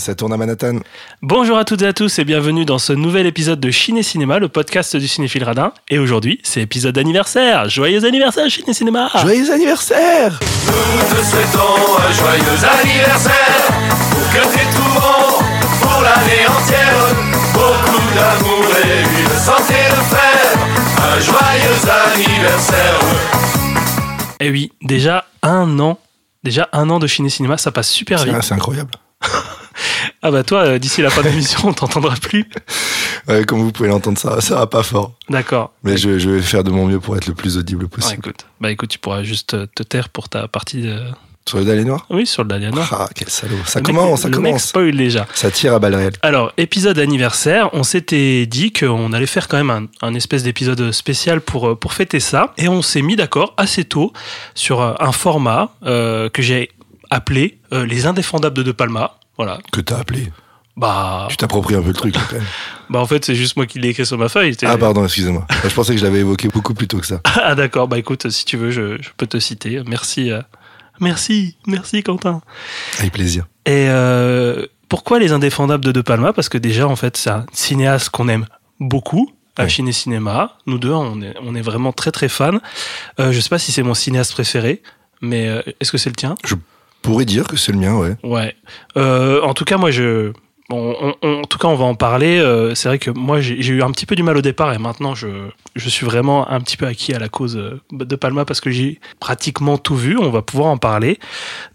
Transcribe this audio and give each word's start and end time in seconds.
Ça 0.00 0.14
tourne 0.14 0.32
à 0.32 0.38
Manhattan. 0.38 0.78
Bonjour 1.20 1.58
à 1.58 1.64
toutes 1.66 1.82
et 1.82 1.86
à 1.86 1.92
tous 1.92 2.18
et 2.18 2.24
bienvenue 2.24 2.64
dans 2.64 2.78
ce 2.78 2.94
nouvel 2.94 3.26
épisode 3.26 3.60
de 3.60 3.70
Chine 3.70 3.98
et 3.98 4.02
Cinéma, 4.02 4.38
le 4.38 4.48
podcast 4.48 4.96
du 4.96 5.06
cinéphile 5.06 5.44
radin. 5.44 5.74
Et 5.90 5.98
aujourd'hui, 5.98 6.40
c'est 6.42 6.62
épisode 6.62 6.94
d'anniversaire. 6.94 7.68
Joyeux 7.68 8.02
anniversaire 8.06 8.48
Chine 8.48 8.64
et 8.68 8.72
Cinéma 8.72 9.10
Joyeux 9.20 9.52
anniversaire 9.52 10.40
Nous 10.40 11.16
te 11.16 11.22
souhaitons 11.22 11.98
un 11.98 12.12
joyeux 12.14 12.64
anniversaire 12.80 13.68
Pour 14.10 14.30
que 14.30 14.54
t'aies 14.54 14.70
tout 14.74 14.94
bon 14.94 15.44
pour 15.82 16.00
l'année 16.02 16.46
entière 16.48 17.14
Beaucoup 17.52 18.14
d'amour 18.14 18.64
et 18.82 19.00
une 19.02 19.38
santé 19.38 19.74
de 19.74 20.02
fer 20.14 20.40
Un 20.96 21.20
joyeux 21.20 21.90
anniversaire 22.14 23.00
Eh 24.40 24.50
oui, 24.50 24.72
déjà 24.80 25.26
un 25.42 25.78
an. 25.78 25.98
Déjà 26.42 26.70
un 26.72 26.88
an 26.88 26.98
de 26.98 27.06
Chine 27.06 27.26
et 27.26 27.30
Cinéma, 27.30 27.58
ça 27.58 27.70
passe 27.70 27.90
super 27.90 28.24
vite. 28.24 28.34
C'est 28.40 28.48
c'est 28.48 28.54
incroyable. 28.54 28.92
Ah 30.22 30.30
bah 30.30 30.42
toi, 30.44 30.60
euh, 30.66 30.78
d'ici 30.78 31.00
la 31.02 31.08
fin 31.10 31.22
de 31.22 31.28
l'émission, 31.28 31.60
on 31.68 31.72
t'entendra 31.72 32.14
plus. 32.14 32.46
Ouais, 33.28 33.44
comme 33.44 33.60
vous 33.60 33.72
pouvez 33.72 33.88
l'entendre, 33.88 34.18
ça, 34.18 34.40
ça 34.40 34.56
va 34.56 34.66
pas 34.66 34.82
fort. 34.82 35.12
D'accord. 35.30 35.72
Mais 35.82 35.96
je, 35.96 36.18
je 36.18 36.28
vais 36.30 36.42
faire 36.42 36.62
de 36.64 36.70
mon 36.70 36.86
mieux 36.86 37.00
pour 37.00 37.16
être 37.16 37.26
le 37.26 37.34
plus 37.34 37.56
audible 37.56 37.84
Ouais, 37.84 37.88
possible. 37.90 38.18
écoute. 38.18 38.46
Bah 38.60 38.70
écoute, 38.70 38.90
tu 38.90 38.98
pourras 38.98 39.22
juste 39.22 39.54
euh, 39.54 39.66
te 39.74 39.82
taire 39.82 40.08
pour 40.10 40.28
ta 40.28 40.46
partie 40.48 40.82
de... 40.82 41.00
Sur 41.48 41.56
le 41.58 41.64
Dalé 41.64 41.84
Noir? 41.84 42.06
Oui, 42.10 42.26
sur 42.26 42.42
le 42.44 42.48
Dahlia 42.50 42.70
Noir. 42.70 42.88
Ah, 42.92 43.08
quel 43.14 43.28
salaud. 43.30 43.56
Ça 43.64 43.80
Le 43.80 43.86
mec- 43.86 43.96
commence, 43.96 44.20
ça 44.20 44.28
le 44.28 44.36
mec 44.38 44.46
commence. 44.50 44.64
spoil 44.66 44.94
déjà. 44.96 45.26
Ça 45.34 45.50
tire 45.50 45.72
à 45.74 45.78
balles 45.78 45.94
réelles. 45.94 46.12
Alors, 46.22 46.52
épisode 46.58 46.98
anniversaire, 46.98 47.70
on 47.72 47.82
s'était 47.82 48.44
dit 48.46 48.72
qu'on 48.74 49.12
allait 49.14 49.26
faire 49.26 49.48
quand 49.48 49.56
même 49.56 49.70
un, 49.70 49.86
un 50.06 50.14
espèce 50.14 50.42
d'épisode 50.42 50.92
spécial 50.92 51.40
pour, 51.40 51.70
euh, 51.70 51.74
pour 51.76 51.94
fêter 51.94 52.20
ça. 52.20 52.52
Et 52.58 52.68
on 52.68 52.82
s'est 52.82 53.00
mis 53.02 53.16
d'accord 53.16 53.54
assez 53.56 53.84
tôt 53.84 54.12
sur 54.54 54.82
un 54.82 55.12
format 55.12 55.74
euh, 55.86 56.28
que 56.28 56.42
j'ai 56.42 56.70
appelé 57.08 57.58
euh, 57.72 57.86
Les 57.86 58.06
Indéfendables 58.06 58.54
de 58.56 58.62
De 58.62 58.72
Palma. 58.72 59.16
Voilà. 59.42 59.58
Que 59.72 59.80
t'as 59.80 59.98
appelé. 59.98 60.30
Bah, 60.76 61.26
Tu 61.30 61.36
t'appropries 61.38 61.74
un 61.74 61.80
peu 61.82 61.88
le 61.88 61.94
truc, 61.94 62.14
là, 62.14 62.20
quand 62.28 62.36
même. 62.36 62.44
bah 62.90 62.98
en 63.00 63.06
fait, 63.06 63.24
c'est 63.24 63.34
juste 63.34 63.56
moi 63.56 63.64
qui 63.66 63.78
l'ai 63.78 63.88
écrit 63.88 64.04
sur 64.04 64.18
ma 64.18 64.28
feuille. 64.28 64.54
Ah, 64.64 64.76
pardon, 64.76 65.02
excusez-moi. 65.04 65.46
Je 65.64 65.74
pensais 65.74 65.94
que 65.94 65.98
je 65.98 66.04
l'avais 66.04 66.20
évoqué 66.20 66.48
beaucoup 66.48 66.74
plus 66.74 66.88
tôt 66.88 66.98
que 66.98 67.06
ça. 67.06 67.20
Ah, 67.42 67.54
d'accord. 67.54 67.88
Bah 67.88 67.96
écoute, 67.98 68.28
si 68.30 68.44
tu 68.44 68.58
veux, 68.58 68.70
je, 68.70 69.00
je 69.00 69.08
peux 69.16 69.26
te 69.26 69.38
citer. 69.38 69.80
Merci. 69.86 70.30
euh, 70.30 70.42
Merci, 71.00 71.56
merci 71.66 72.02
Quentin. 72.02 72.42
Avec 72.98 73.12
plaisir. 73.12 73.46
Et 73.64 73.86
euh, 73.88 74.66
pourquoi 74.90 75.18
les 75.18 75.32
indéfendables 75.32 75.82
de 75.84 75.92
De 75.92 76.02
Palma? 76.02 76.34
Parce 76.34 76.50
que 76.50 76.58
déjà, 76.58 76.86
en 76.86 76.96
fait, 76.96 77.16
c'est 77.16 77.30
un 77.30 77.46
cinéaste 77.54 78.10
qu'on 78.10 78.28
aime 78.28 78.44
beaucoup 78.78 79.32
à 79.56 79.62
Ouais. 79.62 79.68
Chine 79.70 79.90
Cinéma. 79.92 80.58
Nous 80.66 80.78
deux, 80.78 80.92
on 80.92 81.22
est, 81.22 81.34
on 81.42 81.54
est 81.54 81.62
vraiment 81.62 81.92
très 81.92 82.10
très 82.12 82.28
fans. 82.28 82.58
Euh, 83.18 83.32
je 83.32 83.40
sais 83.40 83.48
pas 83.48 83.58
si 83.58 83.72
c'est 83.72 83.82
mon 83.82 83.94
cinéaste 83.94 84.32
préféré, 84.32 84.82
mais 85.22 85.46
est-ce 85.80 85.90
que 85.90 85.98
c'est 85.98 86.10
le 86.10 86.16
tien? 86.16 86.34
Pourrait 87.02 87.24
dire 87.24 87.46
que 87.46 87.56
c'est 87.56 87.72
le 87.72 87.78
mien, 87.78 87.94
ouais. 87.96 88.16
Ouais. 88.22 88.54
Euh, 88.96 89.40
en 89.42 89.54
tout 89.54 89.64
cas, 89.64 89.76
moi, 89.78 89.90
je. 89.90 90.32
bon, 90.68 90.94
on- 91.22 91.40
en 91.40 91.44
tout 91.44 91.58
cas, 91.58 91.66
on 91.68 91.74
va 91.74 91.84
en 91.86 91.94
parler. 91.94 92.38
Euh, 92.38 92.74
c'est 92.74 92.88
vrai 92.88 92.98
que 92.98 93.10
moi, 93.10 93.40
j'ai 93.40 93.56
eu 93.68 93.82
un 93.82 93.90
petit 93.90 94.06
peu 94.06 94.14
du 94.14 94.22
mal 94.22 94.36
au 94.36 94.42
départ 94.42 94.72
et 94.74 94.78
maintenant, 94.78 95.14
je, 95.14 95.26
je 95.74 95.88
suis 95.88 96.04
vraiment 96.04 96.48
un 96.50 96.60
petit 96.60 96.76
peu 96.76 96.86
acquis 96.86 97.14
à 97.14 97.18
la 97.18 97.28
cause 97.28 97.56
euh, 97.56 97.80
de 97.90 98.16
Palma 98.16 98.44
parce 98.44 98.60
que 98.60 98.70
j'ai 98.70 99.00
pratiquement 99.18 99.78
tout 99.78 99.96
vu. 99.96 100.18
On 100.18 100.30
va 100.30 100.42
pouvoir 100.42 100.68
en 100.68 100.76
parler. 100.76 101.18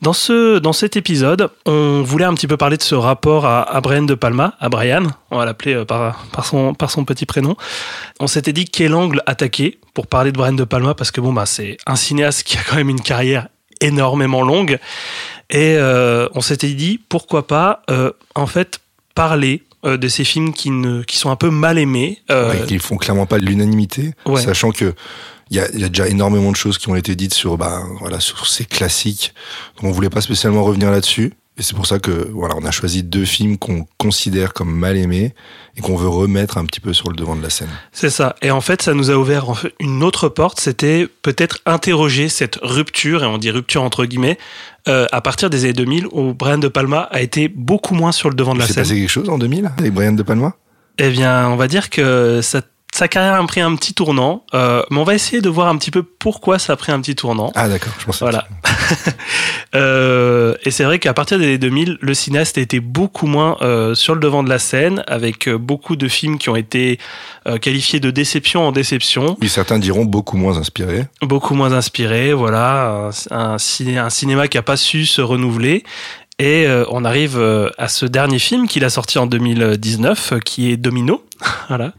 Dans, 0.01 0.13
ce, 0.13 0.59
dans 0.59 0.73
cet 0.73 0.95
épisode, 0.95 1.49
on 1.65 2.03
voulait 2.03 2.25
un 2.25 2.33
petit 2.35 2.47
peu 2.47 2.55
parler 2.57 2.77
de 2.77 2.83
ce 2.83 2.95
rapport 2.95 3.45
à, 3.47 3.81
Brian 3.81 4.03
de 4.03 4.13
Palma, 4.15 4.53
à 4.59 4.69
Brian, 4.69 5.07
on 5.31 5.39
va 5.39 5.45
l'appeler 5.45 5.83
par, 5.85 6.23
par, 6.31 6.45
son, 6.45 6.73
par 6.75 6.91
son 6.91 7.03
petit 7.03 7.25
prénom. 7.25 7.55
On 8.19 8.27
s'était 8.27 8.53
dit 8.53 8.65
quel 8.65 8.93
angle 8.93 9.21
attaquer 9.25 9.79
pour 9.95 10.05
parler 10.07 10.31
de 10.31 10.37
Brian 10.37 10.53
de 10.53 10.63
Palma 10.63 10.93
parce 10.93 11.09
que 11.11 11.19
bon, 11.19 11.33
bah, 11.33 11.45
c'est 11.47 11.77
un 11.87 11.95
cinéaste 11.95 12.43
qui 12.43 12.57
a 12.57 12.61
quand 12.69 12.75
même 12.75 12.89
une 12.89 13.01
carrière 13.01 13.47
énormément 13.81 14.41
longue. 14.41 14.79
Et 15.49 15.75
euh, 15.77 16.27
on 16.33 16.41
s'était 16.41 16.73
dit, 16.73 16.99
pourquoi 17.09 17.45
pas, 17.47 17.81
euh, 17.89 18.11
en 18.33 18.47
fait, 18.47 18.79
parler 19.13 19.63
euh, 19.85 19.97
de 19.97 20.07
ces 20.07 20.23
films 20.23 20.53
qui, 20.53 20.71
ne, 20.71 21.03
qui 21.03 21.17
sont 21.17 21.29
un 21.29 21.35
peu 21.35 21.49
mal 21.49 21.77
aimés. 21.77 22.19
Ouais, 22.29 22.59
Ils 22.69 22.79
font 22.79 22.97
clairement 22.97 23.25
pas 23.25 23.39
de 23.39 23.45
l'unanimité, 23.45 24.13
Ouais. 24.25 24.41
sachant 24.41 24.71
que 24.71 24.93
il 25.51 25.57
y 25.57 25.59
a, 25.59 25.69
il 25.73 25.79
y 25.79 25.83
a 25.83 25.89
déjà 25.89 26.07
énormément 26.07 26.49
de 26.51 26.55
choses 26.55 26.79
qui 26.79 26.89
ont 26.89 26.95
été 26.95 27.15
dites 27.15 27.35
sur, 27.35 27.55
bah, 27.55 27.83
voilà, 27.99 28.19
sur 28.19 28.47
ces 28.47 28.65
classiques. 28.65 29.31
Donc 29.75 29.85
on 29.85 29.91
voulait 29.91 30.09
pas 30.09 30.21
spécialement 30.21 30.63
revenir 30.63 30.89
là-dessus. 30.89 31.33
Et 31.57 31.63
c'est 31.63 31.73
pour 31.73 31.87
ça 31.87 31.99
que 31.99 32.29
voilà, 32.33 32.55
on 32.57 32.65
a 32.65 32.71
choisi 32.71 33.01
deux 33.01 33.23
films 33.23 33.57
qu'on 33.57 33.85
considère 33.97 34.53
comme 34.53 34.75
mal 34.75 34.97
aimés 34.97 35.33
et 35.77 35.81
qu'on 35.81 35.95
veut 35.95 36.09
remettre 36.09 36.57
un 36.57 36.65
petit 36.65 36.81
peu 36.81 36.91
sur 36.91 37.09
le 37.09 37.15
devant 37.15 37.35
de 37.35 37.41
la 37.41 37.49
scène. 37.49 37.69
C'est 37.93 38.09
ça. 38.09 38.35
Et 38.41 38.51
en 38.51 38.59
fait, 38.59 38.81
ça 38.81 38.93
nous 38.93 39.09
a 39.09 39.15
ouvert 39.15 39.45
une 39.79 40.03
autre 40.03 40.27
porte. 40.27 40.59
C'était 40.59 41.07
peut-être 41.21 41.59
interroger 41.65 42.27
cette 42.27 42.59
rupture, 42.61 43.23
et 43.23 43.27
on 43.27 43.37
dit 43.37 43.51
rupture 43.51 43.83
entre 43.83 44.03
guillemets, 44.05 44.37
euh, 44.89 45.05
à 45.13 45.21
partir 45.21 45.49
des 45.49 45.63
années 45.63 45.73
2000, 45.73 46.07
où 46.11 46.33
Brian 46.33 46.57
De 46.57 46.67
Palma 46.67 46.99
a 47.11 47.21
été 47.21 47.47
beaucoup 47.47 47.95
moins 47.95 48.11
sur 48.11 48.29
le 48.29 48.35
devant 48.35 48.51
de 48.53 48.57
Il 48.57 48.61
la 48.61 48.67
s'est 48.67 48.73
scène. 48.73 48.83
passé 48.83 48.95
quelque 48.95 49.09
chose 49.09 49.29
en 49.29 49.37
2000 49.37 49.71
avec 49.77 49.93
Brian 49.93 50.11
De 50.11 50.23
Palma? 50.23 50.55
Eh 50.97 51.09
bien, 51.09 51.47
on 51.49 51.55
va 51.55 51.67
dire 51.69 51.89
que 51.89 52.41
sa, 52.41 52.61
sa 52.97 53.07
carrière 53.09 53.33
a 53.41 53.45
pris 53.45 53.59
un 53.61 53.75
petit 53.75 53.93
tournant, 53.93 54.45
euh, 54.53 54.81
mais 54.89 54.97
on 54.99 55.03
va 55.03 55.15
essayer 55.15 55.41
de 55.41 55.49
voir 55.49 55.67
un 55.67 55.77
petit 55.77 55.91
peu 55.91 56.01
pourquoi 56.01 56.59
ça 56.59 56.73
a 56.73 56.75
pris 56.77 56.93
un 56.93 57.01
petit 57.01 57.13
tournant. 57.15 57.51
Ah 57.53 57.67
d'accord, 57.67 57.91
je 57.99 58.05
pensais. 58.05 58.23
Voilà. 58.23 58.47
Euh, 59.75 60.55
et 60.63 60.71
c'est 60.71 60.83
vrai 60.85 60.99
qu'à 60.99 61.13
partir 61.13 61.37
des 61.37 61.45
années 61.45 61.57
2000, 61.57 61.97
le 61.99 62.13
cinéaste 62.13 62.57
a 62.57 62.61
été 62.61 62.79
beaucoup 62.79 63.27
moins 63.27 63.57
euh, 63.61 63.93
sur 63.95 64.13
le 64.13 64.21
devant 64.21 64.41
de 64.43 64.47
la 64.49 64.59
scène, 64.59 65.03
avec 65.07 65.47
euh, 65.49 65.57
beaucoup 65.57 65.95
de 65.95 66.07
films 66.07 66.37
qui 66.37 66.49
ont 66.49 66.55
été 66.55 66.97
euh, 67.47 67.57
qualifiés 67.57 67.99
de 67.99 68.09
déception 68.11 68.65
en 68.67 68.71
déception, 68.71 69.35
Oui, 69.41 69.49
certains 69.49 69.79
diront 69.79 70.05
beaucoup 70.05 70.37
moins 70.37 70.57
inspiré. 70.57 71.07
beaucoup 71.21 71.55
moins 71.55 71.73
inspirés. 71.73 72.31
Voilà, 72.33 73.09
un, 73.31 73.35
un 73.53 73.57
ciné- 73.57 73.97
un 73.97 74.09
cinéma 74.09 74.47
qui 74.47 74.57
a 74.57 74.61
pas 74.63 74.77
su 74.77 75.05
se 75.05 75.21
renouveler. 75.21 75.83
Et 76.37 76.67
euh, 76.67 76.85
on 76.89 77.05
arrive 77.05 77.37
euh, 77.37 77.69
à 77.77 77.87
ce 77.87 78.05
dernier 78.05 78.39
film 78.39 78.67
qu'il 78.67 78.83
a 78.85 78.89
sorti 78.89 79.17
en 79.19 79.25
2019, 79.25 80.33
euh, 80.33 80.39
qui 80.39 80.69
est 80.71 80.77
Domino. 80.77 81.23
voilà. 81.69 81.93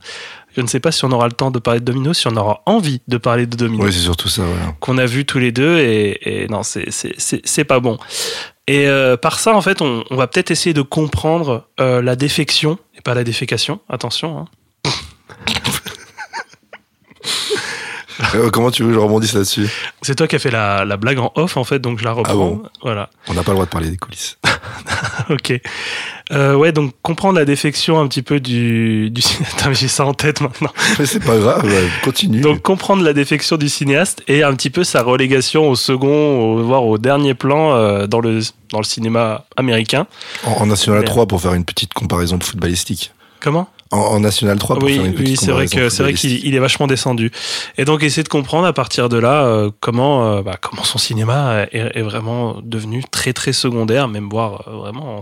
Je 0.56 0.62
ne 0.62 0.66
sais 0.66 0.80
pas 0.80 0.90
si 0.90 1.04
on 1.04 1.12
aura 1.12 1.26
le 1.26 1.32
temps 1.34 1.50
de 1.50 1.58
parler 1.58 1.80
de 1.80 1.84
Domino, 1.84 2.14
si 2.14 2.26
on 2.28 2.36
aura 2.36 2.62
envie 2.64 3.02
de 3.08 3.18
parler 3.18 3.46
de 3.46 3.56
Domino 3.56 3.84
Oui, 3.84 3.92
c'est 3.92 3.98
surtout 4.00 4.28
ça. 4.28 4.42
Voilà. 4.42 4.74
qu'on 4.80 4.96
a 4.96 5.04
vu 5.06 5.26
tous 5.26 5.38
les 5.38 5.52
deux 5.52 5.78
et, 5.78 6.44
et 6.44 6.48
non 6.48 6.62
c'est 6.62 6.90
c'est- 6.90 7.14
c'est 7.18 7.42
c'est 7.46 7.64
pas 7.64 7.78
bon 7.78 7.98
et 8.66 8.88
euh, 8.88 9.16
par 9.18 9.38
ça 9.38 9.54
en 9.54 9.60
fait 9.60 9.82
on, 9.82 10.02
on 10.10 10.16
va 10.16 10.26
peut-être 10.26 10.50
essayer 10.50 10.72
de 10.72 10.80
comprendre 10.82 11.68
euh, 11.78 12.00
la 12.00 12.16
défection 12.16 12.78
et 12.96 13.02
pas 13.02 13.14
la 13.14 13.22
défécation 13.22 13.80
attention 13.90 14.38
hein. 14.38 14.44
Euh, 18.34 18.50
comment 18.50 18.70
tu 18.70 18.82
veux 18.82 18.88
que 18.88 18.94
je 18.94 18.98
rebondisse 18.98 19.34
là-dessus 19.34 19.68
c'est 20.02 20.14
toi 20.14 20.26
qui 20.26 20.36
as 20.36 20.38
fait 20.38 20.50
la, 20.50 20.84
la 20.84 20.96
blague 20.96 21.18
en 21.18 21.32
off 21.34 21.56
en 21.56 21.64
fait 21.64 21.78
donc 21.80 21.98
je 21.98 22.04
la 22.04 22.12
reprends 22.12 22.32
Ah 22.32 22.36
bon 22.36 22.62
voilà 22.82 23.10
On 23.28 23.34
n'a 23.34 23.42
pas 23.42 23.50
le 23.52 23.56
droit 23.56 23.66
de 23.66 23.70
parler 23.70 23.90
des 23.90 23.96
coulisses. 23.98 24.38
ok 25.30 25.60
Euh, 26.32 26.54
ouais 26.54 26.72
donc 26.72 26.92
comprendre 27.02 27.38
la 27.38 27.44
défection 27.44 28.00
un 28.00 28.08
petit 28.08 28.22
peu 28.22 28.40
du 28.40 29.10
du 29.10 29.20
Attends, 29.56 29.68
mais 29.68 29.74
j'ai 29.74 29.86
ça 29.88 30.04
en 30.06 30.14
tête 30.14 30.40
maintenant 30.40 30.72
Mais 30.98 31.06
c'est 31.06 31.20
pas 31.24 31.36
grave, 31.36 31.64
continue. 32.02 32.40
donc 32.40 32.62
comprendre 32.62 33.02
la 33.04 33.12
défection 33.12 33.56
du 33.56 33.68
cinéaste 33.68 34.22
et 34.28 34.42
un 34.42 34.54
petit 34.54 34.70
peu 34.70 34.82
sa 34.82 35.02
relégation 35.02 35.68
au 35.68 35.76
second 35.76 36.08
au, 36.40 36.62
voire 36.64 36.84
au 36.84 36.98
dernier 36.98 37.34
plan 37.34 37.74
euh, 37.76 38.06
dans 38.06 38.20
le 38.20 38.40
dans 38.70 38.78
le 38.78 38.84
cinéma 38.84 39.44
américain 39.56 40.06
en, 40.44 40.52
en 40.52 40.66
National 40.66 41.00
Merde. 41.00 41.12
3 41.12 41.26
pour 41.26 41.40
faire 41.40 41.54
une 41.54 41.64
petite 41.64 41.92
comparaison 41.94 42.38
de 42.38 42.44
footballistique. 42.44 43.12
comment? 43.40 43.68
En, 43.92 43.98
en 43.98 44.20
National 44.20 44.58
3 44.58 44.78
pour 44.78 44.86
oui, 44.88 44.96
faire 44.96 45.04
une 45.04 45.12
petite 45.14 45.28
oui, 45.28 45.36
c'est 45.36 45.52
vrai 45.52 45.68
que 45.68 45.88
c'est 45.88 46.02
vrai 46.02 46.12
qu'il 46.14 46.44
il 46.44 46.54
est 46.54 46.58
vachement 46.58 46.86
descendu. 46.88 47.30
Et 47.78 47.84
donc 47.84 48.02
essayer 48.02 48.24
de 48.24 48.28
comprendre 48.28 48.66
à 48.66 48.72
partir 48.72 49.08
de 49.08 49.16
là 49.16 49.44
euh, 49.44 49.70
comment 49.80 50.26
euh, 50.38 50.42
bah, 50.42 50.56
comment 50.60 50.82
son 50.82 50.98
cinéma 50.98 51.62
est, 51.72 51.92
est 51.94 52.02
vraiment 52.02 52.56
devenu 52.62 53.04
très 53.10 53.32
très 53.32 53.52
secondaire, 53.52 54.08
même 54.08 54.28
voire 54.28 54.64
euh, 54.66 54.76
vraiment 54.76 55.20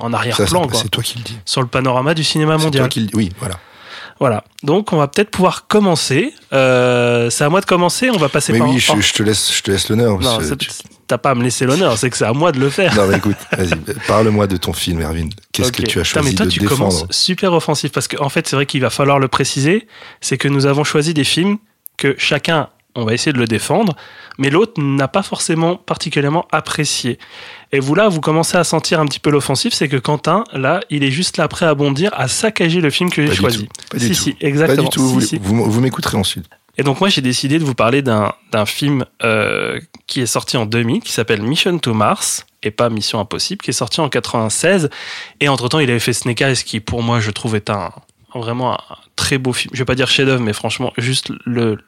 en, 0.00 0.12
arrière-plan 0.14 0.66
c'est- 0.72 0.88
toi 0.88 1.02
qui 1.02 1.18
le 1.18 1.24
dis. 1.24 1.36
sur 1.44 1.60
le 1.60 1.66
panorama 1.66 2.14
du 2.14 2.24
cinéma 2.24 2.56
C'est 2.58 2.64
mondial. 2.64 2.84
toi 2.84 2.88
qui 2.88 3.00
le 3.00 3.06
dis. 3.06 3.12
Oui, 3.16 3.28
voilà. 3.38 3.56
Voilà. 4.20 4.44
Donc 4.62 4.92
on 4.92 4.98
va 4.98 5.08
peut-être 5.08 5.30
pouvoir 5.30 5.66
commencer. 5.66 6.34
Euh, 6.52 7.30
c'est 7.30 7.42
à 7.44 7.48
moi 7.48 7.60
de 7.62 7.66
commencer. 7.66 8.10
On 8.10 8.18
va 8.18 8.28
passer 8.28 8.52
Mais 8.52 8.58
par. 8.58 8.68
oui, 8.68 8.78
je, 8.78 9.00
je 9.00 9.12
te 9.14 9.22
laisse, 9.22 9.52
je 9.52 9.62
te 9.62 9.70
laisse 9.70 9.88
l'honneur. 9.88 10.20
non, 10.20 10.38
tu- 10.58 10.68
t'as 11.06 11.16
pas 11.18 11.30
à 11.30 11.34
me 11.34 11.42
laisser 11.42 11.64
l'honneur. 11.64 11.96
C'est 11.96 12.10
que 12.10 12.16
c'est 12.18 12.26
à 12.26 12.32
moi 12.34 12.52
de 12.52 12.60
le 12.60 12.68
faire. 12.70 12.94
Non, 12.94 13.06
mais 13.08 13.16
écoute, 13.16 13.36
vas-y, 13.50 13.70
parle-moi 14.06 14.46
de 14.46 14.58
ton 14.58 14.74
film, 14.74 15.00
Erwin. 15.00 15.30
Qu'est-ce 15.52 15.72
que 15.72 15.82
tu 15.82 15.98
as 15.98 16.04
choisi 16.04 16.28
mais 16.28 16.34
toi, 16.34 16.46
de 16.46 16.50
tu 16.50 16.60
défendre 16.60 16.78
commences 16.78 17.06
super 17.10 17.52
offensif 17.54 17.90
parce 17.92 18.08
qu'en 18.08 18.26
en 18.26 18.28
fait, 18.28 18.46
c'est 18.46 18.56
vrai 18.56 18.66
qu'il 18.66 18.82
va 18.82 18.90
falloir 18.90 19.18
le 19.18 19.28
préciser. 19.28 19.88
C'est 20.20 20.36
que 20.36 20.48
nous 20.48 20.66
avons 20.66 20.84
choisi 20.84 21.14
des 21.14 21.24
films 21.24 21.56
que 21.96 22.14
chacun, 22.18 22.68
on 22.94 23.04
va 23.06 23.14
essayer 23.14 23.32
de 23.32 23.38
le 23.38 23.46
défendre, 23.46 23.96
mais 24.38 24.50
l'autre 24.50 24.80
n'a 24.82 25.08
pas 25.08 25.22
forcément 25.22 25.76
particulièrement 25.76 26.46
apprécié. 26.52 27.18
Et 27.72 27.78
vous 27.80 27.94
là, 27.94 28.08
vous 28.08 28.20
commencez 28.20 28.56
à 28.56 28.64
sentir 28.64 28.98
un 29.00 29.06
petit 29.06 29.20
peu 29.20 29.30
l'offensif, 29.30 29.72
c'est 29.72 29.88
que 29.88 29.96
Quentin, 29.96 30.44
là, 30.52 30.80
il 30.90 31.04
est 31.04 31.10
juste 31.10 31.36
là 31.36 31.46
prêt 31.46 31.66
à 31.66 31.74
bondir, 31.74 32.10
à 32.14 32.26
saccager 32.26 32.80
le 32.80 32.90
film 32.90 33.10
que 33.10 33.22
Pas 33.22 33.28
j'ai 33.28 33.34
choisi. 33.34 33.68
Pas 33.90 33.98
du 33.98 34.06
si, 34.06 34.10
tout. 34.10 34.14
si, 34.14 34.32
Pas 34.32 34.46
exactement. 34.46 34.82
du 34.82 34.88
tout. 34.88 35.06
Si, 35.06 35.14
vous 35.14 35.20
si. 35.20 35.38
vous, 35.40 35.70
vous 35.70 35.80
m'écouterez 35.80 36.16
ensuite. 36.16 36.46
Et 36.78 36.82
donc 36.82 37.00
moi, 37.00 37.08
j'ai 37.08 37.20
décidé 37.20 37.58
de 37.58 37.64
vous 37.64 37.74
parler 37.74 38.02
d'un 38.02 38.32
d'un 38.52 38.66
film 38.66 39.04
euh, 39.22 39.78
qui 40.06 40.20
est 40.20 40.26
sorti 40.26 40.56
en 40.56 40.66
2000, 40.66 41.02
qui 41.02 41.12
s'appelle 41.12 41.42
Mission 41.42 41.78
to 41.78 41.94
Mars, 41.94 42.46
et 42.62 42.70
pas 42.70 42.88
Mission 42.88 43.20
Impossible, 43.20 43.62
qui 43.62 43.70
est 43.70 43.74
sorti 43.74 44.00
en 44.00 44.08
96. 44.08 44.90
Et 45.40 45.48
entre-temps, 45.48 45.78
il 45.78 45.90
avait 45.90 46.00
fait 46.00 46.12
Snake 46.12 46.40
Eyes, 46.40 46.56
qui 46.56 46.80
pour 46.80 47.02
moi, 47.02 47.20
je 47.20 47.30
trouve, 47.30 47.54
est 47.54 47.70
un 47.70 47.90
vraiment 48.38 48.74
un 48.74 48.78
très 49.16 49.38
beau 49.38 49.52
film. 49.52 49.70
Je 49.74 49.78
vais 49.80 49.84
pas 49.84 49.94
dire 49.94 50.08
chef-d'œuvre, 50.08 50.42
mais 50.42 50.52
franchement, 50.52 50.92
juste 50.96 51.32
le, 51.44 51.78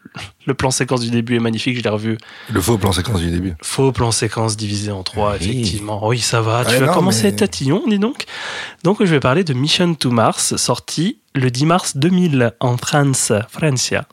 le 0.47 0.55
plan 0.55 0.71
séquence 0.71 1.01
du 1.01 1.11
début 1.11 1.37
est 1.37 1.41
magnifique. 1.41 1.77
Je 1.79 1.83
l'ai 1.83 1.89
revu. 1.89 2.19
Le 2.51 2.61
faux 2.61 2.77
plan 2.79 2.93
séquence 2.93 3.21
du 3.21 3.31
début. 3.31 3.55
Faux 3.63 3.93
plan 3.93 4.11
séquence 4.11 4.57
divisé 4.57 4.91
en 4.91 5.03
trois, 5.03 5.33
Oui. 5.33 5.37
effectivement. 5.41 6.07
Oui, 6.07 6.19
ça 6.19 6.41
va. 6.41 6.65
Tu 6.65 6.73
Ouais, 6.73 6.81
vas 6.81 6.87
non, 6.87 6.95
commencer 6.95 7.23
mais- 7.23 7.27
à 7.27 7.29
être 7.31 7.39
tatillon, 7.39 7.83
dis 7.89 7.99
donc. 7.99 8.25
Donc, 8.85 8.99
je 9.01 9.11
vais 9.11 9.21
parler 9.21 9.45
de 9.45 9.55
Mission 9.55 9.95
to 9.95 10.11
Mars, 10.11 10.57
sorti 10.57 11.19
le 11.35 11.51
10 11.51 11.67
mars 11.67 11.97
2000 11.97 12.53
en 12.61 12.77
France, 12.77 13.33
Francia. 13.49 14.07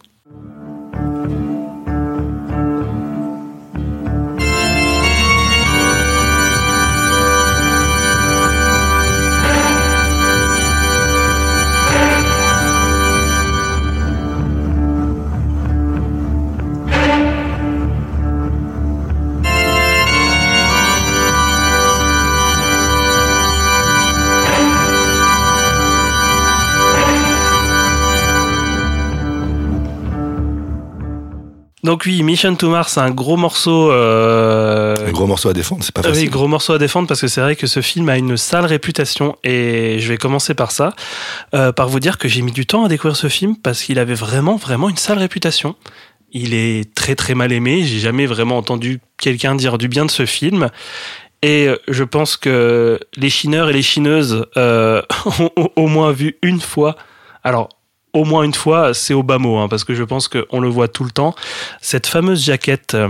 Donc 31.89 32.03
oui, 32.05 32.21
Mission 32.21 32.53
to 32.53 32.69
Mars, 32.69 32.99
un 32.99 33.09
gros 33.09 33.35
morceau. 33.35 33.89
euh, 33.91 34.95
Un 35.07 35.11
gros 35.11 35.25
morceau 35.25 35.49
à 35.49 35.53
défendre, 35.53 35.83
c'est 35.83 35.91
pas 35.91 36.01
Oui, 36.01 36.09
facile. 36.09 36.29
gros 36.29 36.47
morceau 36.47 36.73
à 36.73 36.77
défendre 36.77 37.07
parce 37.07 37.19
que 37.19 37.27
c'est 37.27 37.41
vrai 37.41 37.55
que 37.55 37.65
ce 37.65 37.81
film 37.81 38.09
a 38.09 38.17
une 38.19 38.37
sale 38.37 38.65
réputation 38.65 39.35
et 39.43 39.97
je 39.97 40.07
vais 40.07 40.17
commencer 40.19 40.53
par 40.53 40.69
ça, 40.69 40.93
euh, 41.55 41.71
par 41.71 41.89
vous 41.89 41.99
dire 41.99 42.19
que 42.19 42.27
j'ai 42.27 42.43
mis 42.43 42.51
du 42.51 42.67
temps 42.67 42.85
à 42.85 42.89
découvrir 42.89 43.15
ce 43.15 43.27
film 43.27 43.55
parce 43.55 43.81
qu'il 43.81 43.97
avait 43.97 44.13
vraiment, 44.13 44.55
vraiment 44.55 44.87
une 44.87 44.97
sale 44.97 45.17
réputation. 45.17 45.75
Il 46.31 46.53
est 46.53 46.93
très, 46.93 47.15
très 47.15 47.33
mal 47.33 47.51
aimé. 47.51 47.81
J'ai 47.83 47.97
jamais 47.97 48.27
vraiment 48.27 48.57
entendu 48.59 48.99
quelqu'un 49.17 49.55
dire 49.55 49.79
du 49.79 49.87
bien 49.87 50.05
de 50.05 50.11
ce 50.11 50.27
film. 50.27 50.69
Et 51.41 51.69
euh, 51.69 51.75
je 51.87 52.03
pense 52.03 52.37
que 52.37 52.99
les 53.17 53.31
chineurs 53.31 53.67
et 53.71 53.73
les 53.73 53.81
chineuses 53.81 54.45
euh, 54.57 55.01
ont 55.39 55.69
au 55.75 55.87
moins 55.87 56.11
vu 56.11 56.37
une 56.43 56.61
fois. 56.61 56.97
Alors, 57.43 57.69
au 58.13 58.25
moins 58.25 58.43
une 58.43 58.53
fois, 58.53 58.93
c'est 58.93 59.13
au 59.13 59.23
bas 59.23 59.37
mot, 59.37 59.57
hein, 59.57 59.67
parce 59.67 59.83
que 59.83 59.93
je 59.93 60.03
pense 60.03 60.27
qu'on 60.27 60.59
le 60.59 60.69
voit 60.69 60.87
tout 60.87 61.03
le 61.03 61.11
temps. 61.11 61.35
Cette 61.81 62.07
fameuse 62.07 62.43
jaquette, 62.43 62.95
euh, 62.95 63.09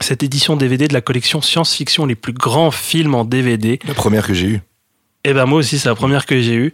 cette 0.00 0.22
édition 0.22 0.56
DVD 0.56 0.88
de 0.88 0.92
la 0.94 1.00
collection 1.00 1.40
science-fiction, 1.40 2.06
les 2.06 2.14
plus 2.14 2.32
grands 2.32 2.70
films 2.70 3.14
en 3.14 3.24
DVD. 3.24 3.78
La 3.86 3.94
première 3.94 4.26
que 4.26 4.34
j'ai 4.34 4.46
eue. 4.46 4.60
Et 5.24 5.32
ben 5.32 5.46
moi 5.46 5.58
aussi, 5.58 5.78
c'est 5.78 5.88
la 5.88 5.94
première 5.94 6.26
que 6.26 6.40
j'ai 6.40 6.54
eue. 6.54 6.72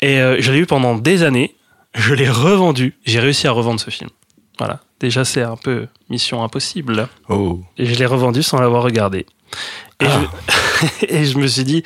Et 0.00 0.18
euh, 0.20 0.36
je 0.40 0.50
l'ai 0.52 0.58
eu 0.58 0.66
pendant 0.66 0.96
des 0.96 1.22
années. 1.22 1.54
Je 1.94 2.14
l'ai 2.14 2.28
revendu. 2.28 2.94
J'ai 3.04 3.20
réussi 3.20 3.46
à 3.46 3.52
revendre 3.52 3.78
ce 3.80 3.90
film. 3.90 4.10
Voilà. 4.58 4.80
Déjà, 4.98 5.24
c'est 5.24 5.42
un 5.42 5.56
peu 5.56 5.86
mission 6.08 6.42
impossible. 6.42 7.08
Oh. 7.28 7.60
Et 7.78 7.86
je 7.86 7.94
l'ai 7.96 8.06
revendu 8.06 8.42
sans 8.42 8.60
l'avoir 8.60 8.82
regardé. 8.82 9.26
Et, 10.00 10.06
Ah. 10.06 10.22
je, 11.00 11.06
et 11.08 11.24
je 11.24 11.38
me 11.38 11.46
suis 11.46 11.64
dit, 11.64 11.84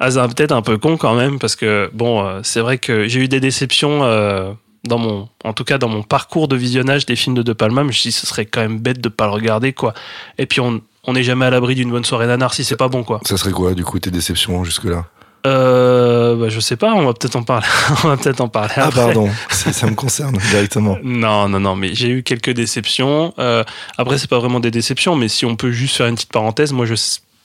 ah, 0.00 0.10
c'est 0.10 0.20
peut-être 0.34 0.52
un 0.52 0.62
peu 0.62 0.78
con 0.78 0.96
quand 0.96 1.14
même, 1.14 1.38
parce 1.38 1.56
que, 1.56 1.90
bon, 1.92 2.24
euh, 2.24 2.40
c'est 2.42 2.60
vrai 2.60 2.78
que 2.78 3.08
j'ai 3.08 3.20
eu 3.20 3.28
des 3.28 3.40
déceptions 3.40 4.04
euh, 4.04 4.52
dans 4.84 4.98
mon, 4.98 5.28
en 5.44 5.52
tout 5.52 5.64
cas 5.64 5.78
dans 5.78 5.88
mon 5.88 6.02
parcours 6.02 6.48
de 6.48 6.56
visionnage 6.56 7.06
des 7.06 7.16
films 7.16 7.34
de 7.34 7.42
De 7.42 7.52
Palma, 7.52 7.82
mais 7.82 7.92
je 7.92 7.98
me 7.98 8.00
suis 8.00 8.10
dit, 8.10 8.12
ce 8.16 8.26
serait 8.26 8.46
quand 8.46 8.60
même 8.60 8.78
bête 8.78 9.00
de 9.00 9.08
pas 9.08 9.26
le 9.26 9.32
regarder, 9.32 9.72
quoi. 9.72 9.94
Et 10.38 10.46
puis, 10.46 10.60
on 10.60 10.80
on 11.08 11.14
n'est 11.14 11.22
jamais 11.22 11.46
à 11.46 11.50
l'abri 11.50 11.74
d'une 11.74 11.90
bonne 11.90 12.04
soirée 12.04 12.26
nanar 12.26 12.52
si 12.52 12.64
c'est 12.64 12.76
pas 12.76 12.88
bon, 12.88 13.02
quoi. 13.02 13.20
Ça 13.24 13.38
serait 13.38 13.50
quoi, 13.50 13.72
du 13.72 13.82
coup, 13.82 13.98
tes 13.98 14.10
déceptions 14.10 14.62
jusque-là? 14.62 15.06
Euh, 15.46 16.36
bah, 16.36 16.48
je 16.50 16.60
sais 16.60 16.76
pas, 16.76 16.92
on 16.92 17.06
va 17.06 17.14
peut-être 17.14 17.36
en 17.36 17.42
parler. 17.44 17.66
on 18.04 18.08
va 18.08 18.16
peut-être 18.18 18.42
en 18.42 18.48
parler 18.48 18.74
Ah, 18.76 18.88
après. 18.88 19.00
pardon, 19.00 19.30
ça 19.50 19.86
me 19.86 19.94
concerne 19.94 20.36
directement. 20.50 20.98
Non, 21.02 21.48
non, 21.48 21.60
non, 21.60 21.76
mais 21.76 21.94
j'ai 21.94 22.08
eu 22.10 22.22
quelques 22.22 22.50
déceptions. 22.50 23.32
Euh, 23.38 23.64
après, 23.96 24.18
c'est 24.18 24.28
pas 24.28 24.38
vraiment 24.38 24.60
des 24.60 24.70
déceptions, 24.70 25.16
mais 25.16 25.28
si 25.28 25.46
on 25.46 25.56
peut 25.56 25.70
juste 25.70 25.96
faire 25.96 26.08
une 26.08 26.16
petite 26.16 26.32
parenthèse, 26.32 26.72
moi, 26.72 26.84
je, 26.84 26.94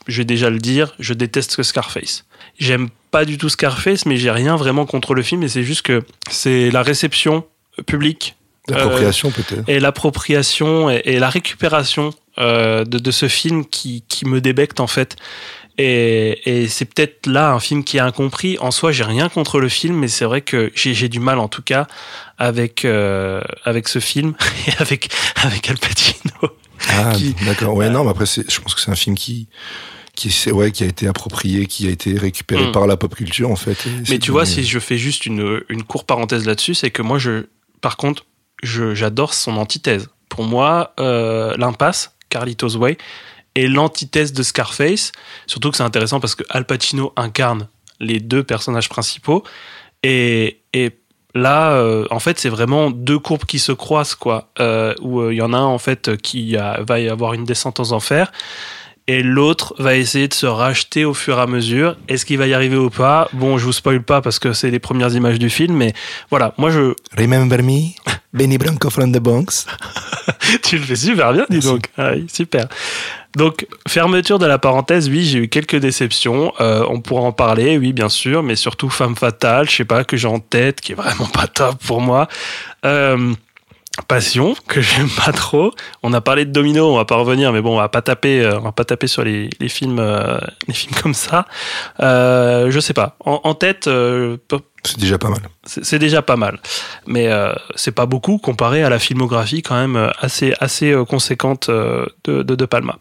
je 0.08 0.18
vais 0.18 0.26
déjà 0.26 0.50
le 0.50 0.60
dire, 0.60 0.94
je 1.00 1.14
déteste 1.14 1.62
Scarface. 1.64 2.26
J'aime 2.60 2.90
pas 3.12 3.26
du 3.26 3.38
tout 3.38 3.50
Scarface, 3.50 4.06
mais 4.06 4.18
j'ai 4.18 4.32
rien 4.32 4.56
vraiment 4.56 4.86
contre 4.86 5.14
le 5.14 5.22
film, 5.24 5.44
et 5.44 5.48
c'est 5.50 5.64
juste 5.64 5.82
que 5.84 6.04
c'est 6.30 6.72
la 6.72 6.82
réception 6.84 7.46
publique 7.88 8.36
L'appropriation, 8.70 9.30
peut-être. 9.32 9.68
et 9.68 9.80
l'appropriation 9.80 10.90
et, 10.90 11.02
et 11.06 11.20
la 11.20 11.30
récupération 11.30 12.12
euh, 12.38 12.86
de, 12.86 12.98
de 12.98 13.12
ce 13.12 13.28
film 13.28 13.66
qui, 13.66 14.04
qui 14.08 14.26
me 14.26 14.40
débecte 14.42 14.80
en 14.80 14.88
fait. 14.88 15.16
Et, 15.78 16.40
et 16.64 16.68
c'est 16.68 16.86
peut-être 16.86 17.26
là 17.26 17.52
un 17.52 17.60
film 17.60 17.84
qui 17.84 17.98
est 17.98 18.02
incompris. 18.02 18.58
En 18.60 18.70
soi, 18.72 18.92
j'ai 18.92 19.04
rien 19.04 19.28
contre 19.28 19.60
le 19.60 19.70
film, 19.70 19.96
mais 19.98 20.08
c'est 20.08 20.24
vrai 20.26 20.42
que 20.42 20.72
j'ai 20.76 21.10
du 21.10 21.20
mal 21.20 21.40
en 21.40 21.48
tout 21.48 21.64
cas 21.64 21.88
avec 22.38 22.86
euh, 22.86 23.42
avec 23.66 23.88
ce 23.88 23.98
film 24.00 24.34
et 24.68 24.72
avec 24.80 25.10
avec 25.44 25.70
Al 25.70 25.78
Pacino. 25.78 26.54
Ah, 26.90 27.14
qui- 27.16 27.36
d'accord. 27.46 27.74
Ouais, 27.76 27.90
non, 27.90 28.04
mais 28.04 28.12
après, 28.12 28.26
je 28.26 28.60
pense 28.62 28.76
que 28.76 28.82
c'est 28.82 28.92
un 28.92 28.96
film 28.96 29.16
qui, 29.18 29.48
qui, 30.16 30.32
ouais, 30.52 30.72
qui 30.72 30.84
a 30.84 30.88
été 30.88 31.08
approprié, 31.08 31.66
qui 31.66 31.88
a 31.88 31.90
été 31.92 32.18
récupéré 32.18 32.68
Mm. 32.68 32.72
par 32.72 32.86
la 32.88 32.98
pop 32.98 33.14
culture, 33.16 33.50
en 33.50 33.56
fait. 33.56 33.78
Mais 34.10 34.20
tu 34.20 34.32
vois, 34.32 34.46
si 34.46 34.64
je 34.64 34.80
fais 34.80 34.98
juste 34.98 35.26
une, 35.26 35.62
une 35.70 35.84
courte 35.84 36.06
parenthèse 36.08 36.46
là-dessus, 36.46 36.76
c'est 36.76 36.92
que 36.92 37.02
moi, 37.02 37.18
je, 37.18 37.46
par 37.82 37.98
contre, 37.98 38.26
j'adore 38.62 39.34
son 39.34 39.58
antithèse. 39.58 40.10
Pour 40.30 40.44
moi, 40.46 40.94
euh, 41.00 41.56
l'impasse, 41.58 42.16
Carlitos 42.30 42.76
Way, 42.78 42.98
est 43.56 43.68
l'antithèse 43.68 44.34
de 44.34 44.42
Scarface. 44.44 45.12
Surtout 45.48 45.70
que 45.72 45.78
c'est 45.78 45.84
intéressant 45.84 46.20
parce 46.20 46.36
que 46.36 46.44
Al 46.50 46.66
Pacino 46.66 47.14
incarne 47.16 47.68
les 48.00 48.20
deux 48.20 48.44
personnages 48.44 48.90
principaux. 48.90 49.44
Et, 50.04 50.62
et 50.74 50.92
là, 51.36 51.72
euh, 51.74 52.06
en 52.12 52.20
fait, 52.20 52.40
c'est 52.40 52.50
vraiment 52.50 52.90
deux 52.92 53.20
courbes 53.20 53.46
qui 53.46 53.60
se 53.60 53.72
croisent, 53.72 54.16
quoi. 54.16 54.50
Euh, 54.60 54.94
où 55.02 55.30
il 55.30 55.36
y 55.38 55.42
en 55.42 55.54
a 55.54 55.58
un, 55.58 55.66
en 55.66 55.78
fait, 55.78 56.18
qui 56.18 56.56
a- 56.58 56.82
va 56.82 57.00
y 57.00 57.10
avoir 57.10 57.34
une 57.34 57.46
descente 57.46 57.80
aux 57.80 57.94
enfers. 57.94 58.32
Et 59.08 59.22
l'autre 59.22 59.74
va 59.80 59.96
essayer 59.96 60.30
de 60.30 60.34
se 60.34 60.46
racheter 60.46 61.04
au 61.04 61.14
fur 61.14 61.38
et 61.38 61.42
à 61.42 61.48
mesure. 61.48 61.98
Est-ce 62.08 62.26
qu'il 62.26 62.38
va 62.38 62.48
y 62.48 62.54
arriver 62.54 62.78
ou 62.78 62.90
pas? 62.90 63.28
Bon, 63.34 63.58
je 63.58 63.66
vous 63.66 63.74
spoil 63.74 64.02
pas 64.02 64.22
parce 64.22 64.40
que 64.40 64.54
c'est 64.54 64.72
les 64.72 64.80
premières 64.80 65.14
images 65.14 65.40
du 65.40 65.50
film, 65.50 65.76
mais 65.76 65.94
voilà, 66.30 66.54
moi 66.58 66.70
je. 66.70 66.94
Remember 67.18 67.62
me? 67.62 67.90
Benny 68.34 68.58
Blanco 68.58 68.90
from 68.90 69.12
the 69.12 69.20
Bronx. 69.20 69.66
tu 70.64 70.78
le 70.78 70.84
fais 70.84 70.96
super 70.96 71.34
bien, 71.34 71.46
dis 71.50 71.58
Merci. 71.58 71.68
donc. 71.68 72.30
Super. 72.32 72.68
Donc, 73.36 73.68
fermeture 73.88 74.40
de 74.40 74.46
la 74.46 74.58
parenthèse, 74.58 75.10
oui, 75.10 75.24
j'ai 75.24 75.40
eu 75.40 75.48
quelques 75.48 75.76
déceptions. 75.76 76.54
Euh, 76.60 76.86
on 76.88 77.00
pourra 77.02 77.22
en 77.22 77.32
parler, 77.32 77.78
oui, 77.78 77.92
bien 77.92 78.10
sûr, 78.10 78.42
mais 78.44 78.56
surtout 78.56 78.90
Femme 78.90 79.16
Fatale, 79.16 79.70
je 79.70 79.76
sais 79.76 79.86
pas, 79.86 80.04
que 80.04 80.18
j'ai 80.18 80.28
en 80.28 80.40
tête, 80.40 80.82
qui 80.82 80.92
est 80.94 80.96
vraiment 80.96 81.26
pas 81.26 81.48
top 81.48 81.76
pour 81.86 82.00
moi. 82.00 82.28
Euh, 82.86 83.34
Passion, 84.08 84.56
que 84.68 84.82
j'aime 84.82 85.10
pas 85.10 85.32
trop. 85.32 85.72
On 86.02 86.14
a 86.14 86.22
parlé 86.22 86.46
de 86.46 86.52
Domino, 86.52 86.92
on 86.92 86.96
va 86.98 87.06
pas 87.06 87.16
revenir, 87.16 87.54
mais 87.54 87.62
bon, 87.62 87.76
on 87.76 87.78
va 87.78 87.90
pas 87.90 88.02
taper, 88.02 88.42
euh, 88.42 88.58
on 88.58 88.62
va 88.64 88.72
pas 88.72 88.86
taper 88.86 89.06
sur 89.06 89.24
les, 89.24 89.50
les 89.60 89.70
films, 89.70 90.00
euh, 90.00 90.40
les 90.68 90.74
films 90.74 90.96
comme 91.02 91.14
ça. 91.14 91.46
Euh, 92.00 92.72
je 92.72 92.80
sais 92.80 92.94
pas. 92.94 93.16
En, 93.24 93.42
en 93.44 93.54
tête, 93.54 93.86
euh, 93.88 94.38
C'est 94.84 95.00
déjà 95.00 95.20
pas 95.20 95.30
mal. 95.30 95.42
c'est 95.66 96.00
déjà 96.00 96.24
pas 96.24 96.36
mal, 96.38 96.60
mais 97.06 97.28
euh, 97.28 97.54
c'est 97.76 97.92
pas 97.94 98.08
beaucoup 98.08 98.40
comparé 98.40 98.84
à 98.84 98.90
la 98.90 98.98
filmographie 98.98 99.62
quand 99.62 99.76
même 99.76 100.12
assez 100.20 100.54
assez 100.60 100.94
conséquente 101.08 101.70
de, 101.70 102.08
de 102.42 102.56
De 102.56 102.66
Palma. 102.66 102.98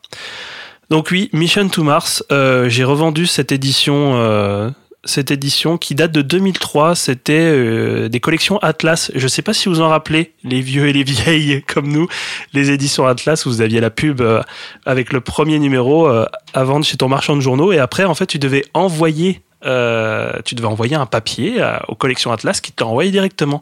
Donc 0.90 1.08
oui, 1.10 1.30
Mission 1.32 1.68
to 1.70 1.82
Mars, 1.82 2.22
euh, 2.30 2.68
j'ai 2.68 2.84
revendu 2.84 3.26
cette 3.26 3.50
édition, 3.50 4.12
euh, 4.16 4.68
cette 5.04 5.30
édition 5.30 5.78
qui 5.78 5.94
date 5.94 6.12
de 6.12 6.22
2003. 6.22 6.94
C'était 6.94 7.32
euh, 7.32 8.08
des 8.08 8.20
collections 8.20 8.58
Atlas. 8.58 9.10
Je 9.14 9.28
sais 9.28 9.42
pas 9.42 9.52
si 9.52 9.68
vous 9.68 9.80
en 9.80 9.88
rappelez, 9.88 10.32
les 10.44 10.60
vieux 10.60 10.88
et 10.88 10.92
les 10.92 11.04
vieilles 11.04 11.62
comme 11.66 11.88
nous, 11.88 12.08
les 12.52 12.70
éditions 12.70 13.06
Atlas 13.06 13.44
où 13.46 13.50
vous 13.50 13.60
aviez 13.60 13.80
la 13.80 13.90
pub 13.90 14.20
euh, 14.20 14.42
avec 14.86 15.12
le 15.12 15.20
premier 15.20 15.58
numéro 15.58 16.08
euh, 16.08 16.26
à 16.54 16.64
vendre 16.64 16.84
chez 16.84 16.96
ton 16.96 17.08
marchand 17.08 17.36
de 17.36 17.40
journaux 17.40 17.72
et 17.72 17.78
après 17.78 18.04
en 18.04 18.14
fait 18.14 18.26
tu 18.26 18.38
devais 18.38 18.64
envoyer 18.74 19.42
euh, 19.64 20.32
tu 20.44 20.54
devais 20.54 20.66
envoyer 20.66 20.96
un 20.96 21.06
papier 21.06 21.64
aux 21.88 21.94
collections 21.94 22.32
Atlas 22.32 22.60
qui 22.60 22.72
te 22.72 22.82
l'envoyait 22.82 23.12
directement. 23.12 23.60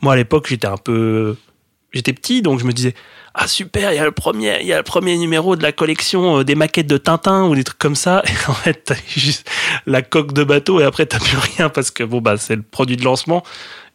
Moi 0.00 0.12
à 0.12 0.16
l'époque 0.16 0.46
j'étais 0.48 0.68
un 0.68 0.76
peu 0.76 1.36
j'étais 1.92 2.12
petit 2.12 2.42
donc 2.42 2.60
je 2.60 2.64
me 2.64 2.72
disais 2.72 2.94
ah 3.34 3.46
super 3.46 3.92
il 3.92 3.96
y 3.96 3.98
a 3.98 4.04
le 4.04 4.10
premier 4.12 4.58
il 4.60 4.66
y 4.66 4.72
a 4.72 4.76
le 4.78 4.82
premier 4.82 5.16
numéro 5.16 5.56
de 5.56 5.62
la 5.62 5.72
collection 5.72 6.38
euh, 6.38 6.44
des 6.44 6.54
maquettes 6.54 6.86
de 6.88 6.96
Tintin 6.98 7.44
ou 7.44 7.54
des 7.54 7.64
trucs 7.64 7.78
comme 7.78 7.94
ça 7.96 8.22
et 8.26 8.30
en 8.50 8.54
fait 8.54 8.82
t'as 8.84 8.94
juste 9.16 9.48
la 9.86 10.02
coque 10.02 10.32
de 10.32 10.44
bateau 10.44 10.80
et 10.80 10.84
après 10.84 11.06
t'as 11.06 11.18
plus 11.20 11.36
rien 11.56 11.68
parce 11.68 11.90
que 11.90 12.02
bon 12.02 12.20
bah 12.20 12.36
c'est 12.36 12.56
le 12.56 12.62
produit 12.62 12.96
de 12.96 13.04
lancement 13.04 13.42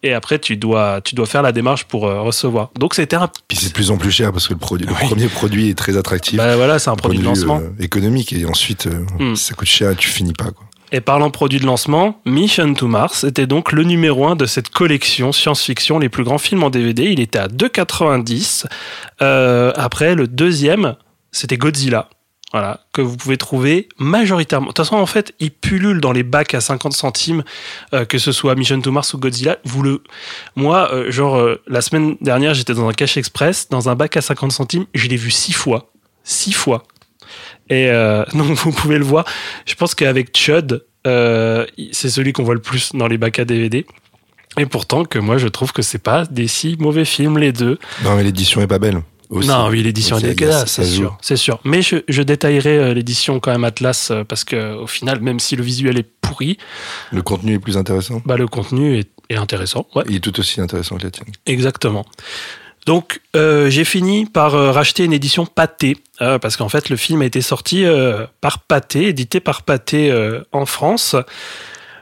et 0.04 0.14
après 0.14 0.40
tu 0.40 0.56
dois 0.58 1.02
tu 1.02 1.16
dois 1.16 1.26
faire 1.26 1.42
la 1.42 1.52
démarche 1.52 1.86
pour 1.86 2.06
euh, 2.08 2.22
recevoir 2.22 2.70
donc 2.78 2.94
c'était 2.94 3.16
un 3.16 3.30
Puis 3.48 3.58
c'est 3.58 3.70
de 3.70 3.74
plus 3.74 3.92
en 3.92 3.98
plus 3.98 4.12
cher 4.12 4.32
parce 4.32 4.48
que 4.48 4.54
le, 4.54 4.60
produit, 4.60 4.86
le 4.88 4.94
premier 4.94 5.28
produit 5.28 5.70
est 5.70 5.78
très 5.78 5.98
attractif. 5.98 6.38
bah 6.38 6.56
voilà 6.56 6.80
c'est 6.80 6.90
un 6.90 6.96
produit 6.96 7.20
de 7.20 7.24
lancement 7.26 7.60
euh, 7.60 7.70
économique 7.84 8.32
et 8.34 8.46
ensuite 8.46 8.88
euh, 8.88 9.06
Hmm. 9.20 9.36
ça 9.36 9.54
coûte 9.54 9.68
cher 9.68 9.92
et 9.92 9.96
tu 9.96 10.10
finis 10.10 10.34
pas 10.34 10.52
quoi. 10.52 10.65
Et 10.96 11.02
parlant 11.02 11.30
produit 11.30 11.60
de 11.60 11.66
lancement, 11.66 12.22
Mission 12.26 12.74
to 12.74 12.88
Mars 12.88 13.26
était 13.26 13.48
donc 13.48 13.74
le 13.74 13.84
numéro 13.84 14.28
1 14.28 14.38
de 14.38 14.46
cette 14.46 14.70
collection 14.70 15.34
science-fiction, 15.34 16.00
les 16.00 16.08
plus 16.08 16.24
grands 16.24 16.38
films 16.38 16.64
en 16.64 16.70
DVD. 16.70 17.12
Il 17.12 17.20
était 17.20 17.38
à 17.38 17.50
2,90. 17.50 18.66
Euh, 19.22 19.74
après, 19.76 20.16
le 20.16 20.30
deuxième, 20.30 20.96
c'était 21.34 21.58
Godzilla. 21.58 22.08
Voilà, 22.54 22.80
que 22.94 23.02
vous 23.02 23.18
pouvez 23.18 23.36
trouver 23.36 23.90
majoritairement. 24.00 24.68
De 24.68 24.72
toute 24.72 24.86
façon, 24.86 24.96
en 24.96 25.06
fait, 25.06 25.34
il 25.42 25.52
pullule 25.52 26.00
dans 26.00 26.14
les 26.14 26.24
bacs 26.24 26.54
à 26.54 26.62
50 26.62 26.94
centimes, 26.94 27.44
euh, 27.94 28.06
que 28.06 28.18
ce 28.18 28.32
soit 28.32 28.56
Mission 28.56 28.80
to 28.80 28.94
Mars 28.94 29.14
ou 29.14 29.18
Godzilla. 29.18 29.58
Vous 29.66 29.84
le, 29.84 30.02
moi, 30.56 30.94
euh, 30.94 31.12
genre 31.12 31.46
la 31.68 31.82
semaine 31.82 32.16
dernière, 32.22 32.54
j'étais 32.54 32.74
dans 32.74 32.88
un 32.88 32.94
cash 32.94 33.18
express, 33.18 33.68
dans 33.68 33.90
un 33.90 33.96
bac 33.96 34.16
à 34.16 34.22
50 34.22 34.54
centimes, 34.54 34.86
je 34.94 35.10
l'ai 35.10 35.18
vu 35.18 35.30
six 35.30 35.52
fois, 35.52 35.92
six 36.24 36.54
fois. 36.54 36.86
Et 37.70 37.90
euh, 37.90 38.24
donc 38.34 38.52
vous 38.58 38.72
pouvez 38.72 38.98
le 38.98 39.04
voir. 39.06 39.26
Je 39.66 39.76
pense 39.76 39.96
qu'avec 39.96 40.36
Chud, 40.36 40.84
euh, 41.08 41.66
c'est 41.92 42.10
celui 42.10 42.34
qu'on 42.34 42.44
voit 42.44 42.54
le 42.56 42.62
plus 42.62 42.92
dans 42.94 43.08
les 43.08 43.18
bacs 43.18 43.40
à 43.40 43.46
DVD. 43.46 43.86
Et 44.58 44.66
pourtant 44.66 45.04
que 45.04 45.20
moi 45.20 45.38
je 45.38 45.48
trouve 45.48 45.74
que 45.74 45.82
c'est 45.82 45.98
pas 46.02 46.26
des 46.26 46.48
si 46.48 46.78
mauvais 46.80 47.06
films 47.06 47.38
les 47.40 47.52
deux. 47.52 47.78
Non, 48.04 48.16
mais 48.16 48.24
l'édition 48.24 48.62
est 48.62 48.68
pas 48.68 48.80
belle. 48.80 49.02
Aussi. 49.32 49.48
Non, 49.50 49.70
oui, 49.70 49.82
l'édition 49.82 50.20
est 50.20 50.22
dégueulasse, 50.22 50.72
c'est 50.72 50.86
sûr, 50.86 51.18
c'est 51.20 51.36
sûr. 51.36 51.60
Mais 51.64 51.82
je, 51.82 51.96
je 52.08 52.22
détaillerai 52.22 52.78
euh, 52.78 52.94
l'édition 52.94 53.40
quand 53.40 53.52
même 53.52 53.64
Atlas 53.64 54.12
parce 54.30 54.44
que 54.44 54.76
au 54.76 54.86
final, 54.86 55.20
même 55.20 55.40
si 55.40 55.56
le 55.56 55.64
visuel 55.64 55.98
est 55.98 56.08
pourri, 56.22 56.58
Le 57.12 57.24
contenu 57.24 57.56
est 57.56 57.60
plus 57.60 57.76
intéressant. 57.76 58.22
bah 58.26 58.38
le 58.38 58.48
contenu 58.48 59.00
est, 59.00 59.10
est 59.30 59.36
intéressant. 59.36 59.88
Ouais, 59.96 60.04
Il 60.08 60.18
est 60.18 60.20
tout 60.20 60.40
aussi 60.40 60.62
intéressant 60.62 60.98
que 60.98 61.04
la 61.06 61.12
tienne. 61.12 61.28
exactement. 61.48 62.06
Donc 62.86 63.22
euh, 63.36 63.70
j'ai 63.70 63.84
fini 63.84 64.26
par 64.26 64.54
euh, 64.54 64.72
racheter 64.72 65.04
une 65.04 65.14
édition 65.14 65.46
Pathé 65.46 65.98
euh, 66.22 66.38
parce 66.38 66.56
qu'en 66.56 66.70
fait 66.70 66.90
le 66.90 66.98
film 66.98 67.22
a 67.24 67.26
été 67.26 67.42
sorti 67.42 67.84
euh, 67.84 68.28
par 68.42 68.60
Pathé, 68.60 69.08
édité 69.08 69.40
par 69.40 69.64
euh, 69.94 70.44
en 70.52 70.66
France. 70.66 71.16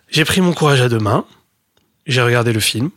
J'ai 0.10 0.26
pris 0.26 0.42
mon 0.42 0.54
courage 0.54 0.82
à 0.82 0.90
deux 0.90 1.00
mains, 1.00 1.26
j'ai 2.06 2.22
regardé 2.22 2.52
le 2.52 2.60
film 2.60 2.90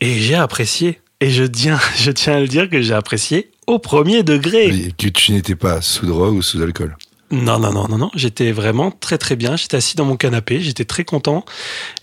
et 0.00 0.14
j'ai 0.14 0.36
apprécié. 0.36 1.00
Et 1.20 1.30
je 1.30 1.44
tiens, 1.44 1.78
à 2.26 2.40
le 2.40 2.48
dire 2.48 2.68
que 2.68 2.80
j'ai 2.80 2.94
apprécié 2.94 3.50
au 3.66 3.78
premier 3.78 4.22
degré. 4.22 4.92
Tu 4.96 5.32
n'étais 5.32 5.54
pas 5.54 5.80
sous 5.80 6.06
drogue 6.06 6.34
ou 6.34 6.42
sous 6.42 6.60
alcool. 6.62 6.96
Non, 7.32 7.58
non, 7.58 7.72
non, 7.72 7.88
non, 7.88 7.96
non. 7.96 8.10
J'étais 8.14 8.52
vraiment 8.52 8.90
très, 8.90 9.16
très 9.16 9.36
bien. 9.36 9.56
J'étais 9.56 9.78
assis 9.78 9.96
dans 9.96 10.04
mon 10.04 10.16
canapé. 10.16 10.60
J'étais 10.60 10.84
très 10.84 11.04
content. 11.04 11.46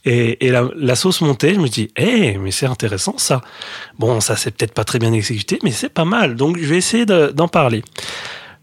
Et, 0.03 0.37
la, 0.49 0.95
sauce 0.95 1.21
montait. 1.21 1.53
Je 1.53 1.59
me 1.59 1.67
dis, 1.67 1.91
hé, 1.97 2.37
mais 2.39 2.49
c'est 2.49 2.65
intéressant 2.65 3.17
ça. 3.17 3.41
Bon, 3.99 4.19
ça, 4.21 4.35
c'est 4.35 4.49
peut-être 4.49 4.73
pas 4.73 4.83
très 4.83 4.97
bien 4.97 5.13
exécuté, 5.13 5.59
mais 5.63 5.71
c'est 5.71 5.89
pas 5.89 6.03
mal. 6.03 6.35
Donc, 6.35 6.57
je 6.57 6.65
vais 6.65 6.77
essayer 6.77 7.05
de- 7.05 7.31
d'en 7.33 7.47
parler. 7.47 7.83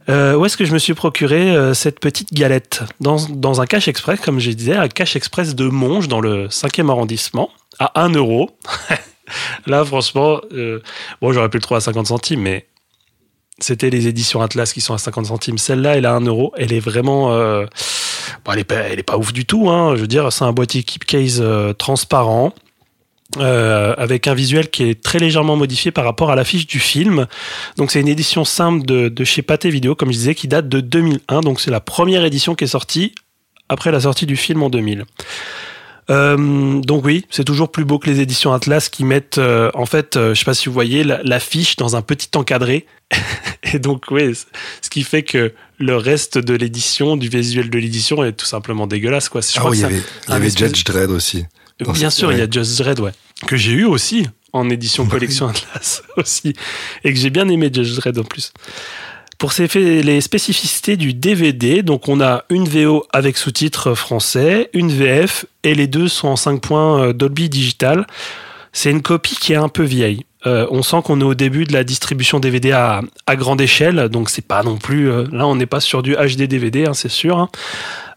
Euh, 0.09 0.35
où 0.35 0.45
est-ce 0.45 0.57
que 0.57 0.65
je 0.65 0.73
me 0.73 0.79
suis 0.79 0.95
procuré 0.95 1.51
euh, 1.55 1.73
cette 1.73 2.01
petite 2.01 2.33
galette? 2.33 2.83
Dans, 3.01 3.17
dans 3.29 3.61
un 3.61 3.67
cash 3.67 3.87
express, 3.87 4.21
comme 4.21 4.41
je 4.41 4.51
disais, 4.51 4.75
un 4.77 4.89
cash 4.89 5.15
express 5.15 5.55
de 5.55 5.69
Monge, 5.69 6.09
dans 6.09 6.21
le 6.21 6.49
5e 6.49 6.91
arrondissement, 6.91 7.51
à 7.79 8.01
1 8.03 8.11
euro. 8.11 8.51
Là, 9.67 9.85
franchement, 9.85 10.41
euh, 10.53 10.81
bon, 11.21 11.33
j'aurais 11.33 11.49
pu 11.49 11.59
le 11.59 11.63
trouver 11.63 11.79
à 11.79 11.81
50 11.81 12.09
centimes, 12.09 12.41
mais 12.41 12.67
c'était 13.59 13.91
les 13.91 14.07
éditions 14.07 14.43
Atlas 14.43 14.73
qui 14.73 14.81
sont 14.81 14.95
à 14.95 14.99
50 14.99 15.27
centimes. 15.27 15.59
Celle-là, 15.59 15.97
elle 15.97 16.07
à 16.07 16.13
1 16.15 16.21
euro. 16.21 16.53
Elle 16.57 16.73
est 16.73 16.81
vraiment. 16.81 17.33
euh, 17.33 17.67
bon, 18.45 18.53
elle, 18.53 18.61
est 18.61 19.03
pas, 19.03 19.17
ouf 19.17 19.33
du 19.33 19.47
tout. 19.47 19.71
Hein. 19.71 19.95
Je 19.97 20.03
veux 20.03 20.07
dire, 20.07 20.33
c'est 20.33 20.45
un 20.45 20.53
boîtier 20.53 20.83
keep 20.83 21.05
case 21.05 21.39
euh, 21.41 21.73
transparent. 21.73 22.53
euh, 23.39 23.95
avec 23.99 24.29
un 24.29 24.35
visuel 24.35 24.71
qui 24.71 24.85
est 24.85 25.03
très 25.03 25.19
légèrement 25.19 25.57
modifié 25.57 25.91
par 25.91 26.05
rapport 26.05 26.31
à 26.31 26.37
l'affiche 26.37 26.67
du 26.67 26.79
film. 26.79 27.27
Donc 27.77 27.91
c'est 27.91 28.01
une 28.01 28.09
édition 28.09 28.45
simple 28.45 28.87
de, 28.87 29.09
de 29.09 29.25
chez 29.25 29.43
Pathé 29.43 29.69
Vidéo, 29.69 29.95
comme 29.95 30.11
je 30.13 30.19
disais, 30.19 30.35
qui 30.35 30.49
date 30.49 30.69
de 30.69 30.81
2001. 30.81 31.41
Donc 31.41 31.61
c'est 31.61 31.71
la 31.71 31.81
première 31.81 32.25
édition 32.25 32.55
qui 32.55 32.65
est 32.65 32.69
sortie 32.69 33.15
après 33.69 33.91
la 33.91 34.01
sortie 34.01 34.27
du 34.27 34.37
film 34.37 34.63
en 34.63 34.71
2000. 34.71 35.05
Euh, 36.11 36.81
donc 36.81 37.05
oui, 37.05 37.27
c'est 37.31 37.45
toujours 37.45 37.71
plus 37.73 37.85
beau 37.85 37.99
que 37.99 38.09
les 38.09 38.21
éditions 38.21 38.53
Atlas 38.53 38.89
qui 38.89 39.05
mettent, 39.05 39.39
euh, 39.39 39.71
en 39.75 39.87
fait, 39.87 40.17
euh, 40.17 40.35
je 40.35 40.39
sais 40.39 40.45
pas 40.45 40.55
si 40.55 40.67
vous 40.69 40.73
voyez, 40.73 41.03
la- 41.03 41.21
l'affiche 41.25 41.77
dans 41.77 41.97
un 41.97 42.03
petit 42.03 42.29
encadré. 42.37 42.87
Et 43.73 43.79
donc 43.79 44.05
oui, 44.11 44.33
ce 44.83 44.91
qui 44.91 45.03
fait 45.03 45.23
que 45.25 45.53
le 45.79 45.97
reste 45.97 46.39
de 46.39 46.55
l'édition, 46.55 47.17
du 47.17 47.29
visuel 47.29 47.71
de 47.71 47.79
l'édition 47.79 48.23
est 48.25 48.33
tout 48.33 48.47
simplement 48.47 48.87
dégueulasse. 48.87 49.29
Quoi. 49.29 49.41
Je 49.41 49.59
Ah 49.59 49.69
oui, 49.69 49.79
il 49.79 49.81
y 49.81 49.85
avait, 49.85 49.97
y 50.45 50.47
espèce- 50.47 50.69
Judge 50.69 50.85
Dredd 50.85 51.11
aussi. 51.11 51.45
dans 51.81 51.93
Bien 51.93 52.11
sûr, 52.11 52.33
il 52.33 52.39
y 52.39 52.43
a. 52.43 52.49
Just 52.51 52.79
Dread, 52.79 53.01
ouais. 53.01 53.13
Que 53.47 53.57
j'ai 53.57 53.73
eu 53.73 53.85
aussi 53.85 54.27
en 54.53 54.71
édition 54.71 55.07
collection 55.09 55.49
Atlas 55.49 56.03
aussi. 56.17 56.55
Et 57.05 57.13
que 57.13 57.19
j'ai 57.19 57.31
bien 57.31 57.49
aimé 57.49 57.69
Just 57.73 57.97
Dread 57.97 58.19
en 58.19 58.25
plus. 58.25 58.53
Pour 59.39 59.53
les 59.59 60.21
spécificités 60.23 60.97
du 60.97 61.13
DVD, 61.13 61.83
donc 61.83 62.09
on 62.09 62.23
a 62.23 62.45
une 62.49 62.67
VO 62.67 63.05
avec 63.13 63.37
sous-titres 63.37 63.95
français, 63.95 64.71
une 64.73 64.91
VF, 64.91 65.45
et 65.63 65.75
les 65.75 65.87
deux 65.87 66.09
sont 66.09 66.29
en 66.29 66.37
5 66.37 66.61
points 66.63 67.03
euh, 67.03 67.13
Dolby 67.13 67.51
Digital. 67.51 68.07
C'est 68.73 68.91
une 68.91 69.03
copie 69.03 69.37
qui 69.37 69.53
est 69.53 69.57
un 69.57 69.69
peu 69.69 69.83
vieille. 69.83 70.25
Euh, 70.47 70.67
on 70.71 70.83
sent 70.83 70.99
qu'on 71.05 71.21
est 71.21 71.25
au 71.25 71.35
début 71.35 71.65
de 71.65 71.75
la 71.75 71.85
distribution 71.85 72.41
DVD 72.41 72.73
à, 72.73 73.03
grande 73.31 73.61
échelle, 73.61 74.09
donc 74.09 74.31
c'est 74.31 74.47
pas 74.47 74.63
non 74.63 74.79
plus. 74.79 75.11
euh, 75.11 75.27
là, 75.31 75.47
on 75.47 75.57
n'est 75.57 75.67
pas 75.67 75.81
sur 75.81 76.03
du 76.03 76.15
HD 76.15 76.45
DVD, 76.45 76.87
hein, 76.87 76.95
c'est 76.95 77.11
sûr. 77.11 77.39
hein. 77.39 77.49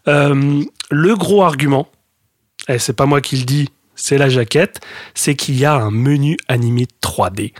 Le 0.06 1.14
gros 1.14 1.42
argument, 1.42 1.88
et 2.68 2.78
c'est 2.78 2.94
pas 2.94 3.06
moi 3.06 3.20
qui 3.20 3.36
le 3.36 3.44
dis, 3.44 3.68
c'est 3.94 4.18
la 4.18 4.28
jaquette, 4.28 4.80
c'est 5.14 5.34
qu'il 5.34 5.58
y 5.58 5.64
a 5.64 5.74
un 5.74 5.90
menu 5.90 6.36
animé 6.48 6.86
3D. 7.02 7.52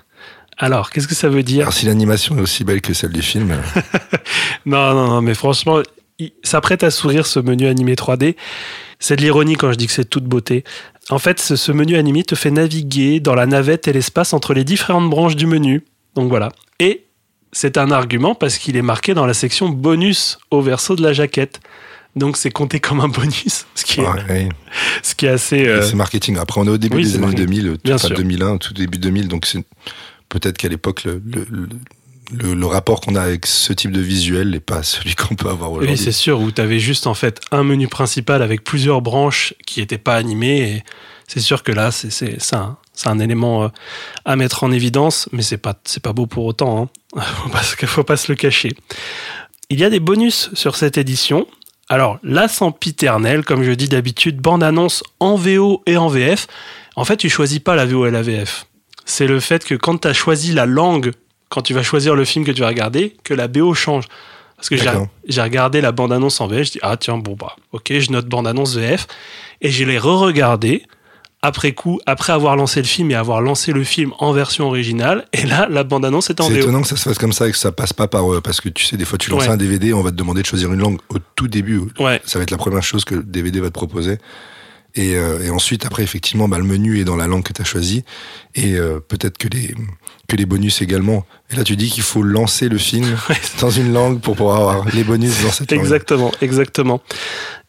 Alors, 0.63 0.91
qu'est-ce 0.91 1.09
que 1.09 1.15
ça 1.15 1.31
veut 1.31 1.43
dire 1.43 1.63
Alors, 1.63 1.73
si 1.73 1.87
l'animation 1.87 2.37
est 2.37 2.41
aussi 2.43 2.65
belle 2.65 2.83
que 2.83 2.93
celle 2.93 3.13
du 3.13 3.23
film, 3.23 3.51
euh, 3.51 3.81
Non, 4.67 4.93
non, 4.95 5.09
non, 5.09 5.23
mais 5.23 5.33
franchement, 5.35 5.81
il 6.19 6.33
s'apprête 6.43 6.85
à 6.85 6.91
sourire 6.91 7.27
ce 7.27 7.41
menu 7.41 7.67
animé 7.67 7.95
3D. 7.95 8.37
C'est 8.99 9.17
de 9.17 9.23
l'ironie 9.23 9.57
quand 9.57 9.73
je 9.73 9.79
dis 9.79 9.87
que 9.87 9.93
c'est 9.93 10.05
toute 10.05 10.25
beauté. 10.25 10.65
En 11.09 11.19
fait, 11.19 11.41
ce, 11.41 11.57
ce 11.57 11.73
menu 11.73 11.97
animé 11.97 12.25
te 12.25 12.35
fait 12.35 12.51
naviguer 12.51 13.21
dans 13.21 13.35
la 13.35 13.47
navette 13.47 13.89
et 13.89 13.95
l'espace 13.95 14.35
entre 14.35 14.53
les 14.53 14.63
différentes 14.63 15.09
branches 15.09 15.35
du 15.35 15.47
menu. 15.47 15.83
Donc 16.15 16.29
voilà. 16.29 16.51
Et 16.79 17.07
c'est 17.53 17.79
un 17.79 17.91
argument 17.91 18.35
parce 18.35 18.59
qu'il 18.59 18.77
est 18.77 18.83
marqué 18.83 19.15
dans 19.15 19.25
la 19.25 19.35
section 19.35 19.71
bonus 19.71 20.39
au 20.51 20.61
verso 20.61 20.95
de 20.95 21.03
la 21.03 21.15
jaquette. 21.15 21.61
Donc 22.17 22.37
c'est 22.37 22.51
compté 22.51 22.81
comme 22.81 23.01
un 23.01 23.09
bonus, 23.09 23.67
ce 23.75 23.85
qui 23.85 24.01
est, 24.01 24.07
ouais, 24.07 24.25
ouais. 24.29 24.49
ce 25.03 25.15
qui 25.15 25.27
est 25.27 25.31
assez... 25.31 25.67
euh, 25.67 25.81
c'est 25.81 25.95
marketing. 25.95 26.39
Après, 26.39 26.61
on 26.61 26.67
est 26.67 26.71
au 26.71 26.79
début 26.79 26.97
oui, 26.97 27.05
des 27.05 27.15
années 27.15 27.27
marketing. 27.27 27.47
2000, 27.47 27.77
Bien 27.85 27.95
enfin 27.95 28.09
sûr. 28.09 28.17
2001, 28.17 28.59
tout 28.59 28.75
début 28.75 28.99
2000, 28.99 29.29
donc 29.29 29.47
c'est 29.47 29.65
peut-être 30.31 30.57
qu'à 30.57 30.69
l'époque, 30.69 31.05
le, 31.05 31.23
le, 31.27 31.47
le- 31.51 31.69
le- 32.33 32.55
le 32.55 32.67
rapport 32.67 33.01
qu'on 33.01 33.17
a 33.17 33.21
avec 33.23 33.45
ce 33.45 33.73
type 33.73 33.91
de 33.91 34.01
visuel 34.01 34.51
n'est 34.51 34.61
pas 34.61 34.83
celui 34.95 35.15
qu'on 35.15 35.35
peut 35.35 35.49
avoir 35.51 35.73
Oui, 35.73 35.79
aujourd'hui. 35.81 35.99
c'est 35.99 36.13
sûr, 36.13 36.41
où 36.41 36.51
tu 36.51 36.61
avais 36.63 36.79
juste 36.79 37.07
en 37.07 37.15
fait 37.15 37.41
un 37.51 37.65
menu 37.65 37.89
principal 37.89 38.41
avec 38.41 38.65
plusieurs 38.65 39.03
branches 39.03 39.53
qui 39.67 39.81
n'étaient 39.81 39.99
pas 39.99 40.15
animées. 40.17 40.61
Et 40.77 40.85
c'est 41.29 41.41
sûr 41.41 41.63
que 41.63 41.73
là, 41.73 41.91
c'est 41.91 42.11
c'est- 42.11 42.37
c'est 42.41 42.57
un, 42.57 42.77
c'est 42.95 43.09
un 43.09 43.19
élément 43.19 43.65
euh, 43.65 43.69
à 44.25 44.37
mettre 44.37 44.63
en 44.65 44.71
évidence, 44.73 45.29
mais 45.33 45.43
c'est 45.43 45.59
pas, 45.59 45.75
c'est 45.85 46.03
pas 46.03 46.13
beau 46.13 46.27
pour 46.27 46.45
autant. 46.45 46.91
Hein. 47.17 47.23
pas, 47.53 47.63
se- 47.63 47.87
faut 47.87 48.05
pas 48.05 48.17
se 48.17 48.31
le 48.31 48.37
cacher. 48.37 48.71
Il 49.69 49.79
y 49.81 49.85
a 49.85 49.91
des 49.91 50.01
bonus 50.01 50.51
sur 50.55 50.77
cette 50.77 50.99
édition. 50.99 51.47
Alors, 51.89 52.21
la 52.23 52.47
sempiternelle, 52.47 53.45
comme 53.45 53.65
je 53.65 53.73
dis 53.73 53.89
d'habitude, 53.89 54.37
bande-annonce 54.41 55.03
en 55.19 55.35
VO 55.35 55.83
et 55.87 55.97
en 55.97 56.07
VF. 56.09 56.47
En 56.95 57.05
fait, 57.05 57.17
tu 57.17 57.29
choisis 57.29 57.59
pas 57.59 57.75
la 57.75 57.87
VO 57.87 58.07
et 58.07 58.11
la 58.13 58.23
VF. 58.23 58.67
C'est 59.05 59.27
le 59.27 59.41
fait 59.41 59.65
que 59.65 59.75
quand 59.75 59.99
tu 59.99 60.09
as 60.09 60.13
choisi 60.13 60.53
la 60.53 60.67
langue, 60.67 61.13
quand 61.49 61.63
tu 61.63 61.75
vas 61.75 61.83
choisir 61.83 62.15
le 62.15 62.25
film 62.25 62.45
que 62.45 62.53
tu 62.53 62.61
vas 62.61 62.69
regarder, 62.69 63.17
que 63.25 63.35
la 63.35 63.49
BO 63.49 63.75
change. 63.75 64.05
Parce 64.57 64.69
que 64.69 64.77
j'ai 65.27 65.41
regardé 65.43 65.81
la 65.81 65.91
bande-annonce 65.91 66.41
en 66.43 66.47
VF, 66.47 66.67
je 66.67 66.73
dis 66.73 66.79
ah 66.83 66.97
tiens 66.99 67.17
bon 67.17 67.35
bah 67.35 67.57
ok 67.73 67.93
je 67.99 68.11
note 68.13 68.27
bande-annonce 68.27 68.77
VF 68.77 69.07
et 69.63 69.71
je 69.71 69.85
l'ai 69.85 69.97
re-regardé 69.99 70.83
après 71.41 71.73
coup, 71.73 71.99
après 72.05 72.35
avoir 72.35 72.55
lancé 72.57 72.83
le 72.83 72.87
film 72.87 73.11
et 73.11 73.15
avoir 73.15 73.41
lancé 73.41 73.73
le 73.73 73.83
film 73.85 74.13
en 74.19 74.33
version 74.35 74.67
originale 74.67 75.25
et 75.33 75.47
là 75.47 75.67
la 75.71 75.83
bande-annonce 75.83 76.29
est 76.29 76.43
en 76.43 76.45
C'est 76.49 76.53
VO. 76.53 76.59
étonnant 76.61 76.83
que 76.83 76.89
ça 76.89 76.97
se 76.97 77.09
fasse 77.09 77.17
comme 77.17 77.33
ça 77.33 77.49
et 77.49 77.53
que 77.53 77.57
ça 77.57 77.73
passe 77.73 77.95
pas 77.95 78.07
par 78.07 78.31
euh, 78.31 78.43
parce 78.43 78.61
que 78.61 78.69
tu 78.69 78.85
sais 78.85 78.99
des 78.99 79.07
fois 79.07 79.17
tu 79.17 79.31
lances 79.31 79.45
Ouais. 79.45 79.49
un 79.49 79.57
DVD 79.57 79.95
on 79.95 80.03
va 80.03 80.11
te 80.11 80.17
demander 80.17 80.43
de 80.43 80.47
choisir 80.47 80.71
une 80.71 80.81
langue 80.81 80.99
au 81.09 81.17
tout 81.37 81.49
début 81.49 81.81
Ouais, 81.99 82.21
ça 82.27 82.39
va 82.39 82.43
être 82.43 82.51
la 82.51 82.59
première 82.59 82.83
chose 82.83 83.07
que 83.07 83.15
le 83.15 83.23
DVD 83.23 83.61
va 83.61 83.69
te 83.69 83.73
proposer 83.73 84.19
et, 84.95 85.15
euh, 85.17 85.41
et 85.43 85.51
ensuite 85.51 85.85
après 85.87 86.03
effectivement 86.03 86.49
bah, 86.49 86.59
le 86.59 86.65
menu 86.65 87.01
est 87.01 87.05
dans 87.05 87.17
la 87.17 87.27
langue 87.27 87.43
que 87.43 87.53
tu 87.53 87.63
as 87.63 87.65
choisi 87.65 88.05
et 88.55 88.75
euh, 88.75 89.01
peut-être 89.01 89.39
que 89.39 89.49
les 89.49 89.75
que 90.29 90.37
les 90.37 90.47
bonus 90.47 90.83
également 90.83 91.25
et 91.51 91.57
là 91.57 91.65
tu 91.65 91.77
dis 91.77 91.91
qu'il 91.91 92.03
faut 92.03 92.23
lancer 92.23 92.69
le 92.69 92.79
film 92.79 93.05
Ouais. 93.29 93.37
dans 93.61 93.71
une 93.71 93.93
langue 93.93 94.21
pour 94.21 94.37
pouvoir 94.37 94.57
avoir 94.57 94.95
les 94.95 95.05
bonus 95.05 95.43
dans 95.43 95.51
cette 95.51 95.71
langue 95.71 95.81
exactement, 95.81 96.33
exactement. 96.41 97.01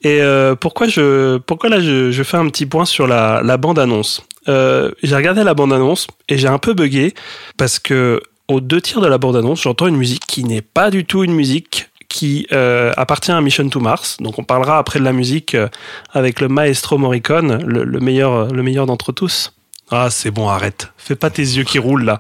Et 0.01 0.21
euh, 0.21 0.55
pourquoi 0.55 0.87
je, 0.87 1.37
pourquoi 1.37 1.69
là 1.69 1.79
je, 1.79 2.11
je 2.11 2.23
fais 2.23 2.37
un 2.37 2.47
petit 2.49 2.65
point 2.65 2.85
sur 2.85 3.05
la, 3.05 3.41
la 3.43 3.57
bande-annonce? 3.57 4.23
J'ai 4.47 5.15
regardé 5.15 5.43
la 5.43 5.53
bande-annonce 5.53 6.07
et 6.27 6.37
j'ai 6.39 6.47
un 6.47 6.57
peu 6.57 6.73
bugué 6.73 7.13
parce 7.57 7.77
que 7.77 8.19
aux 8.47 8.59
deux 8.61 8.81
tiers 8.81 9.01
de 9.01 9.07
la 9.07 9.19
bande-annonce, 9.19 9.61
j'entends 9.61 9.87
une 9.87 9.97
musique 9.97 10.23
qui 10.27 10.43
n'est 10.43 10.63
pas 10.63 10.89
du 10.89 11.05
tout 11.05 11.23
une 11.23 11.33
musique 11.33 11.90
qui 12.11 12.45
euh, 12.51 12.91
appartient 12.97 13.31
à 13.31 13.41
Mission 13.41 13.67
to 13.69 13.79
Mars. 13.79 14.17
Donc 14.19 14.37
on 14.37 14.43
parlera 14.43 14.77
après 14.77 14.99
de 14.99 15.05
la 15.05 15.13
musique 15.13 15.55
euh, 15.55 15.69
avec 16.11 16.41
le 16.41 16.49
maestro 16.49 16.97
Morricone, 16.97 17.63
le, 17.65 17.83
le 17.83 17.99
meilleur, 17.99 18.47
le 18.47 18.63
meilleur 18.63 18.85
d'entre 18.85 19.11
tous. 19.11 19.53
Ah 19.89 20.09
c'est 20.09 20.31
bon, 20.31 20.47
arrête. 20.47 20.91
Fais 20.97 21.15
pas 21.15 21.29
tes 21.29 21.41
yeux 21.41 21.63
qui 21.63 21.79
roulent 21.79 22.03
là. 22.03 22.19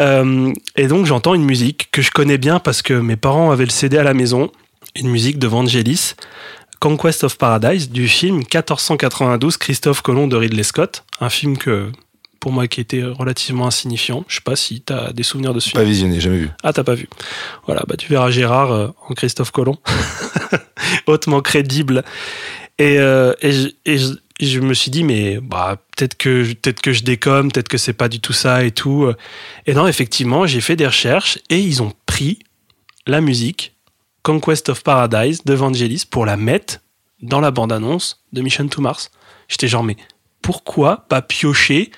Euh, 0.00 0.52
et 0.76 0.86
donc 0.86 1.06
j'entends 1.06 1.34
une 1.34 1.44
musique 1.44 1.88
que 1.90 2.02
je 2.02 2.10
connais 2.10 2.38
bien 2.38 2.58
parce 2.58 2.82
que 2.82 2.94
mes 2.94 3.16
parents 3.16 3.50
avaient 3.50 3.64
le 3.64 3.70
CD 3.70 3.98
à 3.98 4.02
la 4.02 4.14
maison, 4.14 4.50
une 4.94 5.08
musique 5.08 5.38
de 5.38 5.46
Vangelis, 5.46 6.14
Conquest 6.80 7.24
of 7.24 7.38
Paradise, 7.38 7.90
du 7.90 8.08
film 8.08 8.36
1492 8.36 9.56
Christophe 9.56 10.02
Colomb 10.02 10.26
de 10.26 10.36
Ridley 10.36 10.62
Scott, 10.62 11.04
un 11.20 11.30
film 11.30 11.56
que 11.56 11.90
pour 12.46 12.52
moi 12.52 12.68
qui 12.68 12.80
était 12.80 13.02
relativement 13.02 13.66
insignifiant. 13.66 14.24
Je 14.28 14.36
sais 14.36 14.40
pas 14.40 14.54
si 14.54 14.80
tu 14.80 14.92
as 14.92 15.12
des 15.12 15.24
souvenirs 15.24 15.52
de 15.52 15.58
ce 15.58 15.70
Pas 15.72 15.80
film. 15.80 15.90
visionné, 15.90 16.20
jamais 16.20 16.36
vu. 16.38 16.50
Ah, 16.62 16.72
t'as 16.72 16.84
pas 16.84 16.94
vu. 16.94 17.08
Voilà, 17.66 17.82
bah 17.88 17.96
tu 17.98 18.06
verras 18.06 18.30
Gérard 18.30 18.70
euh, 18.70 18.86
en 19.08 19.14
Christophe 19.14 19.50
Colomb, 19.50 19.78
hautement 21.08 21.40
crédible. 21.40 22.04
Et, 22.78 23.00
euh, 23.00 23.32
et, 23.40 23.50
je, 23.50 23.68
et 23.84 23.98
je- 23.98 24.14
et 24.38 24.46
je 24.46 24.60
me 24.60 24.74
suis 24.74 24.92
dit, 24.92 25.02
mais 25.02 25.40
bah, 25.42 25.78
peut-être 25.96 26.14
que, 26.16 26.52
peut 26.52 26.72
que 26.80 26.92
je 26.92 27.02
déconne, 27.02 27.50
peut-être 27.50 27.66
que 27.68 27.78
c'est 27.78 27.94
pas 27.94 28.08
du 28.08 28.20
tout 28.20 28.32
ça 28.34 28.62
et 28.62 28.70
tout. 28.70 29.10
Et 29.66 29.74
non, 29.74 29.88
effectivement, 29.88 30.46
j'ai 30.46 30.60
fait 30.60 30.76
des 30.76 30.86
recherches 30.86 31.40
et 31.50 31.58
ils 31.58 31.82
ont 31.82 31.94
pris 32.06 32.38
la 33.08 33.20
musique 33.20 33.74
Conquest 34.22 34.68
of 34.68 34.84
Paradise 34.84 35.42
de 35.44 35.52
Vangelis 35.54 36.04
pour 36.08 36.26
la 36.26 36.36
mettre 36.36 36.78
dans 37.22 37.40
la 37.40 37.50
bande-annonce 37.50 38.22
de 38.32 38.40
Mission 38.42 38.68
to 38.68 38.80
Mars. 38.82 39.10
J'étais 39.48 39.66
genre, 39.66 39.82
mais 39.82 39.96
pourquoi 40.42 41.06
pas 41.08 41.22
piocher 41.22 41.90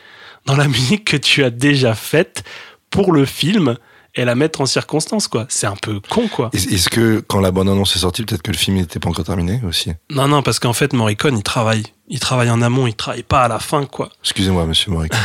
dans 0.49 0.57
la 0.57 0.67
musique 0.77 1.05
que 1.05 1.17
tu 1.17 1.45
as 1.45 1.51
déjà 1.51 1.95
faite 1.95 2.43
pour 2.91 3.13
le 3.13 3.25
film 3.25 3.77
et 4.19 4.25
la 4.27 4.35
mettre 4.35 4.61
en 4.61 4.67
circonstance, 4.67 5.29
quoi 5.29 5.47
C'est 5.49 5.67
un 5.67 5.77
peu 5.81 6.01
con, 6.11 6.29
quoi. 6.29 6.51
Est- 6.53 6.71
Est-ce 6.73 6.91
que 6.91 7.25
quand 7.27 7.41
la 7.41 7.51
bande-annonce 7.51 7.97
est 7.97 8.01
sortie, 8.01 8.25
peut-être 8.25 8.43
que 8.43 8.51
le 8.51 8.57
film 8.59 8.77
n'était 8.77 8.99
pas 8.99 9.09
encore 9.09 9.25
terminé 9.25 9.61
aussi? 9.67 9.93
Non, 10.11 10.29
non, 10.29 10.43
parce 10.43 10.59
qu'en 10.59 10.73
fait, 10.75 10.93
Morricone, 10.93 11.37
il 11.39 11.43
travaille. 11.43 11.85
Il 12.09 12.21
travaille 12.21 12.51
en 12.51 12.61
amont, 12.63 12.87
il 12.87 12.95
travaille 12.95 13.23
pas 13.23 13.43
à 13.43 13.49
la 13.49 13.59
fin, 13.59 13.85
quoi. 13.85 14.09
Excusez-moi, 14.23 14.67
monsieur 14.67 14.91
Moric. 14.91 15.13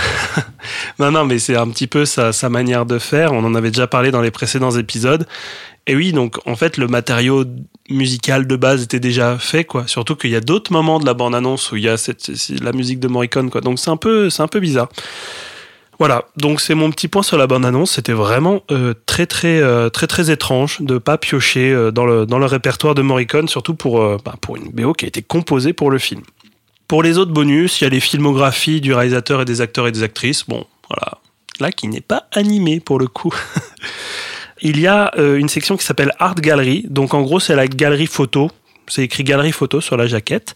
Non, 1.00 1.12
non, 1.12 1.26
mais 1.26 1.40
c'est 1.40 1.56
un 1.58 1.68
petit 1.70 1.88
peu 1.88 2.06
sa, 2.06 2.32
sa 2.34 2.50
manière 2.50 2.86
de 2.86 3.00
faire. 3.00 3.34
On 3.34 3.44
en 3.44 3.56
avait 3.56 3.72
déjà 3.72 3.88
parlé 3.88 4.12
dans 4.12 4.22
les 4.22 4.32
précédents 4.32 4.72
épisodes. 4.72 5.28
Et 5.88 5.96
oui, 5.96 6.14
donc 6.14 6.38
en 6.46 6.56
fait, 6.56 6.78
le 6.78 6.88
matériau 6.88 7.44
musical 7.90 8.48
de 8.48 8.56
base 8.56 8.84
était 8.84 9.00
déjà 9.02 9.38
fait, 9.38 9.66
quoi. 9.66 9.86
Surtout 9.88 10.16
qu'il 10.16 10.30
y 10.30 10.36
a 10.36 10.40
d'autres 10.42 10.72
moments 10.72 11.00
de 11.00 11.06
la 11.06 11.14
bande-annonce 11.14 11.72
où 11.72 11.76
il 11.78 11.84
y 11.84 11.90
a 11.90 11.98
cette, 11.98 12.32
la 12.62 12.72
musique 12.72 13.00
de 13.00 13.08
Morricone, 13.10 13.50
quoi. 13.50 13.60
Donc 13.62 13.80
c'est 13.80 13.90
un 13.90 13.98
peu, 13.98 14.30
c'est 14.30 14.42
un 14.44 14.48
peu 14.48 14.60
bizarre. 14.62 14.88
Voilà, 16.06 16.26
donc 16.36 16.60
c'est 16.60 16.76
mon 16.76 16.92
petit 16.92 17.08
point 17.08 17.24
sur 17.24 17.38
la 17.38 17.48
bande-annonce. 17.48 17.92
C'était 17.92 18.12
vraiment 18.12 18.62
euh, 18.72 18.94
très, 19.06 19.26
très, 19.26 19.62
euh, 19.62 19.88
très, 19.88 20.06
très 20.06 20.32
étrange 20.32 20.82
de 20.82 20.98
pas 20.98 21.18
piocher 21.18 21.72
euh, 21.72 21.92
dans, 21.92 22.04
le, 22.06 22.46
répertoire 22.46 22.94
de 22.94 23.02
Morricone, 23.02 23.48
surtout 23.48 23.74
pour, 23.74 24.02
bah, 24.18 24.36
pour 24.42 24.58
une 24.58 24.70
BO 24.70 24.92
qui 24.92 25.06
a 25.06 25.08
été 25.08 25.22
composée 25.22 25.72
pour 25.72 25.90
le 25.90 26.00
film. 26.00 26.22
Pour 26.90 27.04
les 27.04 27.18
autres 27.18 27.32
bonus, 27.32 27.80
il 27.80 27.86
y 27.86 27.88
a 27.88 27.90
les 27.90 28.02
filmographies 28.02 28.82
du 28.82 28.94
réalisateur 28.94 29.40
et 29.40 29.46
des 29.46 29.62
acteurs 29.62 29.88
et 29.88 29.94
des 29.94 30.04
actrices. 30.04 30.44
Bon, 30.46 30.66
voilà, 30.90 31.20
là 31.62 31.72
qui 31.72 31.88
n'est 31.88 32.02
pas 32.02 32.28
animé 32.34 32.82
pour 32.82 33.00
le 33.00 33.08
coup. 33.08 33.34
Il 34.62 34.82
y 34.82 34.88
a 34.88 35.12
une 35.18 35.48
section 35.48 35.78
qui 35.78 35.86
s'appelle 35.86 36.12
Art 36.20 36.36
Gallery, 36.36 36.86
donc 36.90 37.14
en 37.14 37.22
gros 37.22 37.40
c'est 37.40 37.56
la 37.56 37.68
galerie 37.68 38.08
photo, 38.08 38.50
c'est 38.88 39.04
écrit 39.04 39.24
galerie 39.24 39.52
photo 39.52 39.82
sur 39.82 39.98
la 39.98 40.08
jaquette, 40.08 40.56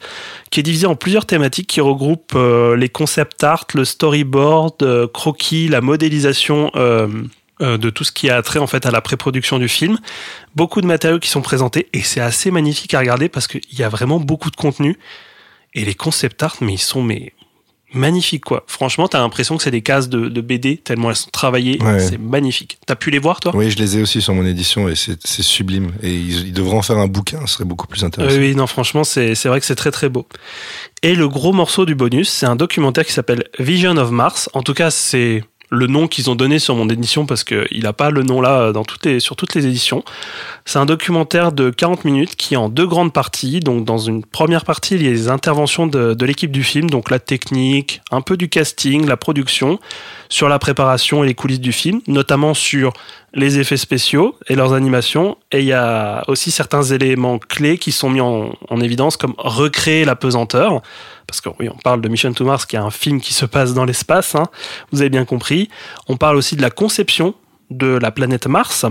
qui 0.51 0.59
est 0.59 0.63
divisée 0.63 0.87
en 0.87 0.95
plusieurs 0.95 1.25
thématiques 1.25 1.67
qui 1.67 1.81
regroupent 1.81 2.33
euh, 2.35 2.75
les 2.75 2.89
concept 2.89 3.43
art, 3.43 3.65
le 3.73 3.85
storyboard, 3.85 4.83
euh, 4.83 5.07
croquis, 5.07 5.67
la 5.67 5.81
modélisation 5.81 6.71
euh, 6.75 7.07
de 7.59 7.89
tout 7.89 8.03
ce 8.03 8.11
qui 8.11 8.29
a 8.29 8.41
trait 8.41 8.59
en 8.59 8.67
fait 8.67 8.85
à 8.85 8.91
la 8.91 9.01
pré-production 9.01 9.57
du 9.57 9.67
film. 9.67 9.97
Beaucoup 10.55 10.81
de 10.81 10.85
matériaux 10.85 11.19
qui 11.19 11.29
sont 11.29 11.41
présentés 11.41 11.87
et 11.93 12.01
c'est 12.01 12.21
assez 12.21 12.51
magnifique 12.51 12.93
à 12.93 12.99
regarder 12.99 13.29
parce 13.29 13.47
qu'il 13.47 13.61
y 13.73 13.83
a 13.83 13.89
vraiment 13.89 14.19
beaucoup 14.19 14.51
de 14.51 14.55
contenu 14.55 14.99
et 15.73 15.83
les 15.83 15.95
concept 15.95 16.43
art 16.43 16.57
mais 16.61 16.73
ils 16.73 16.79
sont 16.79 17.01
mais 17.01 17.33
magnifiques 17.97 18.45
quoi. 18.45 18.63
Franchement, 18.67 19.07
t'as 19.07 19.19
l'impression 19.19 19.57
que 19.57 19.63
c'est 19.63 19.71
des 19.71 19.81
cases 19.81 20.07
de, 20.07 20.29
de 20.29 20.41
BD 20.41 20.77
tellement 20.77 21.09
elles 21.09 21.15
sont 21.15 21.29
travaillées. 21.31 21.81
Ouais. 21.81 21.99
C'est 21.99 22.17
magnifique. 22.17 22.77
T'as 22.85 22.95
pu 22.95 23.11
les 23.11 23.19
voir 23.19 23.39
toi? 23.39 23.51
Oui, 23.55 23.69
je 23.69 23.77
les 23.77 23.97
ai 23.97 24.01
aussi 24.01 24.21
sur 24.21 24.33
mon 24.33 24.45
édition 24.45 24.87
et 24.87 24.95
c'est 24.95 25.43
sublime. 25.43 25.91
Et 26.01 26.13
ils, 26.13 26.47
ils 26.47 26.53
devraient 26.53 26.77
en 26.77 26.81
faire 26.81 26.97
un 26.97 27.07
bouquin, 27.07 27.41
ce 27.45 27.55
serait 27.55 27.65
beaucoup 27.65 27.87
plus 27.87 28.03
intéressant. 28.03 28.37
Oui, 28.37 28.49
oui, 28.49 28.55
non, 28.55 28.67
franchement, 28.67 29.03
c'est 29.03 29.33
vrai 29.45 29.59
que 29.59 29.65
c'est 29.65 29.75
très 29.75 29.91
très 29.91 30.09
beau. 30.09 30.27
Et 31.03 31.15
le 31.15 31.27
gros 31.27 31.53
morceau 31.53 31.85
du 31.85 31.95
bonus, 31.95 32.29
c'est 32.29 32.45
un 32.45 32.55
documentaire 32.55 33.05
qui 33.05 33.13
s'appelle 33.13 33.43
Vision 33.59 33.97
of 33.97 34.11
Mars. 34.11 34.49
En 34.53 34.63
tout 34.63 34.73
cas, 34.73 34.91
c'est 34.91 35.43
le 35.69 35.87
nom 35.87 36.07
qu'ils 36.07 36.29
ont 36.29 36.35
donné 36.35 36.59
sur 36.59 36.75
mon 36.75 36.87
édition 36.89 37.25
parce 37.25 37.43
qu'il 37.43 37.83
n'a 37.83 37.93
pas 37.93 38.09
le 38.09 38.23
nom 38.23 38.41
là 38.41 38.71
dans 38.71 38.85
toutes 38.85 39.05
les, 39.05 39.19
sur 39.19 39.35
toutes 39.35 39.53
les 39.55 39.65
éditions. 39.65 40.03
C'est 40.65 40.79
un 40.79 40.85
documentaire 40.85 41.51
de 41.51 41.69
40 41.69 42.05
minutes 42.05 42.35
qui 42.35 42.53
est 42.53 42.57
en 42.57 42.69
deux 42.69 42.87
grandes 42.87 43.13
parties. 43.13 43.59
Donc, 43.59 43.85
dans 43.85 43.97
une 43.97 44.23
première 44.23 44.65
partie, 44.65 44.95
il 44.95 45.03
y 45.03 45.07
a 45.07 45.11
les 45.11 45.29
interventions 45.29 45.87
de 45.87 46.25
l'équipe 46.25 46.51
du 46.51 46.63
film, 46.63 46.89
donc 46.89 47.09
la 47.09 47.19
technique, 47.19 48.01
un 48.11 48.21
peu 48.21 48.37
du 48.37 48.49
casting, 48.49 49.05
la 49.05 49.17
production, 49.17 49.79
sur 50.29 50.49
la 50.49 50.59
préparation 50.59 51.23
et 51.23 51.27
les 51.27 51.35
coulisses 51.35 51.59
du 51.59 51.71
film, 51.71 52.01
notamment 52.07 52.53
sur 52.53 52.93
les 53.33 53.59
effets 53.59 53.77
spéciaux 53.77 54.35
et 54.47 54.55
leurs 54.55 54.73
animations. 54.73 55.37
Et 55.51 55.59
il 55.59 55.65
y 55.65 55.73
a 55.73 56.23
aussi 56.27 56.49
certains 56.51 56.83
éléments 56.83 57.39
clés 57.39 57.77
qui 57.77 57.91
sont 57.91 58.09
mis 58.09 58.21
en, 58.21 58.51
en 58.69 58.81
évidence, 58.81 59.17
comme 59.17 59.35
recréer 59.37 60.05
la 60.05 60.15
pesanteur. 60.15 60.81
Parce 61.27 61.41
que 61.41 61.49
oui, 61.59 61.67
on 61.69 61.77
parle 61.77 62.01
de 62.01 62.07
Mission 62.07 62.31
to 62.33 62.45
Mars, 62.45 62.65
qui 62.65 62.77
est 62.77 62.79
un 62.79 62.89
film 62.89 63.19
qui 63.19 63.33
se 63.33 63.45
passe 63.45 63.73
dans 63.73 63.83
l'espace, 63.83 64.33
hein, 64.35 64.45
vous 64.91 65.01
avez 65.01 65.09
bien 65.09 65.25
compris. 65.25 65.69
On 66.07 66.15
parle 66.15 66.37
aussi 66.37 66.55
de 66.55 66.61
la 66.61 66.69
conception 66.69 67.35
de 67.69 67.97
la 68.01 68.11
planète 68.11 68.47
Mars. 68.47 68.85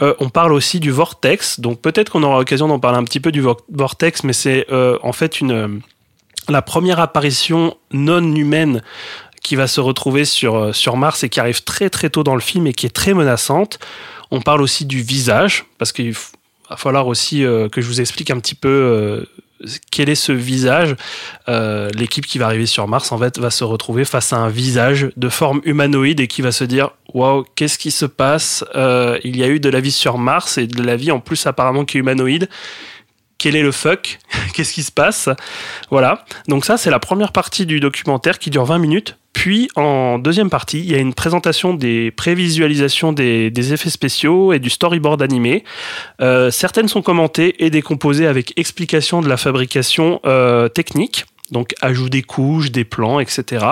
Euh, 0.00 0.14
on 0.18 0.30
parle 0.30 0.54
aussi 0.54 0.80
du 0.80 0.90
vortex. 0.90 1.60
Donc 1.60 1.82
peut-être 1.82 2.10
qu'on 2.10 2.22
aura 2.22 2.38
l'occasion 2.38 2.66
d'en 2.66 2.78
parler 2.80 2.96
un 2.96 3.04
petit 3.04 3.20
peu 3.20 3.30
du 3.30 3.42
vor- 3.42 3.60
vortex, 3.70 4.24
mais 4.24 4.32
c'est 4.32 4.64
euh, 4.72 4.98
en 5.02 5.12
fait 5.12 5.42
une, 5.42 5.52
euh, 5.52 5.68
la 6.48 6.62
première 6.62 7.00
apparition 7.00 7.76
non 7.92 8.34
humaine 8.34 8.82
qui 9.42 9.56
va 9.56 9.66
se 9.66 9.80
retrouver 9.80 10.24
sur, 10.24 10.56
euh, 10.56 10.72
sur 10.72 10.96
Mars 10.96 11.24
et 11.24 11.28
qui 11.28 11.40
arrive 11.40 11.62
très 11.62 11.90
très 11.90 12.10
tôt 12.10 12.24
dans 12.24 12.34
le 12.34 12.40
film 12.40 12.66
et 12.66 12.72
qui 12.72 12.86
est 12.86 12.94
très 12.94 13.14
menaçante. 13.14 13.78
On 14.30 14.40
parle 14.40 14.62
aussi 14.62 14.84
du 14.84 15.00
visage, 15.00 15.64
parce 15.78 15.92
qu'il 15.92 16.12
va 16.68 16.76
falloir 16.76 17.06
aussi 17.06 17.44
euh, 17.44 17.68
que 17.68 17.80
je 17.80 17.86
vous 17.86 18.00
explique 18.00 18.30
un 18.30 18.38
petit 18.40 18.54
peu 18.54 18.68
euh, 18.68 19.24
quel 19.90 20.08
est 20.08 20.14
ce 20.14 20.32
visage. 20.32 20.94
L'équipe 21.46 22.26
qui 22.26 22.38
va 22.38 22.46
arriver 22.46 22.66
sur 22.66 22.86
Mars, 22.86 23.10
en 23.10 23.18
fait, 23.18 23.38
va 23.38 23.50
se 23.50 23.64
retrouver 23.64 24.04
face 24.04 24.32
à 24.32 24.36
un 24.36 24.48
visage 24.48 25.10
de 25.16 25.28
forme 25.28 25.60
humanoïde 25.64 26.20
et 26.20 26.28
qui 26.28 26.42
va 26.42 26.52
se 26.52 26.62
dire 26.62 26.90
Waouh, 27.14 27.44
qu'est-ce 27.56 27.78
qui 27.78 27.90
se 27.90 28.04
passe? 28.04 28.64
Il 29.24 29.36
y 29.36 29.42
a 29.42 29.48
eu 29.48 29.58
de 29.58 29.68
la 29.68 29.80
vie 29.80 29.90
sur 29.90 30.16
Mars 30.16 30.58
et 30.58 30.68
de 30.68 30.82
la 30.82 30.94
vie 30.94 31.10
en 31.10 31.18
plus 31.18 31.44
apparemment 31.46 31.84
qui 31.84 31.96
est 31.96 32.00
humanoïde. 32.00 32.48
Quel 33.38 33.54
est 33.54 33.62
le 33.62 33.72
fuck 33.72 34.18
Qu'est-ce 34.52 34.72
qui 34.72 34.82
se 34.82 34.92
passe 34.92 35.28
Voilà. 35.90 36.24
Donc 36.48 36.64
ça, 36.64 36.76
c'est 36.76 36.90
la 36.90 36.98
première 36.98 37.32
partie 37.32 37.66
du 37.66 37.80
documentaire 37.80 38.38
qui 38.38 38.50
dure 38.50 38.64
20 38.64 38.78
minutes. 38.78 39.16
Puis, 39.32 39.68
en 39.76 40.18
deuxième 40.18 40.50
partie, 40.50 40.80
il 40.80 40.90
y 40.90 40.96
a 40.96 40.98
une 40.98 41.14
présentation 41.14 41.72
des 41.72 42.10
prévisualisations 42.10 43.12
des, 43.12 43.72
effets 43.72 43.90
spéciaux 43.90 44.52
et 44.52 44.58
du 44.58 44.68
storyboard 44.68 45.22
animé. 45.22 45.62
Euh, 46.20 46.50
certaines 46.50 46.88
sont 46.88 47.02
commentées 47.02 47.64
et 47.64 47.70
décomposées 47.70 48.26
avec 48.26 48.52
explication 48.58 49.20
de 49.20 49.28
la 49.28 49.36
fabrication 49.36 50.20
euh, 50.26 50.68
technique, 50.68 51.24
donc 51.52 51.74
ajout 51.80 52.08
des 52.08 52.22
couches, 52.22 52.72
des 52.72 52.84
plans, 52.84 53.20
etc. 53.20 53.64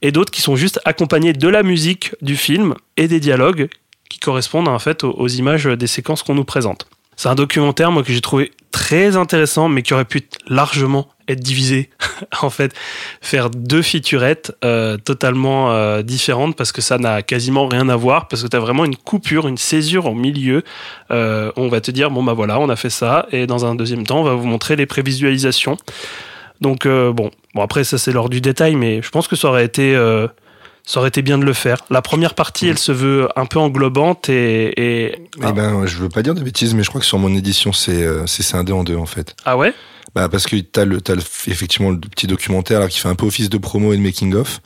Et 0.00 0.12
d'autres 0.12 0.30
qui 0.30 0.40
sont 0.40 0.56
juste 0.56 0.80
accompagnées 0.86 1.34
de 1.34 1.48
la 1.48 1.62
musique 1.62 2.14
du 2.22 2.36
film 2.36 2.74
et 2.96 3.06
des 3.06 3.20
dialogues 3.20 3.68
qui 4.08 4.18
correspondent 4.18 4.68
en 4.68 4.78
fait 4.78 5.04
aux 5.04 5.28
images 5.28 5.66
des 5.66 5.86
séquences 5.86 6.22
qu'on 6.22 6.34
nous 6.34 6.44
présente. 6.44 6.88
C'est 7.16 7.28
un 7.28 7.34
documentaire 7.34 7.90
moi 7.90 8.02
que 8.02 8.12
j'ai 8.12 8.20
trouvé 8.20 8.52
très 8.70 9.16
intéressant, 9.16 9.68
mais 9.68 9.82
qui 9.82 9.94
aurait 9.94 10.04
pu 10.04 10.28
largement 10.48 11.08
être 11.28 11.40
divisé. 11.40 11.88
en 12.42 12.50
fait, 12.50 12.74
faire 13.20 13.48
deux 13.50 13.82
featurettes 13.82 14.52
euh, 14.64 14.98
totalement 14.98 15.72
euh, 15.72 16.02
différentes 16.02 16.56
parce 16.56 16.72
que 16.72 16.82
ça 16.82 16.98
n'a 16.98 17.22
quasiment 17.22 17.68
rien 17.68 17.88
à 17.88 17.96
voir 17.96 18.28
parce 18.28 18.42
que 18.42 18.48
tu 18.48 18.56
as 18.56 18.60
vraiment 18.60 18.84
une 18.84 18.96
coupure, 18.96 19.48
une 19.48 19.56
césure 19.56 20.06
au 20.06 20.14
milieu. 20.14 20.62
Euh, 21.10 21.50
on 21.56 21.68
va 21.68 21.80
te 21.80 21.90
dire 21.90 22.10
bon 22.10 22.22
bah 22.22 22.34
voilà, 22.34 22.60
on 22.60 22.68
a 22.68 22.76
fait 22.76 22.90
ça 22.90 23.26
et 23.32 23.46
dans 23.46 23.64
un 23.64 23.74
deuxième 23.74 24.06
temps, 24.06 24.20
on 24.20 24.24
va 24.24 24.34
vous 24.34 24.46
montrer 24.46 24.76
les 24.76 24.86
prévisualisations. 24.86 25.78
Donc 26.60 26.86
bon, 26.86 27.30
bon 27.54 27.62
après 27.62 27.84
ça 27.84 27.98
c'est 27.98 28.12
l'ordre 28.12 28.30
du 28.30 28.40
détail, 28.40 28.76
mais 28.76 29.02
je 29.02 29.10
pense 29.10 29.28
que 29.28 29.36
ça 29.36 29.48
aurait 29.48 29.64
été 29.64 29.94
ça 30.86 31.00
aurait 31.00 31.08
été 31.10 31.20
bien 31.20 31.36
de 31.36 31.44
le 31.44 31.52
faire. 31.52 31.78
La 31.90 32.00
première 32.00 32.34
partie, 32.34 32.68
elle 32.68 32.78
se 32.78 32.92
veut 32.92 33.28
un 33.36 33.44
peu 33.44 33.58
englobante 33.58 34.28
et, 34.30 34.72
et... 35.08 35.16
Eh 35.46 35.52
ben, 35.52 35.84
je 35.84 35.98
veux 35.98 36.08
pas 36.08 36.22
dire 36.22 36.34
de 36.34 36.42
bêtises, 36.42 36.74
mais 36.74 36.82
je 36.84 36.88
crois 36.88 37.00
que 37.00 37.06
sur 37.06 37.18
mon 37.18 37.34
édition, 37.36 37.72
c'est 37.74 38.02
euh, 38.04 38.26
scindé 38.26 38.72
en 38.72 38.84
deux, 38.84 38.96
en 38.96 39.04
fait. 39.06 39.34
ah 39.44 39.56
ouais? 39.58 39.74
Bah, 40.14 40.28
parce 40.30 40.46
que 40.46 40.56
t'as 40.56 40.84
le, 40.86 41.00
le, 41.06 41.16
effectivement 41.48 41.90
le 41.90 41.98
petit 41.98 42.26
documentaire 42.26 42.80
là, 42.80 42.88
qui 42.88 43.00
fait 43.00 43.08
un 43.08 43.16
peu 43.16 43.26
office 43.26 43.50
de 43.50 43.58
promo 43.58 43.92
et 43.92 43.96
de 43.98 44.02
making-of. 44.02 44.60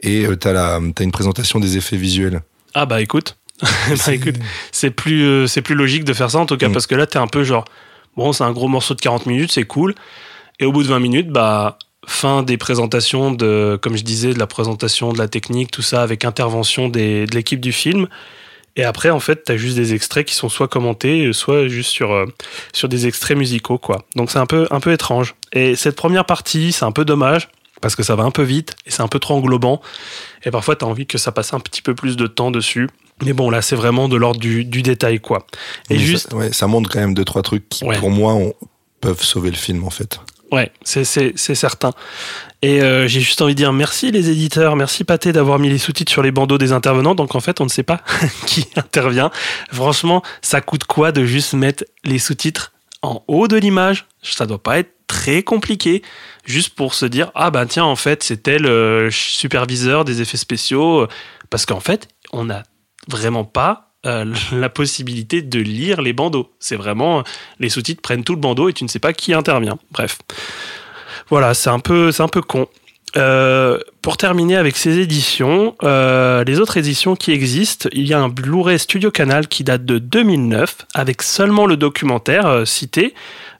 Et 0.00 0.24
euh, 0.26 0.34
t'as 0.36 0.52
la, 0.52 0.80
t'as 0.94 1.04
une 1.04 1.12
présentation 1.12 1.60
des 1.60 1.76
effets 1.76 1.96
visuels. 1.96 2.40
Ah 2.74 2.86
bah 2.86 3.00
écoute, 3.00 3.36
bah, 3.62 4.12
écoute, 4.14 4.34
c'est 4.72 4.90
plus 4.90 5.22
euh, 5.24 5.46
c'est 5.46 5.62
plus 5.62 5.74
logique 5.74 6.04
de 6.04 6.12
faire 6.12 6.30
ça 6.30 6.38
en 6.38 6.46
tout 6.46 6.56
cas 6.56 6.68
Mm. 6.68 6.72
parce 6.72 6.86
que 6.86 6.94
là 6.94 7.06
t'es 7.06 7.18
un 7.18 7.26
peu 7.28 7.44
genre 7.44 7.64
bon 8.16 8.32
c'est 8.32 8.44
un 8.44 8.50
gros 8.52 8.68
morceau 8.68 8.94
de 8.94 9.00
40 9.00 9.26
minutes 9.26 9.52
c'est 9.52 9.64
cool 9.64 9.94
et 10.58 10.64
au 10.66 10.72
bout 10.72 10.82
de 10.82 10.88
20 10.88 10.98
minutes 11.00 11.28
bah 11.30 11.78
fin 12.06 12.42
des 12.42 12.56
présentations 12.56 13.32
de 13.32 13.78
comme 13.82 13.96
je 13.96 14.02
disais 14.04 14.32
de 14.32 14.38
la 14.38 14.46
présentation 14.46 15.12
de 15.12 15.18
la 15.18 15.28
technique 15.28 15.70
tout 15.70 15.82
ça 15.82 16.02
avec 16.02 16.24
intervention 16.24 16.88
des, 16.88 17.26
de 17.26 17.34
l'équipe 17.34 17.60
du 17.60 17.72
film 17.72 18.06
et 18.76 18.84
après 18.84 19.10
en 19.10 19.20
fait 19.20 19.42
t'as 19.44 19.56
juste 19.56 19.76
des 19.76 19.92
extraits 19.94 20.26
qui 20.26 20.34
sont 20.34 20.48
soit 20.48 20.68
commentés 20.68 21.32
soit 21.32 21.66
juste 21.68 21.90
sur 21.90 22.12
euh, 22.12 22.26
sur 22.72 22.88
des 22.88 23.06
extraits 23.06 23.36
musicaux 23.36 23.78
quoi 23.78 24.04
donc 24.14 24.30
c'est 24.30 24.38
un 24.38 24.46
peu 24.46 24.66
un 24.70 24.80
peu 24.80 24.92
étrange 24.92 25.34
et 25.52 25.74
cette 25.76 25.96
première 25.96 26.24
partie 26.24 26.72
c'est 26.72 26.84
un 26.84 26.92
peu 26.92 27.04
dommage 27.04 27.48
parce 27.80 27.96
que 27.96 28.02
ça 28.02 28.14
va 28.16 28.22
un 28.22 28.30
peu 28.30 28.42
vite 28.42 28.76
et 28.86 28.90
c'est 28.90 29.02
un 29.02 29.08
peu 29.08 29.18
trop 29.18 29.34
englobant 29.34 29.80
et 30.44 30.50
parfois 30.50 30.76
t'as 30.76 30.86
envie 30.86 31.06
que 31.06 31.18
ça 31.18 31.32
passe 31.32 31.52
un 31.54 31.60
petit 31.60 31.82
peu 31.82 31.94
plus 31.94 32.16
de 32.16 32.26
temps 32.26 32.50
dessus 32.50 32.88
mais 33.24 33.32
bon, 33.32 33.48
là, 33.48 33.62
c'est 33.62 33.76
vraiment 33.76 34.08
de 34.08 34.16
l'ordre 34.16 34.38
du, 34.38 34.66
du 34.66 34.82
détail, 34.82 35.20
quoi. 35.20 35.46
Et 35.88 35.94
Mais 35.94 35.98
juste, 36.00 36.28
ça, 36.30 36.36
ouais, 36.36 36.52
ça 36.52 36.66
montre 36.66 36.90
quand 36.90 37.00
même 37.00 37.14
deux, 37.14 37.24
trois 37.24 37.40
trucs 37.40 37.66
qui, 37.66 37.82
Ouais. 37.82 37.98
pour 37.98 38.10
moi, 38.10 38.36
peuvent 39.00 39.22
sauver 39.22 39.48
le 39.50 39.56
film, 39.56 39.84
en 39.84 39.90
fait. 39.90 40.20
Ouais, 40.52 40.70
c'est, 40.82 41.04
c'est, 41.04 41.32
c'est 41.36 41.54
certain. 41.54 41.92
Et 42.62 42.82
euh, 42.82 43.06
j'ai 43.06 43.20
juste 43.20 43.40
envie 43.42 43.54
de 43.54 43.58
dire 43.58 43.72
merci 43.72 44.10
les 44.10 44.30
éditeurs, 44.30 44.76
merci 44.76 45.04
Pathé 45.04 45.32
d'avoir 45.32 45.58
mis 45.58 45.68
les 45.68 45.78
sous-titres 45.78 46.10
sur 46.10 46.22
les 46.22 46.32
bandeaux 46.32 46.58
des 46.58 46.72
intervenants. 46.72 47.14
Donc 47.14 47.34
en 47.34 47.40
fait, 47.40 47.60
on 47.60 47.64
ne 47.64 47.70
sait 47.70 47.82
pas 47.82 48.00
qui 48.46 48.66
intervient. 48.76 49.30
Franchement, 49.70 50.22
ça 50.42 50.60
coûte 50.60 50.84
quoi 50.84 51.12
de 51.12 51.24
juste 51.24 51.54
mettre 51.54 51.84
les 52.04 52.18
sous-titres 52.18 52.72
en 53.02 53.22
haut 53.28 53.48
de 53.48 53.56
l'image? 53.56 54.06
Ça 54.22 54.46
doit 54.46 54.62
pas 54.62 54.78
être 54.78 54.92
très 55.06 55.42
compliqué, 55.42 56.02
juste 56.44 56.74
pour 56.74 56.94
se 56.94 57.06
dire 57.06 57.30
ah 57.36 57.52
ben 57.52 57.66
tiens 57.66 57.84
en 57.84 57.94
fait 57.94 58.24
c'était 58.24 58.58
le 58.58 59.08
superviseur 59.12 60.04
des 60.04 60.20
effets 60.20 60.36
spéciaux, 60.36 61.06
parce 61.48 61.64
qu'en 61.64 61.78
fait 61.78 62.08
on 62.32 62.46
n'a 62.46 62.64
vraiment 63.06 63.44
pas 63.44 63.85
euh, 64.06 64.24
la 64.52 64.68
possibilité 64.68 65.42
de 65.42 65.58
lire 65.58 66.00
les 66.00 66.12
bandeaux. 66.12 66.50
C'est 66.58 66.76
vraiment 66.76 67.24
les 67.60 67.68
sous-titres 67.68 68.02
prennent 68.02 68.24
tout 68.24 68.34
le 68.34 68.40
bandeau 68.40 68.68
et 68.68 68.72
tu 68.72 68.84
ne 68.84 68.88
sais 68.88 68.98
pas 68.98 69.12
qui 69.12 69.34
intervient. 69.34 69.78
Bref, 69.90 70.18
voilà, 71.28 71.54
c'est 71.54 71.70
un 71.70 71.80
peu 71.80 72.12
c'est 72.12 72.22
un 72.22 72.28
peu 72.28 72.42
con. 72.42 72.66
Euh, 73.16 73.78
pour 74.06 74.16
terminer 74.16 74.54
avec 74.54 74.76
ces 74.76 75.00
éditions, 75.00 75.74
euh, 75.82 76.44
les 76.44 76.60
autres 76.60 76.76
éditions 76.76 77.16
qui 77.16 77.32
existent, 77.32 77.88
il 77.90 78.06
y 78.06 78.14
a 78.14 78.20
un 78.20 78.28
Blu-ray 78.28 78.78
Studio 78.78 79.10
Canal 79.10 79.48
qui 79.48 79.64
date 79.64 79.84
de 79.84 79.98
2009 79.98 80.86
avec 80.94 81.22
seulement 81.22 81.66
le 81.66 81.76
documentaire 81.76 82.46
euh, 82.46 82.64
cité 82.64 83.14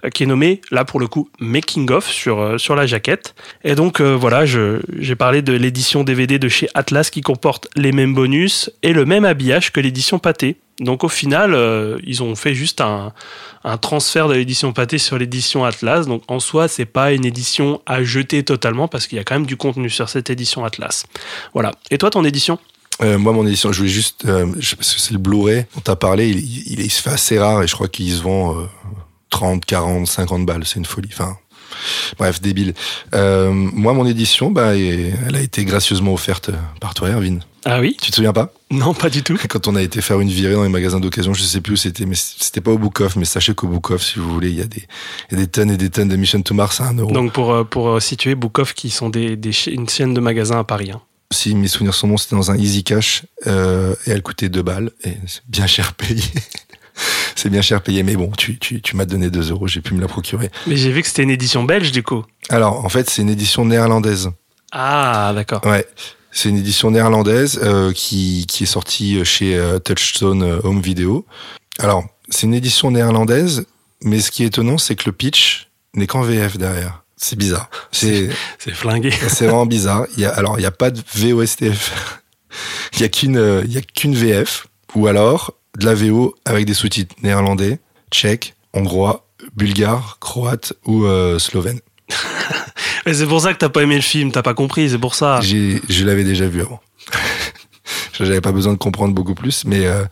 euh, 0.04 0.08
qui 0.08 0.22
est 0.22 0.26
nommé 0.26 0.60
là 0.70 0.84
pour 0.84 1.00
le 1.00 1.08
coup 1.08 1.28
Making 1.40 1.90
of 1.90 2.08
sur, 2.08 2.60
sur 2.60 2.76
la 2.76 2.86
jaquette. 2.86 3.34
Et 3.64 3.74
donc 3.74 4.00
voilà, 4.00 4.44
j'ai 4.46 5.16
parlé 5.16 5.42
de 5.42 5.52
l'édition 5.52 6.04
DVD 6.04 6.38
de 6.38 6.48
chez 6.48 6.68
Atlas 6.74 7.10
qui 7.10 7.22
comporte 7.22 7.66
les 7.74 7.90
mêmes 7.90 8.14
bonus 8.14 8.70
et 8.84 8.92
le 8.92 9.04
même 9.04 9.24
habillage 9.24 9.72
que 9.72 9.80
l'édition 9.80 10.20
Pathé. 10.20 10.58
Donc 10.78 11.02
au 11.02 11.08
final, 11.08 11.56
ils 12.04 12.22
ont 12.22 12.36
fait 12.36 12.54
juste 12.54 12.82
un, 12.82 13.14
un 13.66 13.78
transfert 13.78 14.28
de 14.28 14.34
l'édition 14.34 14.72
Pathé 14.72 14.96
sur 14.96 15.18
l'édition 15.18 15.64
Atlas. 15.64 16.06
Donc 16.06 16.22
en 16.28 16.38
soi, 16.38 16.68
c'est 16.68 16.86
pas 16.86 17.12
une 17.12 17.24
édition 17.24 17.82
à 17.84 18.04
jeter 18.04 18.44
totalement 18.44 18.86
parce 18.86 19.08
qu'il 19.08 19.18
y 19.18 19.20
a 19.20 19.24
quand 19.24 19.34
même 19.34 19.46
du 19.46 19.56
contenu 19.56 19.90
sur 19.90 20.08
cette 20.08 20.30
édition 20.36 20.64
Atlas. 20.64 21.06
Voilà. 21.54 21.72
Et 21.90 21.98
toi, 21.98 22.10
ton 22.10 22.24
édition? 22.24 22.58
Euh, 23.02 23.18
moi, 23.18 23.32
mon 23.32 23.46
édition, 23.46 23.72
je 23.72 23.78
voulais 23.78 23.90
juste, 23.90 24.24
euh, 24.26 24.46
c'est 24.60 25.12
le 25.12 25.18
Blu-ray 25.18 25.66
dont 25.74 25.82
tu 25.84 25.90
as 25.90 25.96
parlé, 25.96 26.30
il, 26.30 26.90
se 26.90 27.02
fait 27.02 27.10
assez 27.10 27.38
rare 27.38 27.62
et 27.62 27.66
je 27.66 27.74
crois 27.74 27.88
qu'il 27.88 28.10
se 28.10 28.22
vend 28.22 28.58
euh, 28.58 28.64
30, 29.30 29.64
40, 29.64 30.06
50 30.06 30.46
balles. 30.46 30.62
C'est 30.64 30.76
une 30.76 30.86
folie. 30.86 31.10
Enfin, 31.12 31.36
bref, 32.18 32.40
débile. 32.40 32.74
Euh, 33.14 33.50
moi, 33.52 33.92
mon 33.92 34.06
édition, 34.06 34.50
bah, 34.50 34.76
elle 34.76 35.36
a 35.36 35.40
été 35.40 35.64
gracieusement 35.64 36.14
offerte 36.14 36.50
par 36.80 36.94
toi, 36.94 37.10
Erwin. 37.10 37.40
Ah 37.68 37.80
oui 37.80 37.96
Tu 38.00 38.10
te 38.12 38.16
souviens 38.16 38.32
pas 38.32 38.52
Non, 38.70 38.94
pas 38.94 39.10
du 39.10 39.22
tout. 39.24 39.36
Quand 39.48 39.66
on 39.66 39.74
a 39.74 39.82
été 39.82 40.00
faire 40.00 40.20
une 40.20 40.28
virée 40.28 40.54
dans 40.54 40.62
les 40.62 40.68
magasins 40.68 41.00
d'occasion, 41.00 41.34
je 41.34 41.42
sais 41.42 41.60
plus 41.60 41.72
où 41.72 41.76
c'était, 41.76 42.06
mais 42.06 42.14
c'était 42.14 42.60
pas 42.60 42.70
au 42.70 42.78
Book 42.78 43.00
Off, 43.00 43.16
mais 43.16 43.24
sachez 43.24 43.54
qu'au 43.54 43.66
Book 43.66 43.90
Off, 43.90 44.02
si 44.04 44.20
vous 44.20 44.30
voulez, 44.32 44.50
il 44.50 44.56
y 44.56 44.62
a 44.62 44.66
des, 44.66 44.84
il 45.30 45.36
y 45.36 45.40
a 45.42 45.44
des 45.44 45.50
tonnes 45.50 45.70
et 45.72 45.76
des 45.76 45.90
tonnes 45.90 46.08
de 46.08 46.14
Mission 46.14 46.40
to 46.42 46.54
Mars 46.54 46.80
à 46.80 46.84
1 46.84 46.94
euro. 46.98 47.10
Donc 47.10 47.32
pour, 47.32 47.52
euh, 47.52 47.64
pour 47.64 47.88
euh, 47.88 48.00
situer 48.00 48.36
Bookoff 48.36 48.72
qui 48.72 48.90
sont 48.90 49.08
des, 49.08 49.36
des 49.36 49.50
une 49.66 49.88
chaîne 49.88 50.14
de 50.14 50.20
magasins 50.20 50.60
à 50.60 50.64
Paris. 50.64 50.92
hein. 50.92 51.00
Si 51.32 51.56
mes 51.56 51.66
souvenirs 51.66 51.94
sont 51.94 52.06
bons, 52.06 52.18
c'était 52.18 52.36
dans 52.36 52.52
un 52.52 52.56
Easy 52.56 52.84
Cash 52.84 53.24
euh, 53.48 53.96
et 54.06 54.12
elle 54.12 54.22
coûtait 54.22 54.48
2 54.48 54.62
balles 54.62 54.92
et 55.04 55.14
c'est 55.26 55.42
bien 55.48 55.66
cher 55.66 55.94
payé. 55.94 56.22
c'est 57.34 57.50
bien 57.50 57.62
cher 57.62 57.82
payé, 57.82 58.04
mais 58.04 58.14
bon, 58.14 58.30
tu, 58.38 58.58
tu, 58.60 58.80
tu 58.80 58.94
m'as 58.94 59.06
donné 59.06 59.28
2 59.28 59.50
euros, 59.50 59.66
j'ai 59.66 59.80
pu 59.80 59.94
me 59.94 60.00
la 60.00 60.06
procurer. 60.06 60.50
Mais 60.68 60.76
j'ai 60.76 60.92
vu 60.92 61.02
que 61.02 61.08
c'était 61.08 61.24
une 61.24 61.30
édition 61.30 61.64
belge 61.64 61.90
du 61.90 62.04
coup. 62.04 62.24
Alors, 62.48 62.84
en 62.84 62.88
fait, 62.88 63.10
c'est 63.10 63.22
une 63.22 63.28
édition 63.28 63.64
néerlandaise. 63.64 64.30
Ah, 64.70 65.32
d'accord. 65.34 65.64
Ouais, 65.66 65.84
c'est 66.36 66.50
une 66.50 66.58
édition 66.58 66.90
néerlandaise 66.90 67.58
euh, 67.62 67.92
qui, 67.92 68.44
qui 68.46 68.64
est 68.64 68.66
sortie 68.66 69.24
chez 69.24 69.56
euh, 69.56 69.78
Touchstone 69.78 70.42
euh, 70.42 70.60
Home 70.64 70.82
Video. 70.82 71.24
Alors, 71.78 72.04
c'est 72.28 72.42
une 72.42 72.52
édition 72.52 72.90
néerlandaise, 72.90 73.64
mais 74.02 74.20
ce 74.20 74.30
qui 74.30 74.42
est 74.42 74.48
étonnant, 74.48 74.76
c'est 74.76 74.96
que 74.96 75.04
le 75.06 75.12
pitch 75.12 75.70
n'est 75.94 76.06
qu'en 76.06 76.20
VF 76.20 76.58
derrière. 76.58 77.04
C'est 77.16 77.36
bizarre. 77.36 77.70
C'est 77.90 78.28
C'est 78.58 78.74
flingué. 78.74 79.10
c'est 79.28 79.46
vraiment 79.46 79.64
bizarre. 79.64 80.06
Il 80.16 80.22
y 80.22 80.26
a, 80.26 80.30
alors, 80.30 80.58
il 80.58 80.60
n'y 80.60 80.66
a 80.66 80.70
pas 80.70 80.90
de 80.90 81.00
VOSTF. 81.14 82.20
Il 82.96 83.02
n'y 83.02 83.10
qu'une 83.10 83.38
euh, 83.38 83.62
a 83.62 83.80
qu'une 83.80 84.14
VF, 84.14 84.66
ou 84.94 85.06
alors 85.06 85.54
de 85.78 85.86
la 85.86 85.94
VO 85.94 86.34
avec 86.44 86.66
des 86.66 86.74
sous-titres 86.74 87.14
néerlandais, 87.22 87.78
tchèque, 88.10 88.54
hongrois, 88.74 89.26
bulgare, 89.54 90.18
croate 90.20 90.74
ou 90.84 91.06
euh, 91.06 91.38
slovène. 91.38 91.80
Mais 93.06 93.14
c'est 93.14 93.26
pour 93.26 93.40
ça 93.40 93.52
que 93.54 93.58
t'as 93.58 93.68
pas 93.68 93.82
aimé 93.82 93.94
le 93.96 94.02
film, 94.02 94.32
t'as 94.32 94.42
pas 94.42 94.54
compris, 94.54 94.90
c'est 94.90 94.98
pour 94.98 95.14
ça. 95.14 95.40
J'ai, 95.40 95.80
je 95.88 96.04
l'avais 96.04 96.24
déjà 96.24 96.46
vu 96.46 96.60
avant. 96.60 96.80
J'avais 98.18 98.40
pas 98.40 98.50
besoin 98.50 98.72
de 98.72 98.78
comprendre 98.78 99.14
beaucoup 99.14 99.34
plus, 99.34 99.64
mais 99.66 99.86
euh, 99.86 100.04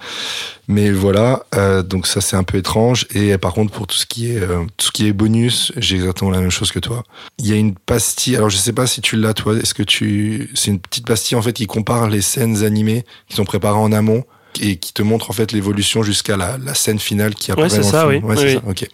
mais 0.68 0.90
voilà. 0.90 1.44
euh, 1.54 1.82
donc 1.82 2.06
ça 2.06 2.20
c'est 2.20 2.36
un 2.36 2.44
peu 2.44 2.58
étrange. 2.58 3.06
Et 3.14 3.36
par 3.38 3.52
contre 3.54 3.72
pour 3.72 3.86
tout 3.86 3.96
ce 3.96 4.04
qui 4.06 4.30
est 4.30 4.38
euh, 4.40 4.64
tout 4.76 4.86
ce 4.86 4.92
qui 4.92 5.08
est 5.08 5.12
bonus, 5.12 5.72
j'ai 5.78 5.96
exactement 5.96 6.30
la 6.30 6.40
même 6.40 6.50
chose 6.50 6.70
que 6.70 6.78
toi. 6.78 7.02
Il 7.38 7.46
y 7.48 7.52
a 7.52 7.56
une 7.56 7.74
pastille. 7.74 8.36
Alors 8.36 8.50
je 8.50 8.58
sais 8.58 8.74
pas 8.74 8.86
si 8.86 9.00
tu 9.00 9.16
l'as 9.16 9.32
toi. 9.34 9.56
Est-ce 9.56 9.72
que 9.74 9.82
tu 9.82 10.50
c'est 10.54 10.70
une 10.70 10.78
petite 10.80 11.06
pastille 11.06 11.36
en 11.36 11.42
fait 11.42 11.54
qui 11.54 11.66
compare 11.66 12.08
les 12.10 12.20
scènes 12.20 12.62
animées 12.62 13.04
qui 13.28 13.36
sont 13.36 13.44
préparées 13.46 13.78
en 13.78 13.90
amont 13.90 14.24
et 14.60 14.76
qui 14.76 14.92
te 14.92 15.02
montre 15.02 15.30
en 15.30 15.32
fait 15.32 15.50
l'évolution 15.50 16.02
jusqu'à 16.04 16.36
la, 16.36 16.58
la 16.58 16.74
scène 16.74 17.00
finale 17.00 17.34
qui 17.34 17.50
apparaît 17.52 17.70
c'est 17.70 17.80
dans 17.80 17.90
ça, 17.90 18.08
film. 18.08 18.24
oui. 18.24 18.30
Ouais, 18.30 18.36
c'est 18.36 18.44
Oui, 18.44 18.52
ça. 18.52 18.68
Ok. 18.68 18.88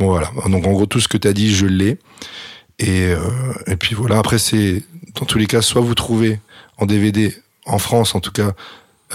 Bon 0.00 0.06
voilà. 0.08 0.30
Donc 0.48 0.66
en 0.66 0.72
gros 0.72 0.86
tout 0.86 1.00
ce 1.00 1.06
que 1.08 1.18
tu 1.18 1.28
as 1.28 1.32
dit, 1.34 1.54
je 1.54 1.66
l'ai. 1.66 1.98
Et, 2.78 3.06
euh, 3.06 3.18
et 3.66 3.76
puis 3.76 3.94
voilà, 3.94 4.18
après, 4.18 4.38
c'est 4.38 4.82
dans 5.14 5.26
tous 5.26 5.38
les 5.38 5.46
cas, 5.46 5.62
soit 5.62 5.80
vous 5.80 5.94
trouvez 5.94 6.40
en 6.78 6.86
DVD, 6.86 7.34
en 7.66 7.78
France 7.78 8.14
en 8.14 8.20
tout 8.20 8.32
cas, 8.32 8.52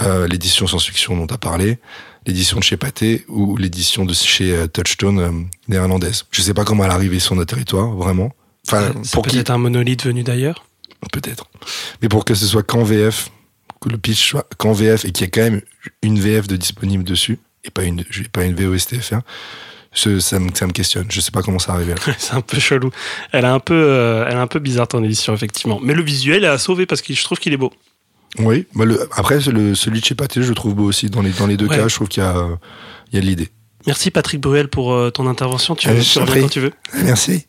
euh, 0.01 0.27
l'édition 0.27 0.65
science-fiction 0.65 1.17
dont 1.17 1.27
tu 1.27 1.33
as 1.33 1.37
parlé, 1.37 1.77
l'édition 2.25 2.57
de 2.57 2.63
chez 2.63 2.77
Pathé 2.77 3.25
ou 3.27 3.57
l'édition 3.57 4.05
de 4.05 4.13
chez 4.13 4.53
euh, 4.53 4.67
Touchstone 4.67 5.19
euh, 5.19 5.31
néerlandaise. 5.67 6.25
Je 6.31 6.41
sais 6.41 6.53
pas 6.53 6.63
comment 6.63 6.85
elle 6.85 6.91
est 6.91 6.93
arrivée 6.93 7.19
sur 7.19 7.35
notre 7.35 7.53
territoire, 7.53 7.89
vraiment. 7.89 8.31
Enfin, 8.67 8.93
pour 9.11 9.23
peut-être 9.23 9.49
un 9.49 9.57
monolithe 9.57 10.05
venu 10.05 10.23
d'ailleurs? 10.23 10.65
Peut-être. 11.11 11.49
Mais 12.01 12.07
pour 12.07 12.23
que 12.23 12.35
ce 12.35 12.45
soit 12.45 12.63
qu'en 12.63 12.83
VF, 12.83 13.31
que 13.81 13.89
le 13.89 13.97
pitch 13.97 14.29
soit 14.29 14.47
qu'en 14.57 14.73
VF 14.73 15.05
et 15.05 15.11
qu'il 15.11 15.25
y 15.25 15.27
ait 15.27 15.31
quand 15.31 15.41
même 15.41 15.61
une 16.01 16.19
VF 16.19 16.47
de 16.47 16.55
disponible 16.55 17.03
dessus, 17.03 17.39
et 17.63 17.71
pas 17.71 17.83
une, 17.83 18.03
pas 18.31 18.45
une 18.45 18.55
VOSTFR, 18.55 19.19
ce- 19.93 20.19
ça, 20.19 20.39
me, 20.39 20.49
ça 20.53 20.67
me 20.67 20.71
questionne. 20.71 21.05
Je 21.09 21.19
sais 21.21 21.31
pas 21.31 21.41
comment 21.41 21.59
ça 21.59 21.73
arrive 21.73 21.89
là. 21.89 21.95
c'est 22.17 22.33
un 22.33 22.41
peu 22.41 22.59
chelou. 22.59 22.91
Elle 23.31 23.45
est 23.45 23.47
un 23.47 23.59
peu, 23.59 23.73
euh, 23.75 24.25
elle 24.27 24.33
est 24.35 24.39
un 24.39 24.47
peu 24.47 24.59
bizarre 24.59 24.87
ton 24.87 25.03
édition 25.03 25.33
effectivement. 25.33 25.79
Mais 25.81 25.93
le 25.93 26.01
visuel 26.03 26.43
est 26.43 26.47
à 26.47 26.57
sauver 26.57 26.85
parce 26.85 27.01
que 27.01 27.13
je 27.13 27.23
trouve 27.23 27.39
qu'il 27.39 27.53
est 27.53 27.57
beau. 27.57 27.71
Oui, 28.37 28.67
bah 28.75 28.85
le, 28.85 29.09
après, 29.15 29.39
le, 29.39 29.73
celui 29.73 30.01
de 30.01 30.05
chez 30.05 30.13
Pathé, 30.15 30.43
je 30.43 30.49
le 30.49 30.55
trouve 30.55 30.75
beau 30.75 30.83
aussi. 30.85 31.09
Dans 31.09 31.21
les, 31.23 31.31
dans 31.31 31.47
les 31.47 31.57
deux 31.57 31.65
Ouais. 31.67 31.77
cas, 31.77 31.87
je 31.87 31.95
trouve 31.95 32.07
qu'il 32.07 32.21
y 32.21 32.25
a, 32.25 32.37
euh, 32.37 32.55
il 33.11 33.15
y 33.15 33.17
a 33.17 33.21
de 33.21 33.25
l'idée. 33.25 33.49
Merci 33.87 34.11
Patrick 34.11 34.39
Bruel 34.39 34.67
pour 34.67 34.93
euh, 34.93 35.09
ton 35.09 35.25
intervention. 35.27 35.75
Tu, 35.75 35.87
Euh, 35.89 36.25
prie. 36.25 36.41
quand 36.41 36.49
tu 36.49 36.59
veux. 36.59 36.73
Merci. 37.03 37.45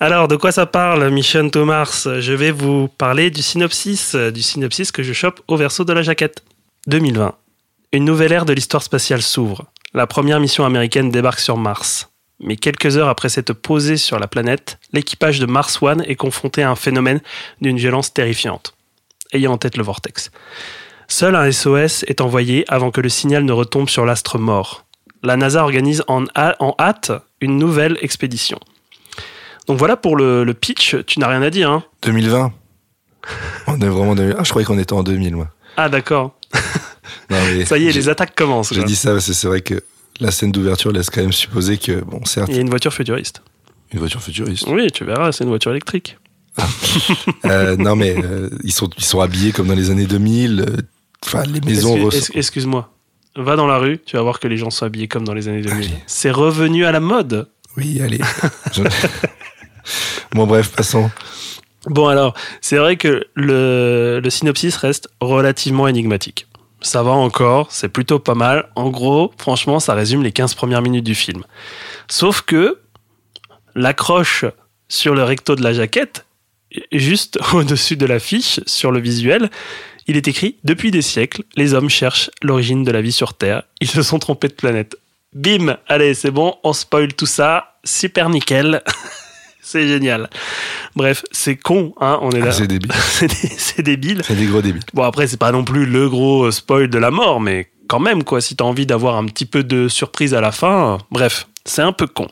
Alors, 0.00 0.28
de 0.28 0.36
quoi 0.36 0.52
ça 0.52 0.66
parle, 0.66 1.08
Mission 1.10 1.48
to 1.48 1.64
Mars 1.64 2.06
Je 2.20 2.32
vais 2.34 2.50
vous 2.52 2.88
parler 2.98 3.30
du 3.30 3.42
synopsis, 3.42 4.14
du 4.14 4.42
synopsis 4.42 4.92
que 4.92 5.02
je 5.02 5.12
chope 5.12 5.40
au 5.48 5.56
verso 5.56 5.84
de 5.84 5.92
la 5.92 6.02
jaquette. 6.02 6.44
2020. 6.88 7.34
Une 7.92 8.04
nouvelle 8.04 8.32
ère 8.32 8.44
de 8.44 8.52
l'histoire 8.52 8.82
spatiale 8.82 9.22
s'ouvre. 9.22 9.64
La 9.94 10.06
première 10.06 10.38
mission 10.38 10.66
américaine 10.66 11.10
débarque 11.10 11.40
sur 11.40 11.56
Mars. 11.56 12.10
Mais 12.40 12.56
quelques 12.56 12.98
heures 12.98 13.08
après 13.08 13.30
s'être 13.30 13.54
posée 13.54 13.96
sur 13.96 14.18
la 14.18 14.28
planète, 14.28 14.78
l'équipage 14.92 15.40
de 15.40 15.46
Mars 15.46 15.82
One 15.82 16.04
est 16.06 16.14
confronté 16.14 16.62
à 16.62 16.70
un 16.70 16.76
phénomène 16.76 17.20
d'une 17.62 17.78
violence 17.78 18.12
terrifiante. 18.12 18.74
Ayez 19.32 19.48
en 19.48 19.56
tête 19.56 19.78
le 19.78 19.82
vortex. 19.82 20.30
Seul 21.08 21.34
un 21.34 21.50
SOS 21.50 22.04
est 22.06 22.20
envoyé 22.20 22.64
avant 22.68 22.90
que 22.90 23.00
le 23.00 23.08
signal 23.08 23.44
ne 23.44 23.52
retombe 23.52 23.88
sur 23.88 24.04
l'astre 24.04 24.38
mort. 24.38 24.84
La 25.22 25.36
NASA 25.36 25.62
organise 25.62 26.04
en, 26.06 26.26
hâte 26.36 27.10
une 27.40 27.56
nouvelle 27.56 27.96
expédition. 28.02 28.60
Donc 29.66 29.78
voilà 29.78 29.96
pour 29.96 30.16
le, 30.16 30.44
le 30.44 30.54
pitch, 30.54 30.96
tu 31.06 31.18
n'as 31.18 31.28
rien 31.28 31.42
à 31.42 31.50
dire. 31.50 31.70
Hein? 31.70 31.82
2020. 32.02 32.52
On 33.66 33.80
est 33.80 33.88
vraiment 33.88 34.10
en 34.10 34.14
2000. 34.14 34.36
Ah, 34.38 34.44
je 34.44 34.50
croyais 34.50 34.66
qu'on 34.66 34.78
était 34.78 34.92
en 34.92 35.02
2000, 35.02 35.34
moi. 35.34 35.48
ah 35.78 35.88
d'accord, 35.88 36.34
Non, 37.30 37.36
ça 37.66 37.78
y 37.78 37.88
est, 37.88 37.92
les 37.92 38.08
attaques 38.08 38.34
commencent. 38.34 38.72
J'ai 38.74 38.84
dit 38.84 38.96
ça 38.96 39.12
parce 39.12 39.26
que 39.26 39.32
c'est 39.32 39.46
vrai 39.48 39.60
que 39.60 39.82
la 40.20 40.30
scène 40.30 40.52
d'ouverture 40.52 40.90
laisse 40.92 41.10
quand 41.10 41.20
même 41.20 41.32
supposer 41.32 41.76
que, 41.78 42.00
bon, 42.00 42.24
certes, 42.24 42.48
Il 42.50 42.54
y 42.56 42.58
a 42.58 42.62
une 42.62 42.70
voiture 42.70 42.92
futuriste. 42.92 43.42
une 43.92 43.98
voiture 44.00 44.22
futuriste. 44.22 44.64
Oui, 44.68 44.90
tu 44.90 45.04
verras, 45.04 45.32
c'est 45.32 45.44
une 45.44 45.50
voiture 45.50 45.70
électrique. 45.70 46.16
Euh, 47.44 47.76
non, 47.76 47.94
mais 47.94 48.16
euh, 48.24 48.50
ils, 48.64 48.72
sont, 48.72 48.90
ils 48.98 49.04
sont 49.04 49.20
habillés 49.20 49.52
comme 49.52 49.68
dans 49.68 49.74
les 49.76 49.90
années 49.90 50.06
2000. 50.06 50.60
euh, 50.68 50.76
Enfin, 51.24 51.42
les 51.44 51.60
maisons. 51.60 51.96
Excuse- 52.10 52.30
Excuse-moi. 52.34 52.92
Va 53.36 53.54
dans 53.54 53.66
la 53.68 53.78
rue, 53.78 54.00
tu 54.04 54.16
vas 54.16 54.22
voir 54.22 54.40
que 54.40 54.48
les 54.48 54.56
gens 54.56 54.70
sont 54.70 54.84
habillés 54.84 55.06
comme 55.06 55.24
dans 55.24 55.34
les 55.34 55.46
années 55.48 55.62
2000. 55.62 55.86
Allez. 55.86 55.94
C'est 56.08 56.30
revenu 56.32 56.84
à 56.84 56.90
la 56.92 56.98
mode. 57.00 57.48
Oui, 57.76 58.00
allez. 58.02 58.18
Je- 58.72 58.82
bon, 60.32 60.46
bref, 60.48 60.70
passons. 60.72 61.10
Bon 61.86 62.08
alors, 62.08 62.34
c'est 62.60 62.76
vrai 62.76 62.96
que 62.96 63.24
le, 63.34 64.20
le 64.22 64.30
synopsis 64.30 64.74
reste 64.76 65.08
relativement 65.20 65.86
énigmatique. 65.86 66.47
Ça 66.80 67.02
va 67.02 67.10
encore, 67.10 67.72
c'est 67.72 67.88
plutôt 67.88 68.18
pas 68.18 68.34
mal. 68.34 68.68
En 68.76 68.90
gros, 68.90 69.32
franchement, 69.36 69.80
ça 69.80 69.94
résume 69.94 70.22
les 70.22 70.32
15 70.32 70.54
premières 70.54 70.82
minutes 70.82 71.04
du 71.04 71.14
film. 71.14 71.44
Sauf 72.08 72.42
que 72.42 72.78
l'accroche 73.74 74.44
sur 74.88 75.14
le 75.14 75.24
recto 75.24 75.56
de 75.56 75.62
la 75.62 75.72
jaquette, 75.72 76.24
juste 76.92 77.38
au-dessus 77.52 77.96
de 77.96 78.06
l'affiche, 78.06 78.60
sur 78.66 78.92
le 78.92 79.00
visuel, 79.00 79.50
il 80.06 80.16
est 80.16 80.28
écrit 80.28 80.56
Depuis 80.64 80.90
des 80.90 81.02
siècles, 81.02 81.42
les 81.56 81.74
hommes 81.74 81.90
cherchent 81.90 82.30
l'origine 82.42 82.84
de 82.84 82.90
la 82.90 83.02
vie 83.02 83.12
sur 83.12 83.34
Terre. 83.34 83.64
Ils 83.80 83.90
se 83.90 84.02
sont 84.02 84.18
trompés 84.18 84.48
de 84.48 84.54
planète. 84.54 84.96
Bim 85.34 85.76
Allez, 85.86 86.14
c'est 86.14 86.30
bon, 86.30 86.56
on 86.62 86.72
spoil 86.72 87.12
tout 87.12 87.26
ça. 87.26 87.78
Super 87.84 88.30
nickel. 88.30 88.82
c'est 89.70 89.86
génial. 89.86 90.28
Bref, 90.96 91.22
c'est 91.30 91.56
con, 91.56 91.92
hein, 92.00 92.18
on 92.22 92.30
est 92.30 92.40
Ah, 92.42 92.46
là. 92.46 92.52
c'est 92.52 92.66
débile. 92.66 92.92
c'est 92.98 93.28
dé- 93.28 93.52
c'est 93.56 93.82
débile. 93.82 94.22
C'est 94.24 94.34
des 94.36 94.46
gros 94.46 94.62
débiles. 94.62 94.82
Bon, 94.94 95.02
après, 95.02 95.26
c'est 95.26 95.36
pas 95.38 95.52
non 95.52 95.64
plus 95.64 95.86
le 95.86 96.08
gros 96.08 96.50
spoil 96.50 96.88
de 96.88 96.98
la 96.98 97.10
mort, 97.10 97.40
mais 97.40 97.68
quand 97.88 98.00
même, 98.00 98.24
quoi, 98.24 98.40
si 98.40 98.56
t'as 98.56 98.64
envie 98.64 98.86
d'avoir 98.86 99.16
un 99.16 99.26
petit 99.26 99.46
peu 99.46 99.62
de 99.64 99.88
surprise 99.88 100.34
à 100.34 100.40
la 100.40 100.52
fin, 100.52 100.94
euh, 100.94 100.98
bref, 101.10 101.48
c'est 101.64 101.82
un 101.82 101.92
peu 101.92 102.06
con. 102.06 102.28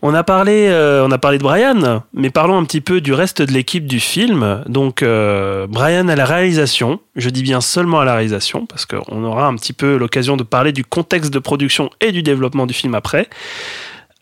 On 0.00 0.14
a 0.14 0.22
parlé, 0.22 0.68
euh, 0.68 1.04
on 1.04 1.10
a 1.10 1.18
parlé 1.18 1.38
de 1.38 1.42
Brian, 1.42 2.04
mais 2.14 2.30
parlons 2.30 2.56
un 2.56 2.64
petit 2.64 2.80
peu 2.80 3.00
du 3.00 3.12
reste 3.12 3.42
de 3.42 3.52
l'équipe 3.52 3.84
du 3.84 3.98
film. 3.98 4.62
Donc, 4.68 5.02
euh, 5.02 5.66
Brian 5.66 6.06
à 6.06 6.14
la 6.14 6.24
réalisation. 6.24 7.00
Je 7.16 7.28
dis 7.30 7.42
bien 7.42 7.60
seulement 7.60 7.98
à 7.98 8.04
la 8.04 8.14
réalisation, 8.14 8.64
parce 8.66 8.86
qu'on 8.86 9.24
aura 9.24 9.46
un 9.48 9.56
petit 9.56 9.72
peu 9.72 9.96
l'occasion 9.96 10.36
de 10.36 10.44
parler 10.44 10.70
du 10.70 10.84
contexte 10.84 11.32
de 11.34 11.40
production 11.40 11.90
et 12.00 12.12
du 12.12 12.22
développement 12.22 12.66
du 12.66 12.74
film 12.74 12.94
après. 12.94 13.28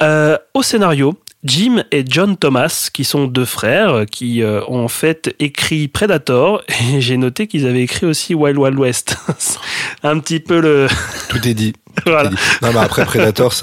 Euh, 0.02 0.38
au 0.54 0.62
scénario, 0.62 1.14
Jim 1.46 1.84
et 1.92 2.04
John 2.06 2.36
Thomas, 2.36 2.90
qui 2.92 3.04
sont 3.04 3.26
deux 3.26 3.44
frères, 3.44 4.04
qui 4.10 4.42
euh, 4.42 4.60
ont 4.68 4.84
en 4.84 4.88
fait 4.88 5.34
écrit 5.38 5.88
Predator, 5.88 6.62
et 6.68 7.00
j'ai 7.00 7.16
noté 7.16 7.46
qu'ils 7.46 7.66
avaient 7.66 7.82
écrit 7.82 8.06
aussi 8.06 8.34
Wild 8.34 8.58
Wild 8.58 8.78
West. 8.78 9.16
un 10.02 10.18
petit 10.18 10.40
peu 10.40 10.60
le... 10.60 10.88
Tout 11.28 11.46
est 11.46 11.54
dit. 11.54 11.72
voilà. 12.04 12.30
Tout 12.30 12.34
est 12.34 12.38
dit. 12.38 12.42
Non, 12.62 12.72
mais 12.72 12.80
après 12.80 13.04
Predator, 13.04 13.54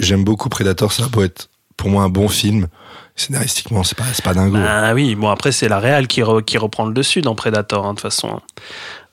j'aime 0.00 0.24
beaucoup 0.24 0.48
Predator. 0.48 0.92
Ça 0.92 1.08
peut 1.10 1.24
être 1.24 1.48
pour 1.76 1.90
moi 1.90 2.02
un 2.02 2.08
bon 2.08 2.28
film. 2.28 2.68
Scénaristiquement, 3.18 3.82
c'est 3.82 3.96
pas, 3.96 4.04
c'est 4.12 4.24
pas 4.24 4.34
dingo. 4.34 4.58
Ah 4.60 4.92
oui, 4.92 5.14
bon 5.14 5.30
après 5.30 5.50
c'est 5.50 5.68
la 5.68 5.78
réal 5.78 6.06
qui, 6.06 6.20
re- 6.20 6.44
qui 6.44 6.58
reprend 6.58 6.84
le 6.84 6.92
dessus 6.92 7.22
dans 7.22 7.34
Predator, 7.34 7.86
hein, 7.86 7.90
de 7.90 7.94
toute 7.94 8.02
façon. 8.02 8.40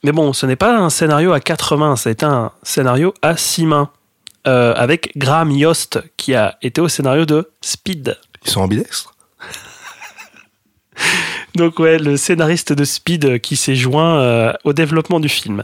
Mais 0.03 0.12
bon, 0.12 0.34
ce 0.34 0.45
n'est 0.45 0.58
pas 0.58 0.77
un 0.77 0.89
scénario 0.89 1.32
à 1.32 1.39
quatre 1.39 1.77
mains, 1.77 1.95
c'est 1.95 2.23
un 2.23 2.51
scénario 2.63 3.13
à 3.21 3.38
six 3.38 3.65
mains. 3.65 3.89
Euh, 4.47 4.73
avec 4.75 5.17
Graham 5.17 5.51
Yost, 5.51 6.01
qui 6.17 6.36
a 6.36 6.58
été 6.62 6.82
au 6.82 6.88
scénario 6.88 7.25
de 7.25 7.49
Speed. 7.62 8.17
Ils 8.45 8.51
sont 8.51 8.62
ambidextres? 8.62 9.15
Donc 11.56 11.79
ouais, 11.79 11.97
le 11.97 12.17
scénariste 12.17 12.73
de 12.73 12.84
Speed 12.84 13.25
euh, 13.25 13.38
qui 13.38 13.56
s'est 13.56 13.75
joint 13.75 14.19
euh, 14.19 14.53
au 14.63 14.73
développement 14.73 15.19
du 15.19 15.29
film. 15.29 15.63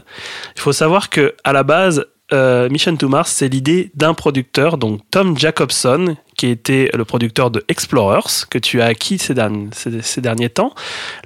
Il 0.56 0.60
faut 0.60 0.72
savoir 0.72 1.10
que 1.10 1.34
à 1.44 1.52
la 1.52 1.62
base, 1.62 2.06
euh, 2.32 2.68
Mission 2.68 2.96
to 2.96 3.08
Mars, 3.08 3.32
c'est 3.32 3.48
l'idée 3.48 3.90
d'un 3.94 4.14
producteur, 4.14 4.78
donc 4.78 5.00
Tom 5.10 5.36
Jacobson, 5.38 6.16
qui 6.36 6.46
était 6.46 6.90
le 6.94 7.04
producteur 7.04 7.50
de 7.50 7.64
Explorers, 7.68 8.46
que 8.48 8.58
tu 8.58 8.80
as 8.80 8.86
acquis 8.86 9.18
ces, 9.18 9.34
derniers, 9.34 9.68
ces- 9.72 10.02
ces 10.02 10.20
derniers 10.20 10.48
temps, 10.50 10.72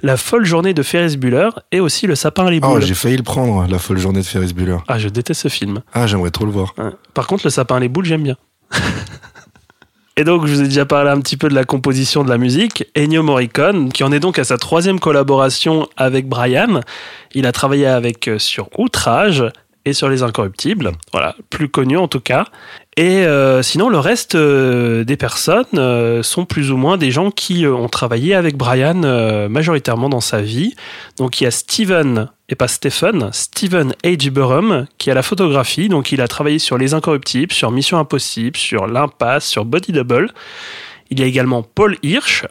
La 0.03 0.17
folle 0.17 0.45
journée 0.45 0.73
de 0.73 0.83
Ferris 0.83 1.17
Bueller 1.17 1.49
et 1.71 1.79
aussi 1.79 2.07
Le 2.07 2.15
sapin 2.15 2.47
à 2.47 2.51
les 2.51 2.59
Oh, 2.63 2.67
boules. 2.69 2.81
j'ai 2.83 2.93
failli 2.95 3.17
le 3.17 3.23
prendre, 3.23 3.65
la 3.69 3.79
folle 3.79 3.97
journée 3.99 4.19
de 4.21 4.25
Ferris 4.25 4.53
Bueller. 4.53 4.77
ah, 4.87 4.97
je 4.99 5.07
déteste 5.09 5.41
ce 5.41 5.47
film. 5.47 5.81
Ah, 5.93 6.07
j'aimerais 6.07 6.31
trop 6.31 6.45
le 6.45 6.51
voir. 6.51 6.73
Ouais. 6.77 6.89
Par 7.13 7.27
contre, 7.27 7.45
le 7.45 7.49
sapin 7.49 7.77
à 7.77 7.79
les 7.79 7.89
boules, 7.89 8.05
j'aime 8.05 8.23
bien. 8.23 8.35
Et 10.17 10.23
donc, 10.23 10.45
je 10.47 10.53
vous 10.53 10.61
ai 10.61 10.65
déjà 10.65 10.85
parlé 10.85 11.09
un 11.09 11.19
petit 11.19 11.35
peu 11.35 11.49
de 11.49 11.53
la 11.55 11.65
composition 11.65 12.23
de 12.23 12.29
la 12.29 12.37
musique. 12.37 12.85
Ennio 12.95 13.21
Morricone, 13.21 13.91
qui 13.91 14.01
en 14.05 14.13
est 14.13 14.21
donc 14.21 14.39
à 14.39 14.45
sa 14.45 14.57
troisième 14.57 14.97
collaboration 14.97 15.89
avec 15.97 16.29
Brian. 16.29 16.79
Il 17.33 17.45
a 17.45 17.51
travaillé 17.51 17.85
avec 17.85 18.29
euh, 18.29 18.39
sur 18.39 18.69
Outrage 18.79 19.43
et 19.85 19.93
sur 19.93 20.09
Les 20.09 20.23
Incorruptibles. 20.23 20.91
Voilà, 21.11 21.35
plus 21.49 21.69
connu 21.69 21.97
en 21.97 22.07
tout 22.07 22.19
cas. 22.19 22.45
Et 22.97 23.25
euh, 23.25 23.61
sinon, 23.61 23.89
le 23.89 23.99
reste 23.99 24.35
euh, 24.35 25.03
des 25.03 25.17
personnes 25.17 25.65
euh, 25.75 26.23
sont 26.23 26.45
plus 26.45 26.71
ou 26.71 26.77
moins 26.77 26.95
des 26.95 27.11
gens 27.11 27.29
qui 27.29 27.67
ont 27.67 27.89
travaillé 27.89 28.33
avec 28.33 28.55
Brian 28.55 29.49
majoritairement 29.49 30.07
dans 30.07 30.21
sa 30.21 30.41
vie. 30.41 30.75
Donc, 31.17 31.41
il 31.41 31.43
y 31.43 31.47
a 31.47 31.51
Steven, 31.51 32.29
et 32.47 32.55
pas 32.55 32.69
Stephen, 32.69 33.29
Steven 33.33 33.93
H. 34.03 34.29
Burham, 34.29 34.87
qui 34.97 35.11
a 35.11 35.13
la 35.13 35.23
photographie. 35.23 35.89
Donc, 35.89 36.13
il 36.13 36.21
a 36.21 36.27
travaillé 36.27 36.57
sur 36.57 36.77
Les 36.77 36.93
Incorruptibles, 36.93 37.51
sur 37.51 37.69
Mission 37.69 37.99
Impossible, 37.99 38.55
sur 38.55 38.87
L'Impasse, 38.87 39.45
sur 39.45 39.65
Body 39.65 39.91
Double. 39.91 40.31
Il 41.09 41.19
y 41.19 41.23
a 41.23 41.25
également 41.25 41.63
Paul 41.63 41.97
Hirsch, 42.01 42.45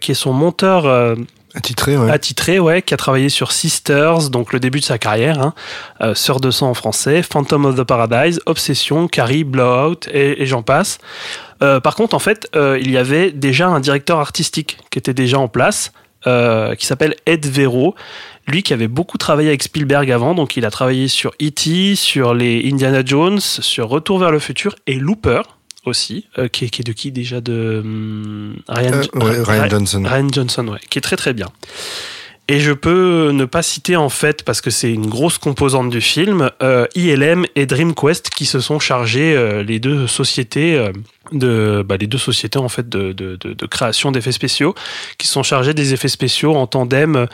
qui 0.00 0.10
est 0.10 0.14
son 0.14 0.32
monteur 0.32 1.16
Attitré, 1.54 1.98
ouais. 1.98 2.10
attitré, 2.10 2.58
qui 2.84 2.94
a 2.94 2.96
travaillé 2.96 3.28
sur 3.28 3.52
Sisters, 3.52 4.30
donc 4.30 4.54
le 4.54 4.60
début 4.60 4.80
de 4.80 4.84
sa 4.84 4.96
carrière, 4.98 5.38
hein, 5.40 5.54
euh, 6.00 6.14
Sœur 6.14 6.40
de 6.40 6.50
sang 6.50 6.70
en 6.70 6.74
français, 6.74 7.22
Phantom 7.22 7.66
of 7.66 7.76
the 7.76 7.84
Paradise, 7.84 8.40
Obsession, 8.46 9.06
Carrie, 9.06 9.44
Blowout, 9.44 10.08
et, 10.10 10.46
j'en 10.46 10.62
passe. 10.62 10.98
Euh, 11.62 11.78
par 11.78 11.94
contre, 11.94 12.14
en 12.14 12.18
fait, 12.18 12.48
euh, 12.56 12.78
il 12.80 12.90
y 12.90 12.96
avait 12.96 13.32
déjà 13.32 13.68
un 13.68 13.80
directeur 13.80 14.18
artistique 14.18 14.78
qui 14.90 14.98
était 14.98 15.14
déjà 15.14 15.38
en 15.38 15.48
place, 15.48 15.92
qui 16.24 16.86
s'appelle 16.86 17.16
Ed 17.26 17.46
Vero. 17.46 17.96
Lui 18.46 18.62
qui 18.62 18.72
avait 18.72 18.88
beaucoup 18.88 19.18
travaillé 19.18 19.48
avec 19.48 19.62
Spielberg 19.62 20.10
avant, 20.10 20.34
donc 20.34 20.56
il 20.56 20.64
a 20.64 20.70
travaillé 20.70 21.08
sur 21.08 21.32
E.T., 21.42 21.96
sur 21.96 22.32
les 22.32 22.70
Indiana 22.70 23.02
Jones, 23.04 23.40
sur 23.40 23.88
Retour 23.88 24.20
vers 24.20 24.30
le 24.30 24.38
futur 24.38 24.76
et 24.86 24.94
Looper 24.94 25.42
aussi, 25.84 26.26
euh, 26.38 26.48
qui, 26.48 26.64
est, 26.64 26.68
qui 26.68 26.82
est 26.82 26.84
de 26.84 26.92
qui 26.92 27.10
déjà 27.12 27.40
de 27.40 27.80
hum, 27.84 28.56
Ryan, 28.68 28.92
Euh, 28.92 29.18
ouais, 29.18 29.30
Ryan 29.42 29.44
Ryan- 29.44 29.68
Johnson. 29.70 30.02
Ryan 30.06 30.28
Johnson, 30.32 30.68
ouais, 30.68 30.80
qui 30.90 30.98
est 30.98 31.02
très 31.02 31.16
très 31.16 31.32
bien. 31.32 31.48
Et 32.48 32.58
je 32.58 32.72
peux 32.72 33.30
ne 33.32 33.44
pas 33.44 33.62
citer 33.62 33.96
en 33.96 34.08
fait, 34.08 34.42
parce 34.42 34.60
que 34.60 34.70
c'est 34.70 34.92
une 34.92 35.06
grosse 35.08 35.38
composante 35.38 35.90
du 35.90 36.00
film, 36.00 36.50
euh, 36.60 36.86
ILM 36.96 37.46
et 37.54 37.66
DreamQuest 37.66 38.30
qui 38.30 38.46
se 38.46 38.58
sont 38.60 38.78
chargés, 38.80 39.34
euh, 39.36 39.62
les 39.62 39.78
deux 39.78 40.06
sociétés, 40.08 40.76
de, 41.32 41.84
bah, 41.86 41.96
les 41.98 42.06
deux 42.06 42.18
sociétés 42.18 42.58
en 42.58 42.68
fait 42.68 42.88
de, 42.88 43.12
de, 43.12 43.36
de- 43.36 43.52
de 43.54 43.66
création 43.66 44.12
d'effets 44.12 44.32
spéciaux, 44.32 44.74
qui 45.18 45.26
se 45.26 45.32
sont 45.32 45.42
chargés 45.42 45.74
des 45.74 45.92
effets 45.94 46.08
spéciaux 46.08 46.54
en 46.54 46.66
tandem, 46.66 47.26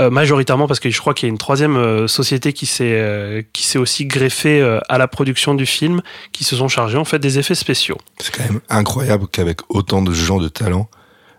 euh, 0.00 0.10
majoritairement 0.10 0.66
parce 0.68 0.80
que 0.80 0.90
je 0.90 0.98
crois 1.00 1.14
qu'il 1.14 1.26
y 1.26 1.30
a 1.30 1.32
une 1.32 1.38
troisième 1.38 1.76
euh, 1.76 2.06
société 2.06 2.52
qui 2.52 2.66
s'est 2.66 2.84
euh, 2.98 3.42
qui 3.52 3.66
s'est 3.66 3.78
aussi 3.78 4.06
greffée 4.06 4.60
à 4.88 4.98
la 4.98 5.08
production 5.08 5.54
du 5.54 5.66
film, 5.66 6.02
qui 6.32 6.44
se 6.44 6.56
sont 6.56 6.68
chargés 6.68 6.98
en 6.98 7.04
fait 7.04 7.18
des 7.18 7.38
effets 7.38 7.54
spéciaux. 7.54 7.98
C'est 8.18 8.34
quand 8.34 8.44
même 8.44 8.60
incroyable 8.68 9.26
qu'avec 9.30 9.58
autant 9.68 10.02
de 10.02 10.12
gens 10.12 10.38
de 10.38 10.48
talent, 10.48 10.88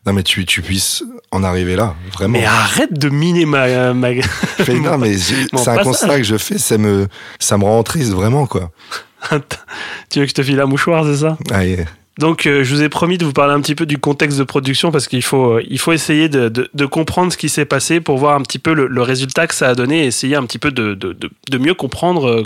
non 0.06 0.14
mais 0.14 0.24
tu, 0.24 0.46
tu 0.46 0.62
puisses 0.62 1.04
en 1.32 1.44
arriver 1.44 1.76
là, 1.76 1.96
vraiment. 2.14 2.40
Mais 2.40 2.46
arrête 2.46 2.94
de 2.98 3.10
miner 3.10 3.46
ma, 3.46 3.94
ma... 3.94 4.10
Non 4.70 4.98
mais 4.98 5.16
c'est 5.18 5.68
un 5.68 5.78
constat 5.84 6.18
que 6.18 6.24
je 6.24 6.38
fais, 6.38 6.58
ça 6.58 6.78
me, 6.78 7.08
ça 7.40 7.58
me 7.58 7.64
rend 7.66 7.84
triste 7.84 8.12
vraiment 8.14 8.48
quoi. 8.48 8.72
tu 10.10 10.20
veux 10.20 10.26
que 10.26 10.30
je 10.30 10.34
te 10.34 10.42
file 10.44 10.60
un 10.62 10.66
mouchoir, 10.66 11.04
c'est 11.06 11.18
ça? 11.18 11.38
Ah, 11.52 11.62
Donc, 12.20 12.46
euh, 12.46 12.64
je 12.64 12.76
vous 12.76 12.84
ai 12.84 12.90
promis 12.90 13.18
de 13.18 13.26
vous 13.26 13.32
parler 13.34 13.54
un 13.54 13.62
petit 13.62 13.76
peu 13.76 13.86
du 13.86 13.98
contexte 13.98 14.38
de 14.38 14.44
production 14.44 14.92
parce 14.92 15.08
qu'il 15.08 15.24
faut, 15.24 15.54
euh, 15.54 15.64
il 15.70 15.80
faut 15.80 15.94
essayer 15.94 16.28
de, 16.30 16.50
de- 16.50 16.70
de 16.74 16.86
comprendre 16.86 17.32
ce 17.32 17.38
qui 17.38 17.48
s'est 17.50 17.66
passé 17.66 18.02
pour 18.02 18.18
voir 18.18 18.36
un 18.36 18.42
petit 18.42 18.60
peu 18.60 18.74
le, 18.74 18.88
le 18.88 19.02
résultat 19.02 19.48
que 19.48 19.56
ça 19.56 19.70
a 19.70 19.74
donné 19.76 20.04
et 20.04 20.08
essayer 20.08 20.36
un 20.36 20.46
petit 20.46 20.60
peu 20.60 20.70
de, 20.72 20.94
de- 20.94 21.58
mieux 21.58 21.74
comprendre 21.74 22.30
euh, 22.30 22.44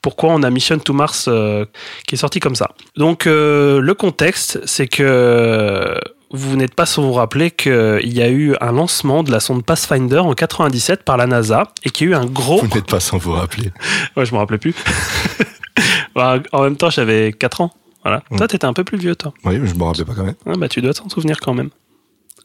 pourquoi 0.00 0.30
on 0.30 0.42
a 0.42 0.50
Mission 0.50 0.78
to 0.78 0.92
Mars 0.94 1.26
euh, 1.28 1.64
qui 2.08 2.14
est 2.14 2.18
sorti 2.18 2.40
comme 2.40 2.54
ça. 2.56 2.70
Donc, 2.96 3.24
le 3.26 3.92
contexte, 3.92 4.60
c'est 4.64 4.86
que 4.88 5.94
vous 6.30 6.56
n'êtes 6.56 6.74
pas 6.74 6.86
sans 6.86 7.02
vous 7.02 7.12
rappeler 7.12 7.50
qu'il 7.50 8.00
y 8.12 8.22
a 8.22 8.30
eu 8.30 8.56
un 8.62 8.72
lancement 8.72 9.22
de 9.22 9.30
la 9.30 9.38
sonde 9.40 9.62
Pathfinder 9.64 10.18
en 10.20 10.32
97 10.32 11.02
par 11.04 11.18
la 11.18 11.26
NASA 11.26 11.64
et 11.84 11.90
qu'il 11.90 12.08
y 12.08 12.14
a 12.14 12.16
eu 12.16 12.18
un 12.18 12.24
gros. 12.24 12.58
vous 12.62 12.74
n'êtes 12.74 12.86
pas 12.86 13.00
sans 13.00 13.18
vous 13.18 13.32
rappeler. 13.32 13.70
Ouais, 14.16 14.24
je 14.24 14.32
me 14.32 14.38
rappelais 14.38 14.58
plus. 14.58 14.74
Bah, 16.14 16.38
en 16.52 16.62
même 16.64 16.76
temps, 16.76 16.90
j'avais 16.90 17.32
4 17.32 17.62
ans. 17.62 17.72
Voilà. 18.02 18.22
Mm. 18.30 18.36
Toi, 18.36 18.48
t'étais 18.48 18.64
un 18.64 18.72
peu 18.72 18.84
plus 18.84 18.98
vieux, 18.98 19.14
toi. 19.16 19.32
Oui, 19.44 19.58
mais 19.58 19.66
je 19.68 19.74
me 19.74 19.82
rappelais 19.84 20.04
pas 20.04 20.14
quand 20.14 20.24
même. 20.24 20.34
Ah 20.46 20.52
bah, 20.56 20.68
tu 20.68 20.80
dois 20.82 20.92
t'en 20.94 21.08
souvenir 21.08 21.38
quand 21.40 21.54
même. 21.54 21.70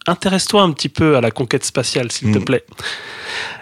Intéresse-toi 0.09 0.61
un 0.61 0.71
petit 0.71 0.87
peu 0.87 1.17
à 1.17 1.21
la 1.21 1.31
conquête 1.31 1.65
spatiale, 1.65 2.09
s'il 2.13 2.31
te 2.31 2.37
Mm. 2.37 2.45
plaît. 2.45 2.63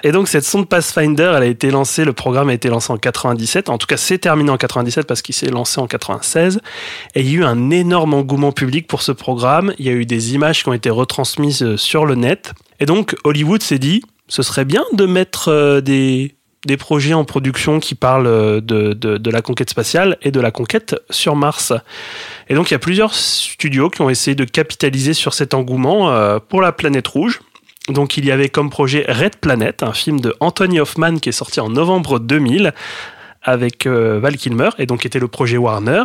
Et 0.03 0.11
donc, 0.11 0.27
cette 0.27 0.43
sonde 0.43 0.69
Pathfinder, 0.69 1.33
elle 1.35 1.41
a 1.41 1.45
été 1.47 1.71
lancée, 1.71 2.05
le 2.05 2.13
programme 2.13 2.49
a 2.49 2.53
été 2.53 2.69
lancé 2.69 2.93
en 2.93 2.97
97. 2.97 3.67
En 3.69 3.79
tout 3.79 3.87
cas, 3.87 3.97
c'est 3.97 4.19
terminé 4.19 4.51
en 4.51 4.57
97 4.57 5.07
parce 5.07 5.23
qu'il 5.23 5.33
s'est 5.33 5.49
lancé 5.49 5.81
en 5.81 5.87
96. 5.87 6.59
Et 7.15 7.21
il 7.21 7.27
y 7.31 7.31
a 7.31 7.39
eu 7.39 7.43
un 7.43 7.71
énorme 7.71 8.13
engouement 8.13 8.51
public 8.51 8.85
pour 8.87 9.01
ce 9.01 9.11
programme. 9.11 9.73
Il 9.79 9.85
y 9.85 9.89
a 9.89 9.93
eu 9.93 10.05
des 10.05 10.35
images 10.35 10.61
qui 10.61 10.69
ont 10.69 10.73
été 10.73 10.91
retransmises 10.91 11.63
euh, 11.63 11.77
sur 11.77 12.05
le 12.05 12.13
net. 12.13 12.53
Et 12.79 12.85
donc, 12.85 13.15
Hollywood 13.23 13.63
s'est 13.63 13.79
dit, 13.79 14.03
ce 14.27 14.43
serait 14.43 14.65
bien 14.65 14.83
de 14.93 15.05
mettre 15.07 15.47
euh, 15.49 15.81
des, 15.81 16.35
des 16.65 16.77
projets 16.77 17.13
en 17.13 17.23
production 17.23 17.79
qui 17.79 17.95
parlent 17.95 18.27
euh, 18.27 18.61
de, 18.61 18.93
de, 18.93 19.17
de 19.17 19.31
la 19.31 19.41
conquête 19.41 19.69
spatiale 19.69 20.17
et 20.21 20.31
de 20.31 20.39
la 20.39 20.51
conquête 20.51 20.95
sur 21.09 21.35
Mars. 21.35 21.73
Et 22.49 22.55
donc, 22.55 22.69
il 22.69 22.73
y 22.73 22.75
a 22.75 22.79
plusieurs 22.79 23.13
studios 23.13 23.89
qui 23.89 24.01
ont 24.01 24.09
essayé 24.09 24.35
de 24.35 24.45
capitaliser 24.45 25.13
sur 25.13 25.33
cet 25.33 25.53
engouement 25.53 26.09
euh, 26.11 26.39
pour 26.39 26.61
la 26.61 26.71
planète 26.71 27.07
rouge. 27.07 27.41
Donc, 27.89 28.17
il 28.17 28.25
y 28.25 28.31
avait 28.31 28.49
comme 28.49 28.69
projet 28.69 29.05
Red 29.07 29.37
Planet, 29.37 29.83
un 29.83 29.93
film 29.93 30.19
de 30.19 30.35
Anthony 30.39 30.79
Hoffman 30.79 31.17
qui 31.17 31.29
est 31.29 31.33
sorti 31.33 31.59
en 31.59 31.69
novembre 31.69 32.19
2000 32.19 32.73
avec 33.43 33.85
euh, 33.85 34.19
Val 34.19 34.37
Kilmer, 34.37 34.69
et 34.79 34.87
donc 34.87 35.05
était 35.05 35.19
le 35.19 35.27
projet 35.27 35.57
Warner. 35.57 36.03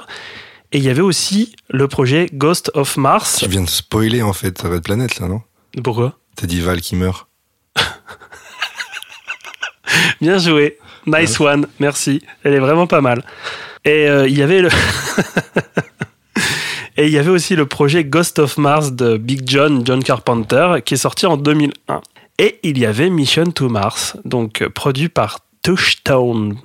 Et 0.73 0.79
il 0.79 0.85
y 0.85 0.91
avait 0.91 1.01
aussi 1.01 1.55
le 1.69 1.89
projet 1.89 2.27
Ghost 2.33 2.71
of 2.75 2.97
Mars. 2.97 3.39
Tu 3.39 3.49
viens 3.49 3.63
de 3.63 3.69
spoiler 3.69 4.23
en 4.23 4.33
fait 4.33 4.61
Red 4.61 4.83
Planet 4.83 5.19
là, 5.19 5.27
non? 5.27 5.41
Pourquoi? 5.83 6.19
T'as 6.37 6.47
dit 6.47 6.61
Val 6.61 6.81
qui 6.81 6.97
meurt. 6.97 7.27
Bien 10.21 10.39
joué. 10.39 10.79
Nice 11.07 11.41
one. 11.41 11.67
Merci. 11.79 12.23
Elle 12.45 12.55
est 12.55 12.59
vraiment 12.59 12.87
pas 12.87 13.01
mal. 13.01 13.25
Et 13.85 14.09
euh, 14.09 14.29
il 14.29 14.37
y 14.37 14.43
avait 14.43 14.63
le. 14.63 14.69
Et 16.97 17.07
il 17.07 17.13
y 17.13 17.19
avait 17.19 17.31
aussi 17.31 17.57
le 17.57 17.65
projet 17.65 18.05
Ghost 18.05 18.39
of 18.39 18.59
Mars 18.59 18.93
de 18.93 19.17
Big 19.17 19.43
John, 19.47 19.87
John 19.87 20.03
Carpenter, 20.05 20.77
qui 20.85 20.95
est 20.95 20.99
sorti 20.99 21.25
en 21.25 21.39
2001. 21.39 22.03
Et 22.39 22.59
il 22.63 22.79
y 22.79 22.85
avait 22.85 23.09
Mission 23.09 23.45
to 23.53 23.69
Mars, 23.71 24.17
donc 24.25 24.61
euh, 24.61 24.69
produit 24.69 25.09
par 25.09 25.39
Touchstone, 25.63 26.57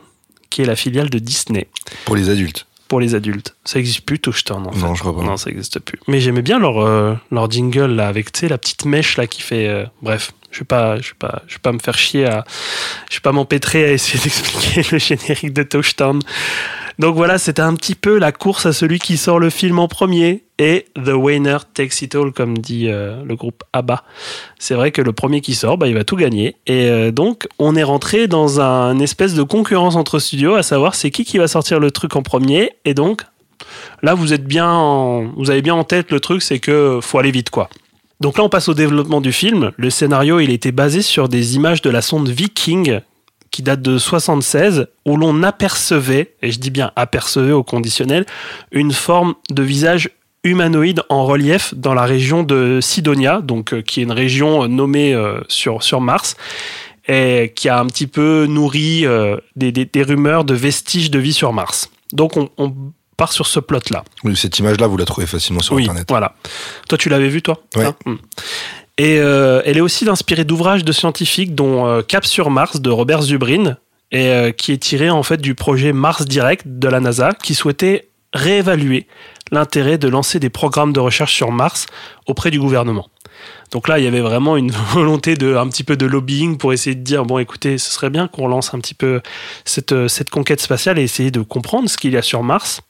qui 0.49 0.61
est 0.61 0.65
la 0.65 0.75
filiale 0.75 1.09
de 1.09 1.19
Disney. 1.19 1.67
Pour 2.05 2.15
les 2.17 2.29
adultes. 2.29 2.65
pour 2.89 2.99
les 2.99 3.15
adultes. 3.15 3.55
Ça 3.63 3.79
existe 3.79 4.01
plus, 4.01 4.19
Touchdown, 4.19 4.67
en 4.67 4.71
fait. 4.73 4.79
Non, 4.79 4.93
je 4.93 4.99
crois 5.01 5.15
pas. 5.15 5.23
Non, 5.23 5.38
ça 5.38 5.49
existe 5.49 5.79
plus. 5.79 5.99
Mais 6.07 6.19
j'aimais 6.19 6.41
bien 6.41 6.59
leur, 6.59 6.79
euh, 6.79 7.13
leur 7.31 7.49
jingle, 7.49 7.91
là, 7.95 8.07
avec, 8.07 8.31
tu 8.31 8.41
sais, 8.41 8.47
la 8.49 8.57
petite 8.57 8.85
mèche, 8.85 9.15
là, 9.17 9.27
qui 9.27 9.41
fait... 9.41 9.67
euh, 9.67 9.85
bref, 10.01 10.31
je 10.56 10.60
vais 10.62 10.65
pas, 10.65 10.96
je 11.02 11.10
vais 11.12 11.60
pas, 11.62 11.72
me 11.74 11.80
faire 11.80 11.98
chier 11.98 12.26
à... 12.26 12.46
Je 13.10 13.18
vais 13.18 13.22
pas 13.22 13.34
m'empêtrer 13.34 13.84
à 13.84 13.91
essayer 13.91 14.18
d'expliquer 14.24 14.82
le 14.89 14.98
générique 14.98 15.54
de 15.54 15.63
Touchdown. 15.63 16.20
Donc 16.98 17.15
voilà, 17.15 17.38
c'était 17.38 17.62
un 17.62 17.74
petit 17.76 17.94
peu 17.96 18.18
la 18.20 18.32
course 18.32 18.65
à 18.65 18.72
celui 18.72 19.00
qui 19.00 19.18
sort 19.18 19.38
le 19.38 19.50
film 19.50 19.80
en 19.80 19.89
premier. 19.89 20.44
Et 20.60 20.86
The 20.96 21.10
Winner 21.10 21.58
Takes 21.74 22.02
It 22.04 22.15
All, 22.15 22.32
comme 22.32 22.58
dit 22.58 22.88
euh, 22.88 23.22
le 23.26 23.36
groupe 23.36 23.65
ABBA. 23.74 24.06
C'est 24.58 24.76
vrai 24.76 24.91
que 24.91 25.02
le 25.02 25.12
premier 25.12 25.41
qui 25.41 25.54
sort, 25.56 25.78
bah, 25.78 25.88
il 25.89 25.94
va 25.94 26.06
tout 26.06 26.15
gagner. 26.15 26.56
Et 26.68 26.88
euh, 26.89 27.12
donc, 27.12 27.50
on 27.60 27.76
est 27.76 27.84
rentré 27.84 28.28
dans 28.30 28.62
un 28.62 28.98
espèce 29.00 29.34
de 29.34 29.44
concurrence 29.44 29.98
entre 29.98 30.20
studios, 30.20 30.56
à 30.56 30.63
savoir 30.63 30.96
c'est 30.96 31.12
qui 31.12 31.26
qui 31.26 31.38
va 31.38 31.50
sortir 31.50 31.82
le 31.82 31.91
truc 31.91 32.15
en 32.15 32.22
premier. 32.24 32.72
Et 32.86 32.94
donc, 32.94 33.24
là, 34.02 34.13
vous 34.13 34.32
êtes 34.32 34.46
bien, 34.46 34.70
en- 34.72 35.26
vous 35.36 35.52
avez 35.52 35.62
bien 35.62 35.76
en 35.76 35.84
tête 35.84 36.10
le 36.12 36.22
truc, 36.22 36.41
c'est 36.41 36.60
que 36.60 37.00
faut 37.02 37.20
aller 37.20 37.32
vite, 37.32 37.50
quoi. 37.50 37.70
Donc 38.21 38.38
là, 38.38 38.43
on 38.43 38.49
passe 38.49 38.69
au 38.69 38.73
développement 38.73 39.21
du 39.21 39.32
film. 39.32 39.71
Le 39.78 39.89
scénario, 39.89 40.39
il 40.39 40.51
était 40.51 40.71
basé 40.71 41.01
sur 41.01 41.30
des 41.30 41.56
images 41.56 41.82
de 41.82 41.89
la 41.89 42.01
sonde 42.01 42.30
Viking 42.30 43.01
qui 43.51 43.63
date 43.63 43.82
de 43.82 43.97
76, 43.97 44.88
où 45.06 45.15
l'on 45.15 45.41
apercevait, 45.41 46.36
et 46.41 46.51
je 46.51 46.60
dis 46.60 46.71
bien 46.71 46.91
apercevait 46.97 47.54
au 47.54 47.63
conditionnel, 47.63 48.25
une 48.73 48.91
forme 48.91 49.36
de 49.49 49.63
visage 49.63 50.10
humanoïde 50.43 51.04
en 51.08 51.25
relief 51.25 51.73
dans 51.73 51.93
la 51.93 52.04
région 52.04 52.43
de 52.43 52.80
Sidonia, 52.82 53.39
donc 53.41 53.73
euh, 53.73 53.82
qui 53.82 54.01
est 54.01 54.04
une 54.04 54.12
région 54.12 54.63
euh, 54.63 54.67
nommée 54.67 55.13
euh, 55.13 55.39
sur, 55.47 56.01
Mars, 56.01 56.36
et 57.08 57.54
qui 57.56 57.69
a 57.69 57.80
un 57.80 57.86
petit 57.88 58.08
peu 58.08 58.45
nourri 58.45 59.06
des, 59.56 60.04
rumeurs 60.04 60.43
de 60.43 60.54
vestiges 60.54 61.10
de 61.10 61.19
vie 61.19 61.34
sur 61.34 61.54
Mars. 61.54 61.89
Donc 62.12 62.36
on, 62.36 62.49
on 62.58 62.73
part 63.17 63.32
sur 63.34 63.47
ce 63.47 63.60
plot-là. 63.60 64.04
Oui, 64.23 64.36
cette 64.36 64.58
image-là, 64.60 64.88
vous 64.88 64.97
la 64.97 65.06
trouvez 65.06 65.28
facilement 65.28 65.62
sur 65.62 65.75
oui, 65.75 65.84
Internet. 65.84 66.06
voilà. 66.10 66.34
Toi, 66.89 66.97
tu 66.97 67.10
l'avais 67.10 67.30
vu, 67.30 67.41
toi 67.41 67.60
Ouais. 67.75 67.84
ça 67.86 67.95
Hmm. 68.06 68.15
Et 68.97 69.19
euh, 69.19 69.62
elle 69.65 69.78
est 69.78 69.82
aussi 69.82 70.08
inspirée 70.10 70.45
d'ouvrages 70.45 70.86
de 70.86 70.91
scientifiques, 70.93 71.54
dont 71.54 71.86
euh, 71.86 72.01
Cap 72.01 72.25
sur 72.25 72.49
Mars 72.49 72.80
de 72.80 72.89
Robert 72.89 73.21
Zubrin, 73.23 73.75
et 74.12 74.28
euh, 74.30 74.51
qui 74.51 74.71
est 74.71 74.78
tiré 74.78 75.10
en 75.10 75.23
fait 75.23 75.38
du 75.41 75.54
projet 75.54 75.91
Mars 75.91 76.25
Direct 76.25 76.63
de 76.65 76.88
la 76.88 76.99
NASA, 77.01 77.34
qui 77.43 77.56
souhaitait 77.56 78.08
réévaluer 78.34 79.08
l'intérêt 79.51 79.97
de 79.97 80.08
lancer 80.08 80.39
des 80.39 80.49
programmes 80.49 80.93
de 80.93 80.99
recherche 80.99 81.34
sur 81.34 81.51
Mars 81.51 81.88
auprès 82.25 82.51
du 82.51 82.60
gouvernement. 82.60 83.10
Donc 83.71 83.88
là, 83.88 83.99
il 83.99 84.06
y 84.06 84.08
avait 84.08 84.21
vraiment 84.21 84.58
une 84.58 84.71
volonté 84.93 85.36
de 85.36 85.56
un 85.56 85.67
petit 85.67 85.84
peu 85.84 85.97
de 85.97 86.06
lobbying 86.06 86.58
pour 86.58 86.73
essayer 86.73 86.95
de 86.95 87.04
dire 87.04 87.25
bon, 87.25 87.39
écoutez, 87.39 87.78
ce 87.78 87.91
serait 87.91 88.10
bien 88.10 88.28
qu'on 88.28 88.47
lance 88.47 88.73
un 88.73 88.80
petit 88.80 88.93
peu 88.93 89.21
cette, 89.65 89.91
euh, 89.91 90.08
cette 90.08 90.30
conquête 90.30 90.62
spatiale 90.62 90.99
et 90.99 91.04
essayer 91.04 91.32
de 91.32 91.41
comprendre 91.41 91.89
ce 91.89 91.97
qu'il 91.97 92.13
y 92.13 92.17
a 92.17 92.21
sur 92.21 92.43
Mars. 92.43 92.82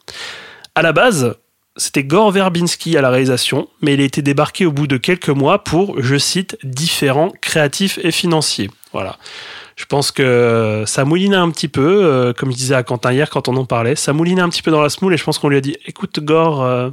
À 0.76 0.82
la 0.82 0.92
base, 0.92 1.36
c'était 1.78 2.04
Gore 2.04 2.32
Verbinski 2.32 2.98
à 2.98 3.02
la 3.02 3.10
réalisation, 3.10 3.68
mais 3.82 3.94
il 3.96 4.02
a 4.02 4.04
été 4.04 4.22
débarqué 4.22 4.66
au 4.66 4.72
bout 4.72 4.88
de 4.88 4.98
quelques 4.98 5.30
mois 5.30 5.64
pour, 5.64 6.02
je 6.02 6.18
cite, 6.18 6.58
différents 6.64 7.32
créatifs 7.42 8.00
et 8.04 8.12
financiers. 8.12 8.70
Voilà. 8.94 9.18
Je 9.76 9.86
pense 9.86 10.12
que 10.12 10.84
ça 10.88 11.04
moulinait 11.04 11.36
un 11.36 11.52
petit 11.52 11.68
peu, 11.68 12.06
euh, 12.06 12.32
comme 12.32 12.50
je 12.52 12.56
disais 12.56 12.76
à 12.76 12.84
Quentin 12.84 13.12
hier 13.12 13.30
quand 13.30 13.50
on 13.50 13.58
en 13.58 13.66
parlait, 13.66 13.96
ça 13.96 14.14
moulinait 14.14 14.42
un 14.42 14.48
petit 14.48 14.62
peu 14.62 14.72
dans 14.72 14.82
la 14.82 14.90
smoule 14.90 15.14
et 15.14 15.18
je 15.18 15.24
pense 15.24 15.38
qu'on 15.38 15.50
lui 15.50 15.58
a 15.58 15.62
dit 15.62 15.76
écoute 15.86 16.22
Gore, 16.22 16.64
euh, 16.64 16.90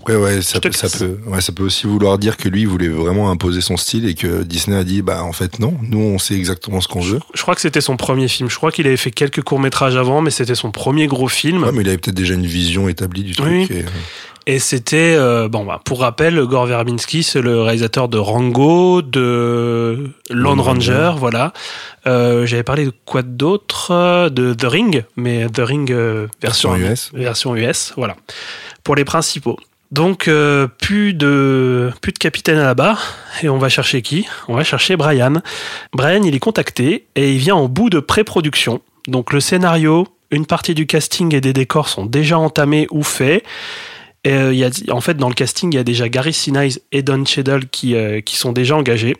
Après, 0.00 0.16
ouais, 0.16 0.40
ça, 0.40 0.60
peut, 0.60 0.72
ça, 0.72 0.88
casse. 0.88 0.98
peut, 0.98 1.18
ouais, 1.26 1.42
ça 1.42 1.52
peut 1.52 1.62
aussi 1.62 1.86
vouloir 1.86 2.16
dire 2.18 2.38
que 2.38 2.48
lui 2.48 2.64
voulait 2.64 2.88
vraiment 2.88 3.30
imposer 3.30 3.60
son 3.60 3.76
style 3.76 4.08
et 4.08 4.14
que 4.14 4.42
Disney 4.44 4.76
a 4.78 4.82
dit, 4.84 5.02
bah 5.02 5.22
en 5.22 5.32
fait 5.32 5.58
non, 5.58 5.76
nous 5.82 5.98
on 6.00 6.18
sait 6.18 6.34
exactement 6.34 6.80
ce 6.80 6.88
qu'on 6.88 7.00
veut. 7.02 7.20
je 7.34 7.42
crois 7.42 7.54
que 7.54 7.60
c'était 7.60 7.82
son 7.82 7.98
premier 7.98 8.26
film. 8.28 8.48
Je 8.48 8.56
crois 8.56 8.72
qu'il 8.72 8.86
avait 8.86 8.96
fait 8.96 9.10
quelques 9.10 9.42
courts-métrages 9.42 9.96
avant, 9.96 10.22
mais 10.22 10.30
c'était 10.30 10.54
son 10.54 10.70
premier 10.70 11.06
gros 11.06 11.28
film. 11.28 11.62
Ouais, 11.64 11.72
mais 11.72 11.82
il 11.82 11.88
avait 11.88 11.98
peut-être 11.98 12.16
déjà 12.16 12.32
une 12.32 12.46
vision 12.46 12.88
établie 12.88 13.24
du 13.24 13.34
truc. 13.36 13.46
Oui. 13.50 13.66
et, 13.70 13.82
euh, 13.82 13.88
Et 14.46 14.58
c'était, 14.58 15.14
euh, 15.18 15.48
bon, 15.50 15.66
bah, 15.66 15.82
pour 15.84 16.00
rappel, 16.00 16.42
Gore 16.46 16.64
Verbinski, 16.64 17.22
c'est 17.22 17.42
le 17.42 17.60
réalisateur 17.60 18.08
de 18.08 18.16
Rango, 18.16 19.02
de 19.02 20.08
Lone 20.30 20.60
Ranger, 20.60 20.92
Ranger. 20.94 21.18
voilà. 21.18 21.52
Euh, 22.06 22.46
J'avais 22.46 22.62
parlé 22.62 22.86
de 22.86 22.92
quoi 23.04 23.20
d'autre? 23.20 24.30
De 24.30 24.54
The 24.54 24.64
Ring, 24.64 25.04
mais 25.16 25.46
The 25.50 25.58
Ring 25.60 25.92
euh, 25.92 26.26
version, 26.40 26.72
Version 26.72 26.92
US. 26.92 27.10
version 27.12 27.54
US, 27.56 27.92
voilà. 27.98 28.16
Pour 28.84 28.96
les 28.96 29.04
principaux. 29.04 29.58
Donc, 29.90 30.28
euh, 30.28 30.68
plus, 30.68 31.14
de, 31.14 31.90
plus 32.00 32.12
de 32.12 32.18
capitaine 32.18 32.58
à 32.58 32.64
la 32.64 32.74
barre, 32.74 33.16
et 33.42 33.48
on 33.48 33.58
va 33.58 33.68
chercher 33.68 34.02
qui? 34.02 34.26
On 34.46 34.54
va 34.54 34.62
chercher 34.62 34.96
Brian. 34.96 35.42
Brian, 35.92 36.22
il 36.22 36.34
est 36.34 36.40
contacté, 36.40 37.06
et 37.16 37.32
il 37.32 37.38
vient 37.38 37.56
en 37.56 37.68
bout 37.68 37.90
de 37.90 37.98
pré-production. 37.98 38.82
Donc, 39.08 39.32
le 39.32 39.40
scénario, 39.40 40.06
une 40.30 40.46
partie 40.46 40.74
du 40.74 40.86
casting 40.86 41.34
et 41.34 41.40
des 41.40 41.52
décors 41.52 41.88
sont 41.88 42.06
déjà 42.06 42.38
entamés 42.38 42.86
ou 42.92 43.02
faits. 43.02 43.42
Et, 44.22 44.32
euh, 44.32 44.54
y 44.54 44.64
a, 44.64 44.70
en 44.90 45.00
fait, 45.00 45.16
dans 45.16 45.28
le 45.28 45.34
casting, 45.34 45.72
il 45.72 45.76
y 45.76 45.80
a 45.80 45.84
déjà 45.84 46.08
Gary 46.08 46.32
Sinise 46.32 46.80
et 46.92 47.02
Don 47.02 47.24
Cheadle 47.24 47.66
qui, 47.66 47.96
euh, 47.96 48.20
qui 48.20 48.36
sont 48.36 48.52
déjà 48.52 48.76
engagés. 48.76 49.16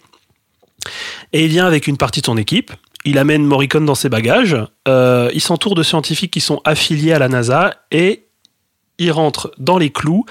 Et 1.33 1.45
il 1.45 1.49
vient 1.49 1.67
avec 1.67 1.89
une 1.89 1.97
partie 1.97 2.21
de 2.21 2.27
son 2.27 2.37
équipe. 2.37 2.71
Il 3.05 3.19
amène 3.19 3.45
Morricone 3.45 3.87
dans 3.87 3.97
ses 3.97 4.09
bagages. 4.09 4.57
Il 4.87 5.41
s'entoure 5.41 5.75
de 5.75 5.83
scientifiques 5.83 6.31
qui 6.31 6.41
sont 6.41 6.61
affiliés 6.65 7.13
à 7.13 7.19
la 7.19 7.29
NASA 7.29 7.75
et 7.91 8.25
il 9.01 9.11
rentre 9.11 9.51
dans 9.59 9.79
les 9.79 9.91
clous 9.91 10.25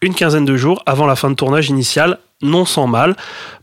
une 0.00 0.14
quinzaine 0.14 0.46
de 0.46 0.56
jours 0.56 0.82
avant 0.86 1.06
la 1.06 1.16
fin 1.16 1.28
de 1.28 1.34
tournage 1.34 1.68
initial, 1.68 2.18
non 2.40 2.64
sans 2.64 2.86
mal, 2.86 3.16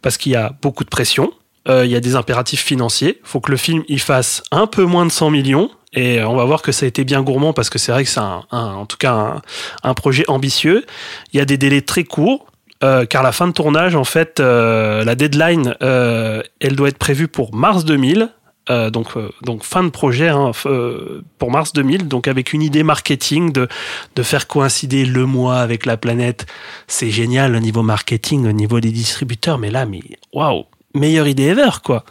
parce 0.03 0.17
qu'il 0.17 0.33
y 0.33 0.35
a 0.35 0.53
beaucoup 0.61 0.83
de 0.83 0.89
pression. 0.89 1.31
Euh, 1.67 1.85
il 1.85 1.91
y 1.91 1.95
a 1.95 1.99
des 1.99 2.15
impératifs 2.15 2.61
financiers. 2.61 3.19
Il 3.23 3.27
faut 3.27 3.39
que 3.39 3.51
le 3.51 3.57
film 3.57 3.83
il 3.87 3.99
fasse 3.99 4.43
un 4.51 4.67
peu 4.67 4.83
moins 4.83 5.05
de 5.05 5.11
100 5.11 5.31
millions. 5.31 5.71
Et 5.93 6.23
on 6.23 6.35
va 6.35 6.45
voir 6.45 6.61
que 6.61 6.71
ça 6.71 6.85
a 6.85 6.87
été 6.87 7.03
bien 7.03 7.23
gourmand 7.23 7.51
parce 7.51 7.71
que 7.71 7.79
c'est 7.79 7.91
vrai 7.91 8.03
que 8.03 8.09
c'est 8.11 8.19
un, 8.19 8.43
en 8.51 8.85
tout 8.85 8.97
cas 8.97 9.41
un, 9.81 9.93
projet 9.95 10.23
ambitieux. 10.27 10.85
Il 11.33 11.37
y 11.37 11.41
a 11.41 11.45
des 11.45 11.57
délais 11.57 11.81
très 11.81 12.03
courts. 12.03 12.45
euh, 12.83 13.05
car 13.05 13.23
la 13.23 13.31
fin 13.31 13.47
de 13.47 13.53
tournage, 13.53 13.95
en 13.95 14.05
fait, 14.05 14.39
euh, 14.39 15.03
la 15.03 15.15
deadline, 15.15 15.75
elle 15.81 16.75
doit 16.75 16.89
être 16.89 16.97
prévue 16.97 17.27
pour 17.27 17.55
mars 17.55 17.85
2000. 17.85 18.29
Euh, 18.69 18.89
donc, 18.91 19.17
euh, 19.17 19.29
donc 19.41 19.63
fin 19.63 19.83
de 19.83 19.89
projet 19.89 20.27
hein, 20.27 20.51
euh, 20.67 21.21
pour 21.39 21.49
mars 21.49 21.73
2000, 21.73 22.07
donc 22.07 22.27
avec 22.27 22.53
une 22.53 22.61
idée 22.61 22.83
marketing 22.83 23.51
de, 23.51 23.67
de 24.15 24.23
faire 24.23 24.47
coïncider 24.47 25.05
le 25.05 25.25
mois 25.25 25.57
avec 25.57 25.87
la 25.87 25.97
planète. 25.97 26.45
C'est 26.87 27.09
génial 27.09 27.55
au 27.55 27.59
niveau 27.59 27.81
marketing, 27.81 28.47
au 28.47 28.51
niveau 28.51 28.79
des 28.79 28.91
distributeurs, 28.91 29.57
mais 29.57 29.71
là, 29.71 29.85
mais 29.87 30.01
waouh, 30.33 30.65
meilleure 30.93 31.27
idée 31.27 31.47
ever, 31.47 31.81
quoi. 31.83 32.03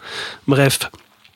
Bref. 0.49 0.81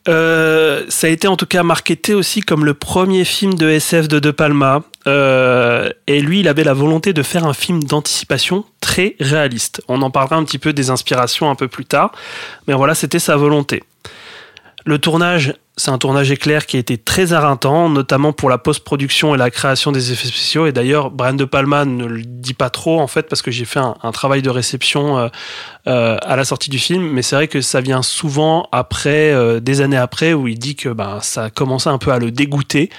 Ça 0.05 1.07
a 1.07 1.11
été 1.11 1.29
en 1.29 1.37
tout 1.37 1.47
cas 1.47 1.63
marketé 1.63 2.13
aussi 2.13 2.41
comme 2.41 2.65
le 2.65 2.75
premier 2.75 3.25
film 3.25 3.55
de 3.55 3.69
SF 3.69 4.09
de 4.09 4.19
De 4.19 4.33
Palma. 4.33 4.83
Et 5.07 6.21
lui, 6.21 6.41
il 6.41 6.49
avait 6.49 6.65
la 6.65 6.75
volonté 6.75 7.13
de 7.13 7.23
faire 7.23 7.47
un 7.47 7.55
film 7.55 7.85
d'anticipation 7.85 8.65
très 8.81 9.15
réaliste. 9.21 9.81
On 9.87 10.03
en 10.03 10.11
parlera 10.11 10.35
un 10.35 10.45
petit 10.45 10.59
peu 10.59 10.73
des 10.73 10.91
inspirations 10.91 11.49
un 11.49 11.55
peu 11.55 11.69
plus 11.69 11.85
tard. 11.85 12.11
Mais 12.67 12.75
voilà, 12.75 12.97
c'était 12.97 13.21
sa 13.21 13.37
volonté. 13.37 13.85
Le 14.85 14.99
tournage, 14.99 15.55
c'est 15.77 15.91
un 15.91 15.99
tournage 15.99 16.31
éclair 16.31 16.67
qui 16.67 16.77
a 16.77 16.81
été 16.81 16.99
très 16.99 17.33
éreintant, 17.33 17.89
notamment 17.89 18.33
pour 18.33 18.51
la 18.51 18.59
post-production 18.59 19.35
et 19.35 19.39
la 19.39 19.51
création 19.51 19.91
des 19.91 20.13
effets 20.13 20.29
spéciaux. 20.29 20.67
Et 20.67 20.73
d'ailleurs, 20.73 21.11
Brian 21.11 21.35
De 21.35 21.45
Palma 21.45 21.85
ne 21.85 22.05
le 22.05 22.23
dit 22.25 22.53
pas 22.53 22.69
trop, 22.69 23.01
en 23.01 23.07
fait, 23.07 23.29
parce 23.29 23.43
que 23.43 23.51
j'ai 23.51 23.65
fait 23.65 23.81
un, 23.81 24.13
travail 24.13 24.43
de 24.43 24.51
réception 24.51 25.19
euh, 25.19 25.29
euh, 25.87 26.17
à 26.23 26.37
la 26.37 26.45
sortie 26.45 26.69
du 26.69 26.79
film. 26.79 27.09
Mais 27.11 27.23
c'est 27.23 27.37
vrai 27.37 27.49
que 27.49 27.61
ça 27.61 27.81
vient 27.81 28.03
souvent 28.03 28.69
après, 28.73 29.33
euh, 29.33 29.61
des 29.61 29.81
années 29.81 29.97
après, 29.97 30.35
où 30.35 30.47
il 30.47 30.59
dit 30.59 30.77
que 30.77 30.89
ben, 30.89 31.21
ça 31.23 31.45
a 31.45 31.51
commencé 31.51 31.89
un 31.89 31.99
peu 31.99 32.11
à 32.11 32.19
le 32.19 32.31
dégoûter 32.31 32.91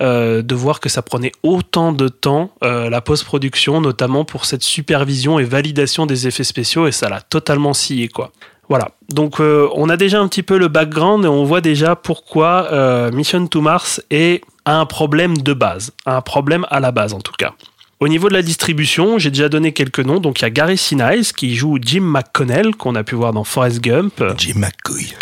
de 0.00 0.54
voir 0.54 0.80
que 0.80 0.88
ça 0.88 1.02
prenait 1.02 1.32
autant 1.42 1.92
de 1.92 2.08
temps, 2.08 2.52
la 2.62 3.02
post-production, 3.02 3.82
notamment 3.82 4.24
pour 4.24 4.46
cette 4.46 4.62
supervision 4.62 5.38
et 5.38 5.44
validation 5.44 6.06
des 6.06 6.26
effets 6.26 6.44
spéciaux. 6.44 6.86
Et 6.86 6.92
ça 6.92 7.10
l'a 7.10 7.20
totalement 7.20 7.74
scié, 7.74 8.08
quoi. 8.08 8.32
Voilà. 8.70 8.92
Donc 9.08 9.40
euh, 9.40 9.68
on 9.74 9.88
a 9.88 9.96
déjà 9.96 10.20
un 10.20 10.28
petit 10.28 10.44
peu 10.44 10.56
le 10.56 10.68
background 10.68 11.24
et 11.24 11.28
on 11.28 11.42
voit 11.42 11.60
déjà 11.60 11.96
pourquoi 11.96 12.68
euh, 12.70 13.10
Mission 13.10 13.48
to 13.48 13.60
Mars 13.60 14.00
est 14.10 14.42
a 14.64 14.78
un 14.78 14.86
problème 14.86 15.36
de 15.38 15.52
base, 15.52 15.90
un 16.06 16.20
problème 16.20 16.64
à 16.70 16.78
la 16.78 16.92
base 16.92 17.12
en 17.12 17.20
tout 17.20 17.32
cas. 17.36 17.52
Au 17.98 18.06
niveau 18.06 18.28
de 18.28 18.34
la 18.34 18.42
distribution, 18.42 19.18
j'ai 19.18 19.30
déjà 19.30 19.48
donné 19.48 19.72
quelques 19.72 19.98
noms. 19.98 20.20
Donc 20.20 20.38
il 20.40 20.42
y 20.42 20.44
a 20.44 20.50
Gary 20.50 20.78
Sinise 20.78 21.32
qui 21.32 21.56
joue 21.56 21.78
Jim 21.82 22.02
McConnell 22.02 22.76
qu'on 22.76 22.94
a 22.94 23.02
pu 23.02 23.16
voir 23.16 23.32
dans 23.32 23.42
Forrest 23.42 23.80
Gump. 23.80 24.22
Jim 24.38 24.54
McCoy. 24.54 25.14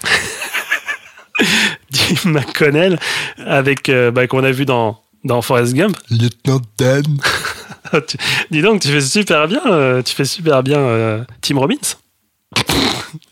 Jim 1.90 2.30
McConnell 2.30 2.99
avec 3.38 3.88
euh, 3.88 4.11
bah, 4.11 4.26
qu'on 4.26 4.44
a 4.44 4.51
vu 4.51 4.66
dans 4.66 5.01
dans 5.24 5.40
Forrest 5.40 5.72
Gump. 5.72 5.96
Lieutenant 6.11 6.61
Dan. 6.76 7.03
Dis 8.51 8.61
donc, 8.61 8.82
tu 8.82 8.88
fais 8.88 9.01
super 9.01 9.49
bien, 9.49 10.03
tu 10.05 10.14
fais 10.14 10.26
super 10.26 10.62
bien 10.62 11.24
Tim 11.40 11.59
Robbins. 11.59 11.96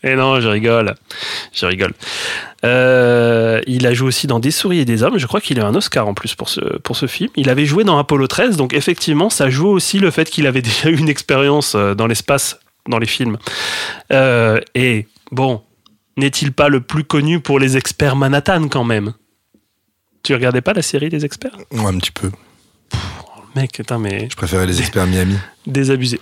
Et 0.03 0.15
non, 0.15 0.39
je 0.39 0.47
rigole, 0.47 0.95
je 1.53 1.65
rigole. 1.65 1.93
Euh, 2.65 3.61
il 3.67 3.85
a 3.87 3.93
joué 3.93 4.07
aussi 4.07 4.27
dans 4.27 4.39
Des 4.39 4.51
souris 4.51 4.79
et 4.79 4.85
des 4.85 5.03
hommes. 5.03 5.17
Je 5.17 5.27
crois 5.27 5.41
qu'il 5.41 5.59
a 5.59 5.63
eu 5.63 5.65
un 5.65 5.75
Oscar 5.75 6.07
en 6.07 6.13
plus 6.13 6.35
pour 6.35 6.49
ce, 6.49 6.61
pour 6.79 6.95
ce 6.95 7.07
film. 7.07 7.29
Il 7.35 7.49
avait 7.49 7.65
joué 7.65 7.83
dans 7.83 7.97
Apollo 7.97 8.27
13, 8.27 8.57
donc 8.57 8.73
effectivement, 8.73 9.29
ça 9.29 9.49
joue 9.49 9.67
aussi 9.67 9.99
le 9.99 10.11
fait 10.11 10.29
qu'il 10.29 10.47
avait 10.47 10.61
déjà 10.63 10.89
eu 10.89 10.97
une 10.97 11.09
expérience 11.09 11.75
euh, 11.75 11.93
dans 11.93 12.07
l'espace, 12.07 12.59
dans 12.87 12.99
les 12.99 13.07
films. 13.07 13.37
Euh, 14.11 14.59
et 14.75 15.07
bon, 15.31 15.61
n'est-il 16.15 16.51
pas 16.51 16.69
le 16.69 16.81
plus 16.81 17.03
connu 17.03 17.39
pour 17.39 17.59
les 17.59 17.77
experts 17.77 18.15
Manhattan 18.15 18.67
quand 18.67 18.83
même? 18.83 19.13
Tu 20.23 20.33
regardais 20.33 20.61
pas 20.61 20.73
la 20.73 20.81
série 20.81 21.09
des 21.09 21.25
experts? 21.25 21.57
Ouais, 21.71 21.85
un 21.85 21.97
petit 21.97 22.11
peu. 22.11 22.31
Mec, 23.55 23.71
putain, 23.71 23.97
mais 23.97 24.27
Je 24.29 24.35
préférais 24.35 24.67
les 24.67 24.79
experts 24.79 25.07
Miami. 25.07 25.35
désabusé. 25.65 26.19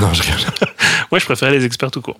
Non, 0.00 0.12
je 0.12 0.22
rigole. 0.22 0.40
Moi, 1.10 1.18
je 1.18 1.24
préférais 1.24 1.52
les 1.52 1.64
experts 1.64 1.90
tout 1.90 2.00
court. 2.02 2.18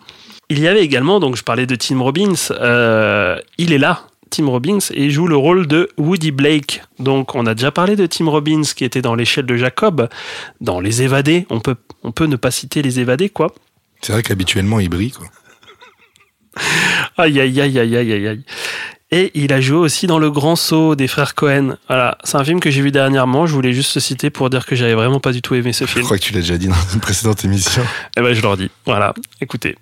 Il 0.57 0.61
y 0.61 0.69
avait 0.69 0.85
également, 0.85 1.19
donc 1.19 1.35
je 1.35 1.43
parlais 1.43 1.67
de 1.67 1.75
Tim 1.75 1.99
Robbins, 2.01 2.35
euh, 2.53 3.37
il 3.59 3.73
est 3.73 3.79
là, 3.79 4.07
Tim 4.31 4.47
Robbins, 4.47 4.79
et 4.93 5.07
il 5.07 5.11
joue 5.11 5.27
le 5.27 5.35
rôle 5.37 5.67
de 5.67 5.89
Woody 5.99 6.31
Blake. 6.31 6.81
Donc 7.01 7.35
on 7.35 7.45
a 7.47 7.57
déjà 7.57 7.73
parlé 7.73 7.97
de 7.97 8.07
Tim 8.07 8.29
Robbins 8.31 8.63
qui 8.63 8.85
était 8.85 9.03
dans 9.03 9.17
l'échelle 9.17 9.47
de 9.47 9.57
Jacob, 9.57 10.09
dans 10.61 10.79
Les 10.79 11.03
Évadés. 11.03 11.45
On 11.51 11.59
peut, 11.59 11.75
on 12.05 12.13
peut 12.13 12.27
ne 12.27 12.37
pas 12.37 12.53
citer 12.53 12.83
Les 12.83 13.01
Évadés, 13.01 13.31
quoi. 13.31 13.53
C'est 14.01 14.13
vrai 14.13 14.23
qu'habituellement, 14.23 14.79
il 14.79 14.89
brille, 14.89 15.11
quoi. 15.11 15.27
Aïe, 17.17 17.41
aïe, 17.41 17.61
aïe, 17.61 17.79
aïe, 17.81 17.97
aïe, 17.97 18.13
aïe, 18.13 18.29
aïe. 18.29 18.45
Et 19.11 19.33
il 19.35 19.53
a 19.53 19.61
joué 19.61 19.79
aussi 19.79 20.07
dans 20.07 20.21
Le 20.21 20.31
Grand 20.31 20.55
Saut 20.55 20.95
des 20.95 21.09
frères 21.09 21.35
Cohen. 21.35 21.77
Voilà, 21.89 22.17
c'est 22.23 22.37
un 22.37 22.45
film 22.45 22.61
que 22.61 22.71
j'ai 22.71 22.81
vu 22.81 22.93
dernièrement. 22.93 23.47
Je 23.47 23.53
voulais 23.55 23.73
juste 23.73 23.95
le 23.97 24.01
citer 24.01 24.31
pour 24.31 24.51
dire 24.51 24.67
que 24.67 24.77
j'avais 24.77 24.95
vraiment 24.95 25.19
pas 25.19 25.33
du 25.33 25.43
tout 25.43 25.57
aimé 25.57 25.73
ce 25.73 25.85
Je 25.85 25.91
film. 25.91 26.05
crois 26.05 26.17
que 26.19 26.23
tu 26.23 26.33
l'as 26.33 26.41
déjà 26.43 26.59
dit 26.59 26.69
dans 26.69 26.75
une 26.95 27.01
précédente 27.01 27.45
émission. 27.45 27.83
Eh 28.17 28.21
ben, 28.21 28.33
je 28.35 28.41
leur 28.43 28.57
dis. 28.57 28.71
Voilà, 28.87 29.15
écoutez. 29.41 29.77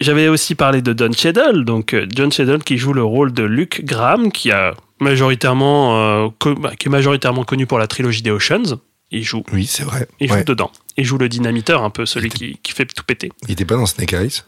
J'avais 0.00 0.28
aussi 0.28 0.54
parlé 0.54 0.82
de 0.82 0.92
Don 0.92 1.10
Cheadle, 1.12 1.64
donc 1.64 1.94
euh, 1.94 2.06
John 2.14 2.30
Cheadle 2.30 2.58
qui 2.62 2.76
joue 2.76 2.92
le 2.92 3.02
rôle 3.02 3.32
de 3.32 3.42
Luke 3.44 3.82
Graham, 3.84 4.30
qui 4.30 4.50
a 4.50 4.74
majoritairement, 5.00 6.24
euh, 6.26 6.28
bah, 6.58 6.72
qui 6.78 6.88
est 6.88 6.90
majoritairement 6.90 7.44
connu 7.44 7.66
pour 7.66 7.78
la 7.78 7.86
trilogie 7.86 8.20
des 8.22 8.30
Oceans. 8.30 8.78
Il 9.10 9.22
joue, 9.22 9.42
Oui, 9.52 9.64
c'est 9.66 9.84
vrai. 9.84 10.06
il 10.20 10.30
Ouais. 10.30 10.38
joue 10.38 10.44
dedans. 10.44 10.70
Il 10.98 11.04
joue 11.04 11.16
le 11.16 11.28
dynamiteur, 11.28 11.82
un 11.82 11.90
peu 11.90 12.04
celui 12.04 12.26
était- 12.26 12.36
qui, 12.38 12.58
qui 12.62 12.72
fait 12.72 12.84
tout 12.86 13.04
péter. 13.04 13.30
Il 13.46 13.52
était 13.52 13.64
pas 13.64 13.76
dans 13.76 13.86
Snake 13.86 14.12
Eyes? 14.12 14.42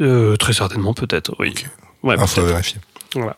Euh, 0.00 0.36
très 0.36 0.52
certainement, 0.52 0.92
peut-être. 0.94 1.34
Oui. 1.38 1.50
Ok. 1.56 1.66
Ouais, 2.02 2.16
Ah, 2.18 2.26
faut 2.26 2.42
vérifier. 2.42 2.78
Voilà. 3.14 3.36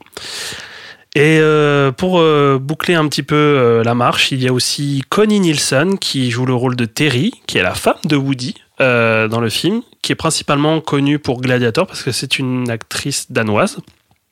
Et 1.14 1.38
euh, 1.40 1.92
pour 1.92 2.18
euh, 2.18 2.58
boucler 2.60 2.94
un 2.94 3.06
petit 3.08 3.22
peu 3.22 3.34
euh, 3.36 3.84
la 3.84 3.94
marche, 3.94 4.32
il 4.32 4.42
y 4.42 4.48
a 4.48 4.52
aussi 4.52 5.02
Connie 5.08 5.40
Nielsen 5.40 5.98
qui 5.98 6.30
joue 6.30 6.44
le 6.46 6.54
rôle 6.54 6.74
de 6.76 6.84
Terry, 6.84 7.32
qui 7.46 7.58
est 7.58 7.62
la 7.62 7.74
femme 7.74 7.96
de 8.04 8.16
Woody 8.16 8.54
euh, 8.80 9.28
dans 9.28 9.40
le 9.40 9.48
film, 9.48 9.82
qui 10.02 10.12
est 10.12 10.16
principalement 10.16 10.80
connue 10.80 11.18
pour 11.18 11.40
Gladiator 11.40 11.86
parce 11.86 12.02
que 12.02 12.12
c'est 12.12 12.38
une 12.38 12.68
actrice 12.70 13.30
danoise. 13.32 13.78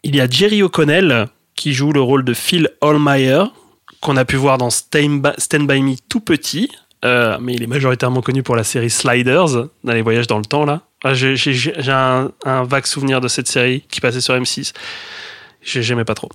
Il 0.02 0.14
y 0.14 0.20
a 0.20 0.28
Jerry 0.28 0.62
O'Connell 0.62 1.28
qui 1.54 1.72
joue 1.72 1.92
le 1.92 2.00
rôle 2.00 2.24
de 2.24 2.34
Phil 2.34 2.68
Holmeyer, 2.80 3.44
qu'on 4.00 4.16
a 4.16 4.24
pu 4.24 4.36
voir 4.36 4.58
dans 4.58 4.68
Stand 4.70 5.22
By, 5.22 5.82
Me 5.82 5.94
tout 6.08 6.20
petit, 6.20 6.68
euh, 7.04 7.38
mais 7.40 7.54
il 7.54 7.62
est 7.62 7.66
majoritairement 7.66 8.20
connu 8.20 8.42
pour 8.42 8.54
la 8.56 8.64
série 8.64 8.90
Sliders, 8.90 9.68
dans 9.84 9.92
les 9.92 10.02
voyages 10.02 10.26
dans 10.26 10.38
le 10.38 10.44
temps 10.44 10.64
là. 10.66 10.82
Ah, 11.04 11.14
J'ai 11.14 11.34
un, 11.90 12.30
vague 12.64 12.86
souvenir 12.86 13.20
de 13.20 13.28
cette 13.28 13.46
série 13.48 13.82
qui 13.90 14.00
passait 14.00 14.20
sur 14.20 14.34
M6. 14.34 14.72
J'ai- 15.62 15.82
J'aimais 15.82 16.04
pas 16.04 16.14
trop. 16.14 16.28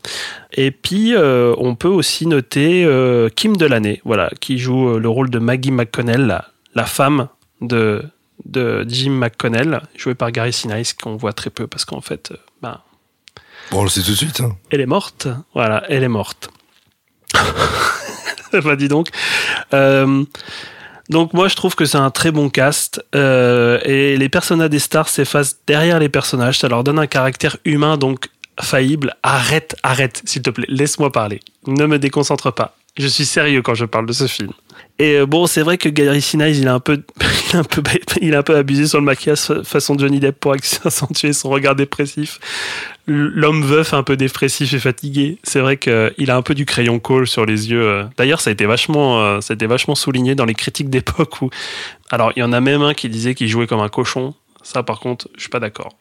Et 0.53 0.71
puis, 0.71 1.15
euh, 1.15 1.53
on 1.57 1.75
peut 1.75 1.87
aussi 1.87 2.25
noter 2.27 2.87
Kim 3.35 3.55
Delaney, 3.57 4.01
voilà, 4.05 4.29
qui 4.39 4.57
joue 4.57 4.97
le 4.99 5.09
rôle 5.09 5.29
de 5.29 5.37
Maggie 5.39 5.71
McConnell, 5.71 6.41
la 6.75 6.85
femme 6.85 7.27
de, 7.61 8.03
de 8.45 8.85
Jim 8.87 9.11
McConnell, 9.11 9.81
jouée 9.95 10.15
par 10.15 10.31
Gary 10.31 10.53
Sinise, 10.53 10.93
qu'on 10.93 11.15
voit 11.15 11.33
très 11.33 11.49
peu 11.49 11.67
parce 11.67 11.85
qu'en 11.85 12.01
fait, 12.01 12.33
ben, 12.61 12.79
Bon, 13.71 13.81
on 13.81 13.83
le 13.83 13.89
sait 13.89 14.01
tout 14.01 14.11
de 14.11 14.15
suite. 14.15 14.41
hein. 14.41 14.55
elle 14.71 14.81
est 14.81 14.85
morte. 14.87 15.27
Voilà, 15.53 15.83
elle 15.89 16.03
est 16.03 16.07
morte. 16.07 16.49
bah, 18.63 18.75
dis 18.75 18.87
donc. 18.87 19.09
Euh, 19.73 20.23
donc, 21.09 21.33
moi, 21.33 21.47
je 21.47 21.55
trouve 21.55 21.75
que 21.75 21.85
c'est 21.85 21.97
un 21.97 22.11
très 22.11 22.31
bon 22.31 22.49
cast. 22.49 23.03
euh, 23.15 23.79
et 23.83 24.17
les 24.17 24.29
personnages 24.29 24.69
des 24.69 24.79
stars 24.79 25.09
s'effacent 25.09 25.57
derrière 25.67 25.99
les 25.99 26.09
personnages. 26.09 26.59
Ça 26.59 26.67
leur 26.67 26.83
donne 26.83 26.99
un 26.99 27.07
caractère 27.07 27.57
humain, 27.65 27.97
donc 27.97 28.29
faillible. 28.61 29.15
Arrête, 29.23 29.75
arrête, 29.83 30.21
s'il 30.25 30.41
te 30.41 30.49
plaît. 30.49 30.65
Laisse-moi 30.69 31.11
parler. 31.11 31.39
Ne 31.67 31.85
me 31.85 31.99
déconcentre 31.99 32.51
pas. 32.53 32.75
Je 32.97 33.07
suis 33.07 33.25
sérieux 33.25 33.61
quand 33.61 33.75
je 33.75 33.85
parle 33.85 34.05
de 34.05 34.13
ce 34.13 34.27
film. 34.27 34.51
Et 35.01 35.15
euh, 35.15 35.25
bon, 35.25 35.47
c'est 35.47 35.61
vrai 35.61 35.77
que 35.77 35.87
Gary 35.87 36.21
Sinise, 36.21 36.59
il 36.59 36.67
a 36.67 36.73
un 36.73 36.79
peu, 36.81 37.01
il 37.53 37.55
a 37.55 37.59
un 37.59 37.63
peu, 37.63 37.81
il 38.21 38.35
a 38.35 38.39
un 38.39 38.43
peu 38.43 38.55
abusé 38.57 38.85
sur 38.85 38.99
le 38.99 39.05
maquillage 39.05 39.39
fa- 39.39 39.63
façon 39.63 39.97
Johnny 39.97 40.19
Depp 40.19 40.39
pour 40.39 40.51
accentuer 40.51 41.31
son 41.31 41.49
regard 41.49 41.75
dépressif. 41.75 42.39
L'homme 43.07 43.63
veuf 43.63 43.93
un 43.93 44.03
peu 44.03 44.17
dépressif 44.17 44.73
et 44.73 44.79
fatigué. 44.79 45.37
C'est 45.43 45.61
vrai 45.61 45.77
qu'il 45.77 46.29
a 46.29 46.35
un 46.35 46.41
peu 46.41 46.53
du 46.53 46.65
crayon 46.65 46.99
colle 46.99 47.27
sur 47.27 47.45
les 47.45 47.71
yeux. 47.71 47.81
euh. 47.81 48.03
D'ailleurs, 48.17 48.41
ça 48.41 48.49
a 48.49 48.53
été 48.53 48.65
vachement, 48.65 49.21
euh, 49.23 49.41
ça 49.41 49.53
a 49.53 49.55
été 49.55 49.65
vachement 49.67 49.95
souligné 49.95 50.35
dans 50.35 50.45
les 50.45 50.53
critiques 50.53 50.89
d'époque 50.89 51.41
où, 51.41 51.49
alors, 52.11 52.33
il 52.35 52.39
y 52.39 52.43
en 52.43 52.51
a 52.53 52.59
même 52.59 52.81
un 52.81 52.93
qui 52.93 53.07
disait 53.09 53.35
qu'il 53.35 53.47
jouait 53.47 53.67
comme 53.67 53.79
un 53.79 53.89
cochon. 53.89 54.33
Ça, 54.63 54.83
par 54.83 54.99
contre, 54.99 55.29
je 55.35 55.41
suis 55.41 55.49
pas 55.49 55.59
d'accord. 55.61 55.93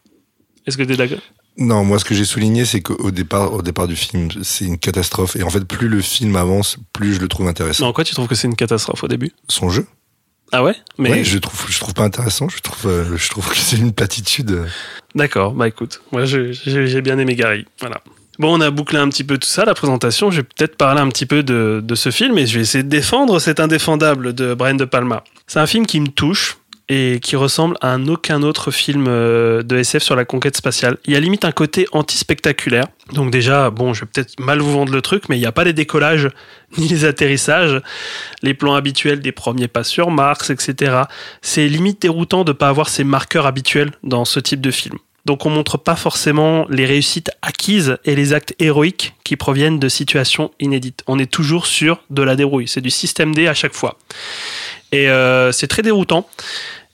Est-ce 0.66 0.76
que 0.76 0.82
tu 0.82 0.92
es 0.92 0.96
d'accord? 0.96 1.18
Non, 1.58 1.84
moi, 1.84 1.98
ce 1.98 2.04
que 2.04 2.14
j'ai 2.14 2.24
souligné, 2.24 2.64
c'est 2.64 2.80
qu'au 2.80 3.10
départ, 3.10 3.52
au 3.52 3.62
départ 3.62 3.88
du 3.88 3.96
film, 3.96 4.28
c'est 4.42 4.64
une 4.64 4.78
catastrophe. 4.78 5.34
Et 5.36 5.42
en 5.42 5.50
fait, 5.50 5.64
plus 5.64 5.88
le 5.88 6.00
film 6.00 6.36
avance, 6.36 6.76
plus 6.92 7.14
je 7.14 7.20
le 7.20 7.26
trouve 7.28 7.48
intéressant. 7.48 7.84
Non, 7.86 7.92
quoi, 7.92 8.04
tu 8.04 8.14
trouves 8.14 8.28
que 8.28 8.36
c'est 8.36 8.46
une 8.46 8.54
catastrophe 8.54 9.02
au 9.02 9.08
début? 9.08 9.32
Son 9.48 9.68
jeu 9.68 9.84
Ah 10.52 10.62
ouais? 10.62 10.76
Mais 10.98 11.10
Ouais, 11.10 11.24
je 11.24 11.36
trouve, 11.38 11.66
je 11.68 11.80
trouve 11.80 11.94
pas 11.94 12.04
intéressant. 12.04 12.48
Je 12.48 12.60
trouve, 12.60 12.86
euh, 12.90 13.16
je 13.16 13.28
trouve 13.28 13.48
que 13.50 13.56
c'est 13.56 13.76
une 13.76 13.92
platitude. 13.92 14.52
euh. 14.52 14.66
D'accord, 15.16 15.52
bah 15.52 15.66
écoute, 15.66 16.00
moi 16.12 16.24
j'ai 16.26 17.00
bien 17.02 17.18
aimé 17.18 17.34
Gary. 17.34 17.64
Voilà. 17.80 18.00
Bon, 18.38 18.56
on 18.56 18.60
a 18.60 18.70
bouclé 18.70 18.98
un 18.98 19.08
petit 19.08 19.24
peu 19.24 19.36
tout 19.36 19.48
ça, 19.48 19.64
la 19.64 19.74
présentation. 19.74 20.30
Je 20.30 20.36
vais 20.36 20.42
peut-être 20.44 20.76
parler 20.76 21.00
un 21.00 21.08
petit 21.08 21.26
peu 21.26 21.42
de, 21.42 21.80
de 21.82 21.94
ce 21.96 22.12
film 22.12 22.38
et 22.38 22.46
je 22.46 22.54
vais 22.54 22.60
essayer 22.60 22.84
de 22.84 22.88
défendre 22.88 23.40
cet 23.40 23.58
indéfendable 23.58 24.32
de 24.32 24.54
Brian 24.54 24.74
De 24.76 24.84
Palma. 24.84 25.24
C'est 25.48 25.58
un 25.58 25.66
film 25.66 25.86
qui 25.86 25.98
me 25.98 26.06
touche 26.06 26.58
et 26.88 27.20
qui 27.20 27.36
ressemble 27.36 27.76
à 27.80 27.92
un 27.92 28.06
aucun 28.08 28.42
autre 28.42 28.70
film 28.70 29.06
euh, 29.08 29.62
de 29.62 29.76
SF 29.76 30.02
sur 30.02 30.16
la 30.16 30.24
conquête 30.24 30.56
spatiale. 30.56 30.96
Il 31.04 31.12
y 31.12 31.16
a 31.16 31.20
limite 31.20 31.44
un 31.44 31.52
côté 31.52 31.86
anti-spectaculaire. 31.92 32.86
Donc 33.12 33.30
déjà, 33.30 33.70
bon, 33.70 33.92
je 33.92 34.00
vais 34.00 34.10
peut-être 34.12 34.40
mal 34.40 34.60
vous 34.60 34.72
vendre 34.72 34.92
le 34.92 35.02
truc, 35.02 35.28
mais 35.28 35.36
il 35.36 35.40
n'y 35.40 35.46
a 35.46 35.52
pas 35.52 35.64
les 35.64 35.72
décollages 35.74 36.28
ni 36.78 36.88
les 36.88 37.04
atterrissages, 37.04 37.80
les 38.42 38.54
plans 38.54 38.74
habituels 38.74 39.20
des 39.20 39.32
premiers 39.32 39.68
pas 39.68 39.84
sur 39.84 40.10
Mars, 40.10 40.50
etc. 40.50 41.02
C'est 41.42 41.68
limite 41.68 42.00
déroutant 42.02 42.44
de 42.44 42.52
ne 42.52 42.56
pas 42.56 42.68
avoir 42.68 42.88
ces 42.88 43.04
marqueurs 43.04 43.46
habituels 43.46 43.90
dans 44.02 44.24
ce 44.24 44.40
type 44.40 44.60
de 44.60 44.70
film. 44.70 44.98
Donc 45.28 45.44
on 45.44 45.50
montre 45.50 45.76
pas 45.76 45.94
forcément 45.94 46.64
les 46.70 46.86
réussites 46.86 47.30
acquises 47.42 47.98
et 48.06 48.14
les 48.14 48.32
actes 48.32 48.54
héroïques 48.60 49.14
qui 49.24 49.36
proviennent 49.36 49.78
de 49.78 49.90
situations 49.90 50.52
inédites. 50.58 51.02
On 51.06 51.18
est 51.18 51.30
toujours 51.30 51.66
sur 51.66 52.02
de 52.08 52.22
la 52.22 52.34
débrouille. 52.34 52.66
C'est 52.66 52.80
du 52.80 52.88
système 52.88 53.34
D 53.34 53.46
à 53.46 53.52
chaque 53.52 53.74
fois. 53.74 53.98
Et 54.90 55.10
euh, 55.10 55.52
c'est 55.52 55.66
très 55.66 55.82
déroutant. 55.82 56.26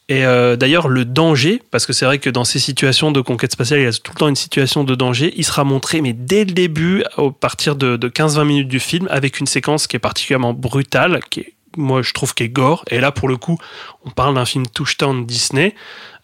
Et 0.09 0.26
euh, 0.26 0.57
d'ailleurs, 0.57 0.88
le 0.88 1.07
danger, 1.07 1.62
parce 1.70 1.86
que 1.86 1.94
c'est 1.94 2.05
vrai 2.05 2.18
que 2.18 2.28
dans 2.28 2.44
ces 2.44 2.59
situations 2.59 3.11
de 3.11 3.22
conquête 3.22 3.52
spatiale, 3.52 3.80
il 3.80 3.84
y 3.84 3.86
a 3.86 3.92
tout 3.92 4.12
le 4.12 4.18
temps 4.18 4.28
une 4.28 4.36
situation 4.36 4.84
de 4.84 4.94
danger, 4.94 5.32
il 5.36 5.44
sera 5.44 5.64
montré, 5.64 6.02
mais 6.02 6.12
dès 6.12 6.44
le 6.44 6.52
début, 6.52 7.05
à 7.16 7.22
partir 7.30 7.74
de, 7.74 7.96
de 7.96 8.09
15-20 8.09 8.44
minutes 8.44 8.68
du 8.68 8.80
film, 8.80 9.09
avec 9.11 9.40
une 9.40 9.46
séquence 9.46 9.86
qui 9.86 9.96
est 9.96 10.00
particulièrement 10.00 10.52
brutale, 10.52 11.20
qui 11.30 11.40
est, 11.40 11.55
moi 11.78 12.02
je 12.02 12.12
trouve 12.12 12.34
qu'est 12.34 12.50
gore. 12.50 12.84
Et 12.90 13.00
là, 13.00 13.12
pour 13.12 13.28
le 13.28 13.38
coup, 13.38 13.59
on 14.05 14.11
parle 14.11 14.34
d'un 14.34 14.44
film 14.44 14.66
touchdown 14.66 15.24
Disney. 15.24 15.74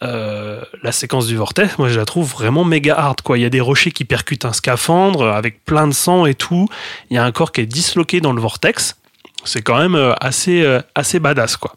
Euh, 0.03 0.63
la 0.83 0.93
séquence 0.93 1.27
du 1.27 1.37
vortex, 1.37 1.79
moi 1.79 1.89
je 1.89 1.99
la 1.99 2.05
trouve 2.05 2.31
vraiment 2.31 2.65
méga 2.65 2.95
hard. 2.99 3.23
Quoi. 3.23 3.39
Il 3.39 3.43
y 3.43 3.47
a 3.47 3.51
des 3.51 3.61
rochers 3.61 3.93
qui 3.93 4.05
percutent 4.05 4.45
un 4.45 4.53
scaphandre 4.53 5.27
avec 5.27 5.65
plein 5.65 5.87
de 5.89 5.93
sang 5.93 6.27
et 6.27 6.35
tout. 6.35 6.69
Il 7.11 7.15
y 7.15 7.19
a 7.19 7.25
un 7.25 7.33
corps 7.33 7.53
qui 7.53 7.63
est 7.63 7.67
disloqué 7.67 8.21
dans 8.21 8.33
le 8.33 8.41
vortex. 8.43 8.97
C'est 9.45 9.63
quand 9.63 9.79
même 9.79 9.95
euh, 9.95 10.13
assez, 10.21 10.67
assez 10.95 11.19
badass. 11.19 11.57
quoi. 11.57 11.75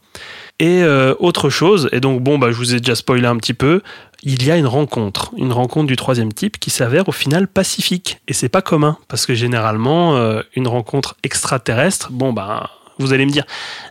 Et 0.60 0.84
euh, 0.84 1.16
autre 1.20 1.50
chose, 1.50 1.90
et 1.92 2.00
donc 2.00 2.22
bon, 2.22 2.38
bah, 2.38 2.52
je 2.52 2.58
vous 2.58 2.76
ai 2.76 2.80
déjà 2.80 2.96
spoilé 2.96 3.26
un 3.26 3.38
petit 3.38 3.56
peu, 3.56 3.82
il 4.22 4.46
y 4.46 4.52
a 4.52 4.58
une 4.58 4.68
rencontre, 4.68 5.32
une 5.36 5.52
rencontre 5.52 5.88
du 5.88 5.96
troisième 5.96 6.32
type 6.32 6.60
qui 6.60 6.70
s'avère 6.70 7.10
au 7.10 7.12
final 7.12 7.48
pacifique. 7.48 8.20
Et 8.28 8.34
c'est 8.34 8.50
pas 8.50 8.62
commun, 8.62 8.98
parce 9.08 9.26
que 9.26 9.34
généralement, 9.34 10.16
euh, 10.16 10.42
une 10.56 10.68
rencontre 10.68 11.16
extraterrestre, 11.24 12.12
bon, 12.12 12.34
bah, 12.34 12.70
vous 13.00 13.14
allez 13.14 13.26
me 13.26 13.32
dire, 13.32 13.46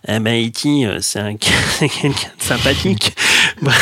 eh 0.07 0.21
ben, 0.21 0.47
E.T., 0.47 0.87
euh, 0.87 0.99
c'est 1.01 1.19
un 1.19 1.35
c'est 1.79 1.89
quelqu'un 1.89 2.31
de 2.39 2.43
sympathique. 2.43 3.15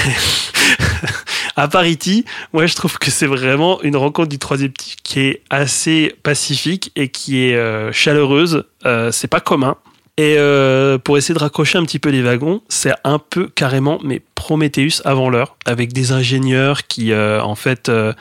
À 1.56 1.68
part 1.68 1.84
E.T., 1.84 2.24
moi, 2.54 2.64
je 2.64 2.74
trouve 2.74 2.98
que 2.98 3.10
c'est 3.10 3.26
vraiment 3.26 3.82
une 3.82 3.96
rencontre 3.96 4.28
du 4.28 4.38
troisième 4.38 4.72
type 4.72 4.98
qui 5.02 5.20
est 5.20 5.42
assez 5.50 6.14
pacifique 6.22 6.92
et 6.96 7.10
qui 7.10 7.42
est 7.42 7.92
chaleureuse. 7.92 8.64
C'est 9.10 9.28
pas 9.28 9.40
commun. 9.40 9.76
Et 10.20 10.36
euh, 10.36 10.98
pour 10.98 11.16
essayer 11.16 11.34
de 11.34 11.38
raccrocher 11.38 11.78
un 11.78 11.84
petit 11.84 11.98
peu 11.98 12.10
les 12.10 12.20
wagons, 12.20 12.60
c'est 12.68 12.92
un 13.04 13.18
peu 13.18 13.48
carrément 13.48 13.98
mais 14.04 14.20
Prometheus 14.34 15.00
avant 15.06 15.30
l'heure, 15.30 15.56
avec 15.64 15.94
des 15.94 16.12
ingénieurs 16.12 16.86
qui 16.86 17.12
euh, 17.12 17.42
en 17.42 17.54
fait 17.54 17.88
euh, 17.88 18.12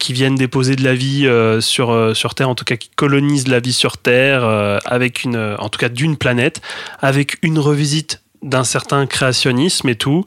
qui 0.00 0.14
viennent 0.14 0.34
déposer 0.34 0.74
de 0.74 0.82
la 0.82 0.94
vie 0.94 1.30
sur 1.60 2.16
sur 2.16 2.34
Terre, 2.34 2.48
en 2.48 2.56
tout 2.56 2.64
cas 2.64 2.74
qui 2.74 2.90
colonisent 2.96 3.46
la 3.46 3.60
vie 3.60 3.72
sur 3.72 3.98
Terre, 3.98 4.42
avec 4.84 5.22
une 5.22 5.36
en 5.60 5.68
tout 5.68 5.78
cas 5.78 5.88
d'une 5.88 6.16
planète, 6.16 6.60
avec 6.98 7.36
une 7.42 7.60
revisite 7.60 8.20
d'un 8.42 8.64
certain 8.64 9.06
créationnisme 9.06 9.88
et 9.88 9.94
tout, 9.94 10.24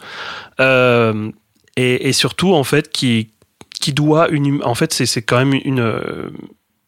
et, 1.76 2.14
surtout 2.14 2.54
en 2.54 2.64
fait 2.64 2.90
qui 2.90 3.32
qui 3.82 3.92
doit 3.92 4.30
une 4.30 4.64
en 4.64 4.76
fait 4.76 4.94
c'est 4.94 5.22
quand 5.22 5.44
même 5.44 5.60
une 5.66 6.32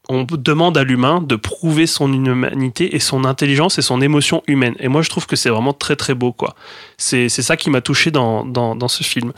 on 0.10 0.24
demande 0.24 0.78
à 0.78 0.84
l'humain 0.84 1.22
de 1.22 1.36
prouver 1.36 1.88
son 1.88 2.12
humanité 2.12 2.96
et 2.96 3.00
son 3.00 3.26
intelligence 3.26 3.78
et 3.78 3.82
son 3.82 4.02
émotion 4.02 4.42
humaine. 4.48 4.76
Et 4.80 4.88
moi, 4.88 5.02
je 5.02 5.10
trouve 5.10 5.28
que 5.28 5.36
c'est 5.36 5.50
vraiment 5.50 5.74
très 5.74 5.96
très 5.96 6.14
beau, 6.14 6.32
quoi. 6.32 6.56
C'est 6.98 7.30
ça 7.30 7.58
qui 7.58 7.70
m'a 7.70 7.82
touché 7.82 8.12
dans, 8.12 8.46
dans, 8.46 8.76
dans 8.76 8.88
ce 8.88 9.04
film. 9.04 9.34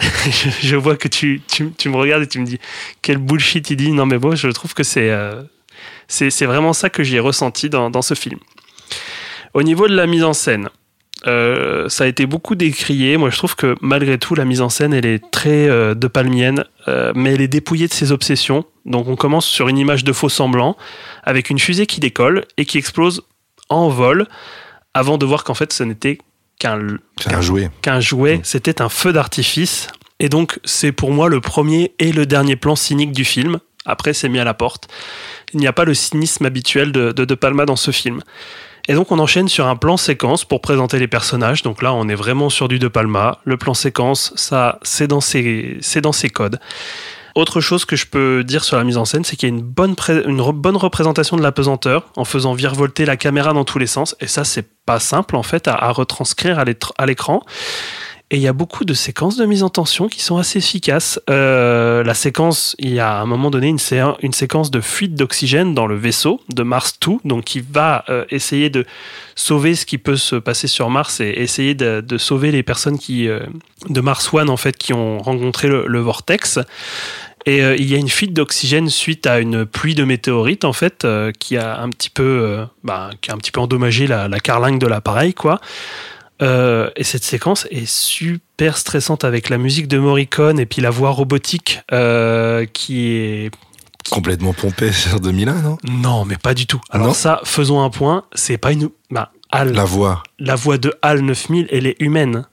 je, 0.62 0.76
vois 0.76 0.96
que 0.96 1.08
tu, 1.08 1.42
tu, 1.46 1.70
tu 1.76 1.88
me 1.88 1.96
regardes 1.96 2.24
et 2.24 2.26
tu 2.26 2.40
me 2.40 2.46
dis 2.46 2.58
quel 3.02 3.18
bullshit 3.18 3.70
il 3.70 3.76
dit. 3.76 3.92
Non, 3.92 4.06
mais 4.06 4.18
bon, 4.18 4.34
je 4.34 4.48
trouve 4.48 4.74
que 4.74 4.82
c'est 4.82 5.10
euh, 5.10 5.42
c'est 6.08 6.46
vraiment 6.46 6.72
ça 6.72 6.90
que 6.90 7.02
j'ai 7.02 7.20
ressenti 7.20 7.70
dans, 7.70 7.90
dans 7.90 8.02
ce 8.02 8.14
film. 8.14 8.38
Au 9.54 9.62
niveau 9.62 9.86
de 9.86 9.94
la 9.94 10.06
mise 10.06 10.24
en 10.24 10.32
scène, 10.32 10.68
euh, 11.26 11.88
ça 11.88 12.04
a 12.04 12.06
été 12.06 12.26
beaucoup 12.26 12.54
décrié. 12.54 13.16
Moi, 13.16 13.30
je 13.30 13.36
trouve 13.36 13.54
que 13.56 13.76
malgré 13.80 14.18
tout, 14.18 14.34
la 14.34 14.44
mise 14.44 14.60
en 14.60 14.68
scène, 14.68 14.92
elle 14.92 15.06
est 15.06 15.30
très 15.30 15.68
euh, 15.68 15.94
de 15.94 16.06
palmienne, 16.08 16.64
euh, 16.88 17.12
mais 17.14 17.34
elle 17.34 17.40
est 17.40 17.48
dépouillée 17.48 17.88
de 17.88 17.92
ses 17.92 18.12
obsessions. 18.12 18.64
Donc, 18.86 19.08
on 19.08 19.16
commence 19.16 19.46
sur 19.46 19.68
une 19.68 19.78
image 19.78 20.04
de 20.04 20.12
faux 20.12 20.28
semblant, 20.28 20.76
avec 21.22 21.50
une 21.50 21.58
fusée 21.58 21.86
qui 21.86 22.00
décolle 22.00 22.44
et 22.56 22.64
qui 22.64 22.78
explose 22.78 23.22
en 23.68 23.88
vol, 23.88 24.26
avant 24.94 25.18
de 25.18 25.24
voir 25.24 25.44
qu'en 25.44 25.54
fait, 25.54 25.72
ce 25.72 25.84
n'était 25.84 26.18
qu'un 26.58 26.78
jouet. 27.40 27.70
qu'un 27.82 28.00
jouet, 28.00 28.38
Mm. 28.38 28.40
c'était 28.44 28.82
un 28.82 28.88
feu 28.88 29.12
d'artifice. 29.12 29.88
Et 30.20 30.28
donc, 30.28 30.58
c'est 30.64 30.92
pour 30.92 31.10
moi 31.12 31.28
le 31.28 31.40
premier 31.40 31.92
et 31.98 32.12
le 32.12 32.26
dernier 32.26 32.56
plan 32.56 32.76
cynique 32.76 33.12
du 33.12 33.24
film. 33.24 33.58
Après, 33.86 34.12
c'est 34.12 34.28
mis 34.28 34.38
à 34.38 34.44
la 34.44 34.54
porte. 34.54 34.88
Il 35.54 35.60
n'y 35.60 35.66
a 35.66 35.72
pas 35.72 35.84
le 35.84 35.94
cynisme 35.94 36.46
habituel 36.46 36.92
de, 36.92 37.10
de 37.12 37.24
De 37.24 37.34
Palma 37.34 37.64
dans 37.66 37.76
ce 37.76 37.90
film. 37.90 38.20
Et 38.88 38.94
donc, 38.94 39.12
on 39.12 39.18
enchaîne 39.18 39.48
sur 39.48 39.66
un 39.66 39.76
plan 39.76 39.96
séquence 39.96 40.44
pour 40.44 40.60
présenter 40.60 40.98
les 40.98 41.08
personnages. 41.08 41.62
Donc 41.62 41.82
là, 41.82 41.92
on 41.94 42.08
est 42.08 42.14
vraiment 42.14 42.50
sur 42.50 42.68
du 42.68 42.78
De 42.78 42.88
Palma. 42.88 43.38
Le 43.44 43.56
plan 43.56 43.74
séquence, 43.74 44.32
ça, 44.36 44.78
c'est 44.82 45.06
dans 45.06 45.20
ses, 45.20 45.80
codes. 46.32 46.58
Autre 47.34 47.60
chose 47.60 47.84
que 47.84 47.96
je 47.96 48.06
peux 48.06 48.44
dire 48.44 48.64
sur 48.64 48.76
la 48.76 48.84
mise 48.84 48.98
en 48.98 49.04
scène, 49.04 49.24
c'est 49.24 49.36
qu'il 49.36 49.48
y 49.48 49.52
a 49.52 49.54
une 49.54 49.62
bonne, 49.62 49.94
représentation 50.76 51.36
de 51.36 51.42
la 51.42 51.52
pesanteur 51.52 52.08
en 52.16 52.24
faisant 52.24 52.54
virevolter 52.54 53.06
la 53.06 53.16
caméra 53.16 53.52
dans 53.52 53.64
tous 53.64 53.78
les 53.78 53.86
sens. 53.86 54.16
Et 54.20 54.26
ça, 54.26 54.44
c'est 54.44 54.68
pas 54.84 54.98
simple 54.98 55.36
en 55.36 55.42
fait 55.42 55.68
à, 55.68 55.90
retranscrire 55.92 56.58
à 56.58 57.06
l'écran. 57.06 57.42
Et 58.32 58.36
il 58.36 58.42
y 58.42 58.48
a 58.48 58.54
beaucoup 58.54 58.86
de 58.86 58.94
séquences 58.94 59.36
de 59.36 59.44
mise 59.44 59.62
en 59.62 59.68
tension 59.68 60.08
qui 60.08 60.22
sont 60.22 60.38
assez 60.38 60.58
efficaces. 60.58 61.20
Euh, 61.28 62.02
la 62.02 62.14
séquence, 62.14 62.74
il 62.78 62.94
y 62.94 62.98
a 62.98 63.18
à 63.18 63.20
un 63.20 63.26
moment 63.26 63.50
donné 63.50 63.68
une, 63.68 63.78
sé- 63.78 64.02
une 64.22 64.32
séquence 64.32 64.70
de 64.70 64.80
fuite 64.80 65.14
d'oxygène 65.14 65.74
dans 65.74 65.86
le 65.86 65.96
vaisseau 65.96 66.40
de 66.48 66.62
Mars 66.62 66.98
2, 67.06 67.18
donc 67.26 67.44
qui 67.44 67.60
va 67.60 68.06
euh, 68.08 68.24
essayer 68.30 68.70
de 68.70 68.86
sauver 69.34 69.74
ce 69.74 69.84
qui 69.84 69.98
peut 69.98 70.16
se 70.16 70.34
passer 70.36 70.66
sur 70.66 70.88
Mars 70.88 71.20
et 71.20 71.28
essayer 71.28 71.74
de, 71.74 72.02
sauver 72.16 72.52
les 72.52 72.62
personnes 72.62 72.98
qui, 72.98 73.28
euh, 73.28 73.40
de 73.90 74.00
Mars 74.00 74.32
One 74.32 74.48
en 74.48 74.56
fait 74.56 74.78
qui 74.78 74.94
ont 74.94 75.18
rencontré 75.18 75.68
le, 75.68 76.00
vortex. 76.00 76.58
Et 77.44 77.58
il 77.58 77.90
y 77.90 77.94
a 77.94 77.98
une 77.98 78.08
fuite 78.08 78.32
d'oxygène 78.32 78.88
suite 78.88 79.26
à 79.26 79.40
une 79.40 79.66
pluie 79.66 79.96
de 79.96 80.04
météorites 80.04 80.64
en 80.64 80.72
fait 80.72 81.06
qui 81.40 81.56
a 81.56 81.80
un 81.80 81.90
petit 81.90 82.08
peu, 82.08 82.64
bah, 82.84 83.10
qui 83.20 83.30
a 83.30 83.34
un 83.34 83.36
petit 83.36 83.50
peu 83.50 83.60
endommagé 83.60 84.06
la, 84.06 84.28
la 84.28 84.38
carlingue 84.38 84.78
de 84.78 84.86
l'appareil 84.86 85.34
quoi. 85.34 85.60
Euh, 86.42 86.90
et 86.96 87.04
cette 87.04 87.24
séquence 87.24 87.66
est 87.70 87.86
super 87.88 88.76
stressante 88.76 89.24
avec 89.24 89.48
la 89.48 89.58
musique 89.58 89.86
de 89.88 89.98
Morricone 89.98 90.58
et 90.58 90.66
puis 90.66 90.82
la 90.82 90.90
voix 90.90 91.10
robotique 91.10 91.80
euh, 91.92 92.66
qui 92.72 93.06
est 93.08 93.50
Complètement 94.10 94.52
pompé 94.52 94.90
sur 94.92 95.20
2001, 95.20 95.54
non? 95.62 95.78
Non 95.84 96.24
mais 96.24 96.36
pas 96.36 96.54
du 96.54 96.66
tout. 96.66 96.80
Alors 96.90 97.08
Non? 97.08 97.14
ça 97.14 97.40
faisons 97.44 97.82
un 97.82 97.90
point, 97.90 98.24
c'est 98.34 98.58
pas 98.58 98.72
une 98.72 98.90
bah, 99.10 99.30
Hal, 99.52 99.72
La 99.72 99.84
voix. 99.84 100.22
la 100.38 100.56
voix 100.56 100.78
de 100.78 100.92
HAL 101.02 101.20
9000, 101.20 101.68
elle 101.70 101.86
est 101.86 101.96
humaine. 102.00 102.46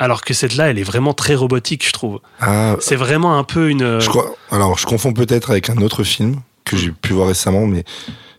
Alors 0.00 0.22
que 0.22 0.34
cette-là, 0.34 0.70
elle 0.70 0.78
est 0.78 0.84
vraiment 0.84 1.14
très 1.14 1.36
robotique, 1.36 1.86
je 1.86 1.92
trouve. 1.92 2.20
Ah, 2.40 2.76
C'est 2.80 2.96
vraiment 2.96 3.38
un 3.38 3.44
peu 3.44 3.70
une. 3.70 4.00
je 4.00 4.08
crois. 4.08 4.34
Alors, 4.50 4.76
je 4.76 4.86
confonds 4.86 5.12
peut-être 5.12 5.50
avec 5.50 5.70
un 5.70 5.76
autre 5.76 6.02
film 6.02 6.40
que 6.64 6.76
j'ai 6.76 6.90
pu 6.90 7.12
voir 7.12 7.28
récemment, 7.28 7.66
mais 7.66 7.84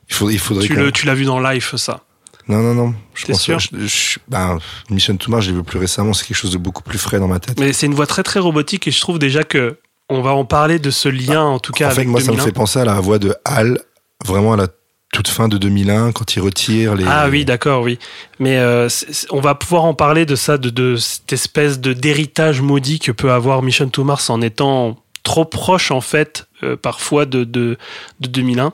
il 0.10 0.14
faudrait, 0.14 0.34
il 0.34 0.40
faudrait 0.40 0.92
tu 0.92 1.06
l'as 1.06 1.14
vu 1.14 1.24
dans 1.24 1.40
Life, 1.40 1.76
ça. 1.78 2.02
Non, 2.48 2.60
non, 2.62 2.74
non. 2.76 2.93
Je 3.16 3.26
pense 3.26 3.41
sûr 3.41 3.60
je, 3.60 3.70
je- 3.88 4.20
ben, 4.28 4.60
Mission 4.89 5.18
to 5.18 5.32
Mars, 5.32 5.46
je 5.46 5.50
l'ai 5.52 5.56
vu 5.58 5.64
plus 5.64 5.80
récemment. 5.80 6.14
C'est 6.14 6.26
quelque 6.28 6.38
chose 6.38 6.52
de 6.52 6.58
beaucoup 6.58 6.84
plus 6.84 6.98
frais 7.00 7.20
dans 7.20 7.28
ma 7.28 7.39
tête. 7.39 7.60
Mais 7.60 7.74
c'est 7.74 7.88
une 7.88 7.96
voix 7.96 8.08
très 8.08 8.24
très 8.24 8.39
robotique 8.39 8.88
et 8.88 8.91
je 8.91 9.00
trouve 9.02 9.18
déjà 9.20 9.43
que 9.43 9.78
on 10.10 10.22
va 10.22 10.34
en 10.36 10.46
parler 10.46 10.78
de 10.78 10.91
ce 10.91 11.10
lien, 11.10 11.41
en 11.41 11.58
tout 11.58 11.72
cas 11.72 11.88
en 11.88 11.89
fait, 11.89 11.96
avec 12.02 12.08
moi, 12.10 12.20
ça 12.20 12.28
me 12.28 12.32
2001. 12.38 12.46
fait 12.46 12.52
penser 12.52 12.80
à 12.80 12.86
la 12.86 13.00
voix 13.00 13.18
de 13.18 13.34
Hal, 13.46 13.80
vraiment 14.24 14.54
à 14.54 14.58
la 14.58 14.68
toute 15.12 15.28
fin 15.30 15.48
de 15.48 15.58
2001, 15.58 16.12
quand 16.12 16.36
il 16.36 16.41
retire 16.41 16.93
les. 16.93 17.06
Ah 17.08 17.28
oui, 17.30 17.43
d'accord, 17.46 17.82
oui. 17.82 17.98
Mais 18.39 18.58
euh, 18.60 18.88
on 19.32 19.39
va 19.39 19.56
pouvoir 19.56 19.86
en 19.86 19.96
parler 19.96 20.28
de 20.28 20.36
ça, 20.36 20.60
de, 20.60 20.70
de 20.70 20.96
cette 20.98 21.34
espèce 21.34 21.80
de 21.80 21.93
d'héritage 21.93 22.62
maudit 22.62 23.00
que 23.00 23.12
peut 23.12 23.32
avoir 23.32 23.64
Mission 23.64 23.89
to 23.89 24.04
Mars 24.04 24.30
en 24.30 24.41
étant 24.41 24.98
trop 25.24 25.46
proche 25.46 25.89
en 25.89 26.02
fait 26.02 26.46
euh, 26.62 26.76
parfois 26.76 27.26
de, 27.26 27.43
de, 27.43 27.78
de 28.20 28.28
2001. 28.28 28.74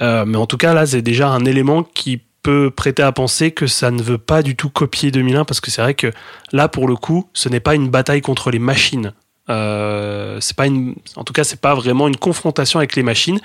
Euh, 0.00 0.24
mais 0.26 0.38
en 0.38 0.46
tout 0.46 0.56
cas 0.56 0.74
là, 0.74 0.86
c'est 0.86 1.02
déjà 1.02 1.28
un 1.28 1.44
élément 1.44 1.84
qui 1.84 2.20
peut 2.44 2.70
prêter 2.70 3.02
à 3.02 3.10
penser 3.10 3.50
que 3.50 3.66
ça 3.66 3.90
ne 3.90 4.02
veut 4.02 4.18
pas 4.18 4.42
du 4.42 4.54
tout 4.54 4.68
copier 4.70 5.10
2001 5.10 5.44
parce 5.44 5.60
que 5.60 5.70
c'est 5.72 5.82
vrai 5.82 5.94
que 5.94 6.12
là 6.52 6.68
pour 6.68 6.86
le 6.86 6.94
coup, 6.94 7.28
ce 7.32 7.48
n'est 7.48 7.58
pas 7.60 7.74
une 7.74 7.88
bataille 7.88 8.20
contre 8.20 8.50
les 8.52 8.60
machines. 8.60 9.12
Euh, 9.50 10.38
c'est 10.40 10.56
pas 10.56 10.66
une, 10.66 10.94
en 11.16 11.24
tout 11.24 11.32
cas, 11.32 11.44
c'est 11.44 11.60
pas 11.60 11.74
vraiment 11.74 12.06
une 12.08 12.16
confrontation 12.16 12.78
avec 12.78 12.96
les 12.96 13.02
machines 13.02 13.40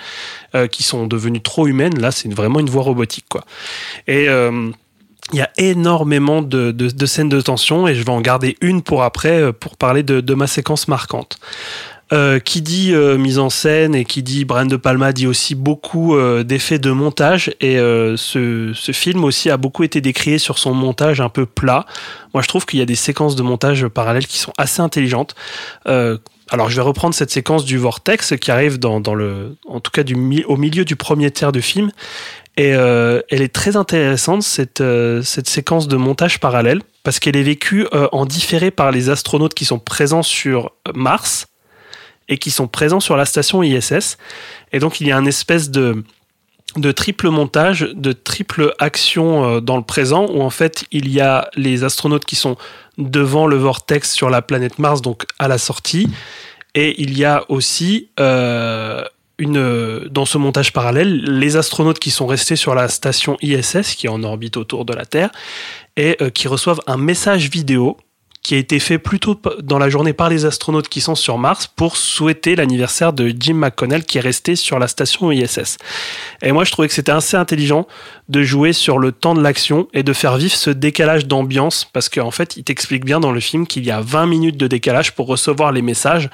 euh, 0.54 0.66
qui 0.66 0.82
sont 0.82 1.06
devenues 1.06 1.42
trop 1.42 1.66
humaines. 1.66 1.98
Là, 2.00 2.10
c'est 2.10 2.32
vraiment 2.32 2.60
une 2.60 2.70
voie 2.70 2.82
robotique, 2.82 3.26
quoi. 3.28 3.44
Et 4.06 4.28
euh, 4.28 4.70
il 5.32 5.38
y 5.38 5.42
a 5.42 5.50
énormément 5.58 6.40
de, 6.42 6.70
de- 6.72 6.88
de 6.90 7.06
scènes 7.06 7.28
de 7.28 7.40
tension 7.40 7.86
et 7.86 7.94
je 7.94 8.02
vais 8.02 8.10
en 8.10 8.20
garder 8.22 8.56
une 8.62 8.82
pour 8.82 9.02
après 9.02 9.52
pour 9.52 9.76
parler 9.76 10.02
de, 10.02 10.20
de 10.20 10.34
ma 10.34 10.46
séquence 10.46 10.88
marquante. 10.88 11.38
Euh, 12.12 12.40
qui 12.40 12.60
dit 12.60 12.92
euh, 12.92 13.16
mise 13.16 13.38
en 13.38 13.50
scène 13.50 13.94
et 13.94 14.04
qui 14.04 14.24
dit 14.24 14.44
Brian 14.44 14.66
De 14.66 14.74
Palma 14.74 15.12
dit 15.12 15.28
aussi 15.28 15.54
beaucoup 15.54 16.16
euh, 16.16 16.42
d'effets 16.42 16.80
de 16.80 16.90
montage 16.90 17.54
et 17.60 17.78
euh, 17.78 18.16
ce, 18.16 18.72
ce 18.74 18.90
film 18.90 19.22
aussi 19.22 19.48
a 19.48 19.56
beaucoup 19.56 19.84
été 19.84 20.00
décrié 20.00 20.38
sur 20.38 20.58
son 20.58 20.74
montage 20.74 21.20
un 21.20 21.28
peu 21.28 21.46
plat. 21.46 21.86
Moi 22.34 22.42
je 22.42 22.48
trouve 22.48 22.66
qu'il 22.66 22.80
y 22.80 22.82
a 22.82 22.86
des 22.86 22.96
séquences 22.96 23.36
de 23.36 23.44
montage 23.44 23.86
parallèles 23.86 24.26
qui 24.26 24.38
sont 24.38 24.52
assez 24.58 24.82
intelligentes. 24.82 25.36
Euh, 25.86 26.18
alors 26.50 26.68
je 26.68 26.74
vais 26.74 26.82
reprendre 26.82 27.14
cette 27.14 27.30
séquence 27.30 27.64
du 27.64 27.78
vortex 27.78 28.34
qui 28.40 28.50
arrive 28.50 28.80
dans, 28.80 28.98
dans 28.98 29.14
le, 29.14 29.56
en 29.68 29.78
tout 29.78 29.92
cas 29.92 30.02
du, 30.02 30.44
au 30.48 30.56
milieu 30.56 30.84
du 30.84 30.96
premier 30.96 31.30
tiers 31.30 31.52
du 31.52 31.62
film 31.62 31.92
et 32.56 32.74
euh, 32.74 33.22
elle 33.30 33.40
est 33.40 33.54
très 33.54 33.76
intéressante, 33.76 34.42
cette, 34.42 34.80
euh, 34.80 35.22
cette 35.22 35.48
séquence 35.48 35.88
de 35.88 35.96
montage 35.96 36.40
parallèle, 36.40 36.82
parce 37.04 37.18
qu'elle 37.18 37.36
est 37.36 37.42
vécue 37.42 37.86
euh, 37.94 38.08
en 38.12 38.26
différé 38.26 38.70
par 38.70 38.90
les 38.90 39.08
astronautes 39.08 39.54
qui 39.54 39.64
sont 39.64 39.78
présents 39.78 40.22
sur 40.22 40.72
Mars 40.94 41.46
et 42.30 42.38
qui 42.38 42.50
sont 42.50 42.68
présents 42.68 43.00
sur 43.00 43.16
la 43.16 43.26
station 43.26 43.62
ISS. 43.62 44.16
Et 44.72 44.78
donc, 44.78 45.00
il 45.00 45.08
y 45.08 45.12
a 45.12 45.16
un 45.16 45.26
espèce 45.26 45.70
de, 45.70 46.04
de 46.76 46.92
triple 46.92 47.28
montage, 47.28 47.80
de 47.92 48.12
triple 48.12 48.72
action 48.78 49.44
euh, 49.44 49.60
dans 49.60 49.76
le 49.76 49.82
présent, 49.82 50.26
où 50.30 50.40
en 50.40 50.50
fait, 50.50 50.84
il 50.92 51.10
y 51.10 51.20
a 51.20 51.50
les 51.56 51.84
astronautes 51.84 52.24
qui 52.24 52.36
sont 52.36 52.56
devant 52.96 53.46
le 53.46 53.56
vortex 53.56 54.12
sur 54.12 54.30
la 54.30 54.40
planète 54.40 54.78
Mars, 54.78 55.02
donc 55.02 55.26
à 55.38 55.48
la 55.48 55.58
sortie. 55.58 56.08
Et 56.74 57.02
il 57.02 57.18
y 57.18 57.24
a 57.24 57.44
aussi 57.48 58.08
euh, 58.20 59.02
une, 59.38 60.06
dans 60.08 60.24
ce 60.24 60.38
montage 60.38 60.72
parallèle 60.72 61.24
les 61.24 61.56
astronautes 61.56 61.98
qui 61.98 62.12
sont 62.12 62.28
restés 62.28 62.56
sur 62.56 62.76
la 62.76 62.86
station 62.88 63.36
ISS, 63.42 63.96
qui 63.96 64.06
est 64.06 64.10
en 64.10 64.22
orbite 64.22 64.56
autour 64.56 64.84
de 64.84 64.92
la 64.92 65.04
Terre, 65.04 65.30
et 65.96 66.16
euh, 66.20 66.30
qui 66.30 66.46
reçoivent 66.46 66.80
un 66.86 66.96
message 66.96 67.50
vidéo 67.50 67.96
qui 68.42 68.54
a 68.54 68.58
été 68.58 68.78
fait 68.78 68.98
plutôt 68.98 69.38
dans 69.62 69.78
la 69.78 69.90
journée 69.90 70.14
par 70.14 70.30
les 70.30 70.46
astronautes 70.46 70.88
qui 70.88 71.00
sont 71.00 71.14
sur 71.14 71.36
Mars 71.36 71.66
pour 71.66 71.96
souhaiter 71.96 72.56
l'anniversaire 72.56 73.12
de 73.12 73.32
Jim 73.38 73.54
McConnell 73.54 74.04
qui 74.04 74.18
est 74.18 74.22
resté 74.22 74.56
sur 74.56 74.78
la 74.78 74.88
station 74.88 75.30
ISS. 75.30 75.76
Et 76.42 76.52
moi, 76.52 76.64
je 76.64 76.72
trouvais 76.72 76.88
que 76.88 76.94
c'était 76.94 77.12
assez 77.12 77.36
intelligent 77.36 77.86
de 78.28 78.42
jouer 78.42 78.72
sur 78.72 78.98
le 78.98 79.12
temps 79.12 79.34
de 79.34 79.42
l'action 79.42 79.88
et 79.92 80.02
de 80.02 80.12
faire 80.12 80.36
vivre 80.36 80.54
ce 80.54 80.70
décalage 80.70 81.26
d'ambiance 81.26 81.84
parce 81.92 82.08
qu'en 82.08 82.30
fait, 82.30 82.56
il 82.56 82.64
t'explique 82.64 83.04
bien 83.04 83.20
dans 83.20 83.32
le 83.32 83.40
film 83.40 83.66
qu'il 83.66 83.84
y 83.84 83.90
a 83.90 84.00
20 84.00 84.26
minutes 84.26 84.56
de 84.56 84.66
décalage 84.66 85.14
pour 85.14 85.26
recevoir 85.26 85.72
les 85.72 85.82
messages. 85.82 86.30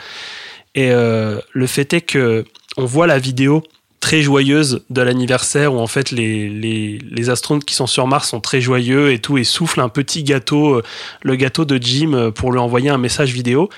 Et 0.76 0.90
euh, 0.92 1.40
le 1.52 1.66
fait 1.66 1.92
est 1.92 2.02
que 2.02 2.44
on 2.76 2.84
voit 2.84 3.06
la 3.06 3.18
vidéo 3.18 3.62
très 4.06 4.22
joyeuse 4.22 4.84
de 4.88 5.02
l'anniversaire 5.02 5.74
où 5.74 5.80
en 5.80 5.88
fait 5.88 6.12
les, 6.12 7.28
astronautes 7.28 7.64
qui 7.64 7.74
sont 7.74 7.88
sur 7.88 8.06
Mars 8.06 8.28
sont 8.28 8.40
très 8.40 8.60
joyeux 8.60 9.10
et 9.10 9.18
tout 9.18 9.36
et 9.36 9.42
soufflent 9.42 9.80
un 9.80 9.88
petit 9.88 10.22
gâteau, 10.22 10.76
euh, 10.76 10.82
le 11.22 11.34
gâteau 11.34 11.64
de 11.64 11.76
Jim 11.76 12.12
euh, 12.12 12.30
pour 12.30 12.52
lui 12.52 12.60
envoyer 12.60 12.88
un 12.88 12.98
message 12.98 13.32
vidéo. 13.32 13.68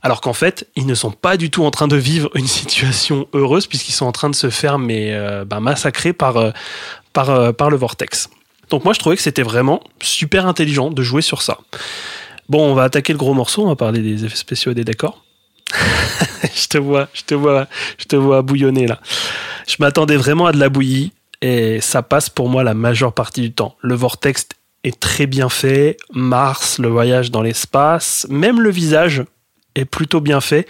Alors 0.00 0.20
qu'en 0.20 0.34
fait, 0.34 0.68
ils 0.76 0.86
ne 0.86 0.94
sont 0.94 1.10
pas 1.10 1.36
du 1.36 1.50
tout 1.50 1.64
en 1.64 1.72
train 1.72 1.88
de 1.88 1.96
vivre 1.96 2.30
une 2.36 2.46
situation 2.60 3.26
heureuse 3.32 3.66
puisqu'ils 3.66 3.90
sont 3.90 4.06
en 4.06 4.12
train 4.12 4.30
de 4.30 4.36
se 4.36 4.50
faire 4.50 4.78
euh, 4.80 5.44
ben, 5.44 5.58
massacrer 5.58 6.12
par, 6.12 6.52
par, 7.12 7.52
par 7.52 7.68
le 7.68 7.76
vortex. 7.76 8.30
Donc 8.70 8.84
moi 8.84 8.94
je 8.94 9.00
trouvais 9.00 9.16
que 9.16 9.22
c'était 9.22 9.42
vraiment 9.42 9.82
super 10.00 10.46
intelligent 10.46 10.90
de 10.90 11.02
jouer 11.02 11.22
sur 11.22 11.42
ça. 11.42 11.58
Bon, 12.48 12.70
on 12.70 12.74
va 12.74 12.84
attaquer 12.84 13.12
le 13.12 13.18
gros 13.18 13.34
morceau, 13.34 13.64
on 13.64 13.68
va 13.68 13.74
parler 13.74 14.00
des 14.00 14.24
effets 14.24 14.36
spéciaux 14.36 14.70
et 14.70 14.76
des 14.76 14.84
décors. 14.84 15.24
je 16.54 16.66
te 16.68 16.78
vois, 16.78 17.08
je 17.14 17.22
te 17.22 17.34
vois, 17.34 17.66
je 17.98 18.04
te 18.04 18.16
vois 18.16 18.42
bouillonner 18.42 18.86
là. 18.86 19.00
Je 19.68 19.76
m'attendais 19.80 20.16
vraiment 20.16 20.46
à 20.46 20.52
de 20.52 20.58
la 20.58 20.68
bouillie 20.68 21.12
et 21.40 21.80
ça 21.80 22.02
passe 22.02 22.28
pour 22.30 22.48
moi 22.48 22.62
la 22.64 22.74
majeure 22.74 23.12
partie 23.12 23.40
du 23.40 23.52
temps. 23.52 23.76
Le 23.80 23.94
vortex 23.94 24.46
est 24.84 24.98
très 24.98 25.26
bien 25.26 25.48
fait, 25.48 25.96
Mars, 26.12 26.78
le 26.78 26.88
voyage 26.88 27.30
dans 27.30 27.42
l'espace, 27.42 28.26
même 28.28 28.60
le 28.60 28.70
visage 28.70 29.24
est 29.74 29.84
plutôt 29.84 30.20
bien 30.20 30.40
fait 30.40 30.66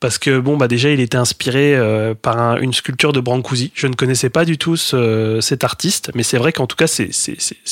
parce 0.00 0.16
que 0.18 0.38
bon 0.38 0.56
bah 0.56 0.68
déjà 0.68 0.90
il 0.90 1.00
était 1.00 1.16
inspiré 1.18 1.74
euh, 1.76 2.14
par 2.14 2.38
un- 2.38 2.56
une 2.60 2.72
sculpture 2.72 3.12
de 3.12 3.18
Brancusi. 3.20 3.72
Je 3.74 3.86
ne 3.88 3.94
connaissais 3.94 4.30
pas 4.30 4.44
du 4.44 4.56
tout 4.56 4.76
ce- 4.76 5.40
cet 5.42 5.64
artiste, 5.64 6.10
mais 6.14 6.22
c'est 6.22 6.38
vrai 6.38 6.52
qu'en 6.52 6.66
tout 6.68 6.76
cas 6.76 6.86
c'est 6.86 7.10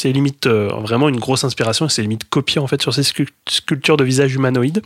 limite 0.05 0.47
euh, 0.47 0.68
vraiment 0.80 1.09
une 1.09 1.18
grosse 1.20 1.44
inspiration 1.44 1.88
c'est 1.88 2.03
limite 2.03 2.28
copié 2.28 2.61
en 2.61 2.66
fait 2.66 2.82
sur 2.82 2.92
ces 2.92 3.03
sculp- 3.03 3.30
sculptures 3.49 3.97
de 3.97 4.05
visage 4.05 4.34
humanoïdes. 4.34 4.82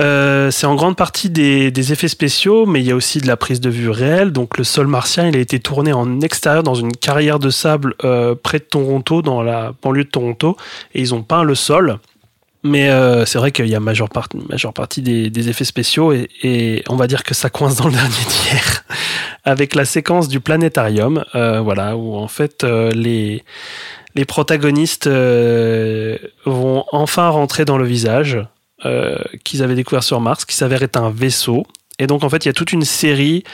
Euh, 0.00 0.50
c'est 0.50 0.66
en 0.66 0.74
grande 0.76 0.96
partie 0.96 1.28
des, 1.28 1.70
des 1.70 1.92
effets 1.92 2.08
spéciaux, 2.08 2.64
mais 2.64 2.80
il 2.80 2.86
y 2.86 2.90
a 2.90 2.96
aussi 2.96 3.18
de 3.18 3.26
la 3.26 3.36
prise 3.36 3.60
de 3.60 3.68
vue 3.68 3.90
réelle. 3.90 4.32
Donc 4.32 4.56
le 4.56 4.64
sol 4.64 4.86
martien, 4.86 5.28
il 5.28 5.36
a 5.36 5.40
été 5.40 5.60
tourné 5.60 5.92
en 5.92 6.20
extérieur 6.20 6.62
dans 6.62 6.74
une 6.74 6.92
carrière 6.92 7.38
de 7.38 7.50
sable 7.50 7.94
euh, 8.04 8.34
près 8.34 8.58
de 8.58 8.64
Toronto, 8.64 9.20
dans 9.20 9.42
la 9.42 9.72
banlieue 9.82 10.04
de 10.04 10.10
Toronto, 10.10 10.56
et 10.94 11.00
ils 11.00 11.14
ont 11.14 11.22
peint 11.22 11.44
le 11.44 11.54
sol. 11.54 11.98
Mais 12.62 12.90
euh, 12.90 13.24
c'est 13.24 13.38
vrai 13.38 13.52
qu'il 13.52 13.68
y 13.68 13.74
a 13.74 13.80
majeure, 13.80 14.08
majeure 14.48 14.74
partie 14.74 15.00
des, 15.00 15.30
des 15.30 15.48
effets 15.48 15.64
spéciaux 15.64 16.12
et, 16.12 16.28
et 16.42 16.82
on 16.90 16.96
va 16.96 17.06
dire 17.06 17.22
que 17.22 17.32
ça 17.32 17.48
coince 17.48 17.76
dans 17.76 17.86
le 17.86 17.92
dernier 17.94 18.24
tiers 18.28 18.84
avec 19.44 19.74
la 19.74 19.86
séquence 19.86 20.28
du 20.28 20.40
planétarium, 20.40 21.24
euh, 21.34 21.60
voilà, 21.60 21.96
où 21.96 22.16
en 22.16 22.28
fait 22.28 22.62
euh, 22.62 22.90
les, 22.90 23.42
les 24.14 24.24
protagonistes 24.26 25.08
vont 25.08 26.84
enfin 26.92 27.28
rentrer 27.30 27.64
dans 27.64 27.78
le 27.78 27.86
visage 27.86 28.38
qu'ils 29.44 29.62
avaient 29.62 29.74
découvert 29.74 30.02
sur 30.02 30.20
Mars, 30.20 30.44
qui 30.44 30.54
s'avère 30.56 30.82
être 30.82 30.96
un 30.96 31.10
vaisseau. 31.10 31.66
Et 31.98 32.06
donc 32.06 32.24
en 32.24 32.28
fait 32.28 32.44
il 32.44 32.48
y 32.48 32.50
a 32.50 32.54
toute 32.54 32.72
une 32.72 32.84
série 32.84 33.44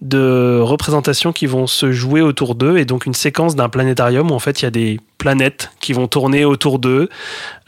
de 0.00 0.60
représentations 0.62 1.32
qui 1.32 1.46
vont 1.46 1.66
se 1.66 1.92
jouer 1.92 2.22
autour 2.22 2.54
d'eux 2.54 2.78
et 2.78 2.84
donc 2.84 3.04
une 3.04 3.14
séquence 3.14 3.54
d'un 3.54 3.68
planétarium 3.68 4.30
où 4.30 4.34
en 4.34 4.38
fait 4.38 4.60
il 4.60 4.64
y 4.64 4.66
a 4.66 4.70
des 4.70 4.98
planètes 5.18 5.72
qui 5.80 5.92
vont 5.92 6.08
tourner 6.08 6.44
autour 6.44 6.78
d'eux, 6.78 7.10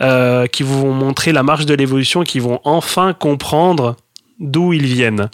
euh, 0.00 0.46
qui 0.46 0.62
vont 0.62 0.92
montrer 0.94 1.32
la 1.32 1.42
marche 1.42 1.66
de 1.66 1.74
l'évolution 1.74 2.22
et 2.22 2.26
qui 2.26 2.40
vont 2.40 2.60
enfin 2.64 3.12
comprendre 3.12 3.96
d'où 4.40 4.72
ils 4.72 4.86
viennent. 4.86 5.28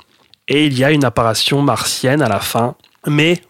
Et 0.48 0.66
il 0.66 0.76
y 0.76 0.82
a 0.82 0.90
une 0.90 1.04
apparition 1.04 1.62
martienne 1.62 2.20
à 2.20 2.28
la 2.28 2.40
fin, 2.40 2.74
mais 3.06 3.40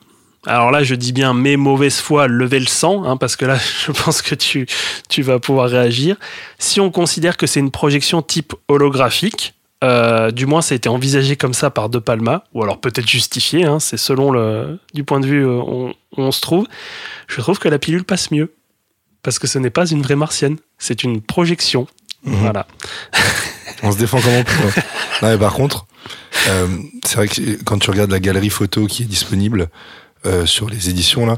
alors 0.49 0.71
là 0.71 0.83
je 0.83 0.95
dis 0.95 1.13
bien 1.13 1.35
mais 1.35 1.57
mauvaise 1.57 1.97
foi 1.99 2.27
level 2.27 2.69
100 2.69 3.05
hein, 3.05 3.17
parce 3.17 3.37
que 3.37 3.45
là 3.45 3.59
je 3.87 3.93
pense 3.93 4.23
que 4.23 4.35
tu, 4.35 4.67
tu 5.09 5.23
vas 5.23 5.39
pouvoir 5.39 5.69
réagir. 5.71 6.17
Si 6.59 6.81
on 6.81 6.91
considère 6.91 7.37
que 7.37 7.47
c'est 7.47 7.61
une 7.61 7.71
projection 7.71 8.23
type 8.23 8.55
holographique, 8.69 9.55
euh, 9.85 10.33
du 10.33 10.47
moins, 10.47 10.61
ça 10.61 10.75
a 10.75 10.77
été 10.77 10.89
envisagé 10.89 11.37
comme 11.37 11.55
ça 11.55 11.71
par 11.71 11.89
De 11.89 12.01
Palma, 12.01 12.43
ou 12.53 12.65
alors 12.65 12.81
peut-être 12.81 13.09
justifié, 13.09 13.65
hein, 13.65 13.79
c'est 13.79 13.97
selon 13.97 14.33
le, 14.33 14.81
du 14.93 15.05
point 15.05 15.21
de 15.21 15.27
vue 15.27 15.47
euh, 15.47 15.61
où 15.61 15.93
on, 16.17 16.25
on 16.27 16.33
se 16.33 16.41
trouve. 16.41 16.67
Je 17.29 17.41
trouve 17.41 17.61
que 17.61 17.69
la 17.69 17.79
pilule 17.79 18.03
passe 18.05 18.33
mieux. 18.33 18.53
Parce 19.23 19.39
que 19.39 19.47
ce 19.47 19.59
n'est 19.59 19.71
pas 19.71 19.87
une 19.87 20.03
vraie 20.03 20.17
martienne, 20.17 20.57
c'est 20.79 21.05
une 21.05 21.21
projection. 21.21 21.87
Mhm. 22.25 22.35
Voilà. 22.41 22.67
On 23.83 23.93
se 23.93 23.99
défend 23.99 24.21
comme 24.21 24.33
on 24.35 24.43
peut. 24.43 24.53
hein. 24.77 24.83
Non, 25.23 25.29
mais 25.29 25.39
par 25.39 25.53
contre, 25.53 25.87
euh, 26.49 26.67
c'est 27.05 27.15
vrai 27.17 27.29
que 27.29 27.63
quand 27.63 27.79
tu 27.79 27.91
regardes 27.91 28.11
la 28.11 28.19
galerie 28.19 28.51
photo 28.51 28.87
qui 28.87 29.03
est 29.05 29.07
disponible 29.07 29.69
euh, 30.27 30.47
sur 30.47 30.69
les 30.69 30.91
éditions 30.91 31.27
là, 31.27 31.37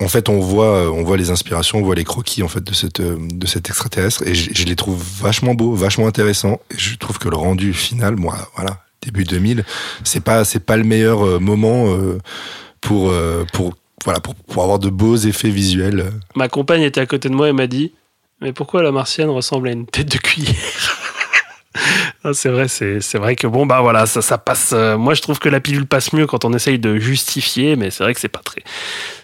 en 0.00 0.06
fait, 0.06 0.28
on 0.28 0.38
voit, 0.38 0.76
euh, 0.76 0.90
on 0.90 1.02
voit 1.02 1.16
les 1.16 1.30
inspirations, 1.30 1.78
on 1.78 1.82
voit 1.82 1.96
les 1.96 2.04
croquis 2.04 2.44
en 2.44 2.48
fait 2.48 2.62
de 2.62 2.72
cette 2.72 3.00
euh, 3.00 3.16
de 3.18 3.46
cet 3.46 3.68
extraterrestre 3.68 4.24
et 4.26 4.34
je, 4.34 4.64
les 4.64 4.76
trouve 4.76 5.02
vachement 5.20 5.54
beaux, 5.54 5.74
vachement 5.74 6.06
intéressants. 6.06 6.60
Et 6.70 6.78
je 6.78 6.96
trouve 6.96 7.18
que 7.18 7.28
le 7.28 7.36
rendu 7.36 7.74
final, 7.74 8.16
moi, 8.16 8.36
voilà, 8.54 8.78
début 9.02 9.24
2000, 9.24 9.64
c'est 10.04 10.22
pas 10.22 10.44
c'est 10.44 10.64
pas 10.64 10.76
le 10.76 10.84
meilleur 10.84 11.40
moment 11.40 11.86
pour 12.80 13.12
pour 13.52 13.74
voilà 14.04 14.20
pour, 14.20 14.62
avoir 14.62 14.78
de 14.78 14.88
beaux 14.88 15.16
effets 15.16 15.50
visuels. 15.50 16.12
Ma 16.36 16.48
compagne 16.48 16.82
était 16.82 17.00
à 17.00 17.06
côté 17.06 17.28
de 17.28 17.34
moi 17.34 17.48
et 17.48 17.52
m'a 17.52 17.66
dit 17.66 17.92
Mais 18.40 18.52
pourquoi 18.52 18.82
la 18.82 18.92
martienne 18.92 19.30
ressemble 19.30 19.68
à 19.68 19.72
une 19.72 19.86
tête 19.86 20.12
de 20.12 20.18
cuillère? 20.18 20.54
C'est 22.32 22.48
vrai, 22.48 22.66
c'est 22.68 23.18
vrai 23.18 23.36
que 23.36 23.46
bon, 23.46 23.64
bah 23.64 23.80
voilà, 23.80 24.06
ça, 24.06 24.22
ça 24.22 24.38
passe. 24.38 24.72
euh, 24.72 24.98
moi, 24.98 25.14
je 25.14 25.22
trouve 25.22 25.38
que 25.38 25.48
la 25.48 25.60
pilule 25.60 25.86
passe 25.86 26.12
mieux 26.12 26.26
quand 26.26 26.44
on 26.44 26.52
essaye 26.52 26.78
de 26.78 26.98
justifier, 26.98 27.76
mais 27.76 27.90
c'est 27.90 28.02
vrai 28.02 28.12
que 28.12 28.20
c'est 28.20 28.28
pas 28.28 28.40
très. 28.44 28.62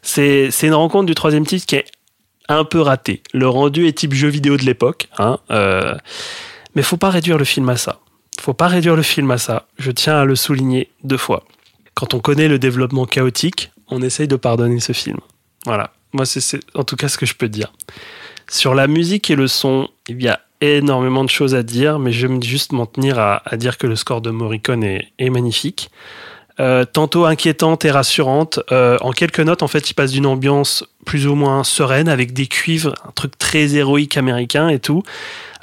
C'est 0.03 0.51
une 0.63 0.75
rencontre 0.75 1.07
du 1.07 1.15
troisième 1.15 1.45
titre 1.45 1.67
qui 1.67 1.77
est 1.77 1.87
un 2.49 2.65
peu 2.65 2.81
ratée. 2.81 3.23
Le 3.33 3.49
rendu 3.49 3.87
est 3.87 3.93
type 3.99 4.15
jeu 4.15 4.29
vidéo 4.29 4.57
de 4.57 4.63
l'époque, 4.63 5.09
hein, 5.19 5.39
euh, 5.51 5.95
mais 6.75 6.83
faut 6.83 6.97
pas 6.97 7.11
réduire 7.11 7.37
le 7.37 7.45
film 7.45 7.69
à 7.69 7.77
ça. 7.77 7.99
Faut 8.41 8.55
pas 8.55 8.69
réduire 8.69 8.97
le 8.97 9.03
film 9.03 9.31
à 9.31 9.39
ça. 9.39 9.67
Je 9.79 9.91
tiens 9.91 10.19
à 10.19 10.25
le 10.25 10.37
souligner 10.37 10.91
deux 11.03 11.17
fois. 11.17 11.45
Quand 11.95 12.15
on 12.15 12.21
connaît 12.21 12.49
le 12.49 12.59
développement 12.59 13.07
chaotique, 13.07 13.71
on 13.89 14.03
essaye 14.03 14.29
de 14.29 14.37
pardonner 14.37 14.81
ce 14.81 14.93
film. 14.93 15.19
Voilà. 15.65 15.93
Moi, 16.13 16.27
c'est 16.27 16.61
en 16.75 16.85
tout 16.85 16.97
cas 16.97 17.09
ce 17.09 17.19
que 17.19 17.27
je 17.27 17.35
peux 17.35 17.49
dire. 17.49 17.73
Sur 18.49 18.75
la 18.75 18.87
musique 18.87 19.31
et 19.31 19.37
le 19.37 19.49
son, 19.49 19.89
il 20.09 20.23
y 20.23 20.29
a 20.29 20.41
énormément 20.65 21.25
de 21.25 21.31
choses 21.31 21.55
à 21.55 21.63
dire, 21.63 21.99
mais 21.99 22.13
je 22.13 22.27
vais 22.27 22.43
juste 22.43 22.73
m'en 22.73 22.87
tenir 22.87 23.19
à, 23.19 23.43
dire 23.55 23.79
que 23.79 23.87
le 23.87 23.97
score 23.97 24.21
de 24.21 24.31
Morricone 24.31 24.85
est, 24.85 25.09
est 25.19 25.31
magnifique. 25.31 25.91
Euh, 26.61 26.85
tantôt 26.85 27.25
inquiétante 27.25 27.85
et 27.85 27.91
rassurante. 27.91 28.61
Euh, 28.71 28.97
en 29.01 29.11
quelques 29.11 29.41
notes, 29.41 29.65
en 29.65 29.69
fait, 29.69 29.91
il 29.91 29.95
passe 29.95 30.13
d'une 30.13 30.27
ambiance 30.27 30.85
plus 31.05 31.27
ou 31.27 31.35
moins 31.35 31.65
sereine 31.65 32.09
avec 32.09 32.33
des 32.33 32.47
cuivres, 32.47 32.95
un 33.09 33.11
truc 33.11 33.37
très 33.37 33.75
héroïque 33.75 34.17
américain 34.17 34.69
et 34.69 34.79
tout, 34.79 35.03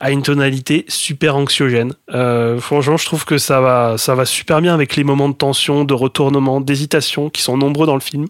à 0.02 0.12
une 0.12 0.22
tonalité 0.22 0.84
super 0.90 1.38
anxiogène. 1.38 1.94
Euh, 2.14 2.60
franchement, 2.60 2.98
je 2.98 3.06
trouve 3.06 3.24
que 3.24 3.38
ça 3.38 3.62
va, 3.62 3.98
ça 3.98 4.16
va 4.16 4.26
super 4.26 4.60
bien 4.60 4.74
avec 4.74 4.98
les 4.98 5.06
moments 5.06 5.30
de 5.30 5.34
tension, 5.34 5.86
de 5.86 5.94
retournement, 5.94 6.60
d'hésitation 6.60 7.30
qui 7.30 7.42
sont 7.42 7.56
nombreux 7.56 7.88
dans 7.88 7.96
le 7.96 8.02
film. 8.02 8.28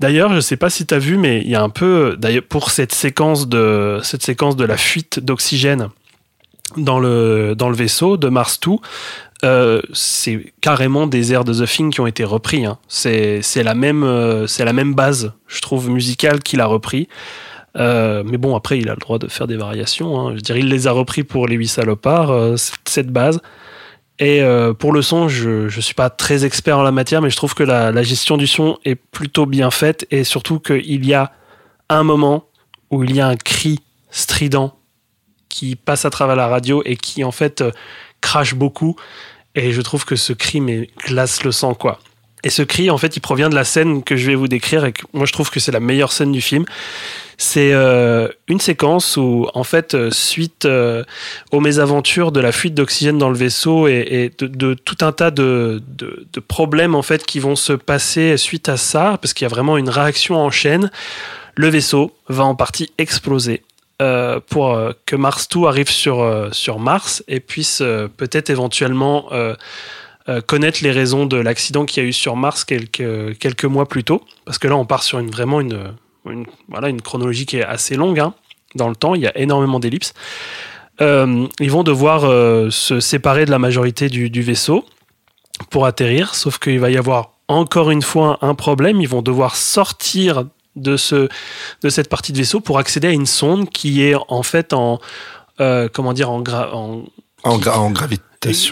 D'ailleurs, 0.00 0.34
je 0.34 0.40
sais 0.40 0.56
pas 0.56 0.70
si 0.70 0.86
tu 0.86 0.94
as 0.94 0.98
vu, 0.98 1.16
mais 1.16 1.40
il 1.42 1.48
y 1.48 1.54
a 1.54 1.62
un 1.62 1.68
peu, 1.68 2.16
d'ailleurs, 2.18 2.44
pour 2.48 2.70
cette 2.70 2.92
séquence 2.94 3.48
de, 3.48 4.00
la 4.64 4.76
fuite 4.76 5.20
d'oxygène 5.20 5.88
dans 6.76 6.98
le, 6.98 7.54
vaisseau 7.72 8.16
de 8.16 8.28
Mars 8.28 8.58
2, 8.60 8.72
euh, 9.44 9.82
c'est 9.92 10.52
carrément 10.60 11.06
des 11.06 11.32
airs 11.32 11.44
de 11.44 11.52
The 11.52 11.68
Thing 11.68 11.92
qui 11.92 12.00
ont 12.00 12.06
été 12.06 12.24
repris. 12.24 12.64
hein. 12.64 12.78
C'est 12.88 13.42
c'est 13.42 13.62
la, 13.62 13.74
même, 13.74 14.02
euh, 14.02 14.46
c'est 14.46 14.64
la 14.64 14.72
même 14.72 14.94
base, 14.94 15.32
je 15.46 15.60
trouve, 15.60 15.90
musicale 15.90 16.42
qu'il 16.42 16.60
a 16.60 16.66
repris. 16.66 17.08
Euh, 17.76 18.22
mais 18.24 18.38
bon, 18.38 18.56
après, 18.56 18.78
il 18.78 18.88
a 18.88 18.92
le 18.92 19.00
droit 19.00 19.18
de 19.18 19.28
faire 19.28 19.46
des 19.46 19.56
variations. 19.56 20.18
hein. 20.18 20.32
Je 20.36 20.40
dirais, 20.40 20.60
il 20.60 20.68
les 20.68 20.86
a 20.86 20.92
repris 20.92 21.24
pour 21.24 21.46
les 21.46 21.56
huit 21.56 21.68
salopards, 21.68 22.58
cette 22.84 23.10
base. 23.10 23.40
Et 24.18 24.42
euh, 24.42 24.74
pour 24.74 24.92
le 24.92 25.02
son, 25.02 25.28
je 25.28 25.64
ne 25.64 25.80
suis 25.80 25.94
pas 25.94 26.08
très 26.08 26.44
expert 26.44 26.78
en 26.78 26.82
la 26.82 26.92
matière, 26.92 27.20
mais 27.20 27.30
je 27.30 27.36
trouve 27.36 27.54
que 27.54 27.64
la, 27.64 28.02
gestion 28.02 28.36
du 28.36 28.46
son 28.46 28.78
est 28.84 28.94
plutôt 28.94 29.46
bien 29.46 29.70
faite 29.70 30.06
et 30.10 30.22
surtout 30.24 30.60
qu'il 30.60 31.04
y 31.04 31.14
a 31.14 31.32
un 31.88 32.04
moment 32.04 32.46
où 32.90 33.02
il 33.02 33.14
y 33.14 33.20
a 33.20 33.26
un 33.26 33.36
cri 33.36 33.80
strident 34.10 34.76
qui 35.48 35.74
passe 35.74 36.04
à 36.04 36.10
travers 36.10 36.36
la 36.36 36.46
radio 36.46 36.82
et 36.84 36.96
qui 36.96 37.24
en 37.24 37.32
fait 37.32 37.60
euh, 37.60 37.72
crache 38.20 38.54
beaucoup. 38.54 38.96
Et 39.56 39.72
je 39.72 39.80
trouve 39.80 40.04
que 40.04 40.16
ce 40.16 40.32
cri 40.32 40.60
mais 40.60 40.88
glace 41.06 41.42
le 41.42 41.52
sang 41.52 41.74
quoi. 41.74 41.98
Et 42.44 42.50
ce 42.50 42.62
cri, 42.62 42.90
en 42.90 42.98
fait, 42.98 43.16
il 43.16 43.20
provient 43.20 43.48
de 43.48 43.54
la 43.54 43.64
scène 43.64 44.02
que 44.02 44.16
je 44.16 44.26
vais 44.26 44.34
vous 44.34 44.48
décrire 44.48 44.84
et 44.84 44.92
que 44.92 45.02
moi 45.14 45.24
je 45.24 45.32
trouve 45.32 45.50
que 45.50 45.60
c'est 45.60 45.72
la 45.72 45.80
meilleure 45.80 46.12
scène 46.12 46.30
du 46.30 46.42
film. 46.42 46.66
C'est 47.38 47.72
euh, 47.72 48.28
une 48.48 48.60
séquence 48.60 49.16
où, 49.16 49.48
en 49.54 49.64
fait, 49.64 49.94
euh, 49.94 50.10
suite 50.10 50.66
euh, 50.66 51.02
aux 51.50 51.60
mésaventures 51.60 52.32
de 52.32 52.40
la 52.40 52.52
fuite 52.52 52.74
d'oxygène 52.74 53.18
dans 53.18 53.30
le 53.30 53.36
vaisseau 53.36 53.88
et, 53.88 54.30
de, 54.38 54.74
tout 54.74 54.98
un 55.00 55.10
tas 55.10 55.30
de, 55.30 55.82
problèmes 56.46 56.94
en 56.94 57.02
fait 57.02 57.24
qui 57.24 57.40
vont 57.40 57.56
se 57.56 57.72
passer 57.72 58.36
suite 58.36 58.68
à 58.68 58.76
ça, 58.76 59.18
parce 59.20 59.32
qu'il 59.32 59.46
y 59.46 59.50
a 59.50 59.52
vraiment 59.52 59.78
une 59.78 59.88
réaction 59.88 60.36
en 60.36 60.50
chaîne, 60.50 60.90
le 61.56 61.68
vaisseau 61.68 62.14
va 62.28 62.44
en 62.44 62.54
partie 62.54 62.92
exploser. 62.98 63.62
pour 64.50 64.78
que 65.06 65.16
Mars 65.16 65.48
2 65.48 65.64
arrive 65.64 65.90
sur, 65.90 66.78
Mars 66.78 67.24
et 67.26 67.40
puisse 67.40 67.82
peut-être 68.16 68.50
éventuellement 68.50 69.30
euh, 70.28 70.40
connaître 70.40 70.78
les 70.82 70.90
raisons 70.90 71.26
de 71.26 71.36
l'accident 71.36 71.84
qu'il 71.84 72.02
y 72.02 72.06
a 72.06 72.08
eu 72.08 72.12
sur 72.12 72.36
Mars 72.36 72.64
quelques, 72.64 73.38
quelques 73.38 73.64
mois 73.64 73.86
plus 73.86 74.04
tôt. 74.04 74.22
Parce 74.44 74.58
que 74.58 74.68
là, 74.68 74.76
on 74.76 74.86
part 74.86 75.02
sur 75.02 75.18
une, 75.18 75.30
vraiment 75.30 75.60
une, 75.60 75.94
voilà, 76.68 76.88
une 76.88 77.02
chronologie 77.02 77.46
qui 77.46 77.58
est 77.58 77.64
assez 77.64 77.96
longue 77.96 78.18
hein, 78.20 78.34
dans 78.74 78.88
le 78.88 78.96
temps. 78.96 79.14
Il 79.14 79.22
y 79.22 79.26
a 79.26 79.36
énormément 79.38 79.80
d'ellipses. 79.80 80.14
Euh, 81.00 81.46
ils 81.60 81.70
vont 81.70 81.82
devoir 81.82 82.24
euh, 82.24 82.70
se 82.70 83.00
séparer 83.00 83.44
de 83.46 83.50
la 83.50 83.58
majorité 83.58 84.08
du, 84.08 84.42
vaisseau 84.42 84.84
pour 85.70 85.86
atterrir, 85.86 86.34
sauf 86.34 86.58
qu'il 86.58 86.78
va 86.78 86.90
y 86.90 86.96
avoir 86.96 87.32
encore 87.48 87.90
une 87.90 88.02
fois 88.02 88.38
un 88.42 88.54
problème. 88.54 89.00
Ils 89.00 89.08
vont 89.08 89.22
devoir 89.22 89.56
sortir 89.56 90.44
de, 90.76 90.96
ce, 90.96 91.28
de 91.82 91.88
cette 91.88 92.08
partie 92.08 92.32
de 92.32 92.38
vaisseau 92.38 92.60
pour 92.60 92.78
accéder 92.78 93.08
à 93.08 93.12
une 93.12 93.26
sonde 93.26 93.68
qui 93.70 94.02
est 94.02 94.14
en 94.28 94.42
fait 94.42 94.72
en, 94.72 95.00
euh, 95.60 95.88
comment 95.92 96.12
dire, 96.12 96.30
En, 96.30 97.58
gra- 97.58 97.76
en 97.82 97.90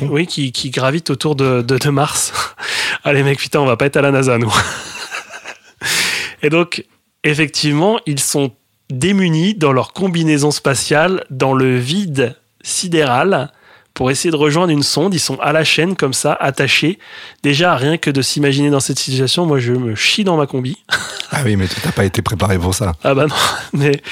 oui, 0.02 0.26
qui, 0.26 0.70
gravite 0.70 1.10
autour 1.10 1.36
de, 1.36 1.62
de, 1.62 1.78
de 1.78 1.90
Mars. 1.90 2.32
Allez 3.04 3.22
mec, 3.22 3.38
putain, 3.38 3.60
on 3.60 3.66
va 3.66 3.76
pas 3.76 3.86
être 3.86 3.96
à 3.96 4.02
la 4.02 4.10
NASA, 4.10 4.38
nous. 4.38 4.52
Et 6.42 6.50
donc, 6.50 6.84
effectivement, 7.24 7.98
ils 8.06 8.20
sont 8.20 8.52
démunis 8.90 9.54
dans 9.54 9.72
leur 9.72 9.92
combinaison 9.92 10.50
spatiale, 10.50 11.24
dans 11.30 11.54
le 11.54 11.76
vide 11.76 12.36
sidéral, 12.62 13.52
pour 13.95 14.11
essayer 14.11 14.30
de 14.30 14.36
rejoindre 14.36 14.72
une 14.72 14.82
sonde. 14.82 15.14
Ils 15.14 15.20
sont 15.20 15.38
à 15.40 15.53
la 15.53 15.64
chaîne, 15.64 15.97
comme 15.97 16.12
ça, 16.12 16.32
attachés. 16.34 16.99
Déjà, 17.43 17.76
rien 17.76 17.99
que 17.99 18.11
de 18.11 18.22
s'imaginer 18.22 18.70
dans 18.70 18.80
cette 18.80 18.99
situation, 18.99 19.47
moi, 19.47 19.59
je 19.59 19.72
me 19.72 19.95
chie 19.95 20.24
dans 20.24 20.36
ma 20.36 20.47
combi. 20.47 20.76
Ah 21.34 21.40
oui, 21.47 21.57
mais 21.57 21.66
tu 21.66 21.76
n'as 21.82 21.93
pas 21.93 22.05
été 22.05 22.20
préparé 22.20 22.59
pour 22.59 22.74
ça. 22.74 22.93
Ah 23.03 23.14
bah 23.14 23.26
non. 23.26 23.34
Mais, 23.72 24.03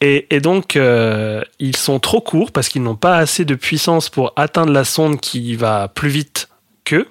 et, 0.00 0.26
et 0.34 0.40
donc, 0.40 0.76
euh, 0.76 1.42
ils 1.58 1.76
sont 1.76 2.00
trop 2.00 2.22
courts 2.22 2.52
parce 2.52 2.70
qu'ils 2.70 2.82
n'ont 2.82 2.96
pas 2.96 3.18
assez 3.18 3.44
de 3.44 3.54
puissance 3.54 4.08
pour 4.08 4.32
atteindre 4.36 4.72
la 4.72 4.84
sonde 4.84 5.20
qui 5.20 5.56
va 5.56 5.88
plus 5.88 6.08
vite 6.08 6.48
qu'eux. 6.84 7.06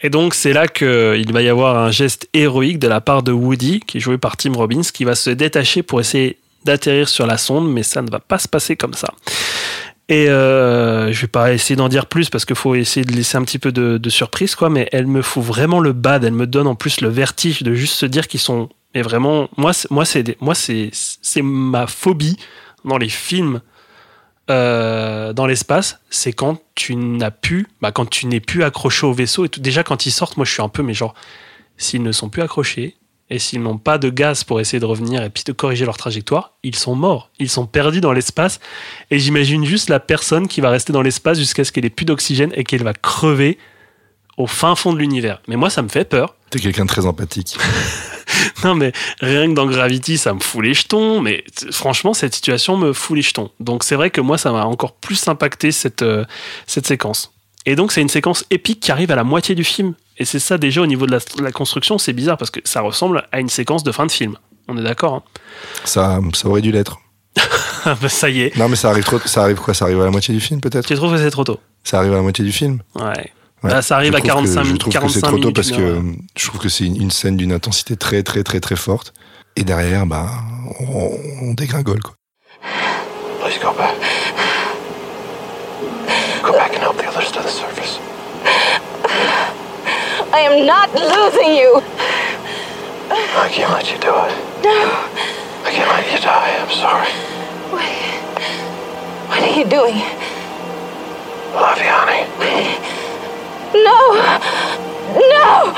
Et 0.00 0.10
donc, 0.10 0.34
c'est 0.34 0.52
là 0.52 0.68
qu'il 0.68 1.32
va 1.32 1.42
y 1.42 1.48
avoir 1.48 1.76
un 1.76 1.90
geste 1.90 2.28
héroïque 2.32 2.78
de 2.78 2.86
la 2.86 3.00
part 3.00 3.24
de 3.24 3.32
Woody, 3.32 3.80
qui 3.80 3.98
est 3.98 4.00
joué 4.00 4.16
par 4.16 4.36
Tim 4.36 4.52
Robbins, 4.52 4.82
qui 4.82 5.04
va 5.04 5.16
se 5.16 5.30
détacher 5.30 5.82
pour 5.82 6.00
essayer 6.00 6.38
d'atterrir 6.64 7.08
sur 7.08 7.26
la 7.26 7.38
sonde, 7.38 7.70
mais 7.70 7.82
ça 7.82 8.02
ne 8.02 8.10
va 8.10 8.20
pas 8.20 8.38
se 8.38 8.48
passer 8.48 8.76
comme 8.76 8.94
ça. 8.94 9.12
Et 10.10 10.28
euh, 10.28 11.12
je 11.12 11.20
vais 11.20 11.28
pas 11.28 11.52
essayer 11.52 11.76
d'en 11.76 11.88
dire 11.88 12.06
plus 12.06 12.30
parce 12.30 12.44
qu'il 12.44 12.56
faut 12.56 12.74
essayer 12.74 13.06
de 13.06 13.12
laisser 13.12 13.38
un 13.38 13.44
petit 13.44 13.60
peu 13.60 13.70
de, 13.70 14.10
surprise, 14.10 14.56
quoi. 14.56 14.68
Mais 14.68 14.88
elle 14.90 15.06
me 15.06 15.22
fout 15.22 15.42
vraiment 15.42 15.78
le 15.78 15.92
bad. 15.92 16.24
Elle 16.24 16.32
me 16.32 16.48
donne 16.48 16.66
en 16.66 16.74
plus 16.74 17.00
le 17.00 17.08
vertige 17.08 17.62
de 17.62 17.74
juste 17.74 17.94
se 17.94 18.06
dire 18.06 18.26
qu'ils 18.26 18.40
sont. 18.40 18.68
Mais 18.92 19.02
vraiment, 19.02 19.48
moi, 19.56 19.72
c'est- 19.72 19.88
moi, 19.88 20.04
c'est, 20.04 20.36
moi, 20.40 20.56
c'est, 20.56 20.90
c'est 20.92 21.42
ma 21.42 21.86
phobie 21.86 22.36
dans 22.84 22.98
les 22.98 23.08
films 23.08 23.60
euh, 24.50 25.32
dans 25.32 25.46
l'espace. 25.46 26.00
C'est 26.10 26.32
quand 26.32 26.60
tu 26.74 26.96
n'as 26.96 27.30
plus, 27.30 27.68
bah, 27.80 27.92
quand 27.92 28.10
tu 28.10 28.26
n'es 28.26 28.40
plus 28.40 28.64
accroché 28.64 29.06
au 29.06 29.12
vaisseau 29.12 29.44
et. 29.44 29.48
Déjà, 29.58 29.84
quand 29.84 30.06
ils 30.06 30.10
sortent, 30.10 30.36
moi, 30.36 30.44
je 30.44 30.50
suis 30.50 30.62
un 30.62 30.68
peu, 30.68 30.82
mais 30.82 30.94
genre, 30.94 31.14
s'ils 31.76 32.02
ne 32.02 32.10
sont 32.10 32.28
plus 32.28 32.42
accrochés 32.42 32.96
et 33.30 33.38
s'ils 33.38 33.62
n'ont 33.62 33.78
pas 33.78 33.98
de 33.98 34.10
gaz 34.10 34.44
pour 34.44 34.60
essayer 34.60 34.80
de 34.80 34.84
revenir 34.84 35.22
et 35.22 35.30
puis 35.30 35.44
de 35.44 35.52
corriger 35.52 35.84
leur 35.84 35.96
trajectoire, 35.96 36.52
ils 36.62 36.74
sont 36.74 36.96
morts. 36.96 37.30
Ils 37.38 37.48
sont 37.48 37.66
perdus 37.66 38.00
dans 38.00 38.12
l'espace. 38.12 38.58
Et 39.10 39.18
j'imagine 39.18 39.64
juste 39.64 39.88
la 39.88 40.00
personne 40.00 40.48
qui 40.48 40.60
va 40.60 40.70
rester 40.70 40.92
dans 40.92 41.02
l'espace 41.02 41.38
jusqu'à 41.38 41.64
ce 41.64 41.70
qu'elle 41.70 41.84
ait 41.84 41.90
plus 41.90 42.04
d'oxygène 42.04 42.52
et 42.54 42.64
qu'elle 42.64 42.82
va 42.82 42.92
crever 42.92 43.56
au 44.36 44.46
fin 44.46 44.74
fond 44.74 44.92
de 44.92 44.98
l'univers. 44.98 45.40
Mais 45.46 45.56
moi, 45.56 45.70
ça 45.70 45.82
me 45.82 45.88
fait 45.88 46.04
peur. 46.04 46.34
T'es 46.50 46.58
quelqu'un 46.58 46.84
de 46.84 46.90
très 46.90 47.06
empathique. 47.06 47.56
Non, 48.64 48.74
mais 48.74 48.92
rien 49.20 49.48
que 49.48 49.54
dans 49.54 49.66
Gravity, 49.66 50.18
ça 50.18 50.34
me 50.34 50.40
fout 50.40 50.62
les 50.62 50.74
jetons. 50.74 51.20
Mais 51.20 51.44
franchement, 51.70 52.14
cette 52.14 52.34
situation 52.34 52.76
me 52.76 52.92
fout 52.92 53.16
les 53.16 53.22
jetons. 53.22 53.50
Donc 53.58 53.84
c'est 53.84 53.94
vrai 53.94 54.10
que 54.10 54.20
moi, 54.20 54.38
ça 54.38 54.52
m'a 54.52 54.64
encore 54.64 54.92
plus 54.92 55.28
impacté 55.28 55.72
cette, 55.72 56.02
euh, 56.02 56.24
cette 56.66 56.86
séquence. 56.86 57.32
Et 57.66 57.76
donc 57.76 57.92
c'est 57.92 58.00
une 58.00 58.08
séquence 58.08 58.44
épique 58.50 58.80
qui 58.80 58.90
arrive 58.92 59.10
à 59.10 59.16
la 59.16 59.24
moitié 59.24 59.54
du 59.54 59.64
film. 59.64 59.94
Et 60.18 60.24
c'est 60.24 60.38
ça 60.38 60.58
déjà 60.58 60.80
au 60.82 60.86
niveau 60.86 61.06
de 61.06 61.12
la, 61.12 61.18
de 61.18 61.42
la 61.42 61.52
construction, 61.52 61.98
c'est 61.98 62.12
bizarre 62.12 62.36
parce 62.38 62.50
que 62.50 62.60
ça 62.64 62.80
ressemble 62.80 63.26
à 63.32 63.40
une 63.40 63.48
séquence 63.48 63.82
de 63.84 63.92
fin 63.92 64.06
de 64.06 64.10
film. 64.12 64.36
On 64.68 64.76
est 64.78 64.82
d'accord 64.82 65.14
hein 65.14 65.22
Ça, 65.84 66.20
ça 66.34 66.48
aurait 66.48 66.62
dû 66.62 66.72
l'être. 66.72 66.98
Ah 67.86 67.96
bah, 68.00 68.10
Ça 68.10 68.28
y 68.28 68.42
est. 68.42 68.56
Non, 68.58 68.68
mais 68.68 68.76
ça 68.76 68.90
arrive 68.90 69.04
trop. 69.04 69.18
Ça 69.20 69.42
arrive 69.44 69.56
quoi? 69.56 69.72
Ça 69.72 69.86
arrive 69.86 70.00
à 70.02 70.04
la 70.04 70.10
moitié 70.10 70.34
du 70.34 70.40
film, 70.40 70.60
peut-être? 70.60 70.86
Tu 70.86 70.94
trouves 70.96 71.12
que 71.12 71.18
c'est 71.18 71.30
trop 71.30 71.44
tôt 71.44 71.58
Ça 71.82 71.98
arrive 71.98 72.12
à 72.12 72.16
la 72.16 72.22
moitié 72.22 72.44
du 72.44 72.52
film? 72.52 72.80
Ouais. 72.94 73.02
Ouais. 73.06 73.30
Bah, 73.62 73.80
ça 73.80 73.96
arrive 73.96 74.12
Je 74.12 74.16
à 74.18 74.20
trouve 74.20 74.30
que- 74.44 74.54
45 74.54 74.64
Je 74.64 74.76
trouve 74.76 74.92
que 74.92 74.98
45 74.98 75.14
c'est 75.14 75.20
trop 75.20 75.30
tôt 75.30 75.36
minutes, 75.38 75.56
parce 75.56 75.70
que 75.70 75.80
heure. 75.80 76.02
je 76.36 76.46
trouve 76.46 76.60
que 76.60 76.68
c'est 76.68 76.84
une, 76.84 77.00
une 77.00 77.10
scène 77.10 77.38
d'une 77.38 77.52
intensité 77.52 77.96
très, 77.96 78.22
très, 78.22 78.42
très, 78.42 78.60
très 78.60 78.76
forte. 78.76 79.14
Et 79.56 79.64
derrière, 79.64 80.04
bah, 80.06 80.28
on, 80.80 81.10
on 81.42 81.54
dégringole, 81.54 82.00
quoi. 82.02 82.14
Go 83.62 83.68
I 90.40 90.44
am 90.44 90.64
not 90.64 90.88
losing 90.94 91.52
you. 91.54 91.82
I 93.12 93.50
can't 93.52 93.70
let 93.74 93.92
you 93.92 93.98
do 93.98 94.08
it. 94.08 94.32
No. 94.64 94.72
I 94.72 95.70
can't 95.70 95.90
let 95.90 96.10
you 96.10 96.18
die. 96.18 96.56
I'm 96.56 96.70
sorry. 96.72 97.12
What 99.28 99.42
are 99.42 99.54
you 99.54 99.66
doing? 99.68 100.00
Love 101.52 101.76
you, 101.76 101.92
honey. 101.92 102.24
No. 103.84 104.16
No. 105.12 105.74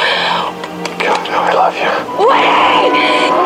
God, 1.02 1.26
how 1.26 1.42
I 1.42 1.52
love 1.58 1.74
you. 1.74 1.90
Wait. 2.28 3.41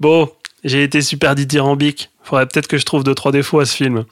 Bon, 0.00 0.30
j'ai 0.64 0.82
été 0.82 1.02
super 1.02 1.34
dithyrambique. 1.34 2.10
Faudrait 2.22 2.46
peut-être 2.46 2.68
que 2.68 2.78
je 2.78 2.84
trouve 2.84 3.04
deux 3.04 3.14
trois 3.14 3.32
défauts 3.32 3.60
à 3.60 3.66
ce 3.66 3.74
film. 3.74 4.04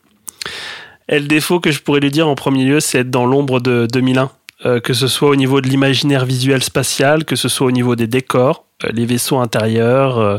Et 1.09 1.21
le 1.21 1.27
défaut 1.27 1.61
que 1.61 1.71
je 1.71 1.81
pourrais 1.81 2.01
lui 2.01 2.11
dire 2.11 2.29
en 2.29 2.35
premier 2.35 2.65
lieu, 2.65 2.81
c'est 2.81 3.01
être 3.01 3.11
dans 3.11 3.27
l'ombre 3.27 3.61
de 3.61 3.87
2001. 3.93 4.31
Euh, 4.65 4.81
que 4.81 4.95
ce 4.95 5.07
soit 5.07 5.29
au 5.29 5.37
niveau 5.37 5.61
de 5.61 5.69
l'imaginaire 5.69 6.25
visuel 6.25 6.63
spatial, 6.63 7.27
que 7.27 7.37
ce 7.37 7.47
soit 7.47 7.67
au 7.67 7.71
niveau 7.71 7.95
des 7.95 8.07
décors, 8.07 8.65
euh, 8.85 8.89
les 8.91 9.05
vaisseaux 9.05 9.39
intérieurs, 9.39 10.19
euh, 10.19 10.39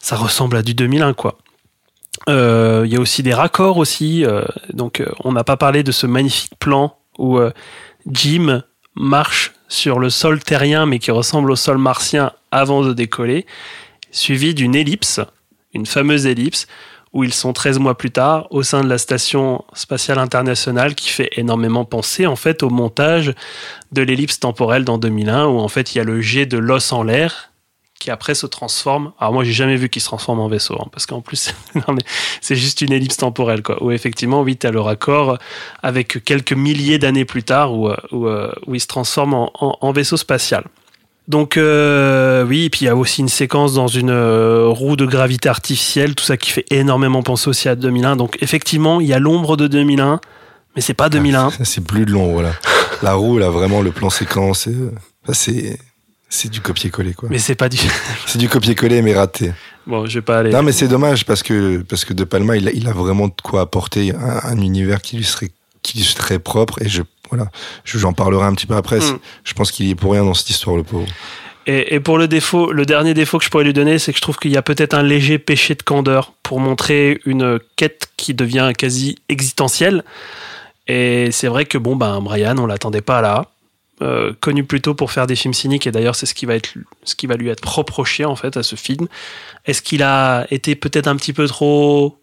ça 0.00 0.14
ressemble 0.14 0.56
à 0.56 0.62
du 0.62 0.74
2001 0.74 1.14
quoi. 1.14 1.36
Il 2.28 2.86
y 2.86 2.96
a 2.96 3.00
aussi 3.00 3.24
des 3.24 3.34
raccords 3.34 3.76
aussi. 3.78 4.24
donc 4.72 5.02
on 5.24 5.32
n'a 5.32 5.42
pas 5.42 5.56
parlé 5.56 5.82
de 5.82 5.90
ce 5.90 6.06
magnifique 6.06 6.52
plan 6.60 6.96
où 7.18 7.40
Jim 8.06 8.62
marche 8.94 9.52
sur 9.68 9.98
le 9.98 10.10
sol 10.10 10.40
terrien 10.40 10.86
mais 10.86 11.00
qui 11.00 11.10
ressemble 11.10 11.50
au 11.50 11.56
sol 11.56 11.78
martien 11.78 12.32
avant 12.52 12.82
de 12.82 12.92
décoller 12.92 13.46
suivi 14.10 14.54
d'une 14.54 14.74
ellipse, 14.74 15.20
une 15.72 15.86
fameuse 15.86 16.26
ellipse, 16.26 16.66
où 17.12 17.24
ils 17.24 17.34
sont 17.34 17.52
13 17.52 17.78
mois 17.78 17.98
plus 17.98 18.10
tard 18.10 18.46
au 18.50 18.62
sein 18.62 18.82
de 18.82 18.88
la 18.88 18.98
station 18.98 19.64
spatiale 19.72 20.18
internationale 20.18 20.94
qui 20.94 21.10
fait 21.10 21.30
énormément 21.36 21.84
penser 21.84 22.26
en 22.26 22.36
fait 22.36 22.62
au 22.62 22.70
montage 22.70 23.34
de 23.92 24.02
l'ellipse 24.02 24.38
temporelle 24.38 24.84
dans 24.84 24.98
2001 24.98 25.46
où 25.46 25.58
en 25.58 25.68
fait 25.68 25.94
il 25.94 25.98
y 25.98 26.00
a 26.00 26.04
le 26.04 26.20
jet 26.20 26.46
de 26.46 26.58
l'os 26.58 26.92
en 26.92 27.02
l'air 27.02 27.48
qui 27.98 28.10
après 28.10 28.34
se 28.34 28.46
transforme. 28.46 29.12
Alors 29.18 29.34
moi 29.34 29.44
j'ai 29.44 29.52
jamais 29.52 29.76
vu 29.76 29.88
qu'il 29.88 30.00
se 30.00 30.06
transforme 30.06 30.38
en 30.38 30.48
vaisseau 30.48 30.76
hein, 30.80 30.86
parce 30.92 31.04
qu'en 31.04 31.20
plus 31.20 31.52
c'est 32.40 32.56
juste 32.56 32.80
une 32.80 32.92
ellipse 32.92 33.16
temporelle. 33.16 33.62
Où 33.80 33.90
effectivement 33.90 34.42
oui 34.42 34.56
t'as 34.56 34.70
le 34.70 34.80
raccord 34.80 35.38
avec 35.82 36.24
quelques 36.24 36.52
milliers 36.52 36.98
d'années 36.98 37.24
plus 37.24 37.42
tard 37.42 37.74
où, 37.74 37.88
euh, 37.88 37.96
où, 38.12 38.28
euh, 38.28 38.52
où 38.66 38.76
il 38.76 38.80
se 38.80 38.86
transforme 38.86 39.34
en 39.34 39.92
vaisseau 39.92 40.16
spatial. 40.16 40.64
Donc 41.30 41.56
euh, 41.56 42.44
oui, 42.44 42.64
et 42.64 42.70
puis 42.70 42.80
il 42.80 42.84
y 42.86 42.88
a 42.88 42.96
aussi 42.96 43.20
une 43.20 43.28
séquence 43.28 43.72
dans 43.74 43.86
une 43.86 44.10
euh, 44.10 44.66
roue 44.66 44.96
de 44.96 45.06
gravité 45.06 45.48
artificielle, 45.48 46.16
tout 46.16 46.24
ça 46.24 46.36
qui 46.36 46.50
fait 46.50 46.64
énormément 46.70 47.22
penser 47.22 47.48
aussi 47.48 47.68
à 47.68 47.76
2001. 47.76 48.16
Donc 48.16 48.36
effectivement, 48.40 49.00
il 49.00 49.06
y 49.06 49.12
a 49.12 49.20
l'ombre 49.20 49.56
de 49.56 49.68
2001, 49.68 50.20
mais 50.74 50.82
c'est 50.82 50.92
pas 50.92 51.08
2001. 51.08 51.50
Ça, 51.50 51.64
C'est 51.64 51.84
plus 51.84 52.04
de 52.04 52.10
l'ombre, 52.10 52.42
là. 52.42 52.50
La 53.02 53.14
roue, 53.14 53.38
là, 53.38 53.48
vraiment, 53.48 53.80
le 53.80 53.92
plan 53.92 54.10
séquence, 54.10 54.66
euh, 54.66 54.90
c'est. 55.32 55.78
C'est 56.32 56.48
du 56.48 56.60
copier-coller, 56.60 57.14
quoi. 57.14 57.28
Mais 57.30 57.38
c'est 57.38 57.54
pas 57.54 57.68
du. 57.68 57.78
C'est 58.26 58.38
du 58.38 58.48
copier-coller, 58.48 59.00
mais 59.00 59.14
raté. 59.14 59.52
bon, 59.86 60.06
je 60.06 60.14
vais 60.18 60.22
pas 60.22 60.38
aller. 60.38 60.50
Non, 60.50 60.62
mais 60.64 60.72
c'est 60.72 60.86
dommage 60.88 61.24
parce 61.26 61.42
que, 61.44 61.78
parce 61.88 62.04
que 62.04 62.12
De 62.12 62.24
Palma, 62.24 62.56
il 62.56 62.68
a, 62.68 62.72
il 62.72 62.86
a 62.88 62.92
vraiment 62.92 63.28
de 63.28 63.34
quoi 63.42 63.62
apporter 63.62 64.12
un, 64.14 64.40
un 64.44 64.60
univers 64.60 65.00
qui 65.00 65.16
lui 65.16 65.24
serait, 65.24 65.50
qui 65.82 65.98
lui 65.98 66.04
serait 66.04 66.38
propre. 66.38 66.82
Et 66.82 66.88
je, 66.88 67.02
voilà, 67.30 67.50
je- 67.84 67.98
j'en 67.98 68.12
parlerai 68.12 68.44
un 68.46 68.54
petit 68.54 68.66
peu 68.66 68.74
après. 68.76 68.98
Mm. 68.98 69.18
Je 69.44 69.54
pense 69.54 69.70
qu'il 69.72 69.86
y 69.86 69.90
est 69.90 69.94
pour 69.94 70.12
rien 70.12 70.24
dans 70.24 70.34
cette 70.34 70.50
histoire, 70.50 70.76
le 70.76 70.82
pauvre. 70.82 71.06
Et, 71.66 71.94
et 71.94 72.00
pour 72.00 72.18
le 72.18 72.26
défaut, 72.26 72.72
le 72.72 72.84
dernier 72.86 73.14
défaut 73.14 73.38
que 73.38 73.44
je 73.44 73.50
pourrais 73.50 73.64
lui 73.64 73.72
donner, 73.72 73.98
c'est 73.98 74.12
que 74.12 74.16
je 74.16 74.22
trouve 74.22 74.38
qu'il 74.38 74.50
y 74.50 74.56
a 74.56 74.62
peut-être 74.62 74.94
un 74.94 75.02
léger 75.02 75.38
péché 75.38 75.74
de 75.74 75.82
candeur 75.82 76.32
pour 76.42 76.58
montrer 76.58 77.20
une 77.26 77.58
quête 77.76 78.08
qui 78.16 78.34
devient 78.34 78.72
quasi 78.76 79.16
existentielle. 79.28 80.02
Et 80.88 81.30
c'est 81.30 81.48
vrai 81.48 81.66
que 81.66 81.78
bon, 81.78 81.96
ben 81.96 82.20
Brian, 82.20 82.56
on 82.58 82.66
l'attendait 82.66 83.02
pas 83.02 83.20
là. 83.20 83.46
Euh, 84.02 84.32
connu 84.40 84.64
plutôt 84.64 84.94
pour 84.94 85.12
faire 85.12 85.26
des 85.26 85.36
films 85.36 85.52
cyniques, 85.52 85.86
et 85.86 85.90
d'ailleurs 85.92 86.14
c'est 86.16 86.24
ce 86.24 86.32
qui 86.32 86.46
va 86.46 86.54
être 86.54 86.72
ce 87.04 87.14
qui 87.14 87.26
va 87.26 87.36
lui 87.36 87.50
être 87.50 87.68
reproché 87.68 88.24
en 88.24 88.34
fait 88.34 88.56
à 88.56 88.62
ce 88.62 88.74
film. 88.74 89.06
Est-ce 89.66 89.82
qu'il 89.82 90.02
a 90.02 90.46
été 90.50 90.74
peut-être 90.74 91.06
un 91.06 91.16
petit 91.16 91.34
peu 91.34 91.46
trop, 91.46 92.16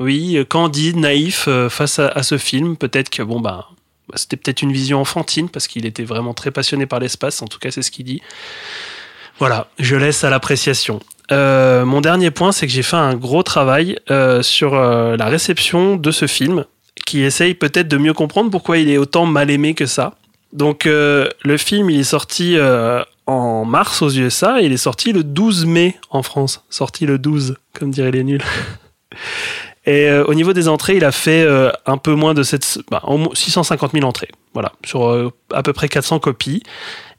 oui, 0.00 0.44
candide, 0.48 0.96
naïf 0.96 1.44
euh, 1.46 1.68
face 1.68 2.00
à, 2.00 2.08
à 2.08 2.24
ce 2.24 2.36
film? 2.36 2.76
Peut-être 2.76 3.10
que 3.10 3.22
bon 3.22 3.38
ben 3.40 3.64
c'était 4.16 4.36
peut-être 4.36 4.62
une 4.62 4.72
vision 4.72 5.00
enfantine 5.00 5.48
parce 5.48 5.68
qu'il 5.68 5.86
était 5.86 6.04
vraiment 6.04 6.34
très 6.34 6.50
passionné 6.50 6.86
par 6.86 7.00
l'espace. 7.00 7.42
En 7.42 7.46
tout 7.46 7.58
cas, 7.58 7.70
c'est 7.70 7.82
ce 7.82 7.90
qu'il 7.90 8.04
dit. 8.04 8.22
Voilà, 9.38 9.68
je 9.78 9.96
laisse 9.96 10.22
à 10.22 10.30
l'appréciation. 10.30 11.00
Euh, 11.32 11.84
mon 11.84 12.00
dernier 12.00 12.30
point, 12.30 12.52
c'est 12.52 12.66
que 12.66 12.72
j'ai 12.72 12.82
fait 12.82 12.96
un 12.96 13.14
gros 13.14 13.42
travail 13.42 13.96
euh, 14.10 14.42
sur 14.42 14.74
euh, 14.74 15.16
la 15.16 15.26
réception 15.26 15.96
de 15.96 16.10
ce 16.10 16.26
film, 16.26 16.64
qui 17.06 17.22
essaye 17.22 17.54
peut-être 17.54 17.88
de 17.88 17.96
mieux 17.96 18.12
comprendre 18.12 18.50
pourquoi 18.50 18.78
il 18.78 18.90
est 18.90 18.98
autant 18.98 19.26
mal 19.26 19.50
aimé 19.50 19.74
que 19.74 19.86
ça. 19.86 20.14
Donc, 20.52 20.84
le 20.84 21.56
film, 21.56 21.90
il 21.90 22.00
est 22.00 22.04
sorti 22.04 22.58
en 23.26 23.64
mars 23.64 24.02
aux 24.02 24.10
USA 24.10 24.60
et 24.60 24.66
il 24.66 24.72
est 24.72 24.76
sorti 24.76 25.12
le 25.12 25.22
12 25.22 25.64
mai 25.64 25.96
en 26.10 26.24
France. 26.24 26.64
Sorti 26.70 27.06
le 27.06 27.18
12, 27.18 27.56
comme 27.72 27.92
diraient 27.92 28.10
les 28.10 28.24
nuls. 28.24 28.42
Et 29.90 30.08
euh, 30.08 30.24
au 30.26 30.34
niveau 30.34 30.52
des 30.52 30.68
entrées, 30.68 30.98
il 30.98 31.04
a 31.04 31.10
fait 31.10 31.42
euh, 31.42 31.72
un 31.84 31.96
peu 31.96 32.14
moins 32.14 32.32
de 32.32 32.44
7, 32.44 32.78
bah, 32.92 33.02
au 33.08 33.16
moins 33.16 33.34
650 33.34 33.90
000 33.90 34.06
entrées. 34.06 34.28
Voilà, 34.54 34.70
sur 34.86 35.08
euh, 35.08 35.32
à 35.52 35.64
peu 35.64 35.72
près 35.72 35.88
400 35.88 36.20
copies. 36.20 36.62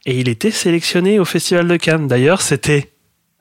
Et 0.06 0.18
il 0.18 0.30
était 0.30 0.52
sélectionné 0.52 1.20
au 1.20 1.26
Festival 1.26 1.68
de 1.68 1.76
Cannes. 1.76 2.08
D'ailleurs, 2.08 2.42
c'était 2.42 2.94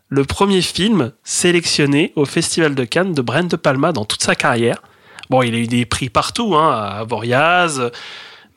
le 0.08 0.24
premier 0.24 0.62
film 0.62 1.12
sélectionné 1.22 2.12
au 2.16 2.24
Festival 2.24 2.74
de 2.74 2.82
Cannes 2.82 3.12
de 3.12 3.22
Brent 3.22 3.48
De 3.48 3.54
Palma 3.54 3.92
dans 3.92 4.04
toute 4.04 4.24
sa 4.24 4.34
carrière. 4.34 4.82
Bon, 5.30 5.42
il 5.42 5.54
a 5.54 5.58
eu 5.58 5.68
des 5.68 5.86
prix 5.86 6.10
partout, 6.10 6.56
hein, 6.56 6.72
à 6.72 7.04
Voriaz, 7.04 7.92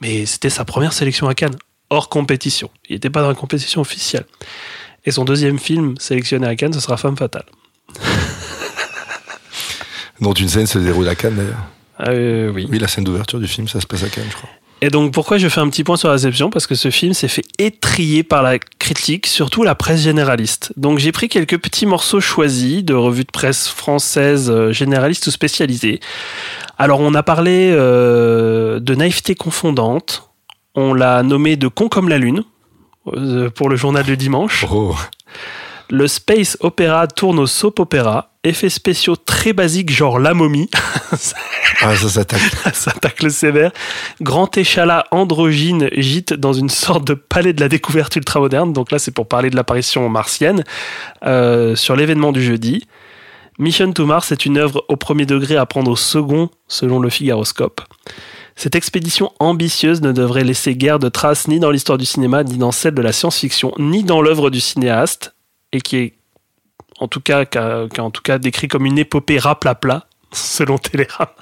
mais 0.01 0.25
c'était 0.25 0.49
sa 0.49 0.65
première 0.65 0.93
sélection 0.93 1.27
à 1.27 1.35
Cannes, 1.35 1.55
hors 1.91 2.09
compétition. 2.09 2.71
Il 2.89 2.93
n'était 2.93 3.11
pas 3.11 3.21
dans 3.21 3.29
la 3.29 3.35
compétition 3.35 3.79
officielle. 3.79 4.25
Et 5.05 5.11
son 5.11 5.23
deuxième 5.23 5.59
film 5.59 5.93
sélectionné 5.99 6.47
à 6.47 6.55
Cannes, 6.55 6.73
ce 6.73 6.79
sera 6.79 6.97
Femme 6.97 7.15
Fatale. 7.15 7.45
Dont 10.23 10.33
une 10.33 10.47
scène 10.47 10.67
se 10.67 10.79
déroule 10.79 11.07
à 11.09 11.15
Cannes, 11.15 11.35
d'ailleurs. 11.35 11.65
Euh, 12.07 12.51
oui. 12.51 12.67
Oui, 12.71 12.79
la 12.79 12.87
scène 12.87 13.03
d'ouverture 13.03 13.39
du 13.39 13.47
film, 13.47 13.67
ça 13.67 13.79
se 13.81 13.85
passe 13.85 14.03
à 14.03 14.09
Cannes, 14.09 14.27
je 14.29 14.35
crois. 14.35 14.49
Et 14.83 14.89
donc 14.89 15.13
pourquoi 15.13 15.37
je 15.37 15.47
fais 15.47 15.61
un 15.61 15.69
petit 15.69 15.85
point 15.85 15.95
sur 15.95 16.09
la 16.09 16.15
réception? 16.15 16.49
Parce 16.49 16.67
que 16.67 16.75
ce 16.75 16.91
film 16.91 17.13
s'est 17.13 17.29
fait 17.29 17.45
étrier 17.57 18.21
par 18.21 18.43
la 18.43 18.59
critique, 18.59 19.27
surtout 19.27 19.63
la 19.63 19.75
presse 19.75 20.01
généraliste. 20.01 20.73
Donc 20.75 20.99
j'ai 20.99 21.13
pris 21.13 21.29
quelques 21.29 21.57
petits 21.57 21.85
morceaux 21.85 22.19
choisis 22.19 22.83
de 22.83 22.93
revues 22.93 23.23
de 23.23 23.31
presse 23.31 23.69
françaises 23.69 24.49
euh, 24.49 24.73
généralistes 24.73 25.27
ou 25.27 25.31
spécialisées. 25.31 26.01
Alors 26.77 26.99
on 26.99 27.13
a 27.13 27.23
parlé 27.23 27.71
euh, 27.71 28.81
de 28.81 28.93
naïveté 28.93 29.35
confondante, 29.35 30.29
On 30.75 30.93
l'a 30.93 31.23
nommé 31.23 31.55
de 31.55 31.69
con 31.69 31.87
comme 31.87 32.09
la 32.09 32.17
lune 32.17 32.43
euh, 33.07 33.49
pour 33.49 33.69
le 33.69 33.77
journal 33.77 34.03
de 34.03 34.15
dimanche. 34.15 34.65
Oh, 34.69 34.95
Le 35.93 36.07
space 36.07 36.57
opéra 36.59 37.05
tourne 37.05 37.37
au 37.37 37.45
soap 37.45 37.79
opéra. 37.79 38.31
Effets 38.43 38.71
spéciaux 38.71 39.15
très 39.15 39.53
basiques, 39.53 39.91
genre 39.91 40.17
la 40.17 40.33
momie. 40.33 40.67
ah, 41.81 41.95
ça 41.95 42.09
s'attaque. 42.09 42.41
ça 42.73 42.89
tacle 42.93 43.29
sévère. 43.29 43.71
Grand 44.19 44.57
échalas 44.57 45.05
androgyne 45.11 45.89
gîte 45.95 46.33
dans 46.33 46.51
une 46.51 46.71
sorte 46.71 47.05
de 47.05 47.13
palais 47.13 47.53
de 47.53 47.61
la 47.61 47.69
découverte 47.69 48.15
ultramoderne. 48.15 48.73
Donc 48.73 48.91
là, 48.91 48.97
c'est 48.97 49.11
pour 49.11 49.27
parler 49.27 49.51
de 49.51 49.55
l'apparition 49.55 50.09
martienne 50.09 50.63
euh, 51.27 51.75
sur 51.75 51.95
l'événement 51.95 52.31
du 52.31 52.43
jeudi. 52.43 52.87
Mission 53.59 53.93
to 53.93 54.07
Mars 54.07 54.31
est 54.31 54.47
une 54.47 54.57
œuvre 54.57 54.83
au 54.87 54.95
premier 54.95 55.27
degré 55.27 55.57
à 55.57 55.67
prendre 55.67 55.91
au 55.91 55.95
second, 55.95 56.49
selon 56.67 56.97
le 56.97 57.11
Figaroscope. 57.11 57.81
Cette 58.55 58.73
expédition 58.73 59.31
ambitieuse 59.37 60.01
ne 60.01 60.11
devrait 60.11 60.43
laisser 60.43 60.75
guère 60.75 60.97
de 60.97 61.09
traces 61.09 61.47
ni 61.47 61.59
dans 61.59 61.69
l'histoire 61.69 61.99
du 61.99 62.05
cinéma, 62.05 62.43
ni 62.43 62.57
dans 62.57 62.71
celle 62.71 62.95
de 62.95 63.01
la 63.03 63.11
science-fiction, 63.11 63.75
ni 63.77 64.03
dans 64.03 64.23
l'œuvre 64.23 64.49
du 64.49 64.59
cinéaste, 64.59 65.35
et 65.73 65.81
qui 65.81 65.97
est 65.97 66.13
en 66.99 67.07
tout 67.09 67.19
cas, 67.19 67.43
qui 67.43 67.57
a- 67.57 67.87
qui 67.93 67.99
a 67.99 68.03
en 68.03 68.11
tout 68.11 68.21
cas 68.21 68.37
décrit 68.37 68.67
comme 68.69 68.85
une 68.85 68.97
épopée 68.97 69.37
raplapla, 69.39 70.05
selon 70.31 70.77
Télérama. 70.77 71.33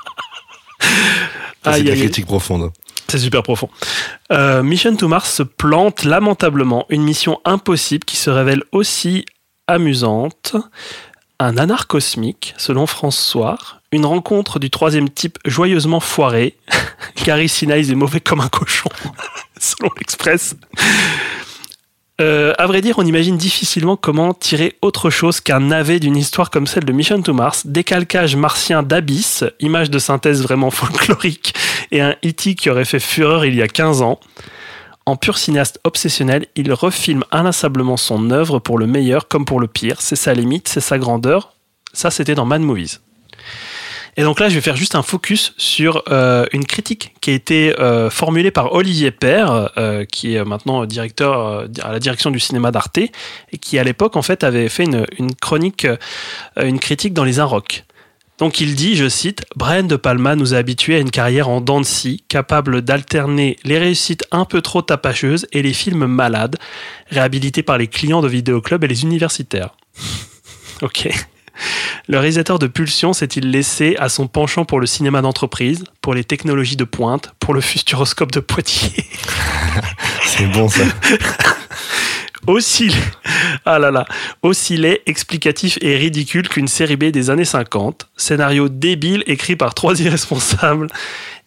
C'est 1.64 1.84
de 1.84 1.90
la 1.90 1.96
critique 1.96 2.26
profonde. 2.26 2.72
C'est 3.08 3.20
super 3.20 3.44
profond. 3.44 3.70
Euh, 4.32 4.64
Mission 4.64 4.96
to 4.96 5.08
Mars 5.08 5.32
se 5.34 5.44
plante 5.44 6.04
lamentablement, 6.06 6.86
une 6.90 7.04
mission 7.04 7.40
impossible 7.46 8.06
qui 8.06 8.16
se 8.16 8.30
révèle 8.30 8.64
aussi 8.72 9.26
amusante. 9.68 10.56
Un 11.40 11.58
anard 11.58 11.88
cosmique, 11.88 12.54
selon 12.58 12.86
France 12.88 13.18
Soir, 13.20 13.82
une 13.92 14.06
rencontre 14.06 14.60
du 14.60 14.70
troisième 14.70 15.10
type 15.10 15.40
joyeusement 15.44 16.00
foirée. 16.00 16.56
Gary 17.26 17.50
Sinise 17.50 17.92
est 17.92 17.96
mauvais 17.96 18.22
comme 18.22 18.40
un 18.42 18.48
cochon, 18.48 18.90
selon 19.60 19.90
l'Express. 19.98 20.56
Euh, 22.20 22.54
à 22.58 22.68
vrai 22.68 22.82
dire, 22.82 23.00
on 23.00 23.06
imagine 23.06 23.38
difficilement 23.38 23.96
comment 23.96 24.34
tirer 24.34 24.78
autre 24.82 25.10
chose 25.10 25.40
qu'un 25.40 25.60
navet 25.60 26.00
d'une 26.00 26.18
histoire 26.18 26.50
comme 26.50 26.68
celle 26.68 26.84
de 26.84 26.92
Mission 26.92 27.22
to 27.22 27.34
Mars, 27.34 27.66
décalcage 27.66 28.36
martien 28.36 28.84
d'Abyss, 28.84 29.44
image 29.60 29.90
de 29.90 29.98
synthèse 29.98 30.44
vraiment 30.44 30.70
folklorique, 30.72 31.54
et 31.92 32.02
un 32.02 32.16
E.T. 32.24 32.56
qui 32.56 32.70
aurait 32.70 32.86
fait 32.86 33.00
fureur 33.00 33.46
il 33.46 33.56
y 33.56 33.62
a 33.62 33.68
15 33.68 34.02
ans. 34.02 34.20
En 35.06 35.16
pur 35.16 35.38
cinéaste 35.38 35.80
obsessionnel, 35.84 36.46
il 36.56 36.72
refilme 36.74 37.24
inlassablement 37.32 37.98
son 37.98 38.30
œuvre 38.30 38.60
pour 38.60 38.78
le 38.78 38.86
meilleur 38.86 39.28
comme 39.28 39.46
pour 39.46 39.60
le 39.60 39.68
pire. 39.68 40.00
C'est 40.00 40.16
sa 40.16 40.34
limite, 40.34 40.68
c'est 40.68 40.80
sa 40.80 41.00
grandeur. 41.00 41.54
Ça, 41.94 42.12
c'était 42.12 42.36
dans 42.36 42.46
Mad 42.46 42.62
Movies. 42.62 43.00
Et 44.18 44.24
donc 44.24 44.40
là, 44.40 44.50
je 44.50 44.56
vais 44.56 44.62
faire 44.62 44.76
juste 44.76 44.96
un 44.96 45.04
focus 45.04 45.54
sur 45.58 46.04
euh, 46.10 46.46
une 46.52 46.66
critique 46.66 47.14
qui 47.22 47.30
a 47.30 47.34
été 47.34 47.80
euh, 47.80 48.10
formulée 48.10 48.52
par 48.52 48.74
Olivier 48.74 49.12
Père, 49.12 49.70
euh, 49.78 50.04
qui 50.06 50.36
est 50.36 50.44
maintenant 50.44 50.86
directeur 50.86 51.68
à 51.82 51.92
la 51.92 52.00
direction 52.00 52.30
du 52.30 52.40
cinéma 52.40 52.72
d'Arte, 52.72 52.98
et 52.98 53.12
qui 53.60 53.80
à 53.80 53.84
l'époque 53.84 54.18
en 54.18 54.22
fait 54.22 54.44
avait 54.44 54.70
fait 54.70 54.84
une, 54.84 55.06
chronique, 55.36 55.88
une 56.58 56.80
critique 56.80 57.14
dans 57.14 57.24
les 57.24 57.40
Inrocks. 57.40 57.86
Donc 58.38 58.60
il 58.60 58.76
dit, 58.76 58.96
je 58.96 59.08
cite, 59.08 59.46
Brian 59.56 59.84
De 59.84 59.96
Palma 59.96 60.36
nous 60.36 60.56
a 60.56 60.58
habitués 60.58 60.96
à 60.96 61.00
une 61.00 61.12
carrière 61.12 61.48
en 61.48 61.62
dents 61.62 61.80
de 61.80 61.86
scie, 61.86 62.24
capable 62.28 62.82
d'alterner 62.82 63.56
les 63.64 63.78
réussites 63.78 64.26
un 64.32 64.46
peu 64.46 64.62
trop 64.62 64.82
tapacheuses 64.82 65.46
et 65.52 65.62
les 65.62 65.74
films 65.74 66.08
malades, 66.08 66.58
réhabilités 67.12 67.62
par 67.62 67.78
les 67.78 67.88
clients 67.88 68.22
de 68.22 68.28
vidéoclubs 68.28 68.84
et 68.84 68.88
les 68.88 69.04
universitaires. 69.04 69.76
ok. 70.82 71.10
Le 72.08 72.18
réalisateur 72.18 72.60
de 72.60 72.68
Pulsion 72.68 73.14
s'est-il 73.14 73.52
laissé 73.52 73.96
à 74.00 74.10
son 74.10 74.28
penchant 74.28 74.66
pour 74.66 74.80
le 74.80 74.86
cinéma 74.88 75.22
d'entreprise, 75.22 75.84
pour 76.02 76.14
les 76.14 76.24
technologies 76.24 76.76
de 76.76 76.84
pointe, 76.84 77.34
pour 77.40 77.54
le 77.54 77.62
futuroscope 77.62 78.32
de 78.32 78.40
Poitiers? 78.40 79.06
C'est 80.24 80.48
bon, 80.48 80.68
ça. 80.68 80.84
aussi, 82.48 82.94
ah 83.66 83.80
là 83.80 83.92
là, 83.92 84.06
aussi 84.42 84.78
laid, 84.78 85.02
explicatif 85.06 85.78
et 85.82 85.96
ridicule 85.96 86.50
qu'une 86.50 86.68
série 86.68 86.96
B 86.96 87.06
des 87.06 87.30
années 87.30 87.46
50. 87.46 88.08
Scénario 88.18 88.70
débile 88.70 89.24
écrit 89.28 89.56
par 89.56 89.74
trois 89.74 90.00
irresponsables. 90.02 90.88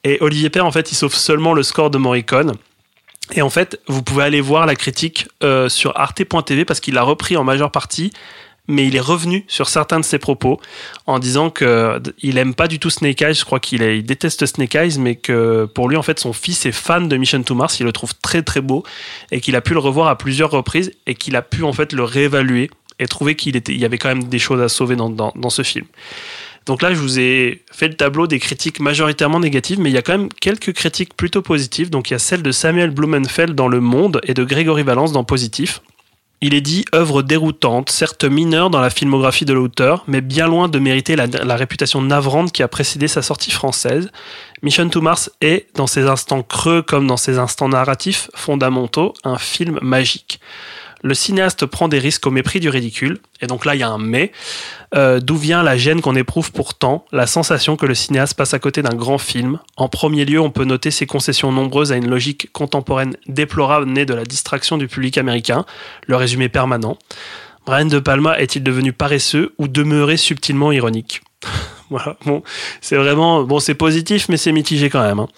Et 0.05 0.19
Olivier 0.21 0.51
Père, 0.51 0.67
en 0.67 0.73
fait, 0.73 0.93
il 0.93 0.95
sauve 0.95 1.15
seulement 1.15 1.55
le 1.55 1.63
score 1.63 1.91
de 1.91 1.99
Morricone. 1.99 2.55
Et 3.33 3.43
en 3.43 3.51
fait, 3.51 3.81
vous 3.89 4.03
pouvez 4.03 4.25
aller 4.25 4.41
voir 4.41 4.67
la 4.67 4.77
critique 4.77 5.29
euh, 5.43 5.69
sur 5.69 5.99
arte.tv 5.99 6.65
parce 6.65 6.81
qu'il 6.81 6.95
l'a 6.95 7.03
repris 7.03 7.37
en 7.37 7.45
majeure 7.45 7.71
partie, 7.71 8.13
mais 8.67 8.87
il 8.87 8.97
est 8.97 9.01
revenu 9.01 9.45
sur 9.49 9.69
certains 9.69 10.01
de 10.01 10.05
ses 10.05 10.19
propos 10.19 10.61
en 11.07 11.19
disant 11.19 11.51
que 11.51 12.01
il 12.23 12.39
aime 12.39 12.55
pas 12.55 12.67
du 12.69 12.79
tout 12.79 12.91
Snake 12.91 13.21
Eyes. 13.23 13.35
Je 13.35 13.45
crois 13.45 13.61
qu'il 13.61 13.83
est- 13.83 13.99
il 13.99 14.05
déteste 14.05 14.47
Snake 14.47 14.75
Eyes, 14.75 14.99
mais 14.99 15.17
que 15.17 15.67
pour 15.75 15.89
lui, 15.89 15.97
en 15.97 16.03
fait, 16.03 16.19
son 16.19 16.33
fils 16.33 16.65
est 16.67 16.73
fan 16.73 17.09
de 17.09 17.17
Mission 17.17 17.43
to 17.43 17.55
Mars. 17.55 17.79
Il 17.81 17.85
le 17.87 17.93
trouve 17.93 18.15
très 18.23 18.43
très 18.43 18.61
beau 18.61 18.83
et 19.31 19.41
qu'il 19.41 19.55
a 19.57 19.61
pu 19.61 19.73
le 19.75 19.81
revoir 19.81 20.09
à 20.09 20.17
plusieurs 20.17 20.51
reprises 20.51 20.93
et 21.07 21.15
qu'il 21.15 21.37
a 21.37 21.43
pu 21.43 21.63
en 21.63 21.73
fait 21.73 21.93
le 21.93 22.05
réévaluer 22.05 22.71
et 22.99 23.07
trouver 23.07 23.35
qu'il 23.35 23.57
était, 23.57 23.73
il 23.73 23.81
y 23.81 23.85
avait 23.85 23.99
quand 23.99 24.09
même 24.09 24.25
des 24.25 24.39
choses 24.39 24.61
à 24.61 24.69
sauver 24.69 24.95
dans, 24.97 25.11
dans, 25.11 25.33
dans 25.35 25.51
ce 25.51 25.63
film. 25.63 25.85
Donc 26.65 26.81
là, 26.81 26.95
je 26.95 26.99
vous 26.99 27.19
ai 27.19 27.63
fait 27.73 27.89
le 27.89 27.95
tableau 27.95 28.27
des 28.27 28.39
critiques 28.39 28.81
majoritairement 28.81 29.41
négatives, 29.41 29.79
mais 29.81 29.91
il 29.91 29.93
y 29.93 29.99
a 29.99 30.03
quand 30.03 30.17
même 30.17 30.29
quelques 30.41 30.73
critiques 30.73 31.15
plutôt 31.15 31.43
positives. 31.43 31.91
Donc 31.91 32.09
il 32.09 32.15
y 32.15 32.17
a 32.17 32.19
celle 32.19 32.43
de 32.43 32.53
Samuel 32.53 32.91
Blumenfeld 32.91 33.55
dans 33.55 33.69
Le 33.69 33.81
Monde 33.81 34.21
et 34.25 34.33
de 34.33 34.45
Grégory 34.45 34.83
Valence 34.85 35.13
dans 35.13 35.25
Positif. 35.25 35.83
Il 36.41 36.53
est 36.53 36.61
dit 36.61 36.85
œuvre 36.95 37.23
déroutante, 37.23 37.91
certes 37.91 38.25
mineure 38.25 38.69
dans 38.69 38.81
la 38.81 38.91
filmographie 38.91 39.45
de 39.45 39.53
l'auteur, 39.53 40.05
mais 40.07 40.21
bien 40.21 40.47
loin 40.47 40.69
de 40.69 40.79
mériter 40.79 41.17
la, 41.17 41.57
réputation 41.57 42.03
navrante 42.03 42.53
qui 42.53 42.63
a 42.63 42.69
précédé 42.69 43.09
sa 43.09 43.23
sortie 43.23 43.51
française. 43.51 44.11
Mission 44.63 44.89
to 44.89 45.01
Mars 45.01 45.31
est, 45.41 45.69
dans 45.75 45.87
ses 45.87 46.03
instants 46.03 46.43
creux 46.43 46.83
comme 46.83 47.07
dans 47.07 47.17
ses 47.17 47.39
instants 47.39 47.69
narratifs 47.69 48.31
fondamentaux, 48.35 49.15
un 49.25 49.39
film 49.39 49.79
magique. 49.81 50.41
Le 51.05 51.13
cinéaste 51.13 51.67
prend 51.67 51.87
des 51.87 51.99
risques 51.99 52.27
au 52.27 52.31
mépris 52.31 52.61
du 52.61 52.71
ridicule, 52.71 53.19
et 53.43 53.47
donc 53.47 53.67
là 53.67 53.75
il 53.75 53.81
y 53.81 53.83
a 53.83 53.91
un 53.91 53.99
mais. 53.99 54.33
Euh, 54.95 55.21
D'où 55.21 55.37
vient 55.37 55.63
la 55.63 55.77
gêne 55.77 56.01
qu'on 56.01 56.17
éprouve 56.17 56.51
pourtant, 56.51 57.05
la 57.13 57.27
sensation 57.27 57.77
que 57.77 57.85
le 57.85 57.95
cinéaste 57.95 58.35
passe 58.39 58.55
à 58.55 58.59
côté 58.59 58.81
d'un 58.81 58.95
grand 58.95 59.19
film? 59.19 59.59
En 59.77 59.91
premier 59.91 60.25
lieu, 60.25 60.41
on 60.41 60.51
peut 60.51 60.65
noter 60.65 60.91
ses 60.91 61.05
concessions 61.05 61.53
nombreuses 61.53 61.93
à 61.93 61.97
une 61.97 62.09
logique 62.09 62.51
contemporaine 62.53 63.19
déplorable 63.27 63.85
née 63.87 64.07
de 64.07 64.15
la 64.15 64.25
distraction 64.25 64.79
du 64.79 64.89
public 64.89 65.19
américain, 65.19 65.67
le 66.07 66.17
résumé 66.17 66.49
permanent. 66.49 66.97
Brian 67.67 67.85
De 67.85 67.99
Palma 67.99 68.39
est-il 68.39 68.63
devenu 68.63 68.95
paresseux 68.95 69.55
ou 69.59 69.69
demeuré 69.69 70.17
subtilement 70.17 70.73
ironique? 70.73 71.21
Voilà, 71.91 72.17
bon, 72.25 72.43
c'est 72.81 72.97
vraiment, 72.97 73.45
bon, 73.45 73.61
c'est 73.61 73.75
positif, 73.75 74.31
mais 74.31 74.39
c'est 74.39 74.53
mitigé 74.53 74.89
quand 74.89 75.03
même. 75.03 75.21
hein. 75.21 75.29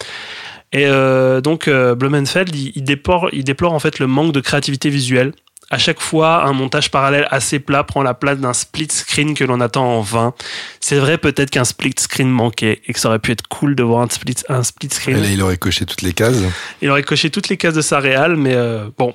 Et 0.71 0.85
euh, 0.85 1.41
donc, 1.41 1.67
euh, 1.67 1.93
Blumenfeld, 1.93 2.55
il, 2.55 2.83
déplore 2.83 3.73
en 3.73 3.79
fait 3.79 3.99
le 3.99 4.07
manque 4.07 4.31
de 4.31 4.39
créativité 4.39 4.89
visuelle. 4.89 5.33
À 5.69 5.77
chaque 5.77 5.99
fois, 5.99 6.45
un 6.45 6.53
montage 6.53 6.91
parallèle 6.91 7.27
assez 7.29 7.59
plat 7.59 7.83
prend 7.83 8.01
la 8.01 8.13
place 8.13 8.37
d'un 8.37 8.53
split 8.53 8.87
screen 8.89 9.33
que 9.33 9.43
l'on 9.43 9.59
attend 9.59 9.85
en 9.85 10.01
vain. 10.01 10.33
C'est 10.79 10.97
vrai 10.97 11.17
peut-être 11.17 11.49
qu'un 11.49 11.65
split 11.65 11.93
screen 11.97 12.29
manquait 12.29 12.81
et 12.87 12.93
que 12.93 12.99
ça 12.99 13.09
aurait 13.09 13.19
pu 13.19 13.31
être 13.33 13.47
cool 13.47 13.75
de 13.75 13.83
voir 13.83 14.01
un 14.01 14.09
split, 14.09 14.35
un 14.47 14.63
split 14.63 14.87
Et 14.89 14.95
screen. 14.95 15.21
là, 15.21 15.27
il 15.29 15.41
aurait 15.41 15.57
coché 15.57 15.85
toutes 15.85 16.03
les 16.03 16.13
cases. 16.13 16.37
Il 16.81 16.89
aurait 16.89 17.03
coché 17.03 17.29
toutes 17.29 17.49
les 17.49 17.57
cases 17.57 17.73
de 17.73 17.81
sa 17.81 17.99
réal, 17.99 18.37
mais 18.37 18.53
euh, 18.55 18.87
bon. 18.97 19.13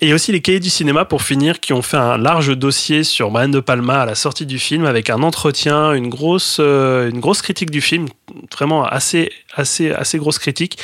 Et 0.00 0.06
il 0.06 0.08
y 0.08 0.12
a 0.12 0.14
aussi 0.16 0.32
les 0.32 0.40
cahiers 0.40 0.58
du 0.58 0.70
cinéma 0.70 1.04
pour 1.04 1.22
finir 1.22 1.60
qui 1.60 1.72
ont 1.72 1.82
fait 1.82 1.96
un 1.96 2.18
large 2.18 2.56
dossier 2.56 3.04
sur 3.04 3.30
Brian 3.30 3.48
De 3.48 3.60
Palma 3.60 4.00
à 4.02 4.06
la 4.06 4.14
sortie 4.16 4.46
du 4.46 4.58
film 4.58 4.84
avec 4.84 5.10
un 5.10 5.22
entretien, 5.22 5.92
une 5.92 6.08
grosse, 6.08 6.56
euh, 6.58 7.08
une 7.08 7.20
grosse 7.20 7.42
critique 7.42 7.70
du 7.70 7.80
film, 7.80 8.08
vraiment 8.52 8.84
assez, 8.84 9.30
assez, 9.54 9.92
assez 9.92 10.18
grosse 10.18 10.40
critique 10.40 10.78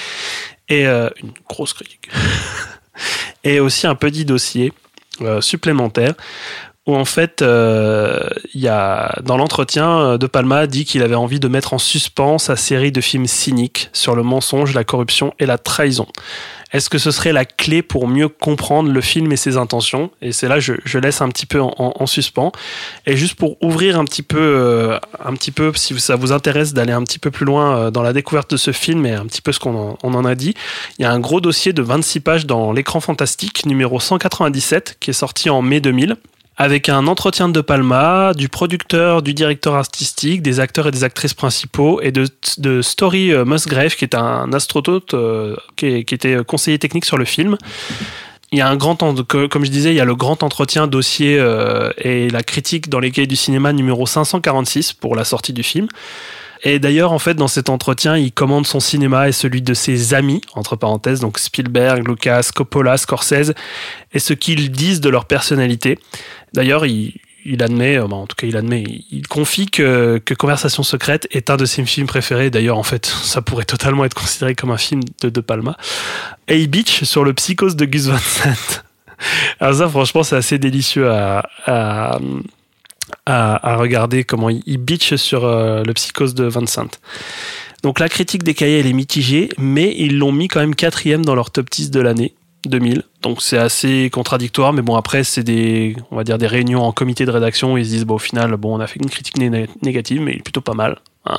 et 0.69 0.87
euh, 0.87 1.09
une 1.21 1.33
grosse 1.49 1.73
critique. 1.73 2.09
et 3.45 3.61
aussi 3.61 3.87
un 3.87 3.95
petit 3.95 4.25
dossier 4.25 4.73
euh, 5.21 5.41
supplémentaire 5.41 6.15
où 6.89 6.97
en 6.97 7.05
fait, 7.05 7.43
euh, 7.43 8.19
y 8.55 8.67
a, 8.67 9.15
dans 9.23 9.37
l'entretien, 9.37 10.01
euh, 10.01 10.19
De 10.19 10.27
Palma 10.27 10.67
dit 10.67 10.85
qu'il 10.87 11.03
avait 11.03 11.15
envie 11.15 11.39
de 11.39 11.47
mettre 11.47 11.75
en 11.75 11.79
suspens 11.79 12.39
sa 12.39 12.57
série 12.57 12.91
de 12.91 13.01
films 13.01 13.27
cyniques 13.27 13.91
sur 13.93 14.17
le 14.17 14.23
mensonge, 14.23 14.75
la 14.75 14.85
corruption 14.85 15.35
et 15.39 15.45
la 15.47 15.59
trahison. 15.59 16.07
Est-ce 16.73 16.91
que 16.91 16.99
ce 16.99 17.11
serait 17.11 17.33
la 17.33 17.45
clé 17.47 17.81
pour 17.83 18.09
mieux 18.09 18.29
comprendre 18.29 18.91
le 18.91 19.01
film 19.01 19.31
et 19.33 19.37
ses 19.37 19.57
intentions? 19.57 20.11
Et 20.21 20.33
c'est 20.33 20.49
là 20.49 20.61
je, 20.61 20.75
je 20.85 20.99
laisse 20.99 21.21
un 21.23 21.29
petit 21.31 21.47
peu 21.47 21.61
en, 21.63 21.75
en- 21.79 21.93
en 21.99 22.07
suspens. 22.07 22.53
Et 23.07 23.17
juste 23.17 23.37
pour 23.37 23.57
ouvrir 23.63 23.99
un 23.99 24.05
petit 24.05 24.23
peu, 24.23 24.39
euh, 24.39 24.99
un 25.25 25.33
petit 25.35 25.51
peu, 25.51 25.73
si 25.75 25.99
ça 26.01 26.17
vous 26.17 26.33
intéresse 26.33 26.75
d'aller 26.75 26.93
un 26.93 27.03
petit 27.05 27.19
peu 27.19 27.31
plus 27.31 27.47
loin 27.47 27.91
dans 27.91 28.03
la 28.03 28.13
découverte 28.15 28.51
de 28.51 28.57
ce 28.59 28.73
film 28.73 29.05
et 29.07 29.13
un 29.13 29.25
petit 29.27 29.41
peu 29.43 29.53
ce 29.53 29.59
qu'on 29.61 29.75
en, 29.77 29.99
on 30.03 30.15
en 30.15 30.25
a 30.27 30.35
dit, 30.35 30.55
il 30.99 31.03
y 31.03 31.05
a 31.07 31.11
un 31.13 31.21
gros 31.21 31.41
dossier 31.43 31.73
de 31.75 31.83
26 31.83 32.21
pages 32.21 32.47
dans 32.47 32.73
l'écran 32.73 33.01
fantastique 33.01 33.65
numéro 33.67 33.99
197 34.01 34.97
qui 35.01 35.11
est 35.11 35.15
sorti 35.15 35.49
en 35.51 35.61
mai 35.63 35.81
2000 35.81 36.17
avec 36.59 36.89
un 36.89 37.07
entretien 37.07 37.49
de 37.49 37.61
Palma, 37.61 38.33
du 38.35 38.49
producteur, 38.49 39.23
du 39.23 39.33
directeur 39.33 39.77
artistique, 39.77 40.43
des 40.43 40.59
acteurs 40.59 40.89
et 40.89 40.91
des 40.91 41.05
actrices 41.05 41.33
principaux, 41.33 42.01
et 42.03 42.11
de, 42.11 42.27
de 42.59 42.83
Story 42.83 43.33
euh, 43.33 43.45
Musgrave, 43.45 43.95
qui 43.95 44.05
est 44.05 44.17
un 44.17 44.53
astronaute 44.53 45.15
euh, 45.15 45.55
qui, 45.77 46.05
qui 46.05 46.15
était 46.15 46.37
conseiller 46.45 46.81
technique 46.81 47.05
sur 47.05 47.17
le 47.17 47.25
film. 47.25 47.57
Il 48.51 48.59
y 48.59 48.61
a 48.61 48.69
un 48.69 48.77
grand, 48.77 48.97
comme 48.97 49.65
je 49.65 49.71
disais, 49.71 49.93
il 49.93 49.97
y 49.97 50.01
a 50.01 50.05
le 50.05 50.17
grand 50.17 50.43
entretien 50.43 50.89
dossier 50.89 51.39
euh, 51.39 51.91
et 51.99 52.29
la 52.31 52.43
critique 52.43 52.89
dans 52.89 52.99
les 52.99 53.13
cahiers 53.13 53.27
du 53.27 53.37
cinéma 53.37 53.73
numéro 53.73 54.07
546 54.07 54.95
pour 54.95 55.15
la 55.15 55.25
sortie 55.25 55.53
du 55.53 55.63
film. 55.63 55.87
Et 56.63 56.79
d'ailleurs, 56.79 57.13
en 57.13 57.19
fait, 57.19 57.35
dans 57.35 57.49
cet 57.49 57.69
entretien, 57.69 58.17
il 58.17 58.33
commande 58.33 58.67
son 58.67 58.81
cinéma 58.81 59.29
et 59.29 59.33
celui 59.33 59.63
de 59.63 59.75
ses 59.75 60.15
amis, 60.15 60.41
entre 60.55 60.77
parenthèses, 60.77 61.21
donc 61.21 61.39
Spielberg, 61.39 62.07
Lucas, 62.07 62.51
Coppola, 62.55 62.97
Scorsese, 62.97 63.53
et 64.13 64.19
ce 64.19 64.33
qu'ils 64.33 64.71
disent 64.71 65.01
de 65.01 65.09
leur 65.09 65.27
personnalité. 65.27 65.99
D'ailleurs, 66.55 66.87
il, 66.87 67.15
il 67.45 67.63
admet, 67.63 67.99
euh, 67.99 68.07
bah, 68.07 68.17
en 68.17 68.27
tout 68.27 68.37
cas 68.37 68.47
il 68.47 68.57
admet, 68.57 68.85
il 69.11 69.27
confie 69.27 69.67
que, 69.67 70.21
que 70.25 70.35
Conversation 70.35 70.83
secrète 70.83 71.27
est 71.31 71.51
un 71.51 71.57
de 71.57 71.65
ses 71.65 71.85
films 71.85 72.07
préférés. 72.07 72.51
D'ailleurs, 72.51 72.79
en 72.79 72.83
fait, 72.83 73.07
ça 73.23 73.43
pourrait 73.43 73.65
totalement 73.65 74.05
être 74.05 74.15
considéré 74.15 74.55
comme 74.55 74.71
un 74.71 74.79
film 74.79 75.01
de 75.23 75.29
De 75.29 75.41
Palma. 75.41 75.77
A 76.49 76.67
Beach 76.67 77.05
sur 77.05 77.25
le 77.25 77.33
psychose 77.35 77.77
de 77.77 77.85
Gus 77.85 78.07
Van 78.07 78.19
Sant. 78.19 78.83
Alors 79.61 79.75
ça, 79.75 79.89
franchement, 79.89 80.23
c'est 80.23 80.37
assez 80.37 80.59
délicieux 80.59 81.11
à, 81.11 81.49
à, 81.67 82.19
à, 83.27 83.77
regarder 83.77 84.25
comment 84.25 84.51
il, 84.51 84.63
il 84.67 84.79
bitch 84.79 85.15
sur 85.17 85.45
euh, 85.45 85.83
le 85.83 85.93
psychose 85.95 86.35
de 86.35 86.45
Vincent. 86.45 86.89
Donc 87.83 88.01
la 88.01 88.09
critique 88.09 88.43
des 88.43 88.55
cahiers, 88.55 88.81
elle 88.81 88.87
est 88.87 88.93
mitigée, 88.93 89.51
mais 89.59 89.95
ils 89.97 90.19
l'ont 90.19 90.33
mis 90.33 90.49
quand 90.49 90.61
même 90.61 90.75
quatrième 90.75 91.25
dans 91.25 91.35
leur 91.35 91.51
top 91.51 91.71
10 91.71 91.91
de 91.91 92.01
l'année 92.01 92.35
2000. 92.67 93.05
Donc 93.23 93.41
c'est 93.41 93.59
assez 93.59 94.11
contradictoire, 94.11 94.73
mais 94.73 94.83
bon 94.83 94.97
après 94.97 95.23
c'est 95.25 95.45
des, 95.45 95.97
on 96.11 96.17
va 96.17 96.25
dire 96.25 96.39
des 96.39 96.47
réunions 96.47 96.83
en 96.83 96.93
comité 96.93 97.25
de 97.25 97.31
rédaction. 97.31 97.75
Où 97.75 97.79
ils 97.79 97.85
se 97.85 97.91
disent 97.91 98.05
bon 98.05 98.17
au 98.17 98.19
final 98.19 98.57
bon 98.57 98.77
on 98.77 98.81
a 98.81 98.87
fait 98.87 98.99
une 99.01 99.11
critique 99.11 99.37
né- 99.39 99.69
négative, 99.83 100.21
mais 100.21 100.39
plutôt 100.39 100.61
pas 100.61 100.75
mal. 100.75 100.99
hein. 101.25 101.39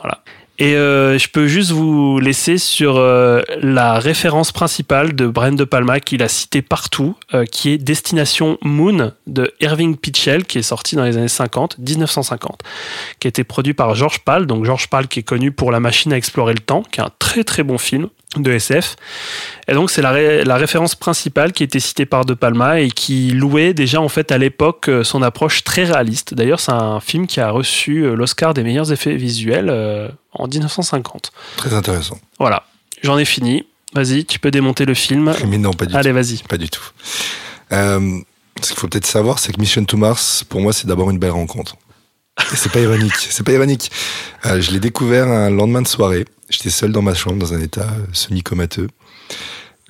Voilà. 0.00 0.22
Et 0.62 0.76
euh, 0.76 1.18
je 1.18 1.26
peux 1.26 1.48
juste 1.48 1.72
vous 1.72 2.20
laisser 2.20 2.56
sur 2.56 2.96
euh, 2.96 3.42
la 3.60 3.98
référence 3.98 4.52
principale 4.52 5.12
de 5.12 5.26
Brian 5.26 5.54
De 5.54 5.64
Palma 5.64 5.98
qu'il 5.98 6.22
a 6.22 6.28
cité 6.28 6.62
partout, 6.62 7.16
euh, 7.34 7.44
qui 7.44 7.70
est 7.70 7.78
Destination 7.78 8.58
Moon 8.62 9.10
de 9.26 9.52
Irving 9.58 9.96
Pitchell, 9.96 10.44
qui 10.44 10.58
est 10.58 10.62
sorti 10.62 10.94
dans 10.94 11.02
les 11.02 11.16
années 11.16 11.26
50, 11.26 11.78
1950, 11.78 12.60
qui 13.18 13.26
a 13.26 13.30
été 13.30 13.42
produit 13.42 13.74
par 13.74 13.96
George 13.96 14.20
Pal. 14.20 14.46
Donc 14.46 14.64
George 14.64 14.86
Pal 14.86 15.08
qui 15.08 15.18
est 15.18 15.24
connu 15.24 15.50
pour 15.50 15.72
La 15.72 15.80
Machine 15.80 16.12
à 16.12 16.16
explorer 16.16 16.52
le 16.54 16.60
temps, 16.60 16.84
qui 16.92 17.00
est 17.00 17.02
un 17.02 17.10
très 17.18 17.42
très 17.42 17.64
bon 17.64 17.76
film 17.76 18.06
de 18.36 18.52
SF. 18.52 18.94
Et 19.66 19.72
donc 19.72 19.90
c'est 19.90 20.00
la, 20.00 20.12
ré- 20.12 20.44
la 20.44 20.54
référence 20.58 20.94
principale 20.94 21.50
qui 21.50 21.64
était 21.64 21.80
citée 21.80 22.06
par 22.06 22.24
De 22.24 22.34
Palma 22.34 22.78
et 22.78 22.92
qui 22.92 23.32
louait 23.32 23.74
déjà 23.74 24.00
en 24.00 24.08
fait 24.08 24.30
à 24.30 24.38
l'époque 24.38 24.88
son 25.02 25.22
approche 25.22 25.64
très 25.64 25.82
réaliste. 25.82 26.34
D'ailleurs 26.34 26.60
c'est 26.60 26.70
un 26.70 27.00
film 27.00 27.26
qui 27.26 27.40
a 27.40 27.50
reçu 27.50 28.14
l'Oscar 28.14 28.54
des 28.54 28.62
meilleurs 28.62 28.92
effets 28.92 29.16
visuels 29.16 30.12
en 30.32 30.46
1950. 30.48 31.32
Très 31.56 31.74
intéressant. 31.74 32.18
Voilà, 32.38 32.64
j'en 33.02 33.18
ai 33.18 33.24
fini. 33.24 33.66
Vas-y, 33.94 34.24
tu 34.24 34.38
peux 34.38 34.50
démonter 34.50 34.84
le 34.84 34.94
film. 34.94 35.34
Mais 35.48 35.58
non, 35.58 35.72
pas 35.72 35.86
du 35.86 35.94
Allez, 35.94 36.10
tout. 36.10 36.14
vas-y. 36.16 36.36
Pas 36.48 36.56
du 36.56 36.68
tout. 36.70 36.82
Euh, 37.72 38.18
ce 38.62 38.68
qu'il 38.68 38.76
faut 38.78 38.88
peut-être 38.88 39.06
savoir, 39.06 39.38
c'est 39.38 39.52
que 39.52 39.60
Mission 39.60 39.84
to 39.84 39.96
Mars, 39.96 40.44
pour 40.48 40.60
moi, 40.60 40.72
c'est 40.72 40.86
d'abord 40.86 41.10
une 41.10 41.18
belle 41.18 41.30
rencontre. 41.32 41.76
Et 42.52 42.56
c'est 42.56 42.72
pas 42.72 42.80
ironique. 42.80 43.12
C'est 43.16 43.44
pas 43.44 43.52
ironique. 43.52 43.90
Euh, 44.46 44.60
je 44.60 44.70
l'ai 44.70 44.80
découvert 44.80 45.28
un 45.28 45.50
lendemain 45.50 45.82
de 45.82 45.88
soirée. 45.88 46.24
J'étais 46.48 46.70
seul 46.70 46.92
dans 46.92 47.02
ma 47.02 47.14
chambre, 47.14 47.36
dans 47.38 47.52
un 47.54 47.60
état 47.60 47.82
euh, 47.82 48.06
semi-comateux. 48.12 48.88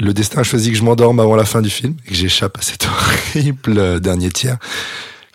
Le 0.01 0.13
destin 0.13 0.41
a 0.41 0.43
choisi 0.43 0.71
que 0.73 0.77
je 0.77 0.83
m'endorme 0.83 1.21
avant 1.21 1.37
la 1.37 1.45
fin 1.45 1.61
du 1.63 1.71
film 1.71 1.97
et 2.07 2.09
que 2.11 2.15
j'échappe 2.15 2.59
à 2.59 2.63
cet 2.63 2.87
horrible 3.35 4.01
dernier 4.01 4.31
tiers 4.31 4.59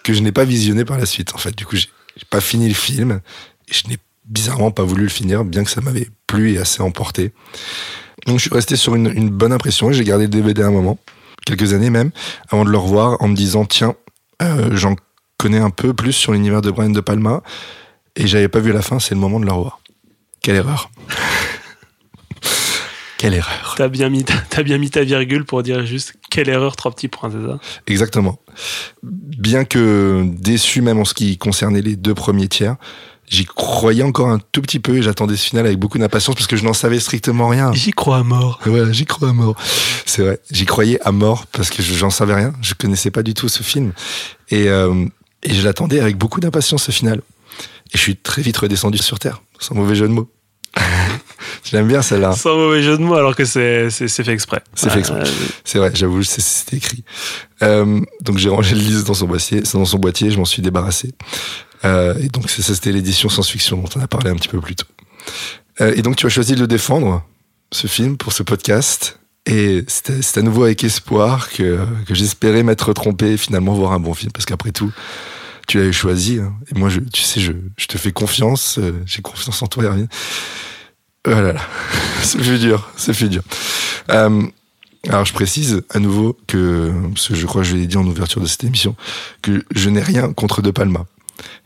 que 0.04 0.14
je 0.14 0.20
n'ai 0.22 0.32
pas 0.32 0.44
visionné 0.46 0.84
par 0.84 0.98
la 0.98 1.06
suite. 1.06 1.34
En 1.36 1.38
fait, 1.38 1.56
du 1.56 1.66
coup, 1.66 1.76
j'ai 1.78 1.88
j'ai 2.18 2.26
pas 2.30 2.42
fini 2.42 2.68
le 2.68 2.74
film 2.74 3.22
et 3.68 3.74
je 3.74 3.88
n'ai 3.90 3.98
bizarrement 4.28 4.72
pas 4.72 4.84
voulu 4.84 5.04
le 5.04 5.10
finir, 5.10 5.44
bien 5.44 5.64
que 5.64 5.70
ça 5.70 5.82
m'avait 5.82 6.10
plu 6.28 6.54
et 6.54 6.58
assez 6.58 6.82
emporté. 6.82 7.34
Donc, 8.26 8.38
je 8.38 8.44
suis 8.44 8.54
resté 8.54 8.76
sur 8.76 8.96
une, 8.96 9.08
une 9.08 9.30
bonne 9.30 9.54
impression 9.54 9.90
et 9.90 9.94
j'ai 9.94 10.04
gardé 10.04 10.26
le 10.26 10.30
DVD 10.30 10.64
un 10.64 10.72
moment, 10.72 10.98
quelques 11.46 11.74
années 11.74 11.90
même, 11.90 12.12
avant 12.50 12.66
de 12.66 12.70
le 12.70 12.78
revoir 12.78 13.22
en 13.22 13.28
me 13.28 13.36
disant 13.36 13.66
tiens, 13.66 13.96
euh, 14.42 14.70
j'en 14.74 14.96
connais 15.38 15.60
un 15.60 15.70
peu 15.70 15.94
plus 15.94 16.14
sur 16.14 16.34
l'univers 16.34 16.62
de 16.62 16.72
Brian 16.72 16.90
De 16.90 17.02
Palma 17.02 17.42
et 18.16 18.28
j'avais 18.28 18.50
pas 18.50 18.60
vu 18.60 18.72
la 18.72 18.82
fin, 18.82 19.00
c'est 19.00 19.16
le 19.16 19.22
moment 19.22 19.40
de 19.40 19.46
le 19.46 19.52
revoir. 19.52 19.80
Quelle 20.42 20.56
erreur. 20.56 20.90
Quelle 23.18 23.34
erreur. 23.34 23.74
T'as 23.78 23.88
bien, 23.88 24.10
mis, 24.10 24.24
bien 24.64 24.78
mis 24.78 24.92
ta 24.92 25.04
virgule 25.04 25.44
pour 25.44 25.64
dire 25.64 25.86
juste 25.86 26.14
quelle 26.30 26.50
erreur, 26.50 26.76
trois 26.76 26.92
petits 26.92 27.08
points, 27.08 27.32
c'est 27.32 27.48
ça? 27.48 27.60
Exactement. 27.88 28.40
Bien 29.02 29.66
que 29.66 30.24
déçu 30.24 30.82
même 30.82 31.00
en 31.00 31.06
ce 31.06 31.16
qui 31.16 31.40
concernait 31.40 31.82
les 31.82 31.96
deux 31.96 32.14
premiers 32.14 32.48
tiers, 32.48 32.76
j'y 33.28 33.46
croyais 33.46 34.04
encore 34.04 34.30
un 34.30 34.40
tout 34.52 34.62
petit 34.62 34.80
peu 34.80 34.98
et 34.98 35.02
j'attendais 35.02 35.36
ce 35.36 35.46
final 35.46 35.66
avec 35.66 35.78
beaucoup 35.80 35.98
d'impatience 35.98 36.36
parce 36.36 36.48
que 36.48 36.56
je 36.56 36.64
n'en 36.64 36.74
savais 36.74 37.00
strictement 37.00 37.48
rien. 37.50 37.72
J'y 37.74 37.92
crois 37.92 38.18
à 38.20 38.24
mort. 38.24 38.60
Voilà, 38.66 38.92
j'y 38.92 39.06
crois 39.06 39.30
à 39.30 39.34
mort. 39.34 39.56
C'est 40.06 40.22
vrai, 40.24 40.40
j'y 40.52 40.66
croyais 40.66 41.00
à 41.04 41.12
mort 41.12 41.46
parce 41.48 41.70
que 41.70 41.84
je- 41.84 41.94
j'en 41.94 42.10
savais 42.10 42.34
rien. 42.36 42.54
Je 42.62 42.74
connaissais 42.74 43.12
pas 43.12 43.24
du 43.24 43.34
tout 43.34 43.50
ce 43.50 43.64
film 43.64 43.92
et, 44.50 44.70
euh, 44.70 45.06
et 45.44 45.54
je 45.54 45.62
l'attendais 45.64 46.00
avec 46.00 46.18
beaucoup 46.18 46.40
d'impatience 46.40 46.84
ce 46.84 46.92
final. 46.92 47.22
Et 47.94 47.98
je 47.98 48.00
suis 48.00 48.16
très 48.18 48.42
vite 48.42 48.58
redescendu 48.58 48.98
sur 48.98 49.20
terre, 49.20 49.42
sans 49.60 49.76
mauvais 49.76 49.96
jeu 49.96 50.08
de 50.08 50.14
mots. 50.14 50.30
je 51.64 51.76
l'aime 51.76 51.88
bien 51.88 52.02
celle-là. 52.02 52.34
Sans 52.34 52.56
mauvais 52.56 52.84
jeu 52.84 52.98
de 52.98 53.02
mots, 53.04 53.16
alors 53.16 53.36
que 53.36 53.46
c'est, 53.46 53.90
fait 53.90 54.28
exprès. 54.30 54.62
C'est 54.76 54.90
fait 54.90 55.00
exprès. 55.00 55.22
Euh, 55.22 55.26
C'est 55.64 55.80
vrai, 55.80 55.92
j'avoue, 55.94 56.24
c'est- 56.24 56.42
c'était 56.42 56.78
écrit. 56.78 57.04
Euh, 57.64 58.02
donc 58.22 58.38
j'ai 58.38 58.50
rangé 58.50 58.76
le 58.76 58.82
disque 58.82 59.06
dans 59.06 59.14
son 59.14 59.26
boîtier, 59.26 59.62
dans 59.74 59.86
son 59.86 59.98
boîtier, 59.98 60.30
je 60.32 60.38
m'en 60.38 60.46
suis 60.46 60.62
débarrassé. 60.62 61.14
Euh, 61.86 62.16
et 62.20 62.30
donc 62.30 62.50
ça, 62.50 62.62
c'était 62.74 62.92
l'édition 62.92 63.30
science-fiction 63.30 63.78
dont 63.78 63.90
on 63.96 64.02
a 64.02 64.08
parlé 64.08 64.30
un 64.30 64.36
petit 64.36 64.48
peu 64.48 64.60
plus 64.60 64.76
tôt. 64.76 64.88
Euh, 65.82 65.94
et 65.96 66.02
donc 66.02 66.16
tu 66.16 66.26
as 66.26 66.30
choisi 66.30 66.56
de 66.56 66.60
le 66.60 66.68
défendre, 66.68 67.24
ce 67.72 67.88
film, 67.88 68.18
pour 68.18 68.34
ce 68.34 68.44
podcast. 68.44 69.20
Et 69.46 69.86
c'est 69.88 70.38
à 70.38 70.42
nouveau 70.42 70.64
avec 70.66 70.84
espoir 70.84 71.50
que, 71.50 71.80
que 72.06 72.14
j'espérais 72.14 72.64
m'être 72.64 72.92
trompé 72.94 73.34
et 73.34 73.38
finalement 73.38 73.74
voir 73.74 73.94
un 73.94 74.00
bon 74.00 74.14
film, 74.14 74.32
parce 74.34 74.46
qu'après 74.46 74.72
tout, 74.72 74.92
tu 75.68 75.78
l'avais 75.78 75.94
choisi. 75.94 76.40
hein. 76.40 76.54
Et 76.74 76.78
moi, 76.78 76.90
je, 76.90 77.00
tu 77.00 77.22
sais, 77.22 77.40
je, 77.40 77.54
je 77.78 77.86
te 77.88 77.98
fais 77.98 78.12
confiance, 78.12 78.78
euh, 78.80 78.92
j'ai 79.06 79.22
confiance 79.22 79.62
en 79.62 79.68
toi, 79.68 79.86
Hermine. 79.86 80.08
Oh 81.26 81.32
là 81.32 81.54
là, 81.54 81.62
ça 82.24 82.40
fait 82.40 82.58
dur, 82.58 82.90
ça 82.98 83.14
fait 83.14 83.30
dur. 83.30 83.44
Euh, 84.10 84.44
alors 85.10 85.26
je 85.26 85.34
précise 85.34 85.82
à 85.90 86.00
nouveau 86.00 86.38
que, 86.48 86.92
parce 87.14 87.30
que 87.30 87.36
je 87.36 87.46
crois 87.46 87.62
que 87.62 87.68
je 87.68 87.76
l'ai 87.76 87.88
dit 87.88 87.98
en 87.98 88.06
ouverture 88.06 88.42
de 88.42 88.48
cette 88.48 88.64
émission, 88.64 88.96
que 89.42 89.64
je 89.74 89.90
n'ai 89.90 90.02
rien 90.02 90.34
contre 90.34 90.62
De 90.62 90.72
Palma. 90.72 91.06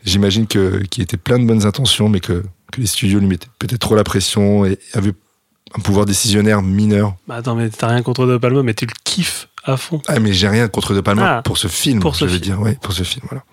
J'imagine 0.04 0.46
que 0.46 0.78
qu'il 0.90 1.02
était 1.02 1.16
plein 1.16 1.38
de 1.38 1.44
bonnes 1.44 1.64
intentions, 1.66 2.08
mais 2.08 2.20
que, 2.20 2.42
que 2.72 2.80
les 2.80 2.86
studios 2.86 3.20
lui 3.20 3.26
mettaient 3.26 3.48
peut-être 3.58 3.80
trop 3.80 3.94
la 3.94 4.04
pression 4.04 4.64
et 4.64 4.78
avaient 4.94 5.14
un 5.74 5.80
pouvoir 5.80 6.04
décisionnaire 6.06 6.60
mineur. 6.62 7.14
Bah 7.26 7.36
attends, 7.36 7.54
mais 7.54 7.70
t'as 7.70 7.88
rien 7.88 8.02
contre 8.02 8.26
De 8.26 8.36
Palma, 8.36 8.62
mais 8.62 8.74
tu 8.74 8.84
le 8.86 8.92
kiffes 9.04 9.48
à 9.64 9.76
fond. 9.76 10.02
Ah 10.08 10.18
mais 10.20 10.32
j'ai 10.32 10.48
rien 10.48 10.68
contre 10.68 10.94
De 10.94 11.00
Palma 11.00 11.38
Ah, 11.38 11.42
pour 11.42 11.56
ce 11.58 11.68
film, 11.68 12.00
pour 12.00 12.14
ce 12.16 12.26
je 12.26 12.34
veux 12.34 12.40
film. 12.42 12.64
dire, 12.64 12.78
pour 12.80 12.92
ce 12.92 13.02
film, 13.04 13.24
voilà. 13.30 13.44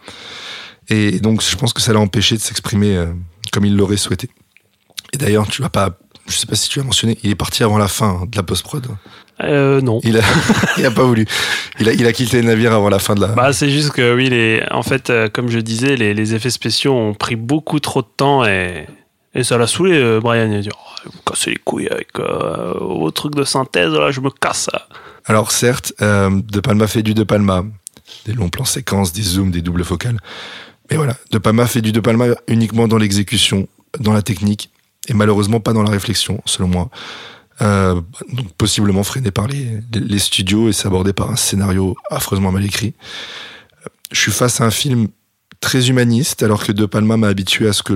Et 0.89 1.20
donc 1.20 1.41
je 1.43 1.55
pense 1.55 1.72
que 1.72 1.82
ça 1.82 1.93
l'a 1.93 1.99
empêché 1.99 2.36
de 2.36 2.41
s'exprimer 2.41 2.95
euh, 2.97 3.13
comme 3.53 3.65
il 3.65 3.76
l'aurait 3.76 3.95
souhaité. 3.97 4.30
Et 5.13 5.17
d'ailleurs, 5.17 5.47
tu 5.47 5.61
vas 5.61 5.70
pas, 5.70 5.97
je 6.28 6.36
sais 6.36 6.45
pas 6.47 6.55
si 6.55 6.67
tu 6.70 6.80
as 6.80 6.84
mentionné, 6.84 7.17
il 7.24 7.30
est 7.32 7.36
parti 7.36 7.63
avant 7.63 7.78
la 7.78 7.88
fin 7.88 8.20
hein, 8.22 8.26
de 8.30 8.36
la 8.36 8.43
post-prod. 8.43 8.86
Euh, 9.43 9.81
non. 9.81 9.99
Il 10.03 10.17
a, 10.17 10.21
il 10.77 10.85
a 10.85 10.91
pas 10.91 11.03
voulu. 11.03 11.25
Il 11.79 11.87
a, 11.89 11.93
il 11.93 12.05
a 12.05 12.13
quitté 12.13 12.41
le 12.41 12.47
navire 12.47 12.73
avant 12.73 12.89
la 12.89 12.99
fin 12.99 13.15
de 13.15 13.21
la. 13.21 13.27
Bah, 13.27 13.53
c'est 13.53 13.69
juste 13.69 13.91
que 13.91 14.15
oui, 14.15 14.29
les, 14.29 14.63
en 14.71 14.83
fait, 14.83 15.09
euh, 15.09 15.29
comme 15.31 15.49
je 15.49 15.59
disais, 15.59 15.95
les, 15.95 16.13
les 16.13 16.35
effets 16.35 16.49
spéciaux 16.49 16.93
ont 16.93 17.13
pris 17.13 17.35
beaucoup 17.35 17.79
trop 17.79 18.01
de 18.01 18.07
temps 18.17 18.45
et, 18.45 18.85
et 19.35 19.43
ça 19.43 19.57
l'a 19.57 19.67
saoulé, 19.67 19.93
euh, 19.93 20.19
Brian. 20.19 20.49
Il 20.51 20.57
a 20.57 20.61
dit 20.61 20.69
oh, 20.73 20.89
me 21.05 21.31
cassez 21.31 21.51
les 21.51 21.57
couilles 21.57 21.87
avec 21.89 22.07
euh, 22.19 22.73
vos 22.79 23.11
trucs 23.11 23.35
de 23.35 23.43
synthèse, 23.43 23.91
là, 23.91 24.11
je 24.11 24.21
me 24.21 24.29
casse. 24.29 24.69
Alors 25.25 25.51
certes, 25.51 25.93
euh, 26.01 26.41
De 26.43 26.59
Palma 26.59 26.87
fait 26.87 27.03
du 27.03 27.13
De 27.13 27.23
Palma, 27.23 27.63
des 28.25 28.33
longs 28.33 28.49
plans 28.49 28.65
séquences, 28.65 29.13
des 29.13 29.21
zooms, 29.21 29.51
des 29.51 29.61
doubles 29.61 29.85
focales. 29.85 30.19
Mais 30.89 30.97
voilà, 30.97 31.15
De 31.31 31.37
Palma 31.37 31.67
fait 31.67 31.81
du 31.81 31.91
De 31.91 31.99
Palma 31.99 32.25
uniquement 32.47 32.87
dans 32.87 32.97
l'exécution, 32.97 33.67
dans 33.99 34.13
la 34.13 34.21
technique, 34.21 34.71
et 35.07 35.13
malheureusement 35.13 35.59
pas 35.59 35.73
dans 35.73 35.83
la 35.83 35.91
réflexion, 35.91 36.41
selon 36.45 36.67
moi. 36.67 36.89
Euh, 37.62 37.99
donc 38.32 38.53
possiblement 38.53 39.03
freiné 39.03 39.32
par 39.32 39.47
les, 39.47 39.80
les- 39.93 40.20
studios 40.20 40.70
et 40.70 40.74
s'aborder 40.74 41.12
par 41.12 41.30
un 41.30 41.36
scénario 41.36 41.95
affreusement 42.10 42.51
mal 42.53 42.64
écrit. 42.64 42.93
Euh, 43.86 43.89
Je 44.12 44.20
suis 44.22 44.32
face 44.32 44.62
à 44.62 44.66
un 44.66 44.72
film 44.72 45.10
très 45.60 45.89
humaniste, 45.89 46.41
alors 46.41 46.64
que 46.64 46.72
De 46.72 46.86
Palma 46.86 47.18
m'a 47.18 47.28
habitué 47.28 47.68
à 47.68 47.74
ce 47.74 47.84
que 47.84 47.91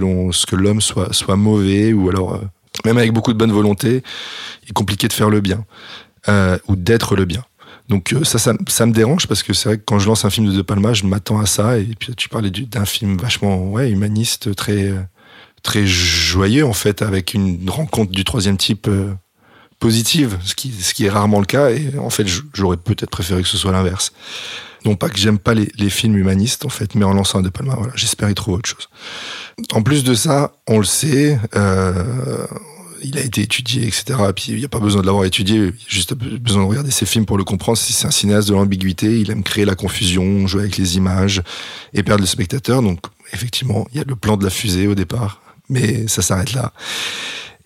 l'homme 0.56 0.82
soit, 0.82 1.14
soit 1.14 1.38
mauvais, 1.38 1.94
ou 1.94 2.10
alors, 2.10 2.34
euh, 2.36 2.40
même 2.84 2.98
avec 2.98 3.14
beaucoup 3.14 3.32
de 3.32 3.38
bonne 3.38 3.54
volonté, 3.54 4.04
il 4.64 4.70
est 4.70 4.74
compliqué 4.74 5.08
de 5.08 5.14
faire 5.14 5.30
le 5.30 5.40
bien 5.40 5.64
euh, 6.28 6.58
ou 6.68 6.76
d'être 6.76 7.16
le 7.16 7.24
bien. 7.24 7.46
Donc 7.88 8.14
ça, 8.24 8.40
ça, 8.40 8.54
ça 8.68 8.86
me 8.86 8.92
dérange 8.92 9.28
parce 9.28 9.44
que 9.44 9.54
c'est 9.54 9.70
vrai 9.70 9.78
que 9.78 9.84
quand 9.86 10.00
je 10.00 10.08
lance 10.08 10.26
un 10.26 10.30
film 10.30 10.48
de 10.48 10.52
De 10.54 10.62
Palma, 10.62 10.94
je 10.94 11.06
m'attends 11.06 11.40
à 11.40 11.46
ça. 11.46 11.78
Et 11.80 11.96
puis 11.98 12.14
tu 12.16 12.28
parlais 12.28 12.50
du- 12.52 12.66
d'un 12.66 12.86
film 12.86 13.18
vachement 13.18 13.70
ouais, 13.72 13.90
humaniste, 13.92 14.54
très, 14.56 14.92
très 15.64 15.86
joyeux 15.86 16.66
en 16.66 16.74
fait, 16.74 17.02
avec 17.02 17.34
une 17.34 17.70
rencontre 17.70 18.12
du 18.12 18.24
troisième 18.26 18.58
type 18.58 18.90
positive, 19.84 20.40
ce 20.46 20.56
qui, 20.56 21.06
est 21.06 21.10
rarement 21.10 21.42
le 21.42 21.46
cas. 21.46 21.70
Et 21.72 21.92
en 22.00 22.10
fait, 22.10 22.26
j'aurais 22.54 22.78
peut-être 22.78 23.10
préféré 23.10 23.42
que 23.42 23.50
ce 23.50 23.58
soit 23.58 23.74
l'inverse. 23.74 24.14
Non 24.86 24.96
pas 24.96 25.10
que 25.10 25.18
j'aime 25.18 25.40
pas 25.40 25.54
les, 25.54 25.90
films 25.90 26.18
humanistes 26.18 26.64
en 26.64 26.70
fait, 26.70 26.96
mais 26.96 27.04
en 27.04 27.12
lançant 27.12 27.40
un 27.40 27.42
De 27.42 27.50
Palma, 27.50 27.78
j'espère 27.94 28.30
y 28.30 28.34
trouver 28.34 28.60
autre 28.60 28.70
chose. 28.70 28.88
En 29.74 29.82
plus 29.82 30.06
de 30.06 30.14
ça, 30.14 30.54
on 30.68 30.78
le 30.78 30.86
sait, 30.86 31.38
euh, 31.58 32.48
il 33.04 33.18
a 33.18 33.22
été 33.22 33.42
étudié, 33.42 33.86
etc. 33.86 34.04
Et 34.30 34.34
puis 34.34 34.46
il 34.54 34.60
n'y 34.60 34.66
a 34.66 34.70
pas 34.70 34.80
besoin 34.80 35.02
de 35.02 35.06
l'avoir 35.06 35.26
étudié, 35.26 35.74
juste 35.88 36.14
besoin 36.14 36.64
de 36.64 36.70
regarder 36.70 36.92
ses 36.92 37.06
films 37.06 37.26
pour 37.26 37.38
le 37.38 37.44
comprendre. 37.44 37.78
Si 37.78 37.92
c'est 37.92 38.08
un 38.08 38.12
cinéaste 38.12 38.48
de 38.48 38.54
l'ambiguïté, 38.54 39.20
il 39.20 39.32
aime 39.32 39.44
créer 39.44 39.66
la 39.66 39.76
confusion, 39.76 40.48
jouer 40.48 40.62
avec 40.62 40.78
les 40.78 40.96
images 40.96 41.44
et 41.94 42.04
perdre 42.04 42.22
le 42.22 42.28
spectateur. 42.28 42.82
Donc 42.82 43.00
effectivement, 43.34 43.86
il 43.92 43.98
y 43.98 44.02
a 44.02 44.06
le 44.08 44.16
plan 44.16 44.38
de 44.38 44.46
la 44.46 44.50
fusée 44.50 44.88
au 44.88 44.96
départ 44.96 45.44
mais 45.70 46.08
ça 46.08 46.22
s'arrête 46.22 46.54
là. 46.54 46.72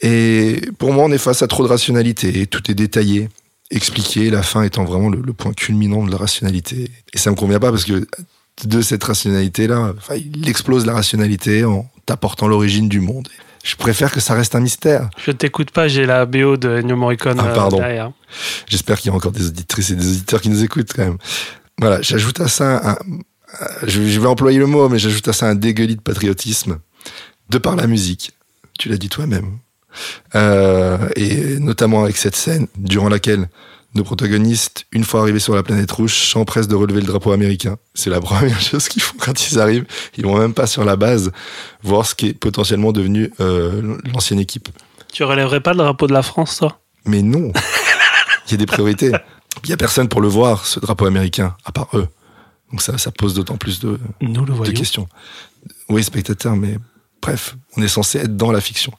Et 0.01 0.61
pour 0.77 0.93
moi, 0.93 1.05
on 1.05 1.11
est 1.11 1.17
face 1.17 1.41
à 1.41 1.47
trop 1.47 1.63
de 1.63 1.69
rationalité. 1.69 2.45
Tout 2.47 2.69
est 2.69 2.75
détaillé, 2.75 3.29
expliqué, 3.71 4.29
la 4.29 4.43
fin 4.43 4.63
étant 4.63 4.85
vraiment 4.85 5.09
le, 5.09 5.21
le 5.21 5.33
point 5.33 5.53
culminant 5.53 6.05
de 6.05 6.11
la 6.11 6.17
rationalité. 6.17 6.91
Et 7.13 7.17
ça 7.17 7.31
me 7.31 7.35
convient 7.35 7.59
pas 7.59 7.71
parce 7.71 7.85
que 7.85 8.07
de 8.65 8.81
cette 8.81 9.03
rationalité-là, 9.03 9.93
enfin, 9.97 10.15
il 10.15 10.47
explose 10.49 10.85
la 10.85 10.93
rationalité 10.93 11.63
en 11.65 11.89
t'apportant 12.05 12.47
l'origine 12.47 12.89
du 12.89 12.99
monde. 12.99 13.27
Je 13.63 13.75
préfère 13.75 14.11
que 14.11 14.19
ça 14.19 14.33
reste 14.33 14.55
un 14.55 14.61
mystère. 14.61 15.09
Je 15.25 15.31
t'écoute 15.31 15.71
pas, 15.71 15.87
j'ai 15.87 16.05
la 16.05 16.25
BO 16.25 16.55
de 16.57 16.69
Ennio 16.79 16.95
Morricone 16.95 17.37
Ah, 17.39 17.47
euh, 17.47 17.55
pardon. 17.55 17.77
derrière. 17.77 18.11
J'espère 18.67 18.99
qu'il 18.99 19.09
y 19.09 19.13
a 19.13 19.15
encore 19.17 19.31
des 19.33 19.45
auditrices 19.47 19.89
et 19.89 19.95
des 19.95 20.07
auditeurs 20.07 20.41
qui 20.41 20.49
nous 20.49 20.63
écoutent 20.63 20.93
quand 20.95 21.03
même. 21.03 21.17
Voilà, 21.79 22.01
j'ajoute 22.01 22.39
à 22.39 22.47
ça 22.47 22.91
un, 22.91 22.97
je, 23.85 24.07
je 24.07 24.19
vais 24.19 24.27
employer 24.27 24.57
le 24.59 24.67
mot, 24.67 24.87
mais 24.89 24.99
j'ajoute 24.99 25.27
à 25.27 25.33
ça 25.33 25.47
un 25.47 25.55
dégueulis 25.55 25.95
de 25.97 26.01
patriotisme 26.01 26.79
de 27.49 27.57
par 27.57 27.75
la 27.75 27.87
musique. 27.87 28.31
Tu 28.79 28.89
l'as 28.89 28.97
dit 28.97 29.09
toi-même. 29.09 29.57
Euh, 30.35 30.97
et 31.15 31.59
notamment 31.59 32.03
avec 32.03 32.17
cette 32.17 32.35
scène 32.35 32.67
durant 32.77 33.09
laquelle 33.09 33.49
nos 33.95 34.03
protagonistes, 34.03 34.85
une 34.91 35.03
fois 35.03 35.21
arrivés 35.21 35.39
sur 35.39 35.55
la 35.55 35.63
planète 35.63 35.91
rouge, 35.91 36.13
s'empressent 36.13 36.67
de 36.67 36.75
relever 36.75 37.01
le 37.01 37.07
drapeau 37.07 37.31
américain. 37.31 37.77
C'est 37.93 38.09
la 38.09 38.21
première 38.21 38.59
chose 38.61 38.87
qu'ils 38.87 39.01
font 39.01 39.17
quand 39.19 39.49
ils 39.49 39.59
arrivent. 39.59 39.85
Ils 40.17 40.25
vont 40.25 40.37
même 40.37 40.53
pas 40.53 40.67
sur 40.67 40.85
la 40.85 40.95
base 40.95 41.31
voir 41.83 42.05
ce 42.05 42.15
qui 42.15 42.27
est 42.27 42.33
potentiellement 42.33 42.91
devenu 42.91 43.31
euh, 43.39 43.97
l'ancienne 44.13 44.39
équipe. 44.39 44.69
Tu 45.11 45.23
relèverais 45.23 45.61
pas 45.61 45.71
le 45.71 45.77
drapeau 45.77 46.07
de 46.07 46.13
la 46.13 46.21
France, 46.21 46.57
toi? 46.57 46.79
Mais 47.05 47.21
non, 47.21 47.51
il 48.47 48.51
y 48.51 48.53
a 48.53 48.57
des 48.57 48.65
priorités. 48.65 49.11
Il 49.63 49.69
y 49.69 49.73
a 49.73 49.77
personne 49.77 50.07
pour 50.07 50.21
le 50.21 50.27
voir, 50.27 50.65
ce 50.65 50.79
drapeau 50.79 51.05
américain, 51.05 51.55
à 51.65 51.71
part 51.71 51.87
eux. 51.93 52.07
Donc 52.71 52.81
ça, 52.81 52.97
ça 52.97 53.11
pose 53.11 53.33
d'autant 53.33 53.57
plus 53.57 53.79
de, 53.79 53.97
Nous 54.21 54.45
le 54.45 54.53
de 54.53 54.71
questions. 54.71 55.07
Oui, 55.89 56.03
spectateur, 56.03 56.55
mais 56.55 56.77
bref, 57.21 57.55
on 57.77 57.81
est 57.81 57.87
censé 57.87 58.19
être 58.19 58.35
dans 58.35 58.51
la 58.51 58.61
fiction. 58.61 58.91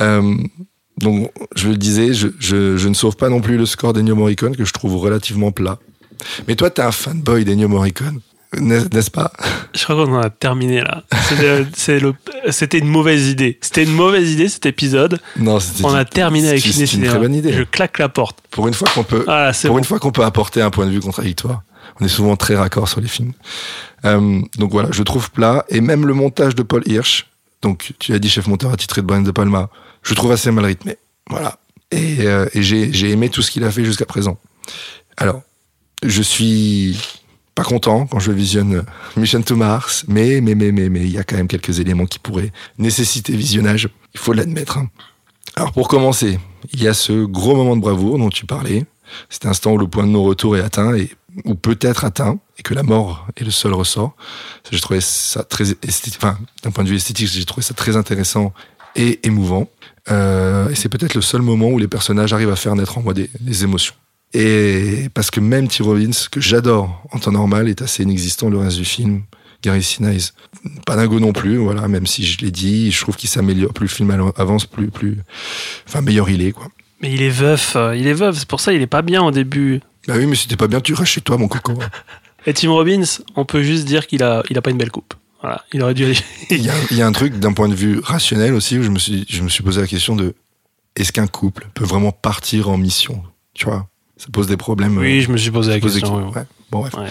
Euh, 0.00 0.34
donc, 0.98 1.30
je 1.54 1.68
le 1.68 1.76
disais, 1.76 2.14
je, 2.14 2.28
je, 2.38 2.76
je 2.76 2.88
ne 2.88 2.94
sauve 2.94 3.16
pas 3.16 3.28
non 3.28 3.40
plus 3.40 3.56
le 3.58 3.66
score 3.66 3.92
d'Ennio 3.92 4.14
Morricone, 4.14 4.56
que 4.56 4.64
je 4.64 4.72
trouve 4.72 4.96
relativement 4.96 5.50
plat. 5.52 5.78
Mais 6.48 6.54
toi, 6.56 6.70
t'es 6.70 6.82
un 6.82 6.92
fanboy 6.92 7.44
d'Ennio 7.44 7.68
Morricone, 7.68 8.20
n'est- 8.56 8.92
n'est-ce 8.94 9.10
pas? 9.10 9.30
Je 9.74 9.84
crois 9.84 9.96
qu'on 10.06 10.14
en 10.14 10.20
a 10.22 10.30
terminé 10.30 10.80
là. 10.80 11.02
C'était 12.50 12.78
une 12.78 12.88
mauvaise 12.88 13.28
idée. 13.28 13.58
C'était 13.60 13.82
une 13.84 13.92
mauvaise 13.92 14.32
idée 14.32 14.48
cet 14.48 14.66
épisode. 14.66 15.20
Non, 15.36 15.60
c'était 15.60 15.84
On 15.84 15.94
a 15.94 16.04
terminé 16.04 16.48
avec 16.48 16.64
une 16.64 16.72
Cinéma. 16.86 17.10
très 17.12 17.18
bonne 17.20 17.34
idée. 17.34 17.52
Je 17.52 17.62
claque 17.62 17.98
la 17.98 18.08
porte. 18.08 18.38
Pour 18.50 18.68
une 18.68 18.74
fois 18.74 18.88
qu'on 18.94 19.04
peut, 19.04 19.24
Ah, 19.28 19.52
pour 19.62 19.72
bon. 19.72 19.78
une 19.78 19.84
fois 19.84 19.98
qu'on 19.98 20.12
peut 20.12 20.24
apporter 20.24 20.62
un 20.62 20.70
point 20.70 20.86
de 20.86 20.90
vue 20.92 21.00
contradictoire. 21.00 21.62
On 22.00 22.04
est 22.04 22.08
souvent 22.08 22.36
très 22.36 22.56
raccord 22.56 22.88
sur 22.88 23.00
les 23.00 23.08
films. 23.08 23.32
Euh, 24.04 24.40
donc 24.58 24.70
voilà, 24.72 24.88
je 24.92 25.02
trouve 25.02 25.30
plat. 25.30 25.64
Et 25.68 25.80
même 25.80 26.06
le 26.06 26.14
montage 26.14 26.54
de 26.54 26.62
Paul 26.62 26.82
Hirsch, 26.86 27.26
donc 27.62 27.92
tu 27.98 28.12
as 28.14 28.18
dit 28.18 28.28
chef 28.28 28.46
monteur 28.46 28.72
attitré 28.72 29.02
de 29.02 29.06
Brian 29.06 29.22
De 29.22 29.30
Palma, 29.30 29.68
je 30.06 30.14
trouve 30.14 30.32
assez 30.32 30.50
mal 30.50 30.64
rythmé. 30.64 30.96
Voilà. 31.28 31.58
Et, 31.90 32.20
euh, 32.20 32.46
j'ai 32.54 33.10
aimé 33.10 33.28
tout 33.28 33.42
ce 33.42 33.50
qu'il 33.50 33.64
a 33.64 33.70
fait 33.70 33.84
jusqu'à 33.84 34.06
présent. 34.06 34.38
Alors, 35.16 35.42
je 36.04 36.22
suis 36.22 36.98
pas 37.54 37.64
content 37.64 38.06
quand 38.06 38.18
je 38.18 38.32
visionne 38.32 38.84
Mission 39.16 39.40
to 39.42 39.56
Mars, 39.56 40.04
mais 40.08 40.40
mais 40.42 40.54
mais 40.54 40.72
mais 40.72 40.88
mais 40.90 41.00
il 41.00 41.10
y 41.10 41.18
a 41.18 41.24
quand 41.24 41.36
même 41.36 41.48
quelques 41.48 41.80
éléments 41.80 42.04
qui 42.06 42.18
pourraient 42.18 42.52
nécessiter 42.78 43.34
visionnage. 43.34 43.88
Il 44.14 44.20
faut 44.20 44.32
l'admettre. 44.34 44.78
hein. 44.78 44.88
Alors 45.54 45.72
pour 45.72 45.88
commencer, 45.88 46.38
il 46.72 46.82
y 46.82 46.88
a 46.88 46.92
ce 46.94 47.24
gros 47.24 47.56
moment 47.56 47.74
de 47.76 47.80
bravoure 47.80 48.18
dont 48.18 48.28
tu 48.28 48.44
parlais, 48.44 48.84
cet 49.30 49.46
instant 49.46 49.72
où 49.72 49.78
le 49.78 49.88
point 49.88 50.04
de 50.06 50.10
non-retour 50.10 50.56
est 50.56 50.60
atteint 50.60 50.94
et 50.94 51.10
ou 51.44 51.54
peut-être 51.54 52.04
atteint 52.04 52.38
et 52.58 52.62
que 52.62 52.74
la 52.74 52.82
mort 52.82 53.26
est 53.36 53.44
le 53.44 53.50
seul 53.50 53.72
ressort. 53.72 54.16
J'ai 54.70 54.80
trouvé 54.80 55.00
ça 55.00 55.42
très 55.42 55.70
esthétique, 55.82 56.16
enfin 56.18 56.38
d'un 56.62 56.70
point 56.70 56.84
de 56.84 56.90
vue 56.90 56.96
esthétique, 56.96 57.28
j'ai 57.28 57.44
trouvé 57.46 57.62
ça 57.62 57.72
très 57.74 57.96
intéressant 57.96 58.52
et 58.96 59.20
émouvant. 59.26 59.68
Euh, 60.10 60.68
et 60.70 60.74
c'est 60.74 60.88
peut-être 60.88 61.14
le 61.14 61.20
seul 61.20 61.42
moment 61.42 61.68
où 61.68 61.78
les 61.78 61.88
personnages 61.88 62.32
arrivent 62.32 62.50
à 62.50 62.56
faire 62.56 62.74
naître 62.76 62.98
en 62.98 63.02
moi 63.02 63.14
des, 63.14 63.30
des 63.40 63.64
émotions. 63.64 63.94
Et 64.34 65.08
parce 65.14 65.30
que 65.30 65.40
même 65.40 65.68
T. 65.68 65.82
Robbins, 65.82 66.10
que 66.30 66.40
j'adore 66.40 67.02
en 67.12 67.18
temps 67.18 67.32
normal, 67.32 67.68
est 67.68 67.82
assez 67.82 68.02
inexistant 68.02 68.50
le 68.50 68.58
reste 68.58 68.76
du 68.78 68.84
film. 68.84 69.22
Gary 69.62 69.82
Sinise, 69.82 70.34
pas 70.84 70.96
dingo 70.96 71.18
non 71.18 71.32
plus, 71.32 71.56
voilà, 71.56 71.88
même 71.88 72.06
si 72.06 72.24
je 72.24 72.38
l'ai 72.44 72.50
dit, 72.50 72.92
je 72.92 73.00
trouve 73.00 73.16
qu'il 73.16 73.28
s'améliore, 73.28 73.72
plus 73.72 73.84
le 73.86 73.90
film 73.90 74.30
avance, 74.36 74.66
plus, 74.66 74.88
plus, 74.90 75.16
enfin, 75.88 76.02
meilleur 76.02 76.28
il 76.28 76.42
est, 76.42 76.52
quoi. 76.52 76.68
Mais 77.00 77.12
il 77.12 77.22
est 77.22 77.30
veuf. 77.30 77.74
euh, 77.74 77.96
Il 77.96 78.06
est 78.06 78.12
veuf. 78.12 78.36
C'est 78.38 78.48
pour 78.48 78.60
ça 78.60 78.72
il 78.72 78.82
est 78.82 78.86
pas 78.86 79.02
bien 79.02 79.22
au 79.22 79.30
début. 79.30 79.80
Bah 80.06 80.14
oui, 80.18 80.26
mais 80.26 80.36
c'était 80.36 80.56
pas 80.56 80.68
bien, 80.68 80.80
tu 80.80 80.94
restes 80.94 81.12
chez 81.12 81.20
toi, 81.20 81.36
mon 81.38 81.48
coco. 81.48 81.72
Et 82.46 82.52
Tim 82.52 82.70
Robbins, 82.70 83.02
on 83.34 83.44
peut 83.44 83.62
juste 83.62 83.86
dire 83.86 84.06
qu'il 84.06 84.22
a, 84.22 84.42
il 84.50 84.56
a 84.58 84.62
pas 84.62 84.70
une 84.70 84.78
belle 84.78 84.90
coupe. 84.92 85.14
Voilà. 85.46 85.64
Il 85.72 85.80
aurait 85.82 85.94
dû 85.94 86.04
aller. 86.04 86.16
Il 86.50 86.60
y, 86.64 86.68
a, 86.68 86.72
il 86.90 86.96
y 86.96 87.02
a 87.02 87.06
un 87.06 87.12
truc 87.12 87.38
d'un 87.38 87.52
point 87.52 87.68
de 87.68 87.74
vue 87.74 88.00
rationnel 88.02 88.52
aussi 88.54 88.78
où 88.78 88.82
je 88.82 88.90
me 88.90 88.98
suis, 88.98 89.24
je 89.28 89.42
me 89.42 89.48
suis 89.48 89.62
posé 89.62 89.80
la 89.80 89.86
question 89.86 90.16
de 90.16 90.34
est-ce 90.96 91.12
qu'un 91.12 91.28
couple 91.28 91.68
peut 91.74 91.84
vraiment 91.84 92.10
partir 92.10 92.68
en 92.68 92.76
mission? 92.78 93.22
Tu 93.54 93.66
vois, 93.66 93.86
ça 94.16 94.26
pose 94.32 94.48
des 94.48 94.56
problèmes. 94.56 94.98
Oui, 94.98 95.18
euh, 95.18 95.22
je 95.22 95.30
me 95.30 95.36
suis 95.36 95.52
posé 95.52 95.70
la 95.70 95.76
des 95.76 95.80
question. 95.82 96.00
questions. 96.00 96.28
oui. 96.28 96.34
Ouais. 96.34 96.46
Bon, 96.72 96.80
bref. 96.80 96.94
Ouais. 96.94 97.08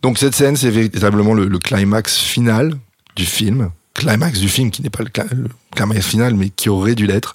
Donc 0.00 0.16
cette 0.18 0.34
scène, 0.34 0.56
c'est 0.56 0.70
véritablement 0.70 1.34
le, 1.34 1.46
le 1.46 1.58
climax 1.58 2.16
final 2.16 2.74
du 3.16 3.26
film. 3.26 3.70
Climax 3.92 4.38
du 4.40 4.48
film 4.48 4.70
qui 4.70 4.80
n'est 4.82 4.90
pas 4.90 5.02
le, 5.02 5.10
le 5.36 5.48
climax 5.74 6.06
final, 6.06 6.34
mais 6.34 6.48
qui 6.48 6.70
aurait 6.70 6.94
dû 6.94 7.06
l'être. 7.06 7.34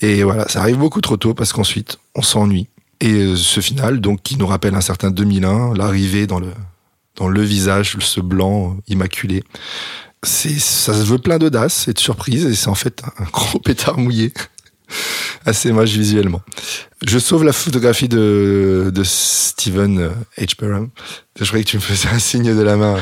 Et 0.00 0.24
voilà, 0.24 0.48
ça 0.48 0.60
arrive 0.60 0.78
beaucoup 0.78 1.00
trop 1.00 1.16
tôt 1.16 1.34
parce 1.34 1.52
qu'ensuite, 1.52 1.98
on 2.16 2.22
s'ennuie. 2.22 2.66
Et 3.00 3.12
euh, 3.12 3.36
ce 3.36 3.60
final, 3.60 4.00
donc, 4.00 4.22
qui 4.24 4.36
nous 4.38 4.46
rappelle 4.46 4.74
un 4.74 4.80
certain 4.80 5.12
2001, 5.12 5.74
l'arrivée 5.74 6.26
dans 6.26 6.40
le, 6.40 6.48
dans 7.18 7.28
le 7.28 7.42
visage, 7.42 7.96
ce 8.00 8.20
blanc 8.20 8.76
immaculé. 8.86 9.42
C'est, 10.22 10.58
ça 10.58 10.94
se 10.94 11.04
veut 11.04 11.18
plein 11.18 11.38
d'audace 11.38 11.88
et 11.88 11.92
de 11.92 11.98
surprise, 11.98 12.46
et 12.46 12.54
c'est 12.54 12.68
en 12.68 12.74
fait 12.74 13.02
un 13.18 13.24
gros 13.32 13.58
pétard 13.58 13.98
mouillé. 13.98 14.32
Assez 15.44 15.70
moche 15.70 15.90
visuellement. 15.90 16.40
Je 17.06 17.18
sauve 17.18 17.44
la 17.44 17.52
photographie 17.52 18.08
de, 18.08 18.90
de 18.92 19.04
Steven 19.04 20.10
H. 20.38 20.56
Perham. 20.56 20.88
Je 21.38 21.44
croyais 21.44 21.62
que 21.64 21.70
tu 21.70 21.76
me 21.76 21.82
faisais 21.82 22.08
un 22.08 22.18
signe 22.18 22.56
de 22.56 22.62
la 22.62 22.76
main. 22.76 22.96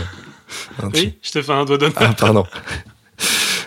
Oui, 0.95 1.17
je 1.23 1.31
te 1.31 1.43
fais 1.43 1.53
un 1.53 1.65
doigt 1.65 1.79
d'honneur. 1.79 1.95
ah, 1.97 2.13
pardon. 2.15 2.45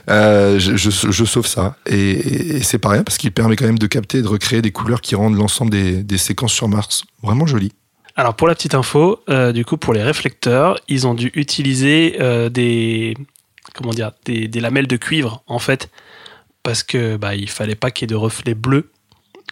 Euh, 0.10 0.60
je, 0.60 0.76
je, 0.76 0.90
je 0.90 1.26
sauve 1.26 1.48
ça. 1.48 1.78
Et, 1.86 2.58
et 2.58 2.64
c'est 2.64 2.78
pas 2.80 2.90
rien 2.90 3.04
parce 3.04 3.18
qu'il 3.18 3.32
permet 3.32 3.56
quand 3.56 3.66
même 3.66 3.80
de 3.80 3.88
capter 3.88 4.20
et 4.20 4.22
de 4.22 4.28
recréer 4.28 4.62
des 4.62 4.72
couleurs 4.72 5.02
qui 5.02 5.16
rendent 5.16 5.38
l'ensemble 5.38 5.72
des, 5.72 6.04
des 6.04 6.18
séquences 6.18 6.54
sur 6.54 6.68
Mars 6.68 7.04
vraiment 7.22 7.46
jolies. 7.48 7.74
Alors 8.20 8.34
pour 8.34 8.50
la 8.50 8.54
petite 8.54 8.76
info, 8.76 9.24
euh, 9.30 9.54
du 9.54 9.64
coup 9.64 9.78
pour 9.78 9.94
les 9.94 10.04
réflecteurs, 10.04 10.78
ils 10.90 11.08
ont 11.08 11.14
dû 11.14 11.32
utiliser 11.36 12.18
euh, 12.20 12.50
des 12.50 13.16
comment 13.74 13.92
dire 13.92 14.12
des, 14.26 14.50
lamelles 14.60 14.88
de 14.88 14.98
cuivre 14.98 15.42
en 15.48 15.58
fait 15.58 15.90
parce 16.62 16.84
que 16.84 17.16
bah 17.16 17.36
il 17.36 17.50
fallait 17.50 17.76
pas 17.76 17.92
qu'il 17.92 18.04
y 18.04 18.08
ait 18.12 18.14
de 18.14 18.18
reflets 18.18 18.56
bleus 18.56 18.92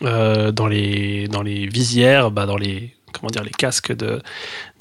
euh, 0.02 0.52
dans 0.52 0.68
les 0.68 1.30
visières, 1.72 2.30
bah, 2.30 2.46
dans 2.46 2.58
les 2.58 2.94
casques 3.58 3.96
de 3.96 4.22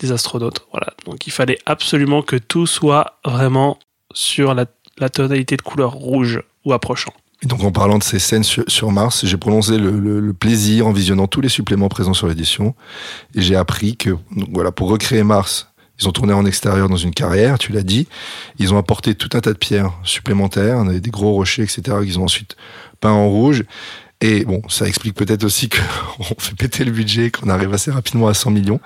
des 0.00 0.10
astronautes. 0.10 0.66
Voilà 0.72 0.88
donc 1.04 1.28
il 1.28 1.32
fallait 1.32 1.60
absolument 1.64 2.22
que 2.22 2.34
tout 2.34 2.66
soit 2.66 3.20
vraiment 3.24 3.78
sur 4.12 4.52
la, 4.54 4.66
la 4.98 5.10
tonalité 5.10 5.56
de 5.56 5.62
couleur 5.62 5.92
rouge 5.92 6.42
ou 6.64 6.72
approchant. 6.72 7.12
Et 7.42 7.46
donc 7.46 7.62
en 7.64 7.70
parlant 7.70 7.98
de 7.98 8.02
ces 8.02 8.18
scènes 8.18 8.44
sur, 8.44 8.90
Mars, 8.90 9.26
j'ai 9.26 9.36
prolongé 9.36 9.78
le, 9.78 10.32
plaisir 10.32 10.86
en 10.86 10.92
visionnant 10.92 11.26
tous 11.26 11.40
les 11.40 11.48
suppléments 11.48 11.88
présents 11.88 12.14
sur 12.14 12.28
l'édition. 12.28 12.74
Et 13.34 13.42
j'ai 13.42 13.56
appris 13.56 13.96
que 13.96 14.16
voilà, 14.52 14.72
pour 14.72 14.88
recréer 14.88 15.22
Mars, 15.22 15.68
ils 16.00 16.08
ont 16.08 16.12
tourné 16.12 16.32
en 16.32 16.44
extérieur 16.44 16.88
dans 16.88 16.96
une 16.96 17.12
carrière, 17.12 17.58
tu 17.58 17.72
l'as 17.72 17.82
dit. 17.82 18.06
Ils 18.58 18.72
ont 18.72 18.78
apporté 18.78 19.14
tout 19.14 19.30
un 19.34 19.40
tas 19.40 19.52
de 19.52 19.58
pierres 19.58 19.92
supplémentaires, 20.02 20.84
des 20.84 21.10
gros 21.10 21.32
rochers, 21.32 21.62
etc., 21.62 21.98
qu'ils 22.02 22.18
ont 22.18 22.24
ensuite 22.24 22.56
peints 23.00 23.10
en 23.10 23.28
rouge. 23.28 23.64
Et 24.22 24.44
bon, 24.44 24.62
ça 24.68 24.88
explique 24.88 25.14
peut-être 25.14 25.44
aussi 25.44 25.68
qu'on 25.68 26.34
fait 26.38 26.54
péter 26.54 26.84
le 26.84 26.90
budget, 26.90 27.30
qu'on 27.30 27.50
arrive 27.50 27.72
assez 27.74 27.90
rapidement 27.90 28.28
à 28.28 28.34
100 28.34 28.50
millions. 28.50 28.80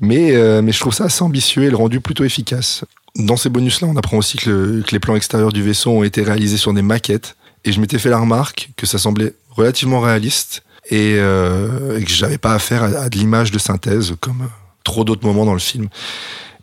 Mais, 0.00 0.34
euh, 0.34 0.62
mais 0.62 0.72
je 0.72 0.80
trouve 0.80 0.94
ça 0.94 1.04
assez 1.04 1.22
ambitieux 1.22 1.64
et 1.64 1.70
le 1.70 1.76
rendu 1.76 2.00
plutôt 2.00 2.24
efficace. 2.24 2.84
Dans 3.16 3.36
ces 3.36 3.50
bonus-là, 3.50 3.88
on 3.88 3.96
apprend 3.96 4.16
aussi 4.16 4.38
que 4.38 4.82
les 4.90 4.98
plans 4.98 5.16
extérieurs 5.16 5.52
du 5.52 5.62
vaisseau 5.62 5.90
ont 5.90 6.02
été 6.02 6.22
réalisés 6.22 6.56
sur 6.56 6.72
des 6.72 6.80
maquettes. 6.80 7.36
Et 7.64 7.72
je 7.72 7.80
m'étais 7.80 7.98
fait 7.98 8.10
la 8.10 8.18
remarque 8.18 8.70
que 8.76 8.86
ça 8.86 8.98
semblait 8.98 9.34
relativement 9.50 10.00
réaliste 10.00 10.62
et, 10.90 11.16
euh, 11.18 11.98
et 11.98 12.04
que 12.04 12.10
j'avais 12.10 12.38
pas 12.38 12.54
affaire 12.54 12.82
à, 12.82 13.08
de 13.08 13.16
l'image 13.16 13.50
de 13.50 13.58
synthèse 13.58 14.14
comme 14.20 14.42
euh, 14.42 14.46
trop 14.84 15.04
d'autres 15.04 15.26
moments 15.26 15.44
dans 15.44 15.52
le 15.52 15.60
film. 15.60 15.88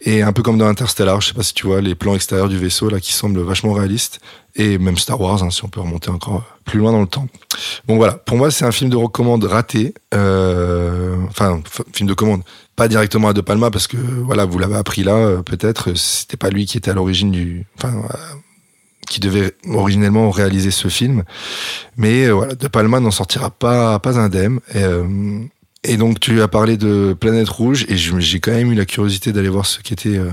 Et 0.02 0.22
un 0.22 0.32
peu 0.32 0.44
comme 0.44 0.58
dans 0.58 0.68
Interstellar, 0.68 1.20
je 1.20 1.28
sais 1.28 1.34
pas 1.34 1.44
si 1.44 1.54
tu 1.54 1.68
vois 1.68 1.82
les 1.82 1.94
plans 1.94 2.16
extérieurs 2.16 2.48
du 2.48 2.58
vaisseau 2.58 2.90
là 2.90 3.02
qui 3.02 3.12
semblent 3.12 3.42
vachement 3.42 3.74
réalistes. 3.74 4.20
Et 4.56 4.78
même 4.78 4.98
Star 4.98 5.20
Wars, 5.20 5.44
hein, 5.44 5.50
si 5.50 5.64
on 5.66 5.68
peut 5.68 5.82
remonter 5.82 6.10
encore 6.10 6.44
plus 6.66 6.80
loin 6.80 6.94
dans 6.94 7.02
le 7.02 7.08
temps. 7.08 7.28
Bon 7.86 7.98
voilà, 7.98 8.14
pour 8.14 8.38
moi 8.38 8.50
c'est 8.50 8.64
un 8.64 8.72
film 8.72 8.90
de 8.90 8.96
recommande 8.96 9.44
raté. 9.44 9.94
Euh, 10.14 11.00
Enfin, 11.30 11.62
film 11.94 12.10
de 12.10 12.14
commande, 12.14 12.42
pas 12.76 12.88
directement 12.88 13.30
à 13.30 13.34
De 13.34 13.42
Palma 13.42 13.72
parce 13.72 13.88
que 13.88 13.98
voilà, 13.98 14.46
vous 14.46 14.58
l'avez 14.60 14.76
appris 14.76 15.04
là, 15.04 15.14
euh, 15.16 15.42
peut-être 15.42 15.94
c'était 15.96 16.38
pas 16.38 16.50
lui 16.50 16.66
qui 16.66 16.78
était 16.78 16.92
à 16.92 16.94
l'origine 16.94 17.32
du, 17.32 17.66
enfin, 17.78 17.94
euh, 17.96 18.18
qui 19.10 19.20
devait 19.20 19.54
originellement 19.70 20.30
réaliser 20.32 20.72
ce 20.72 20.88
film. 20.88 21.24
Mais 21.98 22.26
euh, 22.28 22.34
voilà, 22.34 22.56
De 22.56 22.68
Palma 22.68 23.00
n'en 23.00 23.12
sortira 23.12 23.50
pas, 23.50 24.00
pas 24.00 24.18
indemne. 24.20 24.60
Et, 24.74 24.84
euh, 24.84 25.40
et 25.84 25.98
donc 25.98 26.20
tu 26.20 26.42
as 26.42 26.48
parlé 26.48 26.78
de 26.78 27.16
Planète 27.20 27.50
Rouge 27.50 27.86
et 27.90 27.98
j'ai 27.98 28.40
quand 28.40 28.52
même 28.52 28.72
eu 28.72 28.76
la 28.76 28.86
curiosité 28.86 29.32
d'aller 29.34 29.50
voir 29.50 29.66
ce 29.66 29.80
qu'était 29.80 30.18
euh, 30.18 30.30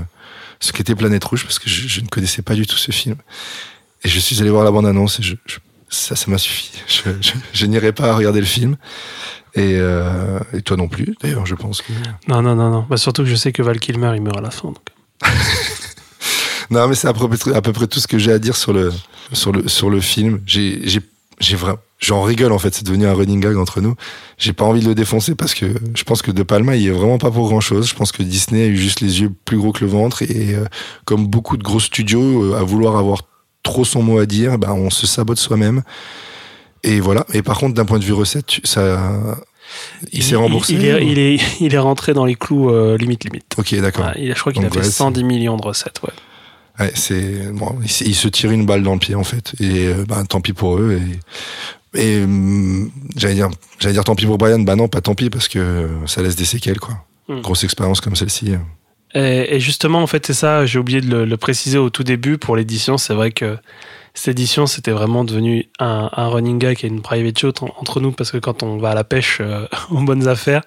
ce 0.59 0.71
qu'était 0.71 0.95
Planète 0.95 1.23
Rouge 1.23 1.43
parce 1.43 1.59
que 1.59 1.69
je, 1.69 1.87
je 1.87 2.01
ne 2.01 2.07
connaissais 2.07 2.41
pas 2.41 2.55
du 2.55 2.65
tout 2.67 2.77
ce 2.77 2.91
film. 2.91 3.15
Et 4.03 4.09
je 4.09 4.19
suis 4.19 4.39
allé 4.41 4.49
voir 4.49 4.63
la 4.63 4.71
bande-annonce 4.71 5.19
et 5.19 5.23
je, 5.23 5.35
je- 5.45 5.57
ça, 5.89 6.15
ça 6.17 6.29
m'a 6.29 6.37
suffi. 6.37 6.71
Je, 7.53 7.65
n'irai 7.65 7.93
pas 7.93 8.13
regarder 8.13 8.41
le 8.41 8.45
film. 8.45 8.75
Et, 9.55 9.75
euh, 9.77 10.37
et 10.53 10.61
toi 10.61 10.75
non 10.75 10.89
plus, 10.89 11.15
d'ailleurs, 11.23 11.45
je 11.45 11.55
pense 11.55 11.81
que. 11.81 11.93
Non, 12.27 12.41
non, 12.41 12.55
non, 12.55 12.69
non. 12.69 12.85
Bah, 12.89 12.97
surtout 12.97 13.23
que 13.23 13.29
je 13.29 13.35
sais 13.35 13.53
que 13.53 13.63
Val 13.63 13.79
Kilmer, 13.79 14.11
il 14.13 14.21
meurt 14.21 14.37
à 14.37 14.41
la 14.41 14.51
fin. 14.51 14.67
donc. 14.67 14.77
Non, 16.69 16.87
mais 16.87 16.95
c'est 16.95 17.07
à 17.07 17.13
peu 17.13 17.27
près, 17.27 17.53
à 17.53 17.61
peu 17.61 17.73
près 17.73 17.87
tout 17.87 17.99
ce 17.99 18.07
que 18.07 18.17
j'ai 18.17 18.31
à 18.31 18.39
dire 18.39 18.55
sur 18.55 18.73
le, 18.73 18.91
sur 19.33 19.51
le, 19.51 19.67
sur 19.67 19.89
le 19.89 19.99
film. 20.01 20.41
J'ai, 20.45 20.81
j'ai, 20.87 20.99
j'ai 21.39 21.55
vraiment, 21.55 21.77
j'en 21.99 22.21
rigole 22.23 22.51
en 22.51 22.59
fait. 22.59 22.73
C'est 22.73 22.85
devenu 22.85 23.05
un 23.07 23.13
running 23.13 23.39
gag 23.39 23.57
entre 23.57 23.81
nous. 23.81 23.95
J'ai 24.37 24.53
pas 24.53 24.65
envie 24.65 24.81
de 24.81 24.87
le 24.87 24.95
défoncer 24.95 25.35
parce 25.35 25.53
que 25.53 25.65
je 25.95 26.03
pense 26.03 26.21
que 26.21 26.31
De 26.31 26.43
Palma, 26.43 26.75
il 26.75 26.87
est 26.87 26.91
vraiment 26.91 27.17
pas 27.17 27.31
pour 27.31 27.47
grand 27.47 27.61
chose. 27.61 27.87
Je 27.89 27.95
pense 27.95 28.11
que 28.11 28.23
Disney 28.23 28.63
a 28.63 28.67
eu 28.67 28.77
juste 28.77 29.01
les 29.01 29.21
yeux 29.21 29.31
plus 29.45 29.57
gros 29.57 29.71
que 29.71 29.83
le 29.85 29.89
ventre 29.91 30.21
et 30.23 30.55
euh, 30.55 30.65
comme 31.05 31.27
beaucoup 31.27 31.57
de 31.57 31.63
gros 31.63 31.79
studios, 31.79 32.53
euh, 32.53 32.57
à 32.57 32.63
vouloir 32.63 32.97
avoir 32.97 33.21
trop 33.63 33.83
son 33.85 34.01
mot 34.01 34.19
à 34.19 34.25
dire, 34.25 34.57
ben 34.57 34.71
on 34.71 34.89
se 34.89 35.05
sabote 35.07 35.37
soi-même. 35.39 35.83
Et 36.83 36.99
voilà. 36.99 37.25
Et 37.33 37.41
par 37.41 37.57
contre, 37.57 37.73
d'un 37.73 37.85
point 37.85 37.99
de 37.99 38.05
vue 38.05 38.13
recette, 38.13 38.59
ça, 38.63 39.11
il, 40.13 40.23
s'est 40.23 40.35
remboursé. 40.35 40.73
Il, 40.73 40.85
est, 40.85 41.05
il, 41.05 41.19
est, 41.19 41.39
il 41.59 41.73
est 41.73 41.79
rentré 41.79 42.13
dans 42.13 42.25
les 42.25 42.35
clous 42.35 42.69
euh, 42.69 42.97
limite 42.97 43.23
limite. 43.25 43.55
Ok, 43.57 43.75
d'accord. 43.81 44.05
Ouais, 44.05 44.13
il 44.19 44.31
a- 44.31 44.35
je 44.35 44.39
crois 44.39 44.53
qu'il 44.53 44.63
a 44.65 44.69
fait 44.69 44.79
ouais, 44.79 44.83
110 44.83 45.23
millions 45.23 45.57
de 45.57 45.63
recettes. 45.63 45.99
Ouais. 46.03 46.13
Ouais, 46.79 46.91
c'est 46.93 47.51
bon, 47.53 47.75
il, 47.81 47.85
s- 47.85 48.03
il 48.05 48.13
se 48.15 48.27
tire 48.27 48.51
une 48.51 48.65
balle 48.65 48.83
dans 48.83 48.93
le 48.93 48.99
pied 48.99 49.15
en 49.15 49.23
fait, 49.23 49.53
et 49.59 49.89
bah, 50.07 50.23
tant 50.29 50.41
pis 50.41 50.53
pour 50.53 50.77
eux. 50.77 50.99
Et, 51.95 51.99
et 51.99 52.23
hum, 52.23 52.91
j'allais 53.15 53.33
dire, 53.35 53.49
j'allais 53.79 53.93
dire 53.93 54.03
tant 54.03 54.15
pis 54.15 54.25
pour 54.27 54.37
Brian, 54.37 54.59
bah 54.59 54.75
non, 54.75 54.87
pas 54.87 55.01
tant 55.01 55.15
pis 55.15 55.29
parce 55.31 55.47
que 55.47 55.89
ça 56.05 56.21
laisse 56.21 56.35
des 56.35 56.45
séquelles 56.45 56.79
quoi. 56.79 57.03
Hmm. 57.27 57.41
Grosse 57.41 57.63
expérience 57.63 57.99
comme 57.99 58.15
celle-ci. 58.15 58.53
Et, 59.15 59.55
et 59.55 59.59
justement, 59.59 60.01
en 60.03 60.07
fait, 60.07 60.25
c'est 60.27 60.33
ça, 60.33 60.65
j'ai 60.65 60.77
oublié 60.79 61.01
de 61.01 61.09
le, 61.09 61.25
le 61.25 61.37
préciser 61.37 61.77
au 61.77 61.89
tout 61.89 62.03
début 62.03 62.37
pour 62.37 62.55
l'édition. 62.55 62.97
C'est 62.97 63.13
vrai 63.13 63.31
que 63.31 63.57
cette 64.17 64.29
édition, 64.39 64.65
c'était 64.65 64.91
vraiment 64.91 65.23
devenu 65.23 65.69
un, 65.77 66.09
un 66.11 66.27
running 66.27 66.57
gag 66.57 66.83
et 66.83 66.87
une 66.87 67.03
private 67.03 67.61
en- 67.61 67.71
entre 67.77 68.01
nous 68.01 68.11
parce 68.11 68.31
que 68.31 68.37
quand 68.37 68.63
on 68.63 68.77
va 68.77 68.89
à 68.89 68.95
la 68.95 69.03
pêche 69.03 69.37
euh, 69.41 69.67
aux 69.91 70.01
bonnes 70.01 70.27
affaires, 70.27 70.63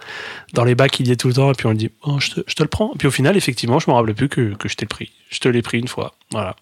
dans 0.54 0.62
les 0.64 0.76
bacs, 0.76 1.00
il 1.00 1.08
y 1.08 1.10
est 1.10 1.16
tout 1.16 1.26
le 1.26 1.34
temps 1.34 1.50
et 1.50 1.54
puis 1.54 1.66
on 1.66 1.70
le 1.70 1.76
dit, 1.76 1.90
oh, 2.04 2.20
je, 2.20 2.30
te, 2.42 2.62
le 2.62 2.68
prends. 2.68 2.92
Puis 2.96 3.08
au 3.08 3.10
final, 3.10 3.36
effectivement, 3.36 3.80
je 3.80 3.90
me 3.90 3.94
rappelais 3.96 4.14
plus 4.14 4.28
que, 4.28 4.54
que 4.54 4.68
je 4.68 4.76
t'ai 4.76 4.86
pris. 4.86 5.10
Je 5.30 5.40
te 5.40 5.48
l'ai 5.48 5.62
pris 5.62 5.80
une 5.80 5.88
fois. 5.88 6.14
Voilà. 6.30 6.54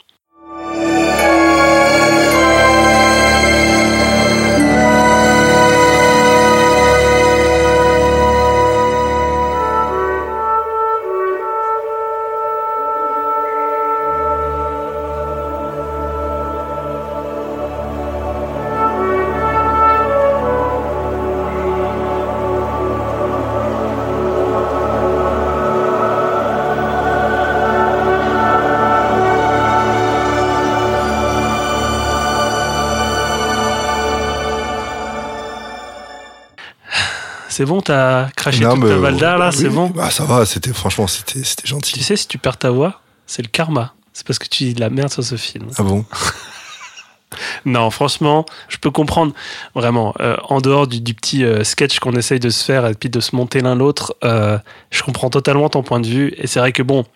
C'est 37.59 37.65
bon, 37.65 37.81
t'as 37.81 38.29
craché 38.37 38.61
Non, 38.63 38.75
toute 38.75 38.85
mais, 38.85 38.91
ta 38.91 38.97
Valda 38.99 39.37
là, 39.37 39.51
oui, 39.51 39.57
c'est 39.59 39.69
bon 39.69 39.91
Bah 39.91 40.13
ça 40.13 40.23
va, 40.25 40.47
c'était 40.47 40.73
franchement, 40.73 41.09
c'était, 41.09 41.43
c'était 41.43 41.63
Tu 41.63 41.67
gentil. 41.71 42.01
sais, 42.05 42.15
si 42.15 42.29
tu 42.29 42.39
perds 42.39 42.57
ta 42.57 42.71
voix, 42.71 43.01
c'est 43.27 43.43
le 43.43 43.49
karma. 43.49 43.95
C'est 44.13 44.25
parce 44.25 44.39
que 44.39 44.47
tu 44.47 44.63
dis 44.63 44.75
de 44.75 44.81
la 44.81 44.91
merde 44.91 45.11
sur 45.13 45.25
ce 45.25 45.35
film. 45.35 45.67
Ah 45.77 45.83
bon? 45.83 46.05
Non, 47.65 47.91
franchement, 47.91 48.47
je 48.69 48.77
peux 48.77 48.93
comprendre 48.93 49.33
vraiment. 49.75 50.15
euh, 50.21 50.37
en 50.45 50.61
dehors 50.61 50.87
du, 50.87 51.01
du 51.01 51.15
petit 51.15 51.45
euh, 51.45 51.65
sketch 51.65 51.99
qu'on 51.99 52.13
essaye 52.13 52.39
de 52.39 52.49
se 52.49 52.65
faire 52.65 52.87
et 52.87 52.95
puis 52.95 53.11
de 53.11 53.19
se 53.19 53.35
monter 53.35 53.61
l'un 53.61 53.75
l'autre, 53.75 54.15
euh, 54.23 54.57
je 54.93 55.03
comprends 55.03 55.29
totalement 55.29 55.69
ton 55.69 55.83
point 55.83 55.99
de 55.99 56.07
vue. 56.07 56.33
Et 56.39 56.47
c'est 56.47 56.61
vrai 56.61 56.71
que 56.71 56.85
bon, 56.85 57.07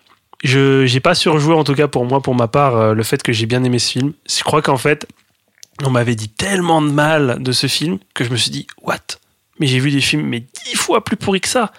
je 0.43 0.85
j'ai 0.85 0.99
pas 0.99 1.15
surjoué 1.15 1.55
en 1.55 1.63
tout 1.63 1.73
cas 1.73 1.87
pour 1.87 2.03
moi, 2.05 2.19
pour 2.21 2.35
ma 2.35 2.49
part, 2.49 2.93
le 2.93 3.03
fait 3.03 3.23
que 3.23 3.31
j'ai 3.31 3.45
bien 3.45 3.63
aimé 3.63 3.79
ce 3.79 3.89
film. 3.93 4.11
Je 4.29 4.43
crois 4.43 4.61
qu'en 4.61 4.77
fait, 4.77 5.07
on 5.85 5.89
m'avait 5.89 6.15
dit 6.15 6.27
tellement 6.27 6.81
de 6.81 6.91
mal 6.91 7.37
de 7.41 7.53
ce 7.53 7.67
film 7.67 7.97
que 8.13 8.25
je 8.25 8.29
me 8.29 8.35
suis 8.35 8.51
dit 8.51 8.67
what? 8.81 8.97
Mais 9.59 9.67
j'ai 9.67 9.79
vu 9.79 9.91
des 9.91 10.01
films 10.01 10.27
mais 10.27 10.39
dix 10.65 10.75
fois 10.75 11.03
plus 11.03 11.15
pourris 11.17 11.41
que 11.41 11.47
ça. 11.49 11.71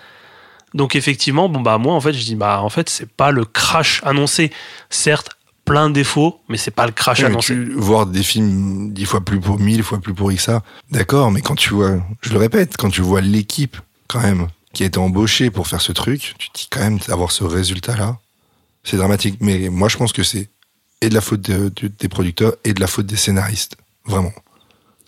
Donc 0.74 0.96
effectivement, 0.96 1.48
bon 1.48 1.60
bah 1.60 1.78
moi 1.78 1.94
en 1.94 2.00
fait 2.00 2.12
je 2.12 2.24
dis 2.24 2.34
bah 2.36 2.60
en 2.62 2.68
fait 2.68 2.88
c'est 2.88 3.08
pas 3.10 3.30
le 3.30 3.44
crash 3.44 4.00
annoncé. 4.04 4.50
Certes, 4.90 5.30
plein 5.64 5.88
de 5.88 5.94
défauts, 5.94 6.40
mais 6.48 6.56
c'est 6.56 6.70
pas 6.70 6.86
le 6.86 6.92
crash 6.92 7.20
mais 7.20 7.26
annoncé. 7.26 7.54
tu- 7.54 7.72
voir 7.74 8.06
des 8.06 8.22
films 8.22 8.92
dix 8.92 9.04
fois 9.06 9.24
plus 9.24 9.40
pour 9.40 9.58
mille 9.58 9.82
fois 9.82 9.98
plus 10.00 10.14
pourris 10.14 10.36
que 10.36 10.42
ça, 10.42 10.62
d'accord, 10.90 11.30
mais 11.30 11.40
quand 11.40 11.54
tu 11.54 11.74
vois, 11.74 11.92
je 12.22 12.30
le 12.32 12.38
répète, 12.38 12.76
quand 12.76 12.90
tu 12.90 13.00
vois 13.02 13.20
l'équipe, 13.20 13.76
quand 14.08 14.20
même, 14.20 14.48
qui 14.72 14.82
a 14.82 14.86
été 14.86 14.98
embauchée 14.98 15.50
pour 15.50 15.66
faire 15.68 15.80
ce 15.80 15.92
truc, 15.92 16.34
tu 16.38 16.50
te 16.50 16.58
dis 16.58 16.68
quand 16.70 16.80
même 16.80 16.98
d'avoir 16.98 17.30
ce 17.30 17.44
résultat-là, 17.44 18.18
c'est 18.82 18.96
dramatique. 18.96 19.36
Mais 19.40 19.68
moi, 19.70 19.88
je 19.88 19.96
pense 19.96 20.12
que 20.12 20.22
c'est 20.24 20.48
et 21.00 21.08
de 21.08 21.14
la 21.14 21.20
faute 21.20 21.40
de- 21.42 21.68
de- 21.80 21.88
des 21.88 22.08
producteurs 22.08 22.54
et 22.64 22.72
de 22.74 22.80
la 22.80 22.86
faute 22.86 23.06
des 23.06 23.16
scénaristes. 23.16 23.76
Vraiment. 24.04 24.32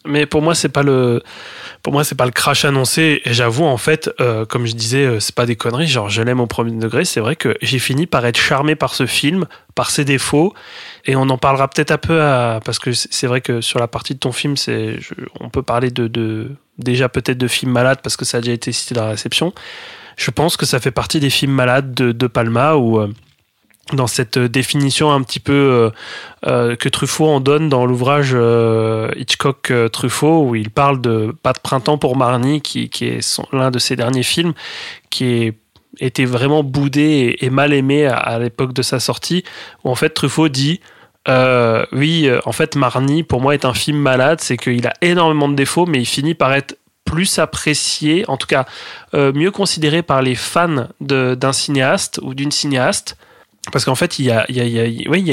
Mais 0.06 0.24
pour 0.26 0.40
moi, 0.40 0.54
c'est 0.54 0.68
pas 0.68 0.82
le, 0.84 1.22
pour 1.86 1.92
moi, 1.92 2.02
c'est 2.02 2.16
pas 2.16 2.24
le 2.24 2.32
crash 2.32 2.64
annoncé. 2.64 3.22
Et 3.24 3.32
j'avoue, 3.32 3.62
en 3.62 3.76
fait, 3.76 4.10
euh, 4.20 4.44
comme 4.44 4.66
je 4.66 4.74
disais, 4.74 5.04
euh, 5.04 5.20
c'est 5.20 5.36
pas 5.36 5.46
des 5.46 5.54
conneries. 5.54 5.86
Genre, 5.86 6.08
je 6.08 6.20
l'aime 6.20 6.40
au 6.40 6.48
premier 6.48 6.72
degré. 6.72 7.04
C'est 7.04 7.20
vrai 7.20 7.36
que 7.36 7.56
j'ai 7.62 7.78
fini 7.78 8.06
par 8.06 8.26
être 8.26 8.36
charmé 8.38 8.74
par 8.74 8.92
ce 8.92 9.06
film, 9.06 9.46
par 9.76 9.92
ses 9.92 10.04
défauts. 10.04 10.52
Et 11.04 11.14
on 11.14 11.30
en 11.30 11.38
parlera 11.38 11.68
peut-être 11.68 11.92
un 11.92 11.98
peu 11.98 12.20
à, 12.20 12.58
parce 12.64 12.80
que 12.80 12.92
c'est 12.92 13.28
vrai 13.28 13.40
que 13.40 13.60
sur 13.60 13.78
la 13.78 13.86
partie 13.86 14.14
de 14.14 14.18
ton 14.18 14.32
film, 14.32 14.56
c'est, 14.56 14.98
on 15.38 15.48
peut 15.48 15.62
parler 15.62 15.92
de, 15.92 16.08
de 16.08 16.50
déjà 16.76 17.08
peut-être 17.08 17.38
de 17.38 17.46
films 17.46 17.70
malades 17.70 18.00
parce 18.02 18.16
que 18.16 18.24
ça 18.24 18.38
a 18.38 18.40
déjà 18.40 18.54
été 18.54 18.72
cité 18.72 18.96
dans 18.96 19.04
la 19.04 19.10
réception. 19.10 19.54
Je 20.16 20.32
pense 20.32 20.56
que 20.56 20.66
ça 20.66 20.80
fait 20.80 20.90
partie 20.90 21.20
des 21.20 21.30
films 21.30 21.52
malades 21.52 21.94
de, 21.94 22.10
de 22.10 22.26
Palma 22.26 22.74
où, 22.74 22.98
euh, 22.98 23.12
dans 23.92 24.06
cette 24.06 24.38
définition 24.38 25.12
un 25.12 25.22
petit 25.22 25.40
peu 25.40 25.52
euh, 25.52 25.90
euh, 26.46 26.76
que 26.76 26.88
Truffaut 26.88 27.28
en 27.28 27.40
donne 27.40 27.68
dans 27.68 27.86
l'ouvrage 27.86 28.32
euh, 28.34 29.10
Hitchcock 29.16 29.70
euh, 29.70 29.88
Truffaut 29.88 30.42
où 30.42 30.54
il 30.56 30.70
parle 30.70 31.00
de 31.00 31.34
Pas 31.42 31.52
de 31.52 31.60
printemps 31.60 31.98
pour 31.98 32.16
Marnie 32.16 32.60
qui, 32.60 32.90
est 33.02 33.40
l'un 33.52 33.70
de 33.70 33.78
ses 33.78 33.94
derniers 33.94 34.24
films 34.24 34.54
qui 35.10 35.24
est 35.24 35.58
était 35.98 36.26
vraiment 36.26 36.62
boudé 36.62 37.36
et, 37.40 37.48
mal 37.48 37.72
aimé 37.72 38.04
à, 38.04 38.16
à 38.16 38.38
l'époque 38.38 38.74
de 38.74 38.82
sa 38.82 39.00
sortie 39.00 39.44
où 39.82 39.88
en 39.88 39.94
fait 39.94 40.10
Truffaut 40.10 40.50
dit 40.50 40.80
euh, 41.28 41.84
oui 41.90 42.28
euh, 42.28 42.40
en 42.44 42.52
fait 42.52 42.76
Marnie 42.76 43.24
pour 43.24 43.40
moi 43.40 43.54
est 43.54 43.64
un 43.64 43.74
film 43.74 43.98
malade 43.98 44.40
c'est 44.40 44.56
qu'il 44.56 44.86
a 44.86 44.92
énormément 45.00 45.48
de 45.48 45.54
défauts 45.54 45.86
mais 45.86 45.98
il 45.98 46.06
finit 46.06 46.34
par 46.34 46.52
être 46.52 46.78
plus 47.04 47.40
apprécié 47.40 48.24
en 48.28 48.36
tout 48.36 48.46
cas 48.46 48.64
euh, 49.14 49.32
mieux 49.32 49.50
considéré 49.50 50.02
par 50.02 50.22
les 50.22 50.36
fans 50.36 50.88
d'un 51.00 51.52
cinéaste 51.52 52.20
ou 52.22 52.34
d'une 52.34 52.52
cinéaste 52.52 53.16
parce 53.72 53.84
qu'en 53.84 53.94
fait, 53.94 54.18
il 54.18 54.26
y, 54.26 54.30
a, 54.30 54.46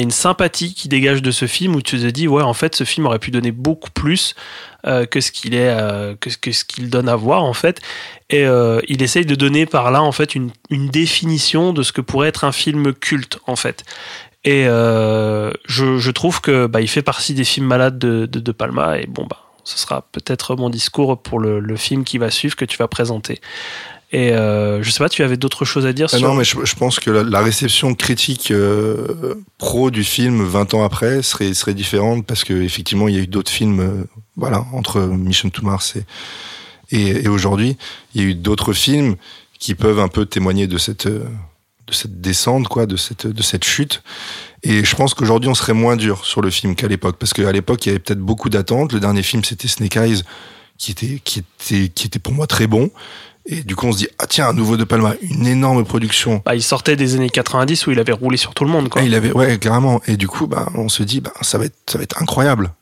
une 0.02 0.10
sympathie 0.10 0.74
qui 0.74 0.88
dégage 0.88 1.22
de 1.22 1.30
ce 1.30 1.46
film 1.46 1.74
où 1.76 1.82
tu 1.82 1.98
te 1.98 2.06
dis, 2.06 2.26
ouais, 2.26 2.42
en 2.42 2.54
fait, 2.54 2.74
ce 2.74 2.84
film 2.84 3.06
aurait 3.06 3.18
pu 3.18 3.30
donner 3.30 3.52
beaucoup 3.52 3.90
plus 3.90 4.34
euh, 4.86 5.06
que 5.06 5.20
ce 5.20 5.30
qu'il 5.30 5.54
est, 5.54 5.70
euh, 5.70 6.14
que, 6.18 6.30
ce 6.30 6.64
qu'il 6.64 6.90
donne 6.90 7.08
à 7.08 7.16
voir, 7.16 7.44
en 7.44 7.52
fait. 7.52 7.80
Et 8.30 8.44
euh, 8.44 8.80
il 8.88 9.02
essaye 9.02 9.24
de 9.24 9.34
donner 9.34 9.66
par 9.66 9.90
là, 9.90 10.02
en 10.02 10.12
fait, 10.12 10.34
une, 10.34 10.50
définition 10.70 11.72
de 11.72 11.82
ce 11.82 11.92
que 11.92 12.00
pourrait 12.00 12.28
être 12.28 12.44
un 12.44 12.52
film 12.52 12.92
culte, 12.92 13.38
en 13.46 13.56
fait. 13.56 13.84
Et 14.44 14.64
je, 14.64 16.10
trouve 16.10 16.40
que 16.40 16.66
bah, 16.66 16.80
il 16.80 16.88
fait 16.88 17.02
partie 17.02 17.34
des 17.34 17.44
films 17.44 17.66
malades 17.66 17.98
de, 17.98 18.52
Palma. 18.52 18.98
Et 18.98 19.06
bon, 19.06 19.26
bah, 19.30 19.38
ce 19.62 19.78
sera 19.78 20.02
peut-être 20.12 20.56
mon 20.56 20.70
discours 20.70 21.22
pour 21.22 21.38
le 21.38 21.76
film 21.76 22.04
qui 22.04 22.18
va 22.18 22.30
suivre 22.30 22.56
que 22.56 22.64
tu 22.64 22.76
vas 22.78 22.88
présenter. 22.88 23.40
Et 24.14 24.30
euh, 24.30 24.80
je 24.80 24.90
sais 24.92 25.00
pas, 25.02 25.08
tu 25.08 25.24
avais 25.24 25.36
d'autres 25.36 25.64
choses 25.64 25.86
à 25.86 25.92
dire 25.92 26.06
Ah 26.12 26.18
sur. 26.18 26.28
non, 26.28 26.34
mais 26.34 26.44
je, 26.44 26.56
je 26.64 26.74
pense 26.76 27.00
que 27.00 27.10
la, 27.10 27.24
la 27.24 27.40
réception 27.40 27.94
critique 27.96 28.52
euh, 28.52 29.34
pro 29.58 29.90
du 29.90 30.04
film 30.04 30.44
20 30.44 30.74
ans 30.74 30.84
après 30.84 31.20
serait, 31.22 31.52
serait 31.52 31.74
différente 31.74 32.24
parce 32.24 32.44
que 32.44 32.54
effectivement 32.62 33.08
il 33.08 33.16
y 33.16 33.18
a 33.18 33.22
eu 33.22 33.26
d'autres 33.26 33.50
films, 33.50 33.80
euh, 33.80 34.04
voilà, 34.36 34.64
entre 34.72 35.00
Mission 35.00 35.50
to 35.50 35.62
Mars 35.62 35.96
et, 35.96 36.04
et, 36.96 37.24
et 37.24 37.28
aujourd'hui, 37.28 37.76
il 38.14 38.22
y 38.22 38.24
a 38.24 38.28
eu 38.28 38.34
d'autres 38.36 38.72
films 38.72 39.16
qui 39.58 39.74
peuvent 39.74 39.98
un 39.98 40.06
peu 40.06 40.26
témoigner 40.26 40.68
de 40.68 40.78
cette, 40.78 41.06
euh, 41.06 41.26
de 41.88 41.92
cette 41.92 42.20
descente, 42.20 42.68
quoi, 42.68 42.86
de 42.86 42.96
cette, 42.96 43.26
de 43.26 43.42
cette 43.42 43.64
chute. 43.64 44.04
Et 44.62 44.84
je 44.84 44.94
pense 44.94 45.14
qu'aujourd'hui 45.14 45.50
on 45.50 45.54
serait 45.54 45.72
moins 45.72 45.96
dur 45.96 46.24
sur 46.24 46.40
le 46.40 46.50
film 46.50 46.76
qu'à 46.76 46.86
l'époque 46.86 47.16
parce 47.18 47.32
qu'à 47.32 47.50
l'époque 47.50 47.84
il 47.84 47.88
y 47.88 47.90
avait 47.90 47.98
peut-être 47.98 48.20
beaucoup 48.20 48.48
d'attentes. 48.48 48.92
Le 48.92 49.00
dernier 49.00 49.24
film 49.24 49.42
c'était 49.42 49.66
Snake 49.66 49.96
Eyes 49.96 50.22
qui 50.78 50.92
était, 50.92 51.20
qui 51.24 51.40
était, 51.40 51.88
qui 51.88 52.06
était 52.06 52.20
pour 52.20 52.32
moi 52.32 52.46
très 52.46 52.68
bon. 52.68 52.92
Et 53.46 53.62
du 53.62 53.76
coup, 53.76 53.86
on 53.86 53.92
se 53.92 53.98
dit, 53.98 54.08
ah 54.18 54.26
tiens, 54.26 54.48
un 54.48 54.52
nouveau 54.54 54.76
De 54.78 54.84
Palma, 54.84 55.14
une 55.20 55.46
énorme 55.46 55.84
production. 55.84 56.42
Bah, 56.46 56.54
il 56.54 56.62
sortait 56.62 56.96
des 56.96 57.14
années 57.14 57.28
90 57.28 57.86
où 57.86 57.90
il 57.90 57.98
avait 57.98 58.12
roulé 58.12 58.36
sur 58.38 58.54
tout 58.54 58.64
le 58.64 58.70
monde. 58.70 58.88
Quoi. 58.88 59.02
Il 59.02 59.14
avait, 59.14 59.32
ouais, 59.32 59.58
carrément. 59.58 60.00
Et 60.06 60.16
du 60.16 60.28
coup, 60.28 60.46
bah, 60.46 60.68
on 60.74 60.88
se 60.88 61.02
dit, 61.02 61.20
bah, 61.20 61.32
ça 61.42 61.58
va 61.58 61.66
être, 61.66 61.76
ça 61.86 61.98
va 61.98 62.04
être 62.04 62.22
incroyable. 62.22 62.72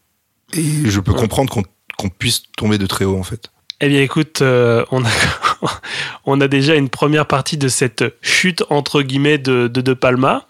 Et 0.54 0.62
je 0.88 1.00
peux 1.00 1.12
Ouais. 1.12 1.18
comprendre 1.20 1.52
qu'on 1.52 1.62
qu'on 1.98 2.08
puisse 2.08 2.42
tomber 2.56 2.78
de 2.78 2.86
très 2.86 3.04
haut, 3.04 3.18
en 3.18 3.22
fait. 3.22 3.48
Eh 3.80 3.88
bien, 3.88 4.00
écoute, 4.00 4.40
euh, 4.40 4.84
on, 4.92 5.04
a, 5.04 5.08
on 6.26 6.40
a 6.40 6.48
déjà 6.48 6.74
une 6.74 6.88
première 6.88 7.26
partie 7.26 7.56
de 7.58 7.68
cette 7.68 8.04
chute 8.22 8.62
entre 8.70 9.02
guillemets 9.02 9.38
de 9.38 9.68
De, 9.68 9.80
de 9.82 9.92
Palma. 9.94 10.46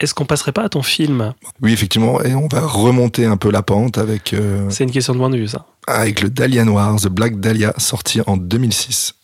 est-ce 0.00 0.12
qu'on 0.12 0.26
passerait 0.26 0.52
pas 0.52 0.64
à 0.64 0.68
ton 0.68 0.82
film? 0.82 1.32
Oui, 1.62 1.72
effectivement, 1.72 2.20
et 2.22 2.34
on 2.34 2.46
va 2.48 2.60
remonter 2.60 3.24
un 3.24 3.36
peu 3.38 3.50
la 3.50 3.62
pente 3.62 3.96
avec, 3.98 4.34
euh, 4.34 4.68
C'est 4.68 4.84
une 4.84 4.90
question 4.90 5.14
de 5.14 5.18
point 5.18 5.30
de 5.30 5.38
vue, 5.38 5.48
ça. 5.48 5.64
avec 5.86 6.20
le 6.20 6.28
Dahlia 6.30 6.64
Noir, 6.64 6.96
The 7.00 7.08
Black 7.08 7.40
Dahlia, 7.40 7.72
sorti 7.78 8.20
en 8.26 8.36
2006. 8.36 9.14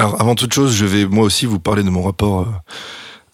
Alors, 0.00 0.18
avant 0.18 0.34
toute 0.34 0.54
chose, 0.54 0.74
je 0.74 0.86
vais 0.86 1.04
moi 1.04 1.24
aussi 1.24 1.44
vous 1.44 1.60
parler 1.60 1.82
de 1.82 1.90
mon 1.90 2.00
rapport 2.00 2.40
euh, 2.40 2.46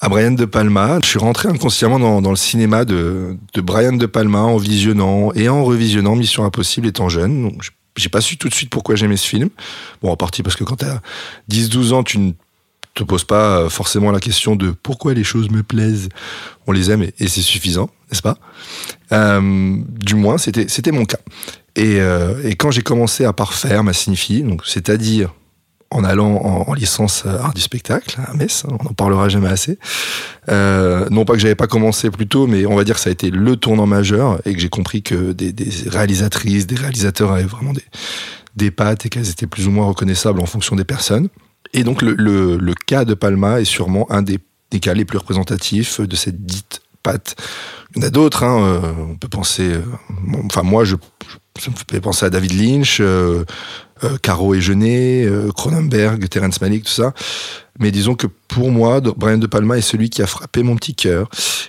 à 0.00 0.08
Brian 0.08 0.32
De 0.32 0.44
Palma. 0.46 0.98
Je 1.00 1.06
suis 1.06 1.18
rentré 1.20 1.48
inconsciemment 1.48 2.00
dans, 2.20 2.28
le 2.28 2.36
cinéma 2.36 2.84
de, 2.84 3.36
de 3.54 3.60
Brian 3.60 3.92
De 3.92 4.06
Palma 4.06 4.40
en 4.40 4.56
visionnant 4.56 5.32
et 5.34 5.48
en 5.48 5.64
revisionnant 5.64 6.16
Mission 6.16 6.44
Impossible 6.44 6.88
étant 6.88 7.08
jeune. 7.08 7.50
Donc, 7.50 7.62
j'ai 7.94 8.08
pas 8.08 8.20
su 8.20 8.36
tout 8.36 8.48
de 8.48 8.54
suite 8.54 8.68
pourquoi 8.68 8.96
j'aimais 8.96 9.16
ce 9.16 9.28
film. 9.28 9.48
Bon, 10.02 10.10
en 10.10 10.16
partie 10.16 10.42
parce 10.42 10.56
que 10.56 10.64
quand 10.64 10.74
t'as 10.74 10.98
10-12 11.52 11.92
ans, 11.92 12.02
tu 12.02 12.18
ne 12.18 12.32
te 12.94 13.04
poses 13.04 13.22
pas 13.22 13.58
euh, 13.60 13.68
forcément 13.68 14.10
la 14.10 14.18
question 14.18 14.56
de 14.56 14.72
pourquoi 14.72 15.14
les 15.14 15.22
choses 15.22 15.48
me 15.50 15.62
plaisent. 15.62 16.08
On 16.66 16.72
les 16.72 16.90
aime 16.90 17.04
et, 17.04 17.28
c'est 17.28 17.42
suffisant, 17.42 17.90
n'est-ce 18.10 18.22
pas? 18.22 18.38
Euh, 19.12 19.76
Du 20.00 20.16
moins, 20.16 20.36
c'était 20.36 20.90
mon 20.90 21.04
cas. 21.04 21.20
Et, 21.76 21.98
et 22.42 22.56
quand 22.56 22.72
j'ai 22.72 22.82
commencé 22.82 23.24
à 23.24 23.32
parfaire 23.32 23.84
ma 23.84 23.92
donc 23.92 24.62
c'est-à-dire 24.66 25.32
en 25.90 26.02
allant 26.04 26.36
en, 26.36 26.68
en 26.68 26.74
licence 26.74 27.22
euh, 27.26 27.38
art 27.38 27.54
du 27.54 27.60
spectacle 27.60 28.18
à 28.26 28.34
Metz, 28.34 28.64
hein, 28.66 28.76
on 28.80 28.84
n'en 28.84 28.92
parlera 28.92 29.28
jamais 29.28 29.48
assez. 29.48 29.78
Euh, 30.48 31.08
non 31.10 31.24
pas 31.24 31.34
que 31.34 31.38
j'avais 31.38 31.54
pas 31.54 31.66
commencé 31.66 32.10
plus 32.10 32.26
tôt, 32.26 32.46
mais 32.46 32.66
on 32.66 32.74
va 32.76 32.84
dire 32.84 32.96
que 32.96 33.00
ça 33.00 33.08
a 33.08 33.12
été 33.12 33.30
le 33.30 33.56
tournant 33.56 33.86
majeur 33.86 34.40
et 34.44 34.52
que 34.54 34.60
j'ai 34.60 34.68
compris 34.68 35.02
que 35.02 35.32
des, 35.32 35.54
réalisatrices, 35.88 36.66
des 36.66 36.76
réalisateurs 36.76 37.32
avaient 37.32 37.44
vraiment 37.44 37.72
des, 37.72 37.84
des 38.56 38.70
pattes 38.70 39.06
et 39.06 39.08
qu'elles 39.08 39.30
étaient 39.30 39.46
plus 39.46 39.66
ou 39.68 39.70
moins 39.70 39.86
reconnaissables 39.86 40.40
en 40.40 40.46
fonction 40.46 40.76
des 40.76 40.84
personnes. 40.84 41.28
Et 41.72 41.84
donc 41.84 42.02
le, 42.02 42.14
le, 42.14 42.74
cas 42.74 43.04
de 43.04 43.14
Palma 43.14 43.60
est 43.60 43.64
sûrement 43.64 44.10
un 44.10 44.22
des, 44.22 44.38
des 44.70 44.80
cas 44.80 44.94
les 44.94 45.04
plus 45.04 45.18
représentatifs 45.18 46.00
de 46.00 46.16
cette 46.16 46.44
dite 46.46 46.80
patte. 47.02 47.36
Il 47.94 48.02
y 48.02 48.04
en 48.04 48.08
a 48.08 48.10
d'autres, 48.10 48.42
hein, 48.44 48.62
euh, 48.64 48.92
on 49.10 49.16
peut 49.16 49.28
penser... 49.28 49.72
enfin 50.44 50.62
moi, 50.62 50.84
je, 50.84 50.96
je- 51.28 51.62
ça 51.62 51.70
me 51.70 51.76
fait 51.90 52.00
penser 52.00 52.26
à 52.26 52.30
David 52.30 52.52
Lynch, 52.52 53.00
euh, 54.04 54.16
Caro 54.22 54.54
et 54.54 54.60
Jeunet, 54.60 55.24
euh, 55.24 55.50
Cronenberg, 55.52 56.28
Terrence 56.28 56.60
Malick, 56.60 56.84
tout 56.84 56.90
ça. 56.90 57.12
Mais 57.78 57.90
disons 57.90 58.14
que 58.14 58.26
pour 58.48 58.70
moi, 58.70 59.00
Brian 59.16 59.38
De 59.38 59.46
Palma 59.46 59.76
est 59.76 59.82
celui 59.82 60.08
qui 60.10 60.22
a 60.22 60.26
frappé 60.26 60.62
mon 60.62 60.76
petit 60.76 60.94
cœur. 60.94 61.28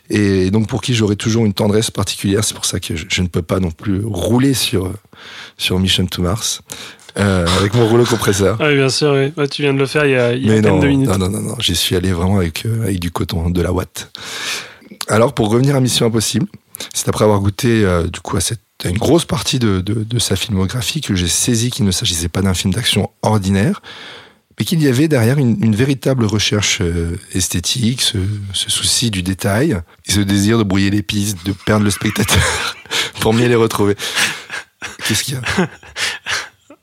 Et 0.10 0.52
donc 0.52 0.68
pour 0.68 0.82
qui 0.82 0.94
j'aurai 0.94 1.16
toujours 1.18 1.46
une 1.46 1.54
tendresse 1.54 1.92
particulière. 1.92 2.44
C'est 2.44 2.54
pour 2.56 2.66
ça 2.66 2.80
que 2.80 2.96
je, 2.96 3.06
je 3.10 3.22
ne 3.22 3.28
peux 3.28 3.42
pas 3.42 3.60
non 3.60 3.72
plus 3.72 4.02
rouler 4.06 4.54
sur, 4.54 4.92
sur 5.58 5.80
Mission 5.80 6.06
to 6.06 6.22
Mars. 6.22 6.62
euh, 7.20 7.46
avec 7.60 7.74
mon 7.74 7.88
rouleau 7.88 8.06
compresseur. 8.06 8.58
Ah 8.60 8.68
Oui, 8.68 8.76
bien 8.76 8.90
sûr, 8.90 9.12
oui. 9.12 9.34
Ouais, 9.36 9.48
tu 9.48 9.64
viens 9.64 9.74
de 9.74 9.80
le 9.80 9.86
faire 9.86 10.06
il 10.06 10.12
y 10.12 10.16
a, 10.16 10.34
il 10.34 10.46
y 10.46 10.52
a 10.52 10.62
non, 10.62 10.80
deux 10.80 10.88
minutes. 10.88 11.10
non, 11.10 11.18
non, 11.18 11.30
non, 11.30 11.42
non, 11.42 11.56
j'y 11.60 11.76
suis 11.76 11.96
allé 11.96 12.12
vraiment 12.12 12.38
avec, 12.38 12.66
euh, 12.66 12.84
avec 12.84 13.00
du 13.00 13.12
coton, 13.12 13.50
de 13.50 13.62
la 13.62 13.72
watt. 13.74 14.10
Alors, 15.10 15.34
pour 15.34 15.50
revenir 15.50 15.76
à 15.76 15.80
Mission 15.80 16.06
Impossible, 16.06 16.46
c'est 16.94 17.10
après 17.10 17.24
avoir 17.26 17.40
goûté 17.40 17.84
euh, 17.84 18.04
du 18.08 18.20
coup 18.20 18.38
à, 18.38 18.42
cette, 18.42 18.62
à 18.86 18.90
une 18.90 18.98
grosse 18.98 19.26
partie 19.26 19.60
de, 19.60 19.82
de, 19.82 20.04
de 20.04 20.20
sa 20.20 20.36
filmographie 20.36 21.02
que 21.02 21.16
j'ai 21.16 21.28
saisi 21.28 21.70
qu'il 21.72 21.86
ne 21.86 21.92
s'agissait 21.92 22.30
pas 22.30 22.42
d'un 22.42 22.54
film 22.54 22.74
d'action 22.74 23.10
ordinaire, 23.24 23.82
mais 24.58 24.66
qu'il 24.66 24.82
y 24.82 24.88
avait 24.88 25.08
derrière 25.08 25.38
une, 25.38 25.58
une 25.64 25.76
véritable 25.76 26.26
recherche 26.26 26.80
euh, 26.82 27.18
esthétique, 27.34 28.02
ce, 28.02 28.18
ce 28.54 28.70
souci 28.70 29.12
du 29.12 29.24
détail, 29.24 29.80
et 30.06 30.12
ce 30.12 30.20
désir 30.20 30.58
de 30.58 30.64
brouiller 30.64 30.90
les 30.90 31.04
pistes, 31.04 31.46
de 31.46 31.54
perdre 31.54 31.86
le 31.86 31.92
spectateur 31.92 32.76
pour 33.20 33.34
mieux 33.34 33.48
les 33.48 33.56
retrouver. 33.56 33.96
Qu'est-ce 35.08 35.24
qu'il 35.24 35.36
y 35.36 35.38
a? 35.38 35.42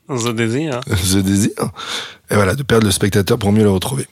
The 0.09 0.35
Désir. 0.35 0.79
The 1.11 1.17
Désir. 1.17 1.71
Et 2.29 2.35
voilà, 2.35 2.55
de 2.55 2.63
perdre 2.63 2.85
le 2.85 2.91
spectateur 2.91 3.37
pour 3.37 3.51
mieux 3.51 3.63
le 3.63 3.71
retrouver. 3.71 4.07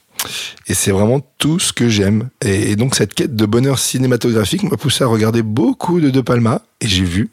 Et 0.66 0.74
c'est 0.74 0.90
vraiment 0.90 1.20
tout 1.38 1.58
ce 1.58 1.72
que 1.72 1.88
j'aime. 1.88 2.30
Et 2.40 2.76
donc 2.76 2.94
cette 2.94 3.14
quête 3.14 3.36
de 3.36 3.46
bonheur 3.46 3.78
cinématographique 3.78 4.62
m'a 4.62 4.76
poussé 4.76 5.04
à 5.04 5.06
regarder 5.06 5.42
beaucoup 5.42 6.00
de 6.00 6.10
De 6.10 6.20
Palma. 6.20 6.62
Et 6.80 6.88
j'ai 6.88 7.04
vu 7.04 7.30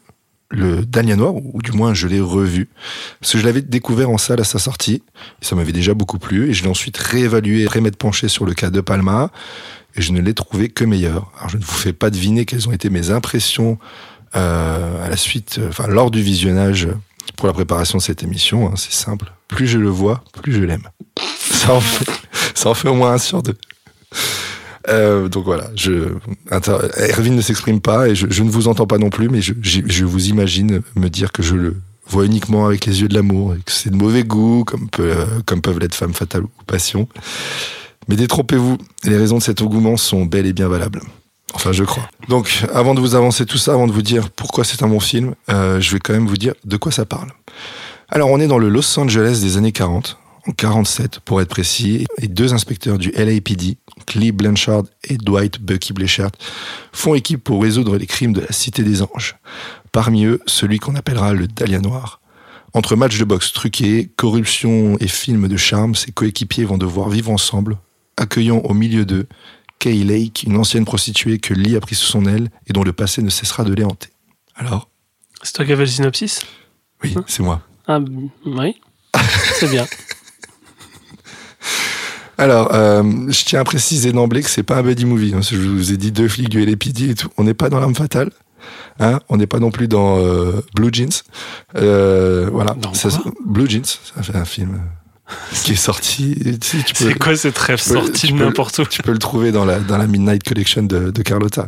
le 0.52 0.86
Dahlia 0.86 1.16
Noir, 1.16 1.36
ou 1.36 1.62
du 1.62 1.72
moins 1.72 1.94
je 1.94 2.08
l'ai 2.08 2.20
revu. 2.20 2.70
Parce 3.20 3.34
que 3.34 3.38
je 3.40 3.46
l'avais 3.46 3.62
découvert 3.62 4.10
en 4.10 4.18
salle 4.18 4.42
à 4.42 4.44
sa 4.44 4.60
sortie. 4.60 5.02
Et 5.42 5.46
ça 5.46 5.56
m'avait 5.56 5.72
déjà 5.72 5.94
beaucoup 5.94 6.20
plu. 6.20 6.50
Et 6.50 6.54
je 6.54 6.64
l'ai 6.64 6.70
ensuite 6.70 6.98
réévalué, 6.98 7.66
après 7.66 7.82
m'être 7.82 7.98
penché 7.98 8.28
sur 8.28 8.46
le 8.46 8.54
cas 8.54 8.70
De 8.70 8.82
Palma. 8.82 9.32
Et 9.96 10.02
je 10.02 10.12
ne 10.12 10.22
l'ai 10.22 10.34
trouvé 10.34 10.70
que 10.70 10.84
meilleur. 10.86 11.32
Alors 11.38 11.50
je 11.50 11.58
ne 11.58 11.64
vous 11.64 11.72
fais 11.72 11.94
pas 11.94 12.10
deviner 12.10 12.46
quelles 12.46 12.68
ont 12.70 12.72
été 12.72 12.90
mes 12.90 13.12
impressions 13.12 13.78
euh, 14.36 15.06
à 15.06 15.10
la 15.10 15.18
suite, 15.18 15.58
euh, 15.60 15.68
enfin 15.70 15.88
lors 15.88 16.10
du 16.10 16.22
visionnage 16.22 16.88
pour 17.36 17.48
la 17.48 17.54
préparation 17.54 17.98
de 17.98 18.04
cette 18.04 18.24
émission. 18.24 18.68
hein, 18.68 18.74
c'est 18.78 18.94
simple. 18.94 19.34
Plus 19.50 19.68
je 19.68 19.78
le 19.78 19.90
vois, 19.90 20.24
plus 20.42 20.54
je 20.54 20.64
l'aime. 20.64 20.88
Ça 21.38 21.74
en 21.74 21.82
fait, 21.82 22.10
ça 22.56 22.70
en 22.70 22.74
fait 22.74 22.88
au 22.88 22.96
moins 22.96 23.14
un 23.14 23.18
sur 23.18 23.44
deux. 23.44 23.58
Euh, 24.90 25.28
donc 25.28 25.46
voilà, 25.46 25.70
je, 25.76 26.10
Erwin 26.50 27.36
ne 27.36 27.42
s'exprime 27.42 27.82
pas 27.82 28.10
et 28.10 28.16
je, 28.16 28.44
ne 28.44 28.50
vous 28.50 28.68
entends 28.68 28.88
pas 28.88 28.98
non 28.98 29.10
plus, 29.10 29.30
mais 29.30 29.42
je, 29.42 30.06
vous 30.06 30.28
imagine 30.28 30.82
me 30.96 31.10
dire 31.10 31.32
que 31.32 31.44
je 31.44 31.56
le 31.56 31.76
vois 32.08 32.26
uniquement 32.26 32.66
avec 32.66 32.86
les 32.86 33.02
yeux 33.02 33.08
de 33.08 33.14
l'amour 33.14 33.54
et 33.54 33.60
que 33.60 33.72
c'est 33.72 33.92
de 33.92 33.96
mauvais 33.96 34.24
goût, 34.24 34.66
comme, 34.66 35.62
peuvent 35.62 35.80
l'être 35.80 35.96
femme 35.96 36.14
fatale 36.14 36.44
ou 36.44 36.64
passion. 36.66 37.08
Mais 38.08 38.16
détrompez-vous, 38.16 38.78
les 39.04 39.18
raisons 39.18 39.38
de 39.38 39.44
cet 39.44 39.62
engouement 39.62 39.98
sont 39.98 40.26
bel 40.26 40.46
et 40.46 40.54
bien 40.54 40.68
valables. 40.68 41.02
Enfin, 41.54 41.72
je 41.72 41.84
crois. 41.84 42.10
Donc, 42.30 42.64
avant 42.74 42.96
de 42.96 43.00
vous 43.00 43.16
avancer 43.16 43.46
tout 43.46 43.58
ça, 43.58 43.74
avant 43.74 43.88
de 43.88 43.92
vous 43.92 44.02
dire 44.02 44.30
pourquoi 44.30 44.64
c'est 44.64 44.84
un 44.84 44.88
bon 44.88 45.00
film, 45.00 45.36
euh, 45.50 45.80
je 45.80 45.92
vais 45.92 46.00
quand 46.00 46.14
même 46.14 46.28
vous 46.28 46.38
dire 46.38 46.54
de 46.66 46.78
quoi 46.78 46.92
ça 46.92 47.06
parle. 47.06 47.30
Alors, 48.10 48.30
on 48.30 48.40
est 48.40 48.48
dans 48.48 48.58
le 48.58 48.70
Los 48.70 49.00
Angeles 49.00 49.40
des 49.42 49.58
années 49.58 49.72
40, 49.72 50.18
en 50.48 50.52
47 50.52 51.20
pour 51.20 51.42
être 51.42 51.50
précis, 51.50 52.06
et 52.18 52.28
deux 52.28 52.54
inspecteurs 52.54 52.98
du 52.98 53.12
LAPD, 53.12 53.78
Lee 54.16 54.32
Blanchard 54.32 54.84
et 55.04 55.18
Dwight 55.18 55.62
Bucky 55.62 55.94
Blanchard, 55.94 56.32
font 56.92 57.16
équipe 57.16 57.44
pour 57.44 57.62
résoudre 57.62 57.98
les 57.98 58.08
crimes 58.08 58.34
de 58.34 58.42
la 58.42 58.52
Cité 58.52 58.84
des 58.84 59.02
Anges. 59.02 59.36
Parmi 59.92 60.26
eux, 60.26 60.42
celui 60.46 60.80
qu'on 60.80 60.96
appellera 60.96 61.34
le 61.34 61.48
Dahlia 61.48 61.80
Noir. 61.80 62.22
Entre 62.74 62.96
matchs 62.96 63.20
de 63.20 63.26
boxe 63.26 63.52
truqués, 63.52 64.10
corruption 64.16 64.98
et 65.00 65.08
films 65.08 65.48
de 65.48 65.58
charme, 65.58 65.96
ces 65.96 66.12
coéquipiers 66.12 66.64
vont 66.64 66.78
devoir 66.78 67.10
vivre 67.10 67.32
ensemble, 67.32 67.78
accueillant 68.18 68.60
au 68.60 68.74
milieu 68.74 69.06
d'eux 69.06 69.28
Kay 69.80 70.04
Lake, 70.04 70.44
une 70.44 70.58
ancienne 70.58 70.86
prostituée 70.86 71.40
que 71.40 71.54
Lee 71.54 71.76
a 71.76 71.82
pris 71.82 71.96
sous 71.96 72.06
son 72.06 72.26
aile 72.26 72.50
et 72.68 72.74
dont 72.74 72.84
le 72.84 72.94
passé 72.94 73.22
ne 73.22 73.30
cessera 73.30 73.64
de 73.64 73.74
les 73.74 73.84
hanter. 73.84 74.10
Alors 74.56 74.90
C'est 75.44 75.54
toi 75.54 75.66
qui 75.66 75.74
avais 75.74 75.86
le 75.86 75.90
synopsis? 75.90 76.42
Oui, 77.04 77.16
c'est 77.28 77.42
moi. 77.44 77.62
Ah, 77.88 78.00
oui. 78.46 78.80
C'est 79.60 79.70
bien. 79.70 79.86
Alors, 82.38 82.74
euh, 82.74 83.04
je 83.30 83.44
tiens 83.46 83.60
à 83.62 83.64
préciser 83.64 84.12
d'emblée 84.12 84.42
que 84.42 84.50
c'est 84.50 84.64
pas 84.64 84.78
un 84.78 84.84
buddy 84.84 85.06
movie. 85.06 85.34
hein. 85.36 85.42
Je 85.42 85.58
vous 85.58 85.92
ai 85.92 85.98
dit 85.98 86.12
deux 86.12 86.28
flics 86.28 86.50
du 86.50 86.66
LAPD 86.66 87.10
et 87.12 87.16
tout. 87.16 87.30
On 87.38 87.44
n'est 87.44 87.54
pas 87.54 87.70
dans 87.70 87.80
l'arme 87.80 87.96
fatale. 87.96 88.32
Hein 89.00 89.20
on 89.30 89.38
n'est 89.38 89.48
pas 89.48 89.60
non 89.60 89.72
plus 89.72 89.88
dans 89.88 90.18
euh, 90.20 90.62
Blue 90.76 90.90
Jeans. 90.92 91.10
Euh, 91.76 92.50
voilà. 92.52 92.76
Ça- 92.94 93.10
Blue 93.46 93.70
Jeans, 93.70 93.84
ça 93.86 94.24
fait 94.24 94.36
un 94.36 94.46
film 94.46 94.80
qui 95.64 95.74
est 95.74 95.76
sorti. 95.76 96.36
Tu, 96.62 96.68
sais, 96.68 96.84
tu 96.84 96.94
peux- 96.94 97.06
C'est 97.12 97.18
quoi 97.20 97.36
cette 97.36 97.58
rêve 97.58 97.80
sortie 97.80 98.32
de 98.32 98.38
n'importe 98.38 98.80
où 98.80 98.86
Tu 98.86 99.02
peux 99.02 99.12
le 99.14 99.20
trouver 99.20 99.52
dans 99.52 99.66
la, 99.66 99.80
dans 99.80 99.98
la 99.98 100.08
Midnight 100.08 100.44
Collection 100.44 100.84
de, 100.84 101.12
de 101.12 101.22
Carlotta. 101.22 101.68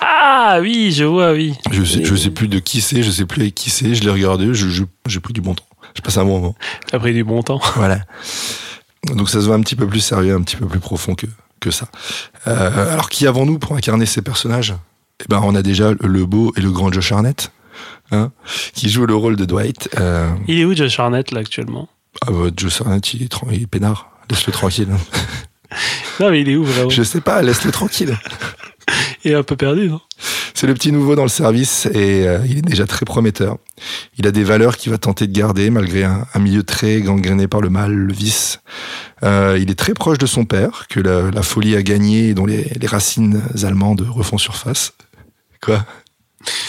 Ah 0.00 0.58
oui, 0.60 0.92
je 0.92 1.04
vois, 1.04 1.32
oui. 1.32 1.54
Je 1.72 1.82
sais, 1.82 2.04
je 2.04 2.14
sais 2.14 2.30
plus 2.30 2.46
de 2.48 2.58
qui 2.60 2.80
c'est, 2.80 3.02
je 3.02 3.10
sais 3.10 3.24
plus 3.24 3.42
avec 3.42 3.54
qui 3.54 3.70
c'est. 3.70 3.94
Je 3.94 4.02
l'ai 4.04 4.10
regardé, 4.10 4.52
je- 4.54 4.68
je- 4.68 4.84
j'ai 5.08 5.20
pris 5.20 5.32
du 5.32 5.40
bon 5.40 5.54
temps. 5.54 5.64
J'ai 5.94 6.02
passé 6.02 6.18
un 6.18 6.24
bon 6.24 6.38
moment. 6.38 6.54
T'as 6.90 6.98
pris 7.00 7.12
du 7.14 7.24
bon 7.24 7.42
temps. 7.42 7.60
Voilà. 7.76 8.00
Donc 9.04 9.30
ça 9.30 9.40
se 9.40 9.46
voit 9.46 9.56
un 9.56 9.60
petit 9.60 9.76
peu 9.76 9.86
plus 9.86 10.00
sérieux, 10.00 10.34
un 10.34 10.42
petit 10.42 10.56
peu 10.56 10.66
plus 10.66 10.80
profond 10.80 11.14
que, 11.14 11.26
que 11.60 11.70
ça. 11.70 11.88
Euh, 12.46 12.92
alors 12.92 13.08
qui 13.08 13.26
avons-nous 13.26 13.58
pour 13.58 13.76
incarner 13.76 14.06
ces 14.06 14.22
personnages? 14.22 14.74
Eh 15.20 15.24
ben, 15.28 15.40
on 15.42 15.54
a 15.54 15.62
déjà 15.62 15.92
le, 16.00 16.26
beau 16.26 16.52
et 16.56 16.60
le 16.60 16.70
grand 16.70 16.92
Josh 16.92 17.12
Arnett, 17.12 17.50
hein, 18.10 18.30
qui 18.74 18.88
joue 18.88 19.06
le 19.06 19.14
rôle 19.14 19.36
de 19.36 19.44
Dwight. 19.44 19.88
Euh, 19.98 20.30
Il 20.46 20.58
est 20.60 20.64
où 20.64 20.74
Josh 20.74 20.98
Arnett 20.98 21.30
là 21.32 21.40
actuellement? 21.40 21.88
Ah 22.26 22.30
bah, 22.30 22.50
Josh 22.56 22.80
Arnett, 22.80 23.14
il 23.14 23.22
est, 23.22 23.34
il 23.52 23.62
est 23.62 23.66
peinard. 23.66 24.10
Laisse-le 24.30 24.52
tranquille. 24.52 24.88
Non 26.20 26.30
mais 26.30 26.40
il 26.40 26.48
est 26.48 26.56
où 26.56 26.64
vraiment? 26.64 26.90
Je 26.90 27.02
sais 27.02 27.20
pas, 27.20 27.42
laisse-le 27.42 27.70
tranquille. 27.70 28.16
Est 29.24 29.34
un 29.34 29.42
peu 29.42 29.56
perdu, 29.56 29.88
non? 29.88 30.00
C'est 30.54 30.66
le 30.66 30.74
petit 30.74 30.90
nouveau 30.90 31.14
dans 31.14 31.22
le 31.22 31.28
service 31.28 31.86
et 31.86 32.26
euh, 32.26 32.38
il 32.48 32.58
est 32.58 32.62
déjà 32.62 32.84
très 32.86 33.04
prometteur. 33.04 33.58
Il 34.18 34.26
a 34.26 34.32
des 34.32 34.42
valeurs 34.42 34.76
qu'il 34.76 34.90
va 34.90 34.98
tenter 34.98 35.28
de 35.28 35.32
garder 35.32 35.70
malgré 35.70 36.02
un, 36.02 36.26
un 36.34 36.38
milieu 36.40 36.64
très 36.64 37.00
gangréné 37.00 37.46
par 37.46 37.60
le 37.60 37.70
mal, 37.70 37.92
le 37.92 38.12
vice. 38.12 38.58
Euh, 39.22 39.56
il 39.60 39.70
est 39.70 39.78
très 39.78 39.94
proche 39.94 40.18
de 40.18 40.26
son 40.26 40.44
père, 40.46 40.86
que 40.88 40.98
la, 40.98 41.30
la 41.30 41.42
folie 41.42 41.76
a 41.76 41.82
gagné 41.82 42.30
et 42.30 42.34
dont 42.34 42.44
les, 42.46 42.64
les 42.80 42.86
racines 42.88 43.40
allemandes 43.62 44.04
refont 44.08 44.36
surface. 44.38 44.94
Quoi? 45.62 45.84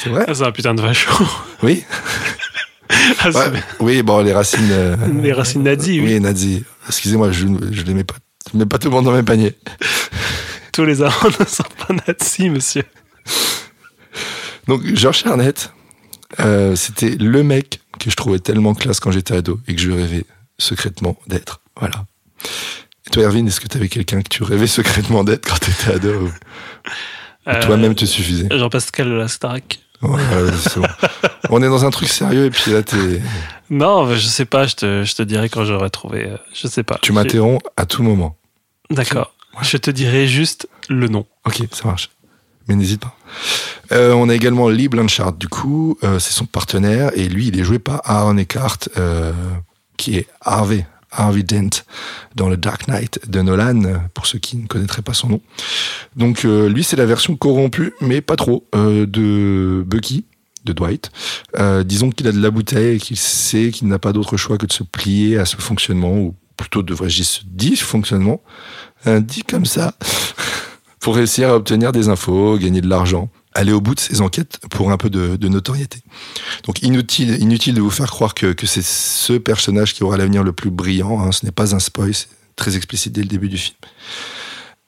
C'est 0.03 0.09
vrai? 0.09 0.25
Ah, 0.27 0.35
c'est 0.35 0.43
un 0.45 0.51
putain 0.51 0.73
de 0.75 0.81
vachon. 0.81 1.25
Oui 1.63 1.83
Ah, 3.23 3.29
Ouais, 3.29 3.59
oui, 3.79 4.03
bon, 4.03 4.19
les 4.21 4.33
racines. 4.33 4.69
euh, 4.71 4.95
Les 5.21 5.31
racines 5.33 5.63
nazi, 5.63 5.99
oui. 5.99 6.13
Oui, 6.15 6.19
nazi. 6.19 6.63
Excusez-moi, 6.87 7.31
je 7.31 7.45
je 7.71 7.81
les 7.83 7.93
mets 7.93 8.03
pas. 8.03 8.15
Je 8.51 8.57
mets 8.57 8.65
pas 8.65 8.77
tout 8.77 8.89
le 8.89 8.95
monde 8.95 9.05
dans 9.05 9.11
mes 9.13 9.23
paniers. 9.23 9.55
Tous 10.79 10.85
les 10.85 11.01
Allemands 11.01 11.29
ne 11.41 11.45
sont 11.45 11.63
pas 11.77 11.93
nazis, 12.07 12.49
monsieur. 12.49 12.83
Donc, 14.69 14.81
George 14.95 15.23
Arnett, 15.25 15.73
euh, 16.39 16.73
c'était 16.77 17.09
le 17.09 17.43
mec 17.43 17.81
que 17.99 18.09
je 18.09 18.15
trouvais 18.15 18.39
tellement 18.39 18.73
classe 18.73 19.01
quand 19.01 19.11
j'étais 19.11 19.35
ado 19.35 19.59
et 19.67 19.75
que 19.75 19.81
je 19.81 19.91
rêvais 19.91 20.23
secrètement 20.57 21.17
d'être. 21.27 21.59
Voilà. 21.77 22.05
Et 23.05 23.09
toi, 23.09 23.23
Erwin, 23.23 23.45
est-ce 23.45 23.59
que 23.59 23.67
tu 23.67 23.75
avais 23.75 23.89
quelqu'un 23.89 24.21
que 24.21 24.29
tu 24.29 24.41
rêvais 24.43 24.67
secrètement 24.67 25.25
d'être 25.25 25.45
quand 25.49 25.59
tu 25.59 25.69
étais 25.69 25.91
ado 25.95 26.13
ou- 26.27 26.31
Euh, 27.49 27.61
Toi-même 27.61 27.93
te 27.93 28.05
suffisait 28.05 28.47
Jean-Pascal 28.49 29.09
de 29.09 29.15
la 29.15 29.27
Starac. 29.27 29.79
Ouais, 30.01 30.21
bon. 30.77 30.83
On 31.49 31.61
est 31.61 31.67
dans 31.67 31.83
un 31.83 31.89
truc 31.89 32.07
sérieux 32.07 32.45
et 32.45 32.51
puis 32.51 32.71
là, 32.71 32.83
t'es- 32.83 33.21
Non, 33.69 34.15
je 34.15 34.25
sais 34.27 34.45
pas, 34.45 34.65
je 34.65 34.75
te, 34.77 35.03
je 35.03 35.13
te 35.13 35.23
dirai 35.23 35.49
quand 35.49 35.65
j'aurai 35.65 35.89
trouvé. 35.89 36.25
euh, 36.29 36.37
Je 36.53 36.67
sais 36.69 36.83
pas. 36.83 36.97
tu 37.01 37.11
m'interromps 37.11 37.61
à 37.75 37.85
tout 37.85 38.01
moment. 38.01 38.37
D'accord. 38.89 39.33
Je 39.61 39.77
te 39.77 39.91
dirai 39.91 40.27
juste 40.27 40.67
le 40.89 41.07
nom. 41.07 41.25
Ok, 41.45 41.61
ça 41.71 41.87
marche. 41.87 42.09
Mais 42.67 42.75
n'hésite 42.75 43.01
pas. 43.01 43.15
Euh, 43.91 44.13
on 44.13 44.29
a 44.29 44.35
également 44.35 44.69
Lee 44.69 44.87
Blanchard, 44.87 45.33
du 45.33 45.47
coup, 45.47 45.97
euh, 46.03 46.19
c'est 46.19 46.33
son 46.33 46.45
partenaire, 46.45 47.11
et 47.15 47.27
lui, 47.27 47.47
il 47.47 47.59
est 47.59 47.63
joué 47.63 47.79
par 47.79 48.01
Aaron 48.03 48.37
Eckhart, 48.37 48.77
euh, 48.97 49.33
qui 49.97 50.17
est 50.17 50.27
Harvey, 50.41 50.85
Harvey 51.11 51.41
Dent, 51.41 51.83
dans 52.35 52.49
le 52.49 52.57
Dark 52.57 52.87
Knight 52.87 53.19
de 53.27 53.41
Nolan, 53.41 53.81
pour 54.13 54.27
ceux 54.27 54.37
qui 54.37 54.57
ne 54.57 54.67
connaîtraient 54.67 55.01
pas 55.01 55.15
son 55.15 55.29
nom. 55.29 55.41
Donc, 56.15 56.43
lui, 56.43 56.83
c'est 56.83 56.95
la 56.95 57.07
version 57.07 57.35
corrompue, 57.35 57.93
mais 58.01 58.21
pas 58.21 58.35
trop, 58.35 58.67
de 58.73 59.83
Bucky, 59.87 60.25
de 60.65 60.73
Dwight. 60.73 61.11
Disons 61.85 62.11
qu'il 62.11 62.27
a 62.27 62.31
de 62.31 62.39
la 62.39 62.51
bouteille 62.51 62.97
et 62.97 62.99
qu'il 62.99 63.17
sait 63.17 63.71
qu'il 63.71 63.87
n'a 63.87 63.97
pas 63.97 64.13
d'autre 64.13 64.37
choix 64.37 64.59
que 64.59 64.67
de 64.67 64.73
se 64.73 64.83
plier 64.83 65.39
à 65.39 65.45
ce 65.45 65.57
fonctionnement, 65.57 66.15
ou 66.15 66.35
plutôt 66.55 66.83
devrais-je 66.83 67.15
dire 67.15 67.25
ce 67.25 67.41
dysfonctionnement, 67.45 68.41
dit 69.05 69.43
comme 69.43 69.65
ça, 69.65 69.95
pour 70.99 71.15
réussir 71.15 71.49
à 71.49 71.55
obtenir 71.55 71.91
des 71.91 72.09
infos, 72.09 72.57
gagner 72.57 72.81
de 72.81 72.89
l'argent, 72.89 73.29
aller 73.53 73.71
au 73.71 73.81
bout 73.81 73.95
de 73.95 73.99
ses 73.99 74.21
enquêtes 74.21 74.59
pour 74.69 74.91
un 74.91 74.97
peu 74.97 75.09
de, 75.09 75.47
notoriété. 75.47 75.99
Donc 76.65 76.81
inutile, 76.81 77.41
inutile 77.41 77.75
de 77.75 77.81
vous 77.81 77.89
faire 77.89 78.09
croire 78.11 78.33
que, 78.33 78.53
que 78.53 78.67
c'est 78.67 78.83
ce 78.83 79.33
personnage 79.33 79.93
qui 79.93 80.03
aura 80.03 80.17
l'avenir 80.17 80.43
le 80.43 80.53
plus 80.53 80.69
brillant, 80.69 81.19
hein, 81.19 81.31
ce 81.31 81.45
n'est 81.45 81.51
pas 81.51 81.75
un 81.75 81.79
spoil, 81.79 82.13
c'est 82.13 82.27
très 82.55 82.75
explicite 82.75 83.13
dès 83.13 83.21
le 83.21 83.27
début 83.27 83.49
du 83.49 83.57
film. 83.57 83.77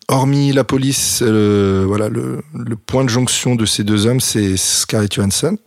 Hormis 0.08 0.52
la 0.52 0.64
police, 0.64 1.22
euh, 1.22 1.86
voilà, 1.88 2.10
le, 2.10 2.42
point 2.86 3.04
de 3.04 3.10
jonction 3.10 3.56
de 3.56 3.66
ces 3.66 3.84
deux 3.84 4.06
hommes, 4.06 4.20
c'est 4.20 4.58
Scarlett 4.58 5.14
Johansson, 5.14 5.58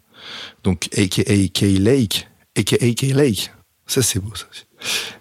donc 0.62 0.88
aka 0.96 1.22
Kay 1.52 1.78
Lake, 1.78 2.28
aka 2.56 2.76
Kay 2.76 3.12
Lake. 3.12 3.52
Ça 3.86 4.02
c'est 4.02 4.18
beau 4.18 4.32
ça. 4.34 4.46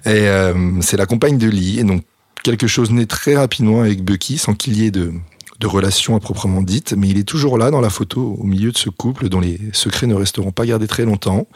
Et 0.09 0.27
euh, 0.27 0.81
c'est 0.81 0.97
la 0.97 1.05
compagne 1.05 1.37
de 1.37 1.47
Lee, 1.47 1.79
et 1.79 1.83
donc 1.83 2.03
quelque 2.43 2.67
chose 2.67 2.91
naît 2.91 3.05
très 3.05 3.35
rapidement 3.35 3.81
avec 3.81 4.03
Bucky 4.03 4.37
sans 4.37 4.53
qu'il 4.53 4.77
y 4.77 4.85
ait 4.85 4.91
de, 4.91 5.13
de 5.59 5.67
relation 5.67 6.15
à 6.15 6.19
proprement 6.19 6.61
dite, 6.61 6.93
mais 6.97 7.07
il 7.07 7.17
est 7.17 7.23
toujours 7.27 7.57
là 7.57 7.71
dans 7.71 7.81
la 7.81 7.89
photo, 7.89 8.35
au 8.39 8.43
milieu 8.43 8.71
de 8.71 8.77
ce 8.77 8.89
couple 8.89 9.29
dont 9.29 9.39
les 9.39 9.59
secrets 9.71 10.07
ne 10.07 10.15
resteront 10.15 10.51
pas 10.51 10.65
gardés 10.65 10.87
très 10.87 11.05
longtemps. 11.05 11.47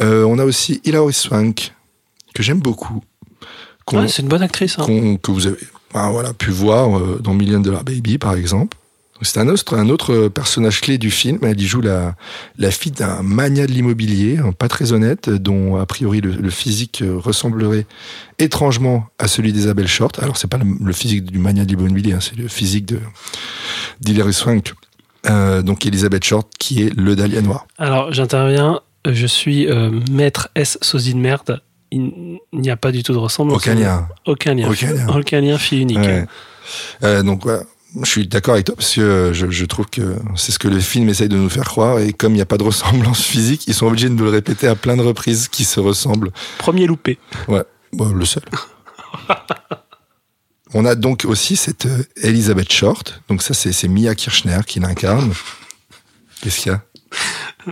Euh, 0.00 0.24
on 0.24 0.38
a 0.38 0.44
aussi 0.44 0.80
Hilary 0.84 1.12
Swank, 1.12 1.72
que 2.34 2.42
j'aime 2.42 2.60
beaucoup, 2.60 3.02
Ouais, 3.92 4.08
c'est 4.08 4.22
une 4.22 4.28
bonne 4.28 4.42
actrice. 4.42 4.78
hein. 4.78 5.16
que 5.22 5.30
vous 5.32 5.46
avez 5.46 5.58
voilà, 5.92 6.32
pu 6.32 6.50
voir 6.50 6.96
euh, 6.98 7.20
dans 7.22 7.34
Million 7.34 7.60
Dollar 7.60 7.84
Baby, 7.84 8.16
par 8.16 8.34
exemple. 8.34 8.76
C'est 9.22 9.38
un 9.38 9.48
autre, 9.48 9.76
un 9.76 9.88
autre 9.88 10.28
personnage 10.28 10.80
clé 10.80 10.98
du 10.98 11.10
film. 11.10 11.38
Elle 11.42 11.60
y 11.60 11.66
joue 11.66 11.80
la, 11.80 12.14
la 12.58 12.70
fille 12.70 12.92
d'un 12.92 13.22
mania 13.22 13.66
de 13.66 13.72
l'immobilier, 13.72 14.38
hein, 14.38 14.52
pas 14.52 14.68
très 14.68 14.92
honnête, 14.92 15.30
dont 15.30 15.76
a 15.76 15.86
priori 15.86 16.20
le, 16.20 16.32
le 16.32 16.50
physique 16.50 17.02
euh, 17.02 17.16
ressemblerait 17.16 17.86
étrangement 18.38 19.06
à 19.18 19.28
celui 19.28 19.52
d'Isabelle 19.52 19.88
Short. 19.88 20.22
Alors 20.22 20.36
c'est 20.36 20.48
pas 20.48 20.58
le, 20.58 20.66
le 20.84 20.92
physique 20.92 21.24
du 21.24 21.38
mania 21.38 21.64
de 21.64 21.74
l'immobilier, 21.74 22.12
hein, 22.12 22.20
c'est 22.20 22.36
le 22.36 22.48
physique 22.48 22.86
de 22.86 22.98
d'Hilary 24.00 24.32
Swank. 24.32 24.74
Euh, 25.30 25.62
donc 25.62 25.86
Elisabeth 25.86 26.24
Short, 26.24 26.50
qui 26.58 26.82
est 26.82 26.92
le 26.96 27.14
Dahlia 27.14 27.42
noir. 27.42 27.66
Alors, 27.78 28.12
j'interviens. 28.12 28.80
Je 29.04 29.26
suis 29.26 29.68
euh, 29.68 29.90
maître 30.10 30.48
S 30.54 30.78
sosie 30.80 31.14
de 31.14 31.18
merde. 31.18 31.60
Il 31.90 32.38
n'y 32.52 32.70
a 32.70 32.76
pas 32.76 32.90
du 32.90 33.02
tout 33.02 33.12
de 33.12 33.18
ressemblance. 33.18 33.58
Aucun 33.58 33.74
lien. 33.74 34.08
Aucun 34.26 34.54
lien. 34.54 34.68
Aucun 34.68 34.92
lien. 34.92 35.06
Aucun 35.08 35.40
lien, 35.40 35.58
fille 35.58 35.82
unique. 35.82 35.98
Ouais. 35.98 36.24
Euh, 37.02 37.22
donc 37.22 37.42
voilà. 37.42 37.64
Je 38.00 38.08
suis 38.08 38.26
d'accord 38.26 38.54
avec 38.54 38.66
toi 38.66 38.74
parce 38.76 38.94
que 38.94 39.00
euh, 39.02 39.32
je, 39.34 39.50
je 39.50 39.64
trouve 39.66 39.86
que 39.86 40.16
c'est 40.34 40.50
ce 40.52 40.58
que 40.58 40.68
le 40.68 40.80
film 40.80 41.08
essaye 41.10 41.28
de 41.28 41.36
nous 41.36 41.50
faire 41.50 41.64
croire 41.64 41.98
et 41.98 42.12
comme 42.14 42.32
il 42.32 42.36
n'y 42.36 42.40
a 42.42 42.46
pas 42.46 42.56
de 42.56 42.62
ressemblance 42.62 43.22
physique, 43.22 43.64
ils 43.66 43.74
sont 43.74 43.86
obligés 43.86 44.08
de 44.08 44.14
nous 44.14 44.24
le 44.24 44.30
répéter 44.30 44.66
à 44.66 44.74
plein 44.74 44.96
de 44.96 45.02
reprises 45.02 45.48
qui 45.48 45.64
se 45.64 45.78
ressemblent. 45.78 46.30
Premier 46.58 46.86
loupé. 46.86 47.18
Ouais, 47.48 47.64
bon, 47.92 48.08
le 48.12 48.24
seul. 48.24 48.44
On 50.74 50.86
a 50.86 50.94
donc 50.94 51.26
aussi 51.26 51.56
cette 51.56 51.84
euh, 51.84 52.02
Elizabeth 52.22 52.72
Short, 52.72 53.20
donc 53.28 53.42
ça 53.42 53.52
c'est 53.52 53.88
Mia 53.88 54.14
Kirchner 54.14 54.60
qui 54.66 54.80
l'incarne. 54.80 55.34
Qu'est-ce 56.40 56.60
qu'il 56.60 56.72
y 56.72 56.74
a? 56.74 56.82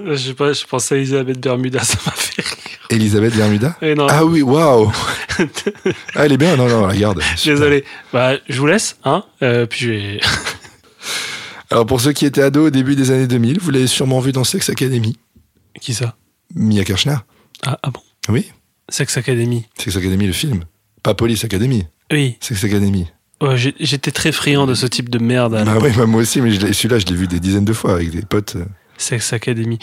Je 0.04 0.16
sais 0.16 0.34
pas, 0.34 0.52
je 0.52 0.64
pensais 0.66 0.96
à 0.96 0.98
Elisabeth 0.98 1.40
Bermuda, 1.40 1.80
ça 1.84 1.96
m'a 2.04 2.12
fait 2.12 2.42
rire. 2.42 2.78
Elisabeth 2.90 3.34
Bermuda? 3.34 3.74
Eh 3.80 3.94
non, 3.94 4.06
Ah 4.10 4.24
oui, 4.24 4.42
waouh 4.42 4.92
Ah, 6.14 6.24
Elle 6.26 6.32
est 6.32 6.36
bien, 6.36 6.56
non, 6.56 6.68
non, 6.68 6.86
regarde. 6.88 7.20
Désolé. 7.44 7.84
Bah, 8.12 8.34
je 8.48 8.58
vous 8.60 8.66
laisse, 8.66 8.96
hein. 9.04 9.24
Euh, 9.42 9.66
puis 9.66 9.80
je 9.80 9.90
vais. 9.90 10.20
Alors 11.70 11.86
pour 11.86 12.00
ceux 12.00 12.12
qui 12.12 12.26
étaient 12.26 12.42
ados 12.42 12.66
au 12.66 12.70
début 12.70 12.96
des 12.96 13.10
années 13.12 13.28
2000, 13.28 13.58
vous 13.60 13.70
l'avez 13.70 13.86
sûrement 13.86 14.20
vu 14.20 14.32
dans 14.32 14.44
Sex 14.44 14.68
Academy. 14.70 15.16
Qui 15.80 15.94
ça? 15.94 16.16
Mia 16.54 16.84
Kirchner 16.84 17.16
ah, 17.64 17.78
ah 17.82 17.90
bon? 17.90 18.00
Oui, 18.28 18.50
Sex 18.88 19.16
Academy. 19.16 19.66
Sex 19.78 19.96
Academy, 19.96 20.26
le 20.26 20.32
film. 20.32 20.64
Pas 21.02 21.14
Police 21.14 21.44
Academy, 21.44 21.86
Oui. 22.12 22.36
Sex 22.40 22.64
Academy. 22.64 23.06
Ouais, 23.40 23.56
J'étais 23.56 24.10
très 24.10 24.32
friand 24.32 24.66
de 24.66 24.74
ce 24.74 24.86
type 24.86 25.08
de 25.08 25.18
merde. 25.18 25.54
à 25.54 25.64
Bah 25.64 25.78
oui, 25.80 25.90
bah 25.96 26.06
moi 26.06 26.20
aussi, 26.22 26.40
mais 26.40 26.52
celui-là, 26.72 26.98
je 26.98 27.06
l'ai 27.06 27.14
vu 27.14 27.26
des 27.26 27.40
dizaines 27.40 27.64
de 27.64 27.72
fois 27.72 27.92
avec 27.94 28.10
des 28.10 28.22
potes. 28.22 28.56
Sex 28.98 29.32
Academy. 29.32 29.78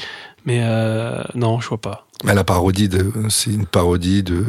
Mais 0.47 0.61
euh, 0.63 1.21
non, 1.35 1.59
je 1.59 1.67
vois 1.67 1.79
pas. 1.81 2.07
Bah, 2.23 2.33
la 2.33 2.43
parodie, 2.45 2.87
de, 2.89 3.11
c'est 3.29 3.51
une 3.51 3.65
parodie 3.67 4.23
de 4.23 4.43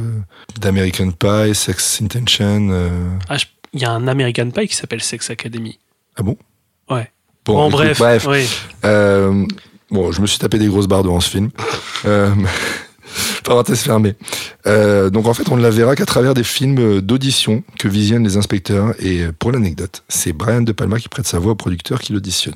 d'American 0.60 1.10
Pie, 1.10 1.54
Sex 1.54 2.00
Intention. 2.00 2.68
euh. 2.70 2.88
Ah, 3.28 3.36
il 3.74 3.80
y 3.80 3.84
a 3.84 3.90
un 3.90 4.06
American 4.08 4.48
Pie 4.50 4.68
qui 4.68 4.76
s'appelle 4.76 5.02
Sex 5.02 5.28
Academy. 5.28 5.78
Ah 6.16 6.22
bon? 6.22 6.36
Ouais. 6.88 7.10
Bon, 7.44 7.68
bref. 7.68 7.98
bref. 7.98 8.26
Oui. 8.28 8.46
Euh, 8.84 9.44
bon, 9.90 10.12
je 10.12 10.20
me 10.22 10.26
suis 10.26 10.38
tapé 10.38 10.58
des 10.58 10.68
grosses 10.68 10.86
barres 10.86 11.02
devant 11.02 11.20
ce 11.20 11.30
film. 11.30 11.50
Parenthèse 13.44 13.80
fermée. 13.80 14.14
Euh, 14.66 15.08
donc 15.10 15.26
en 15.26 15.32
fait, 15.34 15.48
on 15.50 15.56
ne 15.56 15.62
la 15.62 15.70
verra 15.70 15.96
qu'à 15.96 16.04
travers 16.04 16.34
des 16.34 16.44
films 16.44 17.00
d'audition 17.00 17.64
que 17.78 17.88
visionnent 17.88 18.24
les 18.24 18.36
inspecteurs. 18.36 18.94
Et 19.02 19.24
pour 19.38 19.50
l'anecdote, 19.50 20.04
c'est 20.08 20.32
Brian 20.32 20.60
De 20.60 20.72
Palma 20.72 20.98
qui 20.98 21.08
prête 21.08 21.26
sa 21.26 21.38
voix 21.38 21.52
au 21.52 21.56
producteur 21.56 22.00
qui 22.00 22.12
l'auditionne. 22.12 22.54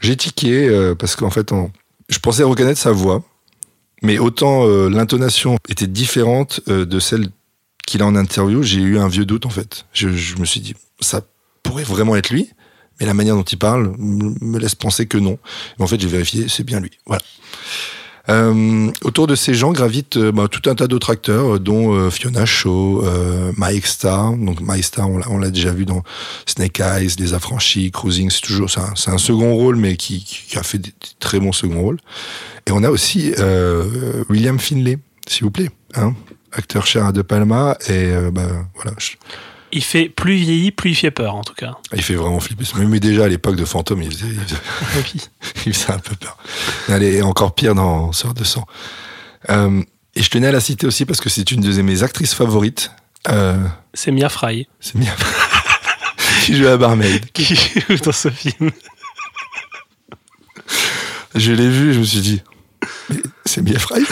J'ai 0.00 0.16
tiqué 0.16 0.68
euh, 0.68 0.94
parce 0.94 1.14
qu'en 1.16 1.30
fait, 1.30 1.52
en- 1.52 1.70
je 2.08 2.18
pensais 2.18 2.42
reconnaître 2.42 2.80
sa 2.80 2.92
voix, 2.92 3.22
mais 4.02 4.18
autant 4.18 4.66
euh, 4.66 4.88
l'intonation 4.88 5.56
était 5.68 5.86
différente 5.86 6.60
euh, 6.68 6.84
de 6.84 6.98
celle 6.98 7.28
qu'il 7.86 8.02
a 8.02 8.06
en 8.06 8.16
interview, 8.16 8.62
j'ai 8.62 8.80
eu 8.80 8.98
un 8.98 9.08
vieux 9.08 9.24
doute 9.24 9.46
en 9.46 9.50
fait. 9.50 9.86
Je, 9.92 10.08
me 10.38 10.44
suis 10.44 10.60
dit, 10.60 10.74
ça 11.00 11.22
pourrait 11.62 11.84
vraiment 11.84 12.16
être 12.16 12.30
lui, 12.30 12.50
mais 13.00 13.06
la 13.06 13.14
manière 13.14 13.34
dont 13.34 13.42
il 13.42 13.58
parle 13.58 13.94
me 13.98 14.58
laisse 14.58 14.74
penser 14.74 15.06
que 15.06 15.18
non. 15.18 15.38
En 15.78 15.86
fait, 15.86 16.00
j'ai 16.00 16.08
vérifié, 16.08 16.48
c'est 16.48 16.64
bien 16.64 16.80
lui. 16.80 16.90
Voilà. 17.06 17.22
Euh, 18.28 18.90
autour 19.02 19.26
de 19.26 19.34
ces 19.34 19.52
gens 19.52 19.72
gravitent 19.72 20.16
euh, 20.16 20.30
bah, 20.30 20.46
tout 20.48 20.70
un 20.70 20.74
tas 20.76 20.86
d'autres 20.86 21.10
acteurs, 21.10 21.56
euh, 21.56 21.58
dont 21.58 21.92
euh, 21.92 22.08
Fiona 22.10 22.46
Shaw, 22.46 23.02
Mike 23.56 23.86
Starr. 23.86 24.36
Donc 24.36 24.60
Mike 24.60 24.84
Starr, 24.84 25.08
on 25.10 25.38
l'a- 25.38 25.50
déjà 25.50 25.72
vu 25.72 25.84
dans 25.84 26.02
Snake 26.46 26.80
Eyes, 26.80 27.14
Les 27.18 27.34
Affranchis, 27.34 27.90
Cruising. 27.90 28.30
C'est 28.30 28.42
toujours 28.42 28.70
c'est 28.70 28.80
un, 28.80 29.14
un 29.14 29.18
second 29.18 29.54
rôle, 29.54 29.76
mais 29.76 29.96
qui, 29.96 30.24
qui 30.24 30.56
a 30.56 30.62
fait 30.62 30.78
des, 30.78 30.92
très 31.18 31.40
bons 31.40 31.52
second 31.52 31.80
rôles. 31.80 31.98
Et 32.66 32.72
on 32.72 32.84
a 32.84 32.90
aussi 32.90 33.32
William 34.30 34.58
Finlay, 34.58 34.98
s'il 35.26 35.44
vous 35.44 35.50
plaît, 35.50 35.70
hein, 35.96 36.14
acteur 36.52 36.86
cher 36.86 37.06
à 37.06 37.12
De 37.12 37.22
Palma. 37.22 37.76
Et 37.88 38.12
bah, 38.32 38.46
voilà, 38.76 38.92
Il 39.74 39.82
fait 39.82 40.08
plus 40.10 40.34
vieilli, 40.34 40.70
plus 40.70 40.90
il 40.90 40.94
fait 40.94 41.10
peur, 41.10 41.34
en 41.34 41.42
tout 41.42 41.54
cas. 41.54 41.72
il 41.94 42.02
fait 42.02 42.14
vraiment 42.14 42.40
flipper. 42.40 42.64
Mais 42.86 43.00
déjà 43.00 43.24
à 43.24 43.28
l'époque 43.28 43.56
de 43.56 43.64
Fantôme, 43.64 44.02
il 44.02 44.10
faisait, 44.12 44.26
il 44.28 44.40
faisait- 44.40 44.60
Oui. 44.96 45.20
il 45.66 45.72
faisait 45.74 45.92
un 45.92 45.98
peu 45.98 46.14
peur. 46.14 46.36
Est 46.90 47.22
encore 47.22 47.54
pire 47.54 47.74
dans 47.74 48.12
Sœur 48.12 48.34
de 48.34 48.44
sang. 48.44 48.66
Euh, 49.50 49.82
et 50.14 50.22
je 50.22 50.28
tenais 50.28 50.48
à 50.48 50.52
la 50.52 50.60
citer 50.60 50.86
aussi 50.86 51.06
parce 51.06 51.20
que 51.22 51.30
c'est 51.30 51.50
une 51.50 51.62
de 51.62 51.82
mes 51.82 52.02
actrices 52.02 52.34
favorites. 52.34 52.90
Euh, 53.28 53.56
C'est 53.94 54.10
Mia 54.10 54.28
Fry 54.28 54.68
c'est 54.80 54.96
Mia 54.96 55.14
qui 56.44 56.56
joue 56.56 56.66
à 56.66 56.76
Barmaid. 56.76 57.30
qui 57.32 57.54
joue 57.54 57.96
dans 58.04 58.12
ce 58.12 58.28
film. 58.30 58.70
Je 61.34 61.52
l'ai 61.52 61.68
vue, 61.70 61.94
je 61.94 62.00
me 62.00 62.04
suis 62.04 62.20
dit, 62.20 62.42
c'est 63.46 63.62
Mia 63.62 63.78
Fry 63.78 64.02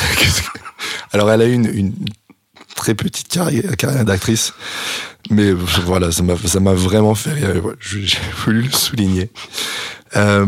Alors 1.12 1.30
elle 1.30 1.42
a 1.42 1.46
eu 1.46 1.52
une, 1.52 1.66
une 1.66 1.94
très 2.74 2.94
petite 2.94 3.28
carrière 3.28 4.04
d'actrice, 4.04 4.54
mais 5.30 5.52
voilà, 5.52 6.10
ça 6.12 6.22
m'a 6.22 6.36
ça 6.36 6.60
m'a 6.60 6.72
vraiment 6.74 7.14
fait 7.14 7.32
rire. 7.32 7.62
J'ai 7.80 8.18
voulu 8.44 8.62
le 8.62 8.72
souligner. 8.72 9.30
Euh, 10.16 10.46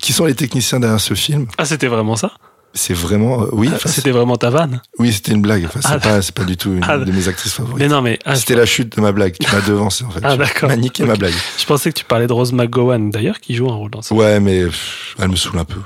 qui 0.00 0.12
sont 0.12 0.24
les 0.24 0.34
techniciens 0.34 0.80
derrière 0.80 1.00
ce 1.00 1.14
film? 1.14 1.46
Ah, 1.58 1.64
c'était 1.64 1.88
vraiment 1.88 2.16
ça? 2.16 2.32
C'est 2.74 2.94
vraiment. 2.94 3.42
euh, 3.42 3.46
oui, 3.52 3.70
enfin, 3.74 3.88
C'était 3.88 4.10
vraiment 4.10 4.36
ta 4.36 4.50
vanne? 4.50 4.82
oui, 4.98 5.12
c'était 5.12 5.32
une 5.32 5.40
blague. 5.42 5.64
Enfin, 5.64 5.80
c'est 5.82 5.88
Ah, 5.94 5.98
pas, 5.98 6.22
c'est 6.22 6.34
pas 6.34 6.44
du 6.44 6.56
tout 6.56 6.70
une 6.74 6.84
ah, 6.86 6.98
de 6.98 7.10
mes 7.10 7.26
actrices 7.26 7.54
favorites. 7.54 7.78
Mais 7.78 7.88
non, 7.88 8.02
mais 8.02 8.18
ah, 8.24 8.36
C'était 8.36 8.54
la 8.54 8.66
chute 8.66 8.94
de 8.96 9.00
ma 9.00 9.10
blague. 9.12 9.36
Tu 9.40 9.50
m'as 9.52 9.62
devancé 9.62 10.04
en 10.04 10.10
fait. 10.10 10.20
Ah, 10.24 10.36
d'accord. 10.36 10.70
niqué 10.76 11.04
ma 11.04 11.16
blague. 11.16 11.32
je 11.58 11.64
pensais 11.64 11.90
que 11.90 11.98
tu 11.98 12.04
parlais 12.04 12.26
de 12.26 12.32
Rose 12.32 12.52
McGowan, 12.52 13.10
d'ailleurs, 13.10 13.40
qui 13.40 13.54
joue 13.54 13.70
un 13.70 13.74
rôle 13.74 13.90
dans 13.90 14.02
ça. 14.02 14.14
Ouais, 14.14 14.38
mais 14.40 14.64
pff, 14.66 15.16
elle 15.18 15.28
me 15.30 15.36
saoule 15.36 15.58
un 15.58 15.64
peu. 15.64 15.80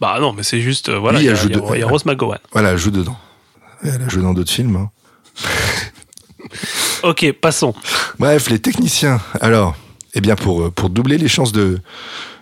Bah 0.00 0.18
non, 0.20 0.32
mais 0.32 0.42
c'est 0.42 0.60
juste, 0.60 0.88
euh, 0.88 0.98
voilà, 0.98 1.20
il 1.20 1.26
y, 1.26 1.28
a- 1.30 1.34
y 1.44 1.46
de- 1.48 1.76
y 1.78 1.82
a 1.82 1.86
Rose 1.86 2.04
McGowan. 2.04 2.38
Voilà, 2.52 2.70
elle 2.72 2.78
joue 2.78 2.90
dedans. 2.90 3.16
Elle 3.82 4.02
a 4.02 4.08
joué 4.08 4.22
dans 4.22 4.34
d'autres 4.34 4.50
films. 4.52 4.76
hein. 4.76 4.90
Ok, 7.04 7.30
passons. 7.38 7.74
Bref, 8.18 8.48
les 8.48 8.58
techniciens. 8.58 9.20
Alors, 9.42 9.76
eh 10.14 10.22
bien, 10.22 10.36
pour, 10.36 10.62
euh, 10.62 10.70
pour 10.70 10.88
doubler 10.88 11.18
les 11.18 11.28
chances 11.28 11.52
de, 11.52 11.78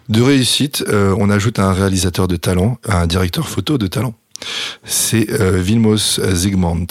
de 0.09 0.23
réussite, 0.23 0.85
euh, 0.89 1.17
on 1.19 1.31
ajoute 1.31 1.59
un 1.59 1.73
réalisateur 1.73 2.29
de 2.29 2.37
talent, 2.37 2.79
un 2.89 3.09
directeur 3.09 3.49
photo 3.49 3.77
de 3.77 3.89
talent. 3.89 4.15
C'est 4.85 5.29
euh, 5.33 5.61
Vilmos 5.61 6.21
Zsigmond. 6.21 6.87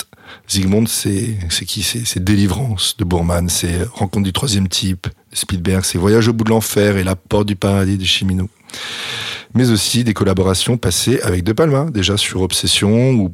Zsigmond, 0.50 0.86
c'est 0.86 1.38
qui? 1.66 1.82
C'est 1.82 2.22
Délivrance 2.22 2.98
de 2.98 3.06
Bourman, 3.06 3.48
c'est 3.48 3.88
Rencontre 3.94 4.26
du 4.26 4.34
troisième 4.34 4.68
type 4.68 5.08
Spielberg, 5.32 5.86
c'est 5.86 5.98
Voyage 5.98 6.28
au 6.28 6.34
bout 6.34 6.44
de 6.44 6.50
l'enfer 6.50 6.98
et 6.98 7.06
La 7.06 7.16
porte 7.16 7.48
du 7.48 7.56
paradis 7.56 7.98
de 7.98 8.04
Chimino. 8.04 8.50
Mais 9.54 9.70
aussi 9.70 10.04
des 10.04 10.14
collaborations 10.14 10.76
passées 10.78 11.22
avec 11.22 11.46
De 11.46 11.54
Palma, 11.54 11.86
déjà 11.90 12.18
sur 12.18 12.42
Obsession 12.42 13.12
ou 13.12 13.34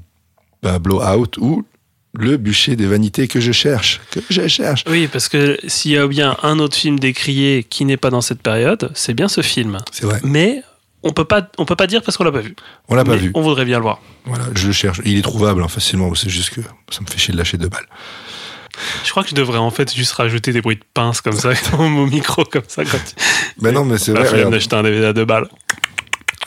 Blowout 0.62 1.38
ou 1.40 1.64
Le 2.20 2.38
bûcher 2.38 2.76
des 2.76 2.88
vanités 2.88 3.28
que 3.28 3.40
je 3.40 3.52
cherche, 3.52 4.02
que 4.10 4.20
je 4.30 4.48
cherche. 4.48 4.84
Oui, 4.90 5.08
parce 5.08 5.30
que 5.30 5.60
s'il 5.68 5.92
y 5.92 5.98
a 5.98 6.08
bien 6.08 6.36
un 6.42 6.58
autre 6.58 6.76
film 6.76 6.98
décrié 7.00 7.64
qui 7.64 7.86
n'est 7.86 7.98
pas 7.98 8.10
dans 8.10 8.22
cette 8.22 8.42
période, 8.42 8.92
c'est 8.96 9.14
bien 9.14 9.28
ce 9.28 9.42
film. 9.42 9.78
C'est 9.92 10.06
vrai. 10.06 10.20
Mais 10.24 10.64
on 11.04 11.12
peut 11.12 11.26
pas, 11.26 11.48
on 11.60 11.66
peut 11.66 11.76
pas 11.76 11.86
dire 11.86 12.02
parce 12.02 12.18
qu'on 12.18 12.24
l'a 12.24 12.32
pas 12.32 12.42
vu. 12.42 12.56
On 12.90 12.96
l'a 12.96 13.06
pas 13.06 13.16
vu. 13.16 13.32
On 13.36 13.42
voudrait 13.42 13.66
bien 13.66 13.78
le 13.78 13.84
voir. 13.84 14.02
Voilà, 14.26 14.46
je 14.56 14.68
le 14.68 14.74
cherche. 14.74 15.00
Il 15.06 15.18
est 15.18 15.22
trouvable 15.22 15.62
hein, 15.62 15.68
facilement. 15.68 16.14
C'est 16.16 16.30
juste 16.30 16.50
que 16.50 16.62
ça 16.90 17.02
me 17.02 17.06
fait 17.08 17.20
chier 17.20 17.34
de 17.34 17.38
lâcher 17.38 17.58
deux 17.58 17.70
balles. 17.70 17.88
Je 19.04 19.12
crois 19.12 19.24
que 19.24 19.30
je 19.30 19.36
devrais 19.36 19.58
en 19.60 19.72
fait 19.72 19.94
juste 19.94 20.14
rajouter 20.14 20.52
des 20.52 20.62
bruits 20.62 20.76
de 20.76 20.86
pince 20.94 21.22
comme 21.22 21.38
ça 21.38 21.52
dans 21.72 21.88
mon 21.88 22.08
micro 22.08 22.44
comme 22.46 22.64
ça 22.68 22.84
quand 22.84 22.98
tu 22.98 23.16
Ben 23.62 23.74
non, 23.74 23.86
mais 23.86 23.98
c'est 23.98 24.12
vrai. 24.12 24.28
regarde. 24.28 24.52
d'acheter 24.52 24.76
un 24.76 24.84
DVD 24.84 25.06
à 25.06 25.14
deux 25.14 25.26
balles. 25.26 25.48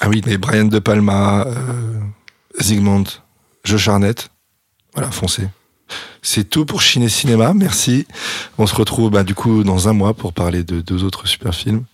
Ah 0.01 0.09
oui, 0.09 0.23
mais 0.27 0.37
Brian 0.37 0.65
De 0.65 0.79
Palma, 0.79 1.45
euh, 1.47 2.01
Zygmunt, 2.61 3.05
Josh 3.65 3.89
Arnett. 3.89 4.31
Voilà, 4.95 5.11
foncez. 5.11 5.47
C'est 6.23 6.49
tout 6.49 6.65
pour 6.65 6.83
Chine 6.83 7.09
Cinéma. 7.09 7.53
Merci. 7.55 8.07
On 8.59 8.67
se 8.67 8.75
retrouve 8.75 9.11
bah, 9.11 9.25
du 9.25 9.35
coup 9.35 9.65
dans 9.65 9.89
un 9.89 9.93
mois 9.93 10.15
pour 10.15 10.33
parler 10.33 10.65
de 10.65 10.81
deux 10.81 11.05
autres 11.05 11.27
super 11.27 11.55
films. 11.55 11.85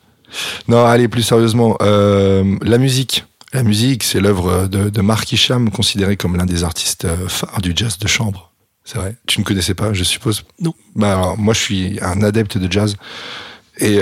Non, 0.69 0.85
allez, 0.85 1.09
plus 1.09 1.23
sérieusement, 1.23 1.77
euh, 1.83 2.57
la 2.63 2.79
musique. 2.79 3.25
La 3.53 3.63
musique, 3.63 4.03
c'est 4.03 4.21
l'œuvre 4.21 4.67
de, 4.67 4.91
de 4.91 5.01
Mark 5.01 5.31
Isham, 5.33 5.71
considéré 5.71 6.17
comme 6.17 6.37
l'un 6.37 6.47
des 6.47 6.65
artistes 6.65 7.05
euh, 7.05 7.29
phares 7.29 7.61
du 7.61 7.73
jazz 7.75 7.99
de 7.99 8.09
chambre. 8.09 8.53
C'est 8.85 8.99
vrai. 8.99 9.17
Tu 9.27 9.41
ne 9.41 9.45
connaissais 9.45 9.75
pas, 9.75 9.93
je 9.93 10.05
suppose? 10.05 10.45
Non. 10.61 10.75
Bah, 10.95 11.13
alors, 11.13 11.39
moi, 11.39 11.55
je 11.55 11.61
suis 11.61 11.99
un 12.03 12.23
adepte 12.23 12.59
de 12.59 12.71
jazz. 12.71 12.97
Et. 13.79 14.01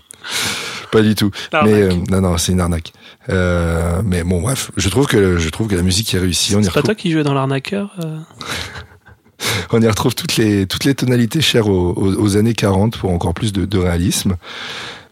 pas 0.92 1.02
du 1.02 1.14
tout. 1.14 1.30
Mais, 1.64 1.82
euh, 1.82 1.92
non, 2.10 2.20
non, 2.20 2.38
c'est 2.38 2.52
une 2.52 2.60
arnaque. 2.60 2.92
Euh, 3.28 4.02
mais 4.04 4.24
bon, 4.24 4.40
bref, 4.40 4.70
je 4.76 4.88
trouve 4.88 5.06
que, 5.06 5.38
je 5.38 5.48
trouve 5.50 5.68
que 5.68 5.74
la 5.74 5.82
musique 5.82 6.12
est 6.14 6.18
réussie. 6.18 6.54
C'est 6.62 6.72
pas 6.72 6.82
toi 6.82 6.94
qui 6.94 7.10
jouais 7.10 7.22
dans 7.22 7.34
l'arnaqueur 7.34 7.94
euh? 8.02 8.18
on 9.72 9.80
y 9.80 9.86
retrouve 9.86 10.14
toutes 10.14 10.36
les, 10.36 10.66
toutes 10.66 10.84
les 10.84 10.94
tonalités 10.94 11.40
chères 11.40 11.68
aux, 11.68 12.36
années 12.36 12.54
40 12.54 12.98
pour 12.98 13.10
encore 13.10 13.34
plus 13.34 13.52
de, 13.52 13.78
réalisme. 13.78 14.36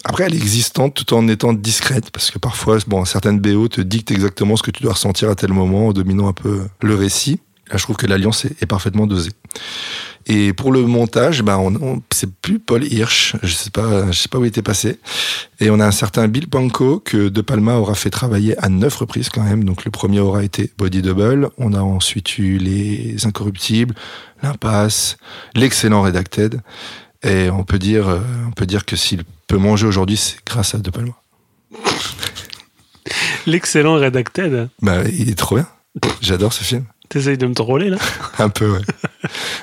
Après, 0.04 0.24
elle 0.24 0.34
est 0.34 0.38
existante 0.38 0.94
tout 0.94 1.14
en 1.14 1.26
étant 1.28 1.52
discrète, 1.52 2.10
parce 2.10 2.30
que 2.30 2.38
parfois, 2.38 2.78
bon, 2.86 3.04
certaines 3.04 3.40
BO 3.40 3.68
te 3.68 3.80
dictent 3.80 4.12
exactement 4.12 4.56
ce 4.56 4.62
que 4.62 4.70
tu 4.70 4.82
dois 4.82 4.92
ressentir 4.92 5.28
à 5.28 5.34
tel 5.34 5.52
moment, 5.52 5.88
en 5.88 5.92
dominant 5.92 6.28
un 6.28 6.32
peu 6.32 6.62
le 6.82 6.94
récit. 6.94 7.40
Là, 7.70 7.76
je 7.76 7.82
trouve 7.82 7.96
que 7.96 8.06
l'alliance 8.06 8.44
est 8.44 8.66
parfaitement 8.66 9.06
dosée. 9.06 9.32
Et 10.30 10.52
pour 10.52 10.72
le 10.72 10.82
montage, 10.82 11.42
ben, 11.42 11.56
on, 11.56 11.74
on- 11.76 12.02
c'est 12.12 12.30
plus 12.30 12.58
Paul 12.58 12.84
Hirsch, 12.84 13.34
je 13.42 13.54
sais 13.54 13.70
pas, 13.70 14.12
je 14.12 14.18
sais 14.18 14.28
pas 14.28 14.38
où 14.38 14.44
il 14.44 14.48
était 14.48 14.60
passé. 14.62 14.98
Et 15.58 15.70
on 15.70 15.80
a 15.80 15.86
un 15.86 15.90
certain 15.90 16.28
Bill 16.28 16.48
Panko 16.48 17.00
que 17.00 17.28
De 17.28 17.40
Palma 17.40 17.76
aura 17.76 17.94
fait 17.94 18.10
travailler 18.10 18.56
à 18.62 18.68
neuf 18.68 18.96
reprises 18.96 19.30
quand 19.30 19.42
même. 19.42 19.64
Donc 19.64 19.84
le 19.86 19.90
premier 19.90 20.20
aura 20.20 20.44
été 20.44 20.70
Body 20.76 21.00
Double. 21.02 21.48
On 21.56 21.72
a 21.72 21.80
ensuite 21.80 22.36
eu 22.38 22.58
Les 22.58 23.24
Incorruptibles, 23.26 23.94
L'Impasse, 24.42 25.16
l'excellent 25.54 26.02
Redacted. 26.02 26.60
Et 27.22 27.48
on 27.50 27.64
peut 27.64 27.78
dire, 27.78 28.08
euh, 28.08 28.20
on 28.46 28.52
peut 28.52 28.66
dire 28.66 28.84
que 28.84 28.94
s'il 28.96 29.24
peut 29.46 29.56
manger 29.58 29.86
aujourd'hui, 29.86 30.16
c'est 30.18 30.36
grâce 30.46 30.74
à 30.74 30.78
De 30.78 30.90
Palma. 30.90 31.14
L'excellent 33.46 33.94
Redacted. 33.94 34.68
Bah, 34.82 35.02
il 35.08 35.30
est 35.30 35.34
trop 35.38 35.56
bien. 35.56 35.66
J'adore 36.20 36.52
ce 36.52 36.62
film. 36.62 36.84
T'essayes 37.08 37.38
de 37.38 37.46
me 37.46 37.54
troller 37.54 37.88
là 37.90 37.96
Un 38.38 38.50
peu, 38.50 38.70
ouais. 38.70 38.80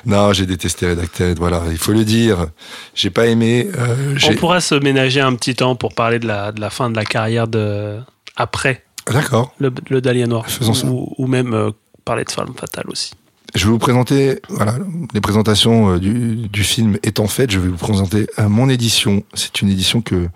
non, 0.04 0.32
j'ai 0.32 0.46
détesté 0.46 0.88
Redacted, 0.90 1.38
voilà, 1.38 1.62
il 1.70 1.78
faut 1.78 1.92
le 1.92 2.04
dire. 2.04 2.46
J'ai 2.94 3.10
pas 3.10 3.26
aimé. 3.26 3.68
euh, 3.78 4.16
On 4.28 4.34
pourra 4.34 4.60
se 4.60 4.74
ménager 4.74 5.20
un 5.20 5.34
petit 5.36 5.54
temps 5.54 5.76
pour 5.76 5.94
parler 5.94 6.18
de 6.18 6.26
la, 6.26 6.50
de 6.52 6.60
la 6.60 6.70
fin 6.70 6.90
de 6.90 6.96
la 6.96 7.04
carrière 7.04 7.46
de 7.46 7.98
après 8.36 8.84
D'accord. 9.10 9.54
le, 9.58 9.72
le 9.90 10.00
Dahlia 10.00 10.26
Noir. 10.26 10.46
Faisons 10.48 10.74
ça. 10.74 10.86
Ou, 10.88 11.12
ou 11.18 11.26
même 11.28 11.54
euh, 11.54 11.70
parler 12.04 12.24
de 12.24 12.30
Femme 12.30 12.52
Fatale 12.58 12.86
aussi. 12.88 13.12
Je 13.54 13.64
vais 13.66 13.70
vous 13.70 13.78
présenter, 13.78 14.40
voilà, 14.48 14.74
les 15.14 15.20
présentations 15.20 15.94
euh, 15.94 15.98
du, 16.00 16.48
du 16.48 16.64
film 16.64 16.98
étant 17.04 17.28
faites, 17.28 17.52
je 17.52 17.60
vais 17.60 17.68
vous 17.68 17.76
présenter 17.76 18.26
mon 18.40 18.68
édition. 18.68 19.22
C'est 19.34 19.62
une 19.62 19.68
édition 19.70 20.00
que, 20.02 20.28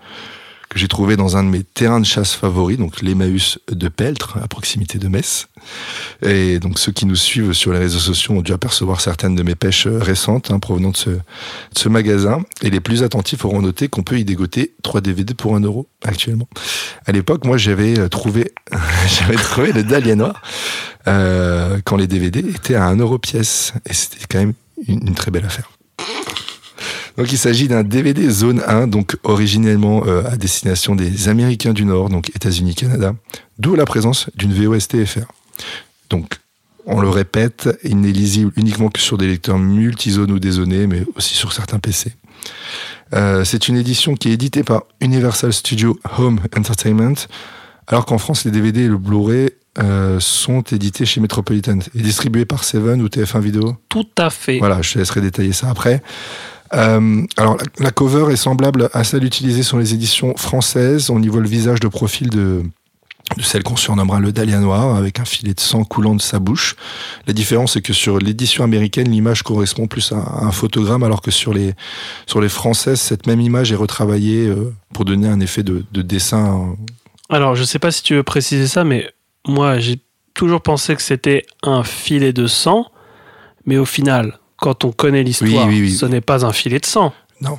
que 0.71 0.79
j'ai 0.79 0.87
trouvée 0.87 1.17
dans 1.17 1.35
un 1.35 1.43
de 1.43 1.49
mes 1.49 1.63
terrains 1.63 1.99
de 1.99 2.05
chasse 2.05 2.33
favoris, 2.33 2.77
donc 2.77 3.01
l'Emmaüs 3.01 3.59
de 3.69 3.89
Peltre, 3.89 4.37
à 4.41 4.47
proximité 4.47 4.99
de 4.99 5.09
Metz. 5.09 5.47
Et 6.25 6.59
donc 6.59 6.79
ceux 6.79 6.93
qui 6.93 7.05
nous 7.05 7.17
suivent 7.17 7.51
sur 7.51 7.73
les 7.73 7.79
réseaux 7.79 7.99
sociaux 7.99 8.35
ont 8.35 8.41
dû 8.41 8.53
apercevoir 8.53 9.01
certaines 9.01 9.35
de 9.35 9.43
mes 9.43 9.55
pêches 9.55 9.87
récentes 9.87 10.49
hein, 10.49 10.59
provenant 10.59 10.91
de 10.91 10.97
ce, 10.97 11.09
de 11.09 11.19
ce 11.75 11.89
magasin. 11.89 12.41
Et 12.61 12.69
les 12.69 12.79
plus 12.79 13.03
attentifs 13.03 13.43
auront 13.43 13.61
noté 13.61 13.89
qu'on 13.89 14.03
peut 14.03 14.17
y 14.17 14.23
dégoter 14.23 14.73
3 14.81 15.01
DVD 15.01 15.33
pour 15.33 15.57
1 15.57 15.59
euro 15.59 15.89
actuellement. 16.05 16.47
À 17.05 17.11
l'époque, 17.11 17.43
moi, 17.43 17.57
j'avais 17.57 17.99
euh, 17.99 18.07
trouvé, 18.07 18.53
j'avais 19.19 19.35
trouvé 19.35 19.73
le 19.73 19.83
Dahlia 19.83 20.15
Noir 20.15 20.41
euh, 21.07 21.79
quand 21.83 21.97
les 21.97 22.07
DVD 22.07 22.39
étaient 22.39 22.75
à 22.75 22.85
1 22.85 22.95
euro 22.95 23.17
pièce. 23.17 23.73
Et 23.89 23.93
c'était 23.93 24.25
quand 24.29 24.39
même 24.39 24.53
une 24.87 25.15
très 25.15 25.31
belle 25.31 25.45
affaire. 25.45 25.69
Donc 27.17 27.31
il 27.31 27.37
s'agit 27.37 27.67
d'un 27.67 27.83
DVD 27.83 28.29
zone 28.29 28.61
1, 28.65 28.87
donc 28.87 29.17
originellement 29.23 30.03
euh, 30.05 30.23
à 30.25 30.37
destination 30.37 30.95
des 30.95 31.29
Américains 31.29 31.73
du 31.73 31.85
Nord, 31.85 32.09
donc 32.09 32.29
États-Unis, 32.29 32.75
Canada, 32.75 33.13
d'où 33.59 33.75
la 33.75 33.85
présence 33.85 34.29
d'une 34.35 34.53
VOST-FR. 34.53 35.25
Donc, 36.09 36.39
on 36.85 36.99
le 36.99 37.09
répète, 37.09 37.69
il 37.83 37.99
n'est 37.99 38.11
lisible 38.11 38.51
uniquement 38.55 38.89
que 38.89 38.99
sur 38.99 39.17
des 39.17 39.27
lecteurs 39.27 39.59
multizones 39.59 40.31
ou 40.31 40.39
dézonés, 40.39 40.87
mais 40.87 41.03
aussi 41.15 41.35
sur 41.35 41.53
certains 41.53 41.79
PC. 41.79 42.13
Euh, 43.13 43.43
c'est 43.43 43.67
une 43.67 43.77
édition 43.77 44.15
qui 44.15 44.29
est 44.29 44.33
éditée 44.33 44.63
par 44.63 44.83
Universal 44.99 45.53
Studio 45.53 45.99
Home 46.17 46.39
Entertainment, 46.57 47.27
alors 47.87 48.05
qu'en 48.05 48.17
France, 48.17 48.45
les 48.45 48.51
DVD 48.51 48.81
et 48.81 48.87
le 48.87 48.97
Blu-ray 48.97 49.51
euh, 49.79 50.19
sont 50.19 50.61
édités 50.63 51.05
chez 51.05 51.21
Metropolitan 51.21 51.79
et 51.95 52.01
distribués 52.01 52.45
par 52.45 52.63
Seven 52.63 53.01
ou 53.01 53.07
TF1 53.07 53.39
Vidéo. 53.39 53.77
Tout 53.89 54.07
à 54.17 54.29
fait. 54.29 54.59
Voilà, 54.59 54.81
je 54.81 54.93
te 54.93 54.99
laisserai 54.99 55.21
détailler 55.21 55.53
ça 55.53 55.69
après. 55.69 56.01
Euh, 56.73 57.23
alors, 57.37 57.57
la, 57.79 57.91
cover 57.91 58.31
est 58.31 58.37
semblable 58.37 58.89
à 58.93 59.03
celle 59.03 59.23
utilisée 59.23 59.63
sur 59.63 59.77
les 59.77 59.93
éditions 59.93 60.35
françaises. 60.37 61.09
On 61.09 61.21
y 61.21 61.27
voit 61.27 61.41
le 61.41 61.47
visage 61.47 61.79
de 61.79 61.87
profil 61.87 62.29
de, 62.29 62.63
celle 63.41 63.63
qu'on 63.63 63.75
surnommera 63.75 64.19
le 64.19 64.31
Dahlia 64.31 64.59
Noir, 64.59 64.95
avec 64.95 65.19
un 65.19 65.25
filet 65.25 65.53
de 65.53 65.59
sang 65.59 65.83
coulant 65.83 66.15
de 66.15 66.21
sa 66.21 66.39
bouche. 66.39 66.75
La 67.27 67.33
différence, 67.33 67.73
c'est 67.73 67.81
que 67.81 67.93
sur 67.93 68.19
l'édition 68.19 68.63
américaine, 68.63 69.09
l'image 69.09 69.43
correspond 69.43 69.87
plus 69.87 70.11
à, 70.11 70.45
un 70.45 70.51
photogramme, 70.51 71.03
alors 71.03 71.21
que 71.21 71.31
sur 71.31 71.53
les, 71.53 71.73
sur 72.25 72.41
les 72.41 72.49
françaises, 72.49 73.01
cette 73.01 73.27
même 73.27 73.41
image 73.41 73.71
est 73.71 73.77
retravaillée 73.77 74.47
euh, 74.47 74.73
pour 74.93 75.05
donner 75.05 75.27
un 75.27 75.39
effet 75.39 75.63
de, 75.63 75.85
de 75.91 76.01
dessin. 76.01 76.75
Alors, 77.29 77.55
je 77.55 77.63
sais 77.63 77.79
pas 77.79 77.91
si 77.91 78.03
tu 78.03 78.15
veux 78.15 78.23
préciser 78.23 78.67
ça, 78.67 78.83
mais 78.83 79.09
moi, 79.47 79.79
j'ai 79.79 79.99
toujours 80.33 80.61
pensé 80.61 80.95
que 80.95 81.01
c'était 81.01 81.45
un 81.63 81.83
filet 81.83 82.33
de 82.33 82.47
sang, 82.47 82.87
mais 83.65 83.77
au 83.77 83.85
final, 83.85 84.39
quand 84.61 84.85
on 84.85 84.91
connaît 84.93 85.23
l'histoire, 85.23 85.67
Oui, 85.67 85.73
oui, 85.75 85.81
oui. 85.81 85.91
ce 85.91 86.05
n'est 86.05 86.21
pas 86.21 86.45
un 86.45 86.53
filet 86.53 86.79
de 86.79 86.85
sang. 86.85 87.11
Non, 87.41 87.57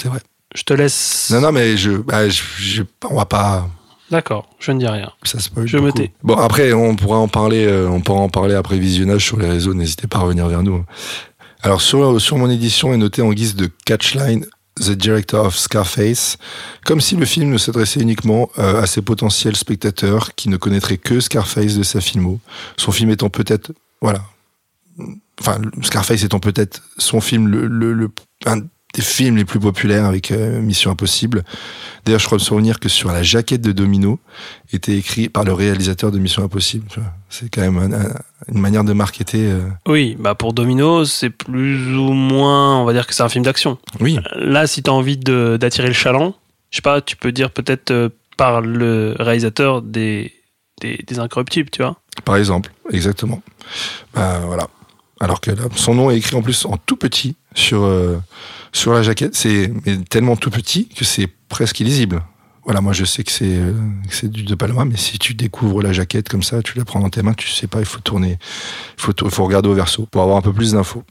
c'est 0.00 0.08
vrai. 0.08 0.18
Je 0.54 0.62
te 0.62 0.72
laisse. 0.74 1.28
Non, 1.32 1.40
non, 1.42 1.52
mais 1.52 1.76
je, 1.76 1.90
bah, 1.92 2.28
je, 2.28 2.42
je- 2.58 2.82
on 3.08 3.14
va 3.16 3.26
pas. 3.26 3.68
D'accord, 4.10 4.48
je 4.58 4.72
ne 4.72 4.78
dis 4.80 4.88
rien. 4.88 5.12
Ça 5.22 5.38
spoil 5.38 5.66
Je 5.68 5.76
me 5.76 5.88
beaucoup. 5.92 5.98
tais. 5.98 6.10
Bon 6.22 6.34
après 6.36 6.72
on 6.72 6.96
pourra 6.96 7.18
en 7.18 7.28
parler, 7.28 7.66
euh, 7.66 7.86
on 7.90 8.00
pourra 8.00 8.20
en 8.20 8.30
parler 8.30 8.54
après 8.54 8.78
visionnage 8.78 9.22
sur 9.26 9.38
les 9.38 9.46
réseaux. 9.48 9.74
N'hésitez 9.74 10.06
pas 10.06 10.16
à 10.16 10.20
revenir 10.22 10.48
vers 10.48 10.62
nous. 10.62 10.82
Alors 11.62 11.82
sur 11.82 12.18
sur 12.18 12.38
mon 12.38 12.48
édition 12.48 12.94
est 12.94 12.96
noté 12.96 13.20
en 13.20 13.32
guise 13.34 13.54
de 13.54 13.68
catchline 13.84 14.46
The 14.80 14.92
Director 14.92 15.44
of 15.44 15.58
Scarface, 15.58 16.38
comme 16.86 17.02
si 17.02 17.16
le 17.16 17.26
film 17.26 17.50
ne 17.50 17.58
s'adressait 17.58 18.00
uniquement 18.00 18.48
euh, 18.58 18.80
à 18.80 18.86
ses 18.86 19.02
potentiels 19.02 19.56
spectateurs 19.56 20.34
qui 20.36 20.48
ne 20.48 20.56
connaîtraient 20.56 20.96
que 20.96 21.20
Scarface 21.20 21.74
de 21.76 21.82
sa 21.82 22.00
filmo. 22.00 22.40
Son 22.78 22.92
film 22.92 23.10
étant 23.10 23.28
peut-être 23.28 23.72
voilà, 24.00 24.22
enfin 25.40 25.58
Scarface 25.82 26.22
étant 26.24 26.40
peut-être 26.40 26.82
son 26.98 27.20
film 27.20 27.48
le, 27.48 27.66
le, 27.66 27.92
le- 27.92 28.10
un 28.46 28.58
des 28.94 29.02
films 29.02 29.36
les 29.36 29.44
plus 29.44 29.60
populaires 29.60 30.06
avec 30.06 30.30
euh, 30.30 30.60
Mission 30.62 30.90
Impossible. 30.90 31.44
D'ailleurs, 32.06 32.20
je 32.20 32.24
crois 32.26 32.38
me 32.38 32.42
souvenir 32.42 32.80
que 32.80 32.88
sur 32.88 33.12
la 33.12 33.22
jaquette 33.22 33.60
de 33.60 33.70
Domino 33.72 34.18
était 34.72 34.96
écrit 34.96 35.28
par 35.28 35.44
le 35.44 35.52
réalisateur 35.52 36.10
de 36.10 36.18
Mission 36.18 36.42
Impossible. 36.42 36.86
C'est 37.28 37.50
quand 37.50 37.60
même 37.60 37.76
un- 37.76 37.92
un- 37.92 38.14
une 38.50 38.58
manière 38.58 38.84
de 38.84 38.94
marketer. 38.94 39.50
euh, 39.50 39.68
Oui, 39.86 40.16
bah 40.18 40.34
pour 40.34 40.54
Domino, 40.54 41.04
c'est 41.04 41.28
plus 41.28 41.94
ou 41.98 42.12
moins, 42.14 42.80
on 42.80 42.84
va 42.86 42.94
dire 42.94 43.06
que 43.06 43.14
c'est 43.14 43.22
un 43.22 43.28
film 43.28 43.44
d'action. 43.44 43.76
Oui, 44.00 44.18
Là, 44.36 44.66
si 44.66 44.82
tu 44.82 44.88
as 44.88 44.94
envie 44.94 45.18
d'attirer 45.18 45.88
le 45.88 45.92
chaland, 45.94 46.34
je 46.70 46.76
sais 46.76 46.82
pas, 46.82 47.02
tu 47.02 47.14
peux 47.14 47.30
dire 47.30 47.50
peut-être 47.50 47.90
euh, 47.90 48.08
par 48.38 48.62
le 48.62 49.14
réalisateur 49.18 49.82
des, 49.82 50.32
des, 50.80 50.96
des 51.06 51.18
Incorruptibles, 51.18 51.68
tu 51.70 51.82
vois. 51.82 52.00
par 52.24 52.36
exemple, 52.36 52.72
exactement. 52.90 53.42
Bah, 54.14 54.40
voilà. 54.46 54.66
Alors 55.20 55.40
que 55.40 55.50
là, 55.50 55.64
son 55.74 55.94
nom 55.94 56.10
est 56.10 56.16
écrit 56.18 56.36
en 56.36 56.42
plus 56.42 56.64
en 56.66 56.76
tout 56.76 56.96
petit 56.96 57.36
sur 57.54 57.82
euh, 57.82 58.16
sur 58.72 58.92
la 58.92 59.02
jaquette. 59.02 59.34
C'est 59.34 59.72
tellement 60.10 60.36
tout 60.36 60.50
petit 60.50 60.88
que 60.88 61.04
c'est 61.04 61.28
presque 61.48 61.80
illisible. 61.80 62.22
Voilà, 62.64 62.80
moi 62.82 62.92
je 62.92 63.04
sais 63.04 63.24
que 63.24 63.32
c'est 63.32 63.58
c'est 64.10 64.30
du 64.30 64.42
De 64.42 64.54
Palma, 64.54 64.84
mais 64.84 64.96
si 64.98 65.18
tu 65.18 65.34
découvres 65.34 65.80
la 65.82 65.92
jaquette 65.92 66.28
comme 66.28 66.42
ça, 66.42 66.62
tu 66.62 66.76
la 66.76 66.84
prends 66.84 67.00
dans 67.00 67.08
tes 67.08 67.22
mains, 67.22 67.32
tu 67.32 67.48
sais 67.48 67.66
pas, 67.66 67.78
il 67.80 67.86
faut 67.86 68.00
tourner, 68.00 68.38
il 68.98 69.02
faut, 69.02 69.12
il 69.24 69.30
faut 69.30 69.44
regarder 69.44 69.68
au 69.70 69.74
verso 69.74 70.06
pour 70.10 70.22
avoir 70.22 70.36
un 70.36 70.42
peu 70.42 70.52
plus 70.52 70.72
d'infos. 70.72 71.02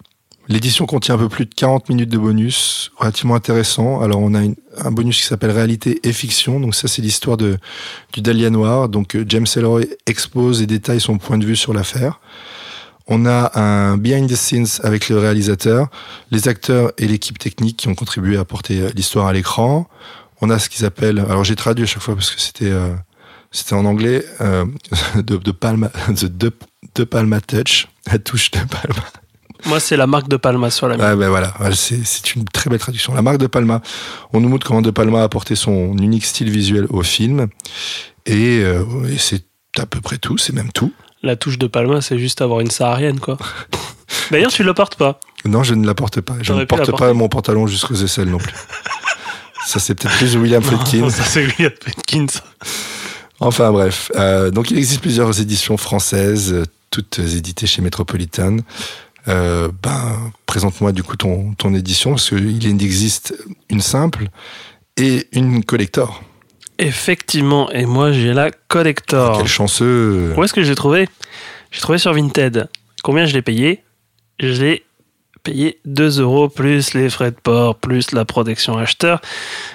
L'édition 0.49 0.85
contient 0.85 1.15
un 1.15 1.17
peu 1.17 1.27
plus 1.27 1.45
de 1.45 1.53
40 1.53 1.89
minutes 1.89 2.09
de 2.09 2.17
bonus, 2.17 2.91
relativement 2.97 3.35
intéressant. 3.35 3.99
Alors 4.01 4.19
on 4.21 4.34
a 4.35 4.43
une- 4.43 4.55
un 4.77 4.91
bonus 4.91 5.19
qui 5.19 5.25
s'appelle 5.25 5.51
Réalité 5.51 5.99
et 6.07 6.13
fiction. 6.13 6.59
Donc 6.61 6.75
ça 6.75 6.88
c'est 6.88 7.01
l'histoire 7.01 7.35
de 7.35 7.57
du 8.13 8.21
Dahlia 8.21 8.49
Noir. 8.51 8.88
Donc 8.88 9.15
euh, 9.15 9.25
James 9.27 9.47
Ellroy 9.55 9.81
expose 10.05 10.61
et 10.61 10.67
détaille 10.67 11.01
son 11.01 11.17
point 11.17 11.38
de 11.39 11.45
vue 11.45 11.57
sur 11.57 11.73
l'affaire. 11.73 12.21
On 13.07 13.25
a 13.25 13.57
un 13.59 13.97
behind 13.97 14.29
the 14.29 14.35
scenes 14.35 14.81
avec 14.84 15.09
le 15.09 15.17
réalisateur, 15.17 15.88
les 16.31 16.47
acteurs 16.47 16.91
et 16.97 17.07
l'équipe 17.07 17.39
technique 17.39 17.77
qui 17.77 17.88
ont 17.88 17.95
contribué 17.95 18.38
à 18.38 18.45
porter 18.45 18.81
euh, 18.81 18.89
l'histoire 18.95 19.27
à 19.27 19.34
l'écran. 19.34 19.88
On 20.41 20.49
a 20.49 20.59
ce 20.59 20.69
qu'ils 20.69 20.85
appellent, 20.85 21.19
alors 21.19 21.43
j'ai 21.43 21.55
traduit 21.55 21.84
à 21.84 21.88
chaque 21.88 22.01
fois 22.01 22.15
parce 22.15 22.31
que 22.31 22.41
c'était 22.41 22.69
euh, 22.69 22.93
c'était 23.51 23.73
en 23.73 23.85
anglais, 23.85 24.23
euh, 24.41 24.65
de, 25.15 25.38
de 25.38 25.51
Palma, 25.51 25.89
the 26.09 26.25
de, 26.25 26.51
de 26.95 27.03
Palma 27.03 27.41
Touch, 27.41 27.88
la 28.11 28.19
touche 28.19 28.51
de 28.51 28.59
Palma. 28.59 29.03
Moi, 29.65 29.79
c'est 29.79 29.97
la 29.97 30.05
marque 30.05 30.27
de 30.27 30.38
Palma 30.38 30.69
sur 30.69 30.88
la 30.88 30.97
mienne. 30.97 31.05
Ouais, 31.07 31.15
ben 31.15 31.29
voilà, 31.29 31.53
Voilà, 31.57 31.75
c'est 31.75 32.05
c'est 32.05 32.35
une 32.35 32.45
très 32.45 32.69
belle 32.69 32.79
traduction. 32.79 33.13
La 33.13 33.21
marque 33.21 33.39
de 33.39 33.47
Palma, 33.47 33.81
on 34.34 34.39
nous 34.39 34.49
montre 34.49 34.67
comment 34.67 34.81
De 34.81 34.91
Palma 34.91 35.21
a 35.21 35.23
apporté 35.23 35.55
son 35.55 35.97
unique 35.97 36.25
style 36.25 36.49
visuel 36.49 36.85
au 36.89 37.01
film, 37.01 37.47
et, 38.25 38.61
euh, 38.63 38.84
et 39.09 39.17
c'est 39.17 39.45
à 39.77 39.85
peu 39.85 40.01
près 40.01 40.17
tout, 40.17 40.38
c'est 40.38 40.53
même 40.53 40.71
tout. 40.71 40.93
La 41.28 41.36
touche 41.36 41.58
de 41.58 41.68
Palma, 41.68 41.99
c'est 41.99 42.18
juste 42.18 42.41
avoir 42.41 42.62
une 42.62 42.72
saharienne, 42.72 43.20
quoi. 43.20 43.38
D'ailleurs, 44.32 44.49
tu 44.49 44.64
le 44.64 44.74
portes 44.74 44.95
pas. 44.95 45.20
Non, 45.44 45.62
je 45.62 45.74
ne 45.74 45.86
la 45.86 45.94
porte 45.94 46.22
pas. 46.22 46.36
Je 46.41 46.54
ne 46.54 46.60
la 46.60 46.66
porte 46.66 46.98
pas 46.98 47.12
mon 47.12 47.28
pantalon 47.28 47.68
jusqu'aux 47.68 47.95
aisselles 47.95 48.30
non 48.30 48.38
plus. 48.38 48.54
Ça, 49.66 49.82
c'est 49.82 49.94
peut-être 49.94 50.16
plus 50.16 50.38
William 50.38 50.64
Friedkin. 50.64 51.10
Ça, 51.10 51.26
c'est 51.26 51.45
William 51.45 51.74
Friedkin, 51.82 52.28
ça. 52.30 52.44
Enfin 53.41 53.72
bref, 53.74 54.10
euh, 54.16 54.49
donc 54.49 54.72
il 54.72 54.78
existe 54.78 55.02
plusieurs 55.02 55.41
éditions 55.41 55.76
françaises, 55.76 56.54
euh, 56.54 56.64
toutes 56.91 57.20
éditées 57.20 57.68
chez 57.68 57.82
Metropolitan. 57.82 58.58
Euh, 59.28 59.70
ben, 59.84 60.32
présente-moi 60.45 60.94
du 60.94 61.04
coup 61.04 61.18
ton, 61.18 61.54
ton 61.56 61.74
édition, 61.74 62.12
parce 62.12 62.30
qu'il 62.30 62.66
existe 62.82 63.36
une 63.70 63.82
simple 63.82 64.30
et 64.95 65.28
une 65.34 65.66
collector. 65.66 66.24
Effectivement, 66.80 67.70
et 67.72 67.86
moi, 67.86 68.12
j'ai 68.12 68.34
la 68.34 68.52
collector. 68.68 69.38
Quel 69.40 69.48
chanceux 69.48 70.34
Où 70.38 70.44
est-ce 70.44 70.54
que 70.54 70.64
je 70.64 70.70
l'ai 70.70 70.76
trouvé? 70.76 71.10
J'ai 71.72 71.82
trouvé 71.82 71.98
sur 71.98 72.14
Vinted. 72.14 72.70
Combien 73.04 73.26
je 73.26 73.34
l'ai 73.34 73.41
payé? 73.41 73.84
Je 74.40 74.62
l'ai 74.64 74.84
payé 75.44 75.80
2 75.86 76.20
euros 76.22 76.49
plus 76.49 76.94
les 76.94 77.10
frais 77.10 77.32
de 77.32 77.36
port, 77.41 77.76
plus 77.76 78.12
la 78.12 78.26
protection 78.26 78.78
acheteur, 78.78 79.22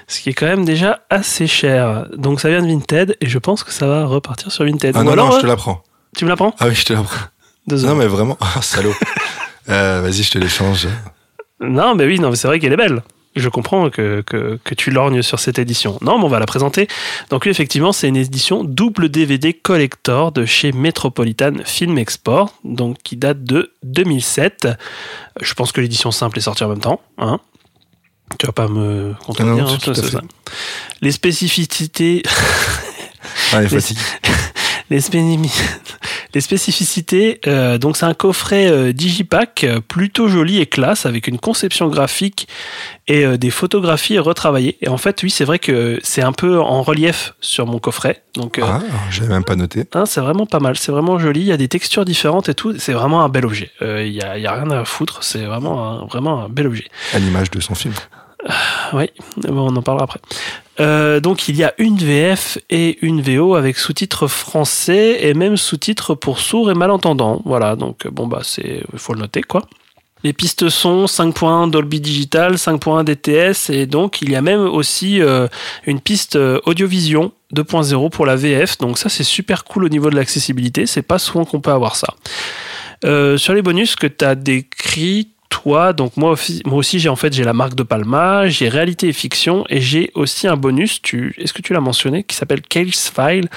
ce 0.07 0.21
qui 0.21 0.29
est 0.31 0.35
quand 0.35 0.47
même 0.47 0.65
déjà 0.65 1.01
assez 1.11 1.47
cher. 1.47 2.07
Donc 2.17 2.41
ça 2.41 2.49
vient 2.51 2.63
de 2.63 2.69
Vinted 2.69 3.17
et 3.21 3.29
je 3.29 3.39
pense 3.39 3.65
que 3.65 3.73
ça 3.73 3.87
va 3.87 4.05
repartir 4.05 4.53
sur 4.53 4.65
Vinted. 4.65 4.95
Ah 4.97 5.01
Ou 5.01 5.05
non, 5.05 5.13
alors, 5.13 5.27
non, 5.27 5.33
je 5.33 5.39
euh, 5.39 5.43
te 5.43 5.47
la 5.47 5.57
prends. 5.57 5.83
tu 6.17 6.25
me 6.25 6.31
la 6.31 6.37
prends 6.37 6.55
Ah 6.61 6.67
oui, 6.69 6.75
je 6.75 6.85
te 6.85 6.93
la 6.93 7.03
prends. 7.03 7.17
2 7.67 7.77
Non, 7.77 7.89
euros. 7.89 7.95
mais 7.97 8.07
vraiment, 8.07 8.39
ah, 8.41 8.59
salaud. 8.63 8.95
Euh, 9.69 10.01
Vas-y, 10.03 10.23
je 10.23 10.31
te 10.31 10.39
l'échange. 10.39 10.87
Non, 11.61 11.95
mais 11.95 12.05
oui, 12.07 12.19
non, 12.21 12.35
c'est 12.35 12.49
vrai 12.49 12.59
qu'elle 12.61 12.73
est 12.73 12.77
belle. 12.77 13.03
Je 13.35 13.49
comprends 13.49 13.89
que, 13.91 14.21
que, 14.23 14.59
que 14.63 14.75
tu 14.75 14.91
lorgnes 14.91 15.23
sur 15.23 15.39
cette 15.41 15.59
édition. 15.59 15.99
Non, 16.03 16.19
mais 16.19 16.25
on 16.25 16.29
va 16.29 16.39
la 16.39 16.47
présenter. 16.47 16.87
Donc, 17.31 17.45
oui, 17.45 17.51
effectivement, 17.51 17.93
c'est 17.93 18.09
une 18.09 18.17
édition 18.17 18.63
double 18.65 19.09
DVD 19.09 19.55
collector 19.55 20.33
de 20.33 20.45
chez 20.45 20.73
Metropolitan 20.73 21.53
Film 21.65 21.97
Export, 21.99 22.55
donc 22.65 22.99
qui 23.03 23.17
date 23.17 23.43
de 23.43 23.73
2007. 23.85 24.69
Je 25.41 25.55
pense 25.55 25.73
que 25.73 25.81
l'édition 25.81 26.11
simple 26.11 26.39
est 26.39 26.43
sortie 26.43 26.65
en 26.65 26.69
même 26.69 26.81
temps. 26.81 27.01
Hein 27.19 27.41
tu 28.39 28.47
vas 28.47 28.53
pas 28.53 28.69
me 28.69 29.15
contredire. 29.25 29.55
Non, 29.57 29.63
non, 29.65 29.79
hein, 29.87 29.95
ça. 29.95 30.21
Les 31.01 31.13
spécificités 31.13 32.23
Ah, 33.53 33.61
les, 34.91 35.01
spéni- 35.01 35.51
les 36.35 36.41
spécificités, 36.41 37.41
euh, 37.47 37.79
donc 37.79 37.97
c'est 37.97 38.07
un 38.07 38.15
coffret 38.15 38.71
euh, 38.71 38.93
digipack 38.93 39.65
euh, 39.65 39.81
plutôt 39.81 40.29
joli 40.29 40.61
et 40.61 40.67
classe 40.67 41.07
avec 41.07 41.27
une 41.27 41.39
conception 41.39 41.89
graphique 41.89 42.49
et 43.09 43.25
euh, 43.25 43.37
des 43.37 43.51
photographies 43.51 44.19
retravaillées. 44.19 44.79
Et 44.81 44.89
en 44.89 44.97
fait, 44.97 45.23
oui, 45.23 45.31
c'est 45.31 45.45
vrai 45.45 45.59
que 45.59 45.99
c'est 46.03 46.23
un 46.23 46.33
peu 46.33 46.59
en 46.61 46.83
relief 46.83 47.35
sur 47.41 47.67
mon 47.67 47.79
coffret. 47.79 48.23
Donc, 48.35 48.61
Ah, 48.63 48.81
j'avais 49.11 49.29
même 49.29 49.45
pas 49.45 49.57
noté. 49.57 49.85
hein, 49.95 50.07
c'est 50.07 50.21
vraiment 50.21 50.47
pas 50.47 50.61
mal. 50.61 50.77
C'est 50.79 50.93
vraiment 50.93 51.19
joli. 51.19 51.41
Il 51.41 51.47
y 51.47 51.53
a 51.53 51.57
des 51.57 51.69
textures 51.69 52.05
différentes 52.05 52.49
et 52.49 52.55
tout. 52.55 52.75
C'est 52.79 52.93
vraiment 52.95 53.23
un 53.23 53.29
bel 53.29 53.45
objet. 53.45 53.71
Il 53.81 54.09
y, 54.13 54.23
a, 54.23 54.39
y 54.39 54.47
a 54.47 54.53
rien 54.53 54.71
à 54.71 54.85
foutre. 54.85 55.23
C'est 55.23 55.45
vraiment 55.45 55.87
un, 56.03 56.07
vraiment 56.07 56.45
un 56.45 56.49
bel 56.49 56.67
objet. 56.67 56.87
À 57.15 57.19
l'image 57.19 57.51
de 57.51 57.61
son 57.61 57.75
film. 57.75 57.95
Oui, 58.93 59.09
bon, 59.37 59.71
on 59.73 59.77
en 59.77 59.83
parlera 59.83 60.05
après. 60.05 60.21
Euh, 60.81 61.21
donc 61.21 61.49
il 61.49 61.57
y 61.57 61.65
a 61.65 61.75
une 61.79 61.99
VF 61.99 62.59
et 62.71 62.99
une 63.05 63.21
VO 63.21 63.55
avec 63.55 63.77
sous-titres 63.77 64.27
français 64.27 65.19
et 65.21 65.35
même 65.35 65.57
sous-titres 65.57 66.15
pour 66.15 66.41
sourds 66.41 66.71
et 66.71 66.75
malentendants. 66.75 67.43
Voilà, 67.45 67.77
donc 67.77 68.07
euh, 68.07 68.11
bon 68.11 68.27
bah 68.27 68.41
c'est, 68.43 68.83
faut 68.97 69.13
le 69.13 69.21
noter 69.21 69.43
quoi. 69.43 69.63
Les 70.25 70.33
pistes 70.33 70.69
sont 70.69 71.07
5.1 71.07 71.71
Dolby 71.71 72.01
Digital, 72.01 72.55
5.1 72.55 73.05
DTS 73.05 73.71
et 73.71 73.87
donc 73.87 74.23
il 74.23 74.31
y 74.31 74.37
a 74.37 74.41
même 74.41 74.61
aussi 74.61 75.21
euh, 75.21 75.49
une 75.85 76.01
piste 76.01 76.39
Audiovision 76.65 77.33
2.0 77.55 78.11
pour 78.11 78.25
la 78.25 78.37
VF. 78.37 78.79
Donc 78.79 78.99
ça 78.99 79.09
c'est 79.09 79.25
super 79.25 79.65
cool 79.65 79.85
au 79.85 79.89
niveau 79.89 80.11
de 80.11 80.17
l'accessibilité. 80.17 80.87
C'est 80.87 81.03
pas 81.03 81.19
souvent 81.19 81.45
qu'on 81.45 81.61
peut 81.61 81.73
avoir 81.73 81.97
ça. 81.97 82.15
Sur 83.05 83.53
les 83.53 83.63
bonus 83.63 83.97
que 83.97 84.07
tu 84.07 84.25
as 84.25 84.37
décrits, 84.37 85.32
toi, 85.53 85.93
donc 85.93 86.17
moi, 86.17 86.31
aussi- 86.31 86.63
moi 86.65 86.79
aussi 86.79 86.99
j'ai 86.99 87.11
en 87.11 87.17
fait 87.17 87.33
j'ai 87.35 87.45
la 87.45 87.53
marque 87.53 87.75
de 87.75 87.83
Palma, 87.83 88.49
j'ai 88.49 88.69
réalité 88.71 89.09
et 89.09 89.13
fiction 89.13 89.65
et 89.69 89.81
j'ai 89.83 90.11
aussi 90.15 90.49
un 90.49 90.57
bonus. 90.57 91.03
Tu, 91.03 91.35
est-ce 91.39 91.53
que 91.53 91.61
tu 91.61 91.75
l'as 91.75 91.81
mentionné 91.81 92.25
qui 92.25 92.35
s'appelle 92.35 92.63
Case 92.63 93.13
File 93.15 93.49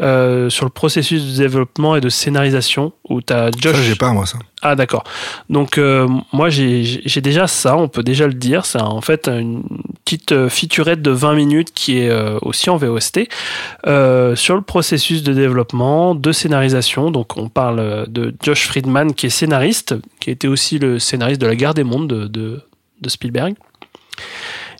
euh, 0.00 0.50
sur 0.50 0.64
le 0.64 0.70
processus 0.70 1.22
de 1.24 1.36
développement 1.38 1.94
et 1.94 2.00
de 2.00 2.08
scénarisation 2.08 2.92
où 3.08 3.22
tu 3.22 3.32
as 3.32 3.50
Josh. 3.58 3.76
Ça, 3.76 3.82
j'ai 3.82 3.94
pas, 3.94 4.10
moi, 4.12 4.26
ça. 4.26 4.38
Ah 4.62 4.74
d'accord. 4.74 5.04
Donc 5.50 5.76
euh, 5.76 6.08
moi 6.32 6.48
j'ai 6.48 7.20
déjà 7.20 7.46
ça, 7.46 7.76
on 7.76 7.88
peut 7.88 8.02
déjà 8.02 8.26
le 8.26 8.32
dire. 8.34 8.64
C'est 8.64 8.80
en 8.80 9.02
fait 9.02 9.28
une 9.28 9.62
petite 10.04 10.32
euh, 10.32 10.48
featurette 10.48 11.02
de 11.02 11.10
20 11.10 11.34
minutes 11.34 11.74
qui 11.74 11.98
est 11.98 12.08
euh, 12.08 12.38
aussi 12.40 12.70
en 12.70 12.76
VOST 12.78 13.28
sur 13.84 14.56
le 14.56 14.62
processus 14.62 15.22
de 15.22 15.34
développement, 15.34 16.14
de 16.14 16.32
scénarisation. 16.32 17.10
Donc 17.10 17.36
on 17.36 17.48
parle 17.50 18.06
de 18.08 18.34
Josh 18.42 18.66
Friedman 18.66 19.12
qui 19.12 19.26
est 19.26 19.30
scénariste, 19.30 19.94
qui 20.20 20.30
était 20.30 20.48
aussi 20.48 20.78
le 20.78 20.98
scénariste 20.98 21.40
de 21.40 21.46
La 21.46 21.54
Guerre 21.54 21.74
des 21.74 21.84
Mondes 21.84 22.08
de, 22.08 22.26
de, 22.26 22.62
de 23.02 23.08
Spielberg. 23.10 23.54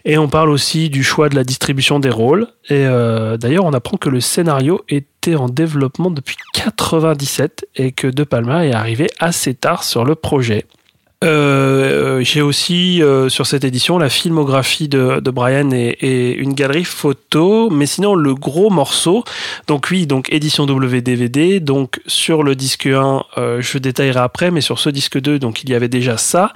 Et 0.09 0.19
on 0.19 0.29
parle 0.29 0.51
aussi 0.51 0.89
du 0.89 1.03
choix 1.03 1.29
de 1.29 1.35
la 1.35 1.43
distribution 1.43 1.99
des 1.99 2.11
rôles. 2.11 2.47
Et 2.69 2.87
euh, 2.87 3.37
d'ailleurs, 3.37 3.65
on 3.65 3.73
apprend 3.73 3.97
que 3.97 4.09
le 4.09 4.21
scénario 4.21 4.85
était 4.89 5.35
en 5.35 5.49
développement 5.49 6.13
depuis 6.13 6.37
97 6.55 7.67
et 7.75 7.91
que 7.91 8.07
De 8.07 8.23
Palma 8.23 8.65
est 8.65 8.73
arrivé 8.73 9.09
assez 9.19 9.53
tard 9.55 9.83
sur 9.83 10.05
le 10.05 10.15
projet. 10.15 10.67
Euh, 11.25 12.21
J'ai 12.23 12.43
aussi 12.43 13.03
euh, 13.03 13.31
sur 13.31 13.47
cette 13.47 13.65
édition 13.65 13.99
la 13.99 14.11
filmographie 14.11 14.89
de, 14.89 15.19
Brian 15.31 15.71
et, 15.71 15.97
et 16.01 16.35
une 16.35 16.53
galerie 16.53 16.85
photo, 16.85 17.71
mais 17.71 17.87
sinon 17.87 18.15
le 18.15 18.35
gros 18.35 18.69
morceau. 18.69 19.25
Donc 19.67 19.89
oui, 19.91 20.07
donc 20.07 20.31
édition 20.31 20.65
WDVD. 20.65 21.61
Donc 21.61 22.01
sur 22.07 22.43
le 22.43 22.55
disque 22.55 22.87
1, 22.87 23.25
euh, 23.39 23.63
je 23.63 23.79
détaillerai 23.79 24.21
après, 24.21 24.51
mais 24.51 24.61
sur 24.61 24.79
ce 24.79 24.91
disque 24.91 25.19
2, 25.19 25.39
donc 25.39 25.63
il 25.63 25.71
y 25.71 25.75
avait 25.75 25.89
déjà 25.89 26.17
ça 26.19 26.53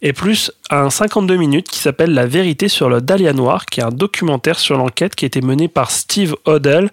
et 0.00 0.12
plus 0.12 0.52
un 0.70 0.90
52 0.90 1.36
minutes 1.36 1.68
qui 1.68 1.78
s'appelle 1.80 2.14
La 2.14 2.26
vérité 2.26 2.68
sur 2.68 2.88
le 2.88 3.00
Dahlia 3.00 3.32
Noir, 3.32 3.66
qui 3.66 3.80
est 3.80 3.84
un 3.84 3.90
documentaire 3.90 4.58
sur 4.58 4.76
l'enquête 4.76 5.16
qui 5.16 5.24
a 5.24 5.26
été 5.26 5.40
menée 5.40 5.68
par 5.68 5.90
Steve 5.90 6.36
Odell, 6.44 6.90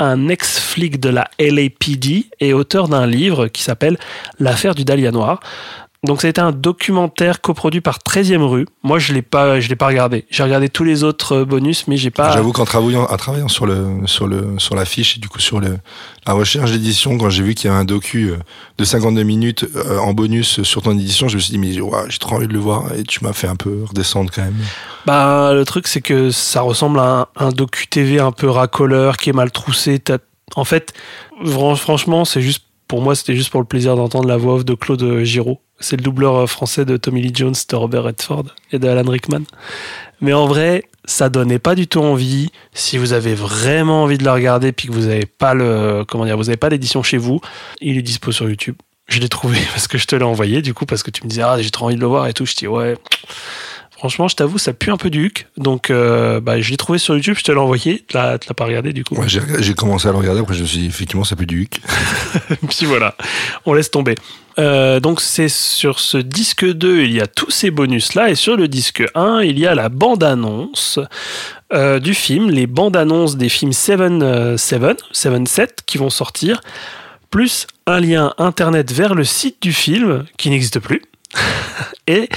un 0.00 0.28
ex-flic 0.28 1.00
de 1.00 1.08
la 1.08 1.28
LAPD 1.38 2.26
et 2.40 2.52
auteur 2.52 2.88
d'un 2.88 3.06
livre 3.06 3.48
qui 3.48 3.62
s'appelle 3.62 3.98
L'affaire 4.38 4.74
du 4.74 4.84
Dahlia 4.84 5.10
Noir. 5.10 5.40
Donc 6.04 6.20
ça 6.20 6.28
a 6.28 6.30
été 6.30 6.40
un 6.40 6.52
documentaire 6.52 7.40
coproduit 7.40 7.80
par 7.80 7.98
13e 7.98 8.42
rue. 8.42 8.66
Moi 8.84 9.00
je 9.00 9.12
l'ai 9.12 9.20
pas 9.22 9.58
je 9.58 9.68
l'ai 9.68 9.74
pas 9.74 9.88
regardé. 9.88 10.26
J'ai 10.30 10.44
regardé 10.44 10.68
tous 10.68 10.84
les 10.84 11.02
autres 11.02 11.38
euh, 11.38 11.44
bonus 11.44 11.88
mais 11.88 11.96
j'ai 11.96 12.10
pas 12.12 12.30
J'avoue 12.32 12.52
qu'en 12.52 12.64
travaillant, 12.64 13.02
en 13.10 13.16
travaillant 13.16 13.48
sur 13.48 13.66
le 13.66 13.84
sur 14.06 14.28
le 14.28 14.54
sur 14.58 14.76
l'affiche 14.76 15.16
et 15.16 15.20
du 15.20 15.28
coup 15.28 15.40
sur 15.40 15.58
le 15.58 15.78
la 16.24 16.34
recherche 16.34 16.70
d'édition, 16.70 17.18
quand 17.18 17.30
j'ai 17.30 17.42
vu 17.42 17.54
qu'il 17.56 17.68
y 17.68 17.72
avait 17.72 17.80
un 17.80 17.84
docu 17.84 18.30
euh, 18.30 18.36
de 18.78 18.84
52 18.84 19.24
minutes 19.24 19.66
euh, 19.74 19.98
en 19.98 20.12
bonus 20.14 20.62
sur 20.62 20.82
ton 20.82 20.92
édition, 20.92 21.26
je 21.26 21.34
me 21.34 21.40
suis 21.40 21.50
dit 21.50 21.58
mais 21.58 21.72
j'ai 21.72 22.18
trop 22.20 22.36
envie 22.36 22.46
de 22.46 22.52
le 22.52 22.60
voir 22.60 22.92
et 22.94 23.02
tu 23.02 23.24
m'as 23.24 23.32
fait 23.32 23.48
un 23.48 23.56
peu 23.56 23.82
redescendre 23.88 24.30
quand 24.32 24.42
même. 24.42 24.54
Bah, 25.04 25.52
le 25.52 25.64
truc, 25.64 25.88
c'est 25.88 26.00
que 26.02 26.30
ça 26.30 26.60
ressemble 26.60 27.00
à 27.00 27.26
un, 27.36 27.46
un 27.46 27.48
docu-TV 27.48 28.20
un 28.20 28.30
peu 28.30 28.48
racoleur 28.48 29.16
qui 29.16 29.30
est 29.30 29.32
mal 29.32 29.50
troussé. 29.50 29.98
En 30.54 30.64
fait, 30.64 30.92
fran- 31.44 31.74
franchement, 31.76 32.24
c'est 32.24 32.40
juste, 32.42 32.64
pour 32.88 33.02
moi, 33.02 33.14
c'était 33.14 33.36
juste 33.36 33.50
pour 33.50 33.60
le 33.60 33.66
plaisir 33.66 33.96
d'entendre 33.96 34.26
la 34.26 34.38
voix 34.38 34.54
off 34.54 34.64
de 34.64 34.74
Claude 34.74 35.22
Giraud. 35.22 35.60
C'est 35.78 35.96
le 35.96 36.02
doubleur 36.02 36.34
euh, 36.34 36.46
français 36.46 36.84
de 36.84 36.96
Tommy 36.96 37.22
Lee 37.22 37.32
Jones, 37.32 37.54
de 37.68 37.76
Robert 37.76 38.02
Redford 38.02 38.46
et 38.72 38.78
de 38.78 38.88
Alan 38.88 39.08
Rickman. 39.08 39.42
Mais 40.20 40.32
en 40.32 40.46
vrai, 40.46 40.84
ça 41.04 41.28
donnait 41.28 41.58
pas 41.58 41.74
du 41.74 41.86
tout 41.86 42.00
envie. 42.00 42.50
Si 42.72 42.98
vous 42.98 43.12
avez 43.12 43.34
vraiment 43.34 44.02
envie 44.02 44.18
de 44.18 44.24
le 44.24 44.30
regarder 44.30 44.72
puis 44.72 44.88
que 44.88 44.92
vous 44.92 45.06
avez 45.06 45.26
pas 45.26 45.54
le, 45.54 46.04
comment 46.08 46.24
dire, 46.24 46.36
vous 46.36 46.48
avez 46.48 46.56
pas 46.56 46.70
l'édition 46.70 47.02
chez 47.02 47.18
vous, 47.18 47.40
il 47.80 47.96
est 47.98 48.02
dispo 48.02 48.32
sur 48.32 48.48
YouTube. 48.48 48.76
Je 49.06 49.20
l'ai 49.20 49.28
trouvé 49.28 49.58
parce 49.72 49.86
que 49.86 49.98
je 49.98 50.06
te 50.06 50.16
l'ai 50.16 50.24
envoyé, 50.24 50.62
du 50.62 50.74
coup, 50.74 50.86
parce 50.86 51.02
que 51.02 51.10
tu 51.10 51.22
me 51.24 51.28
disais, 51.28 51.42
ah, 51.42 51.60
j'ai 51.60 51.70
trop 51.70 51.86
envie 51.86 51.96
de 51.96 52.00
le 52.00 52.06
voir 52.06 52.26
et 52.26 52.32
tout. 52.32 52.46
Je 52.46 52.56
dis, 52.56 52.66
ouais, 52.66 52.96
Franchement, 53.98 54.28
je 54.28 54.36
t'avoue, 54.36 54.58
ça 54.58 54.72
pue 54.72 54.92
un 54.92 54.96
peu 54.96 55.10
du 55.10 55.24
huc. 55.24 55.48
Donc, 55.56 55.90
euh, 55.90 56.40
bah, 56.40 56.60
je 56.60 56.70
l'ai 56.70 56.76
trouvé 56.76 57.00
sur 57.00 57.16
YouTube, 57.16 57.34
je 57.36 57.42
te 57.42 57.50
l'ai 57.50 57.58
envoyé. 57.58 58.04
Tu 58.06 58.16
l'as 58.16 58.32
l'as 58.32 58.54
pas 58.54 58.64
regardé 58.64 58.92
du 58.92 59.02
coup. 59.02 59.16
Ouais, 59.16 59.28
j'ai 59.28 59.40
j'ai 59.58 59.74
commencé 59.74 60.06
à 60.06 60.12
le 60.12 60.18
regarder, 60.18 60.40
après 60.40 60.54
je 60.54 60.62
me 60.62 60.66
suis 60.66 60.78
dit 60.78 60.86
effectivement 60.86 61.24
ça 61.24 61.34
pue 61.34 61.46
du 61.46 61.62
huc. 61.62 61.80
Puis 62.68 62.86
voilà, 62.86 63.16
on 63.66 63.74
laisse 63.74 63.90
tomber. 63.90 64.14
Euh, 64.58 64.98
donc, 65.00 65.20
c'est 65.20 65.48
sur 65.48 66.00
ce 66.00 66.18
disque 66.18 66.64
2, 66.64 67.02
il 67.02 67.12
y 67.12 67.20
a 67.20 67.26
tous 67.26 67.50
ces 67.50 67.70
bonus-là. 67.70 68.30
Et 68.30 68.34
sur 68.34 68.56
le 68.56 68.68
disque 68.68 69.04
1, 69.14 69.42
il 69.42 69.58
y 69.58 69.66
a 69.66 69.74
la 69.74 69.88
bande-annonce 69.88 70.98
euh, 71.72 72.00
du 72.00 72.14
film, 72.14 72.50
les 72.50 72.66
bandes-annonces 72.66 73.36
des 73.36 73.48
films 73.48 73.72
7, 73.72 74.00
euh, 74.00 74.56
7, 74.56 74.82
7, 75.12 75.48
7 75.48 75.82
qui 75.86 75.98
vont 75.98 76.10
sortir, 76.10 76.60
plus 77.30 77.66
un 77.86 78.00
lien 78.00 78.34
internet 78.38 78.92
vers 78.92 79.14
le 79.14 79.24
site 79.24 79.62
du 79.62 79.72
film 79.72 80.24
qui 80.36 80.50
n'existe 80.50 80.80
plus. 80.80 81.02
et 82.06 82.28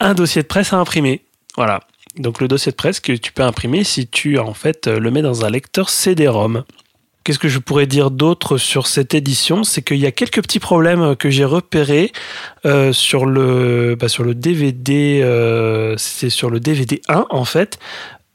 un 0.00 0.14
dossier 0.14 0.42
de 0.42 0.46
presse 0.46 0.72
à 0.72 0.76
imprimer. 0.76 1.22
Voilà. 1.56 1.80
Donc 2.16 2.40
le 2.40 2.48
dossier 2.48 2.72
de 2.72 2.76
presse 2.76 3.00
que 3.00 3.12
tu 3.12 3.32
peux 3.32 3.42
imprimer 3.42 3.84
si 3.84 4.06
tu 4.06 4.38
en 4.38 4.54
fait 4.54 4.86
euh, 4.86 4.98
le 4.98 5.10
mets 5.10 5.22
dans 5.22 5.44
un 5.44 5.50
lecteur 5.50 5.90
CD-ROM. 5.90 6.64
Qu'est-ce 7.22 7.38
que 7.38 7.48
je 7.48 7.58
pourrais 7.58 7.86
dire 7.86 8.10
d'autre 8.10 8.56
sur 8.56 8.86
cette 8.86 9.14
édition? 9.14 9.62
C'est 9.62 9.82
qu'il 9.82 9.98
y 9.98 10.06
a 10.06 10.10
quelques 10.10 10.42
petits 10.42 10.58
problèmes 10.58 11.14
que 11.16 11.28
j'ai 11.28 11.44
repérés 11.44 12.12
euh, 12.64 12.94
sur 12.94 13.26
le 13.26 13.94
bah, 13.94 14.06
DVD. 14.34 15.20
euh, 15.22 15.94
c'est 15.98 16.30
sur 16.30 16.48
le 16.48 16.60
DVD 16.60 17.02
1 17.08 17.26
en 17.28 17.44
fait. 17.44 17.78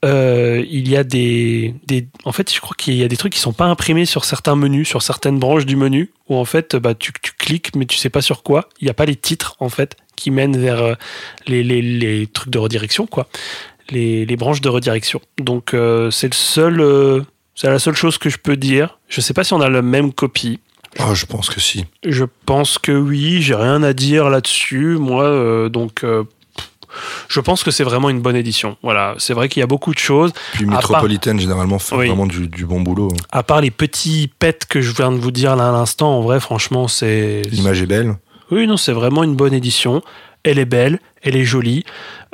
Euh, 0.04 0.64
il 0.68 0.88
y 0.88 0.96
a 0.96 1.04
des, 1.04 1.74
des 1.86 2.06
en 2.24 2.32
fait 2.32 2.52
je 2.52 2.60
crois 2.60 2.76
qu'il 2.76 2.94
y 2.94 3.02
a 3.02 3.08
des 3.08 3.16
trucs 3.16 3.32
qui 3.32 3.40
sont 3.40 3.54
pas 3.54 3.64
imprimés 3.64 4.04
sur 4.04 4.26
certains 4.26 4.54
menus 4.54 4.86
sur 4.88 5.00
certaines 5.00 5.38
branches 5.38 5.64
du 5.64 5.74
menu 5.74 6.12
où 6.28 6.36
en 6.36 6.44
fait 6.44 6.76
bah, 6.76 6.94
tu, 6.94 7.12
tu 7.22 7.32
cliques 7.32 7.74
mais 7.74 7.86
tu 7.86 7.96
sais 7.96 8.10
pas 8.10 8.20
sur 8.20 8.42
quoi. 8.42 8.68
Il 8.80 8.84
n'y 8.84 8.90
a 8.90 8.94
pas 8.94 9.06
les 9.06 9.16
titres 9.16 9.56
en 9.58 9.70
fait 9.70 9.96
qui 10.14 10.30
mènent 10.30 10.58
vers 10.58 10.82
euh, 10.82 10.94
les, 11.46 11.62
les, 11.62 11.80
les 11.80 12.26
trucs 12.26 12.50
de 12.50 12.58
redirection 12.58 13.06
quoi. 13.06 13.26
Les, 13.90 14.26
les 14.26 14.36
branches 14.36 14.60
de 14.60 14.68
redirection. 14.68 15.20
Donc 15.38 15.72
euh, 15.72 16.10
c'est 16.10 16.28
le 16.28 16.34
seul 16.34 16.80
euh, 16.80 17.22
c'est 17.54 17.70
la 17.70 17.78
seule 17.78 17.94
chose 17.94 18.18
que 18.18 18.28
je 18.28 18.36
peux 18.36 18.56
dire. 18.56 18.98
Je 19.08 19.22
sais 19.22 19.32
pas 19.32 19.42
si 19.42 19.54
on 19.54 19.60
a 19.62 19.70
la 19.70 19.82
même 19.82 20.12
copie. 20.12 20.60
Ah, 20.98 21.14
je 21.14 21.26
pense 21.26 21.50
que 21.50 21.60
si. 21.60 21.84
je 22.06 22.24
pense 22.46 22.78
que 22.78 22.92
oui, 22.92 23.42
j'ai 23.42 23.54
rien 23.54 23.82
à 23.82 23.92
dire 23.92 24.30
là-dessus, 24.30 24.96
moi, 24.98 25.24
euh, 25.24 25.68
donc 25.68 26.04
euh, 26.04 26.24
je 27.28 27.40
pense 27.40 27.62
que 27.64 27.70
c'est 27.70 27.84
vraiment 27.84 28.10
une 28.10 28.20
bonne 28.20 28.36
édition. 28.36 28.76
Voilà, 28.82 29.14
c'est 29.18 29.34
vrai 29.34 29.48
qu'il 29.48 29.60
y 29.60 29.62
a 29.64 29.66
beaucoup 29.66 29.92
de 29.94 29.98
choses, 29.98 30.32
Puis 30.52 30.64
part- 30.66 30.76
Métropolitaine 30.76 31.38
généralement 31.40 31.78
fait 31.78 31.94
Oui. 31.96 32.06
vraiment 32.08 32.26
du, 32.26 32.48
du 32.48 32.64
bon 32.66 32.80
boulot. 32.80 33.08
à 33.32 33.42
part 33.42 33.60
les 33.60 33.70
petits 33.70 34.30
pets 34.38 34.64
que 34.66 34.80
je 34.80 34.92
viens 34.92 35.12
de 35.12 35.16
vous 35.18 35.30
dire 35.30 35.56
là 35.56 35.68
à 35.68 35.72
l'instant, 35.72 36.18
en 36.18 36.20
vrai, 36.22 36.40
franchement, 36.40 36.88
c'est... 36.88 37.42
L'image 37.50 37.82
est 37.82 37.86
belle. 37.86 38.16
Oui, 38.50 38.66
non, 38.66 38.76
c'est 38.76 38.92
vraiment 38.92 39.24
une 39.24 39.34
bonne 39.34 39.54
édition. 39.54 40.02
Elle 40.44 40.60
est 40.60 40.64
belle, 40.64 41.00
elle 41.22 41.34
est 41.34 41.44
jolie. 41.44 41.82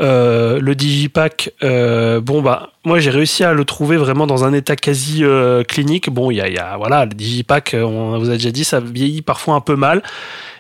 Euh, 0.03 0.61
le 0.61 0.75
Digipack, 0.75 1.51
euh, 1.63 2.21
bon, 2.21 2.43
bah, 2.43 2.71
moi 2.85 2.99
j'ai 3.01 3.09
réussi 3.09 3.43
à 3.43 3.55
le 3.55 3.65
trouver 3.65 3.97
vraiment 3.97 4.27
dans 4.27 4.45
un 4.45 4.53
état 4.53 4.77
quasi 4.77 5.25
euh, 5.25 5.63
clinique. 5.65 6.11
Bon, 6.11 6.31
il 6.31 6.37
y 6.37 6.41
a, 6.43 6.49
il 6.49 6.55
y 6.55 6.59
a- 6.59 6.77
voilà, 6.77 7.07
le 7.07 7.13
Digipack, 7.15 7.75
on 7.79 8.19
vous 8.19 8.29
a 8.29 8.35
déjà 8.35 8.51
dit, 8.51 8.65
ça 8.65 8.81
vieillit 8.81 9.23
parfois 9.23 9.55
un 9.55 9.61
peu 9.63 9.77
mal. 9.77 10.03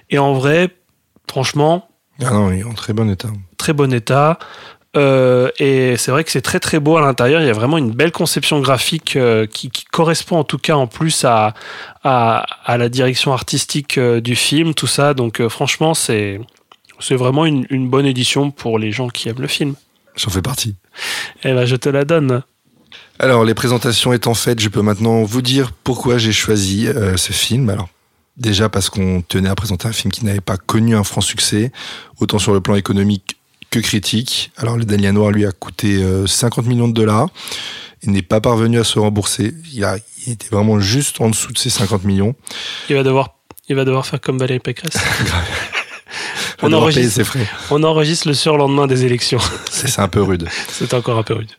Et 0.08 0.18
en 0.18 0.32
vrai, 0.32 0.70
franchement, 1.30 1.88
Ah 2.20 2.30
non, 2.30 2.52
il 2.52 2.60
est 2.60 2.64
en 2.64 2.74
très 2.74 2.92
bon 2.92 3.10
état. 3.10 3.28
très 3.56 3.72
bon 3.72 3.92
état. 3.92 4.38
Euh, 4.94 5.50
et 5.58 5.96
c'est 5.96 6.10
vrai 6.10 6.22
que 6.22 6.30
c'est 6.30 6.42
très 6.42 6.60
très 6.60 6.78
beau 6.78 6.98
à 6.98 7.00
l'intérieur. 7.00 7.40
Il 7.40 7.46
y 7.46 7.50
a 7.50 7.54
vraiment 7.54 7.78
une 7.78 7.92
belle 7.92 8.12
conception 8.12 8.60
graphique 8.60 9.16
euh, 9.16 9.46
qui, 9.46 9.70
qui 9.70 9.86
correspond 9.86 10.38
en 10.38 10.44
tout 10.44 10.58
cas 10.58 10.74
en 10.74 10.86
plus 10.86 11.24
à, 11.24 11.54
à, 12.04 12.44
à 12.66 12.76
la 12.76 12.90
direction 12.90 13.32
artistique 13.32 13.96
euh, 13.96 14.20
du 14.20 14.36
film, 14.36 14.74
tout 14.74 14.86
ça. 14.86 15.14
Donc 15.14 15.46
franchement, 15.48 15.94
c'est 15.94 16.40
c'est 17.00 17.16
vraiment 17.16 17.46
une, 17.46 17.66
une 17.70 17.88
bonne 17.88 18.06
édition 18.06 18.50
pour 18.50 18.78
les 18.78 18.92
gens 18.92 19.08
qui 19.08 19.28
aiment 19.28 19.40
le 19.40 19.48
film. 19.48 19.74
J'en 20.14 20.30
fais 20.30 20.42
partie. 20.42 20.76
Et 21.42 21.54
ben 21.54 21.64
je 21.64 21.76
te 21.76 21.88
la 21.88 22.04
donne. 22.04 22.42
Alors, 23.18 23.44
les 23.44 23.54
présentations 23.54 24.12
étant 24.12 24.34
faites, 24.34 24.60
je 24.60 24.68
peux 24.68 24.82
maintenant 24.82 25.22
vous 25.22 25.42
dire 25.42 25.72
pourquoi 25.84 26.18
j'ai 26.18 26.32
choisi 26.32 26.86
ce 27.16 27.32
film. 27.32 27.70
Alors, 27.70 27.88
déjà 28.36 28.68
parce 28.68 28.90
qu'on 28.90 29.22
tenait 29.22 29.48
à 29.48 29.54
présenter 29.54 29.88
un 29.88 29.92
film 29.92 30.12
qui 30.12 30.24
n'avait 30.24 30.40
pas 30.40 30.56
connu 30.56 30.96
un 30.96 31.04
franc 31.04 31.20
succès, 31.20 31.72
autant 32.20 32.38
sur 32.38 32.52
le 32.52 32.60
plan 32.60 32.74
économique 32.74 33.36
que 33.70 33.80
critique. 33.80 34.52
Alors, 34.56 34.76
le 34.76 34.84
Dahlia 34.84 35.12
Noir 35.12 35.30
lui 35.30 35.46
a 35.46 35.52
coûté 35.52 36.02
euh, 36.02 36.26
50 36.26 36.66
millions 36.66 36.88
de 36.88 36.92
dollars. 36.92 37.28
Il 38.02 38.10
n'est 38.10 38.22
pas 38.22 38.40
parvenu 38.40 38.78
à 38.78 38.84
se 38.84 38.98
rembourser. 38.98 39.54
Il, 39.72 39.84
a, 39.84 39.96
il 40.26 40.32
était 40.32 40.48
vraiment 40.48 40.80
juste 40.80 41.20
en 41.20 41.30
dessous 41.30 41.52
de 41.52 41.58
ces 41.58 41.70
50 41.70 42.04
millions. 42.04 42.34
Il 42.88 42.96
va 42.96 43.02
devoir, 43.02 43.36
il 43.68 43.76
va 43.76 43.84
devoir 43.84 44.06
faire 44.06 44.20
comme 44.20 44.38
Valérie 44.38 44.60
Pécresse. 44.60 44.94
On, 46.64 46.72
enregistre, 46.72 47.14
ses 47.14 47.24
frais. 47.24 47.48
on 47.70 47.82
enregistre 47.82 48.28
le 48.28 48.34
surlendemain 48.34 48.86
des 48.86 49.04
élections. 49.04 49.40
C'est 49.68 49.98
un 49.98 50.06
peu 50.06 50.22
rude. 50.22 50.48
C'est 50.68 50.94
encore 50.94 51.18
un 51.18 51.24
peu 51.24 51.34
rude. 51.34 51.50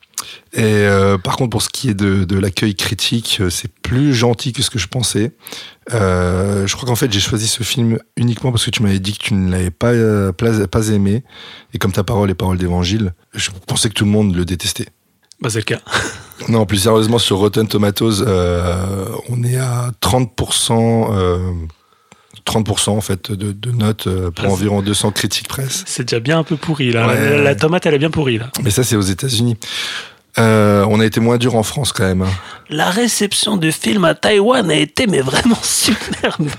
Et 0.54 0.62
euh, 0.64 1.18
par 1.18 1.38
contre, 1.38 1.50
pour 1.50 1.62
ce 1.62 1.70
qui 1.70 1.90
est 1.90 1.94
de, 1.94 2.24
de 2.24 2.38
l'accueil 2.38 2.76
critique, 2.76 3.40
euh, 3.42 3.50
c'est 3.50 3.72
plus 3.72 4.14
gentil 4.14 4.54
que 4.54 4.62
ce 4.62 4.70
que 4.70 4.80
je 4.80 4.88
pensais. 4.88 5.32
Euh, 5.94 6.68
je 6.68 6.76
crois 6.76 6.88
qu'en 6.88 6.96
fait, 6.96 7.12
j'ai 7.12 7.20
choisi 7.20 7.48
ce 7.48 7.64
film 7.64 8.00
uniquement 8.18 8.52
parce 8.52 8.66
que 8.66 8.72
tu 8.72 8.84
m'avais 8.84 9.00
dit 9.00 9.18
que 9.18 9.24
tu 9.24 9.34
ne 9.34 9.52
l'avais 9.52 9.72
pas, 9.72 9.94
pas, 10.34 10.68
pas 10.68 10.88
aimé. 10.90 11.24
Et 11.74 11.78
comme 11.78 11.92
ta 11.92 12.04
parole 12.04 12.30
est 12.30 12.36
parole 12.36 12.58
d'évangile, 12.58 13.14
je 13.34 13.50
pensais 13.68 13.90
que 13.90 13.94
tout 13.96 14.06
le 14.06 14.12
monde 14.12 14.36
le 14.36 14.46
détestait. 14.46 14.90
Bah, 15.42 15.50
c'est 15.50 15.60
le 15.60 15.64
cas. 15.64 15.82
Non, 16.50 16.66
plus 16.66 16.80
sérieusement, 16.80 17.20
sur 17.20 17.38
Rotten 17.38 17.68
Tomatoes, 17.68 18.22
euh, 18.22 19.06
on 19.30 19.44
est 19.44 19.56
à 19.56 19.92
30%, 20.02 21.14
euh, 21.14 21.38
30% 22.46 22.90
en 22.90 23.02
fait 23.02 23.32
de, 23.32 23.52
de 23.54 23.72
notes 23.72 24.10
pour 24.32 24.46
Ah, 24.46 24.50
environ 24.50 24.82
200 24.82 25.12
critiques 25.12 25.48
presse. 25.48 25.84
C'est 25.88 26.04
déjà 26.04 26.20
bien 26.20 26.40
un 26.40 26.44
peu 26.44 26.58
pourri 26.58 26.92
là. 26.92 27.08
Ouais. 27.08 27.30
La, 27.30 27.38
la 27.38 27.56
tomate, 27.56 27.86
elle 27.86 27.94
est 27.94 28.00
bien 28.00 28.10
pourrie 28.10 28.40
là. 28.40 28.50
Mais 28.64 28.72
ça, 28.72 28.84
c'est 28.84 28.96
aux 28.96 29.02
États-Unis. 29.02 29.58
Euh, 30.40 30.84
on 30.90 31.00
a 31.00 31.06
été 31.06 31.20
moins 31.20 31.38
dur 31.38 31.56
en 31.56 31.62
France 31.64 31.92
quand 31.94 32.06
même. 32.06 32.24
hein. 32.24 32.32
La 32.70 32.90
réception 32.90 33.56
du 33.56 33.72
film 33.72 34.04
à 34.04 34.16
Taïwan 34.16 34.70
a 34.72 34.76
été 34.76 35.06
mais 35.06 35.22
vraiment 35.22 35.60
superbe, 35.62 36.50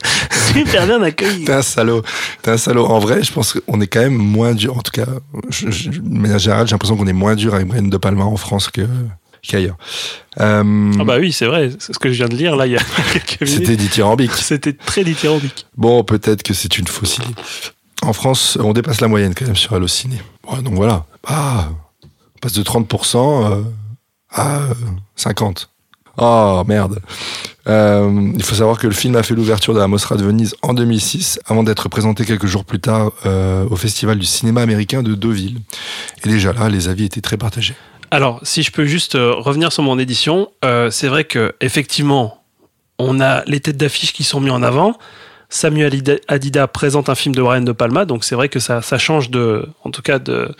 super 0.53 0.87
bien 0.87 1.03
accueillie. 1.03 1.45
T'es 1.45 1.53
un 1.55 1.63
salaud. 1.63 2.03
T'es 2.43 2.53
un 2.53 2.57
salaud. 2.57 2.87
En 2.87 3.01
vrai, 3.01 3.23
je 3.25 3.33
pense 3.33 3.55
qu'on 3.55 3.81
est 3.81 3.89
quand 3.89 4.01
même 4.01 4.15
moins 4.15 4.55
dur. 4.55 4.77
En 4.77 4.81
tout 4.83 4.93
cas, 4.93 5.07
je, 5.49 5.71
je, 5.71 5.91
de 5.91 6.01
manière 6.19 6.39
générale, 6.39 6.69
j'ai 6.69 6.73
l'impression 6.73 6.97
qu'on 6.97 7.07
est 7.09 7.13
moins 7.13 7.35
dur 7.35 7.55
avec 7.55 7.67
Brian 7.67 7.83
De 7.83 7.97
Palma 7.97 8.25
en 8.25 8.37
France 8.37 8.69
que 8.71 8.83
qu'ailleurs. 9.43 9.77
Euh, 10.41 10.93
Ah 11.01 11.05
bah 11.05 11.17
oui, 11.19 11.33
c'est 11.33 11.47
vrai, 11.47 11.71
c'est 11.81 11.93
ce 11.93 11.99
que 11.99 12.09
je 12.11 12.15
viens 12.15 12.29
de 12.29 12.37
lire 12.37 12.55
là 12.57 12.67
il 12.67 12.73
y 12.73 12.77
a 12.77 12.81
quelques 13.13 13.43
minutes. 13.43 13.59
C'était 13.67 13.77
dithyrambique. 13.77 14.33
C'était 14.33 14.73
très 14.73 15.03
dithyrambique. 15.03 15.67
Bon, 15.77 16.05
peut-être 16.05 16.43
que 16.45 16.55
c'est 16.55 16.79
une 16.79 16.87
fausse 16.87 17.17
idée. 17.19 17.35
En 18.03 18.13
France, 18.13 18.57
on 18.63 18.73
dépasse 18.73 19.01
la 19.01 19.09
moyenne 19.09 19.35
quand 19.35 19.47
même 19.47 19.57
sur 19.57 19.73
Allociné. 19.75 20.17
Bon, 20.45 20.59
donc 20.63 20.75
voilà. 20.75 21.07
Ah, 21.27 21.69
de 22.53 22.63
30% 22.63 23.17
euh, 23.17 23.63
à 24.31 24.59
euh, 24.59 24.75
50%. 25.19 25.67
Oh 26.17 26.63
merde. 26.67 27.01
Euh, 27.67 28.31
il 28.35 28.43
faut 28.43 28.55
savoir 28.55 28.79
que 28.79 28.87
le 28.87 28.93
film 28.93 29.17
a 29.17 29.23
fait 29.23 29.35
l'ouverture 29.35 29.75
de 29.75 29.79
la 29.79 29.89
Mostra 29.89 30.17
de 30.17 30.23
Venise 30.23 30.55
en 30.63 30.75
2006, 30.75 31.41
avant 31.47 31.63
d'être 31.63 31.89
présenté 31.89 32.25
quelques 32.25 32.47
jours 32.47 32.65
plus 32.65 32.79
tard 32.79 33.13
euh, 33.27 33.67
au 33.71 33.77
Festival 33.77 34.19
du 34.19 34.27
cinéma 34.27 34.63
américain 34.63 35.03
de 35.03 35.15
Deauville. 35.15 35.59
Et 36.25 36.29
déjà 36.29 36.53
là, 36.53 36.69
les 36.69 36.89
avis 36.89 37.05
étaient 37.05 37.21
très 37.21 37.37
partagés. 37.37 37.75
Alors, 38.11 38.39
si 38.43 38.63
je 38.63 38.71
peux 38.71 38.85
juste 38.85 39.17
euh, 39.17 39.35
revenir 39.35 39.73
sur 39.73 39.83
mon 39.83 39.99
édition, 39.99 40.49
euh, 40.65 40.91
c'est 40.91 41.09
vrai 41.09 41.25
que 41.25 41.55
effectivement, 41.61 42.45
on 42.99 43.21
a 43.21 43.43
les 43.47 43.61
têtes 43.61 43.77
d'affiche 43.77 44.13
qui 44.13 44.25
sont 44.25 44.41
mis 44.41 44.51
en 44.51 44.63
avant. 44.63 44.97
Samuel 45.55 45.93
Adida- 46.27 46.67
présente 46.67 47.09
un 47.09 47.15
film 47.15 47.33
de 47.33 47.41
Brian 47.41 47.61
De 47.61 47.71
Palma, 47.71 48.07
donc 48.07 48.25
c'est 48.25 48.35
vrai 48.35 48.49
que 48.49 48.59
ça, 48.59 48.83
ça 48.83 48.99
change 48.99 49.31
de, 49.31 49.69
en 49.85 49.91
tout 49.93 50.03
cas 50.03 50.19
de, 50.19 50.53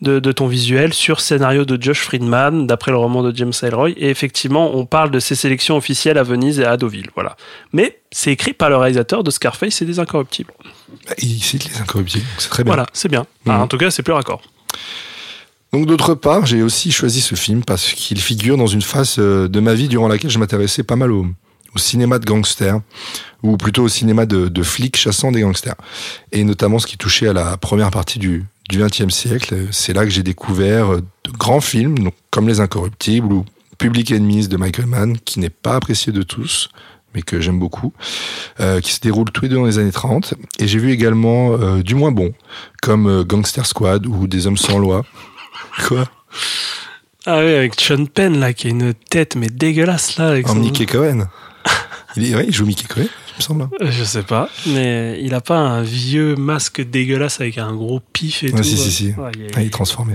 de, 0.00 0.18
de 0.18 0.32
ton 0.32 0.48
visuel 0.48 0.92
sur 0.92 1.20
scénario 1.20 1.64
de 1.64 1.80
Josh 1.80 2.00
Friedman, 2.00 2.66
d'après 2.66 2.90
le 2.90 2.96
roman 2.96 3.22
de 3.22 3.34
James 3.36 3.52
Ellroy. 3.62 3.90
Et 3.90 4.10
effectivement, 4.10 4.74
on 4.76 4.84
parle 4.84 5.12
de 5.12 5.20
ses 5.20 5.36
sélections 5.36 5.76
officielles 5.76 6.18
à 6.18 6.24
Venise 6.24 6.58
et 6.58 6.64
à 6.64 6.76
Deauville. 6.76 7.10
Voilà. 7.14 7.36
Mais 7.72 8.00
c'est 8.10 8.32
écrit 8.32 8.52
par 8.52 8.68
le 8.68 8.76
réalisateur 8.76 9.22
de 9.22 9.30
Scarface 9.30 9.80
et 9.80 9.84
des 9.84 10.00
Incorruptibles. 10.00 10.52
Bah, 11.06 11.14
Il 11.18 11.40
cite 11.40 11.64
les 11.70 11.80
incorruptibles, 11.80 12.24
donc 12.24 12.40
c'est 12.40 12.48
très 12.50 12.64
bien. 12.64 12.72
Voilà, 12.74 12.88
c'est 12.92 13.08
bien. 13.08 13.26
Mhm. 13.46 13.54
En 13.60 13.68
tout 13.68 13.78
cas, 13.78 13.92
c'est 13.92 14.02
plus 14.02 14.12
raccord. 14.12 14.42
Donc 15.72 15.86
d'autre 15.86 16.14
part, 16.14 16.46
j'ai 16.46 16.62
aussi 16.62 16.90
choisi 16.90 17.20
ce 17.20 17.36
film 17.36 17.62
parce 17.64 17.92
qu'il 17.92 18.20
figure 18.20 18.56
dans 18.56 18.66
une 18.66 18.82
phase 18.82 19.16
euh, 19.20 19.46
de 19.46 19.60
ma 19.60 19.74
vie 19.74 19.86
durant 19.86 20.08
laquelle 20.08 20.30
je 20.30 20.38
m'intéressais 20.40 20.82
pas 20.82 20.96
mal 20.96 21.12
au, 21.12 21.26
au 21.74 21.78
cinéma 21.78 22.18
de 22.18 22.24
gangsters, 22.26 22.80
ou 23.42 23.56
plutôt 23.56 23.84
au 23.84 23.88
cinéma 23.88 24.26
de, 24.26 24.48
de 24.48 24.62
flics 24.62 24.96
chassant 24.96 25.32
des 25.32 25.40
gangsters. 25.40 25.74
Et 26.32 26.44
notamment 26.44 26.78
ce 26.78 26.86
qui 26.86 26.96
touchait 26.98 27.28
à 27.28 27.32
la 27.32 27.56
première 27.56 27.90
partie 27.90 28.18
du 28.18 28.44
du 28.70 28.78
XXe 28.78 29.12
siècle. 29.12 29.66
C'est 29.72 29.92
là 29.92 30.04
que 30.04 30.10
j'ai 30.10 30.22
découvert 30.22 30.92
euh, 30.94 31.00
de 31.24 31.30
grands 31.32 31.60
films, 31.60 31.98
donc, 31.98 32.14
comme 32.30 32.46
Les 32.48 32.60
Incorruptibles 32.60 33.32
ou 33.32 33.44
Public 33.76 34.12
Enemies 34.12 34.46
de 34.46 34.56
Michael 34.56 34.86
Mann, 34.86 35.18
qui 35.18 35.40
n'est 35.40 35.50
pas 35.50 35.74
apprécié 35.74 36.12
de 36.12 36.22
tous, 36.22 36.70
mais 37.12 37.22
que 37.22 37.40
j'aime 37.40 37.58
beaucoup, 37.58 37.92
euh, 38.60 38.80
qui 38.80 38.92
se 38.92 39.00
déroule 39.00 39.30
tous 39.32 39.42
les 39.42 39.48
deux 39.48 39.56
dans 39.56 39.64
les 39.64 39.78
années 39.78 39.90
30. 39.92 40.34
Et 40.60 40.68
j'ai 40.68 40.78
vu 40.78 40.92
également 40.92 41.52
euh, 41.54 41.82
du 41.82 41.96
moins 41.96 42.12
bon, 42.12 42.32
comme 42.80 43.08
euh, 43.08 43.24
Gangster 43.24 43.66
Squad 43.66 44.06
ou 44.06 44.28
Des 44.28 44.46
Hommes 44.46 44.56
sans 44.56 44.78
loi. 44.78 45.04
Quoi? 45.88 46.08
Ah 47.26 47.38
oui, 47.40 47.52
avec 47.54 47.78
Sean 47.80 48.06
Penn, 48.06 48.38
là, 48.38 48.52
qui 48.52 48.68
a 48.68 48.70
une 48.70 48.94
tête, 48.94 49.34
mais 49.36 49.48
dégueulasse, 49.48 50.16
là. 50.18 50.28
Avec 50.28 50.48
son- 50.48 50.54
Mickey 50.54 50.86
Cohen. 50.86 51.26
Il, 52.16 52.24
est, 52.30 52.34
ouais, 52.34 52.44
il 52.48 52.52
joue 52.54 52.66
Mickey 52.66 52.84
il 52.96 53.02
me 53.38 53.42
semble. 53.42 53.68
Euh, 53.80 53.90
Je 53.90 54.04
sais 54.04 54.22
pas, 54.22 54.48
mais 54.66 55.18
il 55.22 55.32
a 55.34 55.40
pas 55.40 55.56
un 55.58 55.82
vieux 55.82 56.34
masque 56.36 56.80
dégueulasse 56.82 57.40
avec 57.40 57.56
un 57.58 57.74
gros 57.74 58.00
pif 58.12 58.42
et 58.42 58.50
Ouais, 58.52 58.58
tout. 58.58 58.62
si, 58.64 58.76
si, 58.76 58.90
si. 58.90 59.06
Ouais, 59.12 59.30
il 59.34 59.42
est- 59.42 59.50
Ah, 59.56 59.62
il 59.62 59.66
est 59.68 59.70
transformé. 59.70 60.14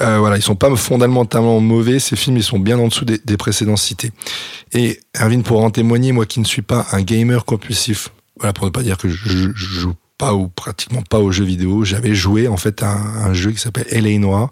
Euh, 0.00 0.18
voilà, 0.18 0.36
ils 0.36 0.42
sont 0.42 0.56
pas 0.56 0.74
fondamentalement 0.76 1.60
mauvais, 1.60 1.98
ces 1.98 2.16
films, 2.16 2.36
ils 2.38 2.42
sont 2.42 2.58
bien 2.58 2.78
en 2.78 2.88
dessous 2.88 3.04
des, 3.04 3.18
des 3.24 3.36
précédents 3.36 3.76
cités. 3.76 4.12
Et 4.72 4.98
Erwin, 5.20 5.42
pour 5.42 5.62
en 5.62 5.70
témoigner, 5.70 6.12
moi 6.12 6.24
qui 6.26 6.40
ne 6.40 6.44
suis 6.46 6.62
pas 6.62 6.86
un 6.92 7.02
gamer 7.02 7.44
compulsif, 7.44 8.08
voilà, 8.38 8.52
pour 8.54 8.64
ne 8.64 8.70
pas 8.70 8.82
dire 8.82 8.96
que 8.96 9.08
je, 9.08 9.16
je- 9.28 9.50
je 9.54 9.66
joue 9.80 9.94
pas 10.20 10.34
ou 10.34 10.48
pratiquement 10.48 11.00
pas 11.00 11.18
aux 11.18 11.32
jeux 11.32 11.44
vidéo, 11.46 11.82
j'avais 11.82 12.14
joué 12.14 12.46
en 12.46 12.58
fait 12.58 12.82
à 12.82 12.90
un, 12.90 13.24
un 13.30 13.32
jeu 13.32 13.52
qui 13.52 13.58
s'appelle 13.58 13.86
LA 13.90 14.18
Noir, 14.18 14.50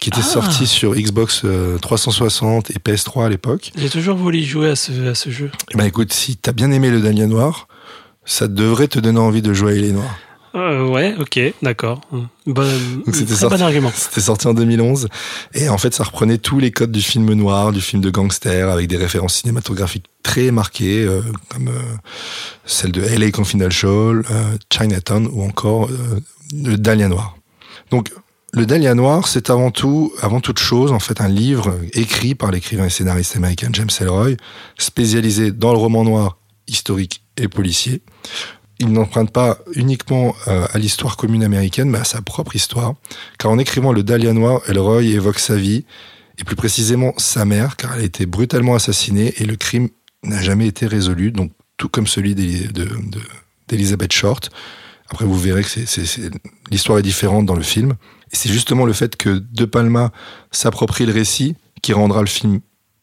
qui 0.00 0.08
était 0.08 0.20
Ah. 0.20 0.36
sorti 0.36 0.66
sur 0.66 0.94
Xbox 0.94 1.42
euh, 1.44 1.76
360 1.78 2.70
et 2.70 2.78
PS3 2.78 3.26
à 3.26 3.28
l'époque. 3.28 3.70
J'ai 3.76 3.90
toujours 3.90 4.16
voulu 4.16 4.42
jouer 4.42 4.70
à 4.70 4.76
ce, 4.76 4.92
à 5.10 5.14
ce 5.14 5.28
jeu. 5.28 5.50
Eh 5.72 5.76
ben 5.76 5.84
écoute, 5.84 6.12
si 6.14 6.36
t'as 6.38 6.52
bien 6.52 6.70
aimé 6.70 6.88
le 6.90 7.00
Dahlia 7.00 7.26
Noir, 7.26 7.68
ça 8.24 8.48
devrait 8.48 8.88
te 8.88 8.98
donner 8.98 9.18
envie 9.20 9.42
de 9.42 9.52
jouer 9.52 9.72
à 9.72 9.76
LA 9.76 9.92
Noir. 9.92 10.16
Euh, 10.54 10.86
ouais, 10.88 11.14
ok, 11.18 11.40
d'accord. 11.62 12.00
Bon, 12.46 12.68
c'était 13.12 13.34
sorti, 13.34 13.56
bon 13.56 13.62
argument. 13.62 13.90
c'était 13.92 14.20
sorti 14.20 14.46
en 14.46 14.54
2011 14.54 15.08
et 15.54 15.68
en 15.68 15.78
fait 15.78 15.92
ça 15.94 16.04
reprenait 16.04 16.38
tous 16.38 16.60
les 16.60 16.70
codes 16.70 16.92
du 16.92 17.02
film 17.02 17.32
noir, 17.32 17.72
du 17.72 17.80
film 17.80 18.00
de 18.00 18.10
gangster 18.10 18.70
avec 18.70 18.86
des 18.86 18.96
références 18.96 19.34
cinématographiques 19.34 20.06
très 20.22 20.52
marquées 20.52 21.04
euh, 21.04 21.22
comme 21.48 21.68
euh, 21.68 21.82
celle 22.66 22.92
de 22.92 23.02
LA 23.02 23.32
Confidential, 23.32 24.22
Chinatown 24.72 25.28
ou 25.32 25.42
encore 25.42 25.88
le 26.52 26.76
Dahlia 26.76 27.08
Noir. 27.08 27.36
Donc 27.90 28.10
le 28.52 28.66
Dahlia 28.66 28.94
Noir, 28.94 29.26
c'est 29.26 29.50
avant 29.50 29.72
tout, 29.72 30.12
avant 30.22 30.40
toute 30.40 30.60
chose, 30.60 30.92
en 30.92 31.00
fait, 31.00 31.20
un 31.20 31.26
livre 31.26 31.76
écrit 31.92 32.36
par 32.36 32.52
l'écrivain 32.52 32.84
et 32.84 32.90
scénariste 32.90 33.34
américain 33.34 33.68
James 33.72 33.90
Ellroy, 34.00 34.36
spécialisé 34.78 35.50
dans 35.50 35.72
le 35.72 35.78
roman 35.78 36.04
noir 36.04 36.38
historique 36.68 37.24
et 37.36 37.48
policier. 37.48 38.00
Il 38.80 38.92
n'emprunte 38.92 39.30
pas 39.30 39.58
uniquement 39.74 40.34
euh, 40.48 40.66
à 40.72 40.78
l'histoire 40.78 41.16
commune 41.16 41.44
américaine, 41.44 41.88
mais 41.90 41.98
à 41.98 42.04
sa 42.04 42.20
propre 42.22 42.56
histoire. 42.56 42.94
Car 43.38 43.50
en 43.50 43.58
écrivant 43.58 43.92
le 43.92 44.02
Dahlia 44.02 44.32
Noir, 44.32 44.60
Elroy 44.68 45.02
évoque 45.04 45.38
sa 45.38 45.56
vie, 45.56 45.84
et 46.38 46.44
plus 46.44 46.56
précisément 46.56 47.14
sa 47.16 47.44
mère, 47.44 47.76
car 47.76 47.94
elle 47.94 48.00
a 48.00 48.04
été 48.04 48.26
brutalement 48.26 48.74
assassinée 48.74 49.34
et 49.38 49.44
le 49.44 49.54
crime 49.56 49.88
n'a 50.24 50.42
jamais 50.42 50.66
été 50.66 50.86
résolu, 50.86 51.30
donc 51.30 51.52
tout 51.76 51.88
comme 51.88 52.06
celui 52.08 52.34
d'Eli- 52.34 52.66
de- 52.72 52.84
de- 52.84 53.20
d'Elizabeth 53.68 54.12
Short. 54.12 54.50
Après, 55.10 55.24
vous 55.26 55.38
verrez 55.38 55.62
que 55.62 55.68
l'histoire 56.70 56.98
est 56.98 57.02
différente 57.02 57.46
dans 57.46 57.54
le 57.54 57.62
film. 57.62 57.92
Et 58.32 58.36
c'est 58.36 58.48
justement 58.50 58.84
le 58.86 58.92
fait 58.92 59.16
que 59.16 59.38
De 59.52 59.64
Palma 59.64 60.10
s'approprie 60.50 61.06
le 61.06 61.12
récit 61.12 61.54
qui 61.82 61.92
rendra 61.92 62.20
le 62.20 62.26
film 62.26 62.60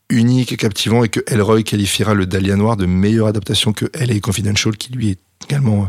unique 0.09 0.51
et 0.51 0.57
captivant 0.57 1.05
et 1.05 1.09
que 1.09 1.21
Elroy 1.27 1.63
qualifiera 1.63 2.13
le 2.13 2.25
Dahlia 2.25 2.57
Noir 2.57 2.75
de 2.75 2.85
meilleure 2.85 3.27
adaptation 3.27 3.71
que 3.71 3.85
LA 3.93 4.19
Confidential 4.19 4.75
qui 4.75 4.91
lui 4.91 5.11
est 5.11 5.19
également 5.43 5.83
euh, 5.83 5.85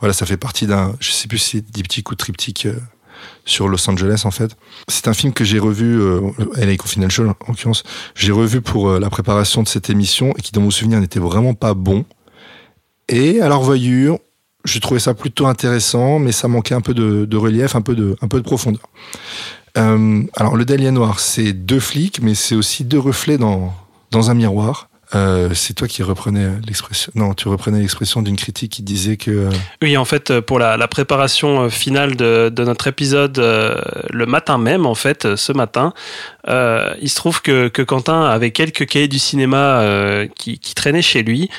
voilà 0.00 0.12
ça 0.12 0.26
fait 0.26 0.36
partie 0.36 0.66
d'un 0.66 0.94
je 1.00 1.10
sais 1.10 1.28
plus 1.28 1.38
si 1.38 1.50
c'est 1.58 1.70
diptyque 1.70 2.10
ou 2.10 2.14
triptyque 2.14 2.66
euh, 2.66 2.78
sur 3.44 3.68
Los 3.68 3.88
Angeles 3.88 4.22
en 4.24 4.30
fait. 4.30 4.56
C'est 4.88 5.08
un 5.08 5.14
film 5.14 5.32
que 5.32 5.44
j'ai 5.44 5.58
revu 5.58 6.00
euh, 6.00 6.20
LA 6.56 6.76
Confidential 6.76 7.28
en 7.28 7.34
l'occurrence. 7.48 7.82
J'ai 8.14 8.32
revu 8.32 8.60
pour 8.60 8.88
euh, 8.88 9.00
la 9.00 9.10
préparation 9.10 9.62
de 9.62 9.68
cette 9.68 9.90
émission 9.90 10.32
et 10.38 10.42
qui 10.42 10.52
dans 10.52 10.60
mon 10.60 10.70
souvenir 10.70 11.00
n'était 11.00 11.20
vraiment 11.20 11.54
pas 11.54 11.74
bon. 11.74 12.04
Et 13.08 13.40
à 13.40 13.48
la 13.48 13.56
revoyure 13.56 14.18
j'ai 14.64 14.78
trouvé 14.78 15.00
ça 15.00 15.12
plutôt 15.12 15.46
intéressant 15.46 16.20
mais 16.20 16.30
ça 16.30 16.46
manquait 16.46 16.74
un 16.74 16.80
peu 16.80 16.94
de, 16.94 17.24
de 17.24 17.36
relief 17.36 17.74
un 17.74 17.82
peu 17.82 17.96
de 17.96 18.16
un 18.20 18.28
peu 18.28 18.38
de 18.38 18.44
profondeur. 18.44 18.88
Euh, 19.76 20.22
alors 20.36 20.56
le 20.56 20.64
Dahlia 20.64 20.92
Noir 20.92 21.18
c'est 21.18 21.52
deux 21.52 21.80
flics 21.80 22.20
mais 22.22 22.34
c'est 22.34 22.54
aussi 22.54 22.84
deux 22.84 22.98
reflets 22.98 23.38
dans 23.38 23.74
dans 24.12 24.30
un 24.30 24.34
miroir 24.34 24.88
euh, 25.14 25.50
c'est 25.54 25.74
toi 25.74 25.86
qui 25.88 26.02
reprenais 26.02 26.48
l'expression. 26.66 27.12
Non, 27.14 27.34
tu 27.34 27.48
reprenais 27.48 27.80
l'expression 27.80 28.22
d'une 28.22 28.36
critique 28.36 28.72
qui 28.72 28.82
disait 28.82 29.16
que. 29.16 29.30
euh, 29.30 29.50
Oui, 29.82 29.96
en 29.96 30.04
fait, 30.04 30.40
pour 30.40 30.58
la, 30.58 30.76
la 30.76 30.88
préparation 30.88 31.64
euh, 31.64 31.68
finale 31.68 32.16
de, 32.16 32.48
de 32.48 32.64
notre 32.64 32.86
épisode, 32.86 33.38
euh, 33.38 33.80
le 34.10 34.26
matin 34.26 34.58
même, 34.58 34.86
en 34.86 34.94
fait, 34.94 35.24
euh, 35.26 35.36
ce 35.36 35.52
matin, 35.52 35.92
euh, 36.48 36.94
il 37.00 37.08
se 37.10 37.16
trouve 37.16 37.42
que, 37.42 37.68
que 37.68 37.82
Quentin 37.82 38.22
avait 38.24 38.50
quelques 38.52 38.86
cahiers 38.86 39.08
du 39.08 39.18
cinéma 39.18 39.80
euh, 39.80 40.26
qui, 40.38 40.58
qui 40.58 40.74
traînaient 40.74 41.02
chez 41.02 41.22
lui. 41.22 41.50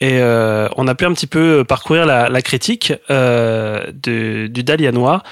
Et 0.00 0.18
euh, 0.20 0.68
on 0.76 0.88
a 0.88 0.94
pu 0.96 1.04
un 1.04 1.12
petit 1.12 1.28
peu 1.28 1.64
parcourir 1.64 2.06
la, 2.06 2.28
la 2.28 2.42
critique 2.42 2.92
euh, 3.10 3.84
de, 3.92 4.48
du 4.48 4.64
Dahlia 4.64 4.90
Noir, 4.90 5.22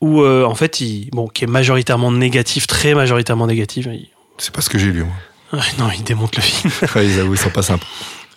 où, 0.00 0.22
euh, 0.22 0.44
en 0.44 0.54
fait, 0.54 0.80
il, 0.80 1.10
bon, 1.10 1.26
qui 1.28 1.44
est 1.44 1.48
majoritairement 1.48 2.12
négatif, 2.12 2.66
très 2.66 2.94
majoritairement 2.94 3.46
négatif. 3.48 3.86
Il- 3.90 4.08
C'est 4.38 4.54
pas 4.54 4.60
ce 4.62 4.70
que 4.70 4.78
j'ai 4.78 4.92
lu, 4.92 5.02
moi. 5.04 5.12
Ouais, 5.52 5.58
non, 5.78 5.88
il 5.94 6.02
démonte 6.04 6.36
le 6.36 6.42
film. 6.42 6.72
Ouais, 6.94 7.06
ils 7.06 7.20
avouent, 7.20 7.34
ils 7.34 7.38
sont 7.38 7.50
pas 7.50 7.62
sympas. 7.62 7.86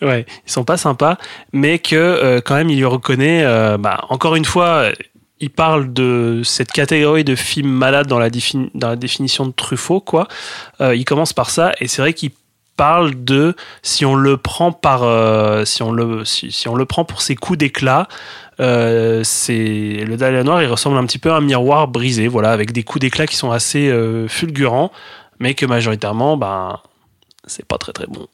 Ouais, 0.02 0.26
ils 0.48 0.52
sont 0.52 0.64
pas 0.64 0.78
sympas, 0.78 1.18
mais 1.54 1.80
que 1.80 1.96
euh, 1.96 2.42
quand 2.44 2.56
même 2.56 2.70
il 2.70 2.78
lui 2.78 2.86
reconnaît. 2.86 3.44
euh, 3.46 3.78
bah, 3.78 4.06
encore 4.10 4.36
une 4.36 4.44
fois, 4.46 4.90
il 5.40 5.50
parle 5.50 5.94
de 5.94 6.42
cette 6.44 6.72
catégorie 6.72 7.24
de 7.24 7.36
films 7.36 7.70
malades 7.72 8.08
dans 8.08 8.20
la, 8.20 8.30
défini- 8.30 8.70
dans 8.74 8.90
la 8.90 8.96
définition 8.96 9.46
de 9.46 9.52
Truffaut, 9.52 10.02
quoi. 10.02 10.28
Euh, 10.82 10.96
il 10.96 11.06
commence 11.06 11.32
par 11.34 11.50
ça, 11.50 11.72
et 11.80 11.88
c'est 11.88 12.02
vrai 12.02 12.14
qu'il 12.14 12.32
parle 12.76 13.24
de 13.24 13.56
si 13.84 14.04
on 14.04 14.16
le 14.16 14.36
prend 14.36 14.72
par 14.72 15.04
euh, 15.04 15.64
si 15.64 15.84
on 15.84 15.92
le 15.92 16.26
si, 16.26 16.52
si 16.52 16.68
on 16.68 16.74
le 16.76 16.86
prend 16.86 17.06
pour 17.06 17.22
ses 17.22 17.36
coups 17.36 17.60
d'éclat. 17.60 18.08
Euh, 18.60 19.22
c'est 19.24 20.04
le 20.08 20.16
Dahlia 20.18 20.44
Noir, 20.44 20.62
il 20.64 20.68
ressemble 20.68 20.98
un 20.98 21.06
petit 21.06 21.20
peu 21.20 21.32
à 21.32 21.36
un 21.38 21.42
miroir 21.42 21.88
brisé, 21.88 22.28
voilà, 22.28 22.52
avec 22.52 22.72
des 22.72 22.84
coups 22.84 23.02
d'éclat 23.02 23.26
qui 23.28 23.36
sont 23.36 23.52
assez 23.52 23.90
euh, 23.90 24.28
fulgurants, 24.28 24.92
mais 25.40 25.54
que 25.54 25.66
majoritairement, 25.66 26.36
ben, 26.38 26.80
c'est 27.48 27.66
pas 27.66 27.78
très 27.78 27.94
très 27.94 28.08
bon. 28.08 28.28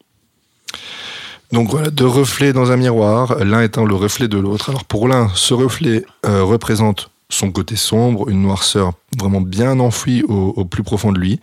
Donc 1.51 1.69
voilà, 1.69 1.89
deux 1.89 2.05
reflets 2.05 2.53
dans 2.53 2.71
un 2.71 2.77
miroir, 2.77 3.43
l'un 3.43 3.63
étant 3.63 3.85
le 3.85 3.95
reflet 3.95 4.27
de 4.27 4.37
l'autre. 4.37 4.69
Alors 4.69 4.85
pour 4.85 5.07
l'un, 5.07 5.31
ce 5.33 5.53
reflet 5.53 6.05
euh, 6.25 6.43
représente 6.43 7.09
son 7.31 7.51
côté 7.51 7.75
sombre, 7.75 8.29
une 8.29 8.41
noirceur 8.41 8.93
vraiment 9.17 9.41
bien 9.41 9.79
enfouie 9.79 10.23
au, 10.23 10.65
plus 10.65 10.81
profond 10.81 11.11
de 11.11 11.19
lui, 11.19 11.39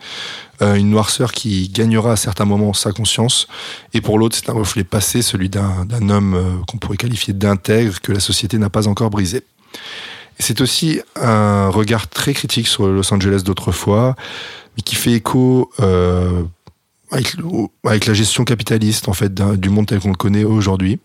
euh, 0.61 0.75
une 0.75 0.89
noirceur 0.89 1.31
qui 1.31 1.69
gagnera 1.69 2.13
à 2.13 2.15
certains 2.17 2.45
moments 2.45 2.73
sa 2.73 2.91
conscience. 2.91 3.47
Et 3.93 4.01
pour 4.01 4.19
l'autre, 4.19 4.35
c'est 4.35 4.49
un 4.49 4.53
reflet 4.53 4.83
passé, 4.83 5.21
celui 5.21 5.49
d'un 5.49 6.09
homme 6.09 6.33
euh, 6.35 6.65
qu'on 6.67 6.77
pourrait 6.77 6.97
qualifier 6.97 7.33
d'intègre, 7.33 8.01
que 8.01 8.11
la 8.11 8.19
société 8.19 8.57
n'a 8.57 8.69
pas 8.69 8.87
encore 8.87 9.09
brisé. 9.09 9.43
C'est 10.39 10.61
aussi 10.61 11.01
un 11.15 11.69
regard 11.69 12.09
très 12.09 12.33
critique 12.33 12.67
sur 12.67 12.87
Los 12.87 13.13
Angeles 13.13 13.41
d'autrefois, 13.43 14.15
mais 14.75 14.83
qui 14.83 14.95
fait 14.95 15.13
écho 15.13 15.71
avec, 17.11 17.35
avec 17.85 18.05
la 18.05 18.13
gestion 18.13 18.43
capitaliste 18.43 19.07
en 19.07 19.13
fait 19.13 19.33
du 19.33 19.69
monde 19.69 19.87
tel 19.87 19.99
qu'on 19.99 20.09
le 20.09 20.15
connaît 20.15 20.43
aujourd'hui. 20.43 20.99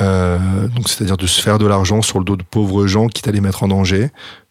Euh, 0.00 0.66
donc 0.68 0.88
c'est-à-dire 0.88 1.16
de 1.16 1.26
se 1.26 1.40
faire 1.40 1.58
de 1.58 1.66
l'argent 1.66 2.02
sur 2.02 2.18
le 2.18 2.24
dos 2.24 2.36
de 2.36 2.42
pauvres 2.42 2.86
gens, 2.86 3.06
quitte 3.06 3.28
à 3.28 3.32
les 3.32 3.40
mettre 3.40 3.62
en 3.62 3.68
danger. 3.68 4.10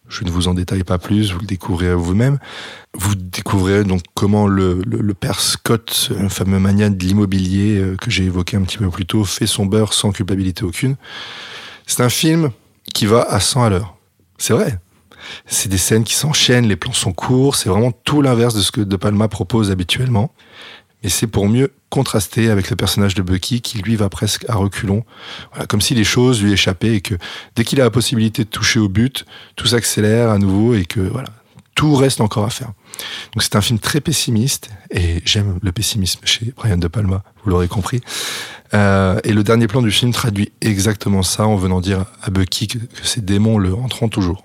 Je 0.10 0.26
ne 0.26 0.30
vous 0.30 0.48
en 0.48 0.54
détaille 0.54 0.84
pas 0.84 1.00
plus, 1.00 1.32
vous 1.32 1.40
le 1.40 1.46
découvrirez 1.46 1.96
vous-même. 1.96 2.38
Vous 2.94 3.16
découvrirez 3.16 3.84
donc 3.84 4.02
comment 4.14 4.48
le, 4.48 4.82
le, 4.86 5.00
le 5.00 5.14
père 5.14 5.40
Scott, 5.40 6.12
un 6.20 6.30
fameux 6.30 6.60
mania 6.60 6.90
de 6.90 7.04
l'immobilier 7.04 7.78
euh, 7.80 7.96
que 7.96 8.12
j'ai 8.12 8.26
évoqué 8.26 8.58
un 8.58 8.62
petit 8.62 8.78
peu 8.78 8.90
plus 8.90 9.06
tôt, 9.06 9.24
fait 9.24 9.48
son 9.48 9.66
beurre 9.66 9.94
sans 9.94 10.12
culpabilité 10.12 10.64
aucune. 10.64 10.96
C'est 11.88 12.04
un 12.04 12.10
film 12.10 12.52
qui 12.94 13.06
va 13.06 13.24
à 13.24 13.40
100 13.40 13.64
à 13.64 13.70
l'heure. 13.70 13.96
C'est 14.38 14.54
vrai. 14.54 14.78
C'est 15.46 15.70
des 15.70 15.78
scènes 15.78 16.04
qui 16.04 16.16
s'enchaînent, 16.16 16.68
les 16.68 16.76
plans 16.76 16.94
sont 16.94 17.14
courts, 17.14 17.56
c'est 17.56 17.70
vraiment 17.70 17.92
tout 17.92 18.22
l'inverse 18.22 18.54
de 18.54 18.62
ce 18.62 18.72
que 18.72 18.82
De 18.82 18.96
Palma 18.96 19.28
propose 19.28 19.72
habituellement. 19.72 20.34
Et 21.04 21.10
c'est 21.10 21.28
pour 21.28 21.48
mieux 21.50 21.74
contraster 21.90 22.50
avec 22.50 22.70
le 22.70 22.76
personnage 22.76 23.14
de 23.14 23.22
Bucky 23.22 23.62
qui 23.62 23.78
lui 23.80 23.96
va 23.96 24.10
presque 24.10 24.46
à 24.50 24.56
reculons, 24.56 25.04
voilà, 25.52 25.68
comme 25.68 25.82
si 25.82 25.94
les 25.94 26.06
choses 26.06 26.42
lui 26.42 26.54
échappaient 26.54 26.96
et 26.96 27.02
que 27.02 27.16
dès 27.56 27.66
qu'il 27.66 27.82
a 27.82 27.84
la 27.84 27.92
possibilité 27.92 28.46
de 28.46 28.50
toucher 28.50 28.80
au 28.80 28.88
but, 28.88 29.26
tout 29.56 29.68
s'accélère 29.68 30.30
à 30.30 30.38
nouveau 30.38 30.74
et 30.74 30.86
que 30.86 31.02
voilà, 31.02 31.28
tout 31.76 31.94
reste 31.96 32.22
encore 32.22 32.46
à 32.46 32.50
faire. 32.50 32.72
Donc 33.34 33.44
c'est 33.44 33.56
un 33.56 33.62
film 33.62 33.80
très 33.80 34.00
pessimiste 34.00 34.70
et 34.92 35.22
j'aime 35.26 35.60
le 35.62 35.72
pessimisme 35.72 36.22
chez 36.24 36.54
Brian 36.56 36.78
De 36.78 36.88
Palma, 36.88 37.22
vous 37.44 37.50
l'aurez 37.50 37.68
compris. 37.68 38.02
Euh, 38.74 39.20
et 39.24 39.34
le 39.34 39.44
dernier 39.44 39.68
plan 39.68 39.82
du 39.82 39.92
film 39.92 40.14
traduit 40.14 40.52
exactement 40.62 41.22
ça 41.22 41.46
en 41.46 41.58
venant 41.58 41.82
dire 41.82 42.06
à 42.22 42.30
Bucky 42.30 42.68
que, 42.68 42.78
que 42.78 43.06
ses 43.06 43.22
démons 43.22 43.58
le 43.58 43.74
hanteront 43.76 44.08
toujours. 44.08 44.44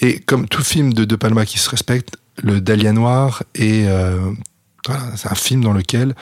Et 0.00 0.20
comme 0.20 0.48
tout 0.48 0.62
film 0.62 0.92
de 0.92 1.04
De 1.04 1.16
Palma 1.16 1.46
qui 1.46 1.58
se 1.58 1.70
respecte, 1.70 2.16
le 2.42 2.60
Dahlia 2.60 2.92
Noir 2.92 3.42
est 3.54 3.86
euh, 3.86 4.32
un 4.88 5.34
film 5.34 5.62
dans 5.62 5.72
lequel 5.72 6.14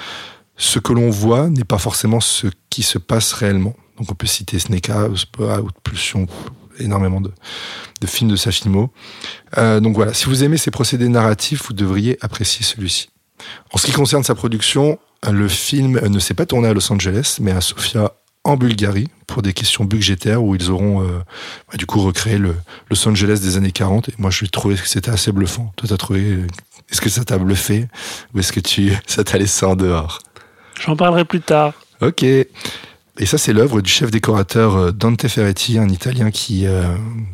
ce 0.57 0.79
que 0.79 0.93
l'on 0.93 1.11
voit 1.11 1.49
n'est 1.49 1.65
pas 1.65 1.79
forcément 1.79 2.21
ce 2.21 2.47
qui 2.71 2.83
se 2.83 2.99
passe 2.99 3.33
réellement. 3.33 3.75
Donc 3.99 4.11
on 4.11 4.15
peut 4.15 4.27
citer 4.27 4.59
Snake 4.59 4.91
House, 4.91 5.27
Pulsion, 5.83 6.27
énormément 6.79 7.21
de, 7.21 7.33
films 8.07 8.31
de 8.31 8.37
Safimo. 8.37 8.91
Euh, 9.59 9.81
donc 9.81 9.95
voilà, 9.95 10.15
si 10.15 10.27
vous 10.27 10.45
aimez 10.45 10.57
ces 10.57 10.71
procédés 10.71 11.09
narratifs, 11.09 11.67
vous 11.67 11.75
devriez 11.75 12.19
apprécier 12.21 12.65
celui-ci. 12.65 13.11
En 13.73 13.79
ce 13.79 13.87
qui 13.87 13.93
concerne 13.93 14.23
sa 14.23 14.35
production, 14.35 14.99
le 15.29 15.49
film 15.49 16.01
ne 16.01 16.19
s'est 16.19 16.35
pas 16.35 16.47
tourné 16.47 16.69
à 16.69 16.75
Los 16.75 16.93
Angeles, 16.93 17.39
mais 17.41 17.53
à 17.53 17.61
Sofia 17.61 18.13
en 18.45 18.57
Bulgarie 18.57 19.09
pour 19.27 19.43
des 19.43 19.53
questions 19.53 19.85
budgétaires 19.85 20.43
où 20.43 20.55
ils 20.55 20.71
auront 20.71 21.03
euh, 21.03 21.19
bah, 21.71 21.77
du 21.77 21.87
coup 21.87 22.01
recréé 22.01 22.39
le 22.39 22.55
Los 22.91 23.09
Angeles 23.09 23.41
des 23.43 23.57
années 23.57 23.73
40 23.73 24.11
et 24.11 24.15
moi 24.19 24.31
je 24.31 24.45
trouvais 24.47 24.77
que 24.77 24.87
c'était 24.87 25.11
assez 25.11 25.33
bluffant. 25.33 25.73
Toi 25.77 25.89
t'as 25.89 25.97
trouvé 25.97 26.39
est-ce 26.91 27.01
que 27.01 27.11
ça 27.11 27.25
t'a 27.25 27.39
bluffé 27.39 27.89
ou 28.35 28.39
est-ce 28.39 28.53
que 28.53 28.61
tu 28.61 28.93
ça 29.07 29.25
t'a 29.25 29.39
laissé 29.39 29.65
en 29.67 29.77
dehors? 29.77 30.21
J'en 30.81 30.97
parlerai 30.97 31.25
plus 31.25 31.41
tard. 31.41 31.73
Ok. 32.01 32.25
Et 33.17 33.27
ça, 33.27 33.39
c'est 33.39 33.53
l'œuvre 33.53 33.81
du 33.81 33.91
chef 33.91 34.11
décorateur 34.11 34.75
euh, 34.75 34.91
Dante 34.91 35.29
Ferretti, 35.29 35.79
un 35.79 35.89
Italien 35.89 36.33
qui, 36.33 36.67
euh, 36.67 36.83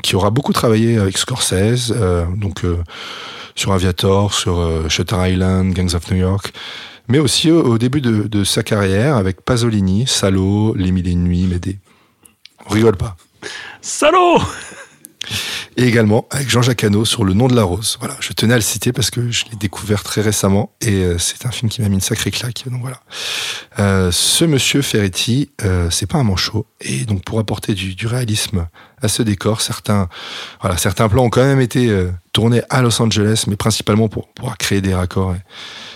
qui 0.02 0.14
aura 0.14 0.30
beaucoup 0.30 0.52
travaillé 0.52 0.98
avec 0.98 1.16
Scorsese, 1.16 1.94
euh, 1.96 2.26
donc 2.36 2.64
euh, 2.64 2.76
sur 3.54 3.72
Aviator, 3.72 4.34
sur 4.34 4.58
euh, 4.58 4.88
Shutter 4.90 5.16
Island, 5.30 5.72
Gangs 5.72 5.94
of 5.94 6.10
New 6.10 6.18
York, 6.18 6.52
mais 7.10 7.18
aussi 7.18 7.50
au, 7.50 7.62
au 7.62 7.78
début 7.78 8.00
de, 8.00 8.28
de 8.28 8.44
sa 8.44 8.62
carrière 8.62 9.16
avec 9.16 9.42
Pasolini, 9.42 10.06
Salo, 10.06 10.74
Les 10.76 10.92
Mille 10.92 11.08
et 11.08 11.12
Une 11.12 11.24
Nuits, 11.24 11.46
Médée. 11.46 11.78
On 12.66 12.74
rigole 12.74 12.96
pas. 12.96 13.16
Salaud 13.82 14.40
Et 15.76 15.84
également 15.84 16.26
avec 16.30 16.48
Jean-Jacques 16.48 16.84
Hano 16.84 17.04
sur 17.04 17.24
Le 17.24 17.34
nom 17.34 17.48
de 17.48 17.56
la 17.56 17.64
rose. 17.64 17.96
Voilà, 17.98 18.16
je 18.20 18.32
tenais 18.32 18.54
à 18.54 18.56
le 18.56 18.62
citer 18.62 18.92
parce 18.92 19.10
que 19.10 19.30
je 19.30 19.44
l'ai 19.46 19.56
découvert 19.56 20.04
très 20.04 20.20
récemment 20.20 20.72
et 20.80 21.02
euh, 21.02 21.18
c'est 21.18 21.46
un 21.46 21.50
film 21.50 21.68
qui 21.68 21.82
m'a 21.82 21.88
mis 21.88 21.96
une 21.96 22.00
sacrée 22.00 22.30
claque. 22.30 22.64
Donc 22.70 22.80
voilà. 22.80 23.00
Euh, 23.78 24.10
ce 24.12 24.44
monsieur 24.44 24.82
Ferretti, 24.82 25.50
euh, 25.64 25.90
c'est 25.90 26.06
pas 26.06 26.18
un 26.18 26.24
manchot 26.24 26.66
et 26.80 27.04
donc 27.04 27.24
pour 27.24 27.40
apporter 27.40 27.74
du, 27.74 27.94
du 27.94 28.06
réalisme 28.06 28.68
à 29.02 29.08
ce 29.08 29.22
décor, 29.22 29.60
certains, 29.60 30.08
voilà, 30.60 30.76
certains 30.76 31.08
plans 31.08 31.24
ont 31.24 31.30
quand 31.30 31.42
même 31.42 31.60
été 31.60 31.88
euh, 31.88 32.10
tournés 32.32 32.62
à 32.68 32.82
Los 32.82 33.00
Angeles, 33.00 33.44
mais 33.46 33.56
principalement 33.56 34.08
pour 34.08 34.28
pouvoir 34.28 34.58
créer 34.58 34.80
des 34.80 34.94
raccords. 34.94 35.34
Et, 35.34 35.40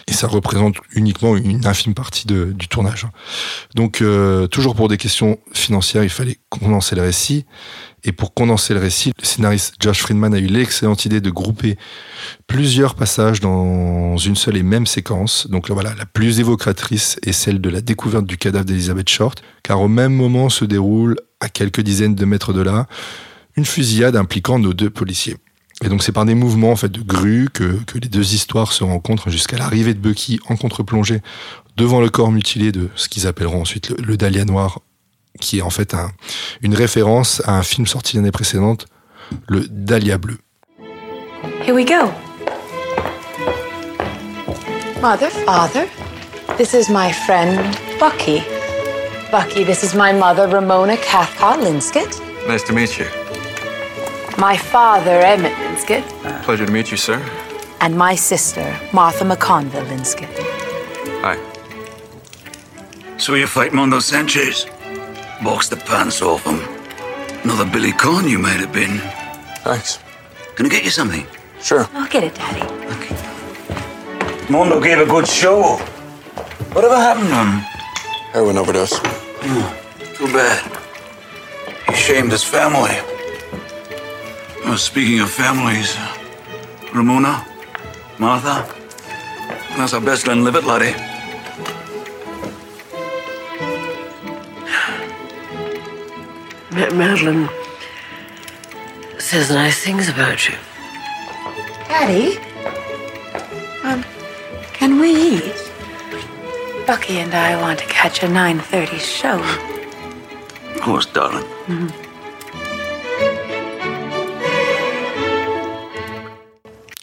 et 0.06 0.12
ça 0.12 0.26
représente 0.26 0.76
uniquement 0.94 1.36
une 1.36 1.66
infime 1.66 1.94
partie 1.94 2.26
du 2.26 2.68
tournage. 2.68 3.06
Donc 3.74 4.02
euh, 4.02 4.46
toujours 4.46 4.74
pour 4.74 4.88
des 4.88 4.96
questions 4.96 5.38
financières, 5.52 6.04
il 6.04 6.10
fallait 6.10 6.38
condenser 6.48 6.94
le 6.94 7.02
récit. 7.02 7.46
Et 8.06 8.12
pour 8.12 8.34
condenser 8.34 8.74
le 8.74 8.80
récit, 8.80 9.12
le 9.18 9.24
scénariste 9.24 9.76
Josh 9.80 10.00
Friedman 10.00 10.34
a 10.34 10.38
eu 10.38 10.46
l'excellente 10.46 11.06
idée 11.06 11.22
de 11.22 11.30
grouper 11.30 11.78
plusieurs 12.46 12.96
passages 12.96 13.40
dans 13.40 14.18
une 14.18 14.36
seule 14.36 14.58
et 14.58 14.62
même 14.62 14.86
séquence. 14.86 15.46
Donc 15.48 15.70
là, 15.70 15.74
voilà, 15.74 15.94
la 15.94 16.04
plus 16.04 16.38
évocatrice 16.38 17.18
est 17.22 17.32
celle 17.32 17.62
de 17.62 17.70
la 17.70 17.80
découverte 17.80 18.26
du 18.26 18.36
cadavre 18.36 18.66
d'Elizabeth 18.66 19.08
Short, 19.08 19.42
car 19.62 19.80
au 19.80 19.88
même 19.88 20.12
moment 20.12 20.50
se 20.50 20.66
déroule, 20.66 21.16
à 21.40 21.48
quelques 21.48 21.80
dizaines 21.80 22.14
de 22.14 22.24
mètres 22.26 22.52
de 22.52 22.60
là, 22.60 22.86
une 23.56 23.64
fusillade 23.64 24.16
impliquant 24.16 24.58
nos 24.58 24.74
deux 24.74 24.90
policiers. 24.90 25.36
Et 25.84 25.88
donc 25.88 26.02
c'est 26.02 26.12
par 26.12 26.24
des 26.24 26.34
mouvements 26.34 26.70
en 26.72 26.76
fait 26.76 26.88
de 26.88 27.02
grue 27.02 27.48
que, 27.52 27.74
que 27.84 27.98
les 27.98 28.08
deux 28.08 28.32
histoires 28.34 28.72
se 28.72 28.82
rencontrent 28.84 29.28
jusqu'à 29.28 29.58
l'arrivée 29.58 29.92
de 29.92 29.98
Bucky 29.98 30.40
en 30.48 30.56
contre-plongée 30.56 31.20
devant 31.76 32.00
le 32.00 32.08
corps 32.08 32.32
mutilé 32.32 32.72
de 32.72 32.88
ce 32.94 33.08
qu'ils 33.08 33.26
appelleront 33.26 33.60
ensuite 33.60 33.90
le, 33.90 33.96
le 34.02 34.16
Dahlia 34.16 34.46
Noir, 34.46 34.80
qui 35.40 35.58
est 35.58 35.62
en 35.62 35.68
fait 35.70 35.92
un- 35.92 36.10
une 36.62 36.74
référence 36.74 37.42
à 37.44 37.52
un 37.58 37.62
film 37.62 37.86
sorti 37.86 38.16
l'année 38.16 38.30
précédente, 38.30 38.86
le 39.46 39.66
Dahlia 39.68 40.16
Bleu. 40.16 40.38
Here 41.66 41.74
we 41.74 41.84
go. 41.84 42.10
Mother, 45.02 45.28
father, 45.44 45.86
this 46.56 46.72
is 46.72 46.90
my 46.90 47.12
friend 47.12 47.58
Bucky. 48.00 48.42
Bucky, 49.30 49.64
this 49.64 49.82
is 49.82 49.94
my 49.94 50.12
mother, 50.14 50.48
Ramona 50.48 50.96
Cathcart 50.96 51.58
Linscott. 51.62 52.22
Nice 52.48 52.64
to 52.64 52.72
meet 52.72 52.96
you. 52.98 53.04
My 54.38 54.56
father, 54.56 55.20
Emmett 55.20 55.52
Linscott. 55.52 56.02
Pleasure 56.42 56.66
to 56.66 56.72
meet 56.72 56.90
you, 56.90 56.96
sir. 56.96 57.18
And 57.80 57.96
my 57.96 58.14
sister, 58.14 58.78
Martha 58.92 59.24
McConville 59.24 59.86
Linscott. 59.86 60.28
Hi. 61.22 61.38
So 63.16 63.34
you're 63.34 63.46
fighting 63.46 63.78
on 63.78 63.90
those 63.90 64.06
Sanchez? 64.06 64.66
Box 65.42 65.68
the 65.68 65.76
pants 65.76 66.20
off 66.20 66.44
him. 66.44 66.60
Another 67.44 67.64
Billy 67.70 67.92
Corn 67.92 68.26
you 68.26 68.38
might 68.38 68.58
have 68.60 68.72
been. 68.72 68.98
Thanks. 69.62 69.98
Can 70.56 70.66
I 70.66 70.68
get 70.68 70.84
you 70.84 70.90
something? 70.90 71.26
Sure. 71.60 71.88
I'll 71.92 72.08
get 72.08 72.24
it, 72.24 72.34
Daddy. 72.34 72.62
Mondo 74.50 74.80
gave 74.80 74.98
a 74.98 75.06
good 75.06 75.26
show. 75.26 75.76
Whatever 76.72 76.96
happened 76.96 77.28
to 77.28 77.34
him? 77.34 77.60
Heroin 78.32 78.58
overdose. 78.58 78.98
Too 78.98 80.26
bad. 80.32 80.80
He 81.88 81.94
shamed 81.94 82.32
his 82.32 82.42
family. 82.44 82.98
Well, 84.64 84.78
speaking 84.78 85.20
of 85.20 85.30
families, 85.30 85.96
Ramona, 86.94 87.46
Martha, 88.18 88.66
that's 89.76 89.92
our 89.92 90.00
best 90.00 90.26
and 90.28 90.42
live 90.42 90.54
it, 90.56 90.64
laddie. 90.64 90.94
Madeline 96.96 97.48
says 99.18 99.50
nice 99.50 99.84
things 99.84 100.08
about 100.08 100.48
you. 100.48 100.54
Daddy? 101.88 102.38
Um, 103.82 104.02
can 104.72 104.98
we 104.98 105.10
eat? 105.10 105.72
Bucky 106.86 107.18
and 107.18 107.34
I 107.34 107.60
want 107.60 107.78
to 107.80 107.86
catch 107.86 108.22
a 108.22 108.26
9.30 108.26 108.98
show. 109.00 109.38
Of 110.74 110.80
course, 110.80 111.06
darling. 111.06 111.92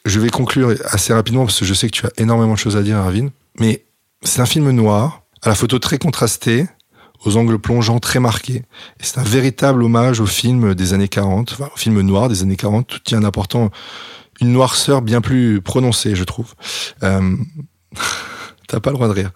Je 0.05 0.19
vais 0.19 0.29
conclure 0.29 0.73
assez 0.85 1.13
rapidement 1.13 1.45
parce 1.45 1.59
que 1.59 1.65
je 1.65 1.73
sais 1.73 1.87
que 1.87 1.93
tu 1.95 2.05
as 2.05 2.11
énormément 2.17 2.53
de 2.53 2.57
choses 2.59 2.75
à 2.77 2.81
dire, 2.81 2.97
Arvin. 2.97 3.29
Mais 3.59 3.85
c'est 4.23 4.41
un 4.41 4.45
film 4.45 4.69
noir, 4.71 5.23
à 5.43 5.49
la 5.49 5.55
photo 5.55 5.77
très 5.79 5.97
contrastée, 5.97 6.65
aux 7.23 7.37
angles 7.37 7.59
plongeants 7.59 7.99
très 7.99 8.19
marqués. 8.19 8.63
Et 8.99 9.03
c'est 9.03 9.19
un 9.19 9.23
véritable 9.23 9.83
hommage 9.83 10.19
au 10.19 10.25
film 10.25 10.73
des 10.73 10.93
années 10.93 11.07
40, 11.07 11.53
enfin, 11.53 11.69
au 11.73 11.77
film 11.77 12.01
noir 12.01 12.29
des 12.29 12.41
années 12.41 12.55
40, 12.55 12.87
tout 12.87 12.99
y 13.11 13.13
a 13.15 13.17
un 13.17 13.23
important, 13.23 13.69
une 14.39 14.51
noirceur 14.53 15.01
bien 15.03 15.21
plus 15.21 15.61
prononcée, 15.61 16.15
je 16.15 16.23
trouve. 16.23 16.53
Euh... 17.03 17.35
T'as 18.67 18.79
pas 18.79 18.89
le 18.91 18.95
droit 18.95 19.07
de 19.09 19.13
rire. 19.13 19.31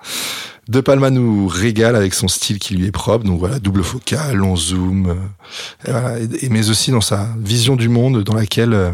De 0.70 0.80
Palma 0.82 1.10
nous 1.12 1.48
régale 1.48 1.96
avec 1.96 2.14
son 2.14 2.28
style 2.28 2.58
qui 2.58 2.74
lui 2.74 2.86
est 2.88 2.92
propre, 2.92 3.26
donc 3.26 3.38
voilà, 3.38 3.60
double 3.60 3.84
focale, 3.84 4.38
long 4.38 4.56
zoom, 4.56 5.08
euh, 5.10 5.88
et 5.88 5.92
voilà, 5.92 6.20
et- 6.20 6.50
mais 6.50 6.70
aussi 6.70 6.90
dans 6.90 7.02
sa 7.02 7.28
vision 7.38 7.76
du 7.76 7.90
monde 7.90 8.24
dans 8.24 8.34
laquelle 8.34 8.74
euh, 8.74 8.92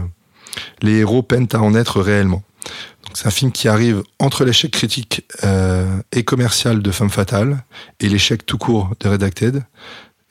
les 0.82 1.00
héros 1.00 1.24
peinent 1.24 1.48
à 1.54 1.60
en 1.60 1.76
être 1.76 2.02
réellement. 2.02 2.44
C'est 3.14 3.28
un 3.28 3.32
film 3.32 3.52
qui 3.52 3.68
arrive 3.68 4.04
entre 4.20 4.46
l'échec 4.46 4.72
critique 4.72 5.26
euh, 5.44 5.86
et 6.12 6.24
commercial 6.24 6.82
de 6.82 6.92
Femme 6.92 7.10
Fatale 7.10 7.64
et 8.00 8.08
l'échec 8.08 8.46
tout 8.46 8.58
court 8.58 8.92
de 9.00 9.10
Redacted. 9.10 9.64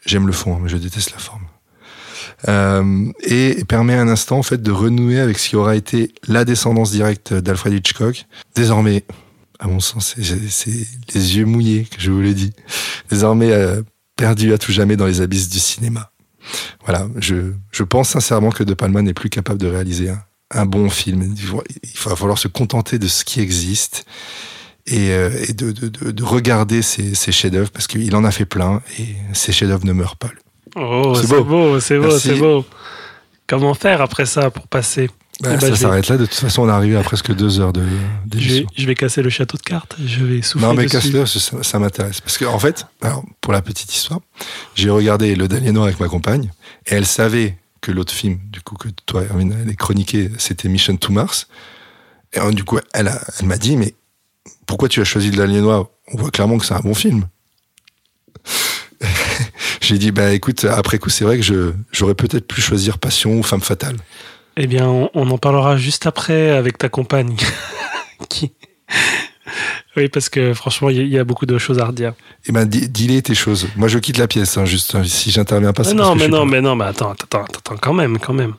J'aime 0.07 0.27
le 0.27 0.33
fond, 0.33 0.57
hein, 0.57 0.61
mais 0.63 0.69
je 0.69 0.77
déteste 0.77 1.13
la 1.13 1.19
forme. 1.19 1.43
Euh, 2.49 3.13
et 3.23 3.65
permet 3.65 3.95
un 3.95 4.09
instant 4.09 4.39
en 4.39 4.43
fait 4.43 4.63
de 4.63 4.71
renouer 4.71 5.21
avec 5.21 5.39
ce 5.39 5.51
qui 5.51 5.57
aura 5.57 5.77
été 5.77 6.15
la 6.27 6.45
descendance 6.45 6.91
directe 6.91 7.35
d'Alfred 7.35 7.75
Hitchcock. 7.75 8.27
Désormais, 8.55 9.05
à 9.59 9.67
mon 9.67 9.81
sens, 9.81 10.17
c'est 10.49 10.71
les 11.15 11.37
yeux 11.37 11.45
mouillés 11.45 11.85
que 11.85 12.01
je 12.01 12.11
vous 12.11 12.21
le 12.21 12.33
dis. 12.33 12.53
Désormais 13.11 13.53
euh, 13.53 13.83
perdu 14.17 14.55
à 14.55 14.59
tout 14.59 14.73
jamais 14.73 14.97
dans 14.97 15.07
les 15.07 15.21
abysses 15.21 15.51
du 15.51 15.59
cinéma. 15.59 16.13
Voilà, 16.85 17.07
je, 17.19 17.53
je 17.73 17.83
pense 17.83 18.11
sincèrement 18.11 18.51
que 18.51 18.65
De 18.65 18.75
Palma 18.75 19.03
n'est 19.03 19.15
plus 19.15 19.31
capable 19.31 19.59
de 19.59 19.67
réaliser 19.67 20.11
un, 20.11 20.23
un 20.53 20.67
bon 20.67 20.89
film. 20.91 21.35
Il 21.37 22.01
va 22.05 22.17
falloir 22.17 22.39
se 22.39 22.49
contenter 22.49 22.99
de 22.99 23.07
ce 23.07 23.25
qui 23.25 23.41
existe 23.41 24.05
et, 24.87 25.11
euh, 25.11 25.31
et 25.49 25.53
de, 25.53 25.73
de, 25.73 25.89
de, 25.89 26.11
de 26.11 26.25
regarder 26.25 26.83
ses, 26.83 27.15
ses 27.15 27.33
chefs-d'œuvre 27.33 27.71
parce 27.71 27.87
qu'il 27.87 28.15
en 28.17 28.25
a 28.25 28.31
fait 28.31 28.47
plein 28.47 28.83
et 28.99 29.07
ses 29.33 29.53
chefs-d'œuvre 29.53 29.85
ne 29.87 29.93
meurent 29.93 30.17
pas. 30.17 30.31
Oh, 30.77 31.13
C'est 31.15 31.27
c'est 31.27 31.43
beau. 31.43 31.81
c'est 31.81 31.99
beau, 31.99 32.19
c'est 32.19 32.35
beau. 32.37 32.65
Comment 33.47 33.75
faire 33.75 34.01
après 34.01 34.27
ça 34.27 34.51
pour 34.51 34.69
passer? 34.69 35.11
Bah, 35.43 35.51
Eh 35.53 35.55
ben, 35.55 35.61
ça 35.61 35.71
vais- 35.71 35.77
s'arrête 35.77 36.09
là. 36.09 36.17
De 36.19 36.27
toute 36.27 36.35
façon, 36.35 36.63
on 36.63 36.69
est 36.69 36.73
arrivé 36.73 36.97
à 36.97 37.03
presque 37.03 37.35
deux 37.35 37.61
heures 37.61 37.73
de 37.73 37.83
Je 38.37 38.55
vais, 38.55 38.67
je 38.77 38.87
vais 38.87 38.95
casser 38.95 39.23
le 39.23 39.31
château 39.31 39.57
de 39.57 39.63
cartes. 39.63 39.97
Je 40.05 40.25
vais 40.25 40.43
souffler 40.43 40.67
Non, 40.67 40.75
mais 40.75 40.87
casse-le, 40.87 41.25
ça, 41.27 41.63
ça 41.63 41.79
m'intéresse. 41.79 42.21
Parce 42.21 42.37
que, 42.39 42.45
en 42.45 42.59
fait, 42.59 42.87
alors, 43.01 43.25
pour 43.41 43.53
la 43.53 43.63
petite 43.63 43.95
histoire, 43.95 44.21
j'ai 44.75 44.91
regardé 44.91 45.35
Le 45.35 45.49
Dahlia 45.49 45.73
Noir 45.73 45.87
avec 45.87 45.99
ma 46.01 46.09
compagne, 46.09 46.51
et 46.87 46.95
elle 46.95 47.07
savait 47.07 47.57
que 47.81 47.91
l'autre 47.91 48.13
film, 48.13 48.39
du 48.51 48.61
coup, 48.61 48.75
que 48.77 48.89
toi, 49.07 49.23
Hermine, 49.23 49.57
elle 49.63 49.71
est 49.71 49.77
chroniqué, 49.77 50.31
c'était 50.39 50.69
Mission 50.69 50.97
to 50.97 51.11
Mars. 51.13 51.49
Et 52.35 52.39
euh, 52.39 52.53
du 52.53 52.63
coup, 52.65 52.79
elle, 52.93 53.09
a- 53.09 53.21
elle 53.39 53.47
m'a 53.47 53.57
dit, 53.57 53.77
mais 53.79 53.95
pourquoi 54.67 54.89
tu 54.91 55.01
as 55.01 55.05
choisi 55.05 55.31
Le 55.31 55.37
Dahlia 55.39 55.61
Noir? 55.63 55.87
On 56.13 56.19
voit 56.19 56.31
clairement 56.31 56.59
que 56.59 56.67
c'est 56.67 56.75
un 56.75 56.81
bon 56.81 56.95
film. 56.95 57.25
j'ai 59.81 59.99
dit, 59.99 60.11
bah 60.13 60.33
écoute, 60.33 60.65
après 60.65 60.99
coup, 60.99 61.09
c'est 61.11 61.25
vrai 61.25 61.37
que 61.39 61.43
je, 61.43 61.73
j'aurais 61.93 62.15
peut-être 62.15 62.47
pu 62.47 62.61
choisir 62.61 62.99
Passion 62.99 63.39
ou 63.39 63.43
Femme 63.43 63.61
Fatale. 63.63 63.97
Eh 64.57 64.67
bien, 64.67 64.87
on, 64.89 65.11
on 65.15 65.31
en 65.31 65.39
parlera 65.39 65.77
juste 65.77 66.07
après 66.07 66.51
avec 66.51 66.79
ta 66.79 66.89
compagne. 66.89 67.37
qui... 68.29 68.53
Oui, 69.97 70.09
parce 70.09 70.29
que 70.29 70.55
franchement, 70.55 70.89
il 70.91 70.97
y, 70.97 71.01
a- 71.01 71.03
il 71.03 71.09
y 71.09 71.19
a 71.19 71.25
beaucoup 71.25 71.47
de 71.47 71.59
choses 71.59 71.79
à 71.81 71.87
redire. 71.87 72.13
Eh 72.47 72.53
ben, 72.53 72.65
dis- 72.65 72.89
dis-les 72.89 73.23
tes 73.23 73.35
choses. 73.35 73.67
Moi, 73.77 73.89
je 73.89 73.99
quitte 73.99 74.19
la 74.19 74.29
pièce, 74.29 74.57
hein, 74.57 74.65
juste, 74.65 74.95
hein, 74.95 75.03
si 75.05 75.31
j'interviens 75.31 75.73
pas, 75.73 75.83
Mais 75.83 75.95
parce 75.95 75.97
non, 75.97 76.13
que 76.13 76.19
je 76.19 76.19
mais 76.19 76.25
suis 76.25 76.33
non, 76.33 76.47
mais 76.47 76.61
non, 76.61 76.77
mais 76.77 76.85
attends, 76.85 77.11
attends, 77.11 77.27
attends, 77.43 77.59
attends, 77.59 77.77
quand 77.77 77.93
même, 77.95 78.19
quand 78.19 78.33
même. 78.33 78.55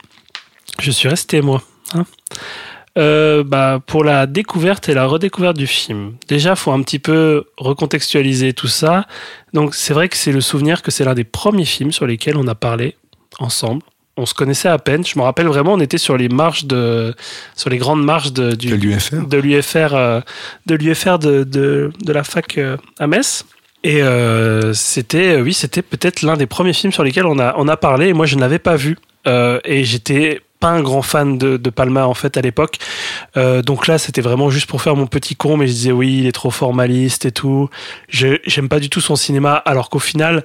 Je 0.79 0.91
suis 0.91 1.07
resté, 1.07 1.41
moi. 1.41 1.61
hein. 1.93 2.05
Euh, 2.97 3.45
bah, 3.45 3.79
pour 3.87 4.03
la 4.03 4.27
découverte 4.27 4.89
et 4.89 4.93
la 4.93 5.05
redécouverte 5.05 5.55
du 5.55 5.67
film. 5.67 6.15
Déjà, 6.27 6.57
faut 6.57 6.71
un 6.73 6.81
petit 6.81 6.99
peu 6.99 7.45
recontextualiser 7.57 8.51
tout 8.51 8.67
ça. 8.67 9.07
Donc, 9.53 9.75
c'est 9.75 9.93
vrai 9.93 10.09
que 10.09 10.17
c'est 10.17 10.33
le 10.33 10.41
souvenir 10.41 10.81
que 10.81 10.91
c'est 10.91 11.05
l'un 11.05 11.13
des 11.13 11.23
premiers 11.23 11.63
films 11.65 11.93
sur 11.93 12.05
lesquels 12.05 12.35
on 12.35 12.47
a 12.47 12.55
parlé 12.55 12.97
ensemble. 13.39 13.81
On 14.17 14.25
se 14.25 14.33
connaissait 14.33 14.67
à 14.67 14.77
peine. 14.77 15.05
Je 15.05 15.17
me 15.17 15.23
rappelle 15.23 15.47
vraiment, 15.47 15.73
on 15.73 15.79
était 15.79 15.97
sur 15.97 16.17
les 16.17 16.29
marches 16.29 16.65
de, 16.65 17.15
sur 17.55 17.69
les 17.69 17.77
grandes 17.77 18.03
marches 18.03 18.33
de, 18.33 18.53
du, 18.53 18.69
De 18.69 18.75
l'UFR. 18.75 19.25
de 19.27 19.37
l'UFR, 19.37 19.93
euh, 19.95 20.21
de 20.65 20.75
l'UFR 20.75 21.17
de, 21.17 21.43
de, 21.43 21.91
de 22.03 22.13
la 22.13 22.23
fac 22.23 22.57
euh, 22.57 22.77
à 22.99 23.07
Metz. 23.07 23.45
Et 23.83 24.03
euh, 24.03 24.73
c'était, 24.73 25.37
euh, 25.37 25.41
oui, 25.41 25.53
c'était 25.53 25.81
peut-être 25.81 26.21
l'un 26.21 26.37
des 26.37 26.45
premiers 26.45 26.73
films 26.73 26.93
sur 26.93 27.03
lesquels 27.03 27.25
on 27.25 27.39
a, 27.39 27.55
on 27.57 27.67
a 27.67 27.77
parlé. 27.77 28.09
Et 28.09 28.13
moi, 28.13 28.25
je 28.25 28.35
ne 28.35 28.41
l'avais 28.41 28.59
pas 28.59 28.75
vu. 28.75 28.97
Euh, 29.27 29.59
et 29.65 29.83
j'étais 29.85 30.41
pas 30.59 30.69
un 30.69 30.81
grand 30.81 31.01
fan 31.01 31.37
de, 31.37 31.57
de 31.57 31.69
Palma 31.69 32.05
en 32.05 32.13
fait 32.13 32.37
à 32.37 32.41
l'époque. 32.41 32.77
Euh, 33.37 33.61
donc 33.61 33.87
là, 33.87 33.97
c'était 33.97 34.21
vraiment 34.21 34.49
juste 34.49 34.67
pour 34.67 34.81
faire 34.81 34.95
mon 34.95 35.07
petit 35.07 35.35
con, 35.35 35.57
mais 35.57 35.67
je 35.67 35.73
disais 35.73 35.91
oui, 35.91 36.19
il 36.19 36.27
est 36.27 36.31
trop 36.31 36.51
formaliste 36.51 37.25
et 37.25 37.31
tout. 37.31 37.69
Je 38.09 38.37
j'aime 38.45 38.69
pas 38.69 38.79
du 38.79 38.89
tout 38.89 39.01
son 39.01 39.15
cinéma, 39.15 39.55
alors 39.55 39.89
qu'au 39.89 39.99
final, 39.99 40.43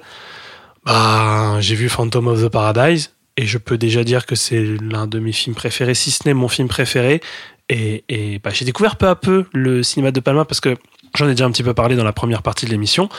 bah, 0.85 1.57
j'ai 1.59 1.75
vu 1.75 1.89
Phantom 1.89 2.27
of 2.27 2.43
the 2.43 2.49
Paradise 2.49 3.11
et 3.37 3.45
je 3.45 3.57
peux 3.57 3.77
déjà 3.77 4.03
dire 4.03 4.25
que 4.25 4.35
c'est 4.35 4.63
l'un 4.81 5.07
de 5.07 5.19
mes 5.19 5.31
films 5.31 5.55
préférés, 5.55 5.93
si 5.93 6.11
ce 6.11 6.23
n'est 6.25 6.33
mon 6.33 6.47
film 6.47 6.67
préféré. 6.67 7.21
Et, 7.69 8.03
et 8.09 8.39
bah, 8.39 8.49
j'ai 8.53 8.65
découvert 8.65 8.95
peu 8.95 9.07
à 9.07 9.15
peu 9.15 9.45
le 9.53 9.83
cinéma 9.83 10.11
de 10.11 10.19
Palma 10.19 10.43
parce 10.45 10.59
que 10.59 10.75
j'en 11.15 11.27
ai 11.27 11.31
déjà 11.31 11.45
un 11.45 11.51
petit 11.51 11.63
peu 11.63 11.73
parlé 11.73 11.95
dans 11.95 12.03
la 12.03 12.13
première 12.13 12.41
partie 12.41 12.65
de 12.65 12.71
l'émission. 12.71 13.09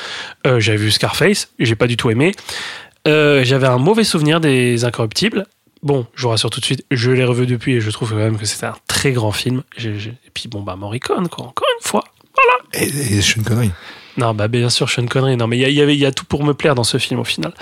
Euh, 0.47 0.59
J'avais 0.61 0.79
vu 0.79 0.91
Scarface, 0.91 1.51
j'ai 1.59 1.75
pas 1.77 1.87
du 1.87 1.97
tout 1.97 2.11
aimé. 2.11 2.33
Euh, 3.07 3.45
J'avais 3.45 3.67
un 3.67 3.79
mauvais 3.79 4.05
souvenir 4.05 4.41
des 4.41 4.85
Incorruptibles. 4.85 5.47
Bon, 5.83 6.07
je 6.15 6.23
vous 6.23 6.31
rassure 6.31 6.51
tout 6.51 6.59
de 6.61 6.65
suite, 6.65 6.85
je 6.91 7.11
l'ai 7.13 7.25
revu 7.25 7.47
depuis 7.47 7.75
et 7.75 7.81
je 7.81 7.91
trouve 7.91 8.11
quand 8.11 8.17
même 8.17 8.37
que 8.37 8.47
c'était 8.47 8.67
un 8.67 8.75
très 8.89 9.13
grand 9.13 9.31
film. 9.31 9.63
Et 9.79 9.93
puis 10.35 10.49
bon, 10.49 10.63
bah 10.63 10.75
Morricone, 10.75 11.29
quoi, 11.29 11.47
encore 11.47 11.69
une 11.79 11.87
fois. 11.87 12.03
Et, 12.75 12.85
et 12.85 13.17
je 13.17 13.21
suis 13.21 13.37
une 13.37 13.45
connerie. 13.45 13.71
Non, 14.17 14.35
bah 14.35 14.49
bien 14.49 14.69
sûr, 14.69 14.91
Sean 14.91 15.07
Connery. 15.07 15.37
Non, 15.37 15.47
mais 15.47 15.59
y, 15.59 15.63
y 15.63 15.79
il 15.81 15.95
y 15.95 16.05
a 16.07 16.11
tout 16.11 16.25
pour 16.25 16.43
me 16.43 16.53
plaire 16.53 16.75
dans 16.75 16.83
ce 16.85 16.99
film 16.99 17.21
au 17.21 17.25
final. 17.25 17.53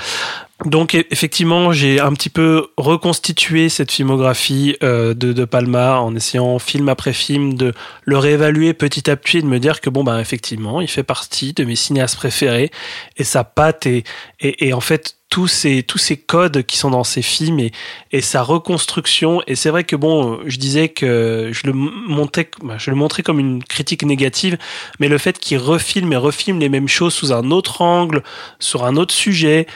Donc 0.64 0.94
e- 0.94 1.04
effectivement, 1.10 1.72
j'ai 1.72 2.00
un 2.00 2.12
petit 2.14 2.30
peu 2.30 2.68
reconstitué 2.78 3.68
cette 3.68 3.92
filmographie 3.92 4.76
euh, 4.82 5.12
de, 5.12 5.34
de 5.34 5.44
Palma 5.44 6.00
en 6.00 6.14
essayant 6.16 6.58
film 6.58 6.88
après 6.88 7.12
film 7.12 7.54
de 7.54 7.74
le 8.04 8.16
réévaluer 8.18 8.72
petit 8.72 9.10
à 9.10 9.16
petit, 9.16 9.38
et 9.38 9.42
de 9.42 9.46
me 9.46 9.60
dire 9.60 9.82
que 9.82 9.90
bon 9.90 10.02
bah 10.02 10.18
effectivement, 10.20 10.80
il 10.80 10.88
fait 10.88 11.02
partie 11.02 11.52
de 11.52 11.64
mes 11.64 11.76
cinéastes 11.76 12.16
préférés 12.16 12.70
et 13.18 13.24
sa 13.24 13.44
patte 13.44 13.86
et, 13.86 14.04
et, 14.40 14.68
et 14.68 14.72
en 14.72 14.80
fait 14.80 15.16
tous 15.28 15.48
ces 15.48 15.82
tous 15.82 15.98
ces 15.98 16.16
codes 16.16 16.62
qui 16.62 16.78
sont 16.78 16.90
dans 16.90 17.04
ces 17.04 17.20
films 17.20 17.58
et, 17.58 17.72
et 18.12 18.22
sa 18.22 18.42
reconstruction. 18.42 19.42
Et 19.46 19.56
c'est 19.56 19.68
vrai 19.68 19.84
que 19.84 19.96
bon, 19.96 20.40
je 20.46 20.56
disais 20.56 20.88
que 20.88 21.50
je 21.52 21.66
le 21.66 21.74
montais, 21.74 22.48
bah, 22.62 22.76
je 22.78 22.90
le 22.90 22.96
montrais 22.96 23.22
comme 23.22 23.40
une 23.40 23.62
critique 23.62 24.04
négative, 24.04 24.56
mais 25.00 25.08
le 25.08 25.18
fait 25.18 25.38
qu'il 25.38 25.58
refilme 25.58 26.14
et 26.14 26.16
refilme 26.16 26.60
les 26.60 26.70
mêmes 26.70 26.88
choses 26.88 27.12
sous 27.12 27.32
un 27.34 27.50
autre 27.50 27.82
angle, 27.82 28.22
sur 28.58 28.86
un 28.86 28.96
autre 28.96 29.12
sujet, 29.12 29.66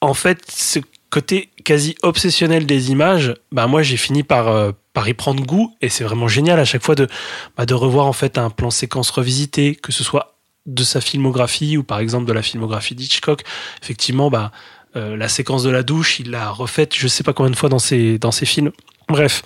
en 0.00 0.14
fait, 0.14 0.42
ce 0.50 0.80
côté 1.10 1.50
quasi 1.64 1.96
obsessionnel 2.02 2.66
des 2.66 2.90
images, 2.90 3.34
bah 3.50 3.66
moi 3.66 3.82
j'ai 3.82 3.96
fini 3.96 4.22
par, 4.22 4.48
euh, 4.48 4.72
par 4.92 5.08
y 5.08 5.14
prendre 5.14 5.42
goût 5.44 5.74
et 5.80 5.88
c'est 5.88 6.04
vraiment 6.04 6.28
génial 6.28 6.60
à 6.60 6.64
chaque 6.64 6.82
fois 6.82 6.94
de, 6.94 7.08
bah, 7.56 7.66
de 7.66 7.74
revoir 7.74 8.06
en 8.06 8.12
fait 8.12 8.36
un 8.38 8.50
plan 8.50 8.70
séquence 8.70 9.10
revisité, 9.10 9.74
que 9.74 9.92
ce 9.92 10.04
soit 10.04 10.34
de 10.66 10.82
sa 10.82 11.00
filmographie 11.00 11.78
ou 11.78 11.82
par 11.82 11.98
exemple 11.98 12.26
de 12.26 12.32
la 12.32 12.42
filmographie 12.42 12.94
d'Hitchcock. 12.94 13.42
Effectivement, 13.82 14.30
bah, 14.30 14.52
euh, 14.96 15.16
la 15.16 15.28
séquence 15.28 15.62
de 15.62 15.70
la 15.70 15.82
douche, 15.82 16.20
il 16.20 16.30
l'a 16.30 16.50
refaite 16.50 16.94
je 16.94 17.08
sais 17.08 17.24
pas 17.24 17.32
combien 17.32 17.50
de 17.50 17.56
fois 17.56 17.70
dans 17.70 17.78
ses, 17.78 18.18
films. 18.44 18.70
Bref, 19.08 19.42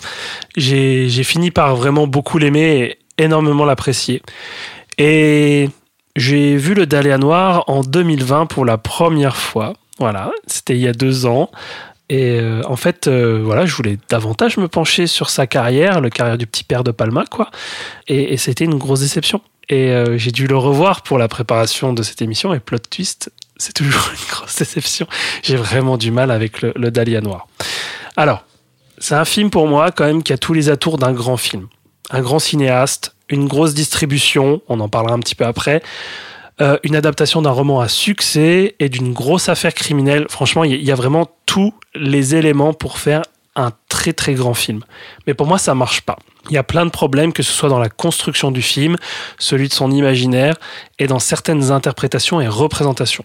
j'ai 0.57 1.09
j'ai 1.09 1.25
fini 1.25 1.53
par 1.53 1.77
vraiment 1.77 2.09
beaucoup 2.09 2.39
l'aimer 2.39 2.99
et 3.19 3.23
énormément 3.23 3.65
l'apprécier. 3.65 4.21
Et 4.99 5.69
j'ai 6.17 6.57
vu 6.57 6.75
le 6.75 6.87
Dahlia 6.87 7.19
Noir 7.19 7.65
en 7.69 7.83
2020 7.83 8.47
pour 8.47 8.65
la 8.65 8.79
première 8.79 9.37
fois. 9.37 9.75
Voilà, 9.99 10.31
c'était 10.47 10.75
il 10.75 10.81
y 10.81 10.89
a 10.89 10.93
deux 10.93 11.27
ans. 11.27 11.51
Et 12.09 12.39
euh, 12.39 12.61
en 12.67 12.77
fait, 12.77 13.07
euh, 13.07 13.41
voilà, 13.43 13.65
je 13.65 13.75
voulais 13.75 13.99
davantage 14.11 14.59
me 14.59 14.69
pencher 14.69 15.07
sur 15.07 15.31
sa 15.31 15.47
carrière, 15.47 16.01
le 16.01 16.11
carrière 16.11 16.37
du 16.37 16.47
petit 16.47 16.65
père 16.65 16.85
de 16.85 16.91
Palma, 16.91 17.25
quoi. 17.31 17.51
Et, 18.09 18.37
c'était 18.37 18.65
une 18.65 18.77
grosse 18.77 19.01
déception. 19.01 19.41
Et 19.69 19.93
euh, 19.93 20.19
j'ai 20.19 20.31
dû 20.31 20.47
le 20.47 20.57
revoir 20.57 21.03
pour 21.03 21.19
la 21.19 21.29
préparation 21.29 21.93
de 21.93 22.03
cette 22.03 22.21
émission. 22.21 22.53
Et 22.53 22.61
plot 22.61 22.79
twist, 22.79 23.33
c'est 23.57 23.73
toujours 23.73 24.11
une 24.11 24.31
grosse 24.31 24.57
déception. 24.57 25.07
J'ai 25.43 25.57
vraiment 25.57 25.97
du 25.97 26.11
mal 26.11 26.31
avec 26.31 26.61
le, 26.61 26.73
le 26.77 26.91
Dahlia 26.91 27.21
Noir. 27.21 27.47
Alors, 28.17 28.45
c'est 28.99 29.15
un 29.15 29.25
film 29.25 29.51
pour 29.51 29.67
moi 29.67 29.91
quand 29.91 30.05
même 30.05 30.23
qui 30.23 30.33
a 30.33 30.39
tous 30.39 30.53
les 30.53 30.69
atours 30.69 30.99
d'un 30.99 31.13
grand 31.13 31.37
film. 31.37 31.69
Un 32.11 32.21
grand 32.21 32.41
cinéaste, 32.41 33.15
une 33.31 33.49
grosse 33.49 33.73
distribution, 33.73 34.61
on 34.69 34.81
en 34.81 34.89
parlera 34.89 35.15
un 35.15 35.21
petit 35.21 35.35
peu 35.35 35.47
après, 35.47 35.83
euh, 36.61 36.79
une 36.83 36.97
adaptation 36.97 37.43
d'un 37.43 37.51
roman 37.51 37.81
à 37.81 37.89
succès 37.89 38.75
et 38.79 38.89
d'une 38.89 39.13
grosse 39.13 39.49
affaire 39.49 39.75
criminelle. 39.75 40.27
Franchement, 40.29 40.65
il 40.65 40.75
y, 40.75 40.85
y 40.85 40.93
a 40.93 40.95
vraiment 40.95 41.29
tous 41.47 41.75
les 41.95 42.35
éléments 42.35 42.75
pour 42.75 42.99
faire 42.99 43.23
un 43.55 43.71
très 43.89 44.13
très 44.13 44.35
grand 44.35 44.55
film. 44.55 44.83
Mais 45.27 45.35
pour 45.35 45.47
moi, 45.47 45.59
ça 45.59 45.75
marche 45.75 46.01
pas. 46.03 46.17
Il 46.51 46.55
y 46.55 46.59
a 46.59 46.63
plein 46.63 46.85
de 46.85 46.91
problèmes, 46.91 47.33
que 47.33 47.43
ce 47.43 47.53
soit 47.53 47.69
dans 47.69 47.79
la 47.79 47.89
construction 47.89 48.51
du 48.51 48.63
film, 48.63 48.97
celui 49.39 49.69
de 49.69 49.73
son 49.73 49.91
imaginaire 49.91 50.55
et 50.99 51.07
dans 51.07 51.19
certaines 51.19 51.71
interprétations 51.71 52.41
et 52.41 52.49
représentations. 52.49 53.25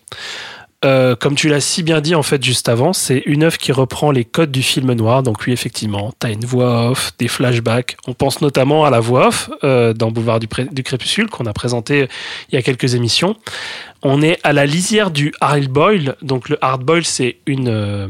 Euh, 0.85 1.15
comme 1.15 1.33
tu 1.33 1.49
l'as 1.49 1.59
si 1.59 1.81
bien 1.81 2.01
dit 2.01 2.13
en 2.13 2.21
fait 2.21 2.43
juste 2.43 2.69
avant, 2.69 2.93
c'est 2.93 3.23
une 3.25 3.43
œuvre 3.43 3.57
qui 3.57 3.71
reprend 3.71 4.11
les 4.11 4.25
codes 4.25 4.51
du 4.51 4.61
film 4.61 4.93
noir. 4.93 5.23
Donc 5.23 5.45
oui, 5.47 5.53
effectivement, 5.53 6.13
tu 6.19 6.27
as 6.27 6.29
une 6.29 6.45
voix 6.45 6.91
off, 6.91 7.13
des 7.17 7.27
flashbacks. 7.27 7.97
On 8.05 8.13
pense 8.13 8.41
notamment 8.41 8.85
à 8.85 8.91
la 8.91 8.99
voix 8.99 9.29
off 9.29 9.49
euh, 9.63 9.93
dans 9.93 10.11
Boulevard 10.11 10.39
du, 10.39 10.47
Crépuscule 10.47 11.29
qu'on 11.29 11.47
a 11.47 11.53
présenté 11.53 12.07
il 12.49 12.55
y 12.55 12.57
a 12.57 12.61
quelques 12.61 12.93
émissions. 12.93 13.35
On 14.03 14.21
est 14.21 14.39
à 14.43 14.53
la 14.53 14.67
lisière 14.67 15.09
du 15.09 15.33
hard 15.41 15.67
boil. 15.67 16.15
Donc 16.21 16.49
le 16.49 16.63
hard 16.63 16.83
boil, 16.83 17.03
c'est 17.03 17.37
une 17.47 17.69
euh, 17.69 18.07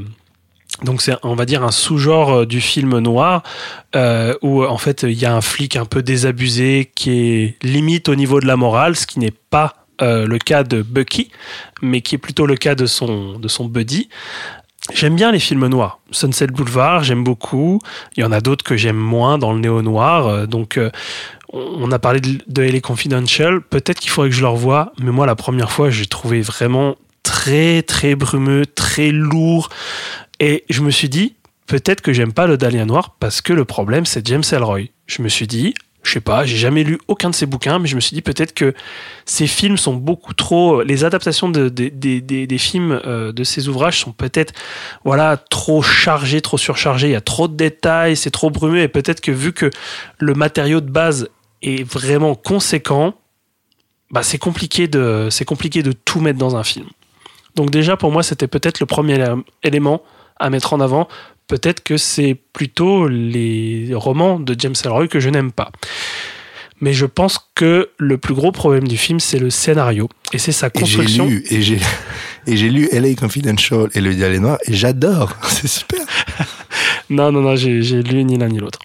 donc 0.83 1.01
c'est 1.01 1.15
on 1.23 1.33
va 1.33 1.45
dire 1.45 1.63
un 1.63 1.71
sous-genre 1.71 2.31
euh, 2.31 2.45
du 2.45 2.61
film 2.61 2.99
noir 2.99 3.41
euh, 3.95 4.35
où 4.41 4.63
en 4.63 4.77
fait 4.77 5.03
il 5.03 5.19
y 5.19 5.25
a 5.25 5.33
un 5.33 5.41
flic 5.41 5.75
un 5.75 5.85
peu 5.85 6.03
désabusé 6.03 6.91
qui 6.93 7.11
est 7.11 7.63
limite 7.63 8.09
au 8.09 8.15
niveau 8.15 8.39
de 8.39 8.45
la 8.45 8.57
morale, 8.57 8.95
ce 8.95 9.07
qui 9.07 9.19
n'est 9.19 9.31
pas 9.31 9.86
euh, 10.01 10.25
le 10.25 10.37
cas 10.37 10.63
de 10.63 10.81
Bucky, 10.81 11.31
mais 11.81 12.01
qui 12.01 12.15
est 12.15 12.19
plutôt 12.19 12.45
le 12.45 12.55
cas 12.55 12.75
de 12.75 12.85
son, 12.85 13.39
de 13.39 13.47
son 13.47 13.65
buddy. 13.65 14.09
J'aime 14.93 15.15
bien 15.15 15.31
les 15.31 15.39
films 15.39 15.67
noirs. 15.67 15.99
Sunset 16.11 16.47
Boulevard, 16.47 17.03
j'aime 17.03 17.23
beaucoup. 17.23 17.79
Il 18.15 18.21
y 18.21 18.23
en 18.23 18.31
a 18.31 18.39
d'autres 18.39 18.63
que 18.63 18.77
j'aime 18.77 18.95
moins 18.97 19.37
dans 19.37 19.53
le 19.53 19.59
néo-noir. 19.59 20.27
Euh, 20.27 20.45
Donc, 20.45 20.77
euh, 20.77 20.91
on 21.51 21.91
a 21.91 21.99
parlé 21.99 22.19
de, 22.19 22.37
de 22.47 22.61
LA 22.61 22.79
Confidential. 22.79 23.61
Peut-être 23.61 23.99
qu'il 23.99 24.11
faudrait 24.11 24.29
que 24.29 24.35
je 24.35 24.41
le 24.41 24.47
revoie, 24.47 24.93
mais 24.99 25.11
moi, 25.11 25.25
la 25.25 25.35
première 25.35 25.71
fois, 25.71 25.89
j'ai 25.89 26.05
trouvé 26.05 26.41
vraiment 26.41 26.95
très, 27.23 27.81
très 27.81 28.15
brumeux, 28.15 28.65
très 28.65 29.11
lourd. 29.11 29.69
Et 30.39 30.63
je 30.69 30.81
me 30.81 30.91
suis 30.91 31.09
dit, 31.09 31.35
peut-être 31.65 32.01
que 32.01 32.13
j'aime 32.13 32.33
pas 32.33 32.47
le 32.47 32.57
Dahlia 32.57 32.85
Noir 32.85 33.15
parce 33.19 33.41
que 33.41 33.53
le 33.53 33.65
problème, 33.65 34.05
c'est 34.05 34.25
James 34.27 34.43
Ellroy. 34.51 34.89
Je 35.05 35.21
me 35.21 35.29
suis 35.29 35.47
dit, 35.47 35.73
je 36.07 36.13
sais 36.13 36.21
pas, 36.21 36.45
j'ai 36.45 36.57
jamais 36.57 36.83
lu 36.83 36.97
aucun 37.07 37.29
de 37.29 37.35
ses 37.35 37.45
bouquins, 37.45 37.79
mais 37.79 37.87
je 37.87 37.95
me 37.95 37.99
suis 37.99 38.15
dit 38.15 38.21
peut-être 38.21 38.53
que 38.53 38.73
ces 39.25 39.45
films 39.45 39.77
sont 39.77 39.93
beaucoup 39.93 40.33
trop. 40.33 40.81
Les 40.81 41.03
adaptations 41.03 41.49
de, 41.49 41.69
de- 41.69 41.89
des- 41.89 42.57
films 42.57 42.99
euh, 43.05 43.31
de 43.31 43.43
ces 43.43 43.67
ouvrages 43.67 43.99
sont 43.99 44.13
peut-être 44.13 44.53
voilà, 45.03 45.37
trop 45.37 45.81
chargées, 45.81 46.41
trop 46.41 46.57
surchargées. 46.57 47.07
Il 47.09 47.13
y 47.13 47.15
a 47.15 47.21
trop 47.21 47.47
de 47.47 47.55
détails, 47.55 48.15
c'est 48.15 48.31
trop 48.31 48.49
brumeux, 48.49 48.81
et 48.81 48.87
peut-être 48.87 49.21
que 49.21 49.31
vu 49.31 49.53
que 49.53 49.69
le 50.17 50.33
matériau 50.33 50.81
de 50.81 50.89
base 50.89 51.29
est 51.61 51.83
vraiment 51.83 52.35
conséquent, 52.35 53.13
bah, 54.09 54.23
c'est 54.23 54.37
compliqué, 54.37 54.87
de, 54.87 55.27
c'est 55.29 55.45
compliqué 55.45 55.83
de 55.83 55.91
tout 55.91 56.21
mettre 56.21 56.39
dans 56.39 56.55
un 56.55 56.63
film. 56.63 56.87
Donc, 57.55 57.71
déjà, 57.71 57.97
pour 57.97 58.11
moi, 58.11 58.23
c'était 58.23 58.47
peut-être 58.47 58.79
le 58.79 58.85
premier 58.85 59.15
élé- 59.15 59.43
élément 59.63 60.01
à 60.39 60.49
mettre 60.49 60.73
en 60.73 60.79
avant 60.79 61.07
peut-être 61.47 61.83
que 61.83 61.97
c'est 61.97 62.37
plutôt 62.53 63.07
les 63.07 63.89
romans 63.93 64.39
de 64.39 64.55
James 64.57 64.75
Ellroy 64.83 65.07
que 65.07 65.19
je 65.19 65.29
n'aime 65.29 65.51
pas. 65.51 65.71
Mais 66.79 66.93
je 66.93 67.05
pense 67.07 67.39
que 67.55 67.89
le 67.97 68.17
plus 68.19 68.35
gros 68.35 68.51
problème 68.51 68.87
du 68.87 68.97
film, 68.97 69.19
c'est 69.19 69.39
le 69.39 69.49
scénario. 69.49 70.09
Et 70.31 70.37
c'est 70.37 70.51
sa 70.51 70.67
Et 70.67 70.71
j'ai 70.73 70.79
construction. 70.81 71.25
lu, 71.25 71.43
et 71.49 71.61
j'ai, 71.63 71.79
j'ai 72.45 72.69
lu 72.69 72.87
LA 72.91 73.15
Confidential 73.15 73.89
et 73.95 74.01
Le 74.01 74.13
Diable 74.13 74.37
Noir 74.37 74.57
et 74.67 74.73
j'adore. 74.73 75.33
C'est 75.49 75.67
super. 75.67 76.01
Non, 77.09 77.31
non, 77.31 77.39
non, 77.41 77.55
j'ai 77.55 77.79
lu 78.03 78.25
ni 78.25 78.37
l'un 78.37 78.49
ni 78.49 78.59
l'autre. 78.59 78.79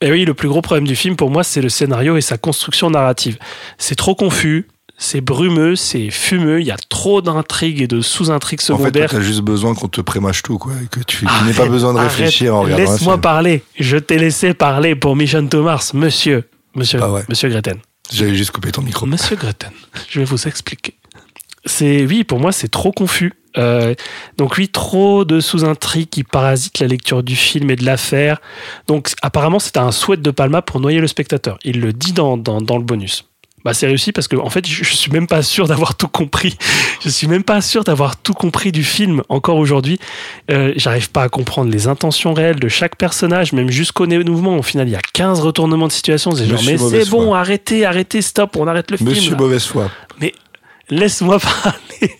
Et 0.00 0.12
oui, 0.12 0.24
le 0.24 0.34
plus 0.34 0.48
gros 0.48 0.62
problème 0.62 0.86
du 0.86 0.94
film 0.94 1.16
pour 1.16 1.30
moi, 1.30 1.42
c'est 1.42 1.60
le 1.60 1.68
scénario 1.68 2.16
et 2.16 2.20
sa 2.20 2.38
construction 2.38 2.90
narrative. 2.90 3.38
C'est 3.76 3.96
trop 3.96 4.14
confus, 4.14 4.68
c'est 4.98 5.20
brumeux, 5.20 5.76
c'est 5.76 6.10
fumeux, 6.10 6.60
il 6.60 6.66
y 6.66 6.70
a 6.70 6.76
trop 6.88 7.20
d'intrigues 7.22 7.82
et 7.82 7.86
de 7.86 8.00
sous-intrigues 8.00 8.60
En 8.70 8.76
fait, 8.78 8.84
secondaires. 8.84 9.10
t'as 9.10 9.20
juste 9.20 9.42
besoin 9.42 9.74
qu'on 9.74 9.88
te 9.88 10.00
prémâche 10.00 10.42
tout, 10.42 10.58
quoi. 10.58 10.72
Et 10.82 10.86
que 10.86 11.00
tu, 11.00 11.18
tu 11.18 11.24
n'aies 11.24 11.30
Arrête, 11.30 11.56
pas 11.56 11.66
besoin 11.68 11.92
de 11.92 11.98
arrête, 11.98 12.10
réfléchir 12.12 12.54
en 12.54 12.62
regardant 12.62 12.90
Laisse-moi 12.90 13.18
parler. 13.18 13.62
Je 13.78 13.96
t'ai 13.98 14.18
laissé 14.18 14.54
parler 14.54 14.94
pour 14.94 15.14
Mission 15.16 15.46
to 15.46 15.62
Mars, 15.62 15.92
monsieur. 15.94 16.48
Monsieur, 16.74 17.00
Ah 17.02 17.10
ouais. 17.12 17.24
monsieur 17.28 17.48
Greten. 17.48 17.78
J'avais 18.12 18.34
juste 18.34 18.50
coupé 18.52 18.70
ton 18.72 18.82
micro. 18.82 19.04
Monsieur 19.06 19.36
Greten, 19.36 19.72
je 20.08 20.20
vais 20.20 20.24
vous 20.26 20.46
expliquer. 20.48 20.94
C'est 21.64 22.06
oui, 22.06 22.22
pour 22.24 22.38
moi, 22.38 22.52
c'est 22.52 22.68
trop 22.68 22.92
confus. 22.92 23.32
Euh, 23.58 23.94
donc 24.36 24.56
oui, 24.58 24.68
trop 24.68 25.24
de 25.24 25.40
sous-intrigues 25.40 26.08
qui 26.10 26.22
parasitent 26.22 26.78
la 26.78 26.86
lecture 26.86 27.22
du 27.22 27.34
film 27.34 27.70
et 27.70 27.76
de 27.76 27.84
l'affaire. 27.84 28.38
Donc 28.86 29.12
apparemment, 29.22 29.58
c'était 29.58 29.78
un 29.80 29.90
souhait 29.92 30.18
de 30.18 30.30
Palma 30.30 30.62
pour 30.62 30.78
noyer 30.80 31.00
le 31.00 31.06
spectateur. 31.08 31.58
Il 31.64 31.80
le 31.80 31.92
dit 31.92 32.12
dans, 32.12 32.36
dans, 32.36 32.60
dans 32.60 32.76
le 32.76 32.84
bonus. 32.84 33.24
Bah, 33.66 33.74
c'est 33.74 33.88
réussi 33.88 34.12
parce 34.12 34.28
que 34.28 34.36
en 34.36 34.48
fait, 34.48 34.64
je, 34.64 34.84
je 34.84 34.94
suis 34.94 35.10
même 35.10 35.26
pas 35.26 35.42
sûr 35.42 35.66
d'avoir 35.66 35.96
tout 35.96 36.06
compris. 36.06 36.56
Je 37.02 37.08
suis 37.08 37.26
même 37.26 37.42
pas 37.42 37.60
sûr 37.60 37.82
d'avoir 37.82 38.16
tout 38.16 38.32
compris 38.32 38.70
du 38.70 38.84
film 38.84 39.22
encore 39.28 39.56
aujourd'hui. 39.56 39.98
Euh, 40.52 40.72
J'arrive 40.76 41.10
pas 41.10 41.24
à 41.24 41.28
comprendre 41.28 41.68
les 41.72 41.88
intentions 41.88 42.32
réelles 42.32 42.60
de 42.60 42.68
chaque 42.68 42.94
personnage, 42.94 43.52
même 43.52 43.68
jusqu'au 43.68 44.06
dénouement. 44.06 44.56
Au 44.56 44.62
final, 44.62 44.86
il 44.86 44.92
y 44.92 44.96
a 44.96 45.00
15 45.12 45.40
retournements 45.40 45.88
de 45.88 45.92
situation. 45.92 46.30
C'est 46.30 46.44
genre, 46.46 46.52
Monsieur 46.62 46.78
mais 46.78 47.04
c'est 47.04 47.10
bon, 47.10 47.26
foi. 47.26 47.40
arrêtez, 47.40 47.84
arrêtez, 47.84 48.22
stop, 48.22 48.54
on 48.56 48.68
arrête 48.68 48.92
le 48.92 48.98
film. 48.98 49.10
Monsieur. 49.10 49.34
Mauvaise 49.34 49.64
Foi. 49.64 49.90
Mais 50.20 50.32
laisse-moi 50.88 51.40
parler. 51.40 52.14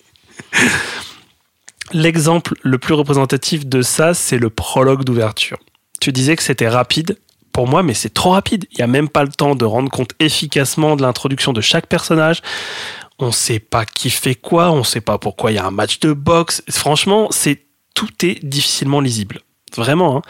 L'exemple 1.92 2.54
le 2.62 2.78
plus 2.78 2.94
représentatif 2.94 3.66
de 3.66 3.82
ça, 3.82 4.14
c'est 4.14 4.38
le 4.38 4.50
prologue 4.50 5.04
d'ouverture. 5.04 5.58
Tu 6.00 6.10
disais 6.10 6.34
que 6.34 6.42
c'était 6.42 6.68
rapide. 6.68 7.16
Pour 7.56 7.66
moi, 7.66 7.82
mais 7.82 7.94
c'est 7.94 8.12
trop 8.12 8.32
rapide. 8.32 8.66
Il 8.72 8.76
n'y 8.76 8.82
a 8.84 8.86
même 8.86 9.08
pas 9.08 9.24
le 9.24 9.30
temps 9.30 9.54
de 9.54 9.64
rendre 9.64 9.90
compte 9.90 10.10
efficacement 10.20 10.94
de 10.94 11.00
l'introduction 11.00 11.54
de 11.54 11.62
chaque 11.62 11.86
personnage. 11.86 12.42
On 13.18 13.28
ne 13.28 13.32
sait 13.32 13.60
pas 13.60 13.86
qui 13.86 14.10
fait 14.10 14.34
quoi, 14.34 14.70
on 14.70 14.80
ne 14.80 14.82
sait 14.84 15.00
pas 15.00 15.16
pourquoi 15.16 15.52
il 15.52 15.54
y 15.54 15.58
a 15.58 15.64
un 15.64 15.70
match 15.70 15.98
de 16.00 16.12
boxe. 16.12 16.62
Franchement, 16.68 17.28
c'est 17.30 17.62
tout 17.94 18.10
est 18.22 18.44
difficilement 18.44 19.00
lisible. 19.00 19.40
Vraiment. 19.74 20.18
hein. 20.18 20.22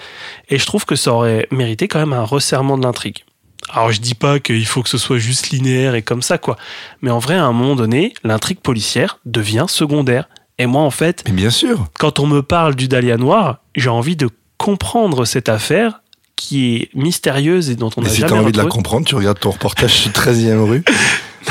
Et 0.50 0.58
je 0.60 0.66
trouve 0.66 0.84
que 0.84 0.94
ça 0.94 1.12
aurait 1.14 1.48
mérité 1.50 1.88
quand 1.88 1.98
même 1.98 2.12
un 2.12 2.22
resserrement 2.22 2.78
de 2.78 2.84
l'intrigue. 2.84 3.24
Alors 3.70 3.90
je 3.90 4.00
dis 4.00 4.14
pas 4.14 4.38
qu'il 4.38 4.64
faut 4.64 4.84
que 4.84 4.88
ce 4.88 4.96
soit 4.96 5.18
juste 5.18 5.50
linéaire 5.50 5.96
et 5.96 6.02
comme 6.02 6.22
ça 6.22 6.38
quoi, 6.38 6.56
mais 7.02 7.10
en 7.10 7.18
vrai 7.18 7.34
à 7.34 7.44
un 7.44 7.52
moment 7.52 7.74
donné, 7.74 8.14
l'intrigue 8.22 8.60
policière 8.60 9.18
devient 9.24 9.66
secondaire. 9.66 10.28
Et 10.58 10.66
moi 10.66 10.82
en 10.82 10.92
fait, 10.92 11.24
Mais 11.26 11.32
bien 11.32 11.50
sûr. 11.50 11.88
quand 11.98 12.20
on 12.20 12.28
me 12.28 12.42
parle 12.42 12.76
du 12.76 12.86
Dahlia 12.86 13.16
noir, 13.16 13.62
j'ai 13.74 13.88
envie 13.90 14.14
de 14.14 14.30
comprendre 14.58 15.24
cette 15.24 15.48
affaire 15.48 16.02
qui 16.36 16.76
est 16.76 16.90
mystérieuse 16.94 17.70
et 17.70 17.76
dont 17.76 17.90
on 17.96 18.02
n'a 18.02 18.08
si 18.08 18.20
jamais 18.20 18.32
t'as 18.32 18.38
envie 18.38 18.52
de 18.52 18.58
la 18.58 18.66
comprendre, 18.66 19.06
tu 19.06 19.14
regardes 19.14 19.40
ton 19.40 19.50
reportage 19.50 19.92
sur 19.92 20.10
13e 20.10 20.58
rue. 20.68 20.84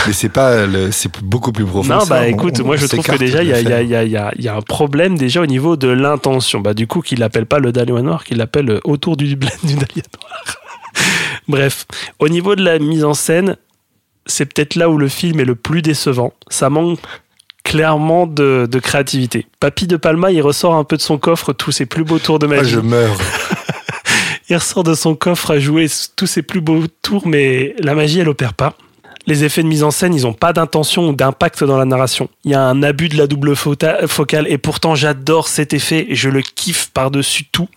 Mais 0.07 0.13
c'est 0.13 0.29
pas, 0.29 0.65
c'est 0.91 1.09
beaucoup 1.23 1.51
plus 1.53 1.63
profond. 1.65 1.93
Non, 1.95 1.99
ça. 2.01 2.15
bah 2.15 2.21
On- 2.23 2.29
écoute, 2.29 2.59
on 2.61 2.65
moi 2.65 2.75
je 2.75 2.85
trouve 2.85 3.03
que 3.05 3.15
déjà 3.17 3.41
il 3.43 3.49
y 3.49 3.53
a, 3.53 3.81
y, 3.81 4.07
y, 4.39 4.43
y 4.43 4.47
un 4.49 4.61
problème 4.61 5.17
déjà 5.17 5.41
au 5.41 5.45
niveau 5.45 5.77
de 5.77 5.87
l'intention. 5.87 6.59
Bah 6.59 6.73
du 6.73 6.85
coup 6.85 7.01
qu'il 7.01 7.19
l'appelle 7.19 7.45
pas 7.45 7.59
le 7.59 7.71
Dahlia 7.71 8.01
noir, 8.01 8.23
qu'il 8.25 8.37
l'appelle 8.37 8.69
euh, 8.69 8.79
autour 8.83 9.15
du 9.17 9.29
du 9.29 9.35
Dahlia 9.35 10.03
noir. 10.21 10.43
Bref, 11.47 11.85
au 12.19 12.27
niveau 12.29 12.55
de 12.55 12.63
la 12.63 12.77
mise 12.79 13.03
en 13.05 13.13
scène, 13.13 13.55
c'est 14.25 14.45
peut-être 14.45 14.75
là 14.75 14.89
où 14.89 14.97
le 14.97 15.07
film 15.07 15.39
est 15.39 15.45
le 15.45 15.55
plus 15.55 15.81
décevant. 15.81 16.33
Ça 16.49 16.69
manque 16.69 16.99
clairement 17.63 18.27
de, 18.27 18.67
de 18.69 18.79
créativité. 18.79 19.47
Papy 19.59 19.87
de 19.87 19.97
Palma, 19.97 20.31
il 20.31 20.41
ressort 20.41 20.75
un 20.75 20.83
peu 20.83 20.97
de 20.97 21.01
son 21.01 21.17
coffre 21.17 21.53
tous 21.53 21.71
ses 21.71 21.85
plus 21.85 22.03
beaux 22.03 22.19
tours 22.19 22.37
de 22.39 22.45
Ah, 22.47 22.49
magie. 22.49 22.71
je 22.71 22.79
meurs. 22.79 23.15
Il 24.49 24.55
ressort 24.57 24.83
de 24.83 24.93
son 24.93 25.15
coffre 25.15 25.51
à 25.51 25.59
jouer 25.59 25.87
tous 26.15 26.27
ses 26.27 26.41
plus 26.43 26.61
beaux 26.61 26.83
tours, 27.01 27.27
mais 27.27 27.75
la 27.79 27.95
magie, 27.95 28.19
elle 28.19 28.29
opère 28.29 28.53
pas. 28.53 28.75
Les 29.27 29.43
effets 29.43 29.63
de 29.63 29.67
mise 29.67 29.81
en 29.83 29.89
scène, 29.89 30.13
ils 30.13 30.21
n'ont 30.21 30.33
pas 30.33 30.53
d'intention 30.53 31.09
ou 31.09 31.13
d'impact 31.15 31.63
dans 31.63 31.79
la 31.79 31.85
narration. 31.85 32.29
Il 32.43 32.51
y 32.51 32.53
a 32.53 32.61
un 32.61 32.83
abus 32.83 33.09
de 33.09 33.17
la 33.17 33.25
double 33.25 33.55
focale 33.55 34.45
et 34.47 34.59
pourtant 34.59 34.93
j'adore 34.93 35.47
cet 35.47 35.73
effet 35.73 36.05
et 36.09 36.15
je 36.15 36.29
le 36.29 36.43
kiffe 36.43 36.91
par-dessus 36.93 37.45
tout. 37.45 37.67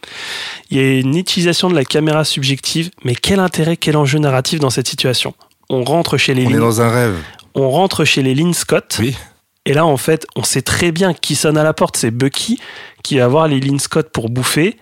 Il 0.69 0.77
y 0.77 0.81
a 0.81 0.99
une 1.01 1.17
utilisation 1.17 1.71
de 1.71 1.75
la 1.75 1.87
caméra 1.87 2.25
subjective, 2.25 2.91
mais 3.03 3.15
quel 3.15 3.41
intérêt, 3.41 3.79
quel 3.79 3.97
enjeu 3.97 4.19
narratif 4.19 4.61
dans 4.61 4.69
cette 4.69 4.89
situation? 4.89 5.33
On 5.71 5.85
rentre 5.85 6.19
chez 6.19 6.35
les 6.35 6.45
On 6.45 6.51
est 6.51 6.53
Lynn- 6.53 6.61
dans 6.61 6.83
un 6.83 6.91
rêve. 6.91 7.17
on 7.55 7.71
rentre 7.71 8.05
chez 8.05 8.23
les 8.23 8.35
Lynn 8.35 8.53
Scott. 8.53 8.99
Oui. 9.01 9.17
Et 9.65 9.73
là, 9.73 9.87
en 9.87 9.97
fait, 9.97 10.27
on 10.37 10.43
sait 10.43 10.63
très 10.63 10.93
bien 10.93 11.15
qui 11.15 11.35
sonne 11.35 11.57
à 11.57 11.63
la 11.63 11.73
porte. 11.73 11.97
C'est 11.97 12.11
Bucky 12.11 12.59
qui 13.03 13.19
va 13.19 13.29
voir 13.29 13.49
les 13.49 13.59
Lynn 13.61 13.79
Scott 13.79 14.11
pour 14.13 14.29
bouffer. 14.29 14.77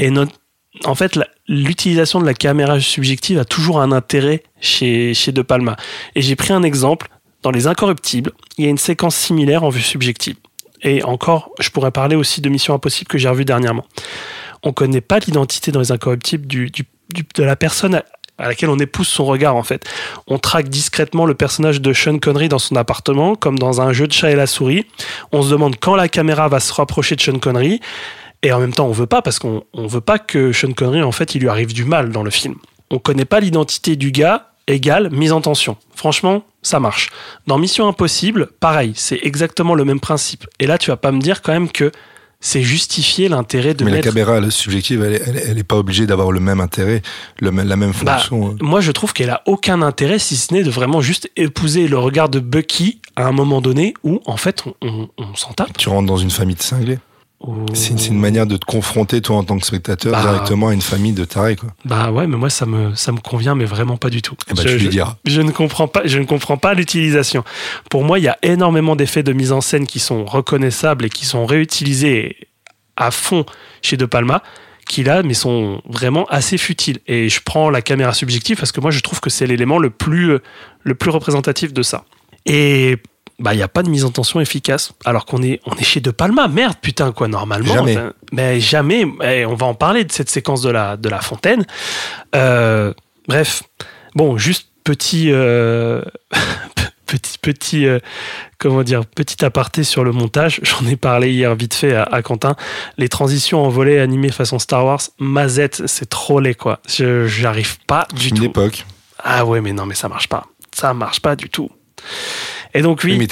Et 0.00 0.10
notre- 0.10 0.32
en 0.84 0.94
fait, 0.94 1.18
l'utilisation 1.46 2.20
de 2.20 2.26
la 2.26 2.34
caméra 2.34 2.80
subjective 2.80 3.38
a 3.38 3.44
toujours 3.44 3.80
un 3.80 3.92
intérêt 3.92 4.42
chez, 4.60 5.14
chez 5.14 5.30
De 5.32 5.42
Palma. 5.42 5.76
Et 6.14 6.22
j'ai 6.22 6.36
pris 6.36 6.52
un 6.52 6.62
exemple. 6.62 7.08
Dans 7.42 7.50
Les 7.50 7.66
Incorruptibles, 7.66 8.32
il 8.56 8.64
y 8.64 8.66
a 8.66 8.70
une 8.70 8.78
séquence 8.78 9.14
similaire 9.14 9.64
en 9.64 9.68
vue 9.68 9.82
subjective. 9.82 10.36
Et 10.82 11.02
encore, 11.04 11.50
je 11.60 11.68
pourrais 11.68 11.90
parler 11.90 12.16
aussi 12.16 12.40
de 12.40 12.48
Mission 12.48 12.72
Impossible 12.74 13.06
que 13.08 13.18
j'ai 13.18 13.28
revu 13.28 13.44
dernièrement. 13.44 13.84
On 14.62 14.72
connaît 14.72 15.02
pas 15.02 15.18
l'identité 15.18 15.70
dans 15.70 15.80
Les 15.80 15.92
Incorruptibles 15.92 16.46
du- 16.46 16.70
de 16.70 17.42
la 17.42 17.54
personne 17.54 17.96
à, 17.96 18.04
à 18.38 18.48
laquelle 18.48 18.70
on 18.70 18.78
épouse 18.78 19.06
son 19.08 19.26
regard, 19.26 19.56
en 19.56 19.62
fait. 19.62 19.84
On 20.26 20.38
traque 20.38 20.68
discrètement 20.70 21.26
le 21.26 21.34
personnage 21.34 21.82
de 21.82 21.92
Sean 21.92 22.18
Connery 22.18 22.48
dans 22.48 22.58
son 22.58 22.76
appartement, 22.76 23.34
comme 23.34 23.58
dans 23.58 23.82
un 23.82 23.92
jeu 23.92 24.06
de 24.06 24.12
chat 24.12 24.30
et 24.30 24.36
la 24.36 24.46
souris. 24.46 24.86
On 25.30 25.42
se 25.42 25.50
demande 25.50 25.76
quand 25.78 25.96
la 25.96 26.08
caméra 26.08 26.48
va 26.48 26.60
se 26.60 26.72
rapprocher 26.72 27.14
de 27.14 27.20
Sean 27.20 27.38
Connery. 27.38 27.80
Et 28.44 28.52
en 28.52 28.60
même 28.60 28.72
temps, 28.72 28.86
on 28.86 28.92
veut 28.92 29.06
pas, 29.06 29.22
parce 29.22 29.38
qu'on 29.40 29.64
on 29.72 29.86
veut 29.88 30.00
pas 30.02 30.18
que 30.20 30.52
Sean 30.52 30.72
Connery, 30.72 31.02
en 31.02 31.10
fait, 31.12 31.34
il 31.34 31.40
lui 31.40 31.48
arrive 31.48 31.72
du 31.72 31.84
mal 31.84 32.10
dans 32.10 32.22
le 32.22 32.30
film. 32.30 32.54
On 32.90 32.98
connaît 32.98 33.24
pas 33.24 33.40
l'identité 33.40 33.96
du 33.96 34.12
gars, 34.12 34.50
égale 34.68 35.10
mise 35.10 35.32
en 35.32 35.40
tension. 35.40 35.76
Franchement, 35.96 36.44
ça 36.62 36.78
marche. 36.78 37.10
Dans 37.46 37.58
Mission 37.58 37.88
Impossible, 37.88 38.48
pareil, 38.60 38.92
c'est 38.94 39.18
exactement 39.22 39.74
le 39.74 39.84
même 39.84 39.98
principe. 39.98 40.46
Et 40.60 40.66
là, 40.66 40.78
tu 40.78 40.90
vas 40.90 40.96
pas 40.98 41.10
me 41.10 41.20
dire 41.20 41.40
quand 41.42 41.52
même 41.52 41.70
que 41.70 41.90
c'est 42.40 42.60
justifier 42.60 43.30
l'intérêt 43.30 43.72
de 43.72 43.84
Mais 43.86 43.90
la 43.92 44.00
caméra 44.02 44.36
elle, 44.36 44.52
subjective, 44.52 45.02
elle, 45.02 45.14
est- 45.14 45.22
elle, 45.26 45.36
est- 45.38 45.44
elle 45.48 45.58
est 45.58 45.64
pas 45.64 45.76
obligée 45.76 46.06
d'avoir 46.06 46.30
le 46.30 46.40
même 46.40 46.60
intérêt, 46.60 47.00
le, 47.40 47.50
la 47.50 47.76
même 47.76 47.92
Bah, 48.02 48.18
fonction. 48.18 48.50
euh. 48.50 48.56
moi, 48.60 48.82
je 48.82 48.92
trouve 48.92 49.14
qu'elle 49.14 49.30
a 49.30 49.42
aucun 49.46 49.80
intérêt 49.80 50.18
si 50.18 50.36
ce 50.36 50.52
n'est 50.52 50.62
de 50.62 50.70
vraiment 50.70 51.00
juste 51.00 51.30
épouser 51.36 51.88
le 51.88 51.96
regard 51.98 52.28
de 52.28 52.40
Bucky 52.40 53.00
à 53.16 53.24
un 53.26 53.32
moment 53.32 53.62
donné 53.62 53.94
où, 54.02 54.20
en 54.26 54.36
fait, 54.36 54.64
on, 54.66 54.74
on- 54.82 55.08
on 55.16 55.34
s'en 55.34 55.54
tape. 55.54 55.78
tu 55.78 55.88
rentres 55.88 56.06
dans 56.06 56.18
une 56.18 56.30
famille 56.30 56.56
de 56.56 56.62
cinglés. 56.62 56.98
C'est 57.72 58.06
une, 58.08 58.18
manière 58.18 58.46
de 58.46 58.56
te 58.56 58.64
confronter, 58.64 59.20
toi, 59.20 59.36
en 59.36 59.44
tant 59.44 59.58
que 59.58 59.66
spectateur, 59.66 60.12
Bah. 60.12 60.22
directement 60.22 60.68
à 60.68 60.74
une 60.74 60.80
famille 60.82 61.12
de 61.12 61.24
tarés, 61.24 61.56
quoi. 61.56 61.70
Bah 61.84 62.10
ouais, 62.10 62.26
mais 62.26 62.36
moi, 62.36 62.50
ça 62.50 62.66
me, 62.66 62.94
ça 62.94 63.12
me 63.12 63.18
convient, 63.18 63.54
mais 63.54 63.64
vraiment 63.64 63.96
pas 63.96 64.10
du 64.10 64.22
tout. 64.22 64.36
Eh 64.50 64.54
ben, 64.54 64.62
je, 64.62 64.68
tu 64.68 64.78
lui 64.78 64.88
diras. 64.88 65.16
je 65.24 65.40
ne 65.40 65.50
comprends 65.50 65.88
pas, 65.88 66.02
je 66.04 66.18
ne 66.18 66.24
comprends 66.24 66.56
pas 66.56 66.74
l'utilisation. 66.74 67.44
Pour 67.90 68.04
moi, 68.04 68.18
il 68.18 68.22
y 68.24 68.28
a 68.28 68.38
énormément 68.42 68.96
d'effets 68.96 69.22
de 69.22 69.32
mise 69.32 69.52
en 69.52 69.60
scène 69.60 69.86
qui 69.86 69.98
sont 70.00 70.24
reconnaissables 70.24 71.04
et 71.04 71.10
qui 71.10 71.26
sont 71.26 71.46
réutilisés 71.46 72.36
à 72.96 73.10
fond 73.10 73.44
chez 73.82 73.96
De 73.96 74.06
Palma, 74.06 74.42
qui 74.88 75.02
là, 75.02 75.22
mais 75.22 75.34
sont 75.34 75.82
vraiment 75.88 76.26
assez 76.26 76.58
futiles. 76.58 76.98
Et 77.06 77.28
je 77.28 77.40
prends 77.44 77.70
la 77.70 77.82
caméra 77.82 78.12
subjective 78.12 78.56
parce 78.56 78.72
que 78.72 78.80
moi, 78.80 78.90
je 78.90 79.00
trouve 79.00 79.20
que 79.20 79.30
c'est 79.30 79.46
l'élément 79.46 79.78
le 79.78 79.90
plus, 79.90 80.32
euh, 80.32 80.42
le 80.82 80.94
plus 80.94 81.10
représentatif 81.10 81.72
de 81.72 81.82
ça. 81.82 82.04
Et 82.46 82.98
bah, 83.38 83.52
il 83.52 83.56
n'y 83.56 83.62
a 83.62 83.68
pas 83.68 83.82
de 83.82 83.88
mise 83.90 84.04
en 84.04 84.10
tension 84.10 84.40
efficace, 84.40 84.92
alors 85.04 85.26
qu'on 85.26 85.42
est, 85.42 85.60
on 85.66 85.74
est 85.74 85.84
chez 85.84 86.00
De 86.00 86.10
Palma. 86.10 86.48
Merde, 86.48 86.76
putain, 86.80 87.12
quoi, 87.12 87.28
normalement. 87.28 87.74
Jamais. 87.74 87.96
enfin, 87.96 88.12
mais 88.32 88.60
jamais. 88.60 89.04
Eh, 89.22 89.44
on 89.46 89.54
va 89.54 89.66
en 89.66 89.74
parler 89.74 90.04
de 90.04 90.12
cette 90.12 90.30
séquence 90.30 90.62
de 90.62 90.70
la, 90.70 90.96
de 90.96 91.08
la 91.08 91.20
fontaine. 91.20 91.66
Euh, 92.34 92.92
bref, 93.28 93.62
bon, 94.14 94.38
juste 94.38 94.68
petit, 94.84 95.32
euh, 95.32 96.02
petit, 97.06 97.38
petit, 97.38 97.86
euh, 97.86 97.98
comment 98.58 98.82
dire, 98.84 99.04
petit 99.04 99.44
aparté 99.44 99.82
sur 99.82 100.04
le 100.04 100.12
montage. 100.12 100.60
J'en 100.62 100.86
ai 100.86 100.96
parlé 100.96 101.32
hier 101.32 101.54
vite 101.56 101.74
fait 101.74 101.94
à, 101.94 102.04
à 102.04 102.22
Quentin. 102.22 102.54
Les 102.98 103.08
transitions 103.08 103.64
en 103.64 103.68
volet 103.68 103.98
animé 103.98 104.30
façon 104.30 104.58
Star 104.60 104.84
Wars, 104.84 105.00
mazette, 105.18 105.82
c'est 105.86 106.08
trop 106.08 106.38
laid, 106.38 106.54
quoi. 106.54 106.80
J'arrive 106.86 107.78
pas 107.86 108.06
du 108.14 108.28
Une 108.28 108.36
tout. 108.36 108.44
époque. 108.44 108.86
Ah 109.22 109.44
ouais, 109.44 109.60
mais 109.60 109.72
non, 109.72 109.86
mais 109.86 109.94
ça 109.94 110.08
marche 110.08 110.28
pas. 110.28 110.46
Ça 110.72 110.92
marche 110.94 111.20
pas 111.20 111.34
du 111.34 111.48
tout. 111.48 111.70
Et 112.74 112.82
donc 112.82 113.02
oui, 113.04 113.16
mais 113.16 113.26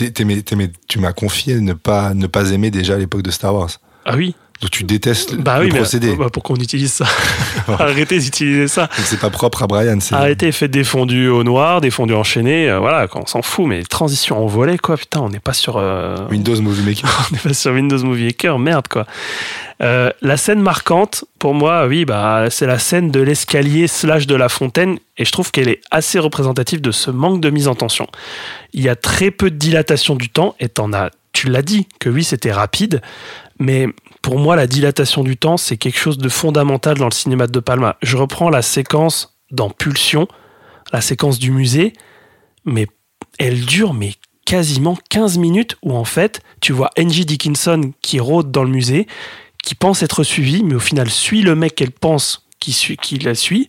tu 0.87 0.99
m'as 0.99 1.13
confié 1.13 1.61
ne 1.61 1.73
pas, 1.73 2.15
ne 2.15 2.27
pas 2.27 2.51
aimer 2.53 2.71
déjà 2.71 2.95
à 2.95 2.99
l'époque 2.99 3.23
de 3.23 3.31
Star 3.31 3.55
Wars. 3.55 3.71
ah 4.05 4.17
oui, 4.17 4.35
Donc 4.63 4.71
tu 4.71 4.85
détestes 4.85 5.35
Bah 5.35 5.59
le 5.59 5.65
oui, 5.65 5.71
procédé. 5.71 6.15
bah, 6.15 6.29
pourquoi 6.33 6.57
on 6.57 6.61
utilise 6.61 6.93
ça 6.93 7.05
Arrêtez 7.69 8.21
d'utiliser 8.21 8.69
ça. 8.69 8.89
C'est 9.05 9.19
pas 9.19 9.29
propre 9.29 9.65
à 9.65 9.67
Brian. 9.67 9.99
Arrêtez, 10.13 10.53
faites 10.53 10.71
des 10.71 10.85
fondus 10.85 11.27
au 11.29 11.43
noir, 11.43 11.81
des 11.81 11.91
fondus 11.91 12.15
enchaînés, 12.15 12.71
euh, 12.71 12.79
voilà, 12.79 13.09
on 13.17 13.27
s'en 13.27 13.43
fout, 13.43 13.67
mais 13.67 13.83
transition 13.83 14.43
en 14.43 14.47
volet, 14.47 14.79
quoi, 14.79 14.97
putain, 14.97 15.21
on 15.21 15.29
n'est 15.31 15.41
pas 15.41 15.53
sur. 15.53 15.79
euh, 15.79 16.17
Windows 16.31 16.61
Movie 16.63 16.83
Maker. 16.83 17.27
on 17.31 17.35
n'est 17.35 17.41
pas 17.43 17.55
sur 17.55 17.73
Windows 17.73 17.99
Movie 18.05 18.27
Maker, 18.27 18.59
merde, 18.61 18.87
quoi. 18.89 19.05
Euh, 19.83 20.11
la 20.23 20.37
scène 20.37 20.61
marquante, 20.61 21.25
pour 21.41 21.55
moi, 21.55 21.89
oui, 21.89 22.05
bah, 22.05 22.47
c'est 22.51 22.67
la 22.67 22.79
scène 22.79 23.11
de 23.11 23.21
l'escalier 23.21 23.89
slash 23.89 24.29
de 24.29 24.37
la 24.37 24.49
fontaine, 24.49 24.99
et 25.19 25.25
je 25.25 25.33
trouve 25.33 25.51
qu'elle 25.51 25.69
est 25.69 25.81
assez 25.91 26.21
représentative 26.21 26.81
de 26.81 26.93
ce 26.93 27.11
manque 27.11 27.41
de 27.41 27.51
mise 27.51 27.67
en 27.67 27.75
tension. 27.75 28.07
Il 28.75 28.83
y 28.85 28.89
a 28.89 28.95
très 28.95 29.33
peu 29.33 29.51
de 29.51 29.57
dilatation 29.57 30.15
du 30.15 30.29
temps, 30.29 30.55
et 30.61 30.69
t'en 30.69 30.93
as, 30.93 31.11
tu 31.33 31.49
l'as 31.49 31.63
dit, 31.63 31.89
que 31.99 32.09
oui, 32.09 32.23
c'était 32.23 32.53
rapide, 32.53 33.03
mais 33.59 33.89
pour 34.23 34.39
moi, 34.39 34.57
la 34.57 34.67
dilatation 34.67 35.25
du 35.25 35.37
temps, 35.37 35.57
c'est 35.57 35.77
quelque 35.77 35.99
chose 35.99 36.17
de 36.17 36.29
fondamental 36.29 36.97
dans 36.97 37.07
le 37.07 37.13
cinéma 37.13 37.49
de 37.49 37.61
Palma. 37.61 37.97
Je 38.03 38.17
reprends 38.17 38.51
la 38.51 38.63
séquence 38.63 39.37
dans 39.51 39.69
Pulsion, 39.69 40.29
la 40.93 41.01
séquence 41.01 41.39
du 41.39 41.51
musée, 41.51 41.93
mais 42.65 42.87
elle 43.39 43.65
dure 43.67 43.95
mais 43.95 44.15
quasiment 44.47 44.97
15 45.11 45.39
minutes 45.39 45.77
où 45.83 45.95
en 45.95 46.05
fait, 46.05 46.41
tu 46.61 46.73
vois 46.73 46.91
Angie 46.99 47.27
Dickinson 47.27 47.93
qui 48.01 48.21
rôde 48.21 48.51
dans 48.51 48.65
le 48.65 48.71
musée, 48.71 49.07
qui 49.63 49.75
pense 49.75 50.03
être 50.03 50.23
suivie, 50.23 50.63
mais 50.63 50.75
au 50.75 50.81
final 50.81 51.11
suit 51.11 51.43
le 51.43 51.55
mec 51.55 51.75
qu'elle 51.75 51.93
pense 51.93 52.47
qui 52.61 53.19
la 53.19 53.35
suit. 53.35 53.69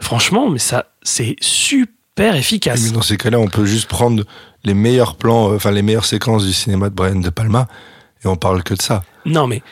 Franchement, 0.00 0.50
mais 0.50 0.58
ça, 0.58 0.92
c'est 1.02 1.36
super 1.40 2.36
efficace. 2.36 2.82
Mais 2.82 2.90
dans 2.90 3.02
ces 3.02 3.16
cas-là, 3.16 3.38
on 3.38 3.48
peut 3.48 3.64
juste 3.64 3.88
prendre 3.88 4.24
les 4.64 4.74
meilleurs 4.74 5.16
plans, 5.16 5.50
euh, 5.50 5.56
enfin 5.56 5.70
les 5.70 5.82
meilleures 5.82 6.04
séquences 6.04 6.44
du 6.44 6.52
cinéma 6.52 6.90
de 6.90 6.94
Brian 6.94 7.20
De 7.20 7.30
Palma, 7.30 7.66
et 8.24 8.28
on 8.28 8.36
parle 8.36 8.62
que 8.62 8.74
de 8.74 8.82
ça. 8.82 9.02
Non, 9.24 9.46
mais 9.46 9.62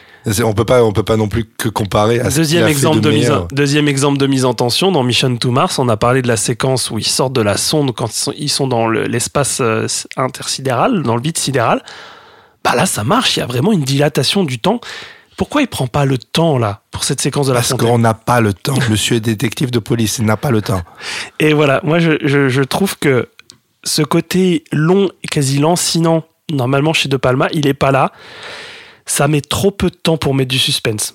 On 0.42 0.52
peut 0.52 0.64
pas, 0.64 0.82
on 0.82 0.92
peut 0.92 1.02
pas 1.02 1.16
non 1.16 1.28
plus 1.28 1.44
que 1.44 1.68
comparer 1.68 2.18
à 2.20 2.30
ce 2.30 2.36
Deuxième 2.36 2.64
fait 2.64 2.70
exemple, 2.70 3.00
de 3.00 3.10
de 3.10 3.14
mise 3.14 3.30
en, 3.30 3.46
deuxième 3.52 3.88
exemple 3.88 4.18
de 4.18 4.26
mise 4.26 4.44
en 4.44 4.54
tension, 4.54 4.90
dans 4.90 5.02
Mission 5.02 5.36
to 5.36 5.50
Mars, 5.50 5.78
on 5.78 5.88
a 5.88 5.96
parlé 5.96 6.22
de 6.22 6.28
la 6.28 6.36
séquence 6.36 6.90
où 6.90 6.98
ils 6.98 7.06
sortent 7.06 7.32
de 7.34 7.40
la 7.42 7.56
sonde 7.56 7.94
quand 7.94 8.06
ils 8.08 8.12
sont, 8.18 8.32
ils 8.36 8.48
sont 8.50 8.66
dans 8.66 8.86
le- 8.88 9.04
l'espace 9.06 9.58
euh, 9.60 9.86
intersidéral, 10.16 11.02
dans 11.02 11.16
le 11.16 11.22
vide 11.22 11.38
sidéral. 11.38 11.82
Bah 12.64 12.74
là, 12.74 12.86
ça 12.86 13.04
marche, 13.04 13.36
il 13.36 13.40
y 13.40 13.42
a 13.42 13.46
vraiment 13.46 13.72
une 13.72 13.82
dilatation 13.82 14.42
du 14.44 14.58
temps. 14.58 14.80
Pourquoi 15.36 15.60
il 15.62 15.66
prend 15.68 15.86
pas 15.86 16.04
le 16.04 16.16
temps, 16.16 16.58
là, 16.58 16.80
pour 16.90 17.04
cette 17.04 17.20
séquence 17.20 17.48
de 17.48 17.52
la 17.52 17.58
Parce 17.60 17.74
qu'on 17.74 17.98
n'a 17.98 18.14
pas 18.14 18.40
le 18.40 18.54
temps. 18.54 18.76
Monsieur 18.90 19.16
est 19.16 19.20
détective 19.20 19.70
de 19.70 19.78
police, 19.78 20.18
il 20.18 20.24
n'a 20.24 20.36
pas 20.36 20.50
le 20.50 20.62
temps. 20.62 20.82
Et 21.40 21.52
voilà, 21.52 21.80
moi, 21.84 21.98
je, 21.98 22.12
je- 22.24 22.48
je 22.48 22.62
trouve 22.62 22.96
que 22.98 23.28
ce 23.84 24.02
côté 24.02 24.64
long, 24.72 25.10
quasi 25.30 25.58
lancinant, 25.58 26.24
normalement 26.50 26.92
chez 26.92 27.08
De 27.08 27.16
Palma, 27.16 27.48
il 27.52 27.66
est 27.66 27.74
pas 27.74 27.90
là. 27.90 28.12
Ça 29.06 29.28
met 29.28 29.40
trop 29.40 29.70
peu 29.70 29.90
de 29.90 29.96
temps 29.96 30.16
pour 30.16 30.34
mettre 30.34 30.50
du 30.50 30.58
suspense. 30.58 31.14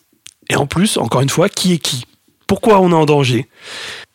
Et 0.50 0.56
en 0.56 0.66
plus, 0.68 0.98
encore 0.98 1.22
une 1.22 1.30
fois, 1.30 1.50
qui 1.50 1.74
est 1.74 1.78
qui? 1.80 2.04
Pourquoi 2.48 2.80
on 2.82 2.92
est 2.92 2.96
en 2.96 3.06
danger? 3.06 3.48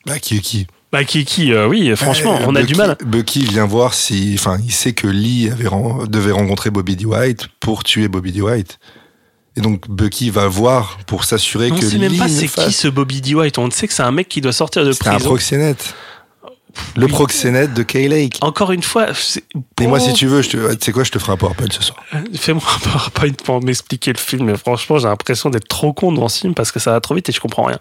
Bah, 0.06 0.18
qui 0.18 0.36
est 0.36 0.40
qui? 0.40 0.66
Bah, 0.92 1.04
qui 1.04 1.20
est 1.20 1.24
qui? 1.24 1.52
Euh, 1.52 1.66
Oui, 1.68 1.94
franchement, 1.96 2.36
Euh, 2.40 2.44
on 2.46 2.54
a 2.56 2.60
Bucky- 2.60 2.72
du 2.72 2.78
mal. 2.78 2.96
Bucky 3.04 3.44
vient 3.44 3.66
voir 3.66 3.94
si, 3.94 4.34
enfin, 4.38 4.58
il 4.64 4.72
sait 4.72 4.92
que 4.92 5.06
Lee 5.08 5.50
avait 5.50 5.68
devait 6.08 6.32
rencontrer 6.32 6.70
Bobby 6.70 6.96
Dwight 6.96 7.48
pour 7.60 7.82
tuer 7.84 8.08
Bobby 8.08 8.32
Dwight. 8.32 8.78
Et 9.56 9.60
donc 9.60 9.88
Bucky 9.88 10.30
va 10.30 10.48
voir 10.48 10.98
pour 11.06 11.24
s'assurer 11.24 11.70
On 11.70 11.78
que 11.78 11.84
sait 11.86 11.96
même 11.98 12.10
Lee 12.12 12.18
pas 12.18 12.28
c'est 12.28 12.48
fasse- 12.48 12.66
qui 12.66 12.72
ce 12.72 12.88
Bobby 12.88 13.20
DeWhite. 13.20 13.56
On 13.58 13.70
sait 13.70 13.86
que 13.86 13.94
c'est 13.94 14.02
un 14.02 14.10
mec 14.10 14.28
qui 14.28 14.40
doit 14.40 14.52
sortir 14.52 14.84
de 14.84 14.90
C'est 14.92 15.06
un 15.06 15.12
prison. 15.14 15.28
proxénète. 15.28 15.94
Le 16.96 17.06
proxénète 17.08 17.74
de 17.74 17.82
Kay 17.82 18.08
Lake. 18.08 18.38
Encore 18.40 18.72
une 18.72 18.82
fois, 18.82 19.08
Et 19.80 19.86
moi, 19.86 20.00
si 20.00 20.12
tu 20.12 20.26
veux, 20.26 20.42
je 20.42 20.50
te, 20.50 20.74
tu 20.74 20.84
sais 20.84 20.92
quoi, 20.92 21.04
je 21.04 21.10
te 21.10 21.18
ferai 21.18 21.32
un 21.32 21.36
PowerPoint 21.36 21.66
ce 21.70 21.82
soir. 21.82 21.98
Fais-moi 22.34 22.62
un 22.62 22.78
PowerPoint 22.90 23.32
pour 23.44 23.62
m'expliquer 23.62 24.12
le 24.12 24.18
film. 24.18 24.46
Mais 24.46 24.56
franchement, 24.56 24.98
j'ai 24.98 25.08
l'impression 25.08 25.50
d'être 25.50 25.68
trop 25.68 25.92
con 25.92 26.12
devant 26.12 26.28
ce 26.28 26.40
film 26.40 26.54
parce 26.54 26.72
que 26.72 26.78
ça 26.78 26.92
va 26.92 27.00
trop 27.00 27.14
vite 27.14 27.28
et 27.28 27.32
je 27.32 27.40
comprends 27.40 27.64
rien. 27.64 27.78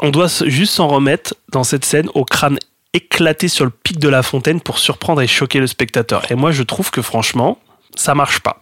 On 0.00 0.10
doit 0.10 0.28
juste 0.46 0.74
s'en 0.74 0.88
remettre 0.88 1.34
dans 1.50 1.64
cette 1.64 1.84
scène 1.84 2.08
au 2.14 2.24
crâne 2.24 2.58
éclaté 2.94 3.48
sur 3.48 3.64
le 3.64 3.70
pic 3.70 3.98
de 3.98 4.08
la 4.08 4.22
fontaine 4.22 4.60
pour 4.60 4.78
surprendre 4.78 5.22
et 5.22 5.26
choquer 5.26 5.60
le 5.60 5.66
spectateur. 5.66 6.30
Et 6.30 6.34
moi, 6.34 6.52
je 6.52 6.62
trouve 6.62 6.90
que 6.90 7.02
franchement, 7.02 7.58
ça 7.96 8.14
marche 8.14 8.40
pas. 8.40 8.58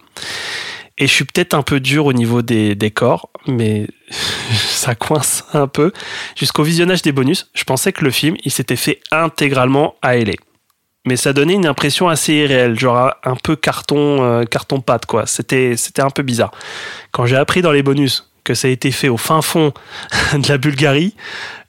Et 1.01 1.07
je 1.07 1.11
suis 1.11 1.25
peut-être 1.25 1.53
un 1.55 1.63
peu 1.63 1.79
dur 1.81 2.05
au 2.05 2.13
niveau 2.13 2.41
des 2.41 2.75
décors, 2.75 3.31
mais 3.47 3.87
ça 4.53 4.95
coince 4.95 5.43
un 5.53 5.67
peu. 5.67 5.91
Jusqu'au 6.37 6.63
visionnage 6.63 7.01
des 7.01 7.11
bonus, 7.11 7.49
je 7.53 7.63
pensais 7.63 7.91
que 7.91 8.03
le 8.05 8.11
film, 8.11 8.35
il 8.45 8.51
s'était 8.51 8.75
fait 8.75 8.99
intégralement 9.11 9.95
à 10.01 10.15
LA. 10.15 10.33
Mais 11.07 11.15
ça 11.15 11.33
donnait 11.33 11.55
une 11.55 11.65
impression 11.65 12.07
assez 12.09 12.33
irréelle, 12.33 12.79
genre 12.79 13.11
un 13.23 13.35
peu 13.35 13.55
carton, 13.55 14.23
euh, 14.23 14.43
carton 14.45 14.79
pâte, 14.81 15.07
quoi. 15.07 15.25
C'était, 15.25 15.75
c'était 15.75 16.03
un 16.03 16.11
peu 16.11 16.21
bizarre. 16.21 16.51
Quand 17.11 17.25
j'ai 17.25 17.35
appris 17.37 17.63
dans 17.63 17.71
les 17.71 17.81
bonus 17.81 18.29
que 18.43 18.53
ça 18.53 18.67
a 18.67 18.71
été 18.71 18.91
fait 18.91 19.09
au 19.09 19.17
fin 19.17 19.41
fond 19.41 19.73
de 20.35 20.47
la 20.47 20.59
Bulgarie 20.59 21.15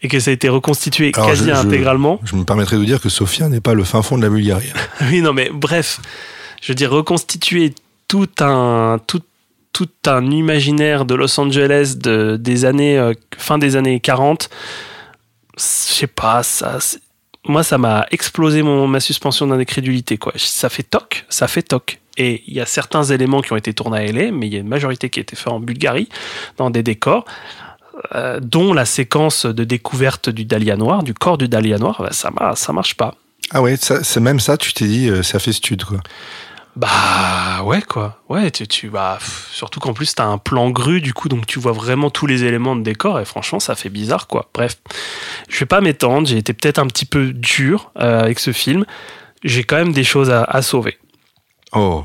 et 0.03 0.09
que 0.09 0.21
ça 0.21 0.31
a 0.31 0.35
été 0.35 0.51
reconstitué 0.51 1.13
Alors, 1.15 1.29
quasi 1.29 1.45
je- 1.45 1.55
je- 1.55 1.55
intégralement, 1.55 2.21
Je 2.25 2.37
me 2.37 2.45
permettrai 2.45 2.77
de 2.77 2.85
dire 2.85 3.01
que 3.01 3.09
Sofia 3.09 3.49
n'est 3.49 3.61
pas 3.63 3.73
le 3.73 3.85
fin 3.85 4.03
fond 4.03 4.19
de 4.19 4.23
la 4.23 4.29
Bulgarie. 4.29 4.71
oui, 5.11 5.23
non, 5.23 5.33
mais 5.33 5.49
bref, 5.51 6.01
je 6.61 6.69
veux 6.69 6.75
dire, 6.75 6.91
reconstituer 6.91 7.75
tout 8.13 8.29
un, 8.41 9.01
tout, 9.07 9.23
tout 9.73 9.89
un 10.07 10.31
imaginaire 10.31 11.07
de 11.07 11.15
Los 11.15 11.41
Angeles 11.41 11.95
de, 11.97 12.37
des 12.37 12.67
années, 12.67 12.99
euh, 12.99 13.15
fin 13.39 13.57
des 13.57 13.75
années 13.75 14.01
40, 14.01 14.51
je 15.57 15.63
sais 15.63 16.07
pas, 16.07 16.43
ça, 16.43 16.77
moi, 17.49 17.63
ça 17.63 17.79
m'a 17.79 18.07
explosé 18.11 18.61
mon, 18.61 18.87
ma 18.87 19.01
suspension 19.01 19.47
d'incrédulité, 19.47 20.19
quoi. 20.19 20.35
Ça 20.37 20.69
fait 20.69 20.83
toc, 20.83 21.25
ça 21.31 21.49
fait 21.49 21.63
toc. 21.63 22.01
Et 22.19 22.43
il 22.47 22.53
y 22.53 22.61
a 22.61 22.67
certains 22.67 23.03
éléments 23.03 23.41
qui 23.41 23.55
ont 23.55 23.57
été 23.57 23.73
tournés 23.73 24.01
à 24.01 24.13
LA, 24.13 24.31
mais 24.31 24.47
il 24.47 24.53
y 24.53 24.59
a 24.59 24.61
une 24.61 24.69
majorité 24.69 25.09
qui 25.09 25.19
a 25.19 25.23
été 25.23 25.35
fait 25.35 25.49
en 25.49 25.59
Bulgarie, 25.59 26.11
dans 26.59 26.69
des 26.69 26.83
décors, 26.83 27.25
euh, 28.15 28.41
dont 28.41 28.75
la 28.75 28.85
séquence 28.85 29.47
de 29.47 29.65
découverte 29.65 30.29
du 30.29 30.45
Dahlia 30.45 30.77
noir, 30.77 31.03
du 31.03 31.15
corps 31.15 31.39
du 31.39 31.49
Dahlia 31.49 31.79
noir, 31.79 31.97
bah, 32.03 32.13
ça, 32.13 32.31
ça 32.57 32.75
marche 32.75 32.95
pas. 32.95 33.15
Ah 33.53 33.63
ouais, 33.63 33.77
c'est 33.79 34.21
même 34.21 34.39
ça, 34.39 34.59
tu 34.59 34.75
t'es 34.75 34.87
dit, 34.87 35.09
euh, 35.09 35.23
ça 35.23 35.39
fait 35.39 35.53
stud. 35.53 35.83
Bah 36.75 37.63
ouais 37.65 37.83
quoi. 37.83 38.23
Ouais, 38.31 38.51
tu, 38.51 38.67
tu 38.67 38.89
bah, 38.89 39.17
pff, 39.19 39.51
surtout 39.53 39.79
qu'en 39.79 39.93
plus 39.93 40.15
t'as 40.15 40.25
un 40.25 40.39
plan 40.39 40.71
grue 40.71 41.03
du 41.03 41.13
coup 41.13 41.29
donc 41.29 41.47
tu 41.47 41.59
vois 41.59 41.73
vraiment 41.73 42.09
tous 42.09 42.27
les 42.27 42.45
éléments 42.45 42.75
de 42.77 42.83
décor 42.83 43.21
et 43.21 43.27
franchement 43.27 43.61
ça 43.61 43.75
fait 43.75 43.91
bizarre 43.91 44.27
quoi. 44.27 44.49
Bref, 44.55 44.79
je 45.49 45.59
vais 45.59 45.67
pas 45.67 45.83
m'étendre, 45.83 46.27
j'ai 46.27 46.39
été 46.39 46.55
peut-être 46.55 46.79
un 46.79 46.87
petit 46.87 47.05
peu 47.05 47.33
dur 47.33 47.91
euh, 47.99 48.23
avec 48.23 48.39
ce 48.39 48.53
film. 48.53 48.87
J'ai 49.45 49.65
quand 49.65 49.77
même 49.77 49.93
des 49.93 50.05
choses 50.05 50.31
à, 50.31 50.45
à 50.45 50.63
sauver. 50.63 50.99
Oh. 51.73 52.05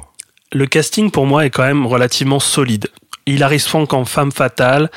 Le 0.51 0.65
casting 0.65 1.11
pour 1.11 1.25
moi 1.25 1.45
est 1.45 1.49
quand 1.49 1.63
même 1.63 1.85
relativement 1.85 2.39
solide. 2.39 2.89
Hilary 3.25 3.59
Swank 3.59 3.93
en 3.93 4.05
femme 4.05 4.31
fatale, 4.31 4.89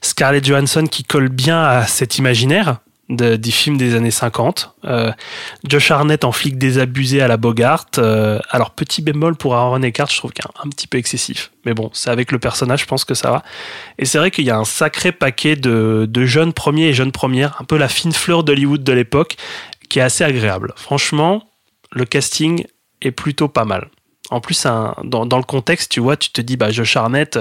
Scarlett 0.00 0.44
Johansson 0.44 0.86
qui 0.86 1.04
colle 1.04 1.28
bien 1.28 1.62
à 1.62 1.86
cet 1.86 2.18
imaginaire 2.18 2.78
de, 3.08 3.36
des 3.36 3.50
films 3.50 3.76
des 3.76 3.94
années 3.94 4.10
50, 4.10 4.76
euh, 4.84 5.12
Josh 5.66 5.90
Harnett 5.90 6.24
en 6.24 6.32
flic 6.32 6.56
désabusé 6.56 7.20
à 7.20 7.28
la 7.28 7.36
Bogart. 7.36 7.86
euh, 7.98 8.38
alors 8.50 8.70
petit 8.70 9.02
bémol 9.02 9.36
pour 9.36 9.54
Aaron 9.54 9.82
Eckhart, 9.82 10.10
je 10.10 10.16
trouve 10.16 10.32
qu'il 10.32 10.44
est 10.44 10.66
un, 10.66 10.68
petit 10.70 10.86
peu 10.86 10.98
excessif. 10.98 11.50
Mais 11.66 11.74
bon, 11.74 11.90
c'est 11.92 12.10
avec 12.10 12.32
le 12.32 12.38
personnage, 12.38 12.80
je 12.80 12.86
pense 12.86 13.04
que 13.04 13.14
ça 13.14 13.30
va. 13.30 13.42
Et 13.98 14.04
c'est 14.04 14.18
vrai 14.18 14.30
qu'il 14.30 14.44
y 14.44 14.50
a 14.50 14.56
un 14.56 14.64
sacré 14.64 15.12
paquet 15.12 15.56
de 15.56 16.24
jeunes 16.24 16.52
premiers 16.52 16.86
et 16.86 16.94
jeunes 16.94 17.12
premières, 17.12 17.60
un 17.60 17.64
peu 17.64 17.76
la 17.76 17.88
fine 17.88 18.12
fleur 18.12 18.44
d'Hollywood 18.44 18.82
de 18.82 18.92
l'époque, 18.92 19.36
qui 19.88 19.98
est 19.98 20.02
assez 20.02 20.24
agréable. 20.24 20.72
Franchement, 20.76 21.44
le 21.92 22.04
casting 22.04 22.64
est 23.02 23.10
plutôt 23.10 23.48
pas 23.48 23.64
mal. 23.64 23.88
En 24.34 24.40
plus, 24.40 24.66
un- 24.66 24.94
dans, 25.04 25.26
dans 25.26 25.38
le 25.38 25.44
contexte, 25.44 25.90
tu 25.92 26.00
vois, 26.00 26.16
tu 26.16 26.30
te 26.30 26.40
dis, 26.40 26.56
bah, 26.56 26.70
Josh 26.70 26.96
Harnett, 26.96 27.38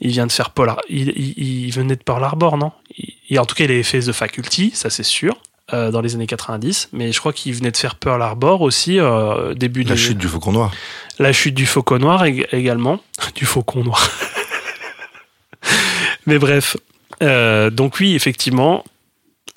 il 0.00 0.10
vient 0.10 0.26
de 0.26 0.32
faire 0.32 0.50
Paul, 0.50 0.72
il, 0.88 1.08
il- 1.10 1.66
il 1.66 1.70
venait 1.72 1.96
de 1.96 2.02
Pearl 2.02 2.22
Harbor, 2.22 2.56
non? 2.58 2.72
Il- 3.30 3.38
En 3.40 3.46
tout 3.46 3.54
cas, 3.54 3.64
il 3.64 3.70
avait 3.70 3.82
fait 3.82 4.00
The 4.00 4.12
Faculty, 4.12 4.70
ça 4.74 4.90
c'est 4.90 5.02
sûr, 5.02 5.36
euh, 5.72 5.90
dans 5.90 6.00
les 6.00 6.14
années 6.14 6.26
90, 6.26 6.90
mais 6.92 7.12
je 7.12 7.20
crois 7.20 7.32
qu'il 7.32 7.52
venait 7.54 7.70
de 7.70 7.76
faire 7.76 7.94
Pearl 7.96 8.20
Harbor 8.22 8.60
aussi, 8.62 8.98
euh, 9.00 9.54
début 9.54 9.82
La 9.82 9.90
de... 9.90 9.96
chute 9.96 10.18
du 10.18 10.28
faucon 10.28 10.52
noir. 10.52 10.70
La 11.18 11.32
chute 11.32 11.54
du 11.54 11.66
faucon 11.66 11.98
noir 11.98 12.24
ég- 12.24 12.46
également. 12.52 13.00
Du 13.34 13.44
faucon 13.46 13.84
noir. 13.84 14.10
Mais 16.26 16.38
bref. 16.38 16.76
Euh, 17.22 17.70
donc 17.70 17.98
oui, 18.00 18.14
effectivement, 18.14 18.84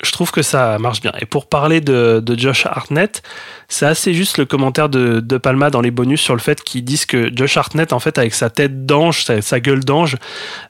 je 0.02 0.10
trouve 0.10 0.30
que 0.32 0.42
ça 0.42 0.78
marche 0.78 1.00
bien. 1.00 1.12
Et 1.20 1.26
pour 1.26 1.48
parler 1.48 1.80
de, 1.80 2.22
Josh 2.36 2.66
Hartnett, 2.66 3.22
c'est 3.68 3.86
assez 3.86 4.14
juste 4.14 4.38
le 4.38 4.44
commentaire 4.44 4.88
de, 4.88 5.38
Palma 5.38 5.70
dans 5.70 5.80
les 5.80 5.90
bonus 5.90 6.20
sur 6.20 6.34
le 6.34 6.40
fait 6.40 6.62
qu'ils 6.62 6.84
disent 6.84 7.06
que 7.06 7.30
Josh 7.34 7.56
Hartnett, 7.56 7.92
en 7.92 8.00
fait, 8.00 8.18
avec 8.18 8.34
sa 8.34 8.50
tête 8.50 8.84
d'ange, 8.86 9.24
sa, 9.24 9.60
gueule 9.60 9.84
d'ange, 9.84 10.16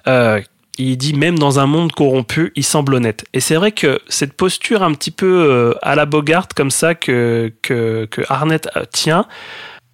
euh, 0.07 0.41
il 0.79 0.97
dit 0.97 1.15
même 1.15 1.39
dans 1.39 1.59
un 1.59 1.67
monde 1.67 1.93
corrompu, 1.93 2.53
il 2.57 2.65
semble 2.65 2.95
honnête. 2.95 3.25
Et 3.33 3.41
c'est 3.41 3.57
vrai 3.57 3.73
que 3.73 4.01
cette 4.09 4.35
posture 4.35 4.83
un 4.83 4.93
petit 4.95 5.11
peu 5.11 5.27
euh, 5.27 5.75
à 5.83 5.95
la 5.95 6.07
Bogart 6.07 6.49
comme 6.55 6.71
ça 6.71 6.95
que, 6.95 7.53
que, 7.63 8.09
Hartnett 8.29 8.69
euh, 8.77 8.85
tient, 8.91 9.27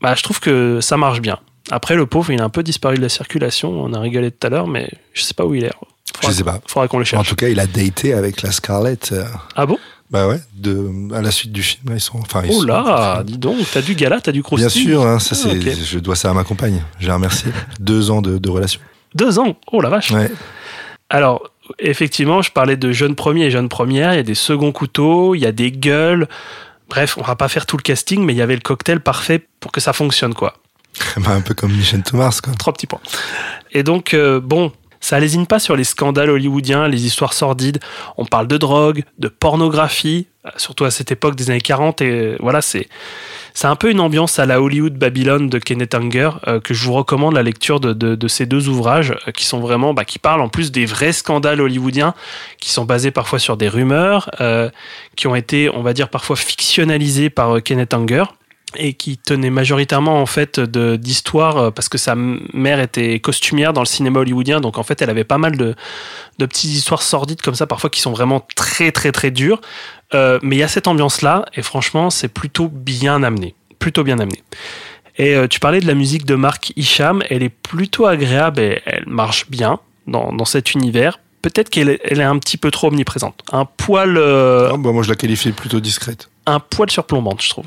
bah, 0.01 0.15
je 0.15 0.23
trouve 0.23 0.40
que 0.40 0.81
ça 0.81 0.97
marche 0.97 1.20
bien. 1.20 1.39
Après, 1.70 1.97
le 1.97 2.06
pauvre, 2.06 2.31
il 2.32 2.40
a 2.40 2.44
un 2.44 2.51
peu 2.51 2.62
disparu 2.62 2.97
de 2.97 3.02
la 3.02 3.09
circulation. 3.09 3.70
On 3.70 3.93
a 3.93 4.01
rigolé 4.01 4.31
tout 4.31 4.47
à 4.47 4.51
l'heure, 4.51 4.69
mais 4.69 4.90
je 5.12 5.23
sais 5.23 5.35
pas 5.35 5.44
où 5.44 5.55
il 5.55 5.65
est. 5.65 5.73
Je 6.22 6.30
sais 6.30 6.44
pas. 6.44 6.60
Faudra 6.66 6.89
qu'on 6.89 6.98
le 6.98 7.02
En 7.02 7.06
cherche. 7.06 7.28
tout 7.28 7.36
cas, 7.36 7.48
il 7.48 7.60
a 7.60 7.66
daté 7.66 8.14
avec 8.14 8.43
la 8.43 8.51
Scarlett. 8.52 9.10
euh, 9.12 9.24
Ah 9.56 9.66
bon? 9.66 9.78
Bah 10.10 10.26
ouais, 10.26 10.40
de, 10.55 11.12
à 11.14 11.20
la 11.20 11.30
suite 11.30 11.52
du 11.52 11.62
film. 11.62 11.93
Ils 11.94 12.01
sont, 12.01 12.18
enfin, 12.18 12.43
ils 12.44 12.51
Oh 12.51 12.60
sont- 12.60 12.66
là, 12.66 13.22
dis 13.24 13.36
donc, 13.36 13.59
t'as 13.72 13.82
du 13.82 13.94
gala, 13.94 14.20
t'as 14.22 14.32
du 14.32 14.43
croustillant. 14.43 14.68
Bien 14.68 14.90
sûr, 14.90 15.06
hein, 15.06 15.18
ça 15.18 15.36
Ah, 15.44 15.70
je 15.85 15.98
dois 15.98 16.16
ça 16.16 16.30
à 16.30 16.32
ma 16.35 16.44
compagne. 16.44 16.82
Je 16.98 17.09
la 17.09 17.14
remercie. 17.14 17.44
Deux 17.78 18.10
ans 18.10 18.22
de, 18.22 18.39
de 18.39 18.48
relation. 18.48 18.80
Deux 19.14 19.39
ans? 19.39 19.56
Oh 19.70 19.80
la 19.82 19.90
vache 19.90 20.10
Ouais. 20.10 20.30
Alors, 21.10 21.51
effectivement, 21.78 22.40
je 22.43 22.51
parlais 22.52 22.76
de 22.76 22.90
jeunes 22.93 23.14
premiers 23.16 23.44
et 23.47 23.51
jeunes 23.51 23.68
premières. 23.68 24.14
Il 24.14 24.16
y 24.16 24.20
a 24.20 24.22
des 24.24 24.35
seconds 24.35 24.72
couteaux, 24.72 25.35
il 25.35 25.40
y 25.40 25.47
a 25.47 25.52
des 25.52 25.70
gueules. 25.72 26.26
Bref, 26.89 27.18
on 27.18 27.22
va 27.22 27.36
pas 27.36 27.48
faire 27.48 27.66
tout 27.66 27.76
le 27.76 27.82
casting, 27.82 28.24
mais 28.24 28.32
il 28.32 28.36
y 28.39 28.43
avait 28.43 28.55
le 28.55 28.62
cocktail 28.62 29.01
parfait 29.01 29.47
pour 29.60 29.72
que 29.72 29.80
ça 29.80 29.93
fonctionne, 29.93 30.32
quoi. 30.35 30.55
Bah, 31.18 31.32
un 31.32 31.43
peu 31.43 31.52
comme 31.55 31.72
Michel 31.72 32.02
Thomas, 32.02 32.39
quoi. 32.43 32.55
Trois 32.55 32.72
petits 32.72 32.86
points. 32.86 33.01
Et 33.72 33.82
donc, 33.82 34.14
euh, 34.14 34.40
bon, 34.40 34.72
ça 35.00 35.20
lésine 35.20 35.46
pas 35.46 35.58
sur 35.58 35.76
les 35.76 35.84
scandales 35.84 36.30
hollywoodiens, 36.30 36.88
les 36.88 37.06
histoires 37.06 37.32
sordides. 37.32 37.78
On 38.16 38.24
parle 38.24 38.48
de 38.48 38.56
drogue, 38.56 39.04
de 39.18 39.28
pornographie, 39.28 40.26
euh, 40.46 40.50
surtout 40.56 40.84
à 40.84 40.90
cette 40.90 41.12
époque 41.12 41.36
des 41.36 41.50
années 41.50 41.60
40. 41.60 42.02
Et 42.02 42.10
euh, 42.10 42.36
voilà, 42.40 42.60
c'est 42.62 42.86
un 43.62 43.76
peu 43.76 43.90
une 43.90 44.00
ambiance 44.00 44.38
à 44.38 44.46
la 44.46 44.60
Hollywood 44.60 44.94
Babylone 44.94 45.48
de 45.48 45.58
Kenneth 45.58 45.94
Anger 45.94 46.30
euh, 46.46 46.60
que 46.60 46.74
je 46.74 46.84
vous 46.84 46.92
recommande 46.92 47.34
la 47.34 47.42
lecture 47.42 47.80
de, 47.80 47.92
de- 47.92 48.28
ces 48.28 48.46
deux 48.46 48.68
ouvrages 48.68 49.14
qui 49.34 49.44
sont 49.44 49.60
vraiment 49.60 49.94
bah, 49.94 50.04
qui 50.04 50.18
parlent 50.18 50.40
en 50.42 50.48
plus 50.48 50.70
des 50.70 50.84
vrais 50.86 51.12
scandales 51.12 51.60
hollywoodiens 51.60 52.14
qui 52.60 52.70
sont 52.70 52.84
basés 52.84 53.10
parfois 53.10 53.38
sur 53.38 53.56
des 53.56 53.68
rumeurs 53.68 54.30
qui 55.16 55.26
ont 55.26 55.34
été 55.34 55.70
on 55.70 55.82
va 55.82 55.94
dire 55.94 56.08
parfois 56.10 56.36
fictionnalisés 56.36 57.30
par 57.30 57.62
Kenneth 57.62 57.94
Anger 57.94 58.24
et 58.76 58.92
qui 58.92 59.16
tenait 59.16 59.50
majoritairement 59.50 60.20
en 60.20 60.26
fait 60.26 60.60
de 60.60 60.96
d'histoire 60.96 61.56
euh, 61.56 61.70
parce 61.70 61.88
que 61.88 61.98
sa 61.98 62.14
mère 62.16 62.80
était 62.80 63.18
costumière 63.20 63.72
dans 63.72 63.80
le 63.80 63.86
cinéma 63.86 64.20
hollywoodien. 64.20 64.60
Donc 64.60 64.78
en 64.78 64.82
fait 64.82 65.00
elle 65.02 65.10
avait 65.10 65.24
pas 65.24 65.38
mal 65.38 65.56
de, 65.56 65.74
de 66.38 66.46
petites 66.46 66.70
histoires 66.72 67.02
sordides 67.02 67.40
comme 67.40 67.54
ça 67.54 67.66
parfois 67.66 67.90
qui 67.90 68.00
sont 68.00 68.12
vraiment 68.12 68.46
très 68.56 68.92
très 68.92 69.12
très 69.12 69.30
dures. 69.30 69.60
Euh, 70.14 70.38
mais 70.42 70.56
il 70.56 70.58
y 70.58 70.62
a 70.62 70.68
cette 70.68 70.88
ambiance 70.88 71.22
là 71.22 71.44
et 71.54 71.62
franchement 71.62 72.10
c'est 72.10 72.28
plutôt 72.28 72.68
bien 72.68 73.22
amené. 73.22 73.54
Plutôt 73.78 74.04
bien 74.04 74.18
amené. 74.18 74.42
Et 75.16 75.34
euh, 75.34 75.48
tu 75.48 75.60
parlais 75.60 75.80
de 75.80 75.86
la 75.86 75.94
musique 75.94 76.24
de 76.26 76.34
Mark 76.34 76.72
Isham. 76.76 77.22
Elle 77.30 77.42
est 77.42 77.48
plutôt 77.48 78.06
agréable 78.06 78.60
et 78.60 78.82
elle 78.86 79.04
marche 79.06 79.48
bien 79.50 79.80
dans, 80.06 80.32
dans 80.32 80.44
cet 80.44 80.74
univers. 80.74 81.18
Peut-être 81.42 81.70
qu'elle 81.70 81.88
est, 81.88 82.00
elle 82.04 82.20
est 82.20 82.24
un 82.24 82.38
petit 82.38 82.56
peu 82.56 82.70
trop 82.70 82.88
omniprésente. 82.88 83.42
Un 83.52 83.64
poil 83.64 84.16
euh, 84.16 84.70
Ah, 84.72 84.76
bah, 84.76 84.92
moi, 84.92 85.02
je 85.02 85.08
la 85.08 85.14
qualifie 85.14 85.52
plutôt 85.52 85.80
discrète. 85.80 86.28
un 86.46 86.60
poil 86.60 86.90
surplombante, 86.90 87.42
je 87.42 87.50
trouve. 87.50 87.66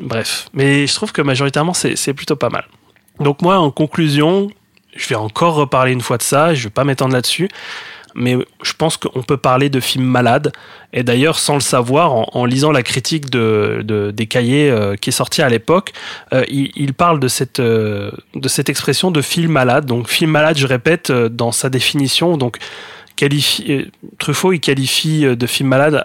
Bref, 0.00 0.48
mais 0.54 0.86
je 0.86 0.94
trouve 0.94 1.12
que 1.12 1.22
majoritairement, 1.22 1.74
c'est 1.74 2.14
plutôt 2.14 2.36
pas 2.36 2.48
mal. 2.48 2.64
Donc 3.20 3.42
moi, 3.42 3.58
en 3.58 3.70
conclusion, 3.70 4.50
je 4.96 5.06
vais 5.08 5.14
encore 5.14 5.54
reparler 5.54 5.92
une 5.92 6.00
fois 6.00 6.16
de 6.16 6.22
ça, 6.22 6.54
je 6.54 6.64
vais 6.64 6.70
pas 6.70 6.84
m'étendre 6.84 7.12
là-dessus, 7.12 7.48
mais 8.14 8.36
je 8.62 8.72
pense 8.72 8.96
qu'on 8.96 9.22
peut 9.22 9.36
parler 9.36 9.68
de 9.68 9.78
films 9.78 10.06
malades, 10.06 10.52
et 10.92 11.02
d'ailleurs, 11.02 11.38
sans 11.38 11.54
le 11.54 11.60
savoir, 11.60 12.36
en, 12.36 12.44
lisant 12.44 12.72
la 12.72 12.82
critique 12.82 13.30
de, 13.30 13.82
de- 13.84 14.10
des 14.10 14.26
cahiers 14.26 14.70
euh, 14.70 14.96
qui 14.96 15.10
est 15.10 15.12
sortie 15.12 15.42
à 15.42 15.48
l'époque, 15.48 15.92
euh, 16.32 16.44
il, 16.48 16.94
parle 16.94 17.20
de 17.20 17.28
cette, 17.28 17.60
euh, 17.60 18.10
de 18.34 18.48
cette 18.48 18.68
expression 18.68 19.10
de 19.10 19.22
film 19.22 19.52
malade. 19.52 19.86
Donc 19.86 20.08
film 20.08 20.30
malade, 20.30 20.56
je 20.58 20.66
répète, 20.66 21.12
dans 21.12 21.52
sa 21.52 21.68
définition, 21.68 22.36
donc 22.36 22.56
Truffaut, 24.18 24.52
il 24.54 24.60
qualifie 24.60 25.24
de 25.36 25.46
film 25.46 25.68
malade 25.68 26.04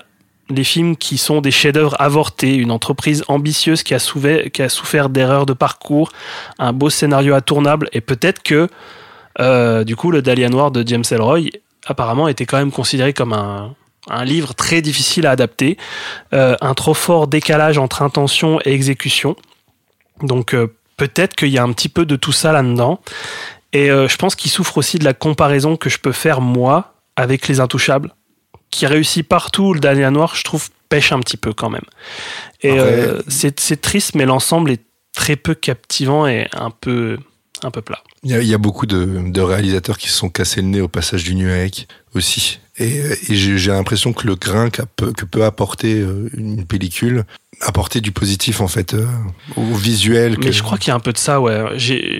les 0.50 0.64
films 0.64 0.96
qui 0.96 1.18
sont 1.18 1.42
des 1.42 1.52
chefs-d'œuvre 1.52 1.96
avortés, 2.00 2.56
une 2.56 2.72
entreprise 2.72 3.24
ambitieuse 3.28 3.84
qui 3.84 3.94
a, 3.94 4.00
souffert, 4.00 5.10
d'erreurs 5.10 5.46
de 5.46 5.54
parcours, 5.54 6.12
un 6.60 6.74
beau 6.74 6.90
scénario 6.90 7.34
intournable, 7.34 7.90
et 7.94 8.02
peut-être 8.02 8.44
que, 8.44 8.70
euh, 9.40 9.84
du 9.84 9.96
coup, 9.96 10.12
le 10.12 10.22
Dahlia 10.22 10.50
Noir 10.50 10.72
de 10.72 10.88
James 10.88 11.04
Ellroy, 11.10 11.50
apparemment, 11.86 12.28
était 12.28 12.46
quand 12.46 12.58
même 12.58 12.72
considéré 12.72 13.14
comme 13.14 13.34
un, 13.34 13.76
livre 14.24 14.54
très 14.54 14.84
difficile 14.84 15.26
à 15.26 15.32
adapter, 15.32 15.78
euh, 16.34 16.56
un 16.62 16.76
trop 16.76 16.94
fort 16.94 17.26
décalage 17.26 17.80
entre 17.80 18.04
intention 18.04 18.60
et 18.64 18.72
exécution. 18.72 19.36
Donc, 20.22 20.54
euh, 20.54 20.76
peut-être 20.96 21.36
qu'il 21.36 21.50
y 21.50 21.58
a 21.58 21.64
un 21.64 21.74
petit 21.74 21.90
peu 21.90 22.06
de 22.06 22.16
tout 22.16 22.32
ça 22.32 22.52
là-dedans. 22.52 23.00
Et 23.74 23.88
je 23.88 24.16
pense 24.16 24.36
qu'il 24.36 24.50
souffre 24.50 24.78
aussi 24.78 25.00
de 25.00 25.04
la 25.04 25.14
comparaison 25.14 25.76
que 25.76 25.90
je 25.90 25.98
peux 26.00 26.14
faire, 26.14 26.40
moi, 26.40 26.94
avec 27.18 27.50
Les 27.50 27.60
Intouchables 27.60 28.14
qui 28.76 28.86
réussit 28.86 29.28
partout, 29.28 29.74
le 29.74 29.80
Dahlia 29.80 30.12
Noir, 30.12 30.36
je 30.36 30.44
trouve, 30.44 30.70
pêche 30.90 31.12
un 31.12 31.20
petit 31.20 31.38
peu 31.38 31.54
quand 31.54 31.70
même. 31.70 31.86
Et 32.62 32.80
euh, 32.80 33.22
c'est 33.28 33.82
triste, 33.82 34.16
mais 34.16 34.26
l'ensemble 34.26 34.72
est 34.72 34.84
très 35.14 35.38
peu 35.38 35.56
captivant 35.56 36.28
et 36.28 36.48
un 36.54 36.72
peu, 36.72 37.18
un 37.64 37.72
peu 37.72 37.82
plat. 37.82 38.02
Il 38.24 38.32
y, 38.32 38.34
a, 38.34 38.42
il 38.42 38.48
y 38.48 38.54
a 38.54 38.58
beaucoup 38.58 38.86
de, 38.86 39.32
de 39.32 39.42
réalisateurs 39.42 39.98
qui 39.98 40.10
se 40.10 40.18
sont 40.18 40.30
cassés 40.30 40.62
le 40.62 40.68
nez 40.68 40.82
au 40.82 40.88
passage 40.90 41.24
du 41.24 41.36
numérique 41.36 41.88
aussi. 42.16 42.60
Et, 42.78 42.98
et 43.30 43.36
j'ai 43.36 43.72
l'impression 43.72 44.12
que 44.12 44.28
le 44.28 44.36
grain 44.36 44.70
peu- 44.98 45.14
que 45.14 45.24
peut 45.24 45.46
apporter 45.46 45.94
euh, 45.94 46.30
une 46.34 46.66
pellicule, 46.66 47.24
apporter 47.62 48.02
du 48.02 48.12
positif 48.12 48.60
en 48.60 48.68
fait 48.68 48.94
euh, 48.94 49.08
au 49.56 49.74
visuel. 49.74 50.36
Mais 50.44 50.52
je 50.52 50.62
crois 50.62 50.78
qu'il 50.78 50.90
y 50.90 50.92
a 50.92 50.96
un 50.96 51.00
peu 51.00 51.14
de 51.14 51.18
ça, 51.18 51.40
ouais. 51.40 51.58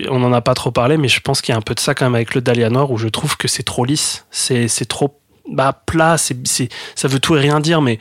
On 0.08 0.18
n'en 0.18 0.32
a 0.32 0.40
pas 0.40 0.54
trop 0.54 0.70
parlé, 0.70 0.96
mais 0.96 1.08
je 1.08 1.20
pense 1.20 1.42
qu'il 1.42 1.52
y 1.52 1.54
a 1.54 1.58
un 1.58 1.62
peu 1.62 1.74
de 1.74 1.80
ça 1.80 1.94
quand 1.94 2.06
même 2.06 2.14
avec 2.14 2.34
le 2.34 2.40
Dahlia 2.40 2.70
Noir 2.70 2.90
où 2.90 2.96
je 2.96 3.08
trouve 3.08 3.36
que 3.36 3.48
c'est 3.48 3.64
trop 3.64 3.84
lisse. 3.84 4.24
C'est 4.30 4.88
trop 4.88 5.20
bah, 5.50 5.82
plat, 5.86 6.18
c'est 6.18 6.46
c'est- 6.46 6.68
ça 6.94 7.08
veut 7.08 7.20
tout 7.20 7.36
et 7.36 7.40
rien 7.40 7.60
dire, 7.60 7.80
mais 7.82 7.98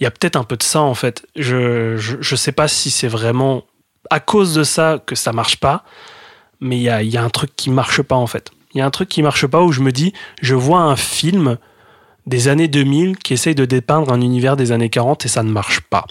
il 0.00 0.04
y 0.04 0.06
a 0.06 0.10
peut-être 0.10 0.36
un 0.36 0.44
peu 0.44 0.56
de 0.56 0.62
ça 0.62 0.80
en 0.80 0.94
fait. 0.94 1.24
Je, 1.36 1.96
je, 1.96 2.16
je 2.20 2.36
sais 2.36 2.52
pas 2.52 2.68
si 2.68 2.90
c'est 2.90 3.08
vraiment 3.08 3.64
à 4.10 4.20
cause 4.20 4.54
de 4.54 4.64
ça 4.64 5.00
que 5.04 5.14
ça 5.14 5.32
marche 5.32 5.56
pas, 5.58 5.84
mais 6.60 6.76
il 6.76 6.82
y 6.82 6.88
a, 6.88 7.02
y 7.02 7.16
a 7.16 7.22
un 7.22 7.30
truc 7.30 7.54
qui 7.56 7.70
marche 7.70 8.02
pas 8.02 8.16
en 8.16 8.26
fait. 8.26 8.50
Il 8.74 8.78
y 8.78 8.80
a 8.80 8.86
un 8.86 8.90
truc 8.90 9.08
qui 9.08 9.22
marche 9.22 9.46
pas 9.46 9.62
où 9.62 9.70
je 9.72 9.80
me 9.80 9.92
dis, 9.92 10.12
je 10.40 10.54
vois 10.54 10.80
un 10.80 10.96
film 10.96 11.58
des 12.26 12.48
années 12.48 12.68
2000 12.68 13.16
qui 13.18 13.34
essaye 13.34 13.54
de 13.54 13.64
dépeindre 13.64 14.12
un 14.12 14.20
univers 14.20 14.56
des 14.56 14.72
années 14.72 14.88
40 14.90 15.24
et 15.26 15.28
ça 15.28 15.42
ne 15.42 15.50
marche 15.50 15.80
pas. 15.82 16.06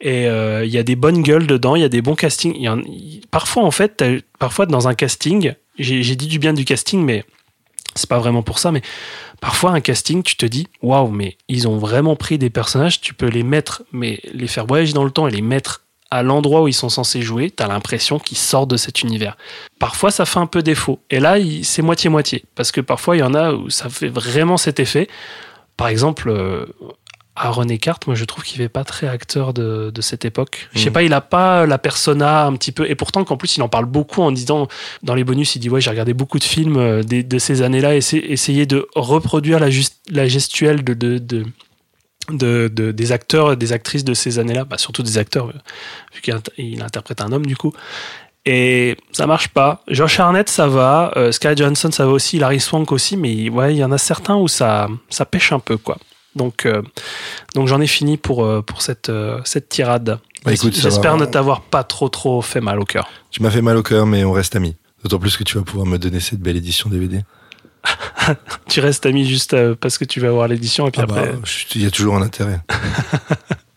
Et 0.00 0.26
euh, 0.26 0.64
il 0.64 0.70
y 0.72 0.78
a 0.78 0.82
des 0.82 0.96
bonnes 0.96 1.22
gueules 1.22 1.46
dedans, 1.46 1.76
il 1.76 1.82
y 1.82 1.84
a 1.84 1.88
des 1.88 2.02
bons 2.02 2.14
castings. 2.16 2.56
Y 2.56 2.68
il- 2.86 3.20
parfois, 3.30 3.62
en 3.62 3.70
fait, 3.70 4.02
parfois 4.38 4.66
dans 4.66 4.88
un 4.88 4.94
casting, 4.94 5.54
j'ai 5.78 6.16
dit 6.16 6.26
du 6.26 6.38
bien 6.40 6.52
du 6.54 6.64
casting, 6.64 7.04
mais 7.04 7.24
c'est 7.94 8.08
pas 8.08 8.18
vraiment 8.18 8.42
pour 8.42 8.58
ça, 8.58 8.72
mais 8.72 8.82
parfois 9.40 9.72
un 9.72 9.80
casting, 9.80 10.22
tu 10.22 10.36
te 10.36 10.46
dis, 10.46 10.66
waouh, 10.82 11.08
mais 11.08 11.36
ils 11.48 11.68
ont 11.68 11.78
vraiment 11.78 12.16
pris 12.16 12.38
des 12.38 12.50
personnages, 12.50 13.00
tu 13.00 13.14
peux 13.14 13.28
les 13.28 13.42
mettre, 13.42 13.82
mais 13.92 14.20
les 14.32 14.46
faire 14.46 14.66
voyager 14.66 14.92
dans 14.92 15.04
le 15.04 15.10
temps 15.10 15.28
et 15.28 15.30
les 15.30 15.42
mettre 15.42 15.82
à 16.12 16.22
l'endroit 16.22 16.62
où 16.62 16.68
ils 16.68 16.74
sont 16.74 16.90
censés 16.90 17.22
jouer, 17.22 17.50
t'as 17.50 17.66
l'impression 17.68 18.18
qu'ils 18.18 18.36
sortent 18.36 18.70
de 18.70 18.76
cet 18.76 19.00
univers. 19.00 19.38
Parfois, 19.78 20.10
ça 20.10 20.26
fait 20.26 20.38
un 20.38 20.46
peu 20.46 20.62
défaut. 20.62 21.00
Et 21.08 21.20
là, 21.20 21.36
c'est 21.62 21.80
moitié-moitié. 21.80 22.44
Parce 22.54 22.70
que 22.70 22.82
parfois, 22.82 23.16
il 23.16 23.20
y 23.20 23.22
en 23.22 23.32
a 23.32 23.54
où 23.54 23.70
ça 23.70 23.88
fait 23.88 24.08
vraiment 24.08 24.58
cet 24.58 24.78
effet. 24.78 25.08
Par 25.78 25.88
exemple, 25.88 26.28
euh, 26.28 26.66
Aaron 27.44 27.68
Eckhart, 27.68 27.98
moi, 28.06 28.14
je 28.14 28.24
trouve 28.24 28.44
qu'il 28.44 28.58
fait 28.58 28.68
pas 28.68 28.84
très 28.84 29.06
acteur 29.08 29.52
de, 29.52 29.90
de 29.94 30.00
cette 30.00 30.24
époque. 30.24 30.68
Je 30.74 30.78
sais 30.80 30.86
Mhm. 30.86 30.92
pas, 30.92 31.02
il 31.02 31.12
a 31.12 31.20
pas 31.20 31.66
la 31.66 31.78
persona 31.78 32.44
un 32.46 32.54
petit 32.56 32.72
peu. 32.72 32.88
Et 32.90 32.94
pourtant, 32.94 33.24
qu'en 33.24 33.36
plus, 33.36 33.56
il 33.56 33.62
en 33.62 33.68
parle 33.68 33.86
beaucoup 33.86 34.22
en 34.22 34.30
disant, 34.32 34.68
dans 35.02 35.14
les 35.14 35.24
bonus, 35.24 35.56
il 35.56 35.58
dit 35.58 35.68
Ouais, 35.70 35.80
j'ai 35.80 35.90
regardé 35.90 36.14
beaucoup 36.14 36.38
de 36.38 36.44
films 36.44 36.76
euh, 36.76 37.02
de 37.02 37.38
ces 37.38 37.62
années-là, 37.62 37.96
essa- 37.96 38.16
essayer 38.16 38.66
de 38.66 38.86
reproduire 38.94 39.58
la, 39.60 39.70
gestuelle 40.28 40.84
de, 40.84 40.94
de, 40.94 41.18
de, 41.18 41.44
de- 42.30 42.68
de- 42.72 42.92
des 42.92 43.12
acteurs, 43.12 43.56
des 43.56 43.72
actrices 43.72 44.04
de 44.04 44.14
ces 44.14 44.38
années-là, 44.38 44.64
bah, 44.64 44.78
surtout 44.78 45.02
des 45.02 45.18
acteurs, 45.18 45.48
euh, 45.48 45.52
vu 46.14 46.20
qu'il 46.20 46.34
int- 46.34 46.52
il 46.58 46.80
interprète 46.82 47.20
un 47.20 47.32
homme 47.32 47.46
du 47.46 47.56
coup. 47.56 47.72
Et 48.44 48.96
ça 49.12 49.26
marche 49.28 49.48
pas. 49.48 49.82
Josh 49.88 50.18
Harnett, 50.18 50.48
ça 50.48 50.66
va. 50.66 51.12
Euh, 51.16 51.30
Sky 51.30 51.56
Johansson, 51.56 51.92
ça 51.92 52.06
va 52.06 52.12
aussi. 52.12 52.38
Larry 52.40 52.58
Swank 52.58 52.90
aussi. 52.90 53.16
Mais 53.16 53.48
ouais, 53.48 53.72
il 53.74 53.78
y 53.78 53.84
en 53.84 53.92
a 53.92 53.98
certains 53.98 54.34
où 54.36 54.48
ça, 54.48 54.88
ça 55.10 55.24
pêche 55.24 55.52
un 55.52 55.60
peu, 55.60 55.76
quoi. 55.76 55.96
Donc, 56.34 56.64
euh, 56.66 56.82
donc 57.54 57.68
j'en 57.68 57.80
ai 57.80 57.86
fini 57.86 58.16
pour, 58.16 58.44
euh, 58.44 58.62
pour 58.62 58.80
cette, 58.82 59.08
euh, 59.10 59.40
cette 59.44 59.68
tirade. 59.68 60.18
Bah, 60.44 60.52
J'espère 60.54 61.16
ne 61.16 61.26
t'avoir 61.26 61.60
pas 61.60 61.84
trop, 61.84 62.08
trop 62.08 62.42
fait 62.42 62.60
mal 62.60 62.80
au 62.80 62.84
cœur. 62.84 63.08
Tu 63.30 63.42
m'as 63.42 63.50
fait 63.50 63.62
mal 63.62 63.76
au 63.76 63.82
cœur, 63.82 64.06
mais 64.06 64.24
on 64.24 64.32
reste 64.32 64.56
amis. 64.56 64.76
D'autant 65.02 65.18
plus 65.18 65.36
que 65.36 65.44
tu 65.44 65.56
vas 65.58 65.62
pouvoir 65.64 65.86
me 65.86 65.98
donner 65.98 66.20
cette 66.20 66.40
belle 66.40 66.56
édition 66.56 66.88
DVD. 66.90 67.22
Tu 68.68 68.80
restes 68.80 69.04
ami 69.06 69.26
juste 69.28 69.56
parce 69.74 69.98
que 69.98 70.04
tu 70.04 70.20
vas 70.20 70.30
voir 70.30 70.46
l'édition 70.48 70.86
et 70.86 70.90
puis 70.92 71.00
Ah 71.02 71.06
bah, 71.06 71.16
après. 71.18 71.34
je- 71.44 71.66
il 71.74 71.82
y 71.82 71.86
a 71.86 71.90
toujours 71.90 72.14
un 72.16 72.22
intérêt. 72.22 72.60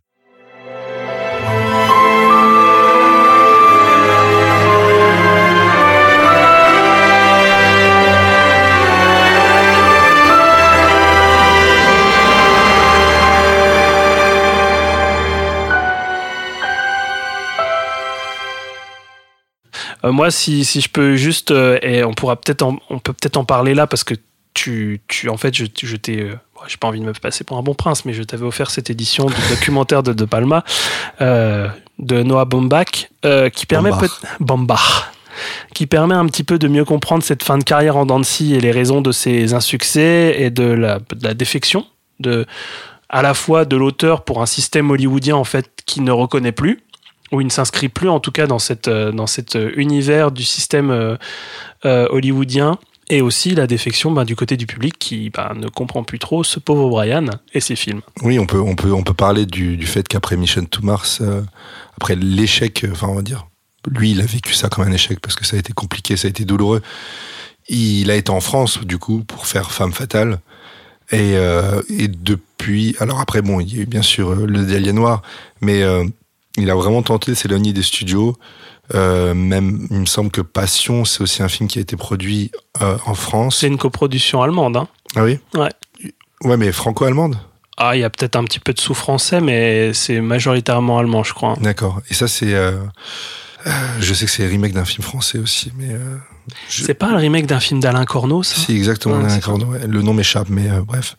moi, 20.11 20.31
si, 20.31 20.65
si 20.65 20.81
je 20.81 20.89
peux 20.89 21.15
juste, 21.15 21.51
euh, 21.51 21.79
et 21.81 22.03
on 22.03 22.13
pourra 22.13 22.35
peut-être, 22.35 22.63
on 22.63 22.99
peut 22.99 23.13
peut-être 23.13 23.37
en 23.37 23.45
parler 23.45 23.73
là 23.73 23.87
parce 23.87 24.03
que 24.03 24.15
tu, 24.55 25.01
tu 25.07 25.29
en 25.29 25.37
fait, 25.37 25.53
je, 25.53 25.65
je 25.83 25.95
t'ai, 25.97 26.21
euh, 26.21 26.35
j'ai 26.67 26.77
pas 26.77 26.87
envie 26.87 26.99
de 26.99 27.05
me 27.05 27.13
passer 27.13 27.43
pour 27.43 27.57
un 27.57 27.61
bon 27.61 27.75
prince, 27.75 28.05
mais 28.05 28.13
je 28.13 28.23
t'avais 28.23 28.45
offert 28.45 28.71
cette 28.71 28.89
édition 28.89 29.27
du 29.27 29.35
documentaire 29.49 30.01
de 30.01 30.13
De 30.13 30.25
Palma 30.25 30.63
euh, 31.21 31.67
de 31.99 32.23
Noah 32.23 32.45
Baumbach 32.45 33.09
euh, 33.25 33.49
qui 33.49 33.67
permet 33.67 33.91
Baumbach, 34.39 35.11
qui 35.73 35.85
permet 35.85 36.15
un 36.15 36.25
petit 36.25 36.43
peu 36.43 36.57
de 36.57 36.67
mieux 36.67 36.85
comprendre 36.85 37.23
cette 37.23 37.43
fin 37.43 37.57
de 37.57 37.63
carrière 37.63 37.97
en 37.97 38.23
scie 38.23 38.55
et 38.55 38.61
les 38.61 38.71
raisons 38.71 39.01
de 39.01 39.11
ses 39.11 39.53
insuccès 39.53 40.35
et 40.39 40.49
de 40.49 40.63
la, 40.63 40.99
de 40.99 41.27
la 41.27 41.33
défection 41.33 41.85
de 42.19 42.45
à 43.07 43.21
la 43.21 43.33
fois 43.33 43.65
de 43.65 43.75
l'auteur 43.75 44.23
pour 44.23 44.41
un 44.41 44.45
système 44.45 44.89
hollywoodien 44.89 45.35
en 45.35 45.43
fait 45.43 45.69
qui 45.85 46.01
ne 46.01 46.11
reconnaît 46.11 46.51
plus 46.51 46.81
où 47.31 47.41
il 47.41 47.45
ne 47.45 47.51
s'inscrit 47.51 47.89
plus 47.89 48.09
en 48.09 48.19
tout 48.19 48.31
cas 48.31 48.47
dans 48.47 48.59
cette 48.59 48.87
euh, 48.87 49.11
dans 49.11 49.27
cet 49.27 49.55
euh, 49.55 49.71
univers 49.75 50.31
du 50.31 50.43
système 50.43 50.91
euh, 50.91 51.17
hollywoodien 51.83 52.77
et 53.09 53.21
aussi 53.21 53.53
la 53.53 53.67
défection 53.67 54.11
bah, 54.11 54.25
du 54.25 54.35
côté 54.35 54.57
du 54.57 54.65
public 54.65 54.95
qui 54.97 55.29
bah, 55.29 55.53
ne 55.55 55.67
comprend 55.67 56.03
plus 56.03 56.17
trop 56.17 56.43
ce 56.43 56.59
pauvre 56.59 56.89
Brian 56.89 57.27
et 57.53 57.59
ses 57.59 57.75
films. 57.75 58.01
Oui, 58.23 58.39
on 58.39 58.47
peut, 58.47 58.59
on 58.59 58.75
peut, 58.75 58.91
on 58.91 59.03
peut 59.03 59.13
parler 59.13 59.45
du, 59.45 59.85
fait 59.85 60.07
qu'après 60.07 60.35
Mission 60.37 60.65
to 60.65 60.81
Mars, 60.81 61.21
après 61.97 62.15
l'échec, 62.15 62.83
enfin 62.91 63.07
on 63.07 63.13
va 63.13 63.21
dire, 63.21 63.45
lui 63.87 64.11
il 64.11 64.21
a 64.21 64.25
vécu 64.25 64.55
ça 64.55 64.69
comme 64.69 64.85
un 64.85 64.91
échec 64.91 65.19
parce 65.19 65.35
que 65.35 65.45
ça 65.45 65.55
a 65.55 65.59
été 65.59 65.71
compliqué, 65.71 66.17
ça 66.17 66.27
a 66.27 66.29
été 66.29 66.45
douloureux. 66.45 66.81
Il 67.69 68.09
a 68.09 68.15
été 68.15 68.31
en 68.31 68.41
France 68.41 68.79
du 68.83 68.97
coup 68.97 69.23
pour 69.23 69.45
faire 69.45 69.71
Femme 69.71 69.93
Fatale. 69.93 70.39
Et, 71.11 71.37
depuis, 72.07 72.95
alors 72.99 73.19
après 73.19 73.43
bon, 73.43 73.59
il 73.59 73.75
y 73.75 73.79
a 73.79 73.83
eu 73.83 73.85
bien 73.85 74.01
sûr 74.01 74.33
le 74.33 74.65
Dahlia 74.65 74.93
Noir, 74.93 75.21
mais 75.61 75.83
il 76.57 76.69
a 76.69 76.75
vraiment 76.75 77.01
tenté 77.01 77.31
de 77.31 77.35
s'éloigner 77.35 77.73
des 77.73 77.83
studios. 77.83 78.35
Euh, 78.93 79.33
même, 79.33 79.87
il 79.89 79.99
me 79.99 80.05
semble 80.05 80.29
que 80.29 80.41
Passion, 80.41 81.05
c'est 81.05 81.21
aussi 81.21 81.41
un 81.41 81.47
film 81.47 81.67
qui 81.67 81.79
a 81.79 81.81
été 81.81 81.95
produit 81.97 82.51
euh, 82.81 82.97
en 83.05 83.15
France. 83.15 83.57
C'est 83.59 83.67
une 83.67 83.77
coproduction 83.79 84.41
allemande. 84.43 84.77
Hein. 84.77 84.87
Ah 85.15 85.23
oui? 85.23 85.39
Ouais. 85.55 85.69
Ouais, 86.43 86.57
mais 86.57 86.71
franco-allemande? 86.71 87.37
Ah, 87.77 87.95
il 87.95 88.01
y 88.01 88.03
a 88.03 88.09
peut-être 88.09 88.35
un 88.35 88.43
petit 88.43 88.59
peu 88.59 88.73
de 88.73 88.79
sous-français, 88.79 89.41
mais 89.41 89.93
c'est 89.93 90.21
majoritairement 90.21 90.99
allemand, 90.99 91.23
je 91.23 91.33
crois. 91.33 91.55
D'accord. 91.61 92.01
Et 92.09 92.13
ça, 92.13 92.27
c'est. 92.27 92.53
euh, 92.53 92.73
je 93.99 94.13
sais 94.13 94.25
que 94.25 94.31
c'est 94.31 94.43
le 94.43 94.49
remake 94.49 94.73
d'un 94.73 94.85
film 94.85 95.03
français 95.03 95.39
aussi, 95.39 95.71
mais. 95.75 95.89
je- 96.69 96.83
C'est 96.83 96.93
pas 96.93 97.09
le 97.11 97.17
remake 97.17 97.47
d'un 97.47 97.59
film 97.59 97.79
d'Alain 97.79 98.05
Corneau, 98.05 98.43
ça? 98.43 98.55
Si, 98.55 98.75
exactement. 98.75 99.17
Ouais, 99.17 99.25
Alain 99.25 99.39
Corneau, 99.39 99.65
ouais. 99.65 99.87
Le 99.87 100.01
nom 100.03 100.13
m'échappe, 100.13 100.47
mais 100.49 100.69
bref. 100.85 101.17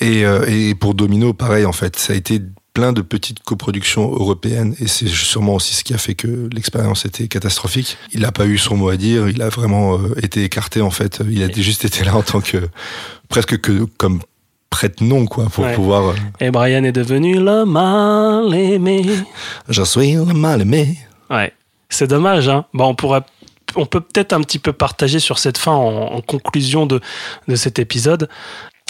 Et, 0.00 0.20
et 0.48 0.74
pour 0.74 0.94
Domino, 0.94 1.32
pareil, 1.32 1.64
en 1.64 1.72
fait. 1.72 1.96
Ça 1.96 2.12
a 2.12 2.16
été 2.16 2.40
plein 2.74 2.92
de 2.92 3.00
petites 3.02 3.42
coproductions 3.44 4.10
européennes 4.12 4.74
et 4.80 4.88
c'est 4.88 5.06
sûrement 5.06 5.54
aussi 5.54 5.74
ce 5.74 5.84
qui 5.84 5.94
a 5.94 5.98
fait 5.98 6.14
que 6.16 6.48
l'expérience 6.52 7.04
était 7.06 7.28
catastrophique. 7.28 7.96
Il 8.12 8.20
n'a 8.22 8.32
pas 8.32 8.46
eu 8.46 8.58
son 8.58 8.76
mot 8.76 8.88
à 8.88 8.96
dire, 8.96 9.28
il 9.28 9.40
a 9.42 9.48
vraiment 9.48 9.94
euh, 9.96 10.14
été 10.22 10.42
écarté 10.44 10.80
en 10.82 10.90
fait. 10.90 11.20
Il 11.30 11.42
a 11.42 11.48
juste 11.52 11.84
été 11.84 12.02
là 12.04 12.16
en 12.16 12.22
tant 12.22 12.40
que 12.40 12.68
presque 13.28 13.60
que 13.60 13.84
comme 13.96 14.20
prête-nom 14.70 15.26
quoi 15.26 15.44
pour 15.46 15.64
Ouais. 15.64 15.74
pouvoir. 15.74 16.08
euh, 16.08 16.14
Et 16.40 16.50
Brian 16.50 16.82
est 16.82 16.90
devenu 16.92 17.38
le 17.38 17.64
mal 17.64 18.52
aimé. 18.54 19.06
Je 19.68 19.82
suis 19.84 20.14
le 20.14 20.24
mal 20.24 20.62
aimé. 20.62 20.98
Ouais. 21.30 21.52
C'est 21.90 22.08
dommage, 22.08 22.48
hein. 22.48 22.64
Bon, 22.74 22.88
on 22.88 22.94
pourra. 22.96 23.24
On 23.76 23.86
peut 23.86 24.00
peut-être 24.00 24.32
un 24.32 24.40
petit 24.40 24.58
peu 24.58 24.72
partager 24.72 25.20
sur 25.20 25.38
cette 25.38 25.58
fin 25.58 25.72
en, 25.72 26.14
en 26.14 26.20
conclusion 26.20 26.86
de, 26.86 27.00
de 27.48 27.54
cet 27.56 27.78
épisode. 27.78 28.28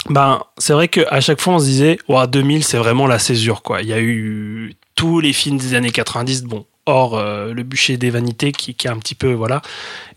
Ben, 0.09 0.41
c'est 0.57 0.73
vrai 0.73 0.87
qu'à 0.87 1.19
chaque 1.21 1.41
fois, 1.41 1.55
on 1.55 1.59
se 1.59 1.65
disait, 1.65 1.97
ouais, 2.07 2.27
2000, 2.27 2.63
c'est 2.63 2.77
vraiment 2.77 3.07
la 3.07 3.19
césure, 3.19 3.61
quoi. 3.61 3.81
Il 3.81 3.87
y 3.87 3.93
a 3.93 3.99
eu 3.99 4.75
tous 4.95 5.19
les 5.19 5.33
films 5.33 5.57
des 5.57 5.73
années 5.73 5.91
90, 5.91 6.43
bon, 6.43 6.65
hors 6.85 7.17
euh, 7.17 7.53
Le 7.53 7.63
bûcher 7.63 7.97
des 7.97 8.11
vanités, 8.11 8.51
qui, 8.51 8.75
qui 8.75 8.87
est 8.87 8.89
un 8.89 8.99
petit 8.99 9.15
peu, 9.15 9.33
voilà. 9.33 9.61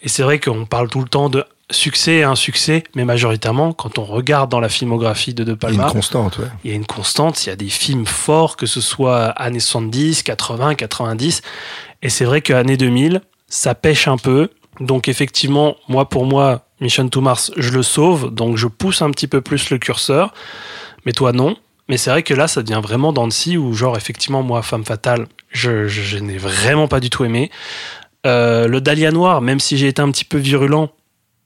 Et 0.03 0.09
c'est 0.09 0.23
vrai 0.23 0.39
qu'on 0.39 0.67
parle 0.67 0.89
tout 0.89 1.01
le 1.01 1.09
temps 1.09 1.31
de 1.31 1.45
succès 1.71 2.17
et 2.17 2.23
insuccès, 2.23 2.85
mais 2.95 3.05
majoritairement, 3.05 3.73
quand 3.73 3.99
on 3.99 4.05
regarde 4.05 4.51
dans 4.51 4.61
la 4.61 4.69
filmographie 4.69 5.35
de 5.35 5.45
De 5.45 5.51
Il 5.51 5.55
y 5.55 5.55
a 5.55 5.57
Palma, 5.57 5.85
une 5.87 5.93
constante, 5.93 6.39
ouais. 6.39 6.47
il 6.65 6.71
y 6.71 6.73
a 6.73 6.77
une 6.77 6.87
constante, 6.87 7.45
il 7.45 7.51
y 7.51 7.53
a 7.53 7.57
des 7.57 7.69
films 7.69 8.07
forts, 8.07 8.57
que 8.57 8.67
ce 8.67 8.81
soit 8.81 9.27
années 9.27 9.61
70, 9.61 10.23
80, 10.23 10.75
90. 10.77 11.43
Et 12.03 12.09
c'est 12.09 12.25
vrai 12.25 12.41
qu'année 12.41 12.77
2000, 12.77 13.21
ça 13.49 13.75
pêche 13.75 14.09
un 14.09 14.17
peu. 14.17 14.51
Donc 14.81 15.09
effectivement, 15.09 15.77
moi 15.89 16.09
pour 16.09 16.25
moi, 16.25 16.68
Mission 16.81 17.09
to 17.09 17.21
Mars, 17.21 17.53
je 17.57 17.71
le 17.71 17.83
sauve. 17.83 18.33
Donc 18.35 18.57
je 18.57 18.67
pousse 18.67 19.03
un 19.03 19.11
petit 19.11 19.27
peu 19.27 19.41
plus 19.41 19.71
le 19.71 19.79
curseur. 19.79 20.33
Mais 21.05 21.13
toi, 21.13 21.33
non. 21.33 21.57
Mais 21.89 21.97
c'est 21.97 22.11
vrai 22.11 22.23
que 22.23 22.35
là, 22.35 22.49
ça 22.49 22.63
devient 22.63 22.81
vraiment 22.83 23.15
scie 23.31 23.57
où, 23.57 23.73
genre, 23.73 23.97
effectivement, 23.97 24.43
moi, 24.43 24.63
Femme 24.63 24.85
Fatale, 24.85 25.27
je, 25.51 26.19
n'ai 26.19 26.37
vraiment 26.37 26.87
pas 26.87 27.01
du 27.01 27.09
tout 27.09 27.25
aimé. 27.25 27.51
Euh, 28.27 28.69
le 28.69 28.81
Dahlia 28.81 29.11
Noir, 29.11 29.41
même 29.41 29.59
si 29.59 29.79
j'ai 29.79 29.89
été 29.89 30.03
un 30.03 30.11
petit 30.11 30.27
peu 30.27 30.37
virulent, 30.37 30.91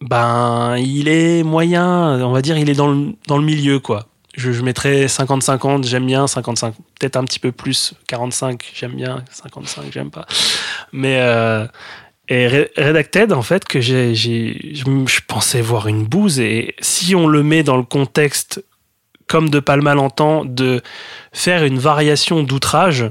ben, 0.01 0.77
il 0.79 1.07
est 1.07 1.45
moyen, 1.45 2.21
on 2.25 2.33
va 2.33 2.43
dire, 2.43 2.59
il 2.59 2.69
est 2.69 2.75
dans 2.75 2.89
le, 2.89 3.13
dans 3.29 3.39
le 3.39 3.45
milieu, 3.45 3.79
quoi. 3.79 4.09
Je, 4.35 4.51
je 4.51 4.63
mettrais 4.63 5.07
50-50, 5.07 5.85
j'aime 5.85 6.07
bien, 6.07 6.27
55, 6.27 6.75
peut-être 6.99 7.17
un 7.17 7.25
petit 7.25 7.39
peu 7.39 7.53
plus, 7.53 7.95
45, 8.09 8.73
j'aime 8.75 8.95
bien, 8.95 9.23
55, 9.31 9.93
j'aime 9.93 10.11
pas. 10.11 10.27
Mais, 10.91 11.19
euh, 11.21 11.67
et 12.29 12.49
Re- 12.49 12.69
Redacted, 12.77 13.33
en 13.33 13.43
fait, 13.43 13.65
que 13.65 13.81
j'ai, 13.81 14.15
je 14.15 15.21
pensais 15.27 15.61
voir 15.61 15.89
une 15.89 16.05
bouse, 16.05 16.41
et 16.41 16.75
si 16.81 17.15
on 17.15 17.27
le 17.27 17.43
met 17.43 17.63
dans 17.63 17.77
le 17.77 17.83
contexte, 17.83 18.65
comme 19.27 19.49
De 19.51 19.61
Palma 19.61 19.95
l'entend, 19.95 20.45
de 20.45 20.83
faire 21.33 21.65
une 21.65 21.79
variation 21.79 22.43
d'outrage, 22.43 23.11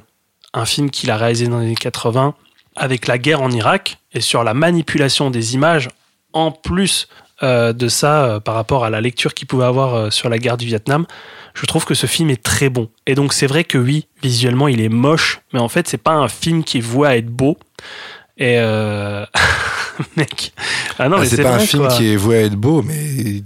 un 0.54 0.66
film 0.66 0.90
qu'il 0.90 1.10
a 1.12 1.18
réalisé 1.18 1.48
dans 1.48 1.60
les 1.60 1.68
années 1.68 1.76
80, 1.76 2.36
avec 2.76 3.08
la 3.08 3.18
guerre 3.18 3.42
en 3.42 3.52
Irak, 3.52 3.98
et 4.14 4.22
sur 4.22 4.44
la 4.44 4.54
manipulation 4.54 5.30
des 5.30 5.56
images, 5.56 5.90
en 6.34 6.52
plus 6.52 7.08
euh, 7.44 7.74
de 7.74 7.88
ça, 7.88 8.26
euh, 8.26 8.40
par 8.40 8.56
rapport 8.56 8.86
à 8.86 8.90
la 8.90 9.02
lecture 9.02 9.34
qu'il 9.34 9.48
pouvait 9.48 9.66
avoir 9.66 9.96
euh, 9.96 10.10
sur 10.10 10.30
la 10.30 10.38
guerre 10.38 10.58
du 10.58 10.66
Vietnam, 10.66 11.06
je 11.54 11.66
trouve 11.66 11.86
que 11.86 11.96
ce 11.96 12.06
film 12.06 12.30
est 12.30 12.42
très 12.42 12.70
bon. 12.70 12.90
Et 13.08 13.16
donc 13.16 13.34
c'est 13.34 13.48
vrai 13.48 13.64
que 13.64 13.78
oui, 13.78 14.08
visuellement 14.22 14.68
il 14.68 14.80
est 14.80 14.90
moche, 14.90 15.42
mais 15.52 15.60
en 15.60 15.68
fait 15.68 15.88
c'est 15.88 15.98
pas 15.98 16.14
un 16.14 16.28
film 16.28 16.64
qui 16.64 16.78
est 16.78 16.82
voué 16.82 17.08
à 17.08 17.18
être 17.18 17.28
beau. 17.28 17.58
Et 18.42 18.58
euh... 18.58 19.24
mec, 20.18 20.52
ah 20.98 21.08
non 21.08 21.18
Ah, 21.18 21.22
mais 21.22 21.28
c'est 21.28 21.44
pas 21.44 21.54
un 21.54 21.60
film 21.60 21.84
quoi. 21.86 21.96
qui 21.96 22.12
est 22.12 22.16
voué 22.16 22.38
à 22.38 22.42
être 22.42 22.56
beau, 22.56 22.82
mais 22.82 23.44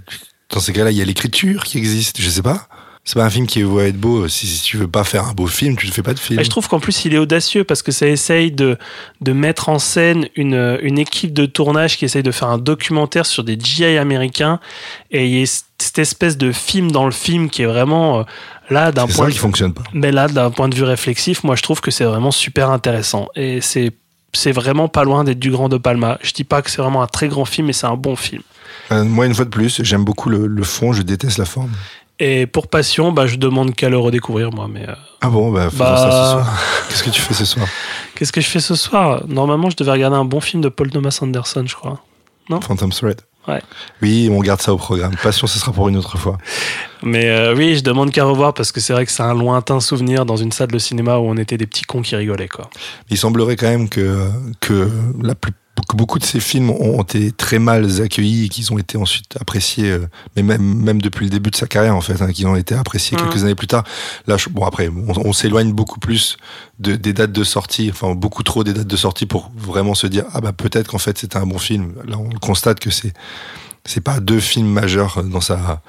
dans 0.48 0.58
ces 0.58 0.72
cas-là, 0.72 0.90
il 0.90 0.96
y 0.96 1.02
a 1.02 1.04
l'écriture 1.04 1.64
qui 1.64 1.76
existe. 1.76 2.18
Je 2.18 2.30
sais 2.30 2.40
pas. 2.40 2.66
C'est 3.04 3.14
pas 3.14 3.24
un 3.26 3.30
film 3.30 3.46
qui 3.46 3.60
est 3.60 3.62
voué 3.62 3.84
à 3.84 3.86
être 3.88 4.00
beau. 4.00 4.26
Si, 4.26 4.46
si 4.46 4.62
tu 4.62 4.78
veux 4.78 4.88
pas 4.88 5.04
faire 5.04 5.26
un 5.26 5.34
beau 5.34 5.46
film, 5.46 5.76
tu 5.76 5.86
ne 5.86 5.92
fais 5.92 6.02
pas 6.02 6.14
de 6.14 6.18
film. 6.18 6.40
Et 6.40 6.44
je 6.44 6.48
trouve 6.48 6.66
qu'en 6.66 6.80
plus, 6.80 7.04
il 7.04 7.12
est 7.14 7.18
audacieux 7.18 7.62
parce 7.62 7.82
que 7.82 7.92
ça 7.92 8.08
essaye 8.08 8.50
de, 8.50 8.78
de 9.20 9.32
mettre 9.32 9.68
en 9.68 9.78
scène 9.78 10.28
une, 10.34 10.78
une 10.80 10.98
équipe 10.98 11.34
de 11.34 11.44
tournage 11.44 11.98
qui 11.98 12.06
essaye 12.06 12.22
de 12.22 12.32
faire 12.32 12.48
un 12.48 12.58
documentaire 12.58 13.26
sur 13.26 13.44
des 13.44 13.58
GI 13.60 13.98
américains. 13.98 14.60
Et 15.10 15.26
il 15.26 15.38
y 15.38 15.42
a 15.42 15.46
cette 15.46 15.98
espèce 15.98 16.38
de 16.38 16.52
film 16.52 16.90
dans 16.90 17.04
le 17.04 17.12
film 17.12 17.50
qui 17.50 17.62
est 17.62 17.66
vraiment 17.66 18.20
euh, 18.20 18.22
là 18.70 18.92
d'un 18.92 19.06
C'est 19.06 19.14
point 19.14 19.24
ça 19.26 19.28
de 19.28 19.32
qui 19.34 19.38
fonctionne 19.38 19.74
pas. 19.74 19.84
Mais 19.92 20.10
là, 20.10 20.26
d'un 20.26 20.50
point 20.50 20.70
de 20.70 20.74
vue 20.74 20.84
réflexif, 20.84 21.44
moi, 21.44 21.54
je 21.54 21.62
trouve 21.62 21.82
que 21.82 21.90
c'est 21.90 22.04
vraiment 22.04 22.30
super 22.32 22.70
intéressant. 22.70 23.28
Et 23.36 23.60
c'est 23.60 23.92
c'est 24.36 24.52
vraiment 24.52 24.88
pas 24.88 25.04
loin 25.04 25.24
d'être 25.24 25.38
du 25.38 25.50
grand 25.50 25.68
de 25.68 25.76
Palma. 25.78 26.18
Je 26.22 26.32
dis 26.32 26.44
pas 26.44 26.62
que 26.62 26.70
c'est 26.70 26.80
vraiment 26.82 27.02
un 27.02 27.06
très 27.06 27.28
grand 27.28 27.44
film, 27.44 27.66
mais 27.68 27.72
c'est 27.72 27.86
un 27.86 27.96
bon 27.96 28.16
film. 28.16 28.42
Euh, 28.92 29.04
moi, 29.04 29.26
une 29.26 29.34
fois 29.34 29.44
de 29.44 29.50
plus, 29.50 29.82
j'aime 29.82 30.04
beaucoup 30.04 30.28
le, 30.30 30.46
le 30.46 30.62
fond, 30.62 30.92
je 30.92 31.02
déteste 31.02 31.38
la 31.38 31.44
forme. 31.44 31.70
Et 32.18 32.46
pour 32.46 32.68
Passion, 32.68 33.12
bah, 33.12 33.26
je 33.26 33.36
demande 33.36 33.74
qu'à 33.74 33.88
le 33.90 33.98
redécouvrir, 33.98 34.50
moi. 34.50 34.68
Mais 34.72 34.88
euh, 34.88 34.94
Ah 35.20 35.28
bon, 35.28 35.50
bah, 35.52 35.68
faisons 35.70 35.84
Bah. 35.84 35.96
ça 35.96 36.04
ce 36.10 36.32
soir. 36.32 36.58
Qu'est-ce 36.88 37.02
que 37.02 37.10
tu 37.10 37.20
fais 37.20 37.34
ce 37.34 37.44
soir? 37.44 37.66
Qu'est-ce 38.14 38.32
que 38.32 38.40
je 38.40 38.48
fais 38.48 38.60
ce 38.60 38.74
soir? 38.74 39.22
Normalement, 39.28 39.68
je 39.70 39.76
devais 39.76 39.90
regarder 39.92 40.16
un 40.16 40.24
bon 40.24 40.40
film 40.40 40.62
de 40.62 40.68
Paul 40.68 40.90
Thomas 40.90 41.18
Anderson, 41.20 41.64
je 41.66 41.74
crois. 41.74 42.00
Phantom 42.48 42.90
Thread. 42.90 43.20
Ouais. 43.48 43.62
Oui, 44.02 44.28
on 44.30 44.40
garde 44.40 44.60
ça 44.60 44.72
au 44.72 44.76
programme. 44.76 45.14
Passion, 45.22 45.46
ce 45.46 45.58
sera 45.58 45.72
pour 45.72 45.88
une 45.88 45.96
autre 45.96 46.18
fois. 46.18 46.38
Mais 47.02 47.28
euh, 47.28 47.54
oui, 47.54 47.76
je 47.76 47.82
demande 47.82 48.10
qu'à 48.10 48.24
revoir 48.24 48.54
parce 48.54 48.72
que 48.72 48.80
c'est 48.80 48.92
vrai 48.92 49.06
que 49.06 49.12
c'est 49.12 49.22
un 49.22 49.34
lointain 49.34 49.80
souvenir 49.80 50.26
dans 50.26 50.36
une 50.36 50.52
salle 50.52 50.70
de 50.70 50.78
cinéma 50.78 51.18
où 51.18 51.28
on 51.28 51.36
était 51.36 51.56
des 51.56 51.66
petits 51.66 51.84
cons 51.84 52.02
qui 52.02 52.16
rigolaient, 52.16 52.48
quoi. 52.48 52.68
Il 53.10 53.16
semblerait 53.16 53.56
quand 53.56 53.68
même 53.68 53.88
que, 53.88 54.28
que, 54.60 54.90
la 55.22 55.34
plus, 55.34 55.52
que 55.88 55.96
beaucoup 55.96 56.18
de 56.18 56.24
ces 56.24 56.40
films 56.40 56.70
ont 56.70 57.02
été 57.02 57.32
très 57.32 57.58
mal 57.58 57.88
accueillis 58.00 58.46
et 58.46 58.48
qu'ils 58.48 58.72
ont 58.72 58.78
été 58.78 58.98
ensuite 58.98 59.36
appréciés, 59.40 59.90
euh, 59.90 60.08
mais 60.34 60.42
même, 60.42 60.62
même 60.62 61.00
depuis 61.00 61.24
le 61.26 61.30
début 61.30 61.50
de 61.50 61.56
sa 61.56 61.66
carrière, 61.66 61.94
en 61.96 62.00
fait, 62.00 62.20
hein, 62.22 62.32
qu'ils 62.32 62.46
ont 62.46 62.56
été 62.56 62.74
appréciés 62.74 63.16
quelques 63.16 63.44
années 63.44 63.54
plus 63.54 63.66
tard. 63.68 63.84
Là, 64.26 64.36
je- 64.36 64.48
bon, 64.48 64.64
après, 64.64 64.88
on, 64.88 65.28
on 65.28 65.32
s'éloigne 65.32 65.72
beaucoup 65.72 66.00
plus 66.00 66.36
de, 66.80 66.96
des 66.96 67.12
dates 67.12 67.32
de 67.32 67.44
sortie, 67.44 67.88
enfin, 67.90 68.14
beaucoup 68.14 68.42
trop 68.42 68.64
des 68.64 68.72
dates 68.72 68.86
de 68.86 68.96
sortie 68.96 69.26
pour 69.26 69.50
vraiment 69.56 69.94
se 69.94 70.06
dire, 70.06 70.24
ah 70.32 70.40
bah, 70.40 70.52
peut-être 70.52 70.88
qu'en 70.88 70.98
fait, 70.98 71.16
c'était 71.18 71.36
un 71.38 71.46
bon 71.46 71.58
film. 71.58 71.94
Là, 72.06 72.16
on 72.18 72.28
constate 72.40 72.80
que 72.80 72.90
c'est, 72.90 73.12
c'est 73.86 74.00
pas 74.00 74.20
deux 74.20 74.40
films 74.40 74.68
majeurs 74.68 75.22
dans 75.24 75.40
sa, 75.40 75.82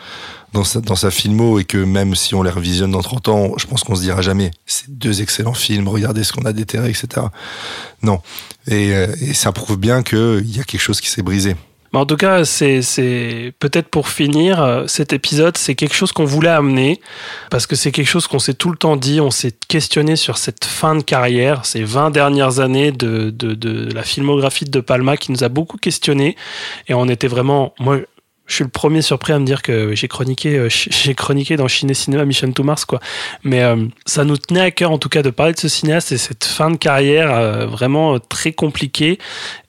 dans 0.54 0.64
sa, 0.64 0.82
dans 0.82 0.96
sa 0.96 1.12
filmo 1.12 1.60
et 1.60 1.66
que 1.66 1.78
même 1.78 2.16
si 2.16 2.36
on 2.36 2.44
les 2.44 2.50
revisionne 2.50 2.92
dans 2.92 3.02
30 3.02 3.28
ans, 3.28 3.52
je 3.58 3.66
pense 3.66 3.84
qu'on 3.84 3.96
se 3.96 4.02
dira 4.02 4.22
jamais, 4.22 4.52
c'est 4.66 4.90
deux 4.90 5.22
excellents 5.22 5.54
films, 5.54 5.88
regardez 5.88 6.24
ce 6.24 6.34
qu'on 6.34 6.46
a 6.46 6.54
déterré, 6.54 6.90
etc. 6.90 7.28
Non. 8.02 8.22
Et, 8.68 8.94
euh, 8.94 9.08
et 9.22 9.34
ça 9.34 9.52
prouve 9.52 9.78
bien 9.78 10.04
qu'il 10.04 10.56
y 10.56 10.60
a 10.60 10.64
quelque 10.64 10.82
chose 10.82 11.02
qui 11.02 11.10
s'est 11.10 11.24
brisé. 11.24 11.56
Mais 11.94 12.00
en 12.00 12.06
tout 12.06 12.18
cas, 12.18 12.46
c'est 12.46 13.54
peut-être 13.60 13.88
pour 13.90 14.10
finir, 14.10 14.62
euh, 14.62 14.84
cet 14.88 15.14
épisode, 15.14 15.58
c'est 15.58 15.76
quelque 15.76 15.96
chose 15.96 16.12
qu'on 16.12 16.26
voulait 16.26 16.50
amener, 16.50 17.00
parce 17.50 17.66
que 17.66 17.76
c'est 17.76 17.92
quelque 17.92 18.10
chose 18.10 18.28
qu'on 18.28 18.40
s'est 18.40 18.54
tout 18.54 18.72
le 18.72 18.78
temps 18.78 18.96
dit, 18.96 19.22
on 19.22 19.32
s'est 19.32 19.54
questionné 19.68 20.16
sur 20.16 20.38
cette 20.38 20.66
fin 20.66 20.96
de 20.96 21.02
carrière, 21.02 21.66
ces 21.66 21.84
20 21.84 22.12
dernières 22.12 22.60
années 22.60 22.92
de, 22.92 23.30
de, 23.30 23.54
de 23.54 23.92
la 23.94 24.04
filmographie 24.04 24.66
de 24.66 24.72
De 24.72 24.80
Palma 24.82 25.18
qui 25.18 25.32
nous 25.32 25.44
a 25.44 25.50
beaucoup 25.50 25.78
questionné, 25.78 26.36
et 26.88 26.94
on 26.94 27.08
était 27.08 27.28
vraiment... 27.28 27.74
Moi, 27.80 28.00
je 28.48 28.56
suis 28.56 28.64
le 28.64 28.70
premier 28.70 29.02
surpris 29.02 29.34
à 29.34 29.40
me 29.40 29.46
dire 29.46 29.62
que 29.62 29.94
j'ai 29.94 30.08
chroniqué, 30.08 30.58
euh, 30.58 30.70
j'ai 30.70 31.14
chroniqué 31.14 31.58
dans 31.58 31.68
Ciné 31.68 31.94
Cinéma 31.94 32.26
Mission 32.26 32.52
to 32.52 32.64
Mars, 32.64 32.86
quoi. 32.86 33.00
Mais 33.44 33.62
euh, 33.62 33.86
ça 34.06 34.24
nous 34.24 34.38
tenait 34.38 34.62
à 34.62 34.72
cœur, 34.72 34.92
en 34.92 34.98
tout 34.98 35.10
cas, 35.10 35.22
de 35.22 35.30
parler 35.30 35.54
de 35.54 35.60
ce 35.60 35.68
cinéaste 35.68 36.12
et 36.14 36.18
cette 36.18 36.46
fin 36.46 36.72
de 36.72 36.78
carrière 36.78 37.32
euh, 37.34 37.66
vraiment 37.66 38.18
très 38.20 38.54
compliquée. 38.54 39.20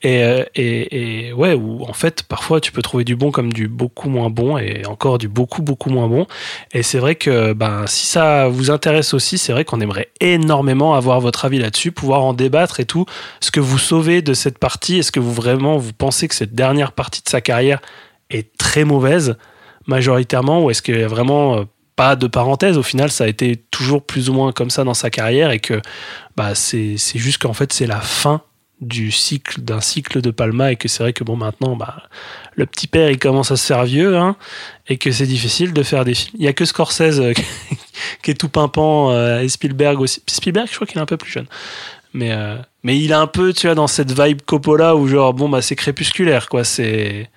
Et 0.04 1.32
ouais, 1.36 1.54
où 1.54 1.82
en 1.82 1.92
fait, 1.92 2.22
parfois, 2.22 2.60
tu 2.60 2.70
peux 2.70 2.82
trouver 2.82 3.02
du 3.02 3.16
bon 3.16 3.32
comme 3.32 3.52
du 3.52 3.66
beaucoup 3.66 4.08
moins 4.08 4.30
bon 4.30 4.56
et 4.56 4.86
encore 4.86 5.18
du 5.18 5.28
beaucoup, 5.28 5.60
beaucoup 5.60 5.90
moins 5.90 6.06
bon. 6.06 6.26
Et 6.72 6.84
c'est 6.84 6.98
vrai 6.98 7.16
que 7.16 7.52
ben, 7.52 7.84
si 7.86 8.06
ça 8.06 8.46
vous 8.46 8.70
intéresse 8.70 9.12
aussi, 9.12 9.38
c'est 9.38 9.52
vrai 9.52 9.64
qu'on 9.64 9.80
aimerait 9.80 10.10
énormément 10.20 10.94
avoir 10.94 11.20
votre 11.20 11.44
avis 11.44 11.58
là-dessus, 11.58 11.90
pouvoir 11.90 12.22
en 12.22 12.32
débattre 12.32 12.78
et 12.78 12.84
tout. 12.84 13.06
Ce 13.40 13.50
que 13.50 13.58
vous 13.58 13.78
sauvez 13.78 14.22
de 14.22 14.34
cette 14.34 14.58
partie, 14.58 14.98
est-ce 14.98 15.10
que 15.10 15.20
vous 15.20 15.32
vraiment 15.32 15.78
vous 15.78 15.92
pensez 15.92 16.28
que 16.28 16.34
cette 16.36 16.54
dernière 16.54 16.92
partie 16.92 17.22
de 17.22 17.28
sa 17.28 17.40
carrière 17.40 17.80
est 18.30 18.56
très 18.58 18.84
mauvaise, 18.84 19.36
majoritairement, 19.86 20.64
ou 20.64 20.70
est-ce 20.70 20.82
qu'il 20.82 20.98
y 20.98 21.02
a 21.02 21.08
vraiment 21.08 21.58
euh, 21.58 21.64
pas 21.96 22.16
de 22.16 22.26
parenthèse 22.26 22.78
Au 22.78 22.82
final, 22.82 23.10
ça 23.10 23.24
a 23.24 23.26
été 23.26 23.56
toujours 23.70 24.04
plus 24.04 24.30
ou 24.30 24.32
moins 24.32 24.52
comme 24.52 24.70
ça 24.70 24.84
dans 24.84 24.94
sa 24.94 25.10
carrière 25.10 25.50
et 25.50 25.60
que 25.60 25.80
bah, 26.36 26.54
c'est 26.54 26.96
juste 27.14 27.42
qu'en 27.42 27.54
fait, 27.54 27.72
c'est 27.72 27.86
la 27.86 28.00
fin 28.00 28.42
du 28.80 29.10
cycle 29.10 29.60
d'un 29.60 29.80
cycle 29.80 30.20
de 30.20 30.30
Palma 30.30 30.72
et 30.72 30.76
que 30.76 30.86
c'est 30.86 31.02
vrai 31.02 31.12
que 31.12 31.24
bon 31.24 31.36
maintenant 31.36 31.74
bah 31.74 32.04
le 32.54 32.64
petit 32.64 32.86
père 32.86 33.10
il 33.10 33.18
commence 33.18 33.50
à 33.50 33.56
se 33.56 33.66
faire 33.66 33.84
vieux 33.84 34.16
hein, 34.16 34.36
et 34.86 34.98
que 34.98 35.10
c'est 35.10 35.26
difficile 35.26 35.72
de 35.72 35.82
faire 35.82 36.04
des 36.04 36.14
films. 36.14 36.36
Il 36.38 36.44
y 36.44 36.48
a 36.48 36.52
que 36.52 36.64
Scorsese 36.64 37.18
euh, 37.18 37.32
qui 38.22 38.30
est 38.30 38.34
tout 38.34 38.48
pimpant 38.48 39.10
euh, 39.10 39.40
et 39.40 39.48
Spielberg 39.48 40.00
aussi. 40.00 40.22
Spielberg 40.28 40.68
je 40.70 40.76
crois 40.76 40.86
qu'il 40.86 40.98
est 40.98 41.02
un 41.02 41.06
peu 41.06 41.16
plus 41.16 41.30
jeune. 41.32 41.46
Mais 42.14 42.32
mais 42.84 42.98
il 42.98 43.10
est 43.10 43.14
un 43.14 43.26
peu 43.26 43.52
tu 43.52 43.66
vois 43.66 43.74
dans 43.74 43.86
cette 43.86 44.18
vibe 44.18 44.40
Coppola 44.42 44.96
où 44.96 45.08
genre 45.08 45.34
bon 45.34 45.48
bah 45.48 45.60
c'est 45.60 45.76
crépusculaire 45.76 46.48
quoi. 46.48 46.64
C'est 46.64 47.28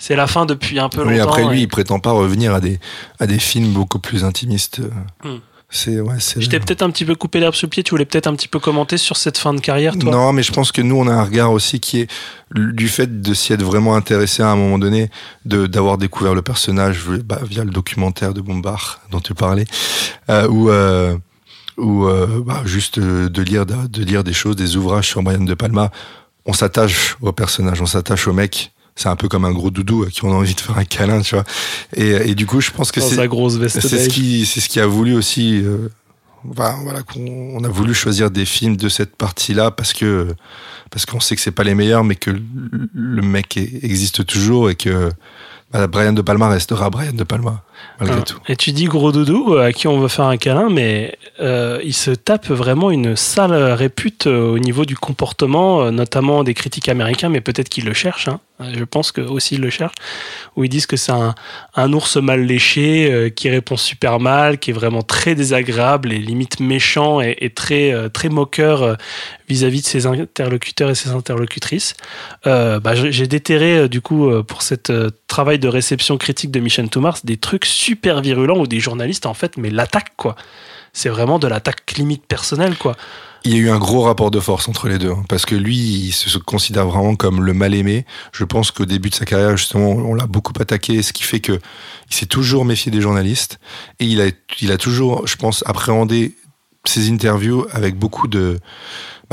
c'est 0.00 0.16
la 0.16 0.26
fin 0.26 0.46
depuis 0.46 0.80
un 0.80 0.88
peu 0.88 1.02
longtemps 1.02 1.12
Oui, 1.12 1.20
après 1.20 1.44
lui, 1.48 1.58
et- 1.60 1.62
il 1.62 1.68
prétend 1.68 2.00
pas 2.00 2.10
revenir 2.10 2.52
à 2.54 2.60
des, 2.60 2.80
à 3.20 3.26
des 3.28 3.38
films 3.38 3.72
beaucoup 3.72 4.00
plus 4.00 4.24
intimistes. 4.24 4.80
Hmm. 5.22 5.36
C'est, 5.72 6.00
ouais, 6.00 6.16
c'est. 6.18 6.40
je 6.40 6.48
t'ai 6.48 6.58
peut-être 6.58 6.82
un 6.82 6.90
petit 6.90 7.04
peu 7.04 7.14
coupé 7.14 7.38
l'herbe 7.38 7.54
sous 7.54 7.66
le 7.66 7.70
pied 7.70 7.84
tu 7.84 7.90
voulais 7.92 8.04
peut-être 8.04 8.26
un 8.26 8.34
petit 8.34 8.48
peu 8.48 8.58
commenter 8.58 8.96
sur 8.96 9.16
cette 9.16 9.38
fin 9.38 9.54
de 9.54 9.60
carrière 9.60 9.96
toi? 9.96 10.10
Non, 10.10 10.32
mais 10.32 10.42
je 10.42 10.50
pense 10.50 10.72
que 10.72 10.82
nous, 10.82 10.96
on 10.96 11.06
a 11.06 11.12
un 11.12 11.22
regard 11.22 11.52
aussi 11.52 11.78
qui 11.78 12.00
est 12.00 12.10
du 12.52 12.88
fait 12.88 13.20
de 13.22 13.34
s'y 13.34 13.52
être 13.52 13.62
vraiment 13.62 13.94
intéressé 13.94 14.42
à 14.42 14.48
un 14.48 14.56
moment 14.56 14.80
donné, 14.80 15.10
de 15.44 15.68
d'avoir 15.68 15.96
découvert 15.96 16.34
le 16.34 16.42
personnage 16.42 17.04
bah, 17.24 17.38
via 17.48 17.62
le 17.62 17.70
documentaire 17.70 18.34
de 18.34 18.40
Bombard 18.40 19.00
dont 19.12 19.20
tu 19.20 19.32
parlais, 19.32 19.64
euh, 20.28 20.48
ou 20.48 20.70
euh, 20.70 21.16
ou 21.76 22.06
euh, 22.06 22.42
bah, 22.44 22.62
juste 22.64 22.98
euh, 22.98 23.28
de 23.28 23.40
lire 23.42 23.64
de, 23.64 23.86
de 23.86 24.02
lire 24.02 24.24
des 24.24 24.32
choses, 24.32 24.56
des 24.56 24.76
ouvrages 24.76 25.06
sur 25.06 25.22
Brian 25.22 25.44
de 25.44 25.54
Palma. 25.54 25.92
On 26.46 26.52
s'attache 26.52 27.16
au 27.20 27.30
personnage, 27.30 27.80
on 27.80 27.86
s'attache 27.86 28.26
au 28.26 28.32
mec. 28.32 28.72
C'est 28.96 29.08
un 29.08 29.16
peu 29.16 29.28
comme 29.28 29.44
un 29.44 29.52
gros 29.52 29.70
doudou 29.70 30.04
à 30.04 30.10
qui 30.10 30.24
on 30.24 30.30
a 30.32 30.34
envie 30.34 30.54
de 30.54 30.60
faire 30.60 30.76
un 30.76 30.84
câlin, 30.84 31.20
tu 31.22 31.34
vois. 31.34 31.44
Et, 31.96 32.30
et 32.30 32.34
du 32.34 32.46
coup, 32.46 32.60
je 32.60 32.70
pense 32.70 32.92
que 32.92 33.00
c'est 33.80 33.88
ce 33.98 34.08
qui, 34.10 34.44
c'est 34.46 34.60
ce 34.60 34.68
qui 34.68 34.78
a 34.80 34.86
voulu 34.86 35.14
aussi. 35.14 35.62
euh, 35.64 35.88
enfin, 36.50 36.76
voilà, 36.82 37.02
qu'on 37.02 37.20
on 37.56 37.64
a 37.64 37.68
voulu 37.68 37.94
choisir 37.94 38.30
des 38.30 38.44
films 38.44 38.76
de 38.76 38.88
cette 38.88 39.16
partie-là 39.16 39.70
parce 39.70 39.92
que 39.92 40.34
parce 40.90 41.06
qu'on 41.06 41.20
sait 41.20 41.36
que 41.36 41.40
c'est 41.42 41.50
pas 41.52 41.62
les 41.64 41.74
meilleurs, 41.74 42.02
mais 42.04 42.16
que 42.16 42.30
le- 42.30 43.22
mec 43.22 43.56
existe 43.56 44.26
toujours 44.26 44.70
et 44.70 44.74
que 44.74 45.10
bah, 45.72 45.86
Brian 45.86 46.12
de 46.12 46.20
Palma 46.22 46.48
restera 46.48 46.90
Brian 46.90 47.12
de 47.12 47.24
Palma 47.24 47.62
malgré 48.00 48.22
tout. 48.22 48.38
Et 48.48 48.56
tu 48.56 48.72
dis 48.72 48.84
gros 48.84 49.12
doudou 49.12 49.54
euh, 49.54 49.66
à 49.66 49.72
qui 49.72 49.88
on 49.88 49.98
veut 49.98 50.08
faire 50.08 50.26
un 50.26 50.36
câlin, 50.36 50.68
mais 50.70 51.16
euh, 51.40 51.80
il 51.84 51.94
se 51.94 52.10
tape 52.10 52.48
vraiment 52.48 52.90
une 52.90 53.16
sale 53.16 53.52
répute 53.72 54.26
euh, 54.26 54.52
au 54.52 54.58
niveau 54.58 54.84
du 54.84 54.96
comportement, 54.96 55.90
notamment 55.90 56.44
des 56.44 56.54
critiques 56.54 56.88
américains, 56.88 57.28
mais 57.28 57.40
peut-être 57.40 57.68
qu'ils 57.68 57.84
le 57.84 57.94
cherchent. 57.94 58.28
hein. 58.28 58.40
Je 58.74 58.84
pense 58.84 59.10
que 59.10 59.22
aussi 59.22 59.54
ils 59.54 59.60
le 59.60 59.70
cherchent, 59.70 59.94
où 60.54 60.64
ils 60.64 60.68
disent 60.68 60.84
que 60.84 60.96
c'est 60.98 61.12
un, 61.12 61.34
un 61.76 61.92
ours 61.94 62.18
mal 62.18 62.44
léché 62.44 63.10
euh, 63.10 63.30
qui 63.30 63.48
répond 63.48 63.78
super 63.78 64.20
mal, 64.20 64.58
qui 64.58 64.70
est 64.70 64.74
vraiment 64.74 65.02
très 65.02 65.34
désagréable 65.34 66.12
et 66.12 66.18
limite 66.18 66.60
méchant 66.60 67.22
et, 67.22 67.36
et 67.40 67.48
très 67.50 67.90
euh, 67.92 68.10
très 68.10 68.28
moqueur 68.28 68.98
vis-à-vis 69.48 69.80
de 69.80 69.86
ses 69.86 70.06
interlocuteurs 70.06 70.90
et 70.90 70.94
ses 70.94 71.10
interlocutrices. 71.10 71.94
Bah, 72.44 72.94
j'ai 72.94 73.26
déterré 73.26 73.88
du 73.88 74.00
coup 74.00 74.30
pour 74.46 74.60
euh, 74.90 75.08
travail 75.26 75.58
de 75.58 75.68
réception 75.68 76.18
critique 76.18 76.50
de 76.50 76.60
Mission 76.60 76.86
to 76.86 77.00
Mars 77.00 77.24
des 77.24 77.36
trucs 77.36 77.64
super 77.70 78.20
virulents 78.20 78.58
où 78.58 78.66
des 78.66 78.80
journalistes 78.80 79.26
en 79.26 79.34
fait 79.34 79.56
mais 79.56 79.70
l'attaquent 79.70 80.16
quoi. 80.16 80.36
C'est 80.92 81.08
vraiment 81.08 81.38
de 81.38 81.46
l'attaque 81.46 81.92
limite 81.96 82.26
personnelle 82.26 82.76
quoi. 82.76 82.96
Il 83.44 83.52
y 83.52 83.54
a 83.54 83.58
eu 83.58 83.70
un 83.70 83.78
gros 83.78 84.02
rapport 84.02 84.30
de 84.30 84.38
force 84.38 84.68
entre 84.68 84.88
les 84.88 84.98
deux, 84.98 85.12
hein, 85.12 85.24
parce 85.26 85.46
que 85.46 85.54
lui, 85.54 85.76
il 85.76 86.12
se 86.12 86.36
considère 86.36 86.86
vraiment 86.86 87.16
comme 87.16 87.42
le 87.42 87.54
mal 87.54 87.74
aimé. 87.74 88.04
Je 88.32 88.44
pense 88.44 88.70
qu'au 88.70 88.84
début 88.84 89.08
de 89.08 89.14
sa 89.14 89.24
carrière, 89.24 89.56
justement, 89.56 89.92
on 89.92 90.12
l'a 90.12 90.26
beaucoup 90.26 90.52
attaqué, 90.60 91.00
ce 91.00 91.14
qui 91.14 91.22
fait 91.22 91.40
que 91.40 91.58
il 92.10 92.14
s'est 92.14 92.26
toujours 92.26 92.66
méfié 92.66 92.92
des 92.92 93.00
journalistes 93.00 93.58
et 93.98 94.04
il 94.04 94.20
a, 94.20 94.26
il 94.60 94.72
a 94.72 94.76
toujours, 94.76 95.26
je 95.26 95.36
pense, 95.36 95.64
appréhendé 95.66 96.34
ses 96.84 97.10
interviews 97.10 97.66
avec 97.72 97.96
beaucoup 97.96 98.28
de, 98.28 98.58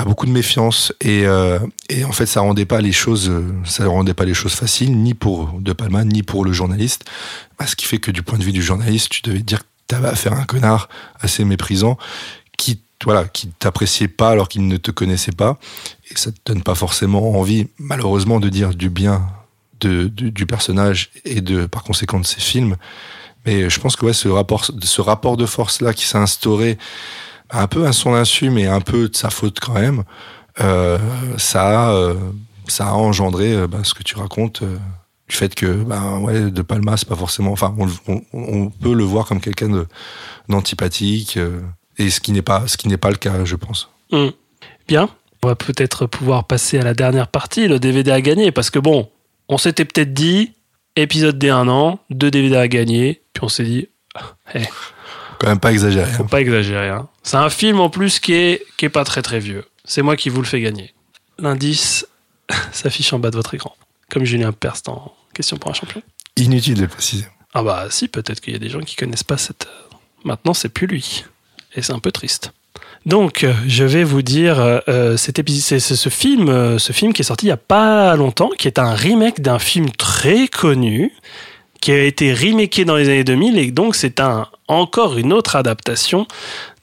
beaucoup 0.05 0.25
de 0.25 0.31
méfiance 0.31 0.93
et, 1.01 1.25
euh, 1.25 1.59
et 1.89 2.05
en 2.05 2.11
fait, 2.11 2.27
ça 2.27 2.41
rendait 2.41 2.65
pas 2.65 2.81
les 2.81 2.91
choses, 2.91 3.29
euh, 3.29 3.43
ça 3.65 3.87
rendait 3.87 4.13
pas 4.13 4.25
les 4.25 4.33
choses 4.33 4.53
faciles, 4.53 4.95
ni 4.95 5.13
pour 5.13 5.59
De 5.59 5.73
Palma, 5.73 6.03
ni 6.03 6.23
pour 6.23 6.45
le 6.45 6.53
journaliste. 6.53 7.05
Bah, 7.57 7.65
ce 7.65 7.75
qui 7.75 7.85
fait 7.85 7.97
que 7.97 8.11
du 8.11 8.21
point 8.21 8.37
de 8.37 8.43
vue 8.43 8.51
du 8.51 8.61
journaliste, 8.61 9.09
tu 9.09 9.21
devais 9.23 9.39
dire 9.39 9.59
que 9.59 9.65
t'avais 9.87 10.09
affaire 10.09 10.33
à 10.33 10.37
un 10.37 10.45
connard 10.45 10.87
assez 11.19 11.43
méprisant 11.45 11.97
qui 12.57 12.81
voilà, 13.03 13.25
qui 13.25 13.49
t'appréciait 13.59 14.07
pas 14.07 14.31
alors 14.31 14.49
qu'il 14.49 14.67
ne 14.67 14.77
te 14.77 14.89
connaissait 14.89 15.31
pas. 15.31 15.59
Et 16.09 16.17
ça 16.17 16.31
te 16.31 16.37
donne 16.45 16.63
pas 16.63 16.73
forcément 16.75 17.37
envie, 17.39 17.67
malheureusement, 17.77 18.39
de 18.39 18.49
dire 18.49 18.73
du 18.73 18.89
bien 18.89 19.27
de, 19.79 20.07
du, 20.07 20.31
du 20.31 20.45
personnage 20.45 21.11
et 21.23 21.41
de, 21.41 21.67
par 21.67 21.83
conséquent, 21.83 22.19
de 22.19 22.25
ses 22.25 22.41
films. 22.41 22.75
Mais 23.45 23.69
je 23.69 23.79
pense 23.79 23.95
que 23.95 24.05
ouais, 24.05 24.13
ce 24.13 24.27
rapport, 24.27 24.65
ce 24.65 25.01
rapport 25.01 25.37
de 25.37 25.45
force-là 25.45 25.93
qui 25.93 26.05
s'est 26.05 26.17
instauré 26.17 26.77
un 27.49 27.67
peu 27.67 27.85
à 27.85 27.93
son 27.93 28.13
insu, 28.13 28.49
mais 28.49 28.67
un 28.67 28.81
peu 28.81 29.09
de 29.09 29.15
sa 29.15 29.29
faute 29.29 29.59
quand 29.59 29.73
même, 29.73 30.03
euh, 30.59 30.97
ça, 31.37 31.91
euh, 31.91 32.15
ça 32.67 32.87
a 32.87 32.93
engendré 32.93 33.53
euh, 33.53 33.67
bah, 33.67 33.79
ce 33.83 33.93
que 33.93 34.03
tu 34.03 34.17
racontes. 34.17 34.63
du 34.63 35.35
fait 35.35 35.53
que 35.55 35.83
bah, 35.83 36.19
De 36.31 36.61
Palma, 36.61 36.97
c'est 36.97 37.07
pas 37.07 37.15
forcément. 37.15 37.51
Enfin, 37.51 37.75
on, 38.33 38.69
peut 38.69 38.93
le 38.93 39.03
voir 39.03 39.25
comme 39.25 39.41
quelqu'un 39.41 39.85
d'antipathique. 40.49 41.37
et 41.97 42.09
ce 42.09 42.19
qui 42.19 42.31
n'est 42.31 42.41
pas, 42.41 42.67
ce 42.67 42.77
qui 42.77 42.87
n'est 42.87 42.97
pas 42.97 43.09
le 43.09 43.17
cas, 43.17 43.45
je 43.45 43.55
pense. 43.55 43.89
Hum. 44.11 44.31
Bien, 44.87 45.09
on 45.43 45.47
va 45.47 45.55
peut-être 45.55 46.05
pouvoir 46.05 46.45
passer 46.45 46.79
à 46.79 46.83
la 46.83 46.93
dernière 46.93 47.27
partie, 47.27 47.67
le 47.67 47.79
DVD 47.79 48.11
à 48.11 48.21
gagner, 48.21 48.51
parce 48.51 48.69
que 48.69 48.79
bon, 48.79 49.09
on 49.49 49.57
s'était 49.57 49.85
peut-être 49.85 50.13
dit 50.13 50.53
épisode 50.95 51.37
des 51.37 51.49
1 51.49 51.67
an, 51.67 51.99
deux 52.09 52.31
DVD 52.31 52.55
à 52.55 52.67
gagner, 52.67 53.21
puis 53.33 53.43
on 53.43 53.49
s'est 53.49 53.63
dit 53.63 53.87
eh, 54.55 54.61
Quand 55.39 55.47
même 55.47 55.59
pas 55.59 55.71
exagéré. 55.71 56.09
faut 56.11 56.23
hein. 56.23 56.27
pas 56.29 56.41
exagérer. 56.41 56.89
hein. 56.89 57.07
C'est 57.23 57.37
un 57.37 57.49
film 57.49 57.79
en 57.79 57.89
plus 57.89 58.19
qui 58.19 58.33
est, 58.33 58.63
qui 58.77 58.85
est 58.85 58.89
pas 58.89 59.03
très 59.03 59.21
très 59.21 59.39
vieux. 59.39 59.65
C'est 59.85 60.01
moi 60.01 60.15
qui 60.17 60.29
vous 60.29 60.41
le 60.41 60.47
fais 60.47 60.61
gagner. 60.61 60.93
L'indice 61.39 62.07
s'affiche 62.71 63.13
en 63.13 63.19
bas 63.19 63.29
de 63.31 63.35
votre 63.35 63.53
écran, 63.53 63.75
comme 64.11 64.23
Julien 64.25 64.51
Perst 64.51 64.89
en 64.89 65.13
Question 65.33 65.57
pour 65.57 65.69
un 65.69 65.73
champion. 65.75 66.01
Inutile 66.37 66.75
de 66.75 66.81
le 66.81 66.87
préciser. 66.87 67.25
Ah 67.53 67.61
bah 67.63 67.87
si, 67.91 68.07
peut-être 68.07 68.41
qu'il 68.41 68.53
y 68.53 68.55
a 68.55 68.59
des 68.59 68.69
gens 68.69 68.79
qui 68.81 68.95
connaissent 68.95 69.23
pas 69.23 69.37
cette... 69.37 69.65
euh, 69.67 69.95
Maintenant, 70.23 70.53
c'est 70.55 70.69
plus 70.69 70.87
lui. 70.87 71.25
Et 71.75 71.81
c'est 71.83 71.93
un 71.93 71.99
peu 71.99 72.11
triste. 72.11 72.51
Donc, 73.05 73.43
euh, 73.43 73.53
je 73.67 73.83
vais 73.83 74.03
vous 74.03 74.21
dire, 74.23 74.59
euh, 74.59 74.79
euh, 74.89 75.17
cet 75.17 75.37
épisode, 75.39 75.63
c'est 75.63 75.79
c'est 75.79 75.95
ce 75.95 76.09
film, 76.09 76.49
euh, 76.49 76.79
ce 76.79 76.91
film 76.91 77.13
qui 77.13 77.21
est 77.21 77.25
sorti 77.25 77.45
il 77.45 77.49
y 77.49 77.53
a 77.53 77.57
pas 77.57 78.15
longtemps, 78.15 78.49
qui 78.57 78.67
est 78.67 78.79
un 78.79 78.93
remake 78.93 79.41
d'un 79.41 79.59
film 79.59 79.91
très 79.91 80.47
connu, 80.47 81.13
qui 81.87 81.93
a 81.93 82.03
été 82.03 82.33
remaké 82.33 82.83
dans 82.83 82.97
les 82.97 83.07
années 83.07 83.23
2000, 83.23 83.57
et 83.57 83.71
donc 83.71 83.95
c'est 83.95 84.19
un 84.19 84.47
encore 84.67 85.17
une 85.17 85.31
autre 85.31 85.55
adaptation 85.55 86.27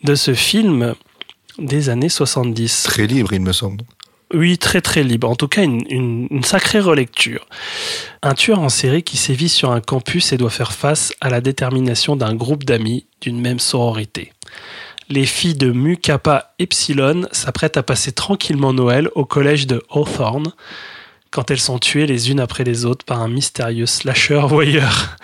de 0.03 0.15
ce 0.15 0.33
film 0.33 0.95
des 1.59 1.91
années 1.91 2.09
70. 2.09 2.85
Très 2.85 3.07
libre, 3.07 3.35
il 3.35 3.43
me 3.43 3.53
semble. 3.53 3.83
Oui, 4.33 4.57
très 4.57 4.81
très 4.81 5.03
libre. 5.03 5.29
En 5.29 5.37
tout 5.37 5.47
cas, 5.47 5.63
une, 5.63 5.83
une- 5.91 6.27
une 6.31 6.43
sacrée 6.43 6.81
relecture. 6.81 7.47
Un 8.23 8.33
tueur 8.33 8.61
en 8.61 8.71
série 8.71 9.03
qui 9.03 9.19
sévit 9.19 9.51
sur 9.51 9.73
un 9.73 9.83
campus 9.83 10.33
et 10.33 10.39
doit 10.39 10.49
faire 10.49 10.73
face 10.73 11.13
à 11.21 11.29
la 11.29 11.43
détermination 11.43 12.17
d'un 12.17 12.35
groupe 12.35 12.65
d'amis 12.65 13.05
d'une 13.21 13.39
même 13.43 13.59
sororité. 13.59 14.33
Les 15.11 15.27
filles 15.27 15.55
de 15.55 15.71
Mu 15.71 15.99
Kappa 15.99 16.55
Epsilon 16.59 17.27
s'apprêtent 17.31 17.77
à 17.77 17.83
passer 17.83 18.13
tranquillement 18.13 18.73
Noël 18.73 19.11
au 19.15 19.27
collège 19.27 19.67
de 19.67 19.83
Hawthorne 19.91 20.51
quand 21.35 21.51
elles 21.51 21.59
sont 21.59 21.81
tuées 21.81 22.07
les 22.07 22.31
unes 22.31 22.39
après 22.39 22.63
les 22.63 22.85
autres 22.85 23.05
par 23.05 23.21
un 23.21 23.27
mystérieux 23.27 23.87
slasher 23.87 24.43
voyeur. 24.47 25.17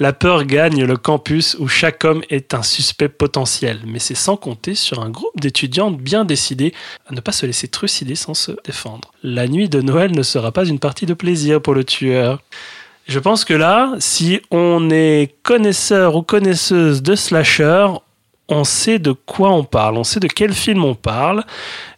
La 0.00 0.12
peur 0.12 0.44
gagne 0.44 0.84
le 0.84 0.96
campus 0.96 1.56
où 1.60 1.68
chaque 1.68 2.04
homme 2.04 2.22
est 2.30 2.52
un 2.52 2.64
suspect 2.64 3.08
potentiel, 3.08 3.78
mais 3.86 4.00
c'est 4.00 4.16
sans 4.16 4.36
compter 4.36 4.74
sur 4.74 5.00
un 5.00 5.08
groupe 5.08 5.40
d'étudiantes 5.40 5.98
bien 5.98 6.24
décidées 6.24 6.74
à 7.08 7.14
ne 7.14 7.20
pas 7.20 7.30
se 7.30 7.46
laisser 7.46 7.68
trucider 7.68 8.16
sans 8.16 8.34
se 8.34 8.50
défendre. 8.64 9.12
La 9.22 9.46
nuit 9.46 9.68
de 9.68 9.80
Noël 9.80 10.10
ne 10.10 10.24
sera 10.24 10.50
pas 10.50 10.66
une 10.66 10.80
partie 10.80 11.06
de 11.06 11.14
plaisir 11.14 11.62
pour 11.62 11.74
le 11.74 11.84
tueur. 11.84 12.42
Je 13.06 13.20
pense 13.20 13.44
que 13.44 13.54
là, 13.54 13.94
si 14.00 14.40
on 14.50 14.90
est 14.90 15.32
connaisseur 15.44 16.16
ou 16.16 16.22
connaisseuse 16.22 17.02
de 17.02 17.14
slasher, 17.14 17.86
on 18.48 18.64
sait 18.64 18.98
de 18.98 19.12
quoi 19.12 19.52
on 19.52 19.62
parle, 19.62 19.96
on 19.96 20.04
sait 20.04 20.18
de 20.18 20.26
quel 20.26 20.54
film 20.54 20.84
on 20.84 20.96
parle, 20.96 21.44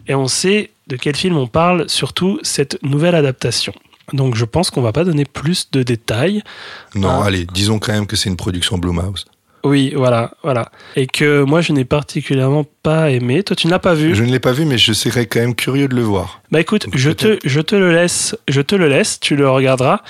et 0.06 0.14
on 0.14 0.28
sait 0.28 0.70
de 0.86 0.96
quel 0.96 1.16
film 1.16 1.36
on 1.36 1.46
parle, 1.46 1.88
surtout 1.88 2.38
cette 2.42 2.82
nouvelle 2.82 3.14
adaptation. 3.14 3.72
Donc 4.12 4.34
je 4.34 4.44
pense 4.44 4.70
qu'on 4.70 4.82
va 4.82 4.92
pas 4.92 5.04
donner 5.04 5.24
plus 5.24 5.70
de 5.70 5.82
détails. 5.82 6.42
Non, 6.94 7.20
Ah. 7.22 7.24
allez, 7.26 7.46
disons 7.46 7.78
quand 7.78 7.92
même 7.92 8.06
que 8.06 8.16
c'est 8.16 8.28
une 8.28 8.36
production 8.36 8.76
Blumhouse. 8.78 9.24
Oui, 9.64 9.94
voilà, 9.96 10.32
voilà. 10.42 10.70
Et 10.94 11.06
que 11.06 11.42
moi 11.42 11.62
je 11.62 11.72
n'ai 11.72 11.86
particulièrement 11.86 12.66
pas 12.82 13.10
aimé. 13.10 13.42
Toi 13.42 13.56
tu 13.56 13.66
ne 13.66 13.72
l'as 13.72 13.78
pas 13.78 13.94
vu? 13.94 14.14
Je 14.14 14.22
ne 14.22 14.30
l'ai 14.30 14.38
pas 14.40 14.52
vu, 14.52 14.66
mais 14.66 14.76
je 14.76 14.92
serais 14.92 15.24
quand 15.24 15.40
même 15.40 15.54
curieux 15.54 15.88
de 15.88 15.94
le 15.94 16.02
voir. 16.02 16.42
Bah 16.50 16.60
écoute, 16.60 16.84
Donc, 16.84 16.98
je 16.98 17.10
te, 17.10 17.38
je 17.46 17.60
te 17.62 17.74
le 17.74 17.94
laisse, 17.94 18.36
je 18.46 18.60
te 18.60 18.74
le 18.74 18.88
laisse, 18.88 19.20
tu 19.20 19.36
le 19.36 19.48
regarderas. 19.48 20.02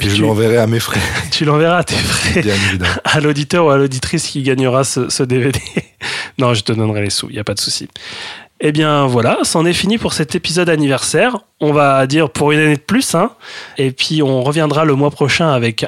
Et 0.00 0.10
je 0.10 0.20
l'enverrai 0.22 0.58
à 0.58 0.66
mes 0.66 0.78
frères, 0.78 1.02
Tu 1.32 1.46
l'enverras 1.46 1.78
à 1.78 1.84
tes 1.84 1.94
frères, 1.96 2.42
bien 2.44 2.54
évidemment. 2.54 2.92
à 3.04 3.20
l'auditeur 3.20 3.64
ou 3.64 3.70
à 3.70 3.78
l'auditrice 3.78 4.26
qui 4.28 4.42
gagnera 4.42 4.84
ce, 4.84 5.08
ce 5.08 5.22
DVD. 5.22 5.58
non, 6.36 6.52
je 6.52 6.60
te 6.62 6.72
donnerai 6.72 7.00
les 7.00 7.10
sous, 7.10 7.30
il 7.30 7.32
n'y 7.32 7.38
a 7.40 7.44
pas 7.44 7.54
de 7.54 7.60
souci. 7.60 7.88
Eh 8.60 8.72
bien 8.72 9.06
voilà, 9.06 9.38
c'en 9.44 9.64
est 9.64 9.72
fini 9.72 9.98
pour 9.98 10.12
cet 10.12 10.34
épisode 10.34 10.68
anniversaire. 10.68 11.38
On 11.60 11.72
va 11.72 12.06
dire 12.06 12.30
pour 12.30 12.52
une 12.52 12.58
année 12.58 12.76
de 12.76 12.80
plus, 12.80 13.14
hein. 13.14 13.30
Et 13.76 13.92
puis 13.92 14.22
on 14.22 14.42
reviendra 14.42 14.84
le 14.84 14.94
mois 14.94 15.10
prochain 15.10 15.50
avec 15.50 15.86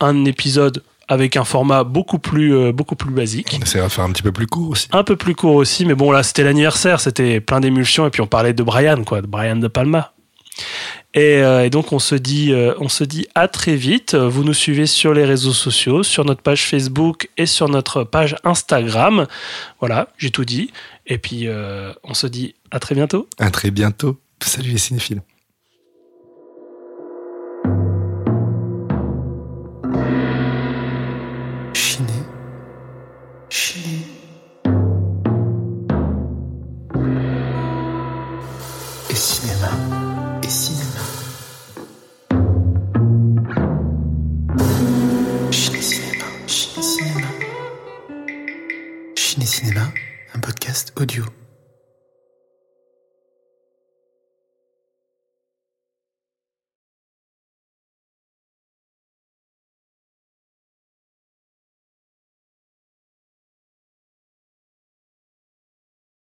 un 0.00 0.24
épisode 0.24 0.82
avec 1.10 1.36
un 1.36 1.44
format 1.44 1.82
beaucoup 1.82 2.20
plus, 2.20 2.54
euh, 2.54 2.72
beaucoup 2.72 2.94
plus 2.94 3.10
basique. 3.10 3.56
On 3.58 3.62
essaiera 3.62 3.88
de 3.88 3.92
faire 3.92 4.04
un 4.04 4.12
petit 4.12 4.22
peu 4.22 4.30
plus 4.30 4.46
court 4.46 4.70
aussi. 4.70 4.86
Un 4.92 5.02
peu 5.02 5.16
plus 5.16 5.34
court 5.34 5.56
aussi, 5.56 5.84
mais 5.84 5.96
bon, 5.96 6.12
là, 6.12 6.22
c'était 6.22 6.44
l'anniversaire, 6.44 7.00
c'était 7.00 7.40
plein 7.40 7.58
d'émulsions, 7.58 8.06
et 8.06 8.10
puis 8.10 8.20
on 8.20 8.28
parlait 8.28 8.52
de 8.52 8.62
Brian, 8.62 9.02
quoi, 9.02 9.20
de 9.20 9.26
Brian 9.26 9.56
De 9.56 9.66
Palma. 9.66 10.12
Et, 11.14 11.42
euh, 11.42 11.64
et 11.64 11.70
donc, 11.70 11.92
on 11.92 11.98
se, 11.98 12.14
dit, 12.14 12.52
euh, 12.52 12.74
on 12.78 12.88
se 12.88 13.02
dit 13.02 13.26
à 13.34 13.48
très 13.48 13.74
vite. 13.74 14.14
Vous 14.14 14.44
nous 14.44 14.54
suivez 14.54 14.86
sur 14.86 15.12
les 15.12 15.24
réseaux 15.24 15.52
sociaux, 15.52 16.04
sur 16.04 16.24
notre 16.24 16.42
page 16.42 16.66
Facebook 16.66 17.28
et 17.36 17.46
sur 17.46 17.68
notre 17.68 18.04
page 18.04 18.36
Instagram. 18.44 19.26
Voilà, 19.80 20.08
j'ai 20.16 20.30
tout 20.30 20.44
dit. 20.44 20.70
Et 21.10 21.18
puis, 21.18 21.48
euh, 21.48 21.92
on 22.04 22.14
se 22.14 22.28
dit 22.28 22.54
à 22.70 22.78
très 22.78 22.94
bientôt. 22.94 23.28
À 23.38 23.50
très 23.50 23.70
bientôt. 23.72 24.18
Salut 24.42 24.70
les 24.70 24.78
cinéphiles. 24.78 25.22